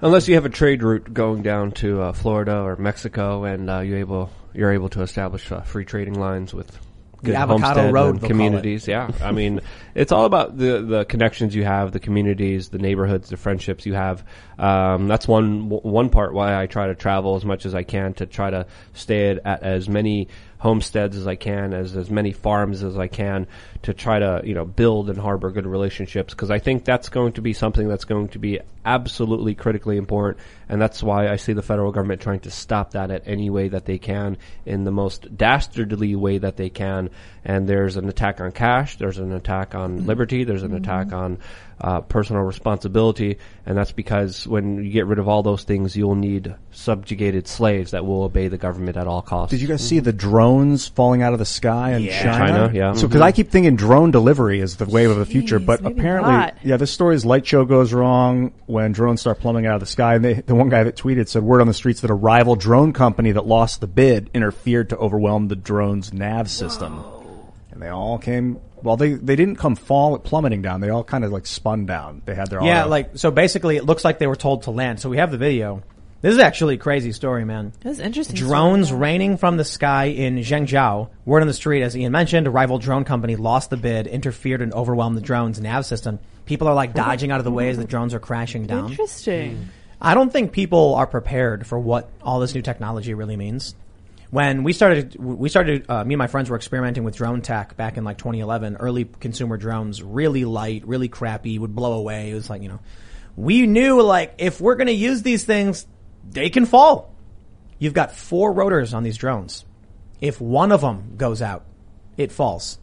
Unless 0.00 0.28
you 0.28 0.36
have 0.36 0.44
a 0.44 0.50
trade 0.50 0.82
route 0.84 1.12
going 1.12 1.42
down 1.42 1.72
to 1.72 2.02
uh, 2.02 2.12
Florida 2.12 2.60
or 2.60 2.76
Mexico, 2.76 3.42
and 3.42 3.68
uh, 3.68 3.80
you're 3.80 3.98
able 3.98 4.30
you're 4.54 4.72
able 4.72 4.88
to 4.90 5.02
establish 5.02 5.50
uh, 5.50 5.62
free 5.62 5.84
trading 5.84 6.18
lines 6.18 6.54
with 6.54 6.78
good 7.22 7.34
avocado 7.34 7.90
road, 7.90 8.20
and 8.20 8.24
communities. 8.24 8.86
Yeah, 8.86 9.10
I 9.22 9.32
mean, 9.32 9.60
it's 9.94 10.12
all 10.12 10.24
about 10.24 10.56
the 10.56 10.80
the 10.82 11.04
connections 11.04 11.54
you 11.54 11.64
have, 11.64 11.92
the 11.92 12.00
communities, 12.00 12.68
the 12.68 12.78
neighborhoods, 12.78 13.30
the 13.30 13.36
friendships 13.36 13.86
you 13.86 13.94
have. 13.94 14.24
Um, 14.58 15.08
that's 15.08 15.26
one 15.28 15.68
one 15.68 16.10
part 16.10 16.32
why 16.34 16.60
I 16.60 16.66
try 16.66 16.86
to 16.86 16.94
travel 16.94 17.36
as 17.36 17.44
much 17.44 17.66
as 17.66 17.74
I 17.74 17.82
can 17.82 18.14
to 18.14 18.26
try 18.26 18.50
to 18.50 18.66
stay 18.92 19.30
at, 19.30 19.46
at 19.46 19.62
as 19.62 19.88
many 19.88 20.28
homesteads 20.58 21.16
as 21.16 21.26
I 21.26 21.36
can, 21.36 21.72
as 21.72 21.96
as 21.96 22.10
many 22.10 22.32
farms 22.32 22.82
as 22.82 22.98
I 22.98 23.06
can, 23.08 23.46
to 23.82 23.94
try 23.94 24.18
to 24.18 24.42
you 24.44 24.54
know 24.54 24.64
build 24.64 25.08
and 25.08 25.18
harbor 25.18 25.50
good 25.50 25.66
relationships. 25.66 26.34
Because 26.34 26.50
I 26.50 26.58
think 26.58 26.84
that's 26.84 27.08
going 27.08 27.32
to 27.34 27.42
be 27.42 27.52
something 27.52 27.88
that's 27.88 28.04
going 28.04 28.28
to 28.28 28.38
be 28.38 28.60
absolutely 28.84 29.54
critically 29.54 29.96
important, 29.96 30.42
and 30.68 30.80
that's 30.80 31.02
why 31.02 31.28
I 31.28 31.36
see 31.36 31.52
the 31.52 31.62
federal 31.62 31.92
government 31.92 32.20
trying 32.20 32.40
to 32.40 32.50
stop 32.50 32.92
that 32.92 33.10
at 33.10 33.22
any 33.26 33.50
way 33.50 33.68
that 33.68 33.84
they 33.84 33.98
can, 33.98 34.36
in 34.66 34.84
the 34.84 34.90
most 34.90 35.36
dastardly 35.36 36.14
way 36.16 36.38
that 36.38 36.56
they 36.56 36.70
can. 36.70 37.10
And 37.44 37.68
there's 37.68 37.96
an 37.96 38.08
attack 38.08 38.40
on 38.40 38.52
cash, 38.52 38.98
there's 38.98 39.18
an 39.18 39.32
attack 39.32 39.74
on 39.74 40.06
liberty, 40.06 40.44
there's 40.44 40.64
an 40.64 40.70
mm-hmm. 40.70 40.84
attack 40.84 41.12
on 41.12 41.38
uh, 41.80 42.00
personal 42.00 42.42
responsibility, 42.42 43.38
and 43.64 43.76
that's 43.78 43.92
because 43.92 44.46
when 44.46 44.82
you 44.84 44.90
get 44.90 45.06
rid 45.06 45.18
of 45.18 45.28
all 45.28 45.42
those 45.42 45.62
things, 45.64 45.96
you'll 45.96 46.14
need 46.16 46.54
subjugated 46.72 47.46
slaves 47.46 47.92
that 47.92 48.04
will 48.04 48.22
obey 48.22 48.48
the 48.48 48.58
government 48.58 48.96
at 48.96 49.06
all 49.06 49.22
costs. 49.22 49.50
Did 49.50 49.60
you 49.60 49.68
guys 49.68 49.86
see 49.86 50.00
the 50.00 50.12
drones 50.12 50.86
falling 50.88 51.22
out 51.22 51.32
of 51.32 51.38
the 51.38 51.44
sky 51.44 51.92
in 51.94 52.02
Yeah. 52.02 52.22
China. 52.22 52.38
China, 52.38 52.70
yeah. 52.74 52.92
So 52.94 53.06
because 53.06 53.20
I 53.20 53.32
keep 53.32 53.50
thinking 53.50 53.76
drone 53.76 54.10
delivery 54.10 54.60
is 54.60 54.76
the 54.76 54.86
wave 54.86 55.10
of 55.10 55.18
the 55.18 55.26
future, 55.26 55.60
Jeez, 55.60 55.66
but 55.66 55.84
apparently, 55.86 56.32
not. 56.32 56.56
yeah, 56.64 56.76
this 56.76 56.90
story's 56.90 57.24
light 57.24 57.46
show 57.46 57.64
goes 57.64 57.92
wrong 57.92 58.52
when 58.66 58.92
drones 58.92 59.20
start 59.20 59.38
plummeting 59.40 59.66
out 59.66 59.74
of 59.74 59.80
the 59.80 59.86
sky. 59.86 60.14
And 60.16 60.24
they, 60.24 60.34
the 60.34 60.54
one 60.54 60.68
guy 60.68 60.82
that 60.84 60.96
tweeted 60.96 61.28
said 61.28 61.42
word 61.42 61.60
on 61.60 61.66
the 61.68 61.74
streets 61.74 62.00
that 62.00 62.10
a 62.10 62.14
rival 62.14 62.56
drone 62.56 62.92
company 62.92 63.32
that 63.32 63.46
lost 63.46 63.80
the 63.80 63.86
bid 63.86 64.30
interfered 64.34 64.88
to 64.90 64.96
overwhelm 64.96 65.48
the 65.48 65.56
drone's 65.56 66.12
nav 66.12 66.50
system. 66.50 67.04
And 67.70 67.80
they 67.82 67.88
all 67.88 68.18
came, 68.18 68.58
well, 68.82 68.96
they, 68.96 69.14
they 69.14 69.36
didn't 69.36 69.56
come 69.56 69.76
fall 69.76 70.18
plummeting 70.18 70.62
down. 70.62 70.80
They 70.80 70.90
all 70.90 71.04
kind 71.04 71.24
of 71.24 71.32
like 71.32 71.46
spun 71.46 71.86
down. 71.86 72.22
They 72.24 72.34
had 72.34 72.48
their 72.48 72.60
own. 72.60 72.66
Yeah, 72.66 72.82
auto- 72.82 72.90
like 72.90 73.10
so. 73.18 73.30
Basically, 73.30 73.76
it 73.76 73.84
looks 73.84 74.04
like 74.04 74.18
they 74.18 74.26
were 74.26 74.36
told 74.36 74.62
to 74.64 74.70
land. 74.70 75.00
So 75.00 75.08
we 75.08 75.16
have 75.18 75.30
the 75.30 75.38
video. 75.38 75.82
This 76.20 76.32
is 76.32 76.40
actually 76.40 76.74
a 76.74 76.78
crazy 76.78 77.12
story, 77.12 77.44
man. 77.44 77.72
That 77.80 77.90
was 77.90 78.00
interesting. 78.00 78.34
Drones 78.34 78.88
story. 78.88 79.00
raining 79.00 79.36
from 79.36 79.56
the 79.56 79.64
sky 79.64 80.06
in 80.06 80.36
Zhengzhou. 80.38 81.08
Word 81.24 81.42
on 81.42 81.46
the 81.46 81.54
street, 81.54 81.82
as 81.82 81.96
Ian 81.96 82.10
mentioned, 82.10 82.48
a 82.48 82.50
rival 82.50 82.80
drone 82.80 83.04
company 83.04 83.36
lost 83.36 83.70
the 83.70 83.76
bid, 83.76 84.08
interfered, 84.08 84.60
and 84.60 84.72
overwhelmed 84.74 85.16
the 85.16 85.20
drone's 85.20 85.60
nav 85.60 85.86
system. 85.86 86.18
People 86.44 86.66
are 86.66 86.74
like 86.74 86.92
dodging 86.92 87.30
out 87.30 87.38
of 87.38 87.44
the 87.44 87.52
way 87.52 87.68
as 87.68 87.76
the 87.76 87.84
drones 87.84 88.14
are 88.14 88.18
crashing 88.18 88.66
down. 88.66 88.90
Interesting. 88.90 89.68
I 90.00 90.14
don't 90.14 90.32
think 90.32 90.50
people 90.50 90.96
are 90.96 91.06
prepared 91.06 91.66
for 91.66 91.78
what 91.78 92.08
all 92.22 92.40
this 92.40 92.54
new 92.54 92.62
technology 92.62 93.14
really 93.14 93.36
means. 93.36 93.76
When 94.30 94.62
we 94.62 94.74
started, 94.74 95.16
we 95.16 95.48
started, 95.48 95.86
uh, 95.88 96.04
me 96.04 96.14
and 96.14 96.18
my 96.18 96.26
friends 96.26 96.50
were 96.50 96.56
experimenting 96.56 97.02
with 97.04 97.16
drone 97.16 97.40
tech 97.40 97.76
back 97.76 97.96
in 97.96 98.04
like 98.04 98.18
2011. 98.18 98.76
Early 98.76 99.04
consumer 99.06 99.56
drones, 99.56 100.02
really 100.02 100.44
light, 100.44 100.86
really 100.86 101.08
crappy, 101.08 101.58
would 101.58 101.74
blow 101.74 101.94
away. 101.94 102.30
It 102.30 102.34
was 102.34 102.50
like, 102.50 102.60
you 102.62 102.68
know, 102.68 102.80
we 103.36 103.66
knew 103.66 104.02
like 104.02 104.34
if 104.38 104.60
we're 104.60 104.74
going 104.74 104.88
to 104.88 104.92
use 104.92 105.22
these 105.22 105.44
things, 105.44 105.86
they 106.28 106.50
can 106.50 106.66
fall. 106.66 107.14
You've 107.78 107.94
got 107.94 108.12
four 108.14 108.52
rotors 108.52 108.92
on 108.92 109.02
these 109.02 109.16
drones. 109.16 109.64
If 110.20 110.40
one 110.40 110.72
of 110.72 110.82
them 110.82 111.14
goes 111.16 111.40
out, 111.40 111.64
it 112.16 112.30
falls. 112.32 112.78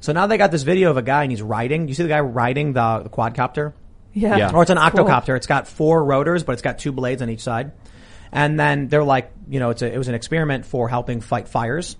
So 0.00 0.12
now 0.12 0.26
they 0.26 0.38
got 0.38 0.52
this 0.52 0.62
video 0.62 0.90
of 0.90 0.96
a 0.96 1.02
guy 1.02 1.22
and 1.24 1.32
he's 1.32 1.42
riding. 1.42 1.88
You 1.88 1.94
see 1.94 2.04
the 2.04 2.08
guy 2.08 2.20
riding 2.20 2.72
the, 2.72 3.00
the 3.02 3.10
quadcopter? 3.10 3.72
Yeah. 4.14 4.36
Yeah. 4.36 4.52
Or 4.54 4.62
it's 4.62 4.70
an 4.70 4.78
Cool. 4.78 5.04
octocopter. 5.04 5.36
It's 5.36 5.46
got 5.46 5.68
four 5.68 6.02
rotors, 6.02 6.44
but 6.44 6.52
it's 6.52 6.62
got 6.62 6.78
two 6.78 6.92
blades 6.92 7.20
on 7.20 7.28
each 7.28 7.42
side. 7.42 7.72
And 8.32 8.58
then 8.58 8.88
they're 8.88 9.04
like, 9.04 9.32
you 9.48 9.60
know, 9.60 9.70
it's 9.70 9.82
a, 9.82 9.92
it 9.92 9.98
was 9.98 10.08
an 10.08 10.14
experiment 10.14 10.66
for 10.66 10.88
helping 10.88 11.20
fight 11.20 11.48
fires. 11.48 11.96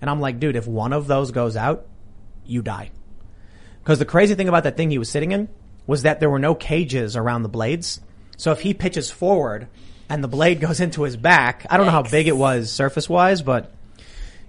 And 0.00 0.10
I'm 0.10 0.20
like, 0.20 0.40
dude, 0.40 0.56
if 0.56 0.66
one 0.66 0.92
of 0.92 1.06
those 1.06 1.30
goes 1.30 1.56
out, 1.56 1.86
you 2.44 2.62
die. 2.62 2.90
Because 3.82 3.98
the 3.98 4.04
crazy 4.04 4.34
thing 4.34 4.48
about 4.48 4.64
that 4.64 4.76
thing 4.76 4.90
he 4.90 4.98
was 4.98 5.08
sitting 5.08 5.32
in 5.32 5.48
was 5.86 6.02
that 6.02 6.20
there 6.20 6.30
were 6.30 6.38
no 6.38 6.54
cages 6.54 7.16
around 7.16 7.42
the 7.42 7.48
blades. 7.48 8.00
So 8.36 8.52
if 8.52 8.60
he 8.60 8.74
pitches 8.74 9.10
forward 9.10 9.68
and 10.08 10.22
the 10.22 10.28
blade 10.28 10.60
goes 10.66 10.80
into 10.80 11.02
his 11.02 11.16
back, 11.16 11.66
I 11.70 11.76
don't 11.76 11.86
know 11.86 11.92
how 11.92 12.02
big 12.02 12.28
it 12.28 12.36
was 12.36 12.70
surface 12.70 13.08
wise, 13.08 13.42
but 13.42 13.72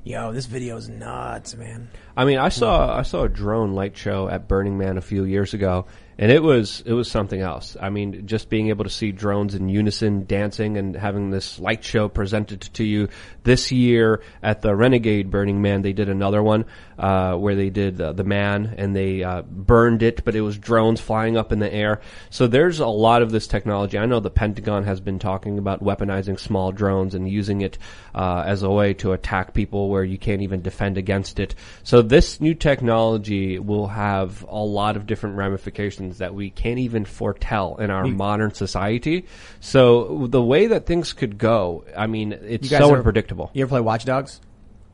yo, 0.04 0.32
this 0.34 0.46
video 0.46 0.78
is 0.78 0.90
nuts, 0.90 1.56
man. 1.56 1.90
I 2.16 2.26
mean, 2.26 2.38
I 2.38 2.50
saw 2.50 2.96
I 2.96 3.02
saw 3.02 3.24
a 3.24 3.30
drone 3.30 3.74
light 3.74 3.98
show 3.98 4.28
at 4.28 4.48
Burning 4.48 4.78
Man 4.78 4.98
a 4.98 5.02
few 5.02 5.24
years 5.24 5.54
ago, 5.54 5.86
and 6.18 6.32
it 6.32 6.42
was 6.42 6.84
it 6.86 6.94
was 6.94 7.10
something 7.10 7.42
else. 7.42 7.76
I 7.80 7.90
mean, 7.90 8.28
just 8.28 8.50
being 8.50 8.70
able 8.70 8.84
to 8.84 8.90
see 8.90 9.12
drones 9.12 9.56
in 9.56 9.70
unison 9.70 10.26
dancing 10.26 10.78
and 10.78 10.96
having 10.96 11.32
this 11.32 11.60
light 11.60 11.84
show 11.84 12.08
presented 12.08 12.62
to 12.74 12.84
you 12.84 13.10
this 13.44 13.72
year 13.72 14.22
at 14.42 14.62
the 14.62 14.76
Renegade 14.76 15.32
Burning 15.32 15.62
Man, 15.62 15.82
they 15.82 15.94
did 15.94 16.10
another 16.10 16.42
one 16.42 16.66
uh, 16.98 17.36
where 17.36 17.56
they 17.56 17.70
did 17.70 18.00
uh, 18.00 18.14
the 18.14 18.24
man 18.24 18.76
and 18.78 18.96
they 18.96 19.24
uh, 19.24 19.42
burned 19.42 20.04
it, 20.04 20.24
but 20.24 20.36
it 20.36 20.42
was 20.42 20.58
drones 20.58 21.02
flying 21.02 21.38
up 21.38 21.52
in 21.52 21.60
the 21.60 21.74
air. 21.74 22.02
So 22.30 22.48
there's 22.48 22.80
a 22.80 22.88
lot 22.88 23.22
of 23.22 23.32
this 23.32 23.48
technology. 23.48 23.98
I 23.98 24.06
know 24.06 24.20
the 24.20 24.30
Pentagon 24.30 24.84
has 24.84 25.02
been 25.02 25.20
talking 25.20 25.58
about 25.58 25.84
weaponizing 25.84 26.40
small 26.40 26.72
drones 26.72 27.16
and 27.16 27.30
using 27.30 27.62
it 27.62 27.78
uh, 28.14 28.44
as 28.46 28.64
a 28.64 28.70
way 28.70 28.94
to 28.96 29.14
attack 29.14 29.54
people 29.54 29.90
where 29.90 30.04
you 30.04 30.18
can't 30.18 30.42
even 30.42 30.62
defend 30.62 30.98
against 30.98 31.40
it. 31.40 31.56
So 31.84 32.02
this 32.02 32.40
new 32.40 32.54
technology 32.54 33.60
will 33.60 33.88
have 33.88 34.44
a 34.48 34.64
lot 34.64 34.96
of 34.96 35.08
different 35.08 35.38
ramifications 35.38 36.13
that 36.20 36.34
we 36.36 36.50
can't 36.50 36.80
even 36.80 37.06
foretell 37.06 37.76
in 37.78 37.90
our 37.90 38.06
modern 38.06 38.54
society. 38.54 39.26
So 39.60 40.28
the 40.28 40.42
way 40.42 40.68
that 40.68 40.86
things 40.86 41.14
could 41.14 41.38
go, 41.38 41.84
I 41.96 42.08
mean, 42.08 42.32
it's 42.34 42.70
so 42.70 42.88
ever- 42.90 42.98
unpredictable. 42.98 43.50
You 43.54 43.64
ever 43.64 43.70
play 43.70 43.82
Watch 43.82 44.06
Dogs? 44.06 44.40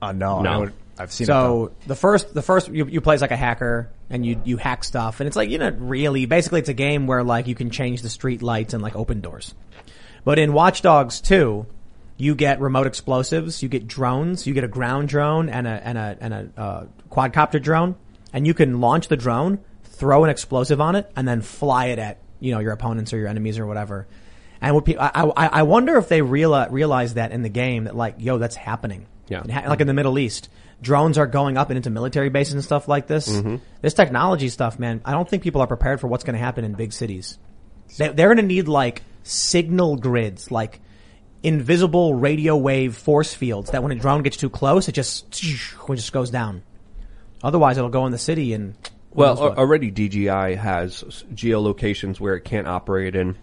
uh, 0.01 0.11
no, 0.11 0.41
No. 0.41 0.49
I 0.51 0.57
would- 0.57 0.73
I've 0.97 1.11
seen 1.13 1.25
it. 1.25 1.27
So 1.27 1.71
the 1.87 1.95
first, 1.95 2.33
the 2.33 2.41
first 2.41 2.67
you, 2.69 2.85
you 2.85 2.99
play 2.99 3.15
as 3.15 3.21
like 3.21 3.31
a 3.31 3.37
hacker 3.37 3.89
and 4.09 4.25
you 4.25 4.41
you 4.43 4.57
hack 4.57 4.83
stuff, 4.83 5.21
and 5.21 5.27
it's 5.27 5.35
like 5.37 5.49
you 5.49 5.57
know 5.57 5.69
really 5.79 6.25
basically 6.25 6.59
it's 6.59 6.67
a 6.67 6.73
game 6.73 7.07
where 7.07 7.23
like 7.23 7.47
you 7.47 7.55
can 7.55 7.69
change 7.69 8.01
the 8.01 8.09
street 8.09 8.41
lights 8.41 8.73
and 8.73 8.83
like 8.83 8.97
open 8.97 9.21
doors. 9.21 9.55
But 10.25 10.39
in 10.39 10.51
Watch 10.51 10.81
Dogs 10.81 11.21
2, 11.21 11.65
you 12.17 12.35
get 12.35 12.59
remote 12.59 12.85
explosives, 12.85 13.63
you 13.63 13.69
get 13.69 13.87
drones, 13.87 14.45
you 14.45 14.53
get 14.53 14.65
a 14.65 14.67
ground 14.67 15.07
drone 15.07 15.47
and 15.47 15.65
a 15.65 15.81
and 15.87 15.97
a 15.97 16.17
and 16.19 16.33
a 16.33 16.49
uh, 16.57 16.83
quadcopter 17.09 17.61
drone, 17.61 17.95
and 18.33 18.45
you 18.45 18.53
can 18.53 18.81
launch 18.81 19.07
the 19.07 19.15
drone, 19.15 19.59
throw 19.99 20.23
an 20.23 20.30
explosive 20.30 20.81
on 20.81 20.95
it, 20.95 21.11
and 21.15 21.27
then 21.27 21.41
fly 21.41 21.88
it 21.88 21.99
at 21.99 22.17
you 22.39 22.53
know 22.53 22.59
your 22.59 22.71
opponents 22.71 23.13
or 23.13 23.17
your 23.17 23.27
enemies 23.27 23.59
or 23.59 23.67
whatever. 23.67 24.07
And 24.61 24.76
what 24.76 24.84
people, 24.84 25.01
I, 25.03 25.11
I, 25.38 25.47
I 25.47 25.63
wonder 25.63 25.95
if 25.97 26.09
they 26.09 26.21
realize, 26.21 26.69
realize 26.69 27.13
that 27.13 27.31
in 27.31 27.43
the 27.43 27.49
game 27.49 27.85
that 27.85 27.95
like, 27.95 28.15
yo, 28.17 28.38
that's 28.39 28.57
happening. 28.57 29.05
Yeah. 29.30 29.43
Ha- 29.49 29.69
Like 29.69 29.80
in 29.80 29.88
the 29.88 29.93
Middle 29.93 30.19
East, 30.19 30.49
drones 30.81 31.17
are 31.17 31.27
going 31.27 31.55
up 31.57 31.69
and 31.69 31.77
into 31.77 31.89
military 31.89 32.27
bases 32.30 32.55
and 32.55 32.63
stuff 32.63 32.89
like 32.89 33.07
this. 33.07 33.30
Mm-hmm. 33.30 33.55
This 33.81 33.93
technology 33.93 34.49
stuff, 34.49 34.77
man, 34.77 34.99
I 35.05 35.13
don't 35.13 35.30
think 35.30 35.43
people 35.43 35.61
are 35.61 35.67
prepared 35.67 36.01
for 36.01 36.07
what's 36.07 36.26
going 36.26 36.34
to 36.34 36.39
happen 36.43 36.65
in 36.65 36.73
big 36.73 36.91
cities. 36.91 37.38
They, 37.97 38.09
they're 38.09 38.27
going 38.27 38.38
to 38.38 38.43
need 38.53 38.67
like 38.67 39.01
signal 39.23 39.95
grids, 39.95 40.51
like 40.51 40.81
invisible 41.41 42.15
radio 42.15 42.57
wave 42.57 42.97
force 42.97 43.34
fields 43.34 43.71
that 43.71 43.81
when 43.81 43.93
a 43.93 43.95
drone 43.95 44.23
gets 44.23 44.35
too 44.35 44.49
close, 44.49 44.89
it 44.89 44.91
just, 44.91 45.26
it 45.43 45.95
just 45.95 46.11
goes 46.11 46.31
down. 46.31 46.63
Otherwise, 47.41 47.77
it'll 47.77 47.89
go 47.89 48.05
in 48.05 48.11
the 48.11 48.17
city 48.17 48.53
and. 48.53 48.76
Well, 49.14 49.36
what. 49.36 49.57
already 49.57 49.91
DJI 49.91 50.56
has 50.56 51.03
geolocations 51.34 52.19
where 52.19 52.36
it 52.36 52.41
can't 52.45 52.68
operate 52.68 53.15
in, 53.15 53.36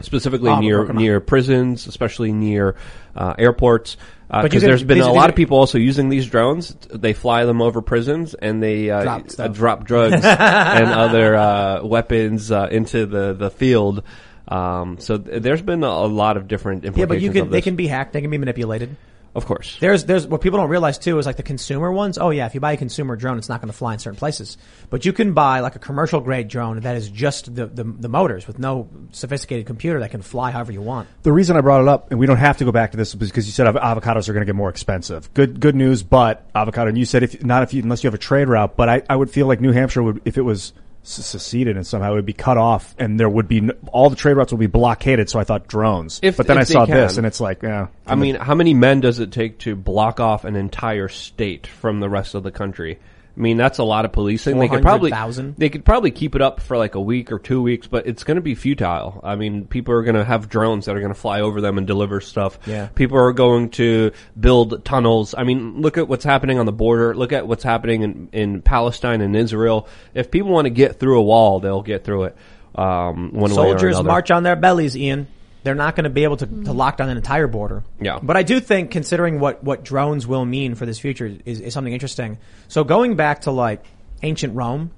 specifically 0.00 0.50
Oh, 0.50 0.60
near 0.60 0.92
near 0.92 1.20
prisons, 1.20 1.86
especially 1.86 2.32
near 2.32 2.76
uh, 3.16 3.34
airports. 3.38 3.96
Because 4.30 4.60
can- 4.60 4.68
there's 4.68 4.84
been 4.84 5.00
a 5.00 5.12
lot 5.12 5.28
of 5.28 5.34
people 5.34 5.58
also 5.58 5.76
using 5.78 6.08
these 6.08 6.26
drones. 6.26 6.76
They 6.92 7.12
fly 7.14 7.44
them 7.46 7.60
over 7.60 7.82
prisons 7.82 8.34
and 8.34 8.62
they 8.62 8.88
uh, 8.88 9.02
Drop 9.02 9.26
uh, 9.38 9.48
drop 9.48 9.84
drugs 9.84 10.14
and 10.24 10.86
other 10.86 11.34
uh, 11.34 11.82
weapons 11.84 12.52
uh, 12.52 12.68
into 12.70 13.06
the 13.06 13.32
the 13.34 13.50
field. 13.50 14.04
Um, 14.46 14.98
so 15.00 15.18
th- 15.18 15.42
there's 15.42 15.62
been 15.62 15.82
a, 15.82 15.88
a 15.88 16.06
lot 16.06 16.36
of 16.36 16.46
different 16.48 16.84
implications. 16.84 16.98
yeah, 16.98 17.06
but 17.06 17.20
you 17.20 17.42
can, 17.42 17.50
they 17.50 17.60
can 17.60 17.74
be 17.76 17.86
hacked, 17.88 18.12
they 18.12 18.20
can 18.20 18.30
be 18.30 18.38
manipulated. 18.38 18.96
Of 19.34 19.46
course. 19.46 19.76
There's, 19.80 20.04
there's, 20.04 20.26
what 20.26 20.40
people 20.40 20.58
don't 20.58 20.70
realize 20.70 20.98
too 20.98 21.18
is 21.18 21.26
like 21.26 21.36
the 21.36 21.42
consumer 21.42 21.92
ones. 21.92 22.18
Oh 22.18 22.30
yeah, 22.30 22.46
if 22.46 22.54
you 22.54 22.60
buy 22.60 22.72
a 22.72 22.76
consumer 22.76 23.16
drone, 23.16 23.38
it's 23.38 23.48
not 23.48 23.60
going 23.60 23.70
to 23.70 23.76
fly 23.76 23.92
in 23.92 23.98
certain 23.98 24.18
places. 24.18 24.58
But 24.88 25.04
you 25.04 25.12
can 25.12 25.34
buy 25.34 25.60
like 25.60 25.76
a 25.76 25.78
commercial 25.78 26.20
grade 26.20 26.48
drone 26.48 26.80
that 26.80 26.96
is 26.96 27.08
just 27.08 27.54
the, 27.54 27.66
the, 27.66 27.84
the 27.84 28.08
motors 28.08 28.46
with 28.46 28.58
no 28.58 28.88
sophisticated 29.12 29.66
computer 29.66 30.00
that 30.00 30.10
can 30.10 30.22
fly 30.22 30.50
however 30.50 30.72
you 30.72 30.82
want. 30.82 31.08
The 31.22 31.32
reason 31.32 31.56
I 31.56 31.60
brought 31.60 31.82
it 31.82 31.88
up, 31.88 32.10
and 32.10 32.18
we 32.18 32.26
don't 32.26 32.38
have 32.38 32.56
to 32.58 32.64
go 32.64 32.72
back 32.72 32.90
to 32.90 32.96
this, 32.96 33.14
because 33.14 33.46
you 33.46 33.52
said 33.52 33.66
avocados 33.66 34.28
are 34.28 34.32
going 34.32 34.42
to 34.42 34.46
get 34.46 34.56
more 34.56 34.70
expensive. 34.70 35.32
Good, 35.34 35.60
good 35.60 35.76
news, 35.76 36.02
but 36.02 36.48
avocado. 36.54 36.88
And 36.88 36.98
you 36.98 37.04
said 37.04 37.22
if 37.22 37.44
not 37.44 37.62
if 37.62 37.72
you 37.72 37.82
unless 37.82 38.02
you 38.02 38.08
have 38.08 38.14
a 38.14 38.18
trade 38.18 38.48
route, 38.48 38.76
but 38.76 38.88
I, 38.88 39.02
I 39.08 39.16
would 39.16 39.30
feel 39.30 39.46
like 39.46 39.60
New 39.60 39.72
Hampshire 39.72 40.02
would 40.02 40.22
if 40.24 40.38
it 40.38 40.42
was 40.42 40.72
s- 40.72 40.80
seceded 41.02 41.76
and 41.76 41.86
somehow 41.86 42.12
it 42.12 42.16
would 42.16 42.26
be 42.26 42.32
cut 42.32 42.58
off, 42.58 42.94
and 42.98 43.18
there 43.18 43.28
would 43.28 43.48
be 43.48 43.58
n- 43.58 43.72
all 43.92 44.10
the 44.10 44.16
trade 44.16 44.34
routes 44.34 44.52
would 44.52 44.60
be 44.60 44.66
blockaded. 44.66 45.30
So 45.30 45.38
I 45.40 45.44
thought 45.44 45.66
drones, 45.66 46.20
If- 46.22 46.36
but 46.36 46.46
then 46.46 46.58
if 46.58 46.62
I 46.62 46.64
saw 46.64 46.86
can. 46.86 46.96
this, 46.96 47.16
and 47.16 47.26
it's 47.26 47.40
like, 47.40 47.62
yeah. 47.62 47.88
I 48.06 48.14
mean, 48.14 48.34
how 48.36 48.54
many 48.54 48.74
men 48.74 49.00
does 49.00 49.18
it 49.18 49.32
take 49.32 49.58
to 49.60 49.74
block 49.76 50.20
off 50.20 50.44
an 50.44 50.56
entire 50.56 51.08
state 51.08 51.66
from 51.66 52.00
the 52.00 52.08
rest 52.08 52.34
of 52.34 52.42
the 52.42 52.50
country? 52.50 52.98
I 53.40 53.42
mean, 53.42 53.56
that's 53.56 53.78
a 53.78 53.84
lot 53.84 54.04
of 54.04 54.12
policing. 54.12 54.58
They 54.58 54.68
could 54.68 54.82
probably 54.82 55.08
400,000? 55.08 55.54
they 55.56 55.70
could 55.70 55.82
probably 55.82 56.10
keep 56.10 56.34
it 56.34 56.42
up 56.42 56.60
for 56.60 56.76
like 56.76 56.94
a 56.94 57.00
week 57.00 57.32
or 57.32 57.38
two 57.38 57.62
weeks, 57.62 57.86
but 57.86 58.06
it's 58.06 58.22
going 58.22 58.34
to 58.34 58.42
be 58.42 58.54
futile. 58.54 59.18
I 59.24 59.34
mean, 59.34 59.64
people 59.64 59.94
are 59.94 60.02
going 60.02 60.16
to 60.16 60.26
have 60.26 60.50
drones 60.50 60.84
that 60.84 60.94
are 60.94 61.00
going 61.00 61.14
to 61.14 61.18
fly 61.18 61.40
over 61.40 61.62
them 61.62 61.78
and 61.78 61.86
deliver 61.86 62.20
stuff. 62.20 62.58
Yeah. 62.66 62.88
People 62.88 63.16
are 63.16 63.32
going 63.32 63.70
to 63.70 64.12
build 64.38 64.84
tunnels. 64.84 65.34
I 65.34 65.44
mean, 65.44 65.80
look 65.80 65.96
at 65.96 66.06
what's 66.06 66.22
happening 66.22 66.58
on 66.58 66.66
the 66.66 66.72
border. 66.72 67.14
Look 67.14 67.32
at 67.32 67.48
what's 67.48 67.64
happening 67.64 68.02
in, 68.02 68.28
in 68.32 68.60
Palestine 68.60 69.22
and 69.22 69.34
Israel. 69.34 69.88
If 70.12 70.30
people 70.30 70.50
want 70.50 70.66
to 70.66 70.70
get 70.70 71.00
through 71.00 71.18
a 71.18 71.22
wall, 71.22 71.60
they'll 71.60 71.80
get 71.80 72.04
through 72.04 72.24
it. 72.24 72.36
Um, 72.74 73.32
one 73.32 73.52
way 73.52 73.56
or 73.56 73.68
Soldiers 73.70 73.94
another. 73.94 74.06
march 74.06 74.30
on 74.30 74.42
their 74.42 74.56
bellies, 74.56 74.98
Ian. 74.98 75.28
They're 75.62 75.74
not 75.74 75.94
going 75.94 76.04
to 76.04 76.10
be 76.10 76.24
able 76.24 76.38
to, 76.38 76.46
to 76.46 76.72
lock 76.72 76.96
down 76.96 77.10
an 77.10 77.16
entire 77.16 77.46
border. 77.46 77.84
Yeah. 78.00 78.18
But 78.22 78.36
I 78.36 78.42
do 78.42 78.60
think, 78.60 78.90
considering 78.90 79.40
what, 79.40 79.62
what 79.62 79.84
drones 79.84 80.26
will 80.26 80.44
mean 80.44 80.74
for 80.74 80.86
this 80.86 80.98
future, 80.98 81.36
is, 81.44 81.60
is 81.60 81.74
something 81.74 81.92
interesting. 81.92 82.38
So 82.68 82.84
going 82.84 83.16
back 83.16 83.42
to 83.42 83.50
like 83.50 83.84
ancient 84.22 84.54
Rome, 84.54 84.90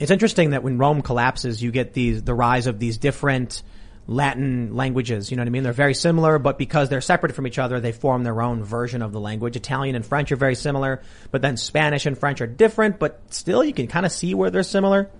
it's 0.00 0.10
interesting 0.10 0.50
that 0.50 0.62
when 0.62 0.78
Rome 0.78 1.02
collapses, 1.02 1.62
you 1.62 1.70
get 1.70 1.92
these 1.92 2.22
the 2.22 2.34
rise 2.34 2.66
of 2.66 2.78
these 2.78 2.98
different 2.98 3.62
Latin 4.06 4.76
languages. 4.76 5.30
You 5.30 5.36
know 5.36 5.42
what 5.42 5.48
I 5.48 5.50
mean? 5.50 5.62
They're 5.62 5.72
very 5.72 5.94
similar, 5.94 6.38
but 6.38 6.58
because 6.58 6.88
they're 6.88 7.00
separate 7.00 7.34
from 7.34 7.46
each 7.46 7.58
other, 7.58 7.80
they 7.80 7.92
form 7.92 8.22
their 8.22 8.40
own 8.40 8.62
version 8.62 9.02
of 9.02 9.12
the 9.12 9.20
language. 9.20 9.56
Italian 9.56 9.96
and 9.96 10.06
French 10.06 10.30
are 10.30 10.36
very 10.36 10.54
similar, 10.54 11.02
but 11.30 11.42
then 11.42 11.56
Spanish 11.56 12.06
and 12.06 12.16
French 12.16 12.40
are 12.40 12.46
different, 12.46 12.98
but 12.98 13.20
still 13.30 13.64
you 13.64 13.72
can 13.72 13.88
kind 13.88 14.06
of 14.06 14.12
see 14.12 14.34
where 14.34 14.50
they're 14.50 14.62
similar 14.62 15.10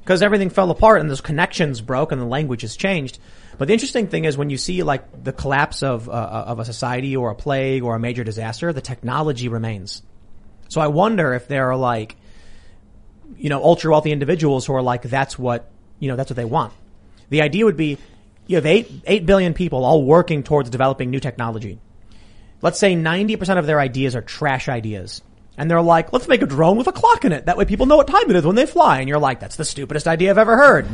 because 0.00 0.22
everything 0.22 0.50
fell 0.50 0.70
apart 0.70 1.00
and 1.00 1.10
those 1.10 1.20
connections 1.20 1.80
broke 1.80 2.12
and 2.12 2.20
the 2.20 2.26
language 2.26 2.62
has 2.62 2.76
changed. 2.76 3.18
But 3.58 3.68
the 3.68 3.74
interesting 3.74 4.08
thing 4.08 4.24
is 4.24 4.36
when 4.36 4.50
you 4.50 4.58
see 4.58 4.82
like 4.82 5.24
the 5.24 5.32
collapse 5.32 5.82
of, 5.82 6.08
uh, 6.08 6.12
of 6.12 6.58
a 6.58 6.64
society 6.64 7.16
or 7.16 7.30
a 7.30 7.34
plague 7.34 7.82
or 7.82 7.94
a 7.94 7.98
major 7.98 8.24
disaster, 8.24 8.72
the 8.72 8.80
technology 8.80 9.48
remains. 9.48 10.02
So 10.68 10.80
I 10.80 10.88
wonder 10.88 11.32
if 11.34 11.48
there 11.48 11.70
are 11.70 11.76
like, 11.76 12.16
you 13.36 13.48
know, 13.48 13.62
ultra 13.62 13.90
wealthy 13.90 14.12
individuals 14.12 14.66
who 14.66 14.74
are 14.74 14.82
like, 14.82 15.02
that's 15.02 15.38
what, 15.38 15.70
you 15.98 16.08
know, 16.08 16.16
that's 16.16 16.30
what 16.30 16.36
they 16.36 16.44
want. 16.44 16.72
The 17.30 17.42
idea 17.42 17.64
would 17.64 17.76
be 17.76 17.98
you 18.46 18.56
have 18.56 18.66
eight, 18.66 18.90
eight 19.06 19.26
billion 19.26 19.54
people 19.54 19.84
all 19.84 20.04
working 20.04 20.42
towards 20.42 20.70
developing 20.70 21.10
new 21.10 21.20
technology. 21.20 21.78
Let's 22.62 22.78
say 22.78 22.94
90% 22.94 23.58
of 23.58 23.66
their 23.66 23.80
ideas 23.80 24.14
are 24.14 24.22
trash 24.22 24.68
ideas. 24.68 25.22
And 25.58 25.70
they're 25.70 25.82
like, 25.82 26.12
let's 26.12 26.28
make 26.28 26.42
a 26.42 26.46
drone 26.46 26.76
with 26.76 26.86
a 26.86 26.92
clock 26.92 27.24
in 27.24 27.32
it. 27.32 27.46
That 27.46 27.56
way 27.56 27.64
people 27.64 27.86
know 27.86 27.96
what 27.96 28.08
time 28.08 28.28
it 28.28 28.36
is 28.36 28.44
when 28.44 28.56
they 28.56 28.66
fly. 28.66 29.00
And 29.00 29.08
you're 29.08 29.18
like, 29.18 29.40
that's 29.40 29.56
the 29.56 29.64
stupidest 29.64 30.06
idea 30.06 30.30
I've 30.30 30.38
ever 30.38 30.56
heard. 30.56 30.86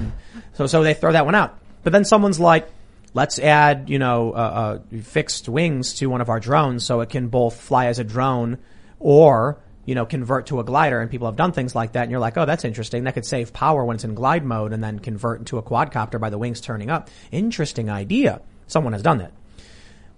So, 0.54 0.66
so 0.66 0.82
they 0.82 0.94
throw 0.94 1.12
that 1.12 1.24
one 1.24 1.34
out. 1.34 1.58
But 1.82 1.92
then 1.92 2.04
someone's 2.04 2.40
like, 2.40 2.68
let's 3.14 3.38
add, 3.38 3.90
you 3.90 3.98
know, 3.98 4.32
uh, 4.32 4.78
uh, 4.94 4.98
fixed 5.02 5.48
wings 5.48 5.94
to 5.94 6.06
one 6.06 6.20
of 6.20 6.28
our 6.28 6.40
drones 6.40 6.84
so 6.84 7.00
it 7.00 7.10
can 7.10 7.28
both 7.28 7.60
fly 7.60 7.86
as 7.86 7.98
a 7.98 8.04
drone 8.04 8.58
or, 9.00 9.58
you 9.84 9.94
know, 9.94 10.06
convert 10.06 10.46
to 10.46 10.60
a 10.60 10.64
glider. 10.64 11.00
And 11.00 11.10
people 11.10 11.26
have 11.26 11.36
done 11.36 11.52
things 11.52 11.74
like 11.74 11.92
that. 11.92 12.02
And 12.02 12.10
you're 12.10 12.20
like, 12.20 12.36
oh, 12.36 12.46
that's 12.46 12.64
interesting. 12.64 13.04
That 13.04 13.14
could 13.14 13.26
save 13.26 13.52
power 13.52 13.84
when 13.84 13.96
it's 13.96 14.04
in 14.04 14.14
glide 14.14 14.44
mode 14.44 14.72
and 14.72 14.82
then 14.82 14.98
convert 14.98 15.40
into 15.40 15.58
a 15.58 15.62
quadcopter 15.62 16.20
by 16.20 16.30
the 16.30 16.38
wings 16.38 16.60
turning 16.60 16.90
up. 16.90 17.10
Interesting 17.30 17.90
idea. 17.90 18.40
Someone 18.66 18.92
has 18.92 19.02
done 19.02 19.18
that. 19.18 19.32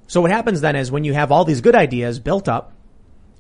So 0.07 0.21
what 0.21 0.31
happens 0.31 0.61
then 0.61 0.77
is 0.77 0.93
when 0.93 1.05
you 1.05 1.15
have 1.15 1.33
all 1.33 1.45
these 1.45 1.63
good 1.63 1.75
ideas 1.75 2.19
built 2.19 2.49
up 2.49 2.73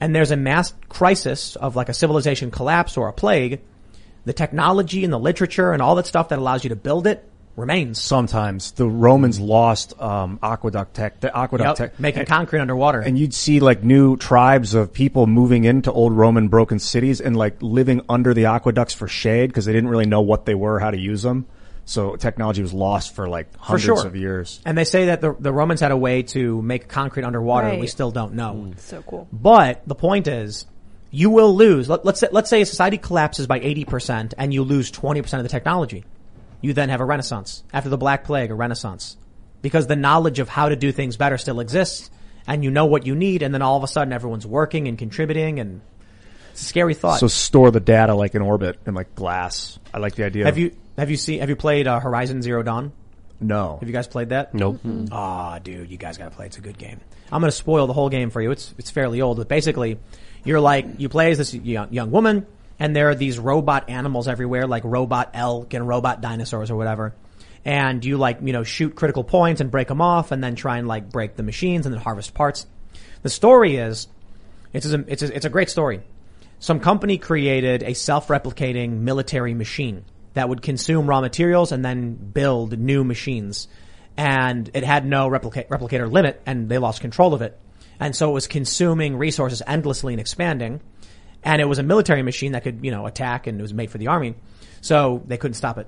and 0.00 0.14
there's 0.14 0.30
a 0.30 0.36
mass 0.36 0.72
crisis 0.88 1.56
of 1.56 1.76
like 1.76 1.90
a 1.90 1.94
civilization 1.94 2.50
collapse 2.50 2.96
or 2.96 3.08
a 3.08 3.12
plague, 3.12 3.60
the 4.24 4.32
technology 4.32 5.04
and 5.04 5.12
the 5.12 5.18
literature 5.18 5.72
and 5.72 5.82
all 5.82 5.94
that 5.96 6.06
stuff 6.06 6.30
that 6.30 6.38
allows 6.38 6.64
you 6.64 6.70
to 6.70 6.76
build 6.76 7.06
it 7.06 7.28
remains. 7.56 8.00
Sometimes 8.00 8.72
the 8.72 8.86
Romans 8.88 9.38
lost 9.40 10.00
um, 10.00 10.38
aqueduct 10.42 10.94
tech, 10.94 11.20
the 11.20 11.36
aqueduct 11.36 11.78
Yep, 11.80 11.90
tech, 11.90 12.00
making 12.00 12.20
and, 12.20 12.28
concrete 12.28 12.60
underwater. 12.60 13.00
and 13.00 13.18
you'd 13.18 13.34
see 13.34 13.60
like 13.60 13.82
new 13.84 14.16
tribes 14.16 14.74
of 14.74 14.92
people 14.92 15.26
moving 15.26 15.64
into 15.64 15.92
old 15.92 16.12
Roman 16.12 16.48
broken 16.48 16.78
cities 16.78 17.20
and 17.20 17.36
like 17.36 17.56
living 17.62 18.00
under 18.08 18.34
the 18.34 18.46
aqueducts 18.46 18.94
for 18.94 19.08
shade 19.08 19.48
because 19.48 19.64
they 19.64 19.72
didn't 19.72 19.88
really 19.90 20.06
know 20.06 20.20
what 20.20 20.46
they 20.46 20.54
were, 20.54 20.78
how 20.80 20.90
to 20.90 20.98
use 20.98 21.22
them. 21.22 21.46
So 21.86 22.16
technology 22.16 22.62
was 22.62 22.72
lost 22.72 23.14
for 23.14 23.28
like 23.28 23.52
For 23.52 23.58
hundreds 23.58 23.84
sure. 23.84 24.06
of 24.06 24.16
years. 24.16 24.60
And 24.64 24.76
they 24.76 24.84
say 24.84 25.06
that 25.06 25.20
the, 25.20 25.36
the 25.38 25.52
Romans 25.52 25.80
had 25.80 25.92
a 25.92 25.96
way 25.96 26.22
to 26.22 26.62
make 26.62 26.88
concrete 26.88 27.24
underwater. 27.24 27.66
Right. 27.68 27.80
We 27.80 27.86
still 27.88 28.10
don't 28.10 28.34
know. 28.34 28.72
So 28.78 29.02
cool. 29.02 29.28
But 29.32 29.82
the 29.86 29.94
point 29.94 30.26
is, 30.26 30.66
you 31.10 31.28
will 31.30 31.54
lose. 31.54 31.88
Let, 31.88 32.04
let's 32.04 32.20
say, 32.20 32.28
let's 32.32 32.48
say 32.48 32.62
a 32.62 32.66
society 32.66 32.96
collapses 32.96 33.46
by 33.46 33.60
80% 33.60 34.32
and 34.38 34.52
you 34.52 34.64
lose 34.64 34.90
20% 34.90 35.32
of 35.34 35.42
the 35.42 35.48
technology. 35.50 36.04
You 36.64 36.72
then 36.72 36.88
have 36.88 37.02
a 37.02 37.04
renaissance. 37.04 37.62
After 37.74 37.90
the 37.90 37.98
Black 37.98 38.24
Plague, 38.24 38.50
a 38.50 38.54
renaissance. 38.54 39.18
Because 39.60 39.86
the 39.86 39.96
knowledge 39.96 40.38
of 40.38 40.48
how 40.48 40.70
to 40.70 40.76
do 40.76 40.92
things 40.92 41.18
better 41.18 41.36
still 41.36 41.60
exists 41.60 42.08
and 42.46 42.64
you 42.64 42.70
know 42.70 42.86
what 42.86 43.04
you 43.06 43.14
need 43.14 43.42
and 43.42 43.52
then 43.52 43.60
all 43.60 43.76
of 43.76 43.82
a 43.82 43.86
sudden 43.86 44.14
everyone's 44.14 44.46
working 44.46 44.88
and 44.88 44.96
contributing 44.96 45.60
and 45.60 45.82
it's 46.52 46.62
a 46.62 46.64
scary 46.64 46.94
thought. 46.94 47.20
So 47.20 47.26
store 47.26 47.70
the 47.70 47.80
data 47.80 48.14
like 48.14 48.34
in 48.34 48.40
orbit 48.40 48.78
and 48.86 48.96
like 48.96 49.14
glass. 49.14 49.78
I 49.92 49.98
like 49.98 50.14
the 50.14 50.24
idea. 50.24 50.46
have 50.46 50.56
you, 50.56 50.74
have 50.96 51.10
you 51.10 51.18
seen, 51.18 51.40
have 51.40 51.50
you 51.50 51.56
played 51.56 51.86
uh, 51.86 52.00
Horizon 52.00 52.40
Zero 52.40 52.62
Dawn? 52.62 52.92
No. 53.40 53.76
Have 53.78 53.86
you 53.86 53.92
guys 53.92 54.06
played 54.06 54.30
that? 54.30 54.54
Nope. 54.54 54.80
Ah, 55.12 55.58
dude, 55.58 55.90
you 55.90 55.98
guys 55.98 56.16
gotta 56.16 56.30
play. 56.30 56.46
It's 56.46 56.56
a 56.56 56.62
good 56.62 56.78
game. 56.78 56.98
I'm 57.30 57.42
gonna 57.42 57.52
spoil 57.52 57.86
the 57.86 57.92
whole 57.92 58.08
game 58.08 58.30
for 58.30 58.40
you. 58.40 58.52
It's 58.52 58.74
it's 58.78 58.90
fairly 58.90 59.20
old, 59.20 59.36
but 59.36 59.48
basically, 59.48 59.98
you're 60.44 60.60
like 60.60 60.86
you 60.96 61.10
play 61.10 61.30
as 61.30 61.36
this 61.36 61.52
young, 61.52 61.92
young 61.92 62.10
woman, 62.10 62.46
and 62.78 62.94
there 62.94 63.10
are 63.10 63.14
these 63.14 63.38
robot 63.38 63.88
animals 63.90 64.28
everywhere, 64.28 64.66
like 64.66 64.84
robot 64.84 65.30
elk 65.34 65.74
and 65.74 65.86
robot 65.86 66.20
dinosaurs 66.20 66.70
or 66.70 66.76
whatever. 66.76 67.14
And 67.64 68.04
you 68.04 68.16
like 68.18 68.38
you 68.42 68.52
know 68.52 68.62
shoot 68.62 68.94
critical 68.94 69.24
points 69.24 69.60
and 69.60 69.70
break 69.70 69.88
them 69.88 70.00
off, 70.00 70.32
and 70.32 70.42
then 70.42 70.54
try 70.54 70.78
and 70.78 70.88
like 70.88 71.10
break 71.10 71.36
the 71.36 71.42
machines 71.42 71.86
and 71.86 71.94
then 71.94 72.02
harvest 72.02 72.34
parts. 72.34 72.66
The 73.22 73.30
story 73.30 73.76
is, 73.76 74.08
it's 74.72 74.86
a, 74.86 75.04
it's 75.08 75.22
a, 75.22 75.34
it's 75.34 75.46
a 75.46 75.50
great 75.50 75.70
story. 75.70 76.02
Some 76.58 76.80
company 76.80 77.18
created 77.18 77.82
a 77.82 77.94
self-replicating 77.94 79.00
military 79.00 79.54
machine 79.54 80.04
that 80.34 80.48
would 80.48 80.62
consume 80.62 81.06
raw 81.06 81.20
materials 81.20 81.72
and 81.72 81.84
then 81.84 82.14
build 82.14 82.78
new 82.78 83.04
machines. 83.04 83.68
And 84.16 84.70
it 84.74 84.84
had 84.84 85.06
no 85.06 85.28
replica- 85.28 85.68
replicator 85.68 86.10
limit 86.10 86.40
and 86.46 86.68
they 86.68 86.78
lost 86.78 87.00
control 87.00 87.34
of 87.34 87.42
it. 87.42 87.58
And 87.98 88.14
so 88.14 88.30
it 88.30 88.32
was 88.34 88.46
consuming 88.46 89.16
resources 89.16 89.62
endlessly 89.66 90.12
and 90.12 90.20
expanding. 90.20 90.80
And 91.44 91.60
it 91.60 91.66
was 91.66 91.78
a 91.78 91.82
military 91.82 92.22
machine 92.22 92.52
that 92.52 92.64
could, 92.64 92.82
you 92.82 92.90
know, 92.90 93.06
attack 93.06 93.46
and 93.46 93.60
it 93.60 93.62
was 93.62 93.74
made 93.74 93.90
for 93.90 93.98
the 93.98 94.08
army. 94.08 94.34
So 94.80 95.22
they 95.26 95.36
couldn't 95.36 95.54
stop 95.54 95.78
it. 95.78 95.86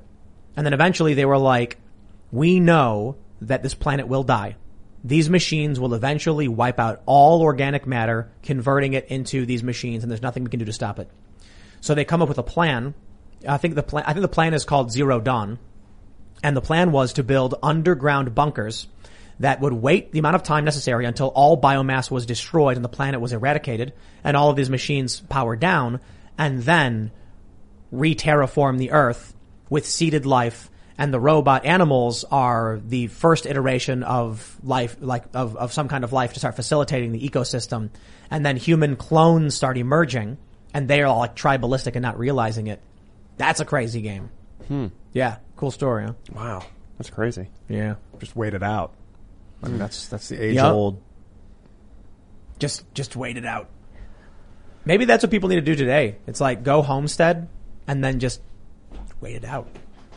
And 0.57 0.65
then 0.65 0.74
eventually 0.74 1.15
they 1.15 1.24
were 1.24 1.39
like, 1.39 1.78
we 2.31 2.61
know 2.61 3.16
that 3.41 3.62
this 3.62 3.74
planet 3.74 4.07
will 4.07 4.23
die. 4.23 4.57
These 5.05 5.31
machines 5.31 5.78
will 5.78 5.95
eventually 5.95 6.49
wipe 6.49 6.78
out 6.81 7.03
all 7.07 7.43
organic 7.43 7.87
matter, 7.87 8.31
converting 8.43 8.95
it 8.95 9.07
into 9.09 9.47
these 9.47 9.62
machines, 9.62 10.03
and 10.03 10.11
there's 10.11 10.23
nothing 10.23 10.45
we 10.45 10.51
can 10.51 10.59
do 10.59 10.65
to 10.66 10.73
stop 10.73 10.99
it. 10.99 11.09
So 11.81 11.95
they 11.95 12.05
come 12.05 12.23
up 12.23 12.28
with 12.28 12.39
a 12.39 12.43
plan. 12.43 12.95
I 13.47 13.57
think 13.57 13.77
the 13.77 13.83
plan, 13.83 14.05
I 14.07 14.12
think 14.12 14.23
the 14.23 14.28
plan 14.28 14.53
is 14.53 14.65
called 14.65 14.91
Zero 14.91 15.20
Dawn. 15.20 15.59
And 16.43 16.57
the 16.57 16.62
plan 16.62 16.93
was 16.93 17.15
to 17.15 17.23
build 17.23 17.55
underground 17.62 18.35
bunkers 18.35 18.89
that 19.41 19.61
would 19.61 19.73
wait 19.73 20.13
the 20.13 20.19
amount 20.19 20.37
of 20.37 20.43
time 20.43 20.65
necessary 20.65 21.05
until 21.05 21.29
all 21.29 21.61
biomass 21.61 22.11
was 22.11 22.27
destroyed 22.27 22.77
and 22.77 22.85
the 22.85 22.89
planet 22.89 23.21
was 23.21 23.33
eradicated 23.33 23.93
and 24.25 24.37
all 24.37 24.51
of 24.51 24.57
these 24.57 24.71
machines 24.71 25.21
powered 25.21 25.61
down 25.61 26.01
and 26.39 26.63
then 26.63 27.11
re-terraform 27.91 28.79
the 28.79 28.93
earth 28.93 29.35
with 29.69 29.87
seeded 29.87 30.27
life 30.27 30.71
and 30.99 31.13
the 31.13 31.21
robot 31.21 31.67
animals 31.67 32.25
are 32.25 32.81
the 32.85 33.09
first 33.09 33.47
iteration 33.47 34.03
of 34.03 34.57
life, 34.63 34.97
like 35.01 35.25
of, 35.35 35.57
of 35.57 35.73
some 35.73 35.89
kind 35.89 36.05
of 36.05 36.13
life 36.13 36.33
to 36.35 36.39
start 36.39 36.57
facilitating 36.57 37.13
the 37.13 37.29
ecosystem. 37.29 37.91
And 38.31 38.45
then 38.47 38.57
human 38.57 38.97
clones 38.97 39.55
start 39.55 39.77
emerging 39.77 40.39
and 40.73 40.89
they 40.89 41.03
are 41.03 41.07
all 41.07 41.19
like 41.19 41.37
tribalistic 41.37 41.97
and 41.97 42.03
not 42.03 42.19
realizing 42.19 42.67
it. 42.69 42.81
That's 43.37 43.61
a 43.61 43.67
crazy 43.67 44.01
game. 44.01 44.31
Hmm. 44.69 44.87
Yeah. 45.13 45.37
Cool 45.57 45.71
story, 45.71 46.07
huh? 46.07 46.15
Wow. 46.33 46.65
That's 46.99 47.11
crazy. 47.11 47.49
Yeah. 47.69 47.97
Just 48.19 48.35
wait 48.35 48.55
it 48.55 48.63
out. 48.63 48.95
I 49.67 49.69
mean, 49.69 49.79
that's 49.79 50.09
that's 50.09 50.29
the 50.29 50.43
age 50.43 50.55
Yup. 50.55 50.73
old. 50.73 51.03
Just, 52.59 52.93
just 52.95 53.17
wait 53.17 53.37
it 53.37 53.45
out. 53.45 53.69
Maybe 54.87 55.05
that's 55.05 55.23
what 55.23 55.31
people 55.31 55.49
need 55.49 55.57
to 55.57 55.61
do 55.61 55.75
today. 55.75 56.17
It's 56.27 56.41
like 56.41 56.63
go 56.63 56.81
homestead 56.81 57.49
and 57.87 58.03
then 58.03 58.21
just 58.21 58.41
wait 59.21 59.37
it 59.37 59.45
out. 59.45 59.69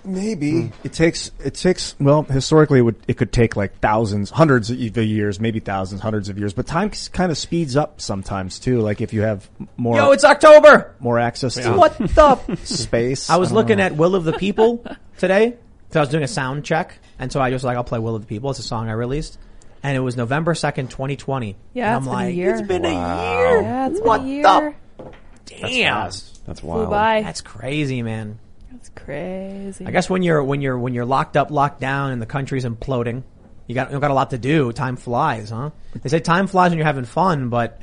Maybe 0.05 0.51
hmm. 0.61 0.67
it 0.83 0.93
takes 0.93 1.31
it 1.43 1.55
takes 1.55 1.95
well 1.99 2.23
historically 2.23 2.79
it 2.79 2.83
would 2.83 2.95
it 3.07 3.17
could 3.17 3.33
take 3.33 3.57
like 3.57 3.79
thousands 3.79 4.29
hundreds 4.29 4.69
of 4.71 4.77
years 4.79 5.41
maybe 5.41 5.59
thousands 5.59 5.99
hundreds 5.99 6.29
of 6.29 6.39
years 6.39 6.53
but 6.53 6.65
time 6.65 6.89
kind 7.11 7.33
of 7.33 7.37
speeds 7.37 7.75
up 7.75 7.99
sometimes 7.99 8.59
too 8.59 8.79
like 8.79 9.01
if 9.01 9.11
you 9.11 9.23
have 9.23 9.49
more 9.75 9.97
Yo, 9.97 10.11
it's 10.11 10.23
October! 10.23 10.95
more 10.99 11.19
access 11.19 11.55
to 11.55 11.73
What 11.73 11.97
the? 11.97 12.57
space 12.63 13.29
I 13.29 13.35
was 13.35 13.49
don't 13.49 13.57
looking 13.57 13.77
know. 13.79 13.85
at 13.85 13.95
Will 13.97 14.15
of 14.15 14.23
the 14.23 14.33
People 14.33 14.85
today. 15.17 15.57
So 15.91 15.99
I 15.99 16.01
was 16.01 16.09
doing 16.09 16.23
a 16.23 16.27
sound 16.27 16.65
check. 16.65 16.97
And 17.17 17.31
so 17.31 17.41
I 17.41 17.49
just 17.49 17.63
like, 17.65 17.75
I'll 17.77 17.83
play 17.83 17.99
Will 17.99 18.15
of 18.15 18.21
the 18.21 18.27
People. 18.27 18.49
It's 18.51 18.59
a 18.59 18.63
song 18.63 18.89
I 18.89 18.93
released. 18.93 19.37
And 19.81 19.95
it 19.95 20.01
was 20.01 20.15
November 20.17 20.53
2nd, 20.53 20.89
2020. 20.89 21.55
Yeah, 21.73 21.95
and 21.97 22.05
it's 22.05 22.07
I'm 22.07 22.11
been 22.11 22.21
a 22.21 22.25
like, 22.27 22.35
year. 22.35 22.49
it's 22.51 22.61
been 22.67 22.85
a 22.85 22.89
year. 22.89 23.61
Yeah, 23.61 23.87
it's 23.89 23.99
what 24.01 24.17
been 24.21 24.27
a 24.29 24.33
year. 24.33 24.75
the? 24.97 25.05
Damn. 25.45 26.03
That's, 26.03 26.39
that's 26.45 26.59
Flew 26.59 26.69
wild. 26.69 26.89
by. 26.89 27.21
That's 27.21 27.41
crazy, 27.41 28.01
man. 28.01 28.39
That's 28.71 28.89
crazy. 28.89 29.85
I 29.85 29.91
guess 29.91 30.09
when 30.09 30.21
you're, 30.21 30.43
when 30.43 30.61
you're, 30.61 30.77
when 30.77 30.93
you're 30.93 31.05
locked 31.05 31.35
up, 31.37 31.49
locked 31.49 31.79
down 31.81 32.11
and 32.11 32.21
the 32.21 32.25
country's 32.25 32.65
imploding, 32.65 33.23
you 33.67 33.75
got, 33.75 33.91
you 33.91 33.99
got 33.99 34.11
a 34.11 34.13
lot 34.13 34.31
to 34.31 34.37
do. 34.37 34.71
Time 34.73 34.95
flies, 34.95 35.49
huh? 35.49 35.71
They 36.01 36.09
say 36.09 36.19
time 36.19 36.47
flies 36.47 36.71
when 36.71 36.77
you're 36.77 36.85
having 36.87 37.05
fun, 37.05 37.49
but 37.49 37.79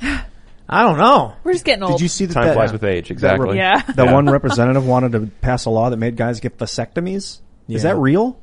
I 0.69 0.83
don't 0.83 0.97
know. 0.97 1.33
We're 1.43 1.53
just 1.53 1.65
getting 1.65 1.83
old. 1.83 1.93
did 1.93 2.01
you 2.01 2.07
see 2.09 2.25
that 2.25 2.33
Time 2.33 2.45
that, 2.47 2.53
flies 2.55 2.71
with 2.71 2.83
age. 2.83 3.07
that 3.07 3.13
Exactly. 3.13 3.49
re- 3.51 3.57
Yeah. 3.57 3.81
that 3.95 4.13
one 4.13 4.29
representative 4.29 4.85
wanted 4.85 5.13
to 5.13 5.27
pass 5.41 5.65
a 5.65 5.69
law 5.69 5.89
that 5.89 5.97
made 5.97 6.15
guys 6.15 6.39
get 6.39 6.57
vasectomies 6.57 7.39
is 7.67 7.83
that 7.83 7.97
real 7.97 8.39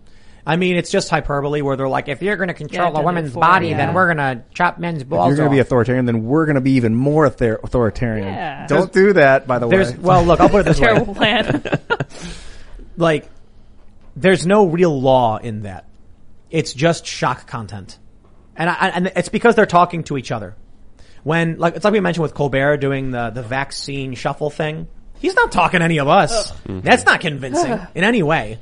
I 0.46 0.56
mean, 0.56 0.76
it's 0.76 0.90
just 0.90 1.08
hyperbole 1.08 1.62
where 1.62 1.74
they're 1.74 1.88
like, 1.88 2.08
if 2.08 2.20
you're 2.20 2.36
going 2.36 2.48
to 2.48 2.54
control 2.54 2.92
Yeah, 2.92 3.00
a 3.00 3.02
woman's 3.02 3.04
it 3.04 3.06
women's 3.06 3.28
before, 3.30 3.40
body, 3.40 3.68
yeah. 3.68 3.76
then 3.78 3.94
we're 3.94 4.14
going 4.14 4.18
to 4.38 4.44
chop 4.52 4.78
men's 4.78 5.00
if 5.00 5.08
balls 5.08 5.28
you're 5.28 5.36
going 5.38 5.48
to 5.48 5.54
be 5.54 5.58
off. 5.60 5.68
authoritarian 5.68 6.04
then 6.04 6.24
we're 6.26 6.44
going 6.44 6.56
to 6.56 6.60
be 6.60 6.72
even 6.72 6.94
more 6.94 7.24
author- 7.26 7.60
authoritarian 7.64 8.28
Yeah. 8.28 8.66
don't 8.66 8.92
do 8.92 9.14
that 9.14 9.46
by 9.46 9.58
the 9.58 9.66
way 9.66 9.94
well, 9.98 10.22
look, 10.22 10.40
I'll 10.40 10.50
put 10.50 10.60
it 10.60 10.64
this 10.64 10.78
way. 10.80 10.88
Terrible 10.88 11.14
plan. 11.14 11.62
like 12.98 13.28
there's 14.16 14.46
no 14.46 14.66
real 14.66 15.00
law 15.00 15.38
in 15.38 15.62
that. 15.62 15.86
It's 16.50 16.72
just 16.72 17.04
shock 17.06 17.46
content, 17.48 17.98
and 18.54 18.70
I, 18.70 18.88
and 18.94 19.12
it's 19.16 19.28
because 19.28 19.56
they're 19.56 19.66
talking 19.66 20.04
to 20.04 20.16
each 20.16 20.30
other. 20.30 20.54
When 21.24 21.58
like 21.58 21.74
it's 21.74 21.84
like 21.84 21.92
we 21.92 22.00
mentioned 22.00 22.22
with 22.22 22.34
Colbert 22.34 22.76
doing 22.76 23.10
the 23.10 23.30
the 23.30 23.42
vaccine 23.42 24.14
shuffle 24.14 24.50
thing. 24.50 24.86
He's 25.18 25.34
not 25.34 25.50
talking 25.50 25.80
to 25.80 25.84
any 25.84 25.98
of 25.98 26.06
us. 26.06 26.52
That's 26.66 27.06
not 27.06 27.20
convincing 27.20 27.80
in 27.94 28.04
any 28.04 28.22
way. 28.22 28.58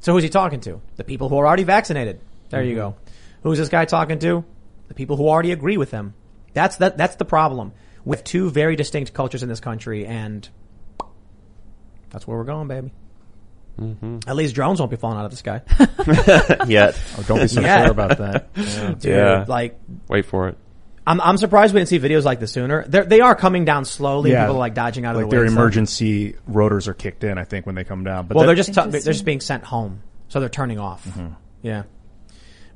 So 0.00 0.12
who's 0.12 0.22
he 0.22 0.28
talking 0.28 0.60
to? 0.60 0.80
The 0.96 1.04
people 1.04 1.28
who 1.28 1.38
are 1.38 1.46
already 1.46 1.64
vaccinated. 1.64 2.20
There 2.48 2.62
you 2.62 2.74
go. 2.74 2.90
Mm-hmm. 2.90 3.48
Who's 3.48 3.58
this 3.58 3.68
guy 3.68 3.84
talking 3.84 4.18
to? 4.20 4.44
The 4.88 4.94
people 4.94 5.16
who 5.16 5.28
already 5.28 5.52
agree 5.52 5.76
with 5.76 5.90
him. 5.90 6.14
That's 6.52 6.76
that. 6.76 6.96
That's 6.98 7.16
the 7.16 7.24
problem 7.24 7.72
with 8.04 8.24
two 8.24 8.50
very 8.50 8.76
distinct 8.76 9.12
cultures 9.14 9.42
in 9.42 9.48
this 9.48 9.60
country, 9.60 10.04
and 10.06 10.48
that's 12.10 12.26
where 12.26 12.36
we're 12.36 12.44
going, 12.44 12.66
baby. 12.68 12.92
Mm-hmm. 13.78 14.18
At 14.28 14.36
least 14.36 14.54
drones 14.54 14.78
won't 14.80 14.90
be 14.90 14.96
falling 14.96 15.16
out 15.18 15.24
of 15.26 15.30
the 15.30 15.36
sky. 15.36 15.62
Yet. 16.66 16.98
Oh, 17.18 17.22
don't 17.26 17.40
be 17.40 17.46
so 17.48 17.60
Yeah. 17.60 17.82
sure 17.84 17.92
about 17.92 18.18
that. 18.18 18.48
Yeah. 18.56 18.88
Dude, 18.90 19.04
Yeah. 19.04 19.44
like 19.48 19.78
Wait 20.08 20.26
for 20.26 20.48
it. 20.48 20.58
I'm 21.10 21.20
I'm 21.20 21.36
surprised 21.36 21.74
we 21.74 21.80
didn't 21.80 21.88
see 21.88 21.98
videos 21.98 22.24
like 22.24 22.38
this 22.38 22.52
sooner. 22.52 22.84
They're, 22.86 23.04
they 23.04 23.20
are 23.20 23.34
coming 23.34 23.64
down 23.64 23.84
slowly. 23.84 24.30
People 24.30 24.44
are 24.44 24.52
like 24.52 24.74
dodging 24.74 25.04
out 25.04 25.16
of 25.16 25.22
like 25.22 25.24
the 25.24 25.26
way. 25.26 25.30
their 25.38 25.42
and 25.42 25.50
stuff. 25.50 25.60
emergency 25.60 26.36
rotors 26.46 26.86
are 26.86 26.94
kicked 26.94 27.24
in. 27.24 27.36
I 27.36 27.44
think 27.44 27.66
when 27.66 27.74
they 27.74 27.82
come 27.82 28.04
down, 28.04 28.26
but 28.26 28.36
well, 28.36 28.46
they're 28.46 28.54
just 28.54 28.72
t- 28.72 28.90
they're 28.90 29.00
just 29.00 29.24
being 29.24 29.40
sent 29.40 29.64
home, 29.64 30.02
so 30.28 30.38
they're 30.38 30.48
turning 30.48 30.78
off. 30.78 31.04
Mm-hmm. 31.04 31.32
Yeah, 31.62 31.82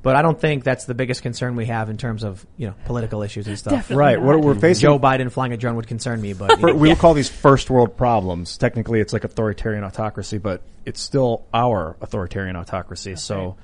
but 0.01 0.17
I 0.17 0.21
don't 0.21 0.39
think 0.39 0.65
that's 0.65 0.83
the 0.83 0.93
biggest 0.93 1.21
concern 1.21 1.55
we 1.55 1.67
have 1.67 1.89
in 1.89 1.97
terms 1.97 2.23
of 2.23 2.45
you 2.57 2.67
know 2.67 2.75
political 2.83 3.23
issues 3.23 3.47
and 3.47 3.57
stuff. 3.57 3.71
Definitely 3.71 3.95
right. 3.95 4.21
What 4.21 4.41
we're 4.41 4.55
facing. 4.55 4.81
Joe 4.81 4.99
Biden 4.99 5.31
flying 5.31 5.53
a 5.53 5.57
drone 5.57 5.77
would 5.77 5.87
concern 5.87 6.19
me, 6.19 6.33
but 6.33 6.59
for- 6.59 6.75
we 6.75 6.89
would 6.89 6.99
call 6.99 7.13
these 7.13 7.29
first 7.29 7.69
world 7.69 7.95
problems. 7.95 8.57
Technically, 8.57 8.99
it's 8.99 9.13
like 9.13 9.23
authoritarian 9.23 9.85
autocracy, 9.85 10.39
but 10.39 10.61
it's 10.85 11.01
still 11.01 11.45
our 11.53 11.95
authoritarian 12.01 12.57
autocracy. 12.57 13.15
so, 13.15 13.55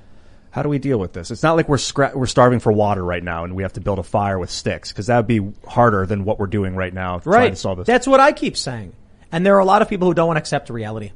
how 0.52 0.62
do 0.62 0.68
we 0.68 0.78
deal 0.78 0.98
with 0.98 1.14
this? 1.14 1.30
It's 1.30 1.42
not 1.42 1.56
like 1.56 1.66
we're 1.66 1.78
scra- 1.78 2.14
we're 2.14 2.26
starving 2.26 2.60
for 2.60 2.70
water 2.70 3.02
right 3.02 3.24
now, 3.24 3.44
and 3.44 3.56
we 3.56 3.62
have 3.62 3.72
to 3.72 3.80
build 3.80 3.98
a 3.98 4.02
fire 4.02 4.38
with 4.38 4.50
sticks 4.50 4.92
because 4.92 5.06
that 5.06 5.16
would 5.16 5.26
be 5.26 5.40
harder 5.66 6.04
than 6.04 6.26
what 6.26 6.38
we're 6.38 6.46
doing 6.46 6.76
right 6.76 6.92
now. 6.92 7.18
Trying 7.20 7.34
right. 7.34 7.50
to 7.50 7.56
solve 7.56 7.78
this. 7.78 7.86
That's 7.86 8.06
what 8.06 8.20
I 8.20 8.32
keep 8.32 8.58
saying. 8.58 8.92
And 9.32 9.46
there 9.46 9.56
are 9.56 9.60
a 9.60 9.64
lot 9.64 9.80
of 9.80 9.88
people 9.88 10.08
who 10.08 10.14
don't 10.14 10.26
want 10.26 10.36
to 10.36 10.42
accept 10.42 10.68
reality. 10.68 11.12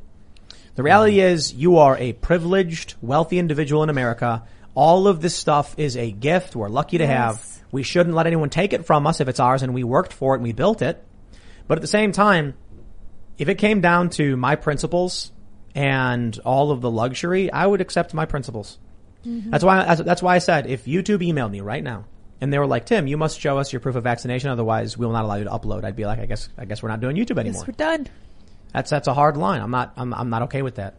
The 0.74 0.82
reality 0.82 1.18
mm-hmm. 1.18 1.34
is 1.34 1.52
you 1.52 1.76
are 1.76 1.98
a 1.98 2.14
privileged, 2.14 2.94
wealthy 3.02 3.38
individual 3.38 3.82
in 3.82 3.90
America. 3.90 4.42
All 4.74 5.06
of 5.06 5.20
this 5.20 5.36
stuff 5.36 5.74
is 5.78 5.98
a 5.98 6.10
gift 6.10 6.56
we're 6.56 6.70
lucky 6.70 6.96
to 6.98 7.04
Yes. 7.04 7.10
have. 7.10 7.64
We 7.72 7.82
shouldn't 7.82 8.14
let 8.14 8.26
anyone 8.26 8.48
take 8.48 8.72
it 8.72 8.86
from 8.86 9.06
us 9.06 9.20
if 9.20 9.28
it's 9.28 9.40
ours 9.40 9.62
and 9.62 9.74
we 9.74 9.84
worked 9.84 10.14
for 10.14 10.34
it 10.34 10.38
and 10.38 10.44
we 10.44 10.52
built 10.52 10.80
it. 10.80 11.02
But 11.68 11.76
at 11.76 11.82
the 11.82 11.88
same 11.88 12.12
time, 12.12 12.54
if 13.36 13.50
it 13.50 13.56
came 13.56 13.82
down 13.82 14.08
to 14.10 14.34
my 14.36 14.56
principles 14.56 15.30
and 15.74 16.38
all 16.44 16.70
of 16.70 16.80
the 16.80 16.90
luxury, 16.90 17.52
I 17.52 17.66
would 17.66 17.82
accept 17.82 18.14
my 18.14 18.24
principles. 18.24 18.78
That's 19.50 19.64
why 19.64 19.84
that's, 19.84 20.02
that's 20.02 20.22
why 20.22 20.36
I 20.36 20.38
said 20.38 20.66
if 20.66 20.84
YouTube 20.84 21.18
emailed 21.18 21.50
me 21.50 21.60
right 21.60 21.82
now 21.82 22.04
and 22.40 22.52
they 22.52 22.58
were 22.58 22.66
like, 22.66 22.86
"Tim, 22.86 23.06
you 23.06 23.16
must 23.16 23.40
show 23.40 23.58
us 23.58 23.72
your 23.72 23.80
proof 23.80 23.96
of 23.96 24.04
vaccination, 24.04 24.50
otherwise 24.50 24.96
we 24.96 25.06
will 25.06 25.12
not 25.12 25.24
allow 25.24 25.36
you 25.36 25.44
to 25.44 25.50
upload." 25.50 25.84
I'd 25.84 25.96
be 25.96 26.06
like, 26.06 26.18
"I 26.18 26.26
guess 26.26 26.48
I 26.56 26.64
guess 26.64 26.82
we're 26.82 26.90
not 26.90 27.00
doing 27.00 27.16
YouTube 27.16 27.38
anymore." 27.38 27.62
Yes, 27.62 27.68
we're 27.68 27.72
done. 27.72 28.06
That's 28.72 28.90
that's 28.90 29.08
a 29.08 29.14
hard 29.14 29.36
line. 29.36 29.60
I'm 29.62 29.70
not 29.70 29.92
I'm 29.96 30.12
I'm 30.14 30.30
not 30.30 30.42
okay 30.42 30.62
with 30.62 30.76
that. 30.76 30.94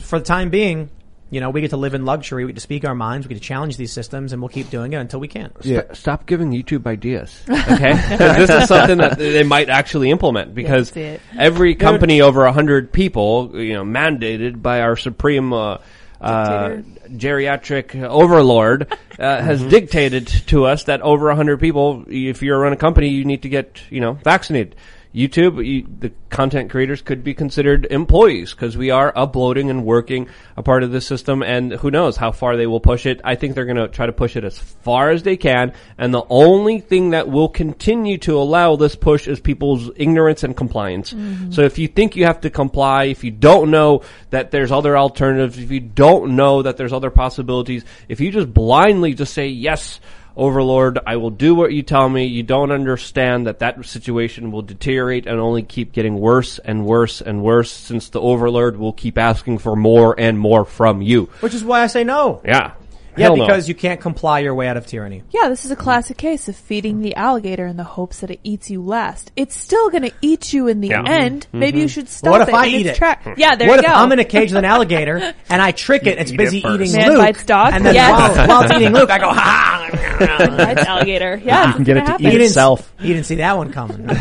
For 0.00 0.18
the 0.18 0.24
time 0.24 0.48
being, 0.48 0.88
you 1.30 1.40
know, 1.40 1.50
we 1.50 1.60
get 1.60 1.70
to 1.70 1.76
live 1.76 1.92
in 1.92 2.04
luxury. 2.06 2.44
We 2.44 2.52
get 2.52 2.56
to 2.56 2.62
speak 2.62 2.84
our 2.86 2.94
minds. 2.94 3.26
We 3.26 3.34
get 3.34 3.42
to 3.42 3.46
challenge 3.46 3.76
these 3.76 3.92
systems, 3.92 4.32
and 4.32 4.40
we'll 4.40 4.48
keep 4.48 4.70
doing 4.70 4.92
it 4.94 4.96
until 4.96 5.20
we 5.20 5.28
can't. 5.28 5.52
St- 5.62 5.94
stop 5.94 6.26
giving 6.26 6.50
YouTube 6.50 6.86
ideas, 6.86 7.42
Okay, 7.48 7.92
this 8.16 8.48
is 8.48 8.68
something 8.68 8.98
that 8.98 9.18
they 9.18 9.42
might 9.42 9.68
actually 9.68 10.10
implement 10.10 10.54
because 10.54 10.90
that's 10.90 10.96
it. 10.96 11.20
every 11.38 11.74
company 11.74 12.22
over 12.22 12.44
a 12.44 12.52
hundred 12.52 12.90
people, 12.92 13.50
you 13.54 13.74
know, 13.74 13.84
mandated 13.84 14.62
by 14.62 14.80
our 14.80 14.96
supreme 14.96 15.52
uh, 15.52 15.78
uh, 16.22 16.82
geriatric 17.10 18.00
overlord, 18.02 18.92
uh, 19.18 19.42
has 19.42 19.62
dictated 19.62 20.26
to 20.26 20.66
us 20.66 20.84
that 20.84 21.02
over 21.02 21.30
a 21.30 21.36
hundred 21.36 21.60
people, 21.60 22.04
if 22.08 22.42
you're 22.42 22.58
run 22.58 22.72
a 22.72 22.76
company, 22.76 23.08
you 23.08 23.24
need 23.24 23.42
to 23.42 23.48
get 23.48 23.80
you 23.90 24.00
know 24.00 24.12
vaccinated. 24.12 24.76
YouTube, 25.14 25.64
you, 25.64 25.86
the 25.98 26.10
content 26.30 26.70
creators 26.70 27.02
could 27.02 27.22
be 27.22 27.34
considered 27.34 27.86
employees 27.90 28.54
because 28.54 28.76
we 28.76 28.90
are 28.90 29.12
uploading 29.14 29.68
and 29.68 29.84
working 29.84 30.28
a 30.56 30.62
part 30.62 30.82
of 30.82 30.90
the 30.90 31.02
system 31.02 31.42
and 31.42 31.72
who 31.72 31.90
knows 31.90 32.16
how 32.16 32.32
far 32.32 32.56
they 32.56 32.66
will 32.66 32.80
push 32.80 33.04
it. 33.04 33.20
I 33.22 33.34
think 33.34 33.54
they're 33.54 33.66
going 33.66 33.76
to 33.76 33.88
try 33.88 34.06
to 34.06 34.12
push 34.12 34.36
it 34.36 34.44
as 34.44 34.58
far 34.58 35.10
as 35.10 35.22
they 35.22 35.36
can. 35.36 35.74
And 35.98 36.14
the 36.14 36.24
only 36.30 36.80
thing 36.80 37.10
that 37.10 37.28
will 37.28 37.50
continue 37.50 38.16
to 38.18 38.38
allow 38.38 38.76
this 38.76 38.96
push 38.96 39.28
is 39.28 39.38
people's 39.38 39.90
ignorance 39.96 40.44
and 40.44 40.56
compliance. 40.56 41.12
Mm-hmm. 41.12 41.52
So 41.52 41.62
if 41.62 41.78
you 41.78 41.88
think 41.88 42.16
you 42.16 42.24
have 42.24 42.40
to 42.42 42.50
comply, 42.50 43.04
if 43.04 43.22
you 43.22 43.30
don't 43.30 43.70
know 43.70 44.02
that 44.30 44.50
there's 44.50 44.72
other 44.72 44.96
alternatives, 44.96 45.58
if 45.58 45.70
you 45.70 45.80
don't 45.80 46.36
know 46.36 46.62
that 46.62 46.78
there's 46.78 46.92
other 46.92 47.10
possibilities, 47.10 47.84
if 48.08 48.20
you 48.20 48.30
just 48.30 48.52
blindly 48.52 49.12
just 49.12 49.34
say 49.34 49.48
yes, 49.48 50.00
Overlord, 50.36 50.98
I 51.06 51.16
will 51.16 51.30
do 51.30 51.54
what 51.54 51.72
you 51.72 51.82
tell 51.82 52.08
me. 52.08 52.24
You 52.24 52.42
don't 52.42 52.70
understand 52.70 53.46
that 53.46 53.58
that 53.58 53.84
situation 53.84 54.50
will 54.50 54.62
deteriorate 54.62 55.26
and 55.26 55.38
only 55.38 55.62
keep 55.62 55.92
getting 55.92 56.18
worse 56.18 56.58
and 56.58 56.84
worse 56.84 57.20
and 57.20 57.42
worse 57.42 57.70
since 57.70 58.08
the 58.08 58.20
Overlord 58.20 58.76
will 58.76 58.92
keep 58.92 59.18
asking 59.18 59.58
for 59.58 59.76
more 59.76 60.18
and 60.18 60.38
more 60.38 60.64
from 60.64 61.02
you. 61.02 61.26
Which 61.40 61.54
is 61.54 61.64
why 61.64 61.82
I 61.82 61.86
say 61.86 62.04
no. 62.04 62.40
Yeah. 62.44 62.72
Yeah, 63.16 63.26
Hell 63.26 63.36
no. 63.36 63.44
because 63.46 63.68
you 63.68 63.74
can't 63.74 64.00
comply 64.00 64.38
your 64.38 64.54
way 64.54 64.68
out 64.68 64.76
of 64.78 64.86
tyranny. 64.86 65.22
Yeah, 65.30 65.48
this 65.50 65.64
is 65.66 65.70
a 65.70 65.76
classic 65.76 66.16
case 66.16 66.48
of 66.48 66.56
feeding 66.56 67.02
the 67.02 67.14
alligator 67.16 67.66
in 67.66 67.76
the 67.76 67.84
hopes 67.84 68.20
that 68.20 68.30
it 68.30 68.40
eats 68.42 68.70
you 68.70 68.82
last. 68.82 69.30
It's 69.36 69.54
still 69.58 69.90
going 69.90 70.04
to 70.04 70.12
eat 70.22 70.52
you 70.54 70.68
in 70.68 70.80
the 70.80 70.88
Yeah. 70.88 71.02
end. 71.06 71.46
Maybe 71.52 71.80
you 71.80 71.88
should 71.88 72.08
stop 72.08 72.30
What 72.30 72.40
if 72.40 72.48
it 72.48 72.54
I 72.54 72.66
in 72.66 72.74
eat 72.80 72.86
it? 72.86 72.96
track. 72.96 73.34
Yeah, 73.36 73.54
there 73.56 73.68
what 73.68 73.74
you 73.74 73.80
if 73.80 73.86
go. 73.86 73.92
I'm 73.92 74.10
in 74.12 74.18
a 74.18 74.24
cage 74.24 74.50
with 74.50 74.58
an 74.58 74.64
alligator 74.64 75.34
and 75.50 75.60
I 75.60 75.72
trick 75.72 76.06
it? 76.06 76.18
It's 76.18 76.32
eat 76.32 76.36
busy 76.38 76.58
it 76.64 76.80
eating 76.80 76.92
Man 76.92 77.08
Luke, 77.10 77.18
bites 77.18 77.44
dog? 77.44 77.72
and 77.74 77.84
then 77.84 77.94
Yes. 77.94 78.36
while, 78.38 78.48
while 78.48 78.62
it's 78.62 78.72
eating 78.72 78.92
Luke, 78.94 79.10
I 79.10 79.18
go 79.18 79.28
ha. 79.32 79.90
ha. 79.92 80.46
Bites 80.56 80.82
alligator. 80.86 81.40
Yeah, 81.44 81.68
You 81.68 81.74
can 81.74 81.84
get 81.84 81.96
it 81.98 82.06
to 82.06 82.12
He 82.16 82.26
eat 82.28 82.30
didn't, 82.30 82.46
itself. 82.46 82.92
he 82.98 83.08
didn't 83.08 83.26
see 83.26 83.34
that 83.36 83.56
one 83.58 83.72
coming. 83.72 84.06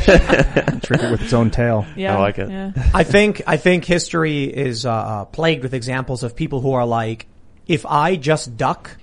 Trick 0.81 1.01
it 1.01 1.11
with 1.11 1.21
its 1.21 1.33
own 1.33 1.49
tail. 1.51 1.85
Yeah, 1.95 2.17
I 2.17 2.19
like 2.19 2.39
it. 2.39 2.49
Yeah. 2.49 2.71
I 2.93 3.03
think 3.03 3.41
I 3.47 3.57
think 3.57 3.85
history 3.85 4.43
is 4.45 4.85
uh, 4.85 4.91
uh, 4.91 5.25
plagued 5.25 5.63
with 5.63 5.73
examples 5.73 6.23
of 6.23 6.35
people 6.35 6.59
who 6.61 6.73
are 6.73 6.85
like, 6.85 7.27
if 7.71 7.85
I 7.85 8.17
just 8.17 8.57
duck, 8.57 8.97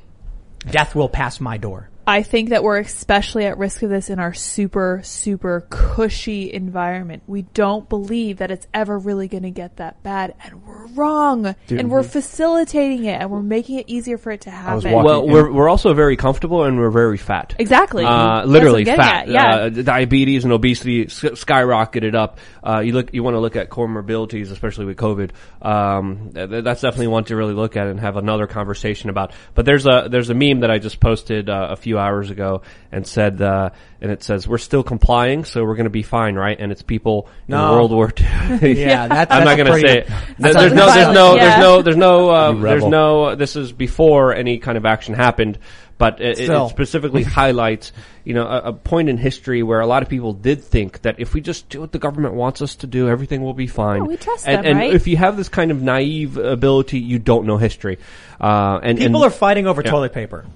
death 0.70 0.95
will 0.95 1.09
pass 1.09 1.40
my 1.40 1.57
door. 1.57 1.89
I 2.09 2.22
think 2.22 2.48
that 2.51 2.62
we're 2.64 2.78
especially 2.78 3.44
at 3.44 3.59
risk 3.59 3.82
of 3.82 3.90
this 3.90 4.09
in 4.09 4.18
our 4.18 4.32
super, 4.32 5.01
super 5.05 5.66
cushy 5.68 6.51
environment. 6.52 7.22
We 7.26 7.43
don't 7.43 7.86
believe 7.86 8.39
that 8.39 8.51
it's 8.51 8.66
ever 8.72 8.98
really 8.98 9.28
going 9.28 9.43
to 9.43 9.51
get 9.51 9.76
that 9.76 10.02
bad, 10.02 10.35
and 10.43 10.64
we're 10.66 10.86
wrong. 10.86 11.55
and 11.68 11.90
we're 11.90 12.02
facilitating 12.02 13.05
it, 13.05 13.20
and 13.20 13.30
we're 13.30 13.43
making 13.43 13.78
it 13.78 13.90
easier 13.90 14.16
for 14.16 14.30
it 14.32 14.40
to 14.43 14.51
happen. 14.51 14.90
walking- 14.90 15.05
Well, 15.05 15.28
we're, 15.28 15.52
we're 15.52 15.68
also 15.68 15.93
very 15.93 16.16
comfortable 16.16 16.64
and 16.64 16.78
we're 16.78 16.90
very 16.90 17.18
fat. 17.18 17.55
exactly. 17.59 18.05
Uh, 18.05 18.09
That's 18.09 18.47
what 18.47 18.52
literally 18.52 18.80
I'm 18.80 18.85
getting 18.86 19.01
fat. 19.05 19.22
at, 19.24 19.28
Yeah. 19.28 19.55
Uh, 19.56 19.68
diabetes 19.68 20.44
and 20.44 20.52
obesity 20.55 21.05
s- 21.05 21.20
skyrocketed 21.20 22.14
up. 22.14 22.39
Uh, 22.66 22.80
you 22.80 22.93
look, 22.94 23.12
you 23.12 23.22
want 23.22 23.35
to 23.35 23.40
look 23.40 23.55
at 23.56 23.68
comorbidities, 23.68 24.51
especially 24.51 24.86
with 24.86 24.97
COVID. 24.97 25.30
Um, 25.60 26.30
th- 26.35 26.64
that's 26.64 26.80
definitely 26.80 27.09
one 27.09 27.24
to 27.24 27.36
really 27.36 27.52
look 27.55 27.76
at 27.76 27.86
and 27.86 28.01
have 28.01 28.16
another 28.16 28.47
conversation 28.47 29.10
about. 29.10 29.32
But 29.55 29.66
there's 29.66 29.86
a 29.86 30.09
there's 30.10 30.30
a 30.30 30.35
meme 30.35 30.60
that 30.60 30.70
I 30.70 30.78
just 30.78 31.01
posted 31.01 31.51
uh, 31.51 31.68
a 31.70 31.76
few 31.76 31.98
hours 31.99 32.31
ago 32.31 32.62
and 32.93 33.07
said, 33.07 33.41
uh, 33.43 33.70
and 34.01 34.11
it 34.11 34.23
says 34.23 34.47
we're 34.49 34.59
still 34.59 34.83
complying, 34.83 35.45
so 35.45 35.65
we're 35.65 35.75
going 35.77 35.85
to 35.85 35.91
be 35.91 36.03
fine, 36.03 36.35
right? 36.37 36.57
And 36.59 36.73
it's 36.73 36.83
people 36.83 37.29
No. 37.49 37.65
in 37.65 37.70
World 37.77 37.93
War 37.93 38.12
II. 38.19 38.27
Yeah, 38.79 39.09
that, 39.09 39.31
I'm 39.31 39.45
that's 39.45 39.45
not 39.45 39.57
going 39.57 39.83
to 39.83 39.89
say 39.89 39.99
it. 40.01 40.07
that's 40.39 40.55
There's 40.57 40.73
no, 40.73 40.93
there's 40.93 41.15
no, 41.15 41.35
Yeah. 41.37 41.45
there's 41.45 41.61
no, 41.61 41.83
there's 41.83 41.97
no, 41.97 42.31
uh, 42.31 42.53
there's 42.53 42.62
rebel. 42.62 42.91
no. 42.91 43.35
This 43.35 43.57
is 43.57 43.73
before 43.73 44.35
any 44.35 44.59
kind 44.59 44.79
of 44.79 44.87
action 44.87 45.15
happened, 45.15 45.59
but 45.99 46.20
it, 46.20 46.39
it 46.39 46.45
Still. 46.45 46.69
specifically 46.69 47.23
highlights, 47.25 47.93
you 48.25 48.33
know, 48.35 48.47
a, 48.47 48.59
a 48.69 48.73
point 48.73 49.09
in 49.09 49.19
history 49.19 49.62
where 49.65 49.81
a 49.81 49.87
lot 49.87 50.03
of 50.03 50.09
people 50.09 50.33
did 50.33 50.62
think 50.62 51.03
that 51.03 51.16
if 51.19 51.35
we 51.35 51.41
just 51.41 51.69
do 51.69 51.81
what 51.81 51.91
the 51.93 51.99
government 51.99 52.35
wants 52.35 52.62
us 52.62 52.77
to 52.77 52.87
do, 52.87 53.09
everything 53.09 53.43
will 53.43 53.53
be 53.55 53.66
fine. 53.66 54.03
Yeah, 54.03 54.09
we 54.09 54.16
trust 54.16 54.47
and, 54.47 54.59
them, 54.59 54.66
and 54.66 54.79
right? 54.79 54.95
if 54.95 55.07
you 55.09 55.16
have 55.16 55.37
this 55.37 55.49
kind 55.49 55.70
of 55.73 55.83
naive 55.83 56.37
ability, 56.37 57.01
you 57.01 57.19
don't 57.19 57.47
know 57.47 57.57
history. 57.57 57.99
Uh, 58.41 58.79
and 58.83 58.99
People 58.99 59.25
and, 59.25 59.33
are 59.33 59.35
fighting 59.35 59.66
over 59.66 59.83
Yeah. 59.85 59.91
toilet 59.91 60.12
paper, 60.12 60.47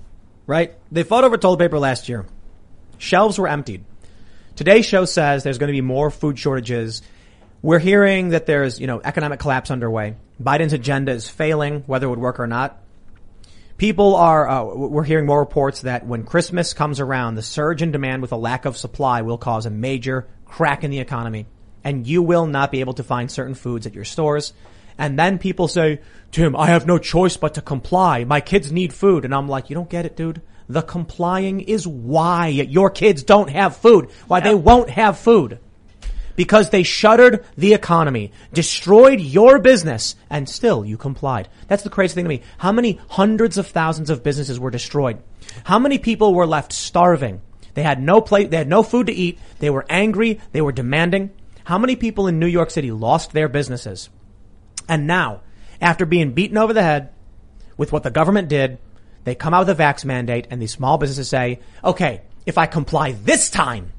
right? 0.46 0.74
They 0.90 1.02
fought 1.02 1.24
over 1.24 1.36
toilet 1.36 1.58
paper 1.58 1.78
last 1.78 2.08
year. 2.08 2.26
Shelves 2.98 3.38
were 3.38 3.48
emptied. 3.48 3.84
Today's 4.54 4.86
show 4.86 5.04
says 5.04 5.42
there's 5.42 5.58
going 5.58 5.68
to 5.68 5.72
be 5.72 5.80
more 5.80 6.10
food 6.10 6.38
shortages. 6.38 7.02
We're 7.62 7.78
hearing 7.78 8.30
that 8.30 8.46
there's, 8.46 8.78
you 8.80 8.86
know, 8.86 9.00
economic 9.02 9.40
collapse 9.40 9.70
underway. 9.70 10.16
Biden's 10.40 10.72
agenda 10.72 11.12
is 11.12 11.28
failing, 11.28 11.84
whether 11.86 12.06
it 12.06 12.10
would 12.10 12.18
work 12.18 12.38
or 12.40 12.46
not. 12.46 12.78
People 13.78 14.14
are, 14.14 14.48
uh, 14.48 14.64
we're 14.64 15.04
hearing 15.04 15.26
more 15.26 15.40
reports 15.40 15.82
that 15.82 16.06
when 16.06 16.24
Christmas 16.24 16.74
comes 16.74 17.00
around, 17.00 17.34
the 17.34 17.42
surge 17.42 17.82
in 17.82 17.90
demand 17.90 18.22
with 18.22 18.32
a 18.32 18.36
lack 18.36 18.64
of 18.64 18.76
supply 18.76 19.22
will 19.22 19.38
cause 19.38 19.66
a 19.66 19.70
major 19.70 20.28
crack 20.44 20.84
in 20.84 20.90
the 20.90 21.00
economy. 21.00 21.46
And 21.82 22.06
you 22.06 22.22
will 22.22 22.46
not 22.46 22.70
be 22.70 22.80
able 22.80 22.94
to 22.94 23.02
find 23.02 23.30
certain 23.30 23.54
foods 23.54 23.86
at 23.86 23.94
your 23.94 24.04
stores. 24.04 24.52
And 24.98 25.18
then 25.18 25.38
people 25.38 25.68
say, 25.68 26.00
Tim, 26.30 26.56
I 26.56 26.66
have 26.66 26.86
no 26.86 26.98
choice 26.98 27.36
but 27.36 27.54
to 27.54 27.62
comply. 27.62 28.24
My 28.24 28.40
kids 28.40 28.72
need 28.72 28.92
food. 28.92 29.24
And 29.24 29.34
I'm 29.34 29.48
like, 29.48 29.70
you 29.70 29.74
don't 29.74 29.90
get 29.90 30.06
it, 30.06 30.16
dude. 30.16 30.42
The 30.68 30.82
complying 30.82 31.60
is 31.60 31.86
why 31.86 32.48
your 32.48 32.90
kids 32.90 33.22
don't 33.22 33.50
have 33.50 33.76
food. 33.76 34.10
Why 34.26 34.40
they 34.40 34.54
won't 34.54 34.90
have 34.90 35.18
food 35.18 35.58
because 36.36 36.70
they 36.70 36.82
shuttered 36.82 37.44
the 37.56 37.74
economy, 37.74 38.32
destroyed 38.52 39.20
your 39.20 39.58
business, 39.58 40.16
and 40.30 40.48
still 40.48 40.84
you 40.84 40.96
complied. 40.96 41.48
That's 41.68 41.82
the 41.82 41.90
crazy 41.90 42.14
thing 42.14 42.24
to 42.24 42.28
me. 42.28 42.42
How 42.58 42.72
many 42.72 43.00
hundreds 43.08 43.58
of 43.58 43.66
thousands 43.66 44.10
of 44.10 44.22
businesses 44.22 44.58
were 44.58 44.70
destroyed? 44.70 45.22
How 45.64 45.78
many 45.78 45.98
people 45.98 46.34
were 46.34 46.46
left 46.46 46.72
starving? 46.72 47.40
They 47.74 47.82
had 47.82 48.02
no 48.02 48.20
plate, 48.20 48.50
they 48.50 48.58
had 48.58 48.68
no 48.68 48.82
food 48.82 49.06
to 49.06 49.12
eat, 49.12 49.38
they 49.58 49.70
were 49.70 49.86
angry, 49.88 50.40
they 50.52 50.60
were 50.60 50.72
demanding. 50.72 51.30
How 51.64 51.78
many 51.78 51.96
people 51.96 52.26
in 52.26 52.38
New 52.38 52.46
York 52.46 52.70
City 52.70 52.90
lost 52.90 53.32
their 53.32 53.48
businesses? 53.48 54.10
And 54.88 55.06
now, 55.06 55.40
after 55.80 56.06
being 56.06 56.32
beaten 56.32 56.58
over 56.58 56.72
the 56.72 56.82
head 56.82 57.10
with 57.76 57.92
what 57.92 58.02
the 58.02 58.10
government 58.10 58.48
did, 58.48 58.78
they 59.24 59.34
come 59.34 59.54
out 59.54 59.66
with 59.66 59.80
a 59.80 59.82
vax 59.82 60.04
mandate 60.04 60.46
and 60.50 60.60
these 60.60 60.72
small 60.72 60.98
businesses 60.98 61.28
say, 61.28 61.60
okay, 61.84 62.22
if 62.46 62.58
I 62.58 62.66
comply 62.66 63.12
this 63.12 63.50
time, 63.50 63.92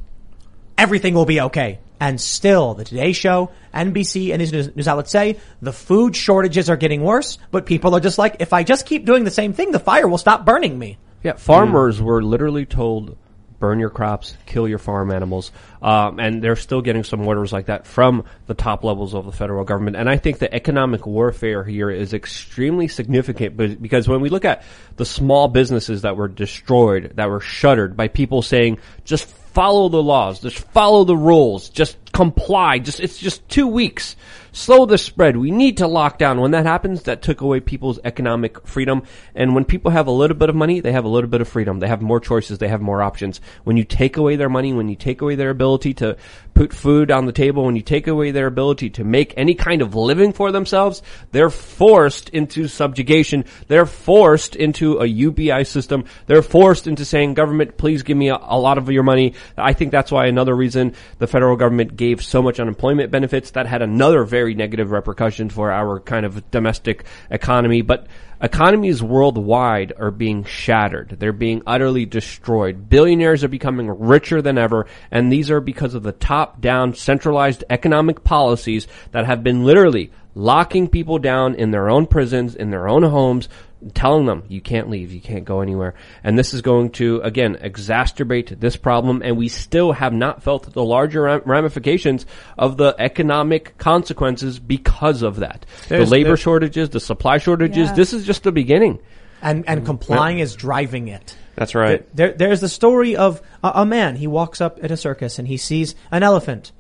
everything 0.78 1.14
will 1.14 1.26
be 1.26 1.42
okay. 1.42 1.80
And 2.00 2.20
still, 2.20 2.74
the 2.74 2.84
Today 2.84 3.14
Show, 3.14 3.52
NBC, 3.74 4.34
and 4.34 4.42
these 4.42 4.52
news, 4.52 4.88
outlets 4.88 5.12
say 5.12 5.38
the 5.62 5.72
food 5.72 6.16
shortages 6.16 6.70
are 6.70 6.76
getting 6.76 7.02
worse, 7.02 7.38
but 7.52 7.66
people 7.66 7.96
are 7.96 8.02
just 8.02 8.18
like, 8.18 8.38
if 8.42 8.52
I 8.52 8.64
just 8.64 8.86
keep 8.86 9.06
doing 9.06 9.24
the 9.24 9.32
same 9.32 9.54
thing, 9.54 9.72
the 9.72 9.80
fire 9.80 10.08
will 10.08 10.18
stop 10.18 10.46
burning 10.46 10.78
me. 10.78 10.98
Yeah, 11.24 11.38
farmers 11.38 12.02
were 12.02 12.22
literally 12.22 12.66
told, 12.66 13.18
burn 13.64 13.80
your 13.80 13.90
crops, 13.90 14.36
kill 14.46 14.68
your 14.68 14.78
farm 14.78 15.10
animals, 15.10 15.54
um, 15.82 16.20
and 16.20 16.44
they're 16.44 16.58
still 16.58 16.82
getting 16.82 17.06
some 17.06 17.26
orders 17.26 17.54
like 17.54 17.68
that 17.68 17.88
from 17.88 18.26
the 18.46 18.54
top 18.54 18.84
levels 18.84 19.16
of 19.16 19.26
the 19.26 19.32
federal 19.32 19.64
government. 19.64 19.96
And 19.96 20.10
I 20.10 20.18
think 20.18 20.40
the 20.40 20.54
economic 20.54 21.08
warfare 21.08 21.64
here 21.64 21.90
is 21.90 22.14
extremely 22.14 22.90
significant 22.90 23.56
be- 23.56 23.76
because 23.76 24.06
when 24.06 24.20
we 24.20 24.28
look 24.28 24.44
at 24.44 24.64
the 24.98 25.06
small 25.06 25.48
businesses 25.48 26.02
that 26.02 26.18
were 26.18 26.28
destroyed, 26.28 27.14
that 27.16 27.30
were 27.30 27.40
shuttered 27.40 27.96
by 27.96 28.10
people 28.10 28.42
saying, 28.42 28.80
just 29.06 29.28
follow 29.28 29.88
the 29.88 30.04
laws, 30.04 30.42
just 30.42 30.58
follow 30.74 31.06
the 31.06 31.16
rules, 31.16 31.70
just 31.70 31.96
comply, 32.12 32.80
just, 32.80 33.00
it's 33.00 33.18
just 33.18 33.48
two 33.48 33.68
weeks. 33.68 34.18
Slow 34.56 34.86
the 34.86 35.00
spread. 35.00 35.36
We 35.36 35.50
need 35.50 35.78
to 35.78 35.88
lock 35.88 36.20
down. 36.20 36.40
When 36.40 36.52
that 36.52 36.68
happens, 36.68 37.04
that 37.04 37.24
took 37.24 37.42
away 37.42 37.60
people's 37.60 37.98
economic 38.04 38.68
freedom. 38.68 39.02
And 39.34 39.56
when 39.56 39.66
people 39.66 39.90
have 39.90 40.06
a 40.06 40.12
little 40.12 40.38
bit 40.38 40.50
of 40.50 40.56
money, 40.56 40.80
they 40.80 40.92
have 40.92 41.06
a 41.06 41.10
little 41.10 41.30
bit 41.30 41.42
of 41.42 41.48
freedom. 41.48 41.80
They 41.80 41.88
have 41.88 42.04
more 42.04 42.20
choices. 42.20 42.60
They 42.60 42.68
have 42.68 42.80
more 42.80 43.02
options. 43.02 43.42
When 43.64 43.78
you 43.78 43.84
take 43.84 44.16
away 44.16 44.36
their 44.36 44.50
money, 44.50 44.72
when 44.72 44.90
you 44.90 44.96
take 44.96 45.22
away 45.22 45.34
their 45.34 45.50
ability 45.50 45.96
to 45.96 46.18
put 46.54 46.72
food 46.72 47.10
on 47.10 47.26
the 47.26 47.32
table, 47.32 47.66
when 47.66 47.76
you 47.76 47.82
take 47.82 48.06
away 48.06 48.30
their 48.30 48.46
ability 48.46 48.92
to 48.92 49.04
make 49.04 49.34
any 49.38 49.56
kind 49.56 49.82
of 49.82 49.96
living 49.96 50.34
for 50.34 50.52
themselves, 50.52 51.02
they're 51.32 51.50
forced 51.50 52.30
into 52.30 52.68
subjugation. 52.68 53.46
They're 53.70 53.88
forced 53.88 54.56
into 54.56 55.00
a 55.00 55.08
UBI 55.08 55.64
system. 55.64 56.06
They're 56.28 56.44
forced 56.44 56.86
into 56.86 57.06
saying, 57.06 57.34
government, 57.34 57.78
please 57.78 58.04
give 58.04 58.18
me 58.18 58.30
a, 58.30 58.38
a 58.40 58.60
lot 58.60 58.78
of 58.78 58.88
your 58.92 59.02
money. 59.02 59.34
I 59.58 59.74
think 59.74 59.92
that's 59.92 60.12
why 60.12 60.28
another 60.28 60.56
reason 60.56 60.94
the 61.18 61.26
federal 61.26 61.58
government 61.58 61.96
gave 61.98 62.24
so 62.24 62.44
much 62.44 62.60
unemployment 62.60 63.10
benefits. 63.10 63.50
That 63.52 63.66
had 63.66 63.82
another 63.82 64.24
very 64.24 64.43
negative 64.52 64.92
repercussions 64.92 65.54
for 65.54 65.72
our 65.72 66.00
kind 66.00 66.26
of 66.26 66.52
domestic 66.52 67.06
economy. 67.30 67.82
But 67.82 68.08
economies 68.42 69.02
worldwide 69.02 69.94
are 69.98 70.12
being 70.12 70.44
shattered. 70.44 71.16
They're 71.18 71.32
being 71.32 71.64
utterly 71.66 72.06
destroyed. 72.06 72.90
Billionaires 72.90 73.44
are 73.44 73.48
becoming 73.50 73.90
richer 73.90 74.42
than 74.42 74.58
ever, 74.58 74.86
and 75.10 75.32
these 75.32 75.50
are 75.50 75.62
because 75.62 75.96
of 75.96 76.04
the 76.04 76.12
top-down 76.12 76.94
centralized 76.96 77.64
economic 77.70 78.24
policies 78.24 78.88
that 79.12 79.26
have 79.26 79.44
been 79.44 79.64
literally 79.64 80.12
locking 80.36 80.88
people 80.88 81.20
down 81.20 81.56
in 81.56 81.72
their 81.72 81.90
own 81.90 82.06
prisons, 82.06 82.56
in 82.56 82.72
their 82.72 82.88
own 82.88 83.04
homes, 83.04 83.50
telling 83.94 84.26
them 84.26 84.44
you 84.48 84.62
can't 84.62 84.90
leave, 84.90 85.12
you 85.12 85.20
can't 85.20 85.46
go 85.46 85.62
anywhere. 85.62 85.94
And 86.24 86.38
this 86.38 86.54
is 86.54 86.62
going 86.62 86.92
to, 86.92 87.20
again, 87.22 87.56
exacerbate 87.56 88.60
this 88.60 88.76
problem. 88.76 89.22
And 89.24 89.38
we 89.38 89.50
still 89.50 89.92
have 89.92 90.14
not 90.14 90.44
felt 90.44 90.72
the 90.72 90.84
larger 90.84 91.42
ramifications 91.46 92.26
of 92.58 92.78
the 92.78 92.96
economic 92.98 93.78
consequences 93.78 94.60
because 94.60 95.22
of 95.22 95.38
that. 95.38 95.66
There's- 95.90 96.08
the 96.08 96.12
labor 96.12 96.38
shortages, 96.38 96.90
the 96.90 97.00
supply 97.00 97.38
shortages, 97.38 97.90
Yeah. 97.90 97.96
this 97.96 98.14
is 98.14 98.26
just 98.26 98.44
the 98.44 98.52
beginning. 98.52 99.00
And, 99.42 99.68
and 99.68 99.82
mm. 99.82 99.86
complying 99.86 100.40
is 100.40 100.56
driving 100.56 101.10
it. 101.10 101.36
That's 101.56 101.76
right. 101.76 102.04
There, 102.16 102.32
there's 102.32 102.62
the 102.62 102.70
story 102.70 103.16
of 103.16 103.42
a, 103.64 103.72
a 103.76 103.86
man. 103.86 104.16
He 104.16 104.26
walks 104.26 104.62
up 104.62 104.80
at 104.82 104.90
a 104.90 104.98
circus 104.98 105.38
and 105.38 105.48
he 105.48 105.58
sees 105.58 105.96
an 106.12 106.24
elephant, 106.24 106.72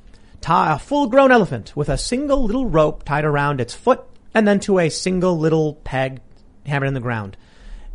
tie, 0.43 0.75
a 0.75 0.79
full-grown 0.79 1.31
elephant 1.31 1.75
with 1.75 1.89
a 1.89 1.97
single 1.97 2.43
little 2.43 2.65
rope 2.65 3.03
tied 3.03 3.25
around 3.25 3.59
its 3.59 3.73
foot 3.73 4.03
and 4.33 4.47
then 4.47 4.59
to 4.61 4.79
a 4.79 4.89
single 4.89 5.37
little 5.37 5.75
peg 5.75 6.21
hammered 6.65 6.87
in 6.87 6.93
the 6.93 6.99
ground. 6.99 7.37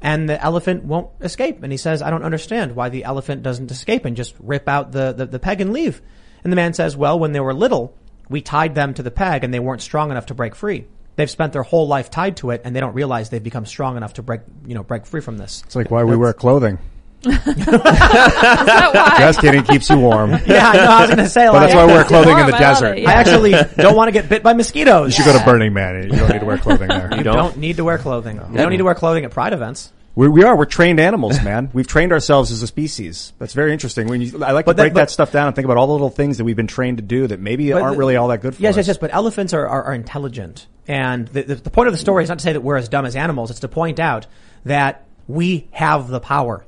And 0.01 0.29
the 0.29 0.41
elephant 0.43 0.85
won't 0.85 1.11
escape. 1.21 1.63
And 1.63 1.73
he 1.73 1.77
says, 1.77 2.03
I 2.03 2.11
don't 2.11 2.25
understand 2.25 2.75
why 2.77 2.89
the 2.89 3.05
elephant 3.05 3.43
doesn't 3.43 3.71
escape 3.71 4.05
and 4.05 4.17
just 4.17 4.35
rip 4.41 4.69
out 4.69 4.93
the, 4.93 5.13
the, 5.13 5.27
the 5.27 5.39
peg 5.39 5.61
and 5.61 5.73
leave. 5.73 6.01
And 6.45 6.53
the 6.53 6.57
man 6.57 6.73
says, 6.73 6.97
well, 6.97 7.19
when 7.19 7.33
they 7.33 7.41
were 7.41 7.55
little, 7.55 7.97
we 8.29 8.41
tied 8.41 8.75
them 8.75 8.95
to 8.95 9.03
the 9.03 9.11
peg 9.11 9.45
and 9.45 9.53
they 9.53 9.59
weren't 9.59 9.83
strong 9.83 10.11
enough 10.11 10.27
to 10.27 10.35
break 10.35 10.55
free. 10.55 10.87
They've 11.17 11.29
spent 11.29 11.53
their 11.53 11.65
whole 11.65 11.89
life 11.89 12.11
tied 12.11 12.37
to 12.39 12.51
it 12.51 12.63
and 12.65 12.77
they 12.77 12.81
don't 12.81 12.95
realize 12.95 13.31
they've 13.31 13.43
become 13.43 13.67
strong 13.67 13.97
enough 13.97 14.15
to 14.15 14.23
break, 14.23 14.43
you 14.67 14.75
know, 14.75 14.85
break 14.85 15.05
free 15.05 15.21
from 15.21 15.37
this. 15.37 15.65
It's 15.67 15.75
like 15.75 15.91
why 15.91 16.05
we 16.05 16.17
wear 16.17 16.33
clothing. 16.33 16.79
Why? 17.25 19.15
Just 19.19 19.41
kidding, 19.41 19.63
keeps 19.65 19.89
you 19.91 19.99
warm. 19.99 20.31
Yeah, 20.47 20.69
I 20.69 20.77
know. 20.77 20.85
I 20.85 21.01
was 21.01 21.11
going 21.11 21.19
to 21.19 21.29
say, 21.29 21.47
But 21.47 21.55
like, 21.55 21.63
that's 21.63 21.75
why 21.75 21.83
I 21.83 21.87
wear 21.87 22.05
clothing 22.09 22.39
in 22.39 22.47
the 22.47 22.55
I 22.57 22.59
desert. 22.59 22.99
it, 22.99 23.03
yeah. 23.03 23.11
I 23.11 23.13
actually 23.15 23.53
don't 23.77 23.97
want 23.97 24.09
to 24.09 24.13
get 24.13 24.29
bit 24.29 24.43
by 24.43 24.53
mosquitoes. 24.55 25.07
You 25.19 25.25
should 25.25 25.33
go 25.33 25.39
to 25.39 25.45
Burning 25.45 25.73
Man. 25.73 26.05
You 26.05 26.11
don't 26.19 26.29
need 26.31 26.39
to 26.41 26.47
wear 26.47 26.59
clothing 26.59 26.89
there. 26.89 27.15
You 27.17 27.23
don't, 27.25 27.57
need 27.57 27.77
to 27.77 27.85
wear 27.85 27.99
clothing. 27.99 28.37
You 28.37 28.57
don't 28.57 28.71
need 28.71 28.77
to 28.79 28.85
wear 28.85 28.95
clothing 28.95 29.25
at 29.25 29.31
pride 29.31 29.53
events. 29.53 29.93
We, 30.15 30.27
we 30.29 30.43
are. 30.43 30.57
We're 30.57 30.65
trained 30.65 30.99
animals, 30.99 31.41
man. 31.45 31.71
We've 31.73 31.87
trained 31.87 32.13
ourselves 32.13 32.51
as 32.51 32.61
a 32.63 32.67
species. 32.67 33.33
That's 33.39 33.53
very 33.55 33.73
interesting. 33.73 34.09
When 34.09 34.21
you, 34.21 34.43
I 34.43 34.51
like 34.53 34.65
But 34.67 34.73
to 34.73 34.77
that- 34.79 34.83
break 34.85 34.95
but- 34.95 35.01
that 35.01 35.11
stuff 35.11 35.31
down 35.33 35.47
and 35.47 35.55
think 35.55 35.65
about 35.65 35.77
all 35.77 35.87
the 35.87 35.93
little 35.93 36.11
things 36.11 36.39
that 36.39 36.45
we've 36.45 36.57
been 36.57 36.67
trained 36.67 36.99
to 36.99 37.03
do 37.05 37.27
that 37.29 37.39
maybe 37.41 37.73
aren't 37.73 37.93
the- 37.95 37.99
really 37.99 38.17
all 38.17 38.29
that 38.29 38.41
good 38.41 38.57
for 38.57 38.63
Yes, 38.63 38.73
us. 38.73 38.77
Yes, 38.79 38.87
yes, 38.87 38.95
yes. 38.95 38.99
But 38.99 39.15
elephants 39.15 39.53
are, 39.55 39.67
are, 39.67 39.85
are 39.85 39.95
intelligent. 39.95 40.67
And 40.89 41.29
the, 41.29 41.43
the, 41.43 41.55
the 41.57 41.71
point 41.71 41.87
of 41.89 41.95
the 41.95 41.99
story 41.99 42.25
is 42.25 42.29
not 42.31 42.39
to 42.39 42.43
say 42.43 42.53
that 42.53 42.63
we're 42.63 42.77
as 42.79 42.89
dumb 42.89 43.05
as 43.07 43.15
animals. 43.15 43.51
It's 43.51 43.61
to 43.61 43.69
point 43.69 44.01
out 44.01 44.27
that 44.65 45.07
we 45.29 45.69
have 45.73 46.09
the 46.09 46.21
power. 46.21 46.65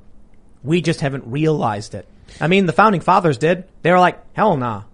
We 0.63 0.83
just 0.83 1.01
haven't 1.01 1.27
realized 1.27 1.95
it. 1.95 2.07
I 2.41 2.49
mean, 2.49 2.67
the 2.67 2.73
founding 2.73 3.01
fathers 3.01 3.39
did. 3.39 3.65
They 3.83 3.91
were 3.91 3.99
like, 3.99 4.23
hell 4.35 4.57
nah. 4.57 4.85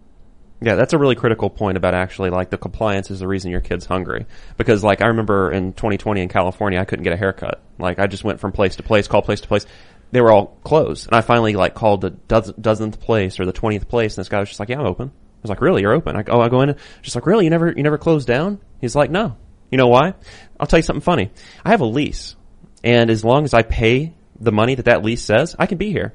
Yeah, 0.60 0.74
that's 0.74 0.94
a 0.94 0.98
really 0.98 1.16
critical 1.16 1.50
point 1.50 1.76
about 1.76 1.92
actually 1.92 2.30
like 2.30 2.48
the 2.48 2.56
compliance 2.56 3.10
is 3.10 3.20
the 3.20 3.28
reason 3.28 3.50
your 3.50 3.60
kid's 3.60 3.84
hungry. 3.84 4.26
Because 4.56 4.82
like 4.82 5.02
I 5.02 5.08
remember 5.08 5.52
in 5.52 5.74
2020 5.74 6.22
in 6.22 6.28
California, 6.28 6.80
I 6.80 6.84
couldn't 6.84 7.02
get 7.02 7.12
a 7.12 7.16
haircut. 7.16 7.60
Like 7.78 7.98
I 7.98 8.06
just 8.06 8.24
went 8.24 8.40
from 8.40 8.52
place 8.52 8.76
to 8.76 8.82
place, 8.82 9.06
called 9.06 9.24
place 9.24 9.42
to 9.42 9.48
place. 9.48 9.66
They 10.12 10.20
were 10.20 10.30
all 10.30 10.58
closed. 10.64 11.08
And 11.08 11.14
I 11.14 11.20
finally 11.20 11.54
like 11.54 11.74
called 11.74 12.00
the 12.00 12.10
dozen, 12.10 12.54
dozenth 12.60 13.00
place 13.00 13.38
or 13.38 13.44
the 13.44 13.52
20th 13.52 13.88
place 13.88 14.16
and 14.16 14.22
this 14.22 14.30
guy 14.30 14.40
was 14.40 14.48
just 14.48 14.60
like, 14.60 14.70
yeah, 14.70 14.80
I'm 14.80 14.86
open. 14.86 15.08
I 15.08 15.42
was 15.42 15.50
like, 15.50 15.60
really? 15.60 15.82
You're 15.82 15.92
open? 15.92 16.16
I 16.16 16.22
go, 16.22 16.32
oh, 16.34 16.40
I 16.40 16.48
go 16.48 16.62
in. 16.62 16.70
And 16.70 16.78
just 17.02 17.16
like, 17.16 17.26
really? 17.26 17.44
You 17.44 17.50
never, 17.50 17.72
you 17.72 17.82
never 17.82 17.98
closed 17.98 18.26
down? 18.26 18.60
He's 18.80 18.96
like, 18.96 19.10
no. 19.10 19.36
You 19.70 19.78
know 19.78 19.88
why? 19.88 20.14
I'll 20.58 20.66
tell 20.66 20.78
you 20.78 20.84
something 20.84 21.02
funny. 21.02 21.32
I 21.64 21.70
have 21.70 21.80
a 21.80 21.86
lease 21.86 22.36
and 22.82 23.10
as 23.10 23.24
long 23.24 23.44
as 23.44 23.52
I 23.52 23.62
pay 23.62 24.14
the 24.40 24.52
money 24.52 24.74
that 24.74 24.86
that 24.86 25.04
lease 25.04 25.22
says, 25.22 25.56
I 25.58 25.66
can 25.66 25.78
be 25.78 25.90
here. 25.90 26.12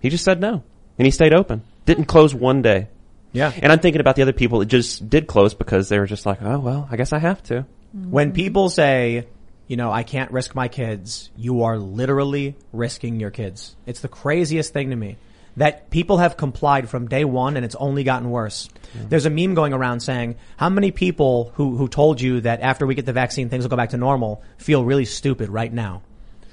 He 0.00 0.10
just 0.10 0.24
said 0.24 0.40
no. 0.40 0.62
And 0.98 1.06
he 1.06 1.10
stayed 1.10 1.34
open. 1.34 1.62
Didn't 1.84 2.06
close 2.06 2.34
one 2.34 2.62
day. 2.62 2.88
Yeah. 3.32 3.52
And 3.54 3.70
I'm 3.70 3.78
thinking 3.78 4.00
about 4.00 4.16
the 4.16 4.22
other 4.22 4.32
people 4.32 4.60
that 4.60 4.66
just 4.66 5.08
did 5.08 5.26
close 5.26 5.54
because 5.54 5.88
they 5.88 5.98
were 5.98 6.06
just 6.06 6.26
like, 6.26 6.42
oh, 6.42 6.58
well, 6.58 6.88
I 6.90 6.96
guess 6.96 7.12
I 7.12 7.18
have 7.18 7.42
to. 7.44 7.64
Mm-hmm. 7.96 8.10
When 8.10 8.32
people 8.32 8.70
say, 8.70 9.26
you 9.66 9.76
know, 9.76 9.92
I 9.92 10.02
can't 10.02 10.30
risk 10.30 10.54
my 10.54 10.68
kids, 10.68 11.30
you 11.36 11.62
are 11.64 11.78
literally 11.78 12.56
risking 12.72 13.20
your 13.20 13.30
kids. 13.30 13.76
It's 13.86 14.00
the 14.00 14.08
craziest 14.08 14.72
thing 14.72 14.90
to 14.90 14.96
me. 14.96 15.16
That 15.56 15.90
people 15.90 16.18
have 16.18 16.36
complied 16.36 16.88
from 16.88 17.08
day 17.08 17.24
one 17.24 17.56
and 17.56 17.64
it's 17.64 17.74
only 17.74 18.04
gotten 18.04 18.30
worse. 18.30 18.68
Mm-hmm. 18.96 19.08
There's 19.08 19.26
a 19.26 19.30
meme 19.30 19.54
going 19.54 19.72
around 19.72 20.00
saying, 20.00 20.36
how 20.56 20.68
many 20.68 20.92
people 20.92 21.52
who, 21.54 21.76
who 21.76 21.88
told 21.88 22.20
you 22.20 22.42
that 22.42 22.60
after 22.60 22.86
we 22.86 22.94
get 22.94 23.06
the 23.06 23.12
vaccine 23.12 23.48
things 23.48 23.64
will 23.64 23.70
go 23.70 23.76
back 23.76 23.90
to 23.90 23.96
normal 23.96 24.42
feel 24.56 24.84
really 24.84 25.04
stupid 25.04 25.48
right 25.48 25.72
now? 25.72 26.02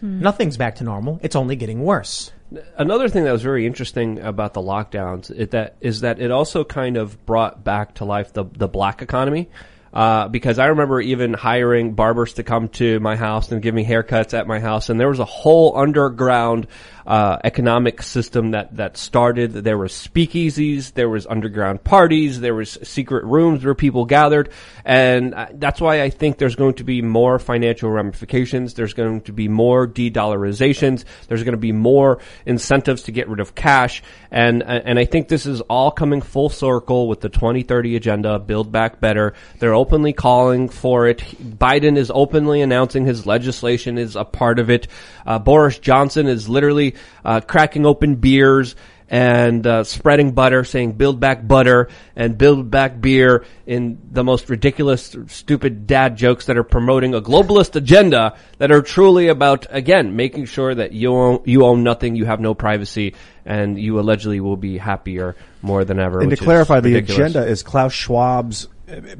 Hmm. 0.05 0.19
Nothing's 0.19 0.55
back 0.55 0.75
to 0.75 0.83
normal. 0.83 1.19
It's 1.23 1.35
only 1.35 1.55
getting 1.55 1.81
worse. 1.83 2.31
Another 2.77 3.09
thing 3.09 3.23
that 3.23 3.31
was 3.31 3.41
very 3.41 3.65
interesting 3.65 4.19
about 4.19 4.53
the 4.53 4.61
lockdowns 4.61 5.31
is 5.31 5.49
that 5.49 5.77
is 5.81 6.01
that 6.01 6.21
it 6.21 6.29
also 6.29 6.63
kind 6.63 6.95
of 6.95 7.25
brought 7.25 7.63
back 7.63 7.95
to 7.95 8.05
life 8.05 8.31
the 8.31 8.45
the 8.45 8.67
black 8.67 9.01
economy. 9.01 9.49
Uh, 9.95 10.27
because 10.27 10.59
I 10.59 10.65
remember 10.65 10.99
even 10.99 11.33
hiring 11.33 11.93
barbers 11.93 12.33
to 12.33 12.43
come 12.43 12.67
to 12.69 12.99
my 12.99 13.15
house 13.15 13.49
and 13.53 13.61
give 13.61 13.73
me 13.73 13.85
haircuts 13.85 14.33
at 14.37 14.45
my 14.45 14.59
house, 14.59 14.89
and 14.89 14.99
there 14.99 15.07
was 15.07 15.19
a 15.19 15.25
whole 15.25 15.77
underground 15.77 16.67
uh, 17.07 17.37
economic 17.43 18.01
system 18.01 18.51
that 18.51 18.75
that 18.75 18.97
started. 18.97 19.53
There 19.53 19.77
were 19.77 19.87
speakeasies, 19.87 20.93
there 20.93 21.07
was 21.07 21.27
underground 21.27 21.83
parties, 21.83 22.41
there 22.41 22.55
was 22.55 22.77
secret 22.83 23.25
rooms 23.25 23.63
where 23.63 23.75
people 23.75 24.05
gathered, 24.05 24.49
and 24.83 25.33
uh, 25.33 25.47
that's 25.53 25.79
why 25.79 26.01
I 26.01 26.09
think 26.09 26.39
there's 26.39 26.55
going 26.55 26.73
to 26.75 26.83
be 26.83 27.01
more 27.01 27.37
financial 27.37 27.89
ramifications. 27.89 28.73
There's 28.73 28.93
going 28.93 29.21
to 29.21 29.33
be 29.33 29.47
more 29.47 29.85
de-dollarizations. 29.87 31.05
There's 31.27 31.43
going 31.43 31.53
to 31.53 31.57
be 31.57 31.71
more 31.71 32.19
incentives 32.45 33.03
to 33.03 33.11
get 33.11 33.29
rid 33.29 33.39
of 33.39 33.55
cash, 33.55 34.01
and 34.31 34.63
and 34.63 34.97
I 34.97 35.05
think 35.05 35.27
this 35.27 35.45
is 35.45 35.61
all 35.61 35.91
coming 35.91 36.21
full 36.21 36.49
circle 36.49 37.07
with 37.07 37.21
the 37.21 37.29
2030 37.29 37.95
agenda, 37.95 38.39
Build 38.39 38.71
Back 38.71 38.99
Better. 38.99 39.35
They're 39.59 39.75
openly 39.85 40.13
calling 40.13 40.67
for 40.67 41.05
it. 41.05 41.19
Biden 41.19 41.95
is 41.95 42.11
openly 42.11 42.61
announcing 42.61 43.05
his 43.05 43.27
legislation 43.27 43.99
is 43.99 44.15
a 44.15 44.25
part 44.25 44.57
of 44.57 44.71
it. 44.71 44.87
Uh, 45.27 45.37
Boris 45.37 45.77
Johnson 45.77 46.25
is 46.25 46.49
literally 46.49 46.95
uh, 47.23 47.41
cracking 47.41 47.85
open 47.85 48.15
beers 48.15 48.75
and 49.07 49.67
uh, 49.67 49.83
spreading 49.83 50.31
butter, 50.31 50.63
saying 50.63 50.93
"build 50.93 51.19
back 51.19 51.47
butter" 51.47 51.89
and 52.15 52.35
"build 52.35 52.71
back 52.71 52.99
beer" 52.99 53.45
in 53.67 53.99
the 54.11 54.23
most 54.23 54.49
ridiculous, 54.49 55.15
stupid 55.27 55.85
dad 55.85 56.15
jokes 56.17 56.47
that 56.47 56.57
are 56.57 56.63
promoting 56.63 57.13
a 57.13 57.21
globalist 57.21 57.75
agenda 57.75 58.35
that 58.57 58.71
are 58.71 58.81
truly 58.81 59.27
about 59.27 59.67
again 59.69 60.15
making 60.15 60.45
sure 60.45 60.73
that 60.73 60.93
you 60.93 61.13
own, 61.13 61.43
you 61.45 61.63
own 61.63 61.83
nothing, 61.83 62.15
you 62.15 62.25
have 62.25 62.39
no 62.39 62.55
privacy, 62.55 63.13
and 63.45 63.79
you 63.79 63.99
allegedly 63.99 64.39
will 64.39 64.57
be 64.57 64.79
happier 64.79 65.35
more 65.61 65.85
than 65.85 65.99
ever. 65.99 66.21
And 66.21 66.31
to 66.31 66.37
clarify, 66.37 66.79
the 66.79 66.95
ridiculous. 66.95 67.31
agenda 67.31 67.47
is 67.47 67.61
Klaus 67.61 67.93
Schwab's, 67.93 68.67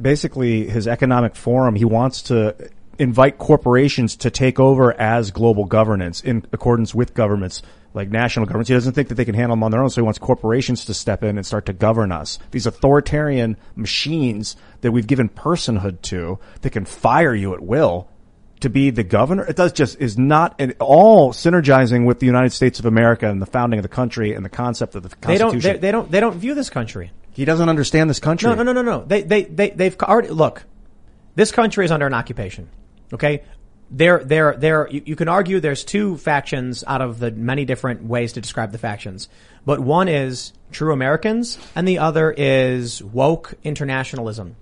basically 0.01 0.67
his 0.67 0.87
economic 0.87 1.35
forum. 1.35 1.75
He 1.75 1.85
wants 1.85 2.23
to 2.23 2.55
invite 2.97 3.37
corporations 3.37 4.15
to 4.17 4.31
take 4.31 4.59
over 4.59 4.93
as 4.93 5.31
global 5.31 5.65
governance 5.65 6.21
in 6.21 6.45
accordance 6.53 6.95
with 6.95 7.13
government's 7.13 7.61
like 7.93 8.09
national 8.09 8.45
governments. 8.45 8.67
He 8.67 8.73
doesn't 8.73 8.93
think 8.93 9.07
that 9.07 9.15
they 9.15 9.25
can 9.25 9.35
handle 9.35 9.55
them 9.55 9.63
on 9.63 9.71
their 9.71 9.81
own, 9.81 9.89
so 9.89 10.01
he 10.01 10.03
wants 10.03 10.19
corporations 10.19 10.85
to 10.85 10.93
step 10.93 11.23
in 11.23 11.37
and 11.37 11.45
start 11.45 11.65
to 11.67 11.73
govern 11.73 12.11
us. 12.11 12.39
These 12.51 12.65
authoritarian 12.65 13.57
machines 13.75 14.57
that 14.81 14.91
we've 14.91 15.07
given 15.07 15.29
personhood 15.29 16.01
to 16.03 16.39
that 16.61 16.71
can 16.71 16.85
fire 16.85 17.33
you 17.33 17.53
at 17.53 17.61
will 17.61 18.09
to 18.59 18.69
be 18.69 18.89
the 18.89 19.03
governor. 19.03 19.45
It 19.45 19.55
does 19.55 19.71
just 19.71 19.99
is 20.01 20.17
not 20.17 20.59
at 20.59 20.75
all 20.79 21.31
synergizing 21.31 22.05
with 22.05 22.19
the 22.19 22.25
United 22.25 22.51
States 22.51 22.79
of 22.79 22.85
America 22.85 23.29
and 23.29 23.41
the 23.41 23.45
founding 23.45 23.79
of 23.79 23.83
the 23.83 23.89
country 23.89 24.33
and 24.33 24.43
the 24.43 24.49
concept 24.49 24.95
of 24.95 25.03
the 25.03 25.09
Constitution. 25.09 25.59
They 25.59 25.61
don't. 25.61 25.61
They, 25.61 25.79
they 25.79 25.91
don't. 25.91 26.11
They 26.11 26.19
don't 26.19 26.35
view 26.35 26.53
this 26.53 26.69
country. 26.69 27.11
He 27.35 27.45
doesn't 27.45 27.67
understand 27.67 28.09
this 28.09 28.19
country. 28.19 28.49
No, 28.49 28.55
no, 28.55 28.63
no, 28.63 28.71
no, 28.71 28.81
no. 28.81 29.03
They, 29.05 29.21
they, 29.21 29.43
they, 29.43 29.69
they've 29.71 29.97
already 30.01 30.29
look. 30.29 30.63
This 31.35 31.51
country 31.51 31.83
is 31.83 31.91
under 31.91 32.07
an 32.07 32.13
occupation. 32.13 32.69
Okay, 33.13 33.43
there, 33.91 34.23
there, 34.23 34.55
there. 34.55 34.89
You, 34.89 35.03
you 35.05 35.15
can 35.15 35.27
argue 35.27 35.59
there's 35.59 35.83
two 35.83 36.17
factions 36.17 36.83
out 36.87 37.01
of 37.01 37.19
the 37.19 37.31
many 37.31 37.65
different 37.65 38.03
ways 38.03 38.33
to 38.33 38.41
describe 38.41 38.71
the 38.71 38.77
factions, 38.77 39.27
but 39.65 39.79
one 39.79 40.07
is 40.07 40.53
true 40.71 40.93
Americans, 40.93 41.57
and 41.75 41.87
the 41.87 41.99
other 41.99 42.33
is 42.35 43.03
woke 43.03 43.53
internationalism. 43.63 44.55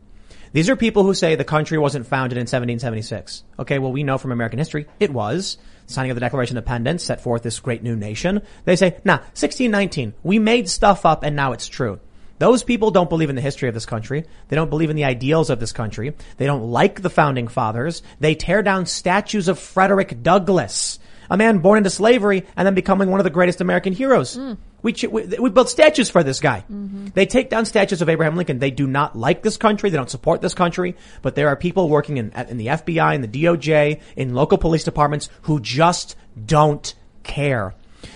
These 0.52 0.70
are 0.70 0.76
people 0.76 1.04
who 1.04 1.14
say 1.14 1.36
the 1.36 1.44
country 1.44 1.78
wasn't 1.78 2.06
founded 2.06 2.38
in 2.38 2.41
1776. 2.41 3.44
Okay, 3.60 3.80
well, 3.80 3.91
we 3.91 4.04
know 4.04 4.18
from 4.18 4.32
American 4.32 4.60
history 4.60 4.88
it 5.00 5.12
was. 5.12 5.58
Signing 5.86 6.12
of 6.12 6.16
the 6.16 6.22
Declaration 6.22 6.58
of 6.58 6.62
Independence 6.62 7.04
set 7.04 7.22
forth 7.22 7.44
this 7.44 7.60
great 7.60 7.84
new 7.84 7.95
nation. 7.95 8.41
They 8.66 8.76
say, 8.76 9.00
nah, 9.04 9.18
1619, 9.18 10.14
we 10.24 10.40
made 10.40 10.70
stuff 10.70 11.06
up 11.06 11.24
and 11.24 11.36
now 11.36 11.52
it's 11.52 11.68
true. 11.68 12.00
Those 12.44 12.61
people 12.61 12.91
don't 12.91 13.10
believe 13.10 13.30
in 13.30 13.38
the 13.38 13.41
history 13.41 13.70
of 13.70 13.74
this 13.74 13.86
country. 13.86 14.26
They 14.49 14.57
don't 14.57 14.70
believe 14.70 14.90
in 14.90 14.98
the 14.98 15.06
ideals 15.06 15.49
of 15.49 15.61
this 15.61 15.72
country. 15.72 16.14
They 16.36 16.45
don't 16.45 16.72
like 16.72 17.02
the 17.02 17.10
founding 17.10 17.48
fathers. 17.48 18.03
They 18.20 18.36
tear 18.36 18.61
down 18.61 18.86
statues 18.86 19.48
of 19.48 19.57
Frederick 19.57 20.22
Douglass, 20.22 20.99
a 21.30 21.38
man 21.38 21.60
born 21.60 21.78
into 21.78 21.90
slavery 21.90 22.45
and 22.57 22.65
then 22.65 22.76
becoming 22.76 23.10
one 23.10 23.22
of 23.22 23.24
the 23.24 23.30
greatest 23.30 23.61
American 23.61 23.94
heroes. 23.94 24.36
Hmm. 24.36 24.56
We, 24.82 24.94
we, 25.10 25.24
we 25.40 25.49
built 25.52 25.70
statues 25.70 26.10
for 26.10 26.22
this 26.22 26.41
guy. 26.41 26.65
Mm-hmm. 26.70 27.07
They 27.14 27.26
take 27.26 27.49
down 27.49 27.64
statues 27.64 28.02
of 28.02 28.10
Abraham 28.10 28.36
Lincoln. 28.36 28.60
They 28.60 28.72
do 28.72 28.88
not 28.88 29.18
like 29.18 29.41
this 29.41 29.56
country. 29.56 29.90
They 29.90 29.95
don't 29.95 30.10
support 30.10 30.41
this 30.41 30.53
country. 30.53 30.98
But 31.22 31.36
there 31.36 31.48
are 31.48 31.56
people 31.56 31.88
working 31.88 32.18
in, 32.18 32.34
in 32.49 32.57
the 32.57 32.68
FBI, 32.68 33.15
in 33.15 33.22
the 33.22 33.30
DOJ, 33.30 34.02
in 34.18 34.34
local 34.34 34.57
police 34.57 34.84
departments 34.84 35.30
who 35.44 35.61
just 35.61 36.18
don't 36.45 36.94
care. 37.24 37.74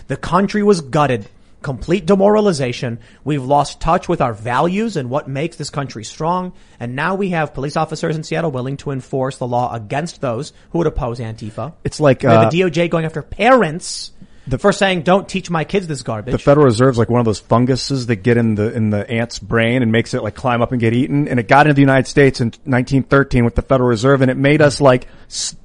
The 0.07 0.17
country 0.17 0.63
was 0.63 0.81
gutted. 0.81 1.29
Complete 1.67 2.05
demoralization. 2.05 2.99
We've 3.25 3.43
lost 3.43 3.81
touch 3.81 4.07
with 4.07 4.21
our 4.21 4.31
values 4.31 4.95
and 4.95 5.09
what 5.09 5.27
makes 5.27 5.57
this 5.57 5.69
country 5.69 6.05
strong. 6.05 6.53
And 6.79 6.95
now 6.95 7.15
we 7.15 7.31
have 7.31 7.53
police 7.53 7.75
officers 7.75 8.15
in 8.15 8.23
Seattle 8.23 8.51
willing 8.51 8.77
to 8.77 8.91
enforce 8.91 9.37
the 9.37 9.47
law 9.47 9.75
against 9.75 10.21
those 10.21 10.53
who 10.69 10.77
would 10.77 10.87
oppose 10.87 11.19
Antifa. 11.19 11.73
It's 11.83 11.99
like, 11.99 12.23
we 12.23 12.29
have 12.29 12.45
uh, 12.45 12.49
the 12.49 12.61
DOJ 12.61 12.89
going 12.89 13.03
after 13.03 13.21
parents 13.21 14.13
the, 14.47 14.57
for 14.57 14.71
saying, 14.71 15.01
don't 15.01 15.27
teach 15.27 15.49
my 15.49 15.65
kids 15.65 15.87
this 15.87 16.03
garbage. 16.03 16.31
The 16.31 16.37
Federal 16.37 16.67
Reserve's 16.67 16.97
like 16.97 17.09
one 17.09 17.19
of 17.19 17.25
those 17.25 17.39
funguses 17.39 18.05
that 18.05 18.17
get 18.17 18.37
in 18.37 18.55
the 18.55 18.73
in 18.73 18.91
the 18.91 19.09
ant's 19.09 19.39
brain 19.39 19.81
and 19.83 19.91
makes 19.91 20.13
it 20.13 20.23
like 20.23 20.35
climb 20.35 20.61
up 20.61 20.71
and 20.71 20.79
get 20.79 20.93
eaten. 20.93 21.27
And 21.27 21.37
it 21.37 21.49
got 21.49 21.67
into 21.67 21.73
the 21.73 21.81
United 21.81 22.07
States 22.07 22.39
in 22.39 22.47
1913 22.63 23.43
with 23.43 23.55
the 23.55 23.61
Federal 23.61 23.89
Reserve, 23.89 24.21
and 24.21 24.31
it 24.31 24.37
made 24.37 24.61
us 24.61 24.79
like 24.79 25.07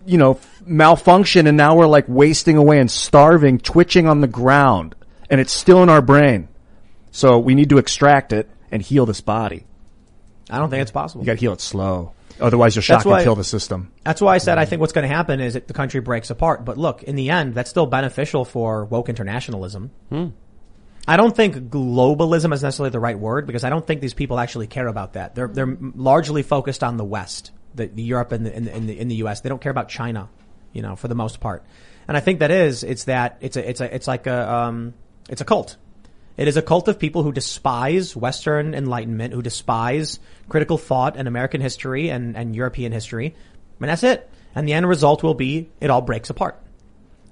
you 0.04 0.18
know 0.18 0.40
malfunction, 0.66 1.46
and 1.46 1.56
now 1.56 1.76
we're 1.76 1.86
like 1.86 2.06
wasting 2.08 2.56
away 2.56 2.80
and 2.80 2.90
starving, 2.90 3.60
twitching 3.60 4.08
on 4.08 4.20
the 4.20 4.26
ground, 4.26 4.96
and 5.32 5.40
it's 5.40 5.52
still 5.52 5.82
in 5.82 5.88
our 5.88 6.02
brain. 6.02 6.46
So 7.10 7.38
we 7.38 7.54
need 7.54 7.70
to 7.70 7.78
extract 7.78 8.32
it 8.32 8.48
and 8.70 8.82
heal 8.82 9.06
this 9.06 9.22
body. 9.22 9.64
I 10.50 10.59
don't 10.59 10.68
think 10.68 10.82
it's 10.82 10.90
possible. 10.90 11.22
You 11.22 11.26
got 11.26 11.32
to 11.32 11.40
heal 11.40 11.54
it 11.54 11.60
slow, 11.62 12.12
otherwise 12.38 12.76
you'll 12.76 12.82
shock 12.82 12.98
That's 12.98 13.06
why- 13.06 13.18
and 13.18 13.24
kill 13.24 13.34
the 13.34 13.44
system. 13.44 13.90
That's 14.04 14.20
why 14.20 14.34
I 14.34 14.38
said 14.38 14.59
I 14.59 14.66
think 14.66 14.80
what's 14.80 14.92
going 14.92 15.09
to 15.09 15.14
happen 15.14 15.40
is 15.40 15.54
that 15.54 15.66
the 15.68 15.74
country 15.74 16.00
breaks 16.00 16.28
apart. 16.28 16.66
But 16.66 16.76
look, 16.76 17.02
in 17.02 17.16
the 17.16 17.30
end, 17.30 17.54
that's 17.54 17.70
still 17.70 17.86
beneficial 17.86 18.44
for 18.44 18.84
woke 18.84 19.09
internationalism. 19.09 19.90
I 21.09 21.16
don't 21.16 21.34
think 21.34 21.56
globalism 21.70 22.52
is 22.52 22.62
necessarily 22.62 22.90
the 22.90 23.00
right 23.00 23.18
word 23.18 23.46
because 23.46 23.64
I 23.64 23.70
don't 23.70 23.84
think 23.86 24.00
these 24.02 24.14
people 24.14 24.38
actually 24.38 24.66
care 24.66 24.86
about 24.86 25.14
that. 25.14 25.34
They're 25.34 25.48
they're 25.48 25.76
largely 25.80 26.42
focused 26.42 26.84
on 26.84 26.96
the 26.98 27.04
West, 27.04 27.50
the, 27.74 27.86
the 27.86 28.02
Europe 28.02 28.32
and 28.32 28.46
the, 28.46 28.54
in 28.54 28.64
the 28.66 28.76
in 28.76 28.86
the 28.86 29.00
in 29.00 29.09
the 29.09 29.14
U.S. 29.16 29.40
They 29.40 29.48
don't 29.48 29.60
care 29.60 29.72
about 29.72 29.88
China, 29.88 30.28
you 30.74 30.82
know, 30.82 30.94
for 30.94 31.09
the 31.09 31.14
most 31.16 31.40
part. 31.40 31.64
And 32.06 32.16
I 32.16 32.20
think 32.20 32.40
that 32.40 32.50
is 32.50 32.84
it's 32.84 33.04
that 33.04 33.38
it's 33.40 33.56
a 33.56 33.68
it's 33.68 33.80
a 33.80 33.94
it's 33.94 34.06
like 34.06 34.26
a 34.26 34.52
um 34.52 34.94
it's 35.32 35.40
a 35.40 35.46
cult. 35.46 35.78
It 36.36 36.46
is 36.46 36.59
a 36.59 36.62
cult 36.62 36.88
of 36.88 36.98
people 36.98 37.22
who 37.22 37.32
despise 37.32 38.14
Western 38.14 38.74
enlightenment, 38.74 39.32
who 39.32 39.40
despise 39.40 40.20
critical 40.50 40.76
thought 40.76 41.16
and 41.16 41.26
American 41.26 41.62
history 41.62 42.10
and, 42.10 42.36
and 42.36 42.54
European 42.54 42.92
history. 42.92 43.34
And 43.80 43.88
that's 43.88 44.02
it. 44.02 44.30
And 44.54 44.68
the 44.68 44.74
end 44.74 44.86
result 44.86 45.22
will 45.22 45.32
be 45.32 45.70
it 45.80 45.88
all 45.88 46.02
breaks 46.02 46.28
apart. 46.28 46.62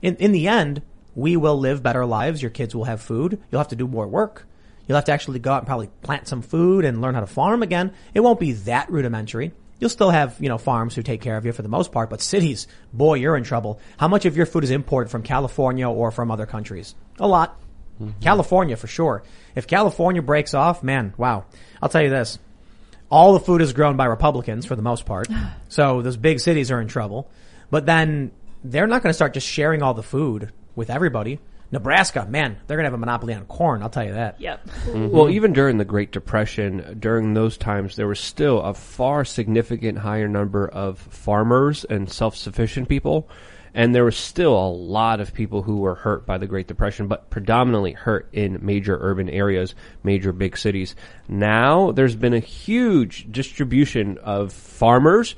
In, 0.01 0.16
in 0.16 0.32
the 0.32 0.48
end, 0.48 0.81
we 1.14 1.36
will 1.36 1.59
live 1.59 1.82
better 1.82 2.06
lives. 2.06 2.40
Your 2.40 2.51
kids 2.51 2.74
will 2.74 2.85
have 2.85 3.02
food. 3.02 3.39
You'll 3.51 3.60
have 3.60 3.68
to 3.68 3.77
do 3.77 3.86
more 3.86 4.09
work. 4.09 4.47
You'll 4.89 4.97
have 4.97 5.05
to 5.05 5.12
actually 5.12 5.39
go 5.39 5.52
out 5.52 5.59
and 5.59 5.66
probably 5.66 5.90
plant 6.01 6.27
some 6.27 6.40
food 6.40 6.86
and 6.86 7.02
learn 7.02 7.14
how 7.14 7.20
to 7.20 7.27
farm 7.27 7.62
again. 7.62 7.93
It 8.14 8.20
won't 8.20 8.40
be 8.40 8.52
that 8.52 8.90
rudimentary. 8.90 9.52
You'll 9.78 9.90
still 9.90 10.10
have, 10.10 10.36
you 10.40 10.48
know, 10.48 10.56
farms 10.56 10.94
who 10.94 11.02
take 11.02 11.20
care 11.20 11.36
of 11.36 11.44
you 11.44 11.52
for 11.52 11.62
the 11.62 11.68
most 11.68 11.93
part, 11.93 12.09
but 12.09 12.22
cities, 12.22 12.66
boy, 12.94 13.14
you're 13.14 13.36
in 13.36 13.44
trouble. 13.44 13.78
How 13.98 14.09
much 14.09 14.24
of 14.24 14.39
your 14.39 14.47
food 14.47 14.64
is 14.64 14.70
imported 14.70 15.10
from 15.10 15.22
California 15.22 15.89
or 15.89 16.10
from 16.10 16.31
other 16.31 16.47
countries? 16.47 16.94
A 17.18 17.28
lot. 17.28 17.60
Mm-hmm. 18.01 18.20
California 18.20 18.77
for 18.77 18.86
sure. 18.86 19.22
If 19.55 19.66
California 19.66 20.22
breaks 20.22 20.55
off, 20.55 20.82
man, 20.82 21.14
wow. 21.16 21.44
I'll 21.82 21.89
tell 21.89 22.02
you 22.02 22.10
this. 22.10 22.39
All 23.10 23.32
the 23.32 23.40
food 23.40 23.60
is 23.60 23.72
grown 23.72 23.97
by 23.97 24.06
Republicans 24.06 24.66
for 24.66 24.77
the 24.77 24.82
most 24.82 25.06
part. 25.06 25.28
So 25.68 26.02
those 26.02 26.16
big 26.16 26.40
cities 26.40 26.72
are 26.72 26.81
in 26.81 26.89
trouble. 26.89 27.31
But 27.70 27.86
then 27.86 28.32
they're 28.64 28.89
not 28.89 29.05
going 29.05 29.10
to 29.10 29.14
start 29.14 29.35
just 29.35 29.47
sharing 29.47 29.82
all 29.82 29.94
the 29.94 30.02
food 30.02 30.52
with 30.74 30.90
everybody. 30.90 31.39
Nebraska, 31.72 32.27
man, 32.28 32.56
they're 32.66 32.77
going 32.77 32.85
to 32.85 32.89
have 32.89 32.94
a 32.94 32.98
monopoly 32.98 33.32
on 33.35 33.44
corn. 33.44 33.82
I'll 33.82 33.90
tell 33.90 34.05
you 34.05 34.14
that. 34.14 34.40
Yep. 34.40 34.66
Mm-hmm. 34.66 35.10
Well, 35.10 35.31
even 35.31 35.52
during 35.52 35.78
the 35.78 35.85
Great 35.85 36.10
Depression, 36.10 36.97
during 36.98 37.35
those 37.35 37.56
times, 37.56 37.94
there 37.94 38.09
was 38.09 38.18
still 38.18 38.60
a 38.60 38.74
far 38.74 39.24
significant 39.24 39.98
higher 39.98 40.27
number 40.27 40.66
of 40.66 40.98
farmers 40.98 41.85
and 41.85 42.10
self-sufficient 42.10 42.89
people. 42.89 43.28
And 43.74 43.94
there 43.94 44.05
was 44.05 44.16
still 44.16 44.56
a 44.56 44.68
lot 44.68 45.20
of 45.20 45.34
people 45.34 45.62
who 45.62 45.78
were 45.78 45.94
hurt 45.94 46.26
by 46.26 46.38
the 46.38 46.47
Great 46.47 46.66
Depression, 46.66 47.06
but 47.06 47.30
predominantly 47.30 47.92
hurt 47.92 48.28
in 48.32 48.59
major 48.62 48.98
urban 49.01 49.28
areas, 49.28 49.74
major 50.02 50.32
big 50.32 50.56
cities. 50.56 50.97
Now, 51.28 51.92
there's 51.92 52.16
been 52.16 52.34
a 52.34 52.40
huge 52.40 53.30
distribution 53.30 54.18
of 54.18 54.52
farmers 54.52 55.36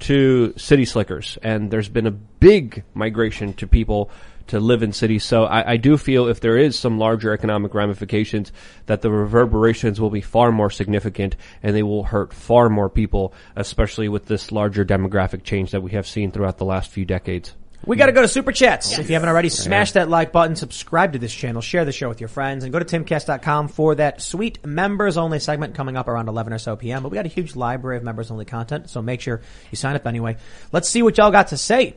to 0.00 0.54
city 0.56 0.84
slickers, 0.84 1.38
and 1.42 1.70
there's 1.70 1.88
been 1.88 2.06
a 2.06 2.10
big 2.10 2.84
migration 2.94 3.54
to 3.54 3.66
people 3.66 4.10
to 4.48 4.60
live 4.60 4.82
in 4.82 4.92
cities. 4.92 5.24
So 5.24 5.44
I, 5.44 5.72
I 5.72 5.76
do 5.76 5.96
feel 5.96 6.28
if 6.28 6.40
there 6.40 6.58
is 6.58 6.78
some 6.78 6.98
larger 6.98 7.32
economic 7.32 7.74
ramifications, 7.74 8.52
that 8.86 9.00
the 9.00 9.10
reverberations 9.10 10.00
will 10.00 10.10
be 10.10 10.20
far 10.20 10.52
more 10.52 10.70
significant 10.70 11.36
and 11.62 11.74
they 11.74 11.82
will 11.82 12.04
hurt 12.04 12.32
far 12.32 12.68
more 12.68 12.90
people, 12.90 13.32
especially 13.56 14.08
with 14.08 14.26
this 14.26 14.52
larger 14.52 14.84
demographic 14.84 15.44
change 15.44 15.70
that 15.70 15.82
we 15.82 15.92
have 15.92 16.06
seen 16.06 16.30
throughout 16.30 16.58
the 16.58 16.64
last 16.64 16.90
few 16.90 17.04
decades. 17.04 17.54
We 17.86 17.96
got 17.96 18.06
to 18.06 18.12
go 18.12 18.22
to 18.22 18.28
Super 18.28 18.52
Chats. 18.52 18.98
If 18.98 19.08
you 19.10 19.14
haven't 19.14 19.28
already, 19.28 19.50
smash 19.50 19.92
that 19.92 20.08
like 20.08 20.32
button, 20.32 20.56
subscribe 20.56 21.12
to 21.12 21.18
this 21.18 21.34
channel, 21.34 21.60
share 21.60 21.84
the 21.84 21.92
show 21.92 22.08
with 22.08 22.20
your 22.20 22.28
friends, 22.28 22.64
and 22.64 22.72
go 22.72 22.78
to 22.78 22.84
timcast.com 22.84 23.68
for 23.68 23.94
that 23.96 24.22
sweet 24.22 24.64
members 24.64 25.18
only 25.18 25.38
segment 25.38 25.74
coming 25.74 25.96
up 25.96 26.08
around 26.08 26.28
11 26.28 26.52
or 26.52 26.58
so 26.58 26.76
p.m. 26.76 27.02
But 27.02 27.10
we 27.10 27.16
got 27.16 27.26
a 27.26 27.28
huge 27.30 27.56
library 27.56 27.98
of 27.98 28.02
members 28.02 28.30
only 28.30 28.46
content, 28.46 28.88
so 28.88 29.02
make 29.02 29.20
sure 29.20 29.42
you 29.70 29.76
sign 29.76 29.96
up 29.96 30.06
anyway. 30.06 30.38
Let's 30.72 30.88
see 30.88 31.02
what 31.02 31.18
y'all 31.18 31.30
got 31.30 31.48
to 31.48 31.58
say. 31.58 31.96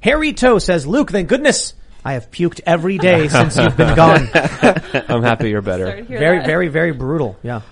Harry 0.00 0.32
Toe 0.32 0.58
says, 0.58 0.86
Luke, 0.86 1.10
thank 1.10 1.28
goodness 1.28 1.74
I 2.04 2.12
have 2.12 2.30
puked 2.30 2.60
every 2.64 2.98
day 2.98 3.26
since 3.28 3.56
you've 3.56 3.76
been 3.76 3.96
gone. 3.96 4.28
I'm 4.34 5.22
happy 5.22 5.50
you're 5.50 5.62
better. 5.62 5.86
Sorry 5.86 6.02
to 6.02 6.08
hear 6.08 6.18
Very, 6.18 6.38
that. 6.38 6.46
very, 6.46 6.68
very 6.68 6.92
brutal. 6.92 7.36
Yeah. 7.42 7.62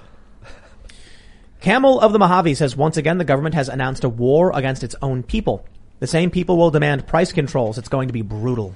Camel 1.61 2.01
of 2.01 2.12
the 2.12 2.19
Mojave 2.19 2.55
says 2.57 2.74
once 2.77 2.97
again 2.97 3.19
the 3.19 3.24
government 3.24 3.55
has 3.55 3.69
announced 3.69 4.03
a 4.03 4.09
war 4.09 4.51
against 4.53 4.82
its 4.82 4.97
own 5.01 5.23
people. 5.23 5.65
The 6.03 6.09
same 6.09 6.31
people 6.33 6.57
will 6.57 6.73
demand 6.73 7.07
price 7.07 7.31
controls. 7.31 7.79
It's 7.79 7.89
going 7.89 8.09
to 8.09 8.12
be 8.12 8.23
brutal. 8.23 8.74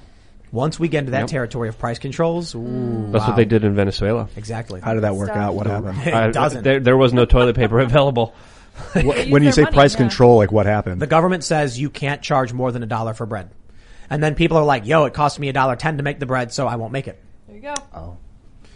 Once 0.49 0.79
we 0.79 0.87
get 0.87 0.99
into 0.99 1.11
that 1.11 1.23
Yep. 1.23 1.27
territory 1.27 1.67
of 1.67 1.77
price 1.77 1.99
controls, 1.99 2.55
ooh, 2.55 3.09
That's 3.11 3.23
wow. 3.23 3.27
what 3.31 3.35
they 3.35 3.43
did 3.43 3.65
in 3.65 3.75
Venezuela. 3.75 4.29
Exactly. 4.37 4.79
How 4.79 4.93
did 4.93 5.03
that 5.03 5.13
work 5.17 5.31
out? 5.31 5.53
What 5.53 5.67
happened? 5.67 5.99
It 6.07 6.13
I- 6.13 6.31
doesn't. 6.31 6.63
There, 6.63 6.79
there 6.79 6.95
was 6.95 7.11
no 7.11 7.25
toilet 7.25 7.57
paper 7.57 7.79
available. 7.81 8.33
Wh- 8.93 9.29
when 9.29 9.43
you 9.43 9.51
say 9.51 9.65
price 9.65 9.93
control, 9.93 10.37
like 10.37 10.53
what 10.53 10.67
happened? 10.67 11.01
The 11.01 11.05
government 11.07 11.43
says 11.43 11.77
you 11.77 11.89
can't 11.89 12.21
charge 12.21 12.53
more 12.53 12.71
than 12.71 12.81
a 12.81 12.85
dollar 12.85 13.13
for 13.13 13.25
bread. 13.25 13.49
And 14.09 14.23
then 14.23 14.35
people 14.35 14.55
are 14.55 14.63
like, 14.63 14.85
yo, 14.85 15.03
it 15.03 15.13
cost 15.13 15.37
me 15.37 15.49
a 15.49 15.53
dollar 15.53 15.75
ten 15.75 15.97
to 15.97 16.03
make 16.03 16.19
the 16.19 16.25
bread, 16.25 16.53
so 16.53 16.65
I 16.65 16.77
won't 16.77 16.93
make 16.93 17.09
it. 17.09 17.21
There 17.47 17.57
you 17.57 17.61
go. 17.61 17.73
Oh. 17.93 18.15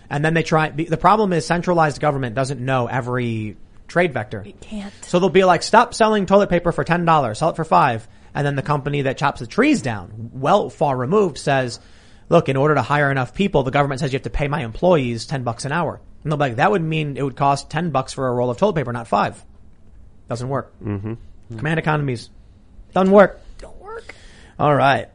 And 0.09 0.25
then 0.25 0.33
they 0.33 0.43
try, 0.43 0.71
the 0.71 0.97
problem 0.97 1.31
is 1.31 1.45
centralized 1.45 2.01
government 2.01 2.35
doesn't 2.35 2.59
know 2.59 2.87
every 2.87 3.55
trade 3.87 4.11
vector. 4.11 4.43
It 4.45 4.59
can't. 4.59 4.93
So 5.05 5.19
they'll 5.19 5.29
be 5.29 5.45
like, 5.45 5.63
stop 5.63 5.93
selling 5.93 6.25
toilet 6.25 6.49
paper 6.49 6.73
for 6.73 6.83
ten 6.83 7.05
dollars, 7.05 7.39
sell 7.39 7.51
it 7.51 7.55
for 7.55 7.63
five. 7.63 8.05
And 8.33 8.45
then 8.45 8.55
the 8.55 8.61
company 8.61 9.03
that 9.03 9.17
chops 9.17 9.39
the 9.39 9.47
trees 9.47 9.81
down, 9.81 10.31
well 10.33 10.69
far 10.69 10.95
removed, 10.95 11.37
says, 11.37 11.79
look, 12.29 12.49
in 12.49 12.57
order 12.57 12.75
to 12.75 12.81
hire 12.81 13.11
enough 13.11 13.33
people, 13.33 13.63
the 13.63 13.71
government 13.71 13.99
says 13.99 14.13
you 14.13 14.17
have 14.17 14.23
to 14.23 14.29
pay 14.29 14.47
my 14.47 14.63
employees 14.63 15.25
ten 15.25 15.43
bucks 15.43 15.65
an 15.65 15.71
hour. 15.71 15.99
And 16.23 16.31
they'll 16.31 16.37
be 16.37 16.43
like, 16.43 16.55
that 16.57 16.71
would 16.71 16.81
mean 16.81 17.17
it 17.17 17.23
would 17.23 17.35
cost 17.35 17.69
ten 17.69 17.91
bucks 17.91 18.13
for 18.13 18.27
a 18.27 18.33
roll 18.33 18.49
of 18.49 18.57
toilet 18.57 18.75
paper, 18.75 18.93
not 18.93 19.07
five. 19.07 19.43
Doesn't 20.29 20.47
work. 20.47 20.71
Mm-hmm. 20.81 21.57
Command 21.57 21.79
economies. 21.79 22.29
Doesn't 22.93 23.11
work. 23.11 23.41
Don't 23.57 23.79
work. 23.81 24.15
All 24.57 24.73
right. 24.73 25.09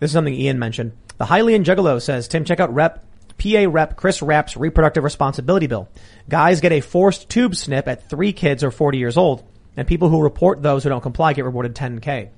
This 0.00 0.10
is 0.10 0.12
something 0.12 0.34
Ian 0.34 0.58
mentioned. 0.58 0.92
The 1.18 1.24
The 1.24 1.30
Hylian 1.30 1.64
Juggalo 1.64 2.00
says, 2.00 2.28
Tim, 2.28 2.44
check 2.44 2.60
out 2.60 2.74
Rep 2.74 3.04
PA 3.38 3.66
Rep 3.68 3.96
Chris 3.96 4.22
Rabb's 4.22 4.56
reproductive 4.56 5.04
responsibility 5.04 5.66
bill. 5.66 5.88
Guys 6.28 6.60
get 6.60 6.72
a 6.72 6.80
forced 6.80 7.28
tube 7.28 7.54
snip 7.54 7.88
at 7.88 8.08
three 8.08 8.32
kids 8.32 8.64
or 8.64 8.70
40 8.70 8.98
years 8.98 9.16
old, 9.16 9.44
and 9.76 9.86
people 9.86 10.08
who 10.08 10.22
report 10.22 10.62
those 10.62 10.82
who 10.82 10.88
don't 10.88 11.00
comply 11.00 11.32
get 11.32 11.44
rewarded 11.44 11.74
10k. 11.74 12.30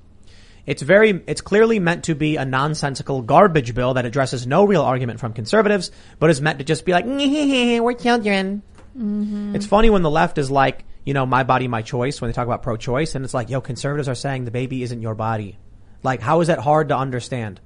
It's 0.65 0.81
very, 0.81 1.23
it's 1.27 1.39
clearly 1.39 1.79
meant 1.79 2.05
to 2.05 2.15
be 2.15 2.35
a 2.35 2.43
nonsensical 2.43 3.21
garbage 3.21 3.73
bill 3.73 3.93
that 3.93 4.05
addresses 4.05 4.45
no 4.45 4.65
real 4.65 4.81
argument 4.81 5.19
from 5.19 5.31
conservatives, 5.31 5.91
but 6.19 6.29
is 6.29 6.41
meant 6.41 6.59
to 6.59 6.65
just 6.65 6.83
be 6.83 6.91
like, 6.91 7.05
we're 7.05 7.93
children. 7.93 8.61
Mm-hmm. 8.97 9.55
It's 9.55 9.65
funny 9.65 9.89
when 9.89 10.01
the 10.01 10.09
left 10.09 10.37
is 10.37 10.51
like, 10.51 10.83
you 11.05 11.13
know, 11.13 11.25
my 11.25 11.43
body, 11.43 11.69
my 11.69 11.83
choice 11.83 12.19
when 12.19 12.29
they 12.29 12.33
talk 12.33 12.45
about 12.45 12.63
pro-choice, 12.63 13.15
and 13.15 13.23
it's 13.23 13.33
like, 13.33 13.49
yo, 13.49 13.61
conservatives 13.61 14.09
are 14.09 14.15
saying 14.15 14.43
the 14.43 14.51
baby 14.51 14.83
isn't 14.83 15.01
your 15.01 15.15
body. 15.15 15.57
Like, 16.03 16.19
how 16.19 16.41
is 16.41 16.47
that 16.47 16.59
hard 16.59 16.89
to 16.89 16.97
understand? 16.97 17.61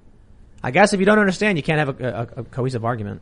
I 0.64 0.70
guess 0.70 0.94
if 0.94 1.00
you 1.00 1.08
don't 1.08 1.18
understand, 1.18 1.58
you 1.58 1.64
can't 1.64 1.80
have 1.80 2.02
a, 2.02 2.08
a, 2.08 2.42
a 2.42 2.44
cohesive 2.44 2.86
argument. 2.86 3.22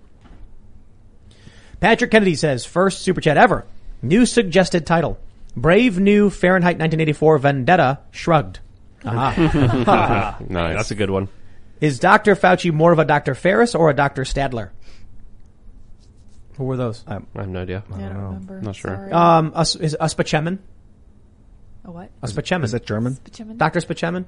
Patrick 1.79 2.11
Kennedy 2.11 2.35
says, 2.35 2.65
first 2.65 3.01
super 3.01 3.21
chat 3.21 3.37
ever. 3.37 3.65
New 4.01 4.25
suggested 4.25 4.85
title. 4.85 5.17
Brave 5.55 5.99
new 5.99 6.29
Fahrenheit 6.29 6.75
1984 6.77 7.37
Vendetta 7.39 7.99
shrugged. 8.11 8.59
Aha. 9.05 10.37
Nice. 10.49 10.75
That's 10.75 10.91
a 10.91 10.95
good 10.95 11.09
one. 11.09 11.29
Is 11.81 11.99
Dr. 11.99 12.35
Fauci 12.35 12.71
more 12.73 12.91
of 12.91 12.99
a 12.99 13.05
Dr. 13.05 13.33
Ferris 13.35 13.73
or 13.75 13.89
a 13.89 13.93
Dr. 13.93 14.23
Stadler? 14.23 14.69
Who 16.57 16.65
were 16.65 16.75
those? 16.75 17.03
I 17.07 17.13
have 17.13 17.47
no 17.47 17.61
idea. 17.61 17.83
I 17.93 17.97
don't 17.99 18.15
remember. 18.17 18.61
Not 18.61 18.75
sure. 18.75 18.93
Sorry. 18.95 19.11
Um, 19.11 19.53
Us, 19.55 19.75
is 19.77 19.95
Uspachemin? 19.99 20.59
a 21.85 21.91
what? 21.91 22.11
Uspachemin. 22.21 22.65
Is 22.65 22.73
that 22.73 22.85
German? 22.85 23.15
Spachemin? 23.15 23.57
Dr. 23.57 23.79
Spachemin? 23.79 24.25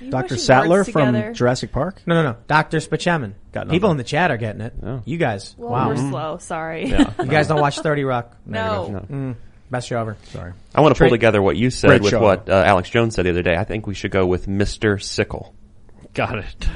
You 0.00 0.10
Dr. 0.10 0.22
pushing 0.30 0.38
Sattler 0.38 0.78
words 0.78 0.90
from. 0.90 1.34
Jurassic 1.34 1.70
Park? 1.70 2.02
No, 2.06 2.16
no, 2.20 2.32
no. 2.32 2.36
Dr. 2.48 2.78
Spachemin. 2.78 3.34
Got 3.52 3.66
nothing. 3.68 3.70
People 3.70 3.92
in 3.92 3.96
the 3.96 4.04
chat 4.04 4.32
are 4.32 4.36
getting 4.36 4.60
it. 4.60 4.74
Oh. 4.82 5.02
You 5.04 5.16
guys. 5.16 5.54
Well, 5.56 5.70
wow. 5.70 5.88
we're 5.88 5.96
slow. 5.96 6.38
Sorry. 6.38 6.88
Yeah. 6.88 7.12
You 7.20 7.28
guys 7.28 7.46
don't 7.46 7.60
watch 7.60 7.78
30 7.80 8.02
Rock. 8.02 8.36
no. 8.44 9.04
Mm, 9.08 9.36
best 9.70 9.88
show 9.88 10.00
ever. 10.00 10.16
Sorry. 10.24 10.52
I 10.74 10.80
want 10.80 10.94
to 10.94 10.98
pull 10.98 11.08
Tra- 11.08 11.16
together 11.18 11.40
what 11.42 11.56
you 11.56 11.70
said 11.70 11.88
Great 11.88 12.02
with 12.02 12.10
show. 12.10 12.20
what 12.22 12.48
uh, 12.48 12.52
Alex 12.66 12.90
Jones 12.90 13.14
said 13.14 13.26
the 13.26 13.30
other 13.30 13.42
day. 13.42 13.56
I 13.56 13.64
think 13.64 13.86
we 13.86 13.94
should 13.94 14.10
go 14.10 14.26
with 14.26 14.46
Mr. 14.46 15.00
Sickle. 15.02 15.54
Got 16.14 16.38
it. 16.38 16.68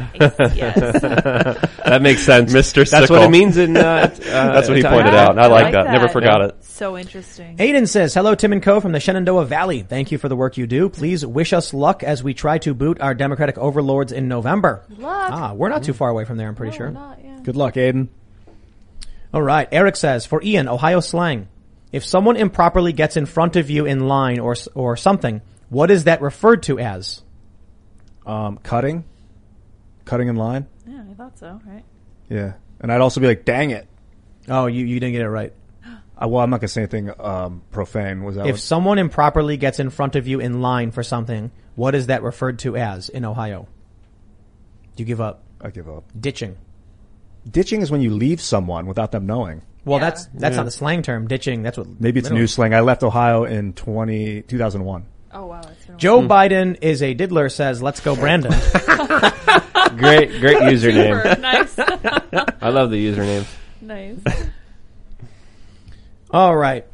yes. 0.55 1.01
that 1.03 2.01
makes 2.03 2.23
sense. 2.23 2.53
Mr. 2.53 2.89
That's 2.89 2.91
Sickle. 2.91 3.17
what 3.17 3.25
it 3.27 3.31
means 3.31 3.57
in. 3.57 3.77
Uh, 3.77 3.81
uh, 3.81 4.07
That's 4.25 4.69
what 4.69 4.77
he 4.77 4.81
Italian. 4.81 5.05
pointed 5.05 5.19
out. 5.19 5.39
I 5.39 5.47
like 5.47 5.73
that. 5.73 5.91
Never 5.91 6.07
forgot 6.09 6.43
it. 6.43 6.63
So 6.65 6.97
interesting. 6.99 7.57
Aiden 7.57 7.89
says, 7.89 8.15
hello 8.15 8.35
Tim 8.35 8.53
and 8.53 8.63
Co 8.63 8.81
from 8.81 8.93
the 8.93 9.01
Shenandoah 9.01 9.47
Valley. 9.47 9.83
Thank 9.83 10.13
you 10.13 10.19
for 10.19 10.29
the 10.29 10.37
work 10.37 10.59
you 10.59 10.67
do. 10.67 10.89
Please 10.89 11.25
wish 11.27 11.53
us 11.53 11.73
luck 11.75 12.03
as 12.05 12.23
we 12.23 12.35
try 12.35 12.59
to 12.59 12.75
boot 12.75 13.01
our 13.01 13.15
Democratic 13.15 13.57
overlords 13.59 14.13
in 14.13 14.29
November. 14.29 14.85
luck. 14.91 15.33
Ah, 15.33 15.53
we're 15.55 15.71
not 15.71 15.83
too 15.83 15.93
far 15.95 16.11
away 16.11 16.25
from 16.25 16.37
there, 16.37 16.49
I'm 16.49 16.55
pretty 16.55 16.73
No, 16.73 16.77
sure. 16.77 16.87
we're 16.89 16.93
not, 16.93 17.19
yeah. 17.25 17.41
Good 17.43 17.57
luck, 17.57 17.75
Aiden. 17.75 18.09
All 19.35 19.43
right. 19.43 19.67
Eric 19.73 19.97
says, 19.97 20.27
for 20.27 20.43
Ian, 20.43 20.69
Ohio 20.69 21.01
slang. 21.01 21.49
If 21.93 22.05
someone 22.05 22.37
improperly 22.37 22.93
gets 22.93 23.17
in 23.17 23.27
front 23.27 23.57
of 23.57 23.69
you 23.71 23.85
in 23.87 24.09
line 24.09 24.41
or, 24.41 24.57
or 24.75 24.97
something, 24.97 25.43
what 25.69 25.91
is 25.91 26.05
that 26.05 26.23
referred 26.23 26.63
to 26.65 26.79
as? 26.79 27.23
Um, 28.27 28.59
cutting? 28.59 29.05
Cutting 30.05 30.29
in 30.29 30.37
line? 30.37 30.67
Yeah, 30.87 31.05
I 31.11 31.15
thought 31.15 31.39
so. 31.39 31.61
Right. 31.67 31.85
Yeah. 32.29 32.55
And 32.81 32.91
I'd 32.91 33.01
also 33.01 33.21
be 33.21 33.27
like, 33.27 33.45
dang 33.45 33.71
it. 33.71 33.87
Oh, 34.49 34.67
you, 34.67 34.85
you 34.87 34.99
didn't 35.01 35.13
get 35.13 35.23
it 35.23 35.29
right. 35.31 35.53
Uh, 36.23 36.29
well, 36.29 36.45
I'm 36.45 36.51
not 36.51 36.61
going 36.61 36.69
to 36.69 36.73
say 36.73 36.83
anything 36.83 37.11
um, 37.19 37.63
profane. 37.73 38.23
Was 38.23 38.37
that 38.37 38.47
If 38.47 38.53
what- 38.53 38.61
someone 38.61 38.99
improperly 38.99 39.57
gets 39.57 39.81
in 39.81 39.91
front 39.91 40.15
of 40.15 40.29
you 40.29 40.39
in 40.39 40.61
line 40.61 40.93
for 40.93 41.03
something, 41.03 41.51
what 41.75 41.97
is 41.97 42.07
that 42.09 42.23
referred 42.23 42.61
to 42.61 42.77
as 42.77 43.09
in 43.09 43.25
Ohio? 43.25 43.67
Do 44.95 45.03
you 45.03 45.07
give 45.07 45.21
up? 45.21 45.43
I 45.61 45.71
give 45.71 45.89
up. 45.89 46.05
Ditching. 46.21 46.57
Ditching 47.51 47.81
is 47.81 47.91
when 47.91 48.03
you 48.03 48.11
leave 48.11 48.41
someone 48.41 48.87
without 48.87 49.11
them 49.11 49.27
knowing. 49.27 49.63
Well, 49.85 49.99
Yeah. 49.99 50.11
that's 50.11 50.27
that's 50.35 50.57
not 50.57 50.65
the 50.65 50.71
slang 50.71 51.03
term. 51.03 51.27
Ditching. 51.29 51.63
That's 51.63 51.79
what. 51.79 52.01
Maybe 52.01 52.21
it's 52.21 52.31
new 52.31 52.47
slang. 52.47 52.75
I 52.75 52.81
left 52.81 53.03
Ohio 53.03 53.45
in 53.45 53.73
20, 53.73 54.43
2001. 54.43 55.07
Oh 55.35 55.47
wow, 55.47 55.63
that's 55.63 55.87
been 55.87 55.99
Joe 55.99 56.21
Biden 56.23 56.79
is 56.83 57.03
a 57.03 57.15
diddler. 57.15 57.49
Says, 57.49 57.83
"Let's 57.83 58.01
go, 58.01 58.15
Brandon." 58.15 58.53
Great, 59.97 60.41
great 60.41 60.57
username. 60.59 61.39
Nice. 61.41 61.75
I 61.79 62.71
love 62.71 62.91
the 62.91 63.13
username. 63.13 63.45
nice. 63.83 64.19
All 66.31 66.57
right. 66.57 66.87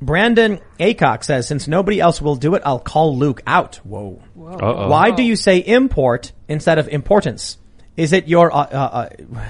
Brandon 0.00 0.60
Acock 0.78 1.24
says, 1.24 1.48
"Since 1.48 1.68
nobody 1.68 2.00
else 2.00 2.20
will 2.20 2.36
do 2.36 2.54
it, 2.54 2.62
I'll 2.64 2.78
call 2.78 3.16
Luke 3.16 3.42
out." 3.46 3.76
Whoa. 3.76 4.22
Uh-oh. 4.38 4.88
Why 4.88 5.10
do 5.10 5.22
you 5.22 5.36
say 5.36 5.58
import 5.58 6.32
instead 6.48 6.78
of 6.78 6.88
importance? 6.88 7.58
Is 7.96 8.12
it 8.12 8.28
your? 8.28 8.54
Uh, 8.54 8.58
uh, 8.58 9.08
uh, 9.36 9.44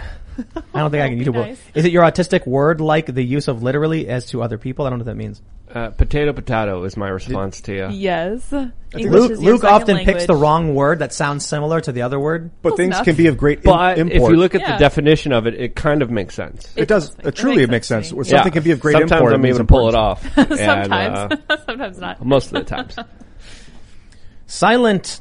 I 0.74 0.80
don't 0.80 0.90
think 0.90 1.02
I 1.02 1.08
can 1.08 1.18
use 1.18 1.28
it. 1.28 1.32
Nice. 1.32 1.60
Is 1.74 1.84
it 1.84 1.92
your 1.92 2.02
autistic 2.04 2.46
word 2.46 2.80
like 2.80 3.06
the 3.06 3.22
use 3.22 3.48
of 3.48 3.62
literally 3.62 4.08
as 4.08 4.26
to 4.26 4.42
other 4.42 4.58
people? 4.58 4.86
I 4.86 4.90
don't 4.90 4.98
know 4.98 5.04
what 5.04 5.10
that 5.10 5.16
means. 5.16 5.42
Uh, 5.72 5.90
potato, 5.90 6.32
potato 6.32 6.84
is 6.84 6.96
my 6.96 7.08
response 7.08 7.60
to 7.62 7.74
you. 7.74 7.88
Yes. 7.90 8.52
Luke, 8.52 8.72
Luke 8.94 9.60
second 9.62 9.64
often 9.64 9.98
picks 10.04 10.26
the 10.26 10.34
wrong 10.36 10.74
word 10.74 11.00
that 11.00 11.12
sounds 11.12 11.44
similar 11.44 11.80
to 11.80 11.90
the 11.92 12.02
other 12.02 12.20
word. 12.20 12.50
But 12.62 12.70
Close 12.70 12.76
things 12.76 12.94
enough. 12.94 13.04
can 13.04 13.16
be 13.16 13.26
of 13.26 13.36
great 13.36 13.58
im- 13.58 13.64
But 13.64 13.98
import. 13.98 14.16
if 14.22 14.28
you 14.30 14.36
look 14.36 14.54
at 14.54 14.60
Yeah. 14.60 14.72
the 14.74 14.78
definition 14.78 15.32
of 15.32 15.46
it, 15.46 15.54
it 15.54 15.74
kind 15.74 16.02
of 16.02 16.10
makes 16.10 16.34
sense. 16.34 16.72
it, 16.76 16.86
does. 16.86 17.08
does 17.08 17.18
make- 17.18 17.26
uh, 17.26 17.30
truly, 17.32 17.62
it 17.62 17.64
it 17.64 17.70
makes 17.70 17.70
makes 17.72 17.86
sense. 17.88 18.06
sense 18.06 18.10
to. 18.10 18.14
Where 18.16 18.24
something 18.24 18.52
can 18.52 18.62
be 18.62 18.70
of 18.70 18.80
great 18.80 18.92
Sometimes 18.92 19.12
import. 19.12 19.32
I'm 19.34 19.44
able 19.44 19.58
to 19.58 19.64
pull 19.64 19.88
it 19.88 19.94
importance. 19.94 20.24
off. 20.36 20.38
and, 20.50 20.58
Sometimes. 20.58 21.40
uh, 21.50 21.56
Sometimes 21.66 21.98
not. 21.98 22.24
most 22.24 22.46
of 22.46 22.52
the 22.52 22.62
times. 22.64 22.96
Silent 24.46 25.20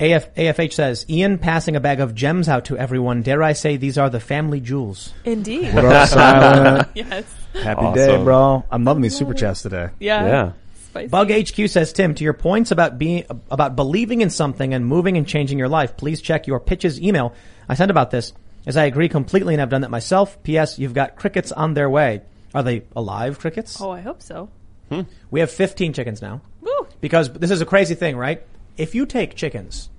AF, 0.00 0.32
AFH 0.34 0.72
says, 0.74 1.04
Ian 1.08 1.38
passing 1.38 1.74
a 1.74 1.80
bag 1.80 2.00
of 2.00 2.14
gems 2.14 2.48
out 2.48 2.66
to 2.66 2.78
everyone. 2.78 3.22
Dare 3.22 3.42
I 3.42 3.52
say 3.52 3.76
these 3.76 3.98
are 3.98 4.08
the 4.10 4.20
family 4.20 4.60
jewels? 4.60 5.12
Indeed. 5.24 5.74
What 5.74 5.84
up, 5.84 6.08
Silent? 6.08 6.88
yes. 6.94 7.24
Happy 7.54 7.80
Awesome. 7.80 7.94
day, 7.94 8.22
bro. 8.22 8.64
I'm 8.70 8.84
loving 8.84 9.02
these 9.02 9.16
super 9.16 9.34
chats 9.34 9.62
today. 9.62 9.88
Yeah. 9.98 10.26
Yeah. 10.26 10.52
Spicy. 10.90 11.08
Bug 11.08 11.30
HQ 11.32 11.68
says, 11.68 11.92
Tim, 11.92 12.14
to 12.14 12.24
your 12.24 12.32
points 12.32 12.70
about 12.70 12.98
being, 12.98 13.24
about 13.50 13.74
believing 13.74 14.20
in 14.20 14.30
something 14.30 14.72
and 14.72 14.86
moving 14.86 15.16
and 15.16 15.26
changing 15.26 15.58
your 15.58 15.68
life, 15.68 15.96
please 15.96 16.22
check 16.22 16.46
your 16.46 16.60
pitches 16.60 17.00
email 17.00 17.34
I 17.68 17.74
sent 17.74 17.90
about 17.90 18.10
this, 18.10 18.32
as 18.66 18.76
I 18.76 18.84
agree 18.86 19.08
completely 19.08 19.54
and 19.54 19.60
I've 19.60 19.68
done 19.68 19.82
that 19.82 19.90
myself. 19.90 20.42
P.S. 20.42 20.78
You've 20.78 20.94
got 20.94 21.16
crickets 21.16 21.52
on 21.52 21.74
their 21.74 21.90
way. 21.90 22.22
Are 22.54 22.62
they 22.62 22.84
alive 22.96 23.38
crickets? 23.38 23.80
Oh, 23.80 23.90
I 23.90 24.00
hope 24.00 24.22
so. 24.22 24.48
Hmm. 24.90 25.02
We 25.30 25.40
have 25.40 25.50
15 25.50 25.92
chickens 25.92 26.22
now. 26.22 26.40
Woo. 26.62 26.86
Because 27.00 27.30
this 27.32 27.50
is 27.50 27.60
a 27.60 27.66
crazy 27.66 27.94
thing, 27.94 28.16
right? 28.16 28.42
If 28.78 28.94
you 28.94 29.04
take 29.06 29.34
chickens, 29.34 29.90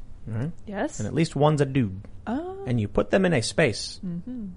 Yes. 0.66 1.00
and 1.00 1.08
at 1.08 1.14
least 1.14 1.36
one's 1.36 1.62
a 1.62 1.66
dude, 1.66 2.02
Oh. 2.26 2.64
and 2.66 2.80
you 2.80 2.88
put 2.88 3.12
them 3.12 3.26
in 3.26 3.34
a 3.34 3.42
space, 3.42 4.00
mm-hmm. 4.06 4.48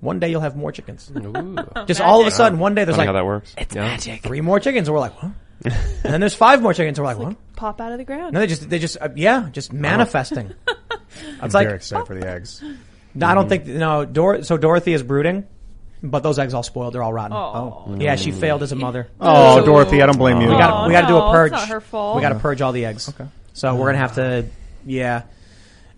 one 0.00 0.18
day 0.20 0.30
you'll 0.30 0.40
have 0.40 0.56
more 0.56 0.72
chickens. 0.72 1.10
Ooh. 1.14 1.56
Just 1.86 2.00
all 2.00 2.20
of 2.20 2.26
a 2.26 2.30
sudden, 2.30 2.58
one 2.58 2.74
day 2.74 2.84
there's 2.84 2.96
Funny 2.96 3.08
like 3.08 3.14
how 3.14 3.20
that 3.20 3.26
works. 3.26 3.54
It's 3.58 3.74
Yeah. 3.74 3.82
magic. 3.82 4.22
three 4.22 4.40
more 4.40 4.60
chickens, 4.60 4.88
and 4.88 4.94
we're 4.94 5.00
like, 5.00 5.22
what? 5.22 5.32
and 5.64 5.74
then 6.04 6.20
there's 6.20 6.34
five 6.34 6.62
more 6.62 6.72
chickens, 6.72 6.98
and 6.98 7.04
we're 7.06 7.12
like, 7.14 7.22
what? 7.22 7.36
Pop 7.56 7.80
out 7.80 7.92
of 7.92 7.98
the 7.98 8.04
ground. 8.04 8.32
No, 8.32 8.40
they 8.40 8.46
just, 8.46 8.70
they 8.70 8.78
just, 8.78 8.96
uh, 9.00 9.08
yeah, 9.16 9.48
just 9.52 9.70
uh-huh. 9.70 9.80
manifesting. 9.80 10.54
I'm 10.68 11.44
It's 11.46 11.54
like- 11.54 11.66
very 11.66 11.76
excited 11.76 12.06
for 12.06 12.14
the 12.18 12.26
eggs. 12.28 12.62
No, 13.14 13.26
I 13.26 13.34
don't 13.34 13.48
think, 13.48 13.66
no, 13.66 14.04
Dor- 14.04 14.44
so 14.44 14.56
Dorothy 14.56 14.92
is 14.92 15.02
brooding, 15.02 15.44
but 16.02 16.22
those 16.22 16.38
eggs 16.38 16.54
all 16.54 16.62
spoiled, 16.62 16.94
they're 16.94 17.02
all 17.02 17.12
rotten. 17.12 17.36
Oh. 17.36 17.84
oh. 17.88 17.96
Yeah, 17.98 18.14
she 18.14 18.30
mm. 18.30 18.38
failed 18.38 18.62
as 18.62 18.70
a 18.70 18.76
mother. 18.76 19.08
Oh, 19.20 19.64
Dorothy, 19.64 20.00
I 20.00 20.06
don't 20.06 20.16
blame 20.16 20.40
you. 20.40 20.48
We 20.48 20.54
got, 20.54 20.84
Oh, 20.84 20.86
we 20.86 20.92
got 20.92 21.00
to 21.02 21.06
do 21.08 21.16
a 21.16 21.32
purge. 21.32 21.52
it's 21.52 21.60
not 21.62 21.68
her 21.70 21.80
fault. 21.80 22.16
We 22.16 22.22
got 22.22 22.28
to 22.30 22.38
purge 22.38 22.62
all 22.62 22.70
the 22.70 22.84
eggs. 22.84 23.08
Okay. 23.08 23.26
So 23.52 23.74
we're 23.74 23.86
gonna 23.86 23.98
have 23.98 24.14
to, 24.14 24.46
yeah. 24.86 25.22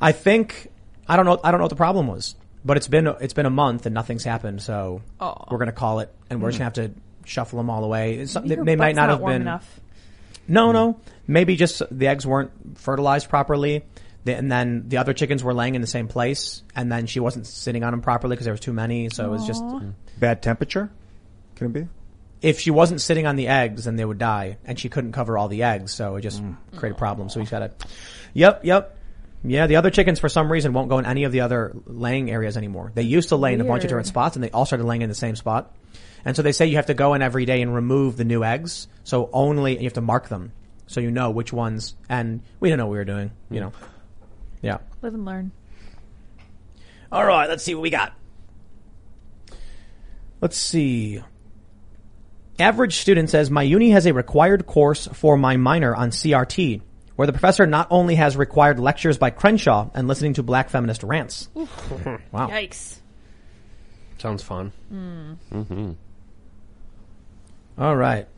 I 0.01 0.13
think 0.13 0.69
I 1.09 1.17
don't 1.17 1.27
know. 1.27 1.39
I 1.43 1.51
don't 1.51 1.59
know 1.59 1.65
what 1.65 1.71
the 1.71 1.77
problem 1.77 2.07
was, 2.07 2.35
but 2.65 2.77
it's 2.77 2.89
been 2.89 3.07
it's 3.07 3.35
been 3.35 3.47
a 3.47 3.51
month 3.51 3.87
and 3.87 3.95
nothing's 3.95 4.25
happened. 4.25 4.63
So 4.63 5.03
Oh. 5.21 5.45
we're 5.51 5.59
gonna 5.59 5.73
call 5.73 6.01
it, 6.01 6.13
and 6.31 6.43
we're 6.43 6.51
just 6.51 6.59
hmm. 6.59 6.65
gonna 6.65 6.87
have 6.87 6.95
to 6.95 7.01
shuffle 7.25 7.59
them 7.59 7.71
all 7.71 7.85
away. 7.85 8.15
It's 8.15 8.33
something 8.33 8.49
Maybe 8.49 8.59
her 8.59 8.65
they 8.65 8.77
might 8.77 8.89
butt's 8.89 8.97
not 8.97 9.09
have 9.11 9.21
warm 9.21 9.33
been. 9.35 9.43
enough. 9.43 9.81
No, 10.49 10.69
hmm. 10.69 10.73
no. 10.73 11.01
Maybe 11.27 11.57
just 11.57 11.83
the 11.91 12.09
eggs 12.09 12.27
weren't 12.27 12.51
fertilized 12.79 13.29
properly. 13.29 13.85
The- 14.25 14.37
And 14.37 14.51
then 14.51 14.85
the 14.89 14.99
other 14.99 15.13
chickens 15.13 15.43
were 15.43 15.55
laying 15.55 15.75
in 15.75 15.81
the 15.81 15.87
same 15.87 16.09
place, 16.09 16.63
and 16.77 16.91
then 16.91 17.07
she 17.07 17.21
wasn't 17.21 17.47
sitting 17.47 17.85
on 17.85 17.93
them 17.93 18.01
properly 18.03 18.35
because 18.35 18.45
there 18.45 18.53
was 18.55 18.61
too 18.61 18.73
many. 18.73 19.09
So 19.11 19.25
it 19.25 19.31
was 19.31 19.47
just 19.47 19.63
Bad 20.19 20.43
temperature? 20.43 20.91
Can 21.57 21.67
it 21.69 21.73
be? 21.73 21.89
If 22.43 22.61
she 22.61 22.71
wasn't 22.71 23.01
sitting 23.01 23.27
on 23.27 23.37
the 23.37 23.49
eggs, 23.49 23.85
then 23.85 23.97
they 23.97 24.05
would 24.05 24.19
die, 24.19 24.59
and 24.65 24.79
she 24.79 24.89
couldn't 24.89 25.13
cover 25.13 25.39
all 25.39 25.49
the 25.49 25.63
eggs, 25.63 25.93
so 25.95 26.17
it 26.17 26.23
just 26.23 26.43
Mm. 26.43 26.57
created 26.77 26.99
problems. 26.99 27.33
So 27.33 27.41
he's 27.41 27.51
got 27.51 27.61
to, 27.61 27.71
yep, 28.35 28.65
yep, 28.65 28.97
yeah. 29.45 29.67
The 29.67 29.77
other 29.77 29.91
chickens, 29.91 30.19
for 30.19 30.29
some 30.29 30.51
reason, 30.51 30.73
won't 30.73 30.89
go 30.89 30.99
in 30.99 31.07
any 31.07 31.25
of 31.25 31.33
the 31.33 31.41
other 31.41 31.73
laying 31.87 32.31
areas 32.31 32.57
anymore. 32.57 32.91
They 32.95 33.03
used 33.03 33.29
to 33.31 33.37
lay 33.37 33.55
in 33.55 33.61
a 33.61 33.65
bunch 33.65 33.85
of 33.85 33.89
different 33.89 34.09
spots, 34.09 34.37
and 34.37 34.43
they 34.45 34.51
all 34.51 34.67
started 34.67 34.85
laying 34.85 35.03
in 35.03 35.09
the 35.09 35.15
same 35.15 35.37
spot. 35.37 35.75
And 36.25 36.37
so 36.37 36.43
they 36.43 36.53
say 36.53 36.67
you 36.67 36.77
have 36.77 36.87
to 36.87 36.95
go 36.95 37.15
in 37.15 37.23
every 37.23 37.45
day 37.47 37.63
and 37.63 37.75
remove 37.75 38.17
the 38.17 38.25
new 38.25 38.45
eggs. 38.45 38.87
So 39.05 39.29
only 39.33 39.77
you 39.79 39.85
have 39.85 39.95
to 39.95 40.01
mark 40.01 40.29
them, 40.29 40.53
so 40.87 41.01
you 41.01 41.11
know 41.11 41.31
which 41.31 41.53
ones. 41.53 41.95
And 42.09 42.43
we 42.61 42.69
didn't 42.69 42.79
know 42.79 42.87
what 42.87 42.93
we 42.93 42.99
were 42.99 43.05
doing, 43.05 43.31
you 43.51 43.61
know. 43.61 43.73
Yeah. 44.61 44.79
Live 45.01 45.15
and 45.15 45.25
learn. 45.25 45.51
All 47.11 47.25
right, 47.25 47.49
let's 47.49 47.63
see 47.65 47.75
what 47.75 47.83
we 47.83 47.91
got. 47.91 48.13
Let's 50.41 50.57
see. 50.57 51.23
Average 52.59 52.97
student 52.97 53.31
says, 53.31 53.51
my 53.51 53.63
uni 53.63 53.91
has 53.91 54.07
a 54.07 54.13
required 54.13 54.67
course 54.67 55.07
for 55.13 55.37
my 55.37 55.57
minor 55.57 55.95
on 55.95 56.11
CRT. 56.11 56.81
where 57.17 57.27
the 57.27 57.33
professor 57.33 57.67
not 57.67 57.87
only 57.91 58.15
has 58.17 58.37
required 58.37 58.79
lectures 58.81 59.19
by 59.19 59.31
Crenshaw 59.31 59.89
and 59.95 60.09
listening 60.09 60.35
to 60.35 60.43
black 60.43 60.71
feminist 60.71 61.03
rants. 61.03 61.49
Wow. 61.55 62.49
Yikes. 62.49 62.99
Sounds 64.19 64.43
fun. 64.43 64.73
Mm-hmm. 64.93 65.93
All 67.79 67.97
right. 67.97 68.29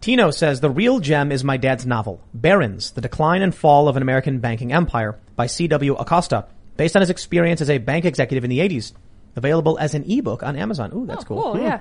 Tino 0.00 0.30
says 0.30 0.60
the 0.60 0.70
real 0.70 0.98
gem 0.98 1.30
is 1.30 1.44
my 1.44 1.56
dad's 1.56 1.86
novel, 1.86 2.20
Barons: 2.34 2.90
The 2.90 3.00
Decline 3.00 3.40
and 3.42 3.54
Fall 3.54 3.86
of 3.88 3.96
an 3.96 4.02
American 4.02 4.40
Banking 4.40 4.72
Empire 4.72 5.16
by 5.36 5.46
C.W. 5.46 5.94
Acosta, 5.94 6.46
based 6.76 6.96
on 6.96 7.02
his 7.02 7.10
experience 7.10 7.60
as 7.60 7.70
a 7.70 7.78
bank 7.78 8.04
executive 8.04 8.42
in 8.44 8.50
the 8.50 8.58
80s. 8.58 8.92
Available 9.36 9.78
as 9.78 9.94
an 9.94 10.04
ebook 10.10 10.42
on 10.42 10.56
Amazon. 10.56 10.90
Ooh, 10.94 11.06
that's 11.06 11.22
Oh, 11.24 11.28
cool. 11.28 11.42
cool. 11.42 11.56
Hmm. 11.56 11.62
Yeah. 11.62 11.80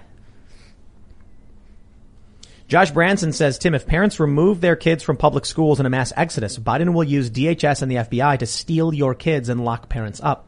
Josh 2.72 2.92
Branson 2.92 3.34
says, 3.34 3.58
Tim, 3.58 3.76
if 3.76 3.86
parents 3.86 4.18
remove 4.18 4.62
their 4.62 4.78
kids 4.78 5.04
from 5.04 5.18
public 5.18 5.46
schools 5.46 5.82
in 5.82 5.86
a 5.86 5.90
mass 5.90 6.14
exodus, 6.16 6.58
Biden 6.58 6.94
will 6.94 7.04
use 7.04 7.30
DHS 7.30 7.82
and 7.82 7.92
the 7.92 7.98
FBI 7.98 8.40
to 8.40 8.46
steal 8.46 8.94
your 8.94 9.14
kids 9.14 9.50
and 9.50 9.66
lock 9.66 9.90
parents 9.90 10.22
up. 10.24 10.48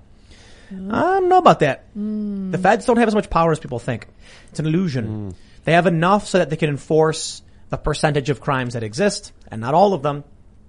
I 0.72 1.02
don't 1.02 1.28
know 1.28 1.38
about 1.38 1.60
that. 1.60 1.84
The 1.94 2.58
feds 2.58 2.86
don't 2.86 2.96
have 2.96 3.10
as 3.10 3.14
much 3.14 3.30
power 3.30 3.52
as 3.52 3.60
people 3.60 3.78
think. 3.78 4.08
It's 4.52 4.60
an 4.62 4.66
illusion. 4.68 5.06
Hmm. 5.06 5.30
They 5.66 5.74
have 5.74 5.86
enough 5.86 6.26
so 6.30 6.38
that 6.38 6.50
they 6.50 6.56
can 6.56 6.70
enforce 6.70 7.42
the 7.68 7.76
percentage 7.76 8.30
of 8.30 8.40
crimes 8.40 8.76
that 8.76 8.84
exist, 8.84 9.34
and 9.52 9.60
not 9.60 9.74
all 9.74 9.94
of 9.94 10.02
them, 10.02 10.24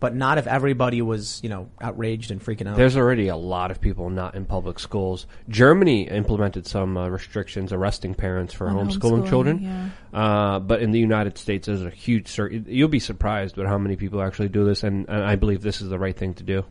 but 0.05 0.15
not 0.15 0.37
if 0.37 0.47
everybody 0.47 1.01
was, 1.01 1.41
you 1.43 1.49
know, 1.49 1.71
outraged 1.81 2.31
and 2.31 2.39
freaking 2.39 2.69
out. 2.69 2.77
There's 2.77 2.95
already 2.95 3.29
a 3.29 3.37
lot 3.37 3.71
of 3.71 3.81
people 3.81 4.11
not 4.11 4.35
in 4.35 4.45
public 4.45 4.79
schools. 4.79 5.27
Germany 5.49 6.09
implemented 6.11 6.67
some 6.67 6.99
uh, 6.99 7.09
restrictions 7.09 7.73
arresting 7.73 8.15
parents 8.15 8.53
for 8.53 8.69
On 8.69 8.75
homeschooling 8.75 9.23
homeschooling, 9.23 9.29
children. 9.31 9.93
Uh, 10.13 10.59
but 10.59 10.83
in 10.83 10.91
the 10.91 10.99
United 10.99 11.39
States, 11.39 11.69
there's 11.69 11.81
a 11.81 11.89
huge. 11.89 12.29
Sur- 12.29 12.51
you'll 12.51 12.89
be 12.89 13.01
surprised 13.01 13.59
at 13.59 13.65
how 13.67 13.79
many 13.79 13.97
people 13.97 14.21
actually 14.21 14.51
do 14.51 14.67
this, 14.67 14.83
and, 14.83 15.09
and 15.09 15.25
I 15.25 15.37
believe 15.37 15.63
this 15.63 15.81
is 15.81 15.89
the 15.89 15.99
right 15.99 16.15
thing 16.15 16.35
to 16.35 16.43
do. 16.43 16.67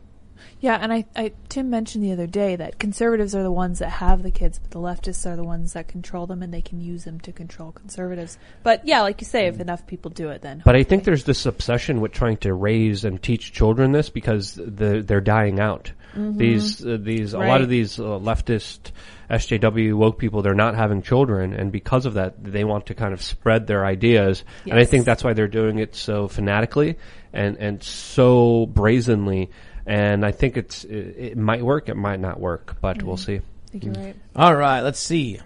Yeah, 0.60 0.78
and 0.80 0.92
I, 0.92 1.04
I, 1.14 1.32
Tim 1.48 1.70
mentioned 1.70 2.04
the 2.04 2.12
other 2.12 2.26
day 2.26 2.56
that 2.56 2.78
conservatives 2.78 3.34
are 3.34 3.42
the 3.42 3.52
ones 3.52 3.80
that 3.80 3.90
have 3.90 4.22
the 4.22 4.30
kids, 4.30 4.58
but 4.58 4.70
the 4.70 4.78
leftists 4.78 5.26
are 5.26 5.36
the 5.36 5.44
ones 5.44 5.74
that 5.74 5.88
control 5.88 6.26
them, 6.26 6.42
and 6.42 6.52
they 6.52 6.62
can 6.62 6.80
use 6.80 7.04
them 7.04 7.20
to 7.20 7.32
control 7.32 7.72
conservatives. 7.72 8.38
But 8.62 8.86
yeah, 8.86 9.02
like 9.02 9.20
you 9.20 9.26
say, 9.26 9.46
if 9.46 9.60
enough 9.60 9.86
people 9.86 10.10
do 10.10 10.28
it, 10.28 10.42
then 10.42 10.62
But 10.64 10.76
I 10.76 10.82
think 10.82 11.04
there's 11.04 11.24
this 11.24 11.46
obsession 11.46 12.00
with 12.00 12.12
trying 12.12 12.38
to 12.38 12.54
raise 12.54 13.04
and 13.04 13.22
teach 13.22 13.52
children 13.52 13.92
this 13.92 14.08
because 14.08 14.54
the, 14.54 15.02
they're 15.06 15.20
dying 15.20 15.60
out. 15.60 15.92
Mhm. 16.14 16.38
These 16.38 16.86
uh, 16.86 16.98
these 17.00 17.32
a 17.34 17.38
lot 17.38 17.60
of 17.60 17.68
these 17.68 17.98
uh, 17.98 18.04
leftist 18.04 18.92
SJW 19.28 19.94
woke 19.94 20.18
people 20.18 20.42
they're 20.42 20.54
not 20.54 20.74
having 20.74 21.02
children, 21.02 21.52
and 21.52 21.72
because 21.72 22.06
of 22.06 22.14
that, 22.14 22.42
they 22.42 22.64
want 22.64 22.86
to 22.86 22.94
kind 22.94 23.12
of 23.12 23.20
spread 23.22 23.66
their 23.66 23.84
ideas. 23.84 24.44
And 24.64 24.78
I 24.78 24.84
think 24.84 25.04
that's 25.04 25.24
why 25.24 25.32
they're 25.32 25.48
doing 25.48 25.78
it 25.78 25.94
so 25.94 26.28
fanatically 26.28 26.96
and 27.32 27.56
and 27.58 27.82
so 27.82 28.66
brazenly. 28.66 29.50
And 29.86 30.24
I 30.24 30.32
think 30.32 30.56
it's 30.56 30.84
it, 30.84 31.16
it 31.18 31.36
might 31.36 31.62
work, 31.62 31.88
it 31.88 31.96
might 31.96 32.20
not 32.20 32.40
work, 32.40 32.76
but 32.80 33.02
we'll 33.02 33.16
mm-hmm. 33.16 33.24
see. 33.24 33.36
I 33.36 33.70
think 33.70 33.84
you're 33.84 33.94
right. 33.94 34.16
All 34.34 34.54
right, 34.54 34.80
let's 34.80 35.00
see. 35.00 35.40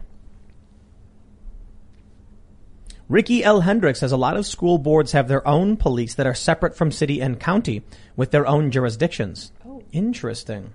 Ricky 3.08 3.42
L. 3.42 3.60
Hendricks 3.60 4.00
says 4.00 4.12
a 4.12 4.18
lot 4.18 4.36
of 4.36 4.46
school 4.46 4.76
boards 4.76 5.12
have 5.12 5.28
their 5.28 5.46
own 5.48 5.78
police 5.78 6.14
that 6.14 6.26
are 6.26 6.34
separate 6.34 6.76
from 6.76 6.92
city 6.92 7.20
and 7.20 7.40
county 7.40 7.82
with 8.16 8.30
their 8.30 8.46
own 8.46 8.70
jurisdictions. 8.70 9.50
Oh. 9.66 9.82
Interesting. 9.92 10.72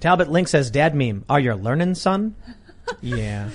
Talbot 0.00 0.28
Link 0.28 0.48
says, 0.48 0.70
Dad 0.70 0.94
meme, 0.94 1.24
are 1.28 1.40
you 1.40 1.54
learning, 1.54 1.94
son? 1.94 2.34
yeah. 3.00 3.50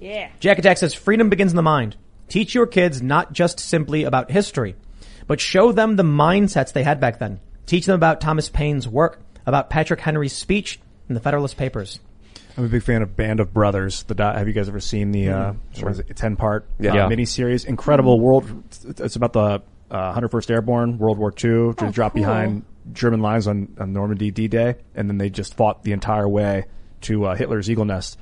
Yeah. 0.00 0.30
Jack 0.40 0.58
Attack 0.58 0.78
says, 0.78 0.94
freedom 0.94 1.28
begins 1.28 1.52
in 1.52 1.56
the 1.56 1.62
mind. 1.62 1.96
Teach 2.28 2.54
your 2.54 2.66
kids 2.66 3.02
not 3.02 3.32
just 3.32 3.58
simply 3.58 4.04
about 4.04 4.30
history, 4.30 4.76
but 5.28 5.40
show 5.40 5.70
them 5.70 5.94
the 5.94 6.02
mindsets 6.02 6.72
they 6.72 6.82
had 6.82 6.98
back 6.98 7.20
then. 7.20 7.38
Teach 7.66 7.86
them 7.86 7.94
about 7.94 8.20
Thomas 8.20 8.48
Paine's 8.48 8.88
work, 8.88 9.20
about 9.46 9.70
Patrick 9.70 10.00
Henry's 10.00 10.32
speech 10.34 10.80
in 11.08 11.14
the 11.14 11.20
Federalist 11.20 11.56
Papers. 11.56 12.00
I'm 12.56 12.64
a 12.64 12.68
big 12.68 12.82
fan 12.82 13.02
of 13.02 13.16
Band 13.16 13.38
of 13.38 13.54
Brothers. 13.54 14.02
The 14.02 14.16
do- 14.16 14.22
have 14.24 14.48
you 14.48 14.52
guys 14.52 14.68
ever 14.68 14.80
seen 14.80 15.12
the 15.12 15.28
uh, 15.28 15.52
Mm, 15.52 15.82
what 15.84 15.92
is 15.92 15.98
it, 16.00 16.16
ten 16.16 16.34
part 16.34 16.66
Yeah. 16.80 16.90
uh, 16.90 16.94
Yeah. 16.96 17.08
miniseries? 17.08 17.64
Incredible 17.64 18.18
world. 18.18 18.46
It's 18.98 19.14
about 19.14 19.32
the 19.32 19.62
uh, 19.90 20.12
101st 20.12 20.50
Airborne, 20.50 20.98
World 20.98 21.18
War 21.18 21.32
II, 21.32 21.50
Oh, 21.50 21.72
just 21.78 21.94
dropped 21.94 22.14
cool. 22.16 22.24
behind 22.24 22.64
German 22.92 23.20
lines 23.20 23.46
on, 23.46 23.68
on 23.78 23.92
Normandy 23.92 24.30
D-Day, 24.32 24.74
and 24.96 25.08
then 25.08 25.18
they 25.18 25.30
just 25.30 25.54
fought 25.54 25.84
the 25.84 25.92
entire 25.92 26.28
way 26.28 26.64
to 27.02 27.26
uh, 27.26 27.34
Hitler's 27.36 27.70
Eagle 27.70 27.84
Nest. 27.84 28.18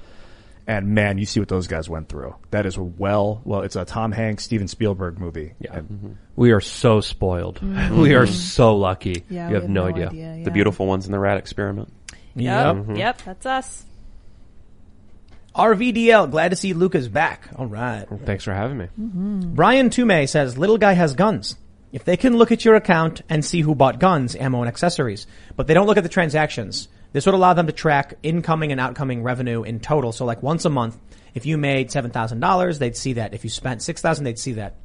And 0.68 0.88
man, 0.88 1.18
you 1.18 1.26
see 1.26 1.38
what 1.38 1.48
those 1.48 1.68
guys 1.68 1.88
went 1.88 2.09
through. 2.09 2.34
That 2.51 2.66
is 2.66 2.76
well, 2.76 3.40
well, 3.44 3.60
it's 3.60 3.76
a 3.76 3.84
Tom 3.84 4.10
Hanks, 4.10 4.44
Steven 4.44 4.66
Spielberg 4.66 5.18
movie. 5.18 5.55
Yeah. 5.60 5.76
And 5.76 5.88
mm-hmm. 5.88 6.12
We 6.34 6.51
are 6.51 6.60
so 6.60 7.01
spoiled. 7.01 7.60
Mhm. 7.60 8.02
We 8.02 8.14
are 8.14 8.26
so 8.26 8.76
lucky. 8.76 9.24
Yeah, 9.30 9.44
you 9.44 9.48
we 9.48 9.55
have 9.55 9.62
have 9.62 9.70
no, 9.70 9.82
no 9.82 9.88
idea. 9.88 10.09
idea. 10.09 10.44
The 10.44 10.51
beautiful 10.51 10.86
ones 10.86 11.06
in 11.06 11.12
the 11.12 11.18
rat 11.18 11.38
experiment. 11.38 11.93
Yep. 12.10 12.16
Yep. 12.34 12.76
Mm-hmm. 12.76 12.97
Yep. 12.97 13.22
That's 13.22 13.47
us. 13.47 13.84
RVDL, 15.55 16.30
glad 16.30 16.51
to 16.51 16.56
see 16.56 16.74
Luca's 16.74 17.09
back. 17.09 17.48
All 17.56 17.66
right. 17.66 18.05
Thanks 18.24 18.44
for 18.44 18.52
having 18.52 18.76
me. 18.76 18.88
Mm-hmm. 19.01 19.55
Brian 19.55 19.88
Toomey 19.88 20.26
says, 20.26 20.59
little 20.59 20.76
guy 20.76 20.93
has 20.93 21.14
guns. 21.14 21.56
If 21.93 22.05
they 22.05 22.18
can 22.18 22.36
look 22.36 22.52
at 22.52 22.64
your 22.64 22.74
account 22.74 23.22
and 23.30 23.43
see 23.43 23.62
who 23.62 23.74
bought 23.74 23.98
guns, 23.98 24.36
ammo, 24.36 24.60
and 24.60 24.68
accessories, 24.68 25.26
but 25.56 25.66
they 25.66 25.72
don't 25.72 25.86
look 25.86 25.97
at 25.97 26.02
the 26.02 26.10
transactions, 26.10 26.88
this 27.12 27.26
would 27.26 27.34
allow 27.34 27.54
them 27.54 27.66
to 27.66 27.72
track 27.72 28.14
incoming 28.22 28.72
and 28.72 28.80
outcoming 28.80 29.22
revenue 29.22 29.62
in 29.62 29.80
total. 29.80 30.12
So 30.12 30.24
like 30.24 30.42
once 30.42 30.64
a 30.64 30.70
month, 30.70 30.98
if 31.34 31.46
you 31.46 31.58
made 31.58 31.90
$7,000, 31.90 32.78
they'd 32.78 32.96
see 32.96 33.14
that. 33.14 33.34
If 33.34 33.44
you 33.44 33.50
spent 33.50 33.82
6000 33.82 34.24
they'd 34.24 34.38
see 34.38 34.52
that. 34.52 34.76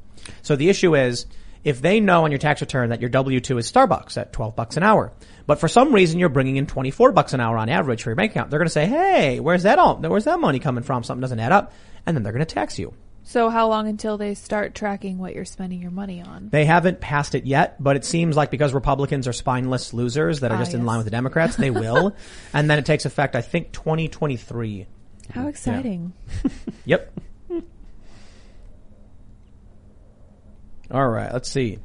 So 0.42 0.56
the 0.56 0.68
issue 0.68 0.94
is, 0.94 1.26
if 1.64 1.80
they 1.80 2.00
know 2.00 2.24
on 2.24 2.32
your 2.32 2.38
tax 2.38 2.60
return 2.60 2.90
that 2.90 3.00
your 3.00 3.10
W-2 3.10 3.58
is 3.58 3.70
Starbucks 3.70 4.16
at 4.16 4.32
12 4.32 4.56
bucks 4.56 4.76
an 4.76 4.82
hour, 4.82 5.12
but 5.46 5.60
for 5.60 5.68
some 5.68 5.94
reason 5.94 6.18
you're 6.18 6.28
bringing 6.28 6.56
in 6.56 6.66
24 6.66 7.12
bucks 7.12 7.34
an 7.34 7.40
hour 7.40 7.56
on 7.56 7.68
average 7.68 8.02
for 8.02 8.10
your 8.10 8.16
bank 8.16 8.32
account, 8.32 8.50
they're 8.50 8.58
going 8.58 8.66
to 8.66 8.72
say, 8.72 8.86
hey, 8.86 9.38
where's 9.40 9.62
that 9.62 9.78
all, 9.78 9.96
where's 9.96 10.24
that 10.24 10.40
money 10.40 10.58
coming 10.58 10.82
from? 10.82 11.04
Something 11.04 11.20
doesn't 11.20 11.40
add 11.40 11.52
up. 11.52 11.72
And 12.04 12.16
then 12.16 12.24
they're 12.24 12.32
going 12.32 12.44
to 12.44 12.54
tax 12.54 12.78
you. 12.78 12.94
So 13.24 13.48
how 13.50 13.68
long 13.68 13.86
until 13.88 14.18
they 14.18 14.34
start 14.34 14.74
tracking 14.74 15.16
what 15.18 15.34
you're 15.34 15.44
spending 15.44 15.80
your 15.80 15.90
money 15.92 16.20
on? 16.20 16.48
They 16.50 16.64
haven't 16.64 17.00
passed 17.00 17.34
it 17.34 17.46
yet, 17.46 17.82
but 17.82 17.96
it 17.96 18.04
seems 18.04 18.36
like 18.36 18.50
because 18.50 18.74
Republicans 18.74 19.28
are 19.28 19.32
spineless 19.32 19.94
losers 19.94 20.40
that 20.40 20.50
are 20.50 20.56
Ah, 20.56 20.58
just 20.60 20.74
in 20.74 20.84
line 20.84 20.98
with 20.98 21.04
the 21.06 21.10
Democrats, 21.12 21.56
they 21.56 21.70
will. 21.70 22.16
and 22.52 22.68
then 22.68 22.78
it 22.78 22.84
takes 22.84 23.04
effect, 23.06 23.36
I 23.36 23.40
think, 23.40 23.72
2023. 23.72 24.86
How 25.30 25.46
exciting. 25.48 26.12
Yep. 26.84 27.12
All 30.90 31.08
right, 31.08 31.32
let's 31.32 31.48
see. 31.48 31.78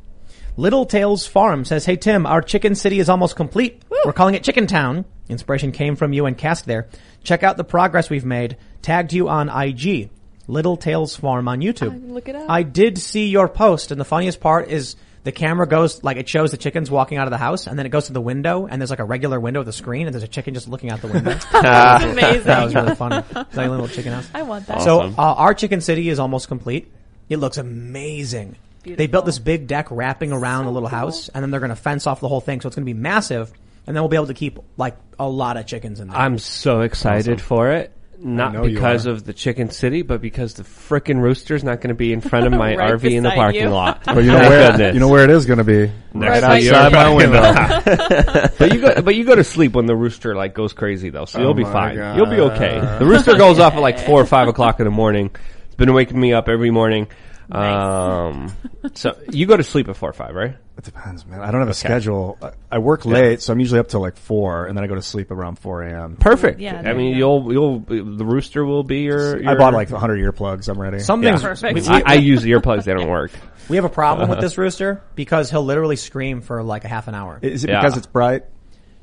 Little 0.57 0.85
Tails 0.87 1.27
Farm 1.27 1.63
says, 1.65 1.85
Hey 1.85 1.95
Tim, 1.97 2.25
our 2.25 2.41
chicken 2.41 2.73
city 2.75 2.99
is 2.99 3.09
almost 3.09 3.35
complete. 3.35 3.83
We're 4.03 4.11
calling 4.11 4.33
it 4.35 4.43
Chicken 4.43 4.65
Town. 4.67 5.05
Inspiration 5.29 5.71
came 5.71 5.95
from 5.95 6.13
you 6.13 6.25
and 6.25 6.35
cast 6.37 6.65
there. 6.65 6.87
Check 7.23 7.43
out 7.43 7.57
the 7.57 7.63
progress 7.63 8.09
we've 8.09 8.25
made. 8.25 8.57
Tagged 8.81 9.13
you 9.13 9.29
on 9.29 9.49
IG. 9.49 10.09
Little 10.47 10.77
Tails 10.77 11.15
Farm 11.15 11.47
on 11.47 11.59
YouTube. 11.59 11.93
I- 11.93 12.13
look 12.13 12.29
it 12.29 12.35
up. 12.35 12.49
I 12.49 12.63
did 12.63 12.97
see 12.97 13.27
your 13.27 13.47
post, 13.49 13.91
and 13.91 13.99
the 13.99 14.05
funniest 14.05 14.39
part 14.39 14.69
is 14.69 14.95
the 15.23 15.31
camera 15.33 15.67
goes 15.67 16.03
like 16.05 16.15
it 16.17 16.29
shows 16.29 16.51
the 16.51 16.57
chickens 16.57 16.89
walking 16.89 17.17
out 17.17 17.27
of 17.27 17.31
the 17.31 17.37
house, 17.37 17.67
and 17.67 17.77
then 17.77 17.85
it 17.85 17.89
goes 17.89 18.05
to 18.07 18.13
the 18.13 18.21
window, 18.21 18.65
and 18.65 18.81
there's 18.81 18.89
like 18.89 18.99
a 18.99 19.03
regular 19.03 19.39
window 19.39 19.59
with 19.59 19.67
a 19.67 19.73
screen, 19.73 20.07
and 20.07 20.13
there's 20.13 20.23
a 20.23 20.27
chicken 20.27 20.53
just 20.53 20.69
looking 20.69 20.89
out 20.89 21.01
the 21.01 21.07
window. 21.07 21.37
That's 21.51 22.03
amazing. 22.05 22.43
That 22.45 22.63
was 22.63 22.75
really 22.75 22.95
funny. 22.95 23.17
It's 23.17 23.57
like 23.57 23.67
a 23.67 23.71
little 23.71 23.89
chicken 23.89 24.13
house. 24.13 24.29
I 24.33 24.43
want 24.43 24.67
that. 24.67 24.81
So 24.83 25.01
Awesome. 25.01 25.15
uh, 25.19 25.33
our 25.33 25.53
chicken 25.53 25.81
city 25.81 26.07
is 26.07 26.17
almost 26.19 26.47
complete. 26.47 26.91
It 27.27 27.37
looks 27.37 27.57
amazing. 27.57 28.55
They 28.83 29.07
built 29.07 29.25
this 29.25 29.37
big 29.39 29.67
deck 29.67 29.87
wrapping 29.91 30.31
around 30.31 30.63
a 30.65 30.71
little 30.71 30.87
house, 30.87 31.27
and 31.27 31.43
then 31.43 31.51
they're 31.51 31.59
going 31.59 31.71
to 31.71 31.75
fence 31.75 32.07
off 32.07 32.21
the 32.21 32.29
whole 32.29 32.39
thing, 32.39 32.61
so 32.61 32.67
it's 32.67 32.75
going 32.77 32.85
to 32.85 32.93
be 32.93 32.97
massive. 32.97 33.51
And 33.85 33.93
then 33.95 34.01
we'll 34.01 34.09
be 34.09 34.15
able 34.15 34.27
to 34.27 34.33
keep 34.33 34.59
like 34.77 34.95
a 35.19 35.27
lot 35.27 35.57
of 35.57 35.65
chickens 35.65 35.99
in 35.99 36.07
there. 36.07 36.17
I'm 36.17 36.37
so 36.37 36.81
excited 36.81 37.41
for 37.41 37.71
it. 37.71 37.91
Not 38.19 38.63
because 38.63 39.05
of 39.05 39.23
the 39.25 39.33
Chicken 39.33 39.69
City, 39.69 40.01
but 40.01 40.21
because 40.21 40.55
the 40.55 40.63
frickin' 40.63 41.21
rooster's 41.21 41.63
not 41.63 41.81
going 41.81 41.89
to 41.89 41.93
be 41.95 42.11
in 42.13 42.21
front 42.21 42.47
of 42.47 42.51
my 42.57 42.75
Right 42.75 42.93
RV 42.93 43.11
in 43.11 43.23
the 43.23 43.29
beside 43.29 43.35
parking 43.35 43.61
you. 43.63 43.69
lot. 43.69 44.05
Well, 44.07 44.21
you 44.21 44.31
know 44.31 44.37
Thank 44.39 44.49
where 44.49 44.71
goodness. 44.71 44.93
you 44.95 44.99
know 44.99 45.07
where 45.07 45.23
it 45.23 45.29
is 45.29 45.45
going 45.45 45.57
to 45.59 45.63
be 45.63 45.91
Right 46.13 46.41
right 46.41 46.63
your 46.63 46.75
outside 46.75 46.93
my 46.93 47.03
parking 47.03 47.31
window. 47.31 48.49
but 48.57 48.73
you 48.73 48.81
go, 48.81 49.01
but 49.03 49.15
you 49.15 49.23
go 49.23 49.35
to 49.35 49.43
sleep 49.43 49.73
when 49.73 49.85
the 49.85 49.95
rooster 49.95 50.35
like 50.35 50.53
goes 50.55 50.73
crazy 50.73 51.09
though, 51.11 51.25
so 51.25 51.39
Oh 51.39 51.41
you'll 51.43 51.53
be 51.53 51.63
my 51.63 51.71
fine. 51.71 51.95
God. 51.95 52.17
You'll 52.17 52.25
be 52.25 52.39
okay. 52.55 52.79
The 52.99 53.05
rooster 53.05 53.37
goes 53.37 53.59
off 53.59 53.73
at 53.73 53.79
like 53.79 53.99
four 53.99 54.19
or 54.21 54.25
five 54.25 54.47
o'clock 54.47 54.79
in 54.79 54.85
the 54.85 54.91
morning. 54.91 55.29
It's 55.67 55.75
been 55.75 55.93
waking 55.93 56.19
me 56.19 56.33
up 56.33 56.49
every 56.49 56.71
morning. 56.71 57.07
Um, 57.51 58.51
so 58.95 59.17
you 59.31 59.45
go 59.45 59.55
to 59.57 59.63
sleep 59.63 59.89
at 59.89 59.95
four 59.95 60.09
or 60.09 60.13
five, 60.13 60.33
right? 60.35 60.55
It 60.77 60.83
depends, 60.83 61.25
man. 61.25 61.41
I 61.41 61.49
don't 61.51 61.61
have 61.61 61.69
a 61.69 61.73
schedule. 61.73 62.37
I- 62.41 62.51
I 62.69 62.77
work 62.77 63.05
late, 63.05 63.41
so 63.41 63.51
I'm 63.51 63.59
usually 63.59 63.79
up 63.79 63.87
till 63.87 63.99
like 64.01 64.15
four, 64.15 64.65
and 64.67 64.77
then 64.77 64.83
I 64.83 64.87
go 64.87 64.93
to 64.95 65.01
sleep 65.01 65.31
around 65.31 65.57
four 65.57 65.81
a.m. 65.81 66.17
Perfect. 66.17 66.59
Yeah, 66.59 66.77
I 66.79 66.81
there 66.83 66.95
mean, 66.95 67.13
you 67.13 67.17
you'll 67.17 67.51
you'll 67.51 67.79
the 67.79 68.25
rooster 68.25 68.63
will 68.63 68.83
be 68.83 68.99
your. 68.99 69.47
I 69.49 69.55
bought 69.55 69.73
like 69.73 69.89
100 69.89 70.19
earplugs. 70.19 70.69
I'm 70.69 70.79
ready. 70.79 70.99
Some 70.99 71.23
Yeah. 71.23 71.31
things 71.37 71.41
Perfect. 71.41 71.89
I, 71.89 72.03
I 72.05 72.13
use 72.15 72.43
the 72.43 72.51
earplugs; 72.51 72.83
they 72.83 72.93
don't 72.93 73.09
work. 73.09 73.31
we 73.69 73.77
have 73.77 73.85
a 73.85 73.89
problem 73.89 74.29
with 74.29 74.39
this 74.41 74.57
rooster 74.57 75.01
because 75.15 75.49
he'll 75.49 75.63
literally 75.65 75.95
scream 75.95 76.41
for 76.41 76.61
like 76.61 76.85
a 76.85 76.87
half 76.87 77.07
an 77.07 77.15
hour. 77.15 77.39
Is 77.41 77.63
it 77.63 77.71
Yeah. 77.71 77.81
because 77.81 77.97
it's 77.97 78.07
bright? 78.07 78.43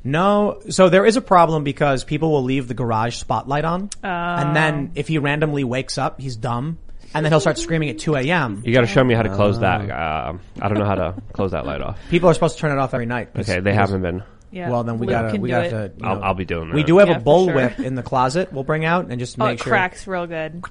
No, 0.06 0.60
so 0.68 0.90
there 0.90 1.06
is 1.06 1.16
a 1.16 1.22
problem 1.22 1.64
because 1.64 2.04
people 2.04 2.30
will 2.30 2.42
leave 2.44 2.68
the 2.68 2.74
garage 2.74 3.16
spotlight 3.16 3.64
on, 3.64 3.88
Oh. 4.04 4.08
and 4.08 4.54
then 4.54 4.92
if 4.94 5.08
he 5.08 5.16
randomly 5.18 5.64
wakes 5.64 5.96
up, 5.96 6.20
he's 6.20 6.36
dumb. 6.36 6.78
And 7.14 7.24
then 7.24 7.32
he'll 7.32 7.40
start 7.40 7.58
screaming 7.58 7.88
at 7.90 7.98
2 7.98 8.16
a.m. 8.16 8.62
You 8.64 8.72
got 8.72 8.82
to 8.82 8.86
show 8.86 9.02
me 9.04 9.14
how 9.14 9.22
to 9.22 9.34
close 9.34 9.60
that. 9.60 9.88
Uh, 9.90 10.34
I 10.60 10.68
don't 10.68 10.78
know 10.78 10.84
how 10.84 10.96
to 10.96 11.14
close 11.32 11.52
that 11.52 11.64
light 11.66 11.80
off. 11.80 11.98
People 12.10 12.28
are 12.28 12.34
supposed 12.34 12.56
to 12.56 12.60
turn 12.60 12.72
it 12.72 12.78
off 12.78 12.92
every 12.94 13.06
night. 13.06 13.30
Okay, 13.36 13.60
they 13.60 13.72
haven't 13.74 14.02
been. 14.02 14.22
Yeah. 14.50 14.70
Well, 14.70 14.84
then 14.84 14.98
we 14.98 15.06
Luke 15.08 15.14
gotta 15.14 15.30
can 15.32 15.40
we 15.40 15.48
do 15.48 15.54
gotta 15.54 15.66
it. 15.66 15.72
have 15.72 15.96
to. 15.96 16.00
you 16.00 16.06
I'll, 16.08 16.22
I'll 16.22 16.34
be 16.34 16.44
doing 16.44 16.68
that. 16.68 16.76
we 16.76 16.84
do 16.84 16.98
have 16.98 17.08
Yeah, 17.08 17.16
a 17.16 17.18
for 17.18 17.24
bull 17.24 17.46
sure. 17.46 17.54
whip 17.56 17.80
in 17.80 17.96
the 17.96 18.04
closet. 18.04 18.52
We'll 18.52 18.62
bring 18.62 18.84
out 18.84 19.06
and 19.10 19.18
just 19.18 19.36
Oh, 19.40 19.46
make 19.46 19.58
it 19.58 19.64
sure. 19.64 19.72
cracks 19.72 20.06
real 20.06 20.28
good. 20.28 20.62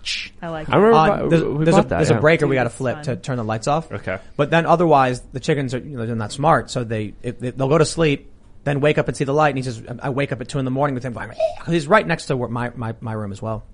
I 0.41 0.47
like 0.47 0.69
I 0.69 0.77
it. 0.77 0.79
remember 0.79 0.95
Uh, 0.97 1.17
bu- 1.23 1.29
there's 1.29 1.43
we 1.43 1.65
there's, 1.65 1.75
a, 1.75 1.81
bought 1.81 1.89
that, 1.89 1.97
there's 1.97 2.09
a 2.11 2.13
yeah. 2.13 2.19
breaker 2.21 2.47
we 2.47 2.55
got 2.55 2.63
to 2.63 2.67
It's 2.67 2.77
flip 2.77 2.95
fun. 2.95 3.03
to 3.03 3.15
turn 3.17 3.35
the 3.35 3.43
lights 3.43 3.67
off. 3.67 3.91
Okay. 3.91 4.19
But 4.37 4.51
then 4.51 4.65
otherwise, 4.65 5.19
the 5.33 5.41
chickens 5.41 5.73
are 5.73 5.79
you 5.79 5.97
know 5.97 6.05
they're 6.05 6.15
not 6.15 6.31
smart, 6.31 6.71
so 6.71 6.85
they 6.85 7.13
if, 7.23 7.39
they- 7.39 7.49
they'll 7.51 7.67
go 7.67 7.77
to 7.77 7.83
sleep, 7.85 8.31
then 8.63 8.79
wake 8.79 8.97
up 8.97 9.09
and 9.09 9.17
see 9.17 9.25
the 9.25 9.33
light, 9.33 9.49
and 9.49 9.57
he 9.57 9.63
says, 9.63 9.83
"I 10.01 10.11
wake 10.11 10.31
up 10.31 10.39
at 10.39 10.47
two 10.47 10.59
in 10.59 10.65
the 10.65 10.71
morning 10.71 10.93
with 10.95 11.03
him 11.03 11.11
going." 11.11 11.31
He's 11.67 11.85
right 11.85 12.07
next 12.07 12.27
to 12.27 12.37
where 12.37 12.47
my 12.47 12.71
my 12.77 12.95
my 13.01 13.11
room 13.11 13.33
as 13.33 13.41
well. 13.41 13.65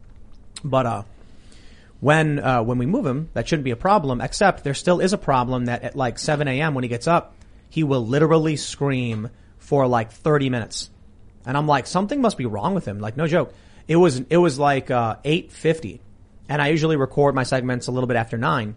But 0.63 0.85
uh, 0.87 1.03
when 1.99 2.39
uh, 2.39 2.63
when 2.63 2.77
we 2.77 2.85
move 2.85 3.05
him, 3.05 3.29
that 3.33 3.47
shouldn't 3.47 3.65
be 3.65 3.71
a 3.71 3.75
problem. 3.75 4.21
Except 4.21 4.63
there 4.63 4.73
still 4.73 4.99
is 4.99 5.13
a 5.13 5.17
problem 5.17 5.65
that 5.65 5.83
at 5.83 5.95
like 5.95 6.17
7 6.17 6.47
a.m. 6.47 6.73
when 6.73 6.83
he 6.83 6.87
gets 6.87 7.07
up, 7.07 7.35
he 7.69 7.83
will 7.83 8.05
literally 8.05 8.55
scream 8.55 9.29
for 9.57 9.87
like 9.87 10.11
30 10.11 10.49
minutes, 10.49 10.89
and 11.45 11.57
I'm 11.57 11.67
like, 11.67 11.87
something 11.87 12.21
must 12.21 12.37
be 12.37 12.45
wrong 12.45 12.73
with 12.73 12.87
him. 12.87 12.99
Like 12.99 13.17
no 13.17 13.27
joke. 13.27 13.53
It 13.87 13.95
was 13.95 14.19
it 14.29 14.37
was 14.37 14.57
like 14.57 14.91
uh, 14.91 15.17
8:50, 15.25 15.99
and 16.47 16.61
I 16.61 16.69
usually 16.69 16.95
record 16.95 17.35
my 17.35 17.43
segments 17.43 17.87
a 17.87 17.91
little 17.91 18.07
bit 18.07 18.17
after 18.17 18.37
nine. 18.37 18.75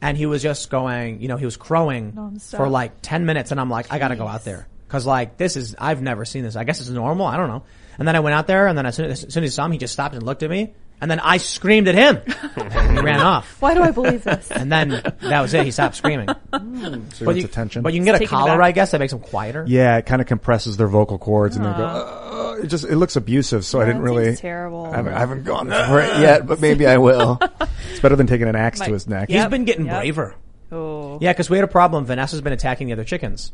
And 0.00 0.18
he 0.18 0.26
was 0.26 0.42
just 0.42 0.68
going, 0.68 1.22
you 1.22 1.28
know, 1.28 1.36
he 1.36 1.44
was 1.44 1.56
crowing 1.56 2.12
Nonstop. 2.12 2.56
for 2.56 2.68
like 2.68 3.02
10 3.02 3.24
minutes, 3.24 3.52
and 3.52 3.60
I'm 3.60 3.70
like, 3.70 3.92
I 3.92 4.00
gotta 4.00 4.16
go 4.16 4.26
out 4.26 4.42
there. 4.42 4.66
Cause 4.88 5.06
like, 5.06 5.36
this 5.36 5.56
is, 5.56 5.76
I've 5.78 6.02
never 6.02 6.24
seen 6.24 6.42
this. 6.42 6.56
I 6.56 6.64
guess 6.64 6.80
it's 6.80 6.90
normal. 6.90 7.24
I 7.24 7.36
don't 7.36 7.48
know. 7.48 7.62
And 7.98 8.08
then 8.08 8.16
I 8.16 8.20
went 8.20 8.34
out 8.34 8.48
there, 8.48 8.66
and 8.66 8.76
then 8.76 8.84
as 8.84 8.96
soon 8.96 9.10
as, 9.10 9.22
as 9.22 9.32
soon 9.32 9.44
as 9.44 9.52
he 9.52 9.54
saw 9.54 9.68
me, 9.68 9.76
he 9.76 9.78
just 9.78 9.92
stopped 9.92 10.16
and 10.16 10.24
looked 10.24 10.42
at 10.42 10.50
me, 10.50 10.74
and 11.02 11.10
then 11.10 11.18
I 11.18 11.38
screamed 11.38 11.88
at 11.88 11.96
him. 11.96 12.22
he 12.94 13.00
ran 13.00 13.18
off. 13.18 13.60
Why 13.60 13.74
do 13.74 13.82
I 13.82 13.90
believe 13.90 14.22
this? 14.22 14.52
And 14.52 14.70
then 14.70 14.88
that 15.20 15.40
was 15.42 15.52
it. 15.52 15.64
He 15.64 15.72
stopped 15.72 15.96
screaming. 15.96 16.28
Hmm. 16.52 17.08
So 17.14 17.24
But 17.24 17.36
you, 17.36 17.44
attention. 17.44 17.82
but 17.82 17.92
you 17.92 17.98
can 17.98 18.04
get 18.04 18.14
a 18.16 18.18
Take 18.18 18.28
collar, 18.28 18.58
back. 18.58 18.66
I 18.66 18.72
guess, 18.72 18.90
that 18.90 18.98
makes 18.98 19.12
him 19.12 19.20
quieter. 19.20 19.64
yeah, 19.66 19.96
it 19.96 20.06
kind 20.06 20.20
of 20.20 20.28
compresses 20.28 20.76
their 20.76 20.86
vocal 20.86 21.18
cords, 21.18 21.56
and 21.56 21.64
they 21.64 21.70
go. 21.70 21.84
Ah. 21.84 22.50
Uh, 22.50 22.54
it 22.56 22.66
just 22.66 22.84
it 22.84 22.96
looks 22.96 23.16
abusive. 23.16 23.64
So 23.64 23.80
I 23.80 23.86
didn't 23.86 24.02
that 24.02 24.08
seems 24.08 24.18
really. 24.18 24.36
terrible. 24.36 24.86
I 24.86 24.96
haven't, 24.96 25.14
I 25.14 25.18
haven't 25.18 25.44
gone 25.44 25.72
ah. 25.72 25.88
for 25.88 26.00
it 26.00 26.20
yet, 26.20 26.46
but 26.46 26.60
maybe 26.60 26.86
I 26.86 26.98
will. 26.98 27.38
it's 27.90 28.00
better 28.00 28.16
than 28.16 28.26
taking 28.26 28.48
an 28.48 28.54
axe 28.56 28.80
My- 28.80 28.86
to 28.86 28.92
his 28.92 29.08
neck. 29.08 29.30
He's 29.30 29.46
been 29.46 29.64
getting 29.64 29.86
yep. 29.86 30.02
braver. 30.02 30.34
Oh. 30.70 31.18
Yeah, 31.20 31.32
because 31.32 31.48
we 31.50 31.56
had 31.56 31.64
a 31.64 31.68
problem. 31.68 32.04
Vanessa's 32.04 32.40
been 32.42 32.52
attacking 32.52 32.88
the 32.88 32.92
other 32.94 33.04
chickens. 33.04 33.52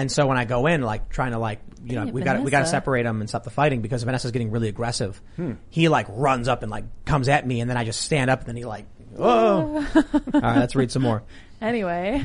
And 0.00 0.10
so 0.12 0.26
when 0.26 0.36
I 0.38 0.44
go 0.44 0.66
in, 0.66 0.82
like 0.82 1.08
trying 1.08 1.32
to 1.32 1.38
like, 1.38 1.60
you 1.84 1.94
know, 1.94 2.00
Dang 2.02 2.08
it, 2.08 2.14
we 2.14 2.22
got 2.22 2.42
we 2.42 2.50
got 2.50 2.60
to 2.60 2.66
separate 2.66 3.02
them 3.02 3.20
and 3.20 3.28
stop 3.28 3.44
the 3.44 3.50
fighting 3.50 3.82
because 3.82 4.02
Vanessa's 4.02 4.30
getting 4.30 4.50
really 4.50 4.68
aggressive. 4.68 5.20
Hmm. 5.36 5.54
He 5.70 5.88
like 5.88 6.06
runs 6.10 6.48
up 6.48 6.62
and 6.62 6.70
like 6.70 6.84
comes 7.04 7.28
at 7.28 7.46
me, 7.46 7.60
and 7.60 7.68
then 7.68 7.76
I 7.76 7.84
just 7.84 8.00
stand 8.02 8.30
up, 8.30 8.40
and 8.40 8.48
then 8.48 8.56
he 8.56 8.64
like, 8.64 8.86
whoa. 9.14 9.84
All 9.94 10.40
right, 10.40 10.58
let's 10.58 10.76
read 10.76 10.90
some 10.90 11.02
more. 11.02 11.22
Anyway, 11.60 12.24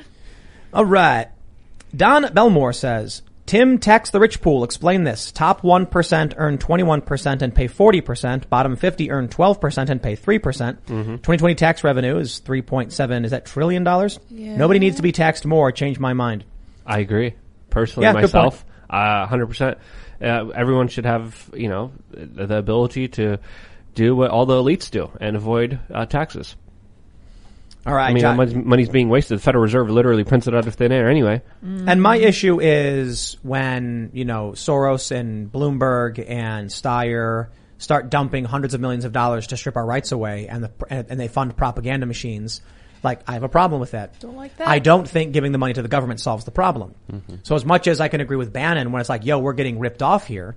All 0.74 0.84
right. 0.84 1.28
Don 1.96 2.34
Belmore 2.34 2.74
says, 2.74 3.22
Tim 3.46 3.78
tax 3.78 4.10
the 4.10 4.20
rich 4.20 4.42
pool. 4.42 4.62
Explain 4.62 5.04
this. 5.04 5.32
Top 5.32 5.62
1% 5.62 6.34
earn 6.36 6.58
21% 6.58 7.40
and 7.40 7.54
pay 7.54 7.66
40%. 7.66 8.46
Bottom 8.50 8.76
50 8.76 9.10
earn 9.10 9.28
12% 9.28 9.88
and 9.88 10.02
pay 10.02 10.16
3%. 10.16 10.42
percent 10.42 10.84
Mm-hmm. 10.84 11.12
2020 11.12 11.54
tax 11.54 11.82
revenue 11.82 12.18
is 12.18 12.42
3.7. 12.42 13.24
Is 13.24 13.30
that 13.30 13.46
trillion 13.46 13.84
dollars? 13.84 14.20
Nobody 14.30 14.78
needs 14.80 14.96
to 14.96 15.02
be 15.02 15.12
taxed 15.12 15.46
more. 15.46 15.72
Change 15.72 15.98
my 15.98 16.12
mind. 16.12 16.44
I 16.88 17.00
agree. 17.00 17.34
Personally, 17.70 18.06
Yeah, 18.06 18.14
myself, 18.14 18.64
uh, 18.88 19.26
hundred 19.26 19.46
percent. 19.46 19.78
Uh, 20.20 20.48
everyone 20.48 20.88
should 20.88 21.04
have, 21.04 21.50
you 21.54 21.68
know, 21.68 21.92
the 22.10 22.46
the 22.46 22.56
ability 22.56 23.08
to 23.08 23.38
do 23.94 24.16
what 24.16 24.30
all 24.30 24.46
the 24.46 24.54
elites 24.54 24.90
do 24.90 25.10
and 25.20 25.36
avoid 25.36 25.78
uh, 25.92 26.06
taxes. 26.06 26.56
All 27.86 27.94
right. 27.94 28.10
I 28.10 28.12
mean, 28.12 28.24
money's, 28.24 28.54
money's 28.54 28.88
being 28.88 29.08
wasted. 29.08 29.38
The 29.38 29.42
Federal 29.42 29.62
Reserve 29.62 29.88
literally 29.90 30.24
prints 30.24 30.46
it 30.46 30.54
out 30.54 30.66
of 30.66 30.74
thin 30.74 30.92
air 30.92 31.08
anyway. 31.08 31.42
And 31.62 32.02
my 32.02 32.16
issue 32.16 32.60
is 32.60 33.38
when, 33.42 34.10
you 34.12 34.24
know, 34.24 34.50
Soros 34.50 35.10
and 35.10 35.50
Bloomberg 35.50 36.22
and 36.28 36.68
Steyer 36.68 37.48
start 37.78 38.10
dumping 38.10 38.44
hundreds 38.44 38.74
of 38.74 38.80
millions 38.80 39.04
of 39.04 39.12
dollars 39.12 39.46
to 39.48 39.56
strip 39.56 39.76
our 39.76 39.86
rights 39.86 40.12
away 40.12 40.48
and 40.48 40.64
the, 40.64 40.72
and, 40.90 41.06
and 41.10 41.20
they 41.20 41.28
fund 41.28 41.56
propaganda 41.56 42.04
machines. 42.04 42.60
Like, 43.02 43.20
I 43.28 43.34
have 43.34 43.42
a 43.42 43.48
problem 43.48 43.80
with 43.80 43.92
that. 43.92 44.18
Don't 44.20 44.36
like 44.36 44.56
that. 44.56 44.68
I 44.68 44.78
don't 44.80 45.08
think 45.08 45.32
giving 45.32 45.52
the 45.52 45.58
money 45.58 45.72
to 45.74 45.82
the 45.82 45.88
government 45.88 46.20
solves 46.20 46.44
the 46.44 46.50
problem. 46.50 46.94
Mm-hmm. 47.12 47.36
So 47.44 47.54
as 47.54 47.64
much 47.64 47.86
as 47.86 48.00
I 48.00 48.08
can 48.08 48.20
agree 48.20 48.36
with 48.36 48.52
Bannon 48.52 48.90
when 48.92 49.00
it's 49.00 49.08
like, 49.08 49.24
yo, 49.24 49.38
we're 49.38 49.52
getting 49.52 49.78
ripped 49.78 50.02
off 50.02 50.26
here, 50.26 50.56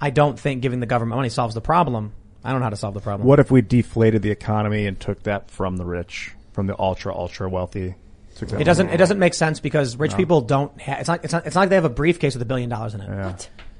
I 0.00 0.10
don't 0.10 0.38
think 0.38 0.62
giving 0.62 0.80
the 0.80 0.86
government 0.86 1.16
money 1.16 1.28
solves 1.28 1.54
the 1.54 1.60
problem. 1.60 2.12
I 2.44 2.50
don't 2.50 2.60
know 2.60 2.64
how 2.64 2.70
to 2.70 2.76
solve 2.76 2.94
the 2.94 3.00
problem. 3.00 3.26
What 3.26 3.38
if 3.38 3.50
we 3.50 3.62
deflated 3.62 4.22
the 4.22 4.30
economy 4.30 4.86
and 4.86 4.98
took 4.98 5.22
that 5.24 5.50
from 5.50 5.76
the 5.76 5.84
rich, 5.84 6.32
from 6.52 6.66
the 6.66 6.78
ultra 6.78 7.14
ultra 7.14 7.48
wealthy? 7.48 7.94
It 8.40 8.64
doesn't. 8.64 8.88
It 8.88 8.96
doesn't 8.96 9.18
make 9.18 9.34
sense 9.34 9.60
because 9.60 9.96
rich 9.96 10.16
people 10.16 10.40
don't. 10.40 10.80
Ha- 10.80 10.96
it's 10.98 11.08
not. 11.08 11.24
It's 11.24 11.32
not. 11.32 11.46
It's 11.46 11.54
not 11.54 11.62
like 11.62 11.68
they 11.68 11.76
have 11.76 11.84
a 11.84 11.90
briefcase 11.90 12.34
with 12.34 12.42
a 12.42 12.46
billion 12.46 12.68
dollars 12.68 12.94
in 12.94 13.00
it. 13.00 13.08
Yeah. 13.08 13.36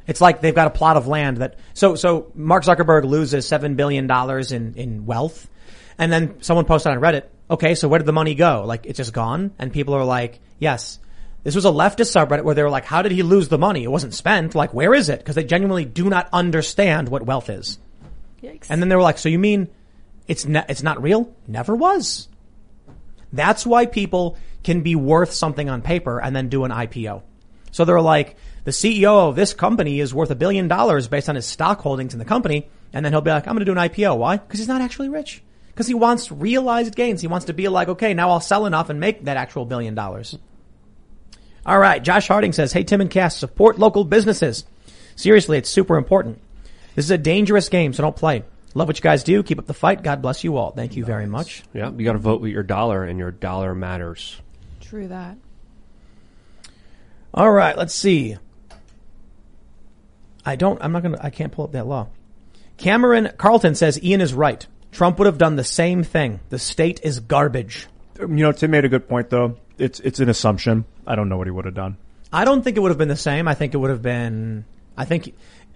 It's 0.07 0.21
like 0.21 0.41
they've 0.41 0.55
got 0.55 0.67
a 0.69 0.71
plot 0.71 0.97
of 0.97 1.09
land 1.09 1.39
that. 1.39 1.59
So 1.75 1.97
so 1.97 2.31
Mark 2.35 2.65
Zuckerberg 2.65 3.05
loses 3.05 3.49
seven 3.49 3.75
billion 3.75 4.07
dollars 4.07 4.53
in 4.53 4.75
in 4.75 5.07
wealth, 5.07 5.49
and 5.99 6.13
then 6.13 6.43
someone 6.43 6.65
posted 6.65 6.93
on 6.93 6.99
Reddit. 7.01 7.25
Okay, 7.53 7.75
so 7.75 7.87
where 7.87 7.99
did 7.99 8.07
the 8.07 8.15
money 8.15 8.35
go? 8.35 8.65
Like 8.67 8.87
it's 8.87 8.97
just 8.97 9.13
gone, 9.13 9.53
and 9.59 9.71
people 9.71 9.93
are 9.95 10.05
like, 10.05 10.41
yes. 10.59 10.99
This 11.45 11.55
was 11.55 11.67
a 11.67 11.69
leftist 11.69 12.15
subreddit 12.15 12.45
where 12.45 12.55
they 12.55 12.63
were 12.63 12.71
like, 12.71 12.87
how 12.87 13.03
did 13.03 13.13
he 13.13 13.23
lose 13.23 13.49
the 13.49 13.59
money? 13.59 13.85
It 13.85 13.91
wasn't 13.91 14.15
spent. 14.15 14.55
Like, 14.55 14.73
where 14.73 14.95
is 14.95 15.09
it? 15.09 15.19
Because 15.19 15.35
they 15.35 15.45
genuinely 15.45 15.85
do 15.85 16.09
not 16.09 16.29
understand 16.33 17.09
what 17.09 17.27
wealth 17.27 17.51
is. 17.51 17.79
Yikes. 18.43 18.69
And 18.71 18.81
then 18.81 18.89
they 18.89 18.97
were 18.97 19.03
like, 19.03 19.19
so 19.19 19.29
you 19.29 19.39
mean 19.39 19.69
it's 20.27 20.47
ne- 20.47 20.65
it's 20.69 20.83
not 20.83 21.03
real? 21.03 21.35
Never 21.47 21.77
was. 21.77 22.29
That's 23.33 23.67
why 23.67 23.87
people 23.87 24.39
can 24.63 24.81
be 24.81 24.95
worth 24.95 25.33
something 25.33 25.69
on 25.69 25.83
paper 25.83 26.21
and 26.21 26.35
then 26.35 26.49
do 26.49 26.65
an 26.65 26.71
IPO. 26.71 27.23
So 27.71 27.85
they're 27.85 28.01
like, 28.01 28.37
the 28.65 28.71
CEO 28.71 29.29
of 29.29 29.37
this 29.37 29.53
company 29.53 30.01
is 30.01 30.15
worth 30.15 30.31
a 30.31 30.37
billion 30.37 30.69
dollars 30.69 31.09
based 31.09 31.29
on 31.29 31.35
his 31.35 31.47
stock 31.47 31.81
holdings 31.81 32.15
in 32.15 32.19
the 32.19 32.25
company. 32.25 32.69
And 32.93 33.05
then 33.05 33.13
he'll 33.13 33.21
be 33.21 33.31
like, 33.31 33.47
I'm 33.47 33.55
going 33.55 33.67
to 33.67 33.73
do 33.73 33.79
an 33.79 33.89
IPO. 33.89 34.17
Why? 34.17 34.37
Because 34.37 34.59
he's 34.61 34.69
not 34.69 34.81
actually 34.81 35.09
rich. 35.09 35.43
Because 35.73 35.87
he 35.87 35.95
wants 35.95 36.31
realized 36.31 36.95
gains. 36.95 37.21
He 37.21 37.27
wants 37.27 37.47
to 37.47 37.55
be 37.55 37.69
like, 37.69 37.89
okay, 37.89 38.15
now 38.15 38.31
I'll 38.31 38.41
sell 38.41 38.67
enough 38.67 38.91
and 38.91 39.01
make 39.01 39.25
that 39.25 39.37
actual 39.37 39.65
billion 39.65 39.95
dollars. 39.95 40.39
All 41.65 41.79
right. 41.79 42.03
Josh 42.03 42.29
Harding 42.29 42.53
says, 42.53 42.73
Hey, 42.73 42.85
Tim 42.85 43.01
and 43.01 43.11
Cass, 43.11 43.37
support 43.37 43.79
local 43.79 44.05
businesses. 44.05 44.65
Seriously, 45.17 45.59
it's 45.59 45.71
super 45.71 45.97
important. 45.97 46.41
This 46.95 47.07
is 47.07 47.11
a 47.11 47.19
dangerous 47.19 47.69
game, 47.69 47.93
so 47.93 48.03
don't 48.03 48.17
play. 48.17 48.45
Love 48.75 48.89
what 48.89 48.99
you 48.99 49.03
guys 49.03 49.23
do. 49.23 49.43
Keep 49.43 49.59
up 49.59 49.67
the 49.67 49.75
fight. 49.75 50.03
God 50.03 50.23
bless 50.23 50.45
you 50.45 50.57
all. 50.57 50.71
Thank 50.71 50.97
you 50.97 51.05
very 51.05 51.27
much. 51.27 51.63
Yeah, 51.73 51.91
you 51.91 52.05
got 52.05 52.13
to 52.13 52.19
vote 52.19 52.41
with 52.41 52.53
your 52.53 52.63
dollar, 52.63 53.05
and 53.05 53.19
your 53.19 53.31
dollar 53.31 53.75
matters. 53.75 54.41
True 54.81 55.09
that. 55.09 55.37
All 57.35 57.51
right, 57.51 57.77
let's 57.77 57.95
see. 57.95 58.37
I 60.45 60.57
don't, 60.57 60.83
I'm 60.83 60.93
not 60.93 61.03
gonna, 61.03 61.19
I 61.21 61.31
can't 61.31 61.53
pull 61.53 61.65
up 61.65 61.73
that 61.73 61.87
law. 61.87 62.09
Cameron 62.77 63.31
Carlton 63.39 63.75
says 63.75 64.03
Ian 64.03 64.21
is 64.21 64.35
right. 64.35 64.67
Trump 64.93 65.19
would 65.19 65.27
have 65.27 65.39
done 65.39 65.57
the 65.57 65.65
same 65.65 66.05
thing. 66.05 66.41
The 66.51 66.59
state 66.59 67.01
is 67.03 67.19
garbage. 67.19 67.89
You 68.21 68.29
know, 68.29 68.53
Tim 68.53 68.71
made 68.71 68.85
a 68.85 68.89
good 68.89 69.09
point 69.09 69.31
though. 69.31 69.57
It's 69.79 69.99
it's 70.01 70.21
an 70.21 70.29
assumption. 70.29 70.85
I 71.07 71.17
don't 71.17 71.29
know 71.29 71.39
what 71.39 71.47
he 71.47 71.51
would 71.51 71.65
have 71.65 71.75
done. 71.75 71.97
I 72.33 72.45
don't 72.45 72.63
think 72.63 72.77
it 72.77 72.81
would 72.81 72.91
have 72.91 72.99
been 72.99 73.09
the 73.09 73.17
same. 73.17 73.47
I 73.47 73.55
think 73.55 73.75
it 73.75 73.77
would 73.77 73.91
have 73.91 74.01
been, 74.01 74.65
I 74.97 75.05
think, 75.05 75.35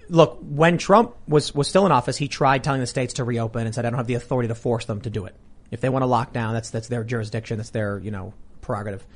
look, 0.09 0.39
when 0.41 0.79
Trump 0.79 1.15
was, 1.29 1.55
was 1.55 1.69
still 1.69 1.85
in 1.85 1.93
office, 1.93 2.17
he 2.17 2.29
tried 2.29 2.65
telling 2.65 2.81
the 2.81 2.87
states 2.87 3.15
to 3.15 3.25
reopen 3.25 3.67
and 3.67 3.75
said, 3.75 3.85
I 3.85 3.91
don't 3.91 3.99
have 3.99 4.07
the 4.07 4.15
authority 4.15 4.49
to 4.49 4.55
force 4.55 4.87
them 4.87 5.03
to 5.03 5.11
do 5.11 5.27
it. 5.27 5.35
If 5.71 5.83
they 5.83 5.91
want 5.91 6.03
to 6.03 6.07
lock 6.07 6.33
down, 6.33 6.55
that's, 6.55 6.71
that's 6.71 6.89
their 6.89 7.05
jurisdiction. 7.05 7.59
That's 7.59 7.71
their, 7.71 7.99
you 7.99 8.11
know, 8.11 8.33
prerogative. 8.63 9.07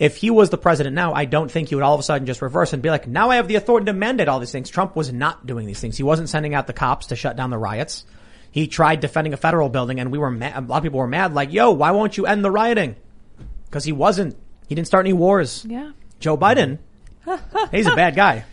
If 0.00 0.16
he 0.16 0.30
was 0.30 0.50
the 0.50 0.58
president 0.58 0.94
now, 0.94 1.12
I 1.12 1.26
don't 1.26 1.50
think 1.50 1.68
he 1.68 1.74
would 1.74 1.84
all 1.84 1.94
of 1.94 2.00
a 2.00 2.02
sudden 2.02 2.26
just 2.26 2.42
reverse 2.42 2.72
and 2.72 2.82
be 2.82 2.88
like, 2.88 3.06
now 3.06 3.30
I 3.30 3.36
have 3.36 3.46
the 3.46 3.56
authority 3.56 3.84
to 3.86 3.92
mandate 3.92 4.28
all 4.28 4.40
these 4.40 4.50
things. 4.50 4.70
Trump 4.70 4.96
was 4.96 5.12
not 5.12 5.46
doing 5.46 5.66
these 5.66 5.78
things. 5.78 5.96
He 5.96 6.02
wasn't 6.02 6.30
sending 6.30 6.54
out 6.54 6.66
the 6.66 6.72
cops 6.72 7.06
to 7.06 7.16
shut 7.16 7.36
down 7.36 7.50
the 7.50 7.58
riots. 7.58 8.04
He 8.50 8.66
tried 8.66 9.00
defending 9.00 9.32
a 9.32 9.36
federal 9.36 9.68
building 9.68 10.00
and 10.00 10.10
we 10.10 10.18
were 10.18 10.30
mad, 10.30 10.56
a 10.56 10.66
lot 10.66 10.78
of 10.78 10.82
people 10.82 10.98
were 10.98 11.06
mad 11.06 11.34
like, 11.34 11.52
yo, 11.52 11.70
why 11.70 11.90
won't 11.92 12.16
you 12.16 12.26
end 12.26 12.44
the 12.44 12.50
rioting? 12.50 12.96
Cause 13.70 13.84
he 13.84 13.92
wasn't, 13.92 14.36
he 14.66 14.74
didn't 14.74 14.88
start 14.88 15.06
any 15.06 15.12
wars. 15.12 15.64
Yeah. 15.68 15.92
Joe 16.18 16.36
Biden, 16.36 16.78
he's 17.70 17.86
a 17.86 17.94
bad 17.94 18.16
guy. 18.16 18.44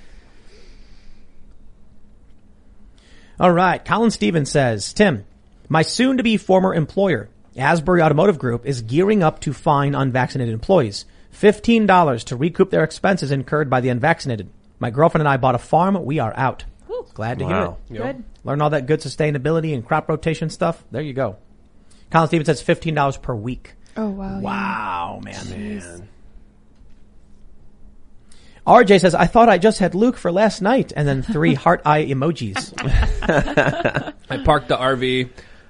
All 3.39 3.51
right. 3.51 3.83
Colin 3.83 4.11
Stevens 4.11 4.51
says, 4.51 4.93
Tim, 4.93 5.25
my 5.69 5.81
soon 5.81 6.17
to 6.17 6.23
be 6.23 6.37
former 6.37 6.73
employer, 6.73 7.29
Asbury 7.55 8.01
Automotive 8.01 8.39
Group, 8.39 8.65
is 8.65 8.81
gearing 8.81 9.21
up 9.23 9.39
to 9.41 9.53
fine 9.53 9.95
unvaccinated 9.95 10.53
employees 10.53 11.05
$15 11.33 12.23
to 12.25 12.35
recoup 12.35 12.71
their 12.71 12.83
expenses 12.83 13.31
incurred 13.31 13.69
by 13.69 13.79
the 13.79 13.89
unvaccinated. 13.89 14.49
My 14.79 14.89
girlfriend 14.89 15.21
and 15.21 15.27
I 15.29 15.37
bought 15.37 15.55
a 15.55 15.59
farm. 15.59 16.03
We 16.05 16.19
are 16.19 16.33
out. 16.35 16.65
Glad 17.13 17.39
to 17.39 17.45
Wow. 17.45 17.77
hear 17.89 18.01
it. 18.03 18.03
Good. 18.17 18.23
Learn 18.47 18.61
all 18.61 18.69
that 18.69 18.85
good 18.85 19.01
sustainability 19.01 19.73
and 19.73 19.85
crop 19.85 20.07
rotation 20.07 20.49
stuff. 20.49 20.85
There 20.89 21.01
you 21.01 21.11
go. 21.11 21.35
Colin 22.09 22.29
Stevens 22.29 22.45
says 22.45 22.63
$15 22.63 23.21
per 23.21 23.35
week. 23.35 23.73
Oh 23.97 24.07
wow. 24.07 24.39
Wow, 24.39 25.19
man. 25.21 25.49
man. 25.49 26.09
RJ 28.65 29.01
says, 29.01 29.13
I 29.13 29.27
thought 29.27 29.49
I 29.49 29.57
just 29.57 29.79
had 29.79 29.95
Luke 29.95 30.15
for 30.15 30.31
last 30.31 30.61
night, 30.61 30.93
and 30.95 31.05
then 31.05 31.23
three 31.23 31.53
heart 31.55 31.81
eye 31.85 32.05
emojis. 32.05 32.73
I 34.29 34.37
parked 34.37 34.69
the 34.69 34.77
RV 34.77 35.29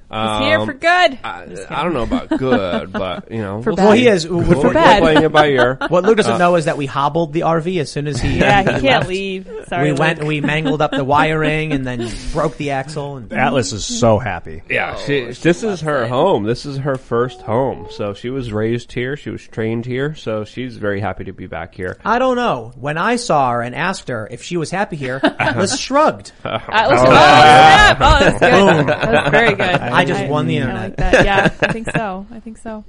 Um, 0.09 0.41
here 0.43 0.65
for 0.65 0.73
good. 0.73 1.19
I, 1.23 1.47
I 1.69 1.83
don't 1.83 1.93
know 1.93 2.03
about 2.03 2.29
good, 2.29 2.93
but 2.93 3.29
you 3.31 3.39
know, 3.41 3.61
For 3.63 3.71
we'll 3.71 3.75
bad. 3.77 3.83
Well, 3.85 3.93
he 3.93 4.07
is. 4.07 4.27
We'll- 4.27 4.43
For 4.45 4.67
we're 4.67 4.73
bad. 4.73 5.01
playing 5.01 5.23
it 5.23 5.31
by 5.31 5.47
ear. 5.47 5.77
What 5.89 6.03
Luke 6.03 6.17
doesn't 6.17 6.33
Uh, 6.33 6.37
know 6.37 6.55
is 6.55 6.65
that 6.65 6.77
we 6.77 6.85
hobbled 6.85 7.33
the 7.33 7.41
RV 7.41 7.79
as 7.81 7.91
soon 7.91 8.07
as 8.07 8.19
he. 8.21 8.37
Yeah, 8.39 8.59
uh, 8.59 8.63
he 8.63 8.69
can't 8.81 8.83
left. 8.83 9.09
leave. 9.09 9.49
Sorry, 9.67 9.91
we 9.91 9.99
went 9.99 10.17
Luke. 10.17 10.19
and 10.19 10.27
we 10.27 10.41
mangled 10.41 10.81
up 10.81 10.91
the 10.91 11.03
wiring 11.15 11.71
and 11.73 11.85
then 11.85 12.09
broke 12.33 12.55
the 12.57 12.71
axle. 12.71 13.17
And 13.17 13.31
Atlas 13.33 13.73
is 13.73 13.85
so 13.85 14.17
happy. 14.19 14.63
Yeah, 14.69 14.95
she, 14.95 15.25
this 15.31 15.63
is 15.63 15.81
her 15.81 16.07
home. 16.07 16.43
This 16.43 16.65
is 16.65 16.77
her 16.77 16.95
first 16.95 17.41
home. 17.41 17.87
So 17.91 18.13
she 18.13 18.29
was 18.29 18.51
raised 18.53 18.91
here. 18.93 19.17
She 19.17 19.29
was 19.29 19.45
trained 19.47 19.85
here. 19.85 20.15
So 20.15 20.45
she's 20.45 20.77
very 20.77 20.99
happy 21.01 21.25
to 21.25 21.33
be 21.33 21.47
back 21.47 21.75
here. 21.75 21.97
I 22.05 22.19
don't 22.19 22.35
know. 22.37 22.71
When 22.79 22.97
I 22.97 23.15
saw 23.17 23.51
her 23.51 23.61
and 23.61 23.75
asked 23.75 24.07
her 24.09 24.27
if 24.31 24.41
she 24.43 24.57
was 24.57 24.71
happy 24.71 24.95
here, 24.95 25.19
Atlas 25.23 25.77
shrugged. 25.79 26.31
Atlas, 26.45 26.99
oh, 27.01 27.05
snap! 27.05 27.97
Oh, 27.99 28.19
that's 28.19 28.39
good. 28.39 28.87
That's 28.87 29.29
very 29.31 29.49
good. 29.55 29.96
I 29.97 30.05
just 30.05 30.27
won 30.27 30.47
the 30.47 30.57
I 30.57 30.61
internet. 30.61 30.83
like 30.83 30.97
that. 30.97 31.25
Yeah, 31.25 31.43
I 31.61 31.67
think 31.73 31.89
so. 31.91 32.25
I 32.31 32.39
think 32.39 32.57
so. 32.57 32.83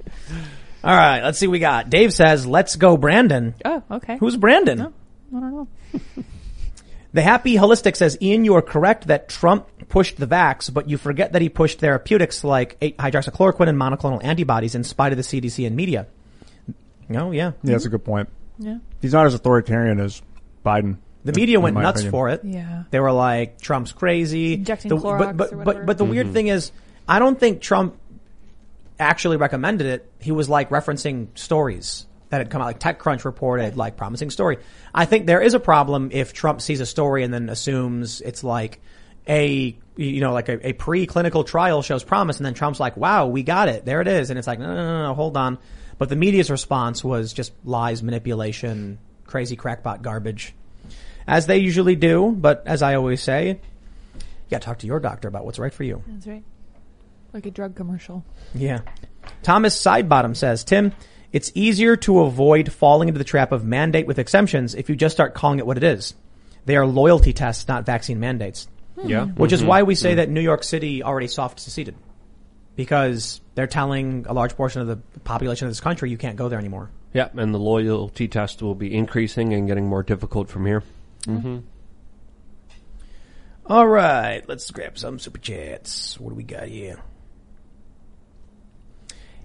All 0.83 0.95
right, 0.95 1.21
let's 1.23 1.37
see 1.37 1.47
what 1.47 1.53
we 1.53 1.59
got. 1.59 1.89
Dave 1.89 2.13
says, 2.13 2.45
"Let's 2.45 2.75
go, 2.75 2.97
Brandon." 2.97 3.55
Oh, 3.65 3.83
okay. 3.91 4.17
Who's 4.17 4.37
Brandon? 4.37 4.81
Oh, 4.81 4.93
I 5.35 5.39
don't 5.39 5.51
know. 5.53 5.67
The 7.11 7.23
Happy 7.23 7.55
Holistic 7.55 7.95
says, 7.95 8.17
Ian, 8.21 8.45
you 8.45 8.55
are 8.55 8.61
correct 8.61 9.07
that 9.07 9.29
Trump 9.29 9.67
pushed 9.89 10.17
the 10.17 10.27
vax, 10.27 10.71
but 10.71 10.87
you 10.89 10.97
forget 10.97 11.33
that 11.33 11.41
he 11.41 11.49
pushed 11.49 11.79
therapeutics 11.79 12.43
like 12.43 12.77
eight- 12.81 12.97
hydroxychloroquine 12.97 13.67
and 13.67 13.79
monoclonal 13.79 14.23
antibodies 14.23 14.75
in 14.75 14.83
spite 14.83 15.11
of 15.11 15.17
the 15.17 15.23
CDC 15.23 15.65
and 15.65 15.75
media. 15.75 16.05
No, 17.07 17.31
yeah. 17.31 17.53
Yeah, 17.63 17.71
that's 17.71 17.85
a 17.85 17.89
good 17.89 18.05
point. 18.05 18.29
Yeah. 18.59 18.77
He's 19.01 19.13
not 19.13 19.25
as 19.25 19.33
authoritarian 19.33 19.99
as 19.99 20.21
Biden. 20.63 20.97
The 21.25 21.33
media 21.33 21.59
went 21.59 21.75
nuts 21.75 22.01
opinion. 22.01 22.11
for 22.11 22.29
it. 22.29 22.41
Yeah. 22.43 22.83
They 22.91 22.99
were 22.99 23.11
like, 23.11 23.59
Trump's 23.59 23.91
crazy. 23.91 24.53
Injecting 24.53 24.89
The- 24.89 24.97
Clorox 24.97 25.17
but, 25.17 25.37
but, 25.37 25.53
or 25.53 25.57
but, 25.57 25.65
whatever. 25.65 25.85
but 25.85 25.97
the 25.97 26.05
weird 26.05 26.27
mm-hmm. 26.27 26.33
thing 26.33 26.47
is, 26.49 26.71
I 27.09 27.17
don't 27.17 27.39
think 27.39 27.59
Trump 27.59 27.99
actually 28.99 29.37
recommended 29.37 29.87
it. 29.87 30.11
He 30.19 30.31
was 30.31 30.47
like 30.47 30.69
referencing 30.69 31.27
stories 31.37 32.05
that 32.29 32.37
had 32.37 32.51
come 32.51 32.61
out, 32.61 32.65
like 32.65 32.79
TechCrunch 32.79 33.25
reported, 33.25 33.75
like 33.75 33.97
promising 33.97 34.29
story. 34.29 34.59
I 34.93 35.05
think 35.05 35.25
there 35.25 35.41
is 35.41 35.55
a 35.55 35.59
problem 35.59 36.09
if 36.13 36.33
Trump 36.33 36.61
sees 36.61 36.81
a 36.81 36.85
story 36.85 37.23
and 37.23 37.33
then 37.33 37.49
assumes 37.49 38.21
it's 38.21 38.43
like 38.43 38.79
a, 39.27 39.75
you 39.95 40.21
know, 40.21 40.33
like 40.33 40.49
a, 40.49 40.67
a 40.67 40.73
pre-clinical 40.73 41.43
trial 41.43 41.81
shows 41.81 42.03
promise 42.03 42.37
and 42.37 42.45
then 42.45 42.53
Trump's 42.53 42.79
like, 42.79 42.95
wow, 42.95 43.25
we 43.25 43.41
got 43.41 43.69
it. 43.69 43.85
There 43.85 44.01
it 44.01 44.07
is. 44.07 44.29
And 44.29 44.37
it's 44.37 44.47
like, 44.47 44.59
no, 44.59 44.67
no, 44.67 44.75
no, 44.75 45.07
no, 45.07 45.13
hold 45.15 45.35
on. 45.35 45.57
But 45.97 46.09
the 46.09 46.15
media's 46.15 46.51
response 46.51 47.03
was 47.03 47.33
just 47.33 47.53
lies, 47.65 48.03
manipulation, 48.03 48.99
crazy 49.25 49.55
crackpot 49.55 50.03
garbage. 50.03 50.53
As 51.27 51.47
they 51.47 51.57
usually 51.57 51.95
do, 51.95 52.31
but 52.31 52.63
as 52.67 52.83
I 52.83 52.95
always 52.95 53.23
say, 53.23 53.47
you 53.49 54.51
gotta 54.51 54.63
talk 54.63 54.79
to 54.79 54.87
your 54.87 54.99
doctor 54.99 55.27
about 55.27 55.45
what's 55.45 55.57
right 55.57 55.73
for 55.73 55.83
you. 55.83 56.03
That's 56.07 56.27
right. 56.27 56.43
Like 57.33 57.45
a 57.45 57.51
drug 57.51 57.75
commercial. 57.75 58.23
Yeah. 58.55 58.79
Thomas 59.43 59.79
Sidebottom 59.79 60.35
says, 60.35 60.63
Tim, 60.63 60.93
it's 61.31 61.51
easier 61.53 61.95
to 61.97 62.21
avoid 62.21 62.71
falling 62.71 63.07
into 63.07 63.19
the 63.19 63.23
trap 63.23 63.51
of 63.51 63.63
mandate 63.63 64.07
with 64.07 64.17
exemptions 64.19 64.73
if 64.73 64.89
you 64.89 64.95
just 64.95 65.15
start 65.15 65.33
calling 65.35 65.59
it 65.59 65.65
what 65.67 65.77
it 65.77 65.83
is. 65.83 66.15
They 66.65 66.75
are 66.75 66.85
loyalty 66.87 67.33
tests, 67.33 67.67
not 67.67 67.85
vaccine 67.85 68.19
mandates. 68.19 68.67
Yeah. 69.03 69.25
Which 69.27 69.53
is 69.53 69.61
Mhm. 69.63 69.67
why 69.67 69.83
we 69.83 69.95
say 69.95 70.13
Mhm. 70.13 70.15
that 70.17 70.29
New 70.29 70.41
York 70.41 70.63
City 70.63 71.03
already 71.03 71.27
soft 71.27 71.59
seceded. 71.59 71.95
Because 72.75 73.41
they're 73.55 73.67
telling 73.67 74.25
a 74.27 74.33
large 74.33 74.55
portion 74.55 74.81
of 74.81 74.87
the 74.87 74.97
population 75.23 75.67
of 75.67 75.71
this 75.71 75.79
country 75.81 76.09
you 76.09 76.17
can't 76.17 76.35
go 76.35 76.49
there 76.49 76.59
anymore. 76.59 76.89
Yeah, 77.13 77.29
and 77.35 77.53
the 77.53 77.59
loyalty 77.59 78.27
test 78.27 78.61
will 78.61 78.75
be 78.75 78.93
increasing 78.95 79.53
and 79.53 79.67
getting 79.67 79.87
more 79.87 80.03
difficult 80.03 80.49
from 80.49 80.65
here. 80.65 80.83
Mm-hmm. 81.23 81.57
All 83.65 83.87
right, 83.87 84.41
let's 84.47 84.69
grab 84.71 84.97
some 84.97 85.19
super 85.19 85.37
chats. 85.39 86.19
What 86.19 86.29
do 86.29 86.35
we 86.35 86.43
got 86.43 86.67
here? 86.67 86.99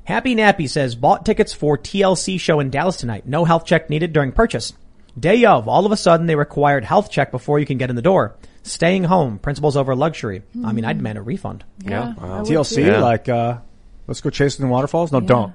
Happy 0.04 0.34
Nappy 0.34 0.68
says, 0.68 0.94
bought 0.94 1.24
tickets 1.24 1.52
for 1.52 1.78
TLC 1.78 2.38
show 2.38 2.60
in 2.60 2.70
Dallas 2.70 2.96
tonight. 2.96 3.26
No 3.26 3.44
health 3.44 3.64
check 3.64 3.88
needed 3.88 4.12
during 4.12 4.32
purchase. 4.32 4.72
Day 5.18 5.44
of, 5.44 5.68
all 5.68 5.86
of 5.86 5.92
a 5.92 5.96
sudden 5.96 6.26
they 6.26 6.34
required 6.36 6.84
health 6.84 7.10
check 7.10 7.30
before 7.30 7.58
you 7.58 7.66
can 7.66 7.78
get 7.78 7.88
in 7.88 7.96
the 7.96 8.02
door. 8.02 8.36
Staying 8.62 9.04
home, 9.04 9.38
principles 9.38 9.76
over 9.76 9.94
luxury. 9.94 10.42
I 10.64 10.72
mean, 10.72 10.84
I'd 10.84 10.98
demand 10.98 11.18
a 11.18 11.22
refund. 11.22 11.64
Yeah, 11.78 12.14
I 12.18 12.40
would 12.40 12.50
TLC, 12.50 12.76
too. 12.76 12.96
like, 12.98 13.28
uh, 13.28 13.58
let's 14.06 14.20
go 14.20 14.30
chasing 14.30 14.66
the 14.66 14.70
waterfalls? 14.72 15.12
No, 15.12 15.20
don't. 15.20 15.52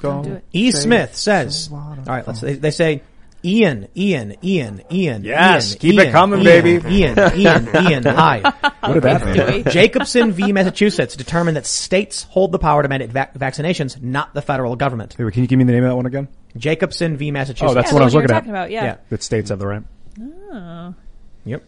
go 0.00 0.10
don't 0.12 0.22
do 0.22 0.32
it. 0.34 0.44
E. 0.52 0.70
Smith 0.72 1.14
says, 1.14 1.70
all 1.72 1.96
right, 2.06 2.26
let's, 2.26 2.40
they, 2.40 2.54
they 2.54 2.70
say, 2.70 3.02
Ian, 3.46 3.86
Ian, 3.96 4.34
Ian, 4.42 4.82
Ian. 4.90 5.22
Yes, 5.24 5.70
Ian, 5.72 5.78
keep 5.78 6.00
it 6.00 6.10
coming, 6.10 6.40
Ian, 6.40 6.44
baby. 6.64 6.94
Ian, 6.94 7.18
Ian, 7.38 7.68
Ian, 7.90 8.02
hi. 8.06 8.40
What 8.80 8.94
did 8.94 9.02
that 9.04 9.24
mean? 9.48 9.64
Jacobson 9.70 10.32
v. 10.32 10.52
Massachusetts 10.52 11.14
determined 11.14 11.56
that 11.56 11.64
states 11.66 12.24
hold 12.24 12.50
the 12.50 12.58
power 12.58 12.82
to 12.82 12.88
mandate 12.88 13.10
vac- 13.10 13.34
vaccinations, 13.34 14.02
not 14.02 14.34
the 14.34 14.42
federal 14.42 14.74
government. 14.74 15.14
Hey, 15.16 15.30
can 15.30 15.42
you 15.42 15.46
give 15.48 15.58
me 15.58 15.64
the 15.64 15.72
name 15.72 15.84
of 15.84 15.90
that 15.90 15.96
one 15.96 16.06
again? 16.06 16.26
Jacobson 16.56 17.16
v. 17.16 17.30
Massachusetts. 17.30 17.70
Oh, 17.70 17.74
that's 17.74 17.90
Yeah, 17.90 17.94
what 17.94 18.02
I 18.02 18.04
was 18.06 18.14
one 18.14 18.22
you 18.22 18.28
looking 18.28 18.34
were 18.34 18.36
at. 18.36 18.40
talking 18.40 18.50
about, 18.50 18.70
yeah. 18.72 18.96
That 19.10 19.22
states 19.22 19.50
have 19.50 19.58
the 19.60 19.66
right. 19.68 19.82
Oh. 20.20 20.94
Yep. 21.44 21.62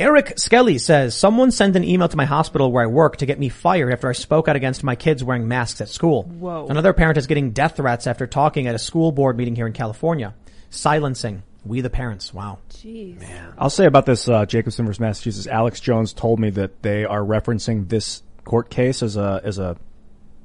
Eric 0.00 0.38
Skelly 0.38 0.78
says, 0.78 1.14
someone 1.14 1.50
sent 1.50 1.76
an 1.76 1.84
email 1.84 2.08
to 2.08 2.16
my 2.16 2.24
hospital 2.24 2.72
where 2.72 2.82
I 2.82 2.86
work 2.86 3.18
to 3.18 3.26
get 3.26 3.38
me 3.38 3.50
fired 3.50 3.92
after 3.92 4.08
I 4.08 4.12
spoke 4.12 4.48
out 4.48 4.56
against 4.56 4.82
my 4.82 4.96
kids 4.96 5.22
wearing 5.22 5.46
masks 5.46 5.82
at 5.82 5.90
school. 5.90 6.22
Whoa. 6.22 6.68
Another 6.68 6.94
parent 6.94 7.18
is 7.18 7.26
getting 7.26 7.50
death 7.50 7.76
threats 7.76 8.06
after 8.06 8.26
talking 8.26 8.66
at 8.66 8.74
a 8.74 8.78
school 8.78 9.12
board 9.12 9.36
meeting 9.36 9.54
here 9.54 9.66
in 9.66 9.74
California. 9.74 10.34
Silencing. 10.70 11.42
We 11.66 11.82
the 11.82 11.90
parents. 11.90 12.32
Wow. 12.32 12.60
Jeez. 12.70 13.20
Man. 13.20 13.52
I'll 13.58 13.68
say 13.68 13.84
about 13.84 14.06
this 14.06 14.26
uh, 14.26 14.46
Jacobson 14.46 14.86
versus 14.86 15.00
Massachusetts. 15.00 15.46
Alex 15.46 15.80
Jones 15.80 16.14
told 16.14 16.40
me 16.40 16.48
that 16.48 16.82
they 16.82 17.04
are 17.04 17.20
referencing 17.20 17.90
this 17.90 18.22
court 18.44 18.70
case 18.70 19.02
as 19.02 19.18
a 19.18 19.42
as 19.44 19.58
a 19.58 19.76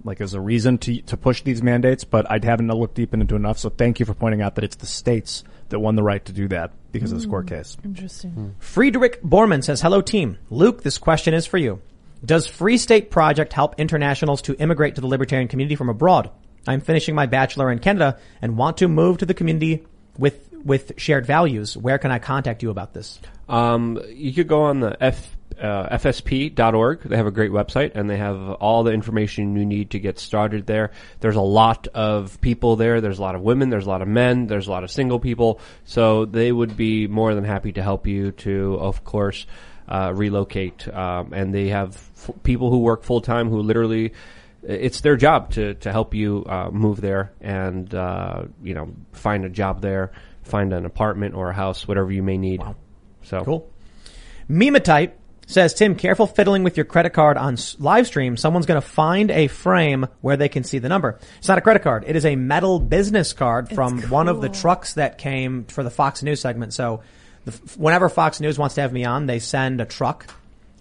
like 0.04 0.20
as 0.20 0.34
a 0.34 0.42
reason 0.42 0.78
to 0.80 1.02
to 1.04 1.16
push 1.16 1.44
these 1.44 1.64
mandates, 1.64 2.04
but 2.04 2.30
I 2.30 2.40
haven't 2.44 2.68
looked 2.68 2.96
deep 2.96 3.14
into 3.14 3.38
enough. 3.38 3.60
So 3.60 3.70
thank 3.70 4.02
you 4.02 4.06
for 4.06 4.14
pointing 4.14 4.42
out 4.42 4.56
that 4.56 4.66
it's 4.66 4.76
the 4.76 4.86
states 4.86 5.46
that 5.70 5.80
won 5.80 5.96
the 5.96 6.04
right 6.04 6.24
to 6.26 6.34
do 6.34 6.50
that 6.50 6.74
because 6.96 7.12
of 7.12 7.18
the 7.18 7.24
score 7.24 7.44
case. 7.44 7.78
Interesting. 7.84 8.56
Friedrich 8.60 9.22
Borman 9.22 9.64
says, 9.64 9.82
hello 9.82 10.02
team. 10.02 10.38
Luke, 10.50 10.84
this 10.84 10.98
question 10.98 11.34
is 11.34 11.46
for 11.46 11.58
you. 11.58 11.82
Does 12.24 12.48
Free 12.48 12.78
State 12.78 13.12
Project 13.12 13.54
help 13.54 13.80
internationals 13.80 14.42
to 14.44 14.56
immigrate 14.56 14.96
to 14.96 15.02
the 15.02 15.08
libertarian 15.08 15.48
community 15.48 15.76
from 15.76 15.90
abroad? 15.90 16.32
I'm 16.68 16.82
finishing 16.82 17.14
my 17.14 17.26
bachelor 17.26 17.72
in 17.72 17.80
Canada 17.80 18.18
and 18.42 18.58
want 18.58 18.78
to 18.78 18.88
move 18.88 19.20
to 19.20 19.26
the 19.26 19.34
community 19.34 19.86
with, 20.18 20.52
with 20.54 20.94
shared 20.98 21.26
values. 21.26 21.78
Where 21.78 21.98
can 21.98 22.12
I 22.12 22.20
contact 22.20 22.64
you 22.64 22.70
about 22.72 22.94
this? 22.94 23.20
Um, 23.48 24.02
you 24.08 24.34
could 24.34 24.48
go 24.48 24.64
on 24.64 24.80
the 24.80 24.98
F, 25.00 25.35
uh, 25.60 25.98
fsp.org. 25.98 27.02
They 27.02 27.18
have 27.18 27.28
a 27.28 27.32
great 27.32 27.52
website 27.52 27.92
and 27.96 28.10
they 28.10 28.18
have 28.18 28.52
all 28.54 28.84
the 28.84 28.92
information 28.92 29.56
you 29.56 29.66
need 29.66 29.92
to 29.92 30.00
get 30.00 30.20
started 30.20 30.66
there. 30.66 30.92
There's 31.20 31.36
a 31.36 31.42
lot 31.42 31.88
of 31.88 32.40
people 32.42 32.76
there. 32.76 33.02
There's 33.02 33.20
a 33.20 33.22
lot 33.22 33.36
of 33.36 33.42
women. 33.42 33.70
There's 33.70 33.86
a 33.86 33.90
lot 33.90 34.02
of 34.02 34.08
men. 34.08 34.48
There's 34.48 34.68
a 34.68 34.72
lot 34.72 34.84
of 34.84 34.92
single 34.92 35.20
people. 35.20 35.60
So 35.86 36.26
they 36.26 36.52
would 36.52 36.76
be 36.76 37.08
more 37.08 37.34
than 37.36 37.44
happy 37.44 37.72
to 37.74 37.84
help 37.84 38.08
you 38.08 38.32
to, 38.32 38.76
of 38.80 39.04
course, 39.04 39.46
uh, 39.88 40.12
relocate. 40.16 40.88
Um, 40.88 41.34
and 41.34 41.54
they 41.54 41.70
have 41.70 41.96
f- 41.96 42.32
people 42.44 42.70
who 42.70 42.80
work 42.80 43.04
full 43.04 43.22
time 43.22 43.50
who 43.50 43.62
literally, 43.62 44.14
it's 44.64 45.02
their 45.02 45.16
job 45.16 45.52
to, 45.52 45.76
to 45.76 45.92
help 45.92 46.14
you, 46.14 46.44
uh, 46.48 46.70
move 46.72 47.02
there 47.02 47.32
and, 47.40 47.94
uh, 47.94 48.46
you 48.64 48.74
know, 48.74 48.94
find 49.14 49.46
a 49.46 49.50
job 49.50 49.82
there, 49.82 50.12
find 50.44 50.74
an 50.74 50.86
apartment 50.86 51.36
or 51.36 51.50
a 51.50 51.54
house, 51.54 51.88
whatever 51.88 52.12
you 52.12 52.24
may 52.24 52.38
need. 52.38 52.62
So 53.24 53.44
Cool. 53.44 53.72
Memetype 54.50 55.14
says, 55.48 55.74
Tim, 55.74 55.96
careful 55.96 56.28
fiddling 56.28 56.64
with 56.64 56.76
your 56.78 56.86
credit 56.86 57.12
card 57.12 57.38
on 57.38 57.58
live 57.80 58.08
stream. 58.08 58.36
Someone's 58.38 58.66
going 58.66 58.82
to 58.82 58.88
find 58.88 59.30
a 59.32 59.48
frame 59.48 60.08
where 60.22 60.38
they 60.38 60.50
can 60.50 60.64
see 60.64 60.80
the 60.80 60.90
number. 60.90 61.20
It's 61.38 61.48
not 61.48 61.58
a 61.58 61.62
credit 61.62 61.84
card. 61.84 62.04
It 62.08 62.16
is 62.16 62.26
a 62.26 62.36
metal 62.36 62.80
business 62.80 63.34
card 63.34 63.70
from 63.70 64.02
one 64.04 64.28
of 64.28 64.42
the 64.42 64.50
trucks 64.50 64.94
that 64.96 65.18
came 65.18 65.66
for 65.66 65.84
the 65.84 65.90
Fox 65.92 66.24
News 66.24 66.42
segment. 66.42 66.74
So 66.74 67.02
the, 67.46 67.52
whenever 67.78 68.10
Fox 68.10 68.40
News 68.40 68.58
wants 68.58 68.76
to 68.76 68.82
have 68.82 68.92
me 68.92 69.06
on, 69.06 69.28
they 69.28 69.40
send 69.40 69.82
a 69.82 69.86
truck 69.86 70.26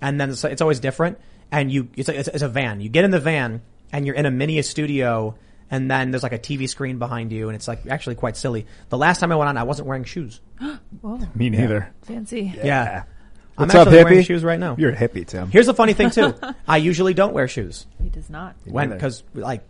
and 0.00 0.20
then 0.20 0.30
it's, 0.30 0.44
it's 0.44 0.62
always 0.62 0.80
different. 0.80 1.18
And 1.52 1.70
you, 1.70 1.88
it's 1.96 2.08
a, 2.08 2.18
it's 2.18 2.28
a- 2.28 2.34
it's 2.34 2.42
a 2.42 2.48
van. 2.48 2.80
You 2.80 2.88
get 2.88 3.04
in 3.04 3.10
the 3.10 3.20
van 3.20 3.60
and 3.92 4.06
you're 4.06 4.16
in 4.16 4.26
a 4.26 4.30
mini 4.30 4.60
studio 4.62 5.36
and 5.70 5.90
then 5.90 6.10
there's 6.10 6.22
like 6.22 6.32
a 6.32 6.38
TV 6.38 6.68
screen 6.68 6.98
behind 6.98 7.32
you 7.32 7.48
and 7.48 7.54
it's 7.56 7.68
like 7.68 7.86
actually 7.86 8.14
quite 8.16 8.36
silly. 8.36 8.66
The 8.88 8.98
last 8.98 9.20
time 9.20 9.30
I 9.30 9.36
went 9.36 9.48
on, 9.50 9.56
I 9.56 9.62
wasn't 9.64 9.88
wearing 9.88 10.04
shoes. 10.04 10.40
Me 11.34 11.50
neither. 11.50 11.92
Fancy. 12.02 12.54
Yeah. 12.62 13.04
I'm 13.04 13.13
What's 13.56 13.74
up, 13.74 13.86
actually 13.86 14.04
wearing 14.04 14.18
hippie? 14.20 14.26
shoes 14.26 14.42
right 14.44 14.58
now. 14.58 14.74
You're 14.78 14.90
a 14.90 14.96
hippie, 14.96 15.26
Tim. 15.26 15.50
Here's 15.50 15.66
the 15.66 15.74
funny 15.74 15.92
thing 15.92 16.10
too. 16.10 16.34
I 16.68 16.78
usually 16.78 17.14
don't 17.14 17.32
wear 17.34 17.46
shoes. 17.48 17.86
He 18.02 18.08
does 18.08 18.28
not. 18.30 18.56
When? 18.64 18.88
neither. 18.88 18.96
Because 18.96 19.22
like, 19.34 19.62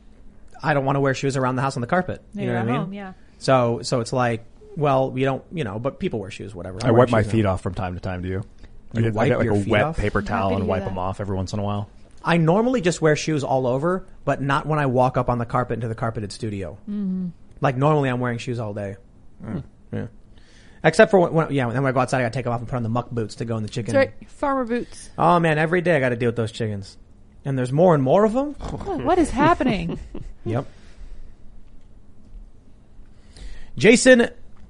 I 0.63 0.73
don't 0.75 0.85
want 0.85 0.97
to 0.97 1.01
wear 1.01 1.15
shoes 1.15 1.37
around 1.37 1.57
the 1.57 1.63
house 1.63 1.77
on 1.77 1.81
the 1.83 1.87
carpet. 1.87 2.23
You 2.35 2.45
You're 2.45 2.55
know 2.55 2.61
what 2.61 2.69
I 2.69 2.73
mean? 2.73 2.81
home, 2.81 2.93
yeah. 2.95 3.13
So, 3.39 3.81
so 3.83 4.01
it's 4.01 4.13
like, 4.13 4.45
well, 4.77 5.13
you 5.15 5.25
don't, 5.27 5.45
you 5.53 5.65
know, 5.65 5.79
but 5.79 5.99
people 6.01 6.19
wear 6.21 6.31
shoes, 6.31 6.55
whatever. 6.55 6.79
I 6.83 6.89
I'm 6.89 6.97
wipe 6.97 7.11
my 7.11 7.23
feet 7.23 7.45
now. 7.45 7.53
off 7.53 7.61
from 7.63 7.75
time 7.75 7.95
to 7.95 8.01
time. 8.01 8.23
Do 8.23 8.29
you? 8.29 8.45
I 8.95 9.01
You 9.01 9.03
get, 9.05 9.13
I 9.13 9.17
wipe 9.17 9.29
get 9.29 9.39
like 9.39 9.45
your 9.45 9.55
a 9.57 9.61
feet 9.61 9.69
wet 9.71 9.83
off? 9.83 9.97
paper 9.99 10.23
towel 10.23 10.51
to 10.51 10.55
and 10.57 10.65
hear 10.65 10.71
wipe 10.71 10.83
that. 10.83 10.89
them 10.89 10.99
off 10.99 11.21
every 11.21 11.37
once 11.37 11.53
in 11.53 11.59
a 11.59 11.63
while. 11.63 11.91
I 12.25 12.39
normally 12.39 12.81
just 12.81 13.03
wear 13.03 13.17
shoes 13.17 13.45
all 13.45 13.67
over, 13.67 14.07
but 14.25 14.41
not 14.41 14.65
when 14.67 14.79
I 14.79 14.87
walk 14.87 15.19
up 15.19 15.29
on 15.29 15.37
the 15.37 15.45
carpet 15.45 15.75
into 15.75 15.89
the 15.89 15.95
carpeted 15.95 16.33
studio. 16.33 16.79
Mm-hmm. 16.89 17.29
Like 17.61 17.77
normally 17.77 18.09
I'm 18.09 18.19
wearing 18.21 18.39
shoes 18.39 18.59
all 18.59 18.73
day. 18.73 18.97
Hmm. 19.45 19.59
Yeah. 19.93 20.07
Except 20.85 21.11
for 21.11 21.19
when, 21.19 21.33
when 21.33 21.53
yeah, 21.53 21.67
then 21.71 21.83
when 21.83 21.91
I 21.91 21.93
go 21.93 22.01
outside, 22.01 22.19
I 22.19 22.23
gotta 22.23 22.35
take 22.35 22.45
them 22.45 22.53
off 22.53 22.61
and 22.61 22.69
put 22.69 22.77
on 22.77 22.83
the 22.83 22.91
muck 22.91 23.11
boots 23.11 23.37
to 23.37 23.47
go 23.47 23.57
in 23.57 23.63
the 23.63 23.69
chicken. 23.71 23.95
That's 23.95 24.13
right. 24.21 24.31
Farmer 24.31 24.65
boots. 24.65 25.11
Oh 25.17 25.41
man, 25.41 25.59
every 25.59 25.81
day 25.81 25.97
I 25.97 26.01
gotta 26.01 26.17
deal 26.17 26.29
with 26.29 26.37
those 26.37 26.53
chickens. 26.53 26.99
And 27.45 27.59
there's 27.59 27.73
more 27.73 27.95
and 27.95 28.03
more 28.03 28.25
of 28.25 28.33
them. 28.33 28.55
Oh, 28.61 28.99
what 28.99 29.19
is 29.19 29.31
happening? 29.31 29.99
Yep. 30.47 30.67
Jason 33.79 34.29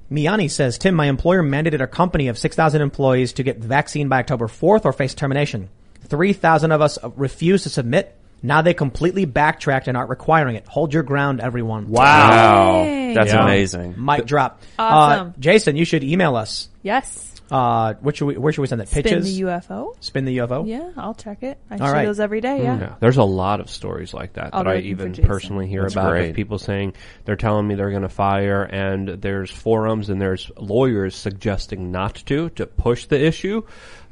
Miani 0.08 0.48
says, 0.48 0.78
Tim, 0.78 0.94
my 0.94 1.06
employer 1.06 1.42
mandated 1.42 1.80
a 1.80 1.88
company 1.88 2.28
of 2.28 2.38
6,000 2.38 2.80
employees 2.80 3.32
to 3.32 3.42
get 3.42 3.60
the 3.60 3.66
vaccine 3.66 4.08
by 4.08 4.20
October 4.20 4.46
4th 4.46 4.84
or 4.84 4.92
face 4.92 5.14
termination. 5.14 5.68
3,000 6.06 6.70
of 6.70 6.80
us 6.80 6.96
refused 7.16 7.64
to 7.64 7.70
submit. 7.70 8.16
Now 8.44 8.60
they 8.62 8.74
completely 8.74 9.24
backtracked 9.24 9.88
and 9.88 9.96
aren't 9.96 10.10
requiring 10.10 10.54
it. 10.56 10.66
Hold 10.68 10.92
your 10.92 11.02
ground, 11.02 11.40
everyone. 11.40 11.88
Wow. 11.88 12.82
Yay. 12.84 13.14
That's 13.14 13.32
Yeah. 13.32 13.42
amazing. 13.44 13.94
Mic 13.96 14.26
drop. 14.26 14.60
Awesome. 14.78 15.28
Uh, 15.28 15.32
Jason, 15.38 15.76
you 15.76 15.84
should 15.86 16.04
email 16.04 16.36
us. 16.36 16.68
yes. 16.82 17.30
Uh, 17.50 17.92
what 18.00 18.16
should 18.16 18.24
we, 18.24 18.38
where 18.38 18.52
should 18.54 18.62
we 18.62 18.66
send 18.66 18.80
that? 18.80 18.90
Pitches? 18.90 19.26
Spin 19.28 19.46
the 19.46 19.52
UFO. 19.52 19.94
Spin 20.00 20.24
the 20.24 20.38
UFO? 20.38 20.66
Yeah, 20.66 20.90
I'll 20.96 21.12
check 21.14 21.42
it. 21.42 21.58
I 21.70 21.74
All 21.76 21.86
see 21.88 21.92
right. 21.92 22.06
those 22.06 22.18
every 22.18 22.40
day. 22.40 22.62
Yeah. 22.62 22.78
Yeah, 22.80 22.94
there's 23.00 23.18
a 23.18 23.22
lot 23.22 23.60
of 23.60 23.68
stories 23.68 24.14
like 24.14 24.32
that 24.32 24.50
I'll 24.54 24.64
that 24.64 24.70
I 24.76 24.78
even 24.78 25.12
personally 25.14 25.68
hear 25.68 25.82
That's 25.82 25.92
about 25.94 26.10
great. 26.12 26.30
of 26.30 26.36
people 26.36 26.58
saying 26.58 26.94
they're 27.26 27.36
telling 27.36 27.68
me 27.68 27.74
they're 27.74 27.90
going 27.90 28.00
to 28.02 28.08
fire, 28.08 28.62
and 28.62 29.08
there's 29.08 29.50
forums 29.50 30.08
and 30.08 30.20
there's 30.22 30.50
lawyers 30.56 31.14
suggesting 31.14 31.92
not 31.92 32.14
to 32.26 32.48
to 32.50 32.66
push 32.66 33.06
the 33.06 33.22
issue 33.22 33.62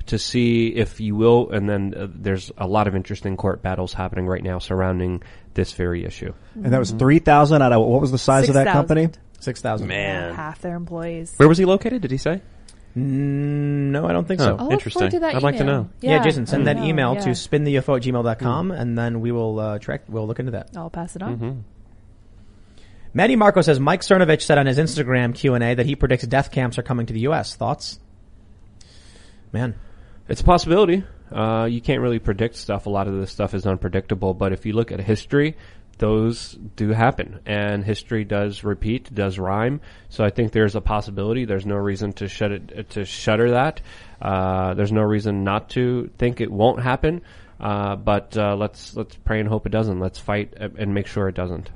to 0.07 0.19
see 0.19 0.69
if 0.69 1.01
you 1.01 1.15
will, 1.15 1.51
and 1.51 1.69
then 1.69 1.95
uh, 1.97 2.07
there's 2.12 2.51
a 2.59 2.66
lot 2.66 2.87
of 2.87 2.95
interesting 2.95 3.37
court 3.37 3.62
battles 3.62 3.93
happening 3.93 4.27
right 4.27 4.43
now 4.43 4.59
surrounding 4.59 5.23
this 5.55 5.73
very 5.73 6.05
issue. 6.05 6.33
And 6.55 6.73
that 6.73 6.79
was 6.79 6.91
3,000 6.91 7.62
out 7.62 7.73
of, 7.73 7.87
what 7.87 8.01
was 8.01 8.11
the 8.11 8.19
size 8.19 8.49
of 8.49 8.55
that 8.55 8.66
6,000. 8.66 8.73
company? 8.73 9.09
6,000. 9.41 9.87
Man. 9.87 10.35
Half 10.35 10.61
their 10.61 10.77
employees. 10.77 11.35
Where 11.37 11.49
was 11.49 11.59
he 11.59 11.65
located? 11.65 12.03
Did 12.03 12.11
he 12.11 12.16
say? 12.16 12.41
Mm, 12.97 13.91
no, 13.91 14.07
I 14.07 14.12
don't 14.12 14.29
think 14.29 14.41
so. 14.41 14.53
Oh, 14.53 14.57
I'll 14.59 14.65
look 14.65 14.73
interesting. 14.73 15.01
forward 15.01 15.11
to 15.12 15.20
that 15.20 15.35
I'd 15.35 15.43
like 15.43 15.57
to 15.57 15.62
email. 15.62 15.83
know. 15.85 15.91
Yeah, 16.01 16.23
Jason, 16.23 16.47
send 16.47 16.66
that 16.66 16.79
email 16.79 17.15
yeah. 17.15 17.20
to 17.23 17.31
spintheufo 17.31 17.97
at 17.97 18.03
gmail.com 18.03 18.70
and 18.70 18.99
then 18.99 19.20
we 19.20 19.33
will 19.33 19.59
uh, 19.59 19.79
track, 19.79 20.03
we'll 20.09 20.27
look 20.27 20.39
into 20.39 20.53
that. 20.53 20.70
I'll 20.77 20.91
pass 20.91 21.16
it 21.16 21.23
on. 21.23 21.65
Manny 23.15 23.37
Marco 23.37 23.61
says 23.61 23.79
Mike 23.79 24.01
Cernovich 24.01 24.43
said 24.43 24.59
on 24.59 24.66
his 24.66 24.79
Instagram 24.79 25.35
Q&A 25.35 25.74
that 25.74 25.85
he 25.87 25.97
predicts 25.97 26.27
death 26.27 26.51
camps 26.51 26.79
are 26.79 26.83
coming 26.83 27.07
to 27.07 27.12
the 27.12 27.20
U.S. 27.20 27.57
Thoughts? 27.57 27.99
Man. 29.53 29.74
It's 30.33 30.41
a 30.41 30.45
possibility. 30.45 31.05
Uh, 31.31 31.69
you 31.71 31.83
can't 31.83 32.01
really 32.01 32.19
predict 32.19 32.57
stuff. 32.57 32.87
A 32.87 32.89
lot 32.89 33.07
of 33.07 33.13
this 33.13 33.31
stuff 33.31 33.53
is 33.53 33.67
unpredictable. 33.67 34.33
But 34.33 34.55
if 34.55 34.65
you 34.65 34.73
look 34.73 34.91
at 34.91 34.99
history, 34.99 35.59
those 35.99 36.53
do 36.75 36.89
happen, 36.89 37.41
and 37.45 37.85
history 37.85 38.25
does 38.25 38.65
repeat, 38.65 39.15
does 39.15 39.39
rhyme. 39.39 39.83
So 40.09 40.25
I 40.25 40.31
think 40.31 40.53
there's 40.53 40.75
a 40.75 40.81
possibility. 40.81 41.45
There's 41.45 41.67
no 41.67 41.77
reason 41.77 42.15
to 42.15 42.29
shut 42.29 42.51
it 42.51 42.89
to 42.91 43.05
shutter 43.05 43.51
that. 43.51 43.83
Uh, 44.23 44.73
there's 44.73 44.91
no 44.91 45.03
reason 45.03 45.45
not 45.45 45.69
to 45.71 46.11
think 46.17 46.41
it 46.41 46.51
won't 46.51 46.81
happen. 46.81 47.21
Uh, 47.61 47.97
but 47.97 48.35
uh, 48.35 48.57
let's 48.57 48.97
let's 48.97 49.15
pray 49.17 49.39
and 49.39 49.51
hope 49.51 49.67
it 49.67 49.73
doesn't. 49.73 50.01
Let's 50.01 50.19
fight 50.19 50.55
and 50.57 50.95
make 50.95 51.09
sure 51.09 51.29
it 51.29 51.35
doesn't. 51.35 51.69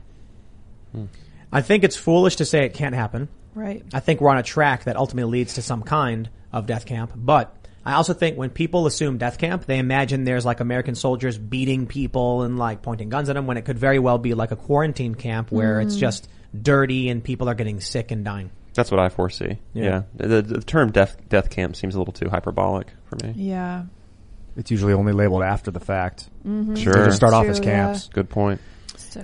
I 1.53 1.61
think 1.61 1.85
it's 1.85 1.97
foolish 1.97 2.37
to 2.37 2.47
say 2.47 2.65
it 2.65 2.73
can't 2.73 2.95
happen. 2.95 3.29
Right. 3.55 3.85
I 3.93 4.01
think 4.01 4.23
we're 4.23 4.31
on 4.31 4.39
a 4.39 4.43
track 4.43 4.85
that 4.85 4.97
ultimately 4.97 5.41
leads 5.41 5.55
to 5.55 5.63
some 5.63 5.83
kind 5.83 6.31
of 6.53 6.67
death 6.67 6.87
camp. 6.87 7.13
But 7.15 7.56
I 7.87 7.95
also 7.95 8.15
think 8.15 8.37
when 8.37 8.51
people 8.51 8.87
assume 8.87 9.17
death 9.17 9.39
camp, 9.39 9.65
they 9.65 9.79
imagine 9.79 10.25
there's 10.25 10.45
like 10.45 10.59
American 10.59 10.97
soldiers 10.97 11.39
beating 11.39 11.87
people 11.87 12.43
and 12.43 12.59
like 12.59 12.83
pointing 12.83 13.09
guns 13.09 13.29
at 13.29 13.35
them 13.35 13.47
when 13.47 13.57
it 13.57 13.65
could 13.65 13.79
very 13.79 14.01
well 14.01 14.19
be 14.19 14.35
like 14.35 14.51
a 14.51 14.57
quarantine 14.57 15.15
camp 15.15 15.53
where 15.53 15.81
it's 15.81 15.95
mm-hmm. 15.95 16.01
just 16.01 16.29
dirty 16.61 17.09
and 17.09 17.23
people 17.23 17.49
are 17.49 17.55
getting 17.55 17.81
sick 17.81 18.11
and 18.11 18.25
dying. 18.25 18.51
That's 18.75 18.91
what 18.91 18.99
I 18.99 19.09
foresee. 19.09 19.59
Yeah. 19.73 19.85
Yeah. 19.85 20.03
The, 20.27 20.43
the 20.43 20.61
term 20.63 20.91
death 20.91 21.17
death 21.29 21.49
camp 21.49 21.77
seems 21.77 21.95
a 21.95 21.99
little 21.99 22.13
too 22.13 22.29
hyperbolic 22.29 22.89
for 23.05 23.25
me. 23.25 23.35
Yeah. 23.37 23.85
It's 24.57 24.73
usually 24.73 24.93
only 24.93 25.13
labeled 25.13 25.45
after 25.45 25.71
the 25.71 25.81
fact. 25.81 26.29
Mm-hmm. 26.45 26.75
Sure. 26.75 26.93
They 26.93 27.05
just 27.05 27.19
start 27.19 27.35
off 27.35 27.47
as 27.47 27.61
camps. 27.61 28.09
Good 28.09 28.29
point. 28.29 28.61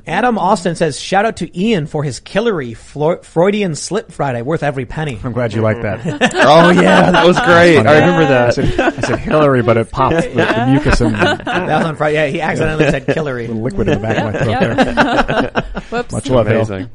Adam 0.06 0.38
Austin 0.38 0.74
says, 0.74 0.98
shout 1.00 1.24
out 1.24 1.36
to 1.38 1.58
Ian 1.58 1.86
for 1.86 2.02
his 2.02 2.20
Killery 2.20 2.76
Flo- 2.76 3.22
Freudian 3.22 3.74
slip 3.74 4.12
Friday, 4.12 4.42
worth 4.42 4.62
every 4.62 4.86
penny. 4.86 5.18
I'm 5.22 5.32
glad 5.32 5.52
you 5.52 5.62
like 5.62 5.82
that. 5.82 6.00
oh 6.34 6.70
yeah, 6.70 7.10
that 7.10 7.26
was 7.26 7.38
great. 7.40 7.78
I 7.78 8.00
remember 8.00 8.24
I 8.24 8.28
that. 8.28 8.54
said, 8.54 8.80
I 8.80 9.00
said 9.00 9.18
Hillary, 9.18 9.62
but 9.62 9.76
it 9.76 9.90
popped 9.90 10.16
the, 10.16 10.28
the 10.28 10.66
mucus 10.70 11.00
and 11.00 11.14
that 11.14 11.46
was 11.78 11.86
on 11.86 11.96
Friday. 11.96 12.14
Yeah, 12.14 12.26
he 12.26 12.40
accidentally 12.40 12.90
said 12.90 13.06
Killery. 13.06 13.48
liquid 13.48 13.88
in 13.88 14.00
the 14.00 14.06
back 14.06 14.18
of 14.18 14.32
my 14.32 14.38
throat 14.38 14.60
there. 14.60 15.82
Whoops. 15.90 16.12
Much 16.12 16.30
love, 16.30 16.46
Hill. 16.46 16.62
Amazing. 16.62 16.90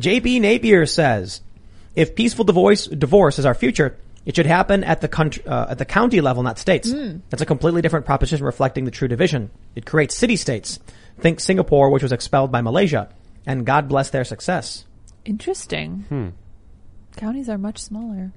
JB 0.00 0.40
Napier 0.40 0.86
says, 0.86 1.40
if 1.96 2.14
peaceful 2.14 2.44
divorce, 2.44 2.86
divorce 2.86 3.38
is 3.38 3.46
our 3.46 3.54
future, 3.54 3.96
it 4.24 4.36
should 4.36 4.46
happen 4.46 4.84
at 4.84 5.00
the 5.00 5.08
country, 5.08 5.44
uh, 5.46 5.70
at 5.70 5.78
the 5.78 5.84
county 5.84 6.20
level, 6.20 6.42
not 6.42 6.58
states. 6.58 6.92
That's 7.30 7.42
a 7.42 7.46
completely 7.46 7.82
different 7.82 8.06
proposition 8.06 8.44
reflecting 8.44 8.84
the 8.84 8.90
true 8.90 9.08
division. 9.08 9.50
It 9.74 9.86
creates 9.86 10.14
city 10.14 10.36
states. 10.36 10.78
Think 11.18 11.40
Singapore, 11.40 11.90
which 11.90 12.02
was 12.02 12.12
expelled 12.12 12.52
by 12.52 12.60
Malaysia, 12.60 13.08
and 13.46 13.66
God 13.66 13.88
bless 13.88 14.10
their 14.10 14.24
success. 14.24 14.84
Interesting. 15.24 16.04
Hmm. 16.08 16.28
Counties 17.16 17.48
are 17.48 17.58
much 17.58 17.78
smaller. 17.78 18.32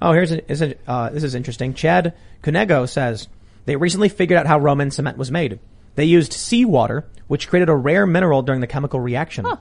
Oh, 0.00 0.12
here's 0.12 0.30
a, 0.30 0.50
is 0.50 0.62
a, 0.62 0.76
uh, 0.86 1.10
this 1.10 1.24
is 1.24 1.34
interesting. 1.34 1.74
Chad 1.74 2.14
Cunego 2.42 2.88
says 2.88 3.28
they 3.64 3.76
recently 3.76 4.08
figured 4.08 4.38
out 4.38 4.46
how 4.46 4.58
Roman 4.58 4.90
cement 4.90 5.18
was 5.18 5.30
made. 5.30 5.58
They 5.96 6.04
used 6.04 6.32
seawater, 6.32 7.08
which 7.26 7.48
created 7.48 7.68
a 7.68 7.74
rare 7.74 8.06
mineral 8.06 8.42
during 8.42 8.60
the 8.60 8.68
chemical 8.68 9.00
reaction. 9.00 9.44
Huh. 9.44 9.56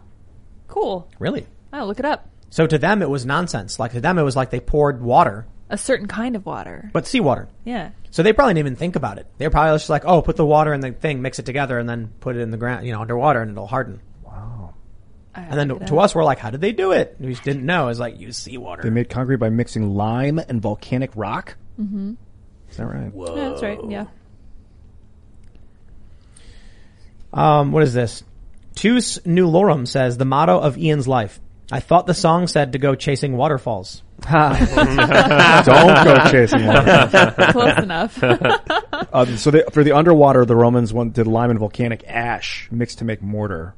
Cool. 0.67 1.09
Really? 1.17 1.47
Oh, 1.73 1.85
look 1.85 1.99
it 1.99 2.05
up. 2.05 2.29
So 2.49 2.67
to 2.67 2.77
them, 2.77 3.01
it 3.01 3.09
was 3.09 3.25
nonsense. 3.25 3.79
Like 3.79 3.93
to 3.93 4.01
them, 4.01 4.19
it 4.19 4.23
was 4.23 4.35
like 4.35 4.51
they 4.51 4.59
poured 4.59 5.01
water, 5.01 5.47
A 5.69 5.77
certain 5.77 6.07
kind 6.07 6.35
of 6.35 6.45
water. 6.45 6.89
but 6.93 7.05
seawater. 7.05 7.49
Yeah. 7.65 7.89
So 8.11 8.23
they 8.23 8.31
probably 8.33 8.53
didn't 8.53 8.67
even 8.67 8.75
think 8.77 8.95
about 8.95 9.17
it. 9.17 9.27
They 9.37 9.45
were 9.45 9.51
probably 9.51 9.75
just 9.75 9.89
like, 9.89 10.05
oh, 10.05 10.21
put 10.21 10.37
the 10.37 10.45
water 10.45 10.73
in 10.73 10.79
the 10.81 10.91
thing, 10.91 11.21
mix 11.21 11.39
it 11.39 11.45
together, 11.45 11.77
and 11.77 11.89
then 11.89 12.13
put 12.21 12.35
it 12.35 12.39
in 12.39 12.51
the 12.51 12.57
ground, 12.57 12.85
you 12.85 12.93
know, 12.93 13.01
underwater, 13.01 13.41
and 13.41 13.51
it'll 13.51 13.67
harden. 13.67 14.01
I 15.35 15.41
And 15.41 15.59
then 15.59 15.67
to, 15.69 15.85
to 15.87 15.99
us, 15.99 16.15
we're 16.15 16.23
like, 16.23 16.39
how 16.39 16.49
did 16.49 16.61
they 16.61 16.71
do 16.71 16.93
it? 16.93 17.15
We 17.19 17.29
just 17.29 17.43
didn't 17.43 17.63
know. 17.63 17.89
It's 17.89 17.99
like 17.99 18.19
use 18.19 18.37
seawater. 18.37 18.81
They 18.81 18.89
made 18.89 19.09
concrete 19.09 19.35
by 19.35 19.49
mixing 19.49 19.93
lime 19.93 20.39
and 20.39 20.59
volcanic 20.61 21.11
rock. 21.15 21.57
Mm-hmm. 21.79 22.13
Is 22.71 22.77
that 22.77 22.85
right? 22.87 23.11
Yeah, 23.15 23.49
that's 23.49 23.61
right. 23.61 23.79
Yeah. 23.87 24.05
Um, 27.31 27.71
what 27.71 27.83
is 27.83 27.93
this? 27.93 28.23
Tus 28.73 29.19
Nulorum 29.19 29.87
says 29.87 30.17
the 30.17 30.25
motto 30.25 30.59
of 30.59 30.77
Ian's 30.77 31.07
life. 31.07 31.39
I 31.71 31.81
thought 31.81 32.07
the 32.07 32.13
song 32.13 32.47
said 32.47 32.73
to 32.73 32.79
go 32.79 32.95
chasing 32.95 33.37
waterfalls. 33.37 34.01
Don't 34.31 36.03
go 36.03 36.31
chasing 36.31 36.65
water. 36.65 37.33
Close 37.51 37.77
enough. 37.83 38.23
Um, 39.13 39.37
so 39.37 39.51
they, 39.51 39.63
for 39.71 39.83
the 39.83 39.93
underwater, 39.93 40.43
the 40.43 40.55
Romans 40.55 40.91
one, 40.91 41.11
did 41.11 41.27
lime 41.27 41.49
and 41.49 41.59
volcanic 41.59 42.03
ash 42.07 42.67
mixed 42.71 42.97
to 42.99 43.05
make 43.05 43.21
mortar. 43.21 43.73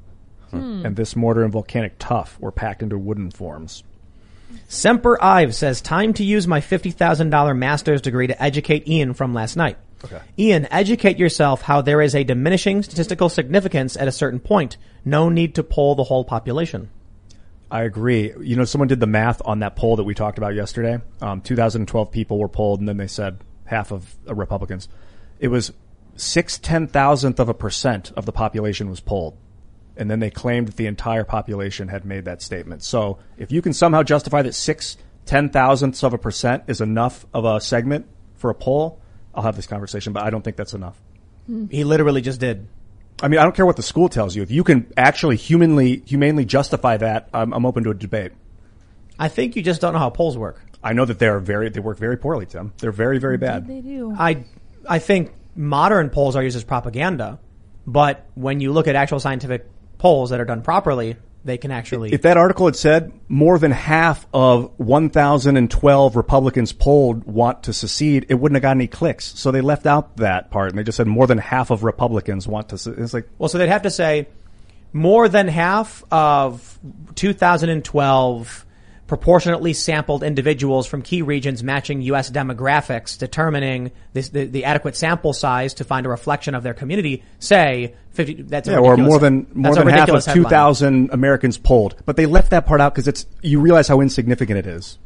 And 0.51 0.95
this 0.95 1.15
mortar 1.15 1.43
and 1.43 1.51
volcanic 1.51 1.95
tuff 1.99 2.39
were 2.39 2.51
packed 2.51 2.81
into 2.81 2.97
wooden 2.97 3.29
forms. 3.29 3.83
Semper 4.67 5.21
Ives 5.21 5.57
says, 5.57 5.81
time 5.81 6.13
to 6.15 6.23
use 6.23 6.47
my 6.47 6.61
$50,000 6.61 7.57
master's 7.57 8.01
degree 8.01 8.27
to 8.27 8.41
educate 8.41 8.87
Ian 8.87 9.13
from 9.13 9.33
last 9.33 9.55
night. 9.55 9.77
Okay. 10.03 10.19
Ian, 10.37 10.67
educate 10.71 11.17
yourself 11.17 11.61
how 11.61 11.81
there 11.81 12.01
is 12.01 12.15
a 12.15 12.23
diminishing 12.23 12.81
statistical 12.83 13.29
significance 13.29 13.97
at 13.97 14.07
a 14.07 14.11
certain 14.11 14.39
point. 14.39 14.77
No 15.05 15.29
need 15.29 15.55
to 15.55 15.63
poll 15.63 15.95
the 15.95 16.03
whole 16.03 16.23
population. 16.23 16.89
I 17.71 17.83
agree. 17.83 18.33
You 18.41 18.55
know, 18.55 18.65
someone 18.65 18.87
did 18.87 18.99
the 18.99 19.07
math 19.07 19.41
on 19.45 19.59
that 19.59 19.75
poll 19.75 19.97
that 19.97 20.03
we 20.03 20.15
talked 20.15 20.37
about 20.37 20.55
yesterday. 20.55 20.99
Um, 21.21 21.41
2012 21.41 22.11
people 22.11 22.39
were 22.39 22.47
polled, 22.47 22.79
and 22.79 22.89
then 22.89 22.97
they 22.97 23.07
said 23.07 23.43
half 23.65 23.91
of 23.91 24.15
uh, 24.27 24.33
Republicans. 24.33 24.89
It 25.39 25.49
was 25.49 25.71
six 26.15 26.57
ten 26.57 26.87
thousandth 26.87 27.39
of 27.39 27.47
a 27.47 27.53
percent 27.53 28.11
of 28.15 28.25
the 28.25 28.31
population 28.31 28.89
was 28.89 28.99
polled, 28.99 29.37
and 29.95 30.09
then 30.09 30.19
they 30.19 30.29
claimed 30.31 30.67
that 30.67 30.75
the 30.77 30.87
entire 30.87 31.23
population 31.23 31.87
had 31.87 32.05
made 32.05 32.25
that 32.25 32.41
statement. 32.41 32.83
So, 32.83 33.19
if 33.37 33.51
you 33.51 33.61
can 33.61 33.73
somehow 33.73 34.03
justify 34.03 34.41
that 34.41 34.55
six 34.55 34.97
ten 35.25 35.49
thousandths 35.49 36.03
of 36.03 36.13
a 36.13 36.17
percent 36.17 36.63
is 36.67 36.81
enough 36.81 37.25
of 37.33 37.45
a 37.45 37.61
segment 37.61 38.07
for 38.35 38.49
a 38.49 38.55
poll, 38.55 38.99
I'll 39.33 39.43
have 39.43 39.55
this 39.55 39.67
conversation. 39.67 40.11
But 40.11 40.23
I 40.23 40.31
don't 40.31 40.43
think 40.43 40.57
that's 40.57 40.73
enough. 40.73 40.99
He 41.69 41.83
literally 41.83 42.21
just 42.21 42.39
did. 42.39 42.67
I 43.21 43.27
mean, 43.27 43.39
I 43.39 43.43
don't 43.43 43.55
care 43.55 43.65
what 43.65 43.75
the 43.75 43.83
school 43.83 44.09
tells 44.09 44.35
you. 44.35 44.41
If 44.41 44.51
you 44.51 44.63
can 44.63 44.91
actually 44.95 45.35
humanly, 45.35 46.03
humanely 46.05 46.45
justify 46.45 46.97
that, 46.97 47.29
I'm, 47.33 47.53
I'm 47.53 47.65
open 47.65 47.83
to 47.83 47.91
a 47.91 47.93
debate. 47.93 48.31
I 49.17 49.27
think 49.27 49.55
you 49.55 49.61
just 49.61 49.81
don't 49.81 49.93
know 49.93 49.99
how 49.99 50.09
polls 50.09 50.37
work. 50.37 50.61
I 50.81 50.93
know 50.93 51.03
that 51.03 51.19
they 51.19 51.27
are 51.27 51.39
very, 51.39 51.69
they 51.69 51.81
work 51.81 51.97
very 51.97 52.17
poorly, 52.17 52.45
Tim. 52.45 52.71
They're 52.77 52.91
very, 52.91 53.19
very 53.19 53.37
bad. 53.37 53.67
They 53.67 53.81
do. 53.81 54.15
I, 54.17 54.45
I 54.87 54.99
think 54.99 55.33
modern 55.55 56.09
polls 56.09 56.37
are 56.37 56.43
used 56.43 56.55
as 56.55 56.63
propaganda, 56.63 57.39
but 57.85 58.25
when 58.35 58.61
you 58.61 58.71
look 58.71 58.87
at 58.87 58.95
actual 58.95 59.19
scientific 59.19 59.65
polls 59.97 60.29
that 60.29 60.39
are 60.39 60.45
done 60.45 60.61
properly, 60.61 61.17
they 61.45 61.57
can 61.57 61.71
actually. 61.71 62.11
If 62.13 62.21
that 62.23 62.37
article 62.37 62.65
had 62.65 62.75
said 62.75 63.11
more 63.27 63.57
than 63.59 63.71
half 63.71 64.27
of 64.33 64.71
1,012 64.77 66.15
Republicans 66.15 66.73
polled 66.73 67.23
want 67.23 67.63
to 67.63 67.73
secede, 67.73 68.25
it 68.29 68.35
wouldn't 68.35 68.55
have 68.57 68.61
got 68.61 68.71
any 68.71 68.87
clicks. 68.87 69.25
So 69.39 69.51
they 69.51 69.61
left 69.61 69.85
out 69.85 70.17
that 70.17 70.51
part 70.51 70.69
and 70.69 70.77
they 70.77 70.83
just 70.83 70.97
said 70.97 71.07
more 71.07 71.27
than 71.27 71.37
half 71.37 71.69
of 71.71 71.83
Republicans 71.83 72.47
want 72.47 72.69
to. 72.69 72.77
se- 72.77 72.93
It's 72.97 73.13
like, 73.13 73.27
Well, 73.37 73.49
so 73.49 73.57
they'd 73.57 73.69
have 73.69 73.83
to 73.83 73.91
say 73.91 74.27
more 74.91 75.29
than 75.29 75.47
half 75.47 76.03
of 76.11 76.77
2012 77.15 78.65
proportionately 79.09 79.73
sampled 79.73 80.23
individuals 80.23 80.85
from 80.87 81.01
key 81.01 81.23
regions 81.23 81.63
matching 81.63 82.01
U.S. 82.03 82.29
demographics, 82.29 83.17
determining 83.17 83.91
this, 84.13 84.29
the, 84.29 84.45
the 84.45 84.63
adequate 84.63 84.95
sample 84.95 85.33
size 85.33 85.73
to 85.73 85.83
find 85.83 86.05
a 86.05 86.09
reflection 86.09 86.53
of 86.53 86.61
their 86.61 86.75
community. 86.75 87.23
Say, 87.39 87.95
50, 88.11 88.43
that's 88.43 88.67
a 88.67 88.73
Yeah, 88.73 88.77
or 88.77 88.95
more 88.95 89.19
than 89.19 89.47
more 89.53 89.75
than 89.75 89.87
half 89.87 90.09
of 90.09 90.23
two 90.23 90.43
thousand 90.45 91.09
Americans 91.11 91.57
polled, 91.57 91.95
but 92.05 92.15
they 92.15 92.27
left 92.27 92.51
that 92.51 92.65
part 92.67 92.79
out 92.79 92.93
because 92.93 93.07
it's 93.07 93.25
you 93.41 93.59
realize 93.59 93.87
how 93.87 93.99
insignificant 93.99 94.59
it 94.59 94.67
is. 94.67 94.99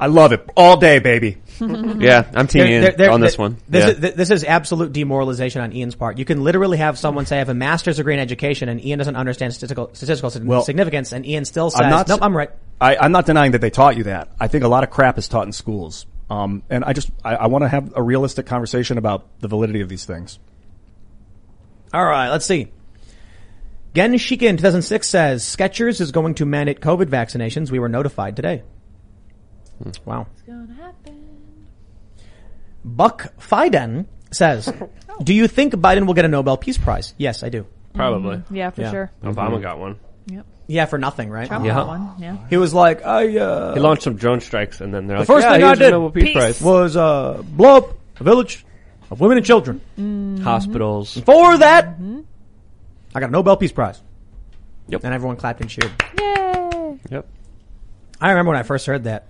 I 0.00 0.06
love 0.06 0.32
it 0.32 0.48
all 0.56 0.76
day, 0.78 0.98
baby. 0.98 1.36
Yeah, 1.60 2.24
I'm 2.34 2.46
teaming 2.46 2.72
in 2.72 2.80
There- 2.80 2.92
there- 2.92 3.10
on 3.10 3.20
this 3.20 3.36
there- 3.36 3.42
one. 3.44 3.58
This, 3.68 3.84
Yeah. 4.00 4.08
is, 4.08 4.14
this 4.14 4.30
is 4.30 4.44
absolute 4.44 4.92
demoralization 4.94 5.60
on 5.60 5.74
Ian's 5.74 5.94
part. 5.94 6.16
You 6.16 6.24
can 6.24 6.42
literally 6.42 6.78
have 6.78 6.98
someone 6.98 7.26
say, 7.26 7.36
I 7.36 7.40
have 7.40 7.50
a 7.50 7.54
master's 7.54 7.98
degree 7.98 8.14
in 8.14 8.20
education, 8.20 8.70
and 8.70 8.82
Ian 8.82 8.96
doesn't 8.98 9.14
understand 9.14 9.52
statistical, 9.52 9.90
statistical 9.92 10.32
Well, 10.46 10.62
significance, 10.62 11.12
and 11.12 11.26
Ian 11.26 11.44
still 11.44 11.68
says, 11.70 11.82
I'm 11.82 11.90
not. 11.90 12.08
nope, 12.08 12.20
I'm 12.22 12.34
right. 12.34 12.48
I, 12.80 12.96
I'm 12.96 13.12
not 13.12 13.26
denying 13.26 13.52
that 13.52 13.60
they 13.60 13.68
taught 13.68 13.98
you 13.98 14.04
that. 14.04 14.28
I 14.40 14.48
think 14.48 14.64
a 14.64 14.68
lot 14.68 14.84
of 14.84 14.90
crap 14.90 15.18
is 15.18 15.28
taught 15.28 15.44
in 15.46 15.52
schools, 15.52 16.06
um, 16.30 16.62
and 16.70 16.82
I 16.82 16.94
just 16.94 17.10
I, 17.22 17.34
I 17.36 17.46
want 17.48 17.62
to 17.64 17.68
have 17.68 17.92
a 17.94 18.02
realistic 18.02 18.46
conversation 18.46 18.96
about 18.96 19.26
the 19.40 19.48
validity 19.48 19.82
of 19.82 19.90
these 19.90 20.06
things. 20.06 20.38
All 21.92 22.04
right, 22.06 22.30
let's 22.30 22.46
see. 22.46 22.68
Gen 23.94 24.14
Shikin 24.14 24.56
2006 24.56 25.06
says 25.06 25.42
Skechers 25.44 26.00
is 26.00 26.10
going 26.12 26.36
to 26.36 26.46
mandate 26.46 26.80
COVID 26.80 27.06
vaccinations. 27.06 27.70
We 27.70 27.80
were 27.80 27.88
notified 27.90 28.36
today. 28.36 28.62
Wow. 30.04 30.26
It's 30.32 30.42
gonna 30.42 30.74
happen. 30.74 31.16
Buck 32.84 33.32
Fiden 33.38 34.06
says, 34.30 34.72
"Do 35.22 35.34
you 35.34 35.48
think 35.48 35.74
Biden 35.74 36.06
will 36.06 36.14
get 36.14 36.24
a 36.24 36.28
Nobel 36.28 36.56
Peace 36.56 36.78
Prize?" 36.78 37.14
Yes, 37.18 37.42
I 37.42 37.48
do. 37.48 37.66
Probably. 37.94 38.36
Mhm. 38.36 38.44
Yeah, 38.50 38.70
for 38.70 38.80
Yeah. 38.82 38.90
sure. 38.90 39.10
Obama 39.22 39.60
got 39.60 39.78
one. 39.78 39.96
Yep. 40.26 40.46
Yeah, 40.68 40.84
for 40.86 40.98
nothing, 40.98 41.28
right? 41.30 41.48
Trump 41.48 41.64
Yeah. 41.66 41.74
got 41.74 41.86
one. 41.88 42.12
Yeah. 42.18 42.36
He 42.48 42.56
was 42.56 42.72
like, 42.72 43.04
"I 43.04 43.36
uh, 43.38 43.74
He 43.74 43.80
launched 43.80 44.02
some 44.04 44.14
drone 44.16 44.40
strikes, 44.40 44.80
and 44.80 44.94
then 44.94 45.06
they're 45.06 45.16
the 45.16 45.20
like, 45.22 45.26
first 45.26 45.44
yeah, 45.46 45.52
thing 45.54 45.62
I 45.62 45.66
here's 45.66 45.78
the 45.78 45.84
did 45.86 45.90
Nobel 45.90 46.10
Peace 46.10 46.32
Prize. 46.32 46.62
was 46.62 46.96
uh, 46.96 47.42
blow 47.44 47.76
up 47.78 47.90
a 48.20 48.24
village 48.24 48.64
of 49.10 49.20
women 49.20 49.38
and 49.38 49.46
children. 49.46 49.80
Hospitals. 50.44 51.18
For 51.20 51.58
that, 51.58 51.96
I 53.14 53.20
got 53.20 53.28
a 53.30 53.32
Nobel 53.32 53.56
Peace 53.56 53.72
Prize." 53.72 54.00
Yep. 54.88 55.04
And 55.04 55.12
everyone 55.14 55.36
clapped 55.36 55.60
and 55.60 55.68
cheered. 55.70 55.90
Yay! 56.18 56.98
Yep. 57.10 57.26
I 58.20 58.30
remember 58.30 58.50
when 58.50 58.58
I 58.58 58.62
first 58.62 58.86
heard 58.86 59.04
that. 59.04 59.26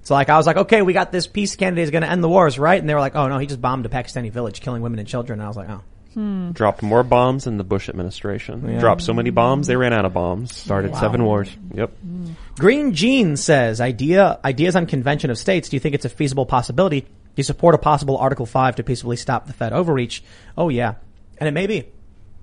It's 0.00 0.10
like 0.10 0.28
I 0.28 0.36
was 0.36 0.46
like, 0.46 0.56
okay, 0.56 0.82
we 0.82 0.92
got 0.92 1.12
this 1.12 1.26
peace 1.26 1.56
candidate 1.56 1.84
is 1.84 1.90
going 1.90 2.02
to 2.02 2.10
end 2.10 2.24
the 2.24 2.28
wars, 2.28 2.58
right? 2.58 2.80
And 2.80 2.88
they 2.88 2.94
were 2.94 3.00
like, 3.00 3.14
oh 3.14 3.28
no, 3.28 3.38
he 3.38 3.46
just 3.46 3.60
bombed 3.60 3.86
a 3.86 3.88
Pakistani 3.88 4.32
village, 4.32 4.60
killing 4.60 4.82
women 4.82 4.98
and 4.98 5.06
children. 5.06 5.40
And 5.40 5.44
I 5.44 5.48
was 5.48 5.56
like, 5.56 5.68
oh, 5.68 5.82
hmm. 6.14 6.50
Dropped 6.52 6.82
more 6.82 7.02
bombs 7.02 7.44
than 7.44 7.58
the 7.58 7.64
Bush 7.64 7.88
administration. 7.88 8.66
Yeah. 8.66 8.80
Dropped 8.80 9.02
so 9.02 9.12
many 9.12 9.30
bombs, 9.30 9.66
they 9.66 9.76
ran 9.76 9.92
out 9.92 10.06
of 10.06 10.14
bombs. 10.14 10.56
Started 10.56 10.96
seven 10.96 11.24
wars. 11.24 11.54
Yep. 11.74 11.90
Hmm. 11.98 12.30
Green 12.56 12.94
Jean 12.94 13.36
says, 13.36 13.80
idea 13.80 14.40
ideas 14.44 14.74
on 14.74 14.86
convention 14.86 15.30
of 15.30 15.38
states. 15.38 15.68
Do 15.68 15.76
you 15.76 15.80
think 15.80 15.94
it's 15.94 16.06
a 16.06 16.10
feasible 16.10 16.46
possibility? 16.46 17.02
Do 17.02 17.08
you 17.36 17.44
support 17.44 17.74
a 17.74 17.78
possible 17.78 18.16
Article 18.16 18.46
Five 18.46 18.76
to 18.76 18.82
peacefully 18.82 19.16
stop 19.16 19.46
the 19.46 19.52
Fed 19.52 19.72
overreach? 19.72 20.24
Oh 20.56 20.70
yeah, 20.70 20.94
and 21.38 21.48
it 21.48 21.52
may 21.52 21.66
be. 21.66 21.86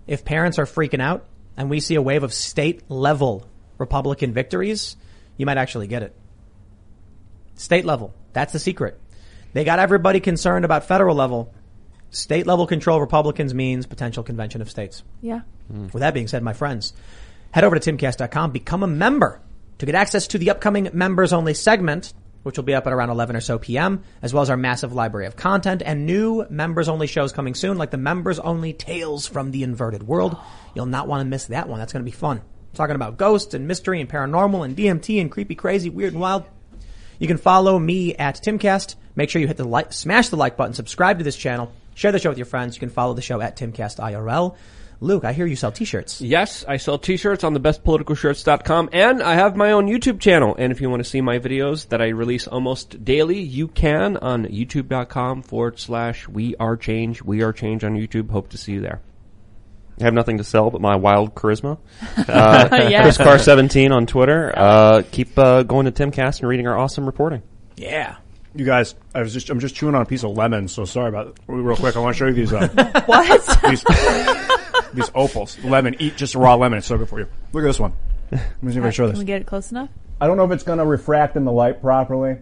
If 0.05 0.23
parents 0.23 0.59
are 0.59 0.65
freaking 0.65 1.01
out 1.01 1.25
and 1.57 1.69
we 1.69 1.79
see 1.79 1.95
a 1.95 2.01
wave 2.01 2.23
of 2.23 2.33
state 2.33 2.89
level 2.89 3.47
Republican 3.79 4.31
victories, 4.31 4.95
you 5.35 5.45
might 5.45 5.57
actually 5.57 5.87
get 5.87 6.03
it. 6.03 6.15
State 7.57 7.85
level. 7.85 8.13
That's 8.33 8.53
the 8.53 8.59
secret. 8.59 8.99
They 9.53 9.63
got 9.63 9.79
everybody 9.79 10.19
concerned 10.19 10.63
about 10.63 10.85
federal 10.85 11.15
level. 11.15 11.53
State 12.11 12.47
level 12.47 12.67
control 12.67 13.01
Republicans 13.01 13.53
means 13.53 13.85
potential 13.85 14.23
convention 14.23 14.61
of 14.61 14.69
states. 14.69 15.03
Yeah. 15.21 15.41
Hmm. 15.69 15.87
With 15.91 16.01
that 16.01 16.13
being 16.13 16.27
said, 16.27 16.43
my 16.43 16.53
friends, 16.53 16.93
head 17.51 17.63
over 17.63 17.77
to 17.77 17.91
timcast.com, 17.91 18.51
become 18.51 18.83
a 18.83 18.87
member 18.87 19.41
to 19.79 19.85
get 19.85 19.95
access 19.95 20.27
to 20.27 20.37
the 20.37 20.51
upcoming 20.51 20.89
members 20.93 21.33
only 21.33 21.53
segment, 21.53 22.13
which 22.43 22.57
will 22.57 22.63
be 22.63 22.73
up 22.73 22.87
at 22.87 22.93
around 22.93 23.09
11 23.09 23.35
or 23.35 23.41
so 23.41 23.59
PM, 23.59 24.03
as 24.21 24.33
well 24.33 24.43
as 24.43 24.49
our 24.49 24.57
massive 24.57 24.93
library 24.93 25.25
of 25.25 25.35
content 25.35 25.81
and 25.85 26.05
new 26.05 26.45
members 26.49 26.87
only 26.87 27.07
shows 27.07 27.31
coming 27.31 27.55
soon, 27.55 27.77
like 27.77 27.91
the 27.91 27.97
members 27.97 28.39
only 28.39 28.73
Tales 28.73 29.27
from 29.27 29.51
the 29.51 29.63
Inverted 29.63 30.03
World. 30.03 30.37
You'll 30.75 30.85
not 30.85 31.07
want 31.07 31.21
to 31.21 31.25
miss 31.25 31.45
that 31.45 31.67
one. 31.67 31.79
That's 31.79 31.93
going 31.93 32.05
to 32.05 32.09
be 32.09 32.15
fun. 32.15 32.41
Talking 32.73 32.95
about 32.95 33.17
ghosts 33.17 33.53
and 33.53 33.67
mystery 33.67 33.99
and 33.99 34.09
paranormal 34.09 34.63
and 34.63 34.77
DMT 34.77 35.19
and 35.19 35.31
creepy, 35.31 35.55
crazy, 35.55 35.89
weird 35.89 36.13
and 36.13 36.21
wild. 36.21 36.45
You 37.19 37.27
can 37.27 37.37
follow 37.37 37.77
me 37.79 38.15
at 38.15 38.35
Timcast. 38.35 38.95
Make 39.15 39.29
sure 39.29 39.41
you 39.41 39.47
hit 39.47 39.57
the 39.57 39.63
like, 39.63 39.93
smash 39.93 40.29
the 40.29 40.37
like 40.37 40.57
button, 40.57 40.73
subscribe 40.73 41.17
to 41.17 41.23
this 41.23 41.35
channel, 41.35 41.71
share 41.95 42.11
the 42.11 42.19
show 42.19 42.29
with 42.29 42.37
your 42.37 42.45
friends. 42.45 42.75
You 42.75 42.79
can 42.79 42.89
follow 42.89 43.13
the 43.13 43.21
show 43.21 43.41
at 43.41 43.57
Timcast 43.57 43.99
IRL. 43.99 44.55
Luke, 44.99 45.25
I 45.25 45.33
hear 45.33 45.45
you 45.45 45.55
sell 45.55 45.71
t-shirts. 45.71 46.21
Yes, 46.21 46.65
I 46.67 46.77
sell 46.77 46.97
t-shirts 46.97 47.43
on 47.43 47.55
thebestpoliticalshirts.com 47.55 48.89
and 48.93 49.21
I 49.21 49.35
have 49.35 49.55
my 49.55 49.71
own 49.71 49.87
YouTube 49.87 50.19
channel. 50.19 50.55
And 50.57 50.71
if 50.71 50.81
you 50.81 50.89
want 50.89 51.03
to 51.03 51.09
see 51.09 51.21
my 51.21 51.37
videos 51.37 51.89
that 51.89 52.01
I 52.01 52.07
release 52.09 52.47
almost 52.47 53.03
daily, 53.05 53.39
you 53.39 53.67
can 53.67 54.17
on 54.17 54.45
youtube.com 54.45 55.43
forward 55.43 55.79
slash 55.79 56.27
we 56.27 56.55
are 56.55 56.75
change. 56.75 57.21
We 57.21 57.43
are 57.43 57.53
change 57.53 57.83
on 57.83 57.95
YouTube. 57.95 58.31
Hope 58.31 58.49
to 58.49 58.57
see 58.57 58.73
you 58.73 58.81
there. 58.81 59.01
I 59.99 60.03
have 60.03 60.13
nothing 60.13 60.37
to 60.37 60.43
sell 60.43 60.69
but 60.69 60.81
my 60.81 60.95
wild 60.95 61.33
charisma. 61.35 61.77
Uh, 62.17 62.87
Yeah. 62.89 63.01
Chris 63.03 63.17
Karr 63.17 63.39
17 63.39 63.91
on 63.91 64.05
Twitter. 64.05 64.53
Uh, 64.55 65.01
keep 65.11 65.37
uh, 65.37 65.63
going 65.63 65.85
to 65.85 65.91
Timcast 65.91 66.39
and 66.41 66.49
reading 66.49 66.67
our 66.67 66.77
awesome 66.77 67.05
reporting. 67.05 67.41
Yeah. 67.75 68.17
You 68.55 68.65
guys, 68.65 68.95
I 69.13 69.21
was 69.21 69.33
just 69.33 69.49
I'm 69.49 69.59
just 69.59 69.75
chewing 69.75 69.93
on 69.95 70.01
a 70.01 70.05
piece 70.05 70.23
of 70.23 70.31
lemon, 70.31 70.67
so 70.67 70.83
sorry 70.85 71.09
about 71.09 71.37
real 71.47 71.75
quick. 71.75 71.95
I 71.95 71.99
want 71.99 72.15
to 72.15 72.17
show 72.17 72.25
you 72.27 72.33
these 72.33 72.51
uh, 72.53 72.67
What? 73.05 73.59
these 73.69 73.83
these 74.93 75.11
opals 75.13 75.57
lemon. 75.63 75.95
Eat 75.99 76.15
just 76.17 76.33
a 76.35 76.39
raw 76.39 76.55
lemon. 76.55 76.79
It's 76.79 76.87
so 76.87 76.97
good 76.97 77.07
for 77.09 77.19
you. 77.19 77.27
Look 77.53 77.63
at 77.63 77.67
this 77.67 77.79
one. 77.79 77.93
Let 78.31 78.41
me 78.63 78.71
see 78.71 78.79
if 78.79 78.83
I 78.83 78.87
can 78.87 78.91
show 78.93 79.05
this. 79.07 79.13
Can 79.13 79.19
we 79.19 79.25
get 79.25 79.41
it 79.41 79.45
close 79.47 79.71
enough? 79.71 79.89
I 80.19 80.25
don't 80.27 80.37
know 80.37 80.45
if 80.45 80.51
it's 80.51 80.63
going 80.63 80.79
to 80.79 80.85
refract 80.85 81.35
in 81.35 81.45
the 81.45 81.51
light 81.51 81.81
properly. 81.81 82.37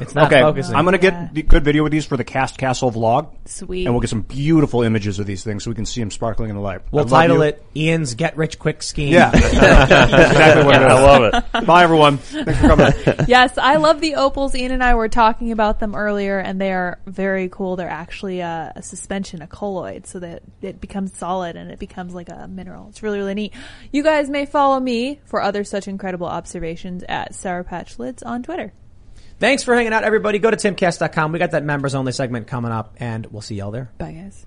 It's 0.00 0.14
not 0.14 0.32
okay, 0.32 0.40
focusing. 0.40 0.74
I'm 0.74 0.84
going 0.84 0.92
to 0.92 0.98
get 0.98 1.34
the 1.34 1.42
good 1.42 1.64
video 1.64 1.82
with 1.82 1.92
these 1.92 2.06
for 2.06 2.16
the 2.16 2.24
Cast 2.24 2.58
Castle 2.58 2.90
vlog, 2.90 3.30
Sweet. 3.46 3.86
and 3.86 3.94
we'll 3.94 4.00
get 4.00 4.10
some 4.10 4.22
beautiful 4.22 4.82
images 4.82 5.18
of 5.18 5.26
these 5.26 5.44
things 5.44 5.64
so 5.64 5.70
we 5.70 5.74
can 5.74 5.86
see 5.86 6.00
them 6.00 6.10
sparkling 6.10 6.50
in 6.50 6.56
the 6.56 6.62
light. 6.62 6.80
We'll 6.90 7.00
I 7.00 7.02
love 7.02 7.10
title 7.10 7.36
you. 7.36 7.42
it 7.42 7.64
Ian's 7.76 8.14
Get 8.14 8.36
Rich 8.36 8.58
Quick 8.58 8.82
Scheme. 8.82 9.12
Yeah, 9.12 9.30
that's 9.30 9.52
exactly 9.52 10.64
what 10.64 10.74
it 10.76 10.86
is. 10.86 10.92
I 10.92 11.02
love 11.02 11.34
it. 11.34 11.66
Bye, 11.66 11.82
everyone. 11.84 12.18
Thanks 12.18 12.60
for 12.60 12.68
coming. 12.68 12.92
yes, 13.28 13.56
I 13.58 13.76
love 13.76 14.00
the 14.00 14.16
opals. 14.16 14.54
Ian 14.54 14.72
and 14.72 14.82
I 14.82 14.94
were 14.94 15.08
talking 15.08 15.52
about 15.52 15.80
them 15.80 15.94
earlier, 15.94 16.38
and 16.38 16.60
they 16.60 16.72
are 16.72 16.98
very 17.06 17.48
cool. 17.48 17.76
They're 17.76 17.88
actually 17.88 18.40
a, 18.40 18.72
a 18.76 18.82
suspension, 18.82 19.42
a 19.42 19.46
colloid, 19.46 20.06
so 20.06 20.18
that 20.20 20.42
it 20.62 20.80
becomes 20.80 21.16
solid 21.16 21.56
and 21.56 21.70
it 21.70 21.78
becomes 21.78 22.14
like 22.14 22.28
a 22.28 22.48
mineral. 22.48 22.88
It's 22.88 23.02
really, 23.02 23.18
really 23.18 23.34
neat. 23.34 23.54
You 23.92 24.02
guys 24.02 24.28
may 24.28 24.46
follow 24.46 24.80
me 24.80 25.20
for 25.24 25.40
other 25.40 25.64
such 25.64 25.88
incredible 25.88 26.26
observations 26.26 27.04
at 27.08 27.34
Sour 27.34 27.64
Patch 27.64 27.96
Lyds 27.98 28.22
on 28.24 28.42
Twitter. 28.42 28.72
Thanks 29.38 29.62
for 29.62 29.74
hanging 29.74 29.92
out, 29.92 30.04
everybody. 30.04 30.38
Go 30.38 30.50
to 30.50 30.56
timcast.com. 30.56 31.32
We 31.32 31.38
got 31.38 31.50
that 31.52 31.64
members 31.64 31.94
only 31.94 32.12
segment 32.12 32.46
coming 32.46 32.72
up, 32.72 32.94
and 32.98 33.26
we'll 33.26 33.42
see 33.42 33.56
y'all 33.56 33.70
there. 33.70 33.90
Bye, 33.98 34.12
guys. 34.12 34.46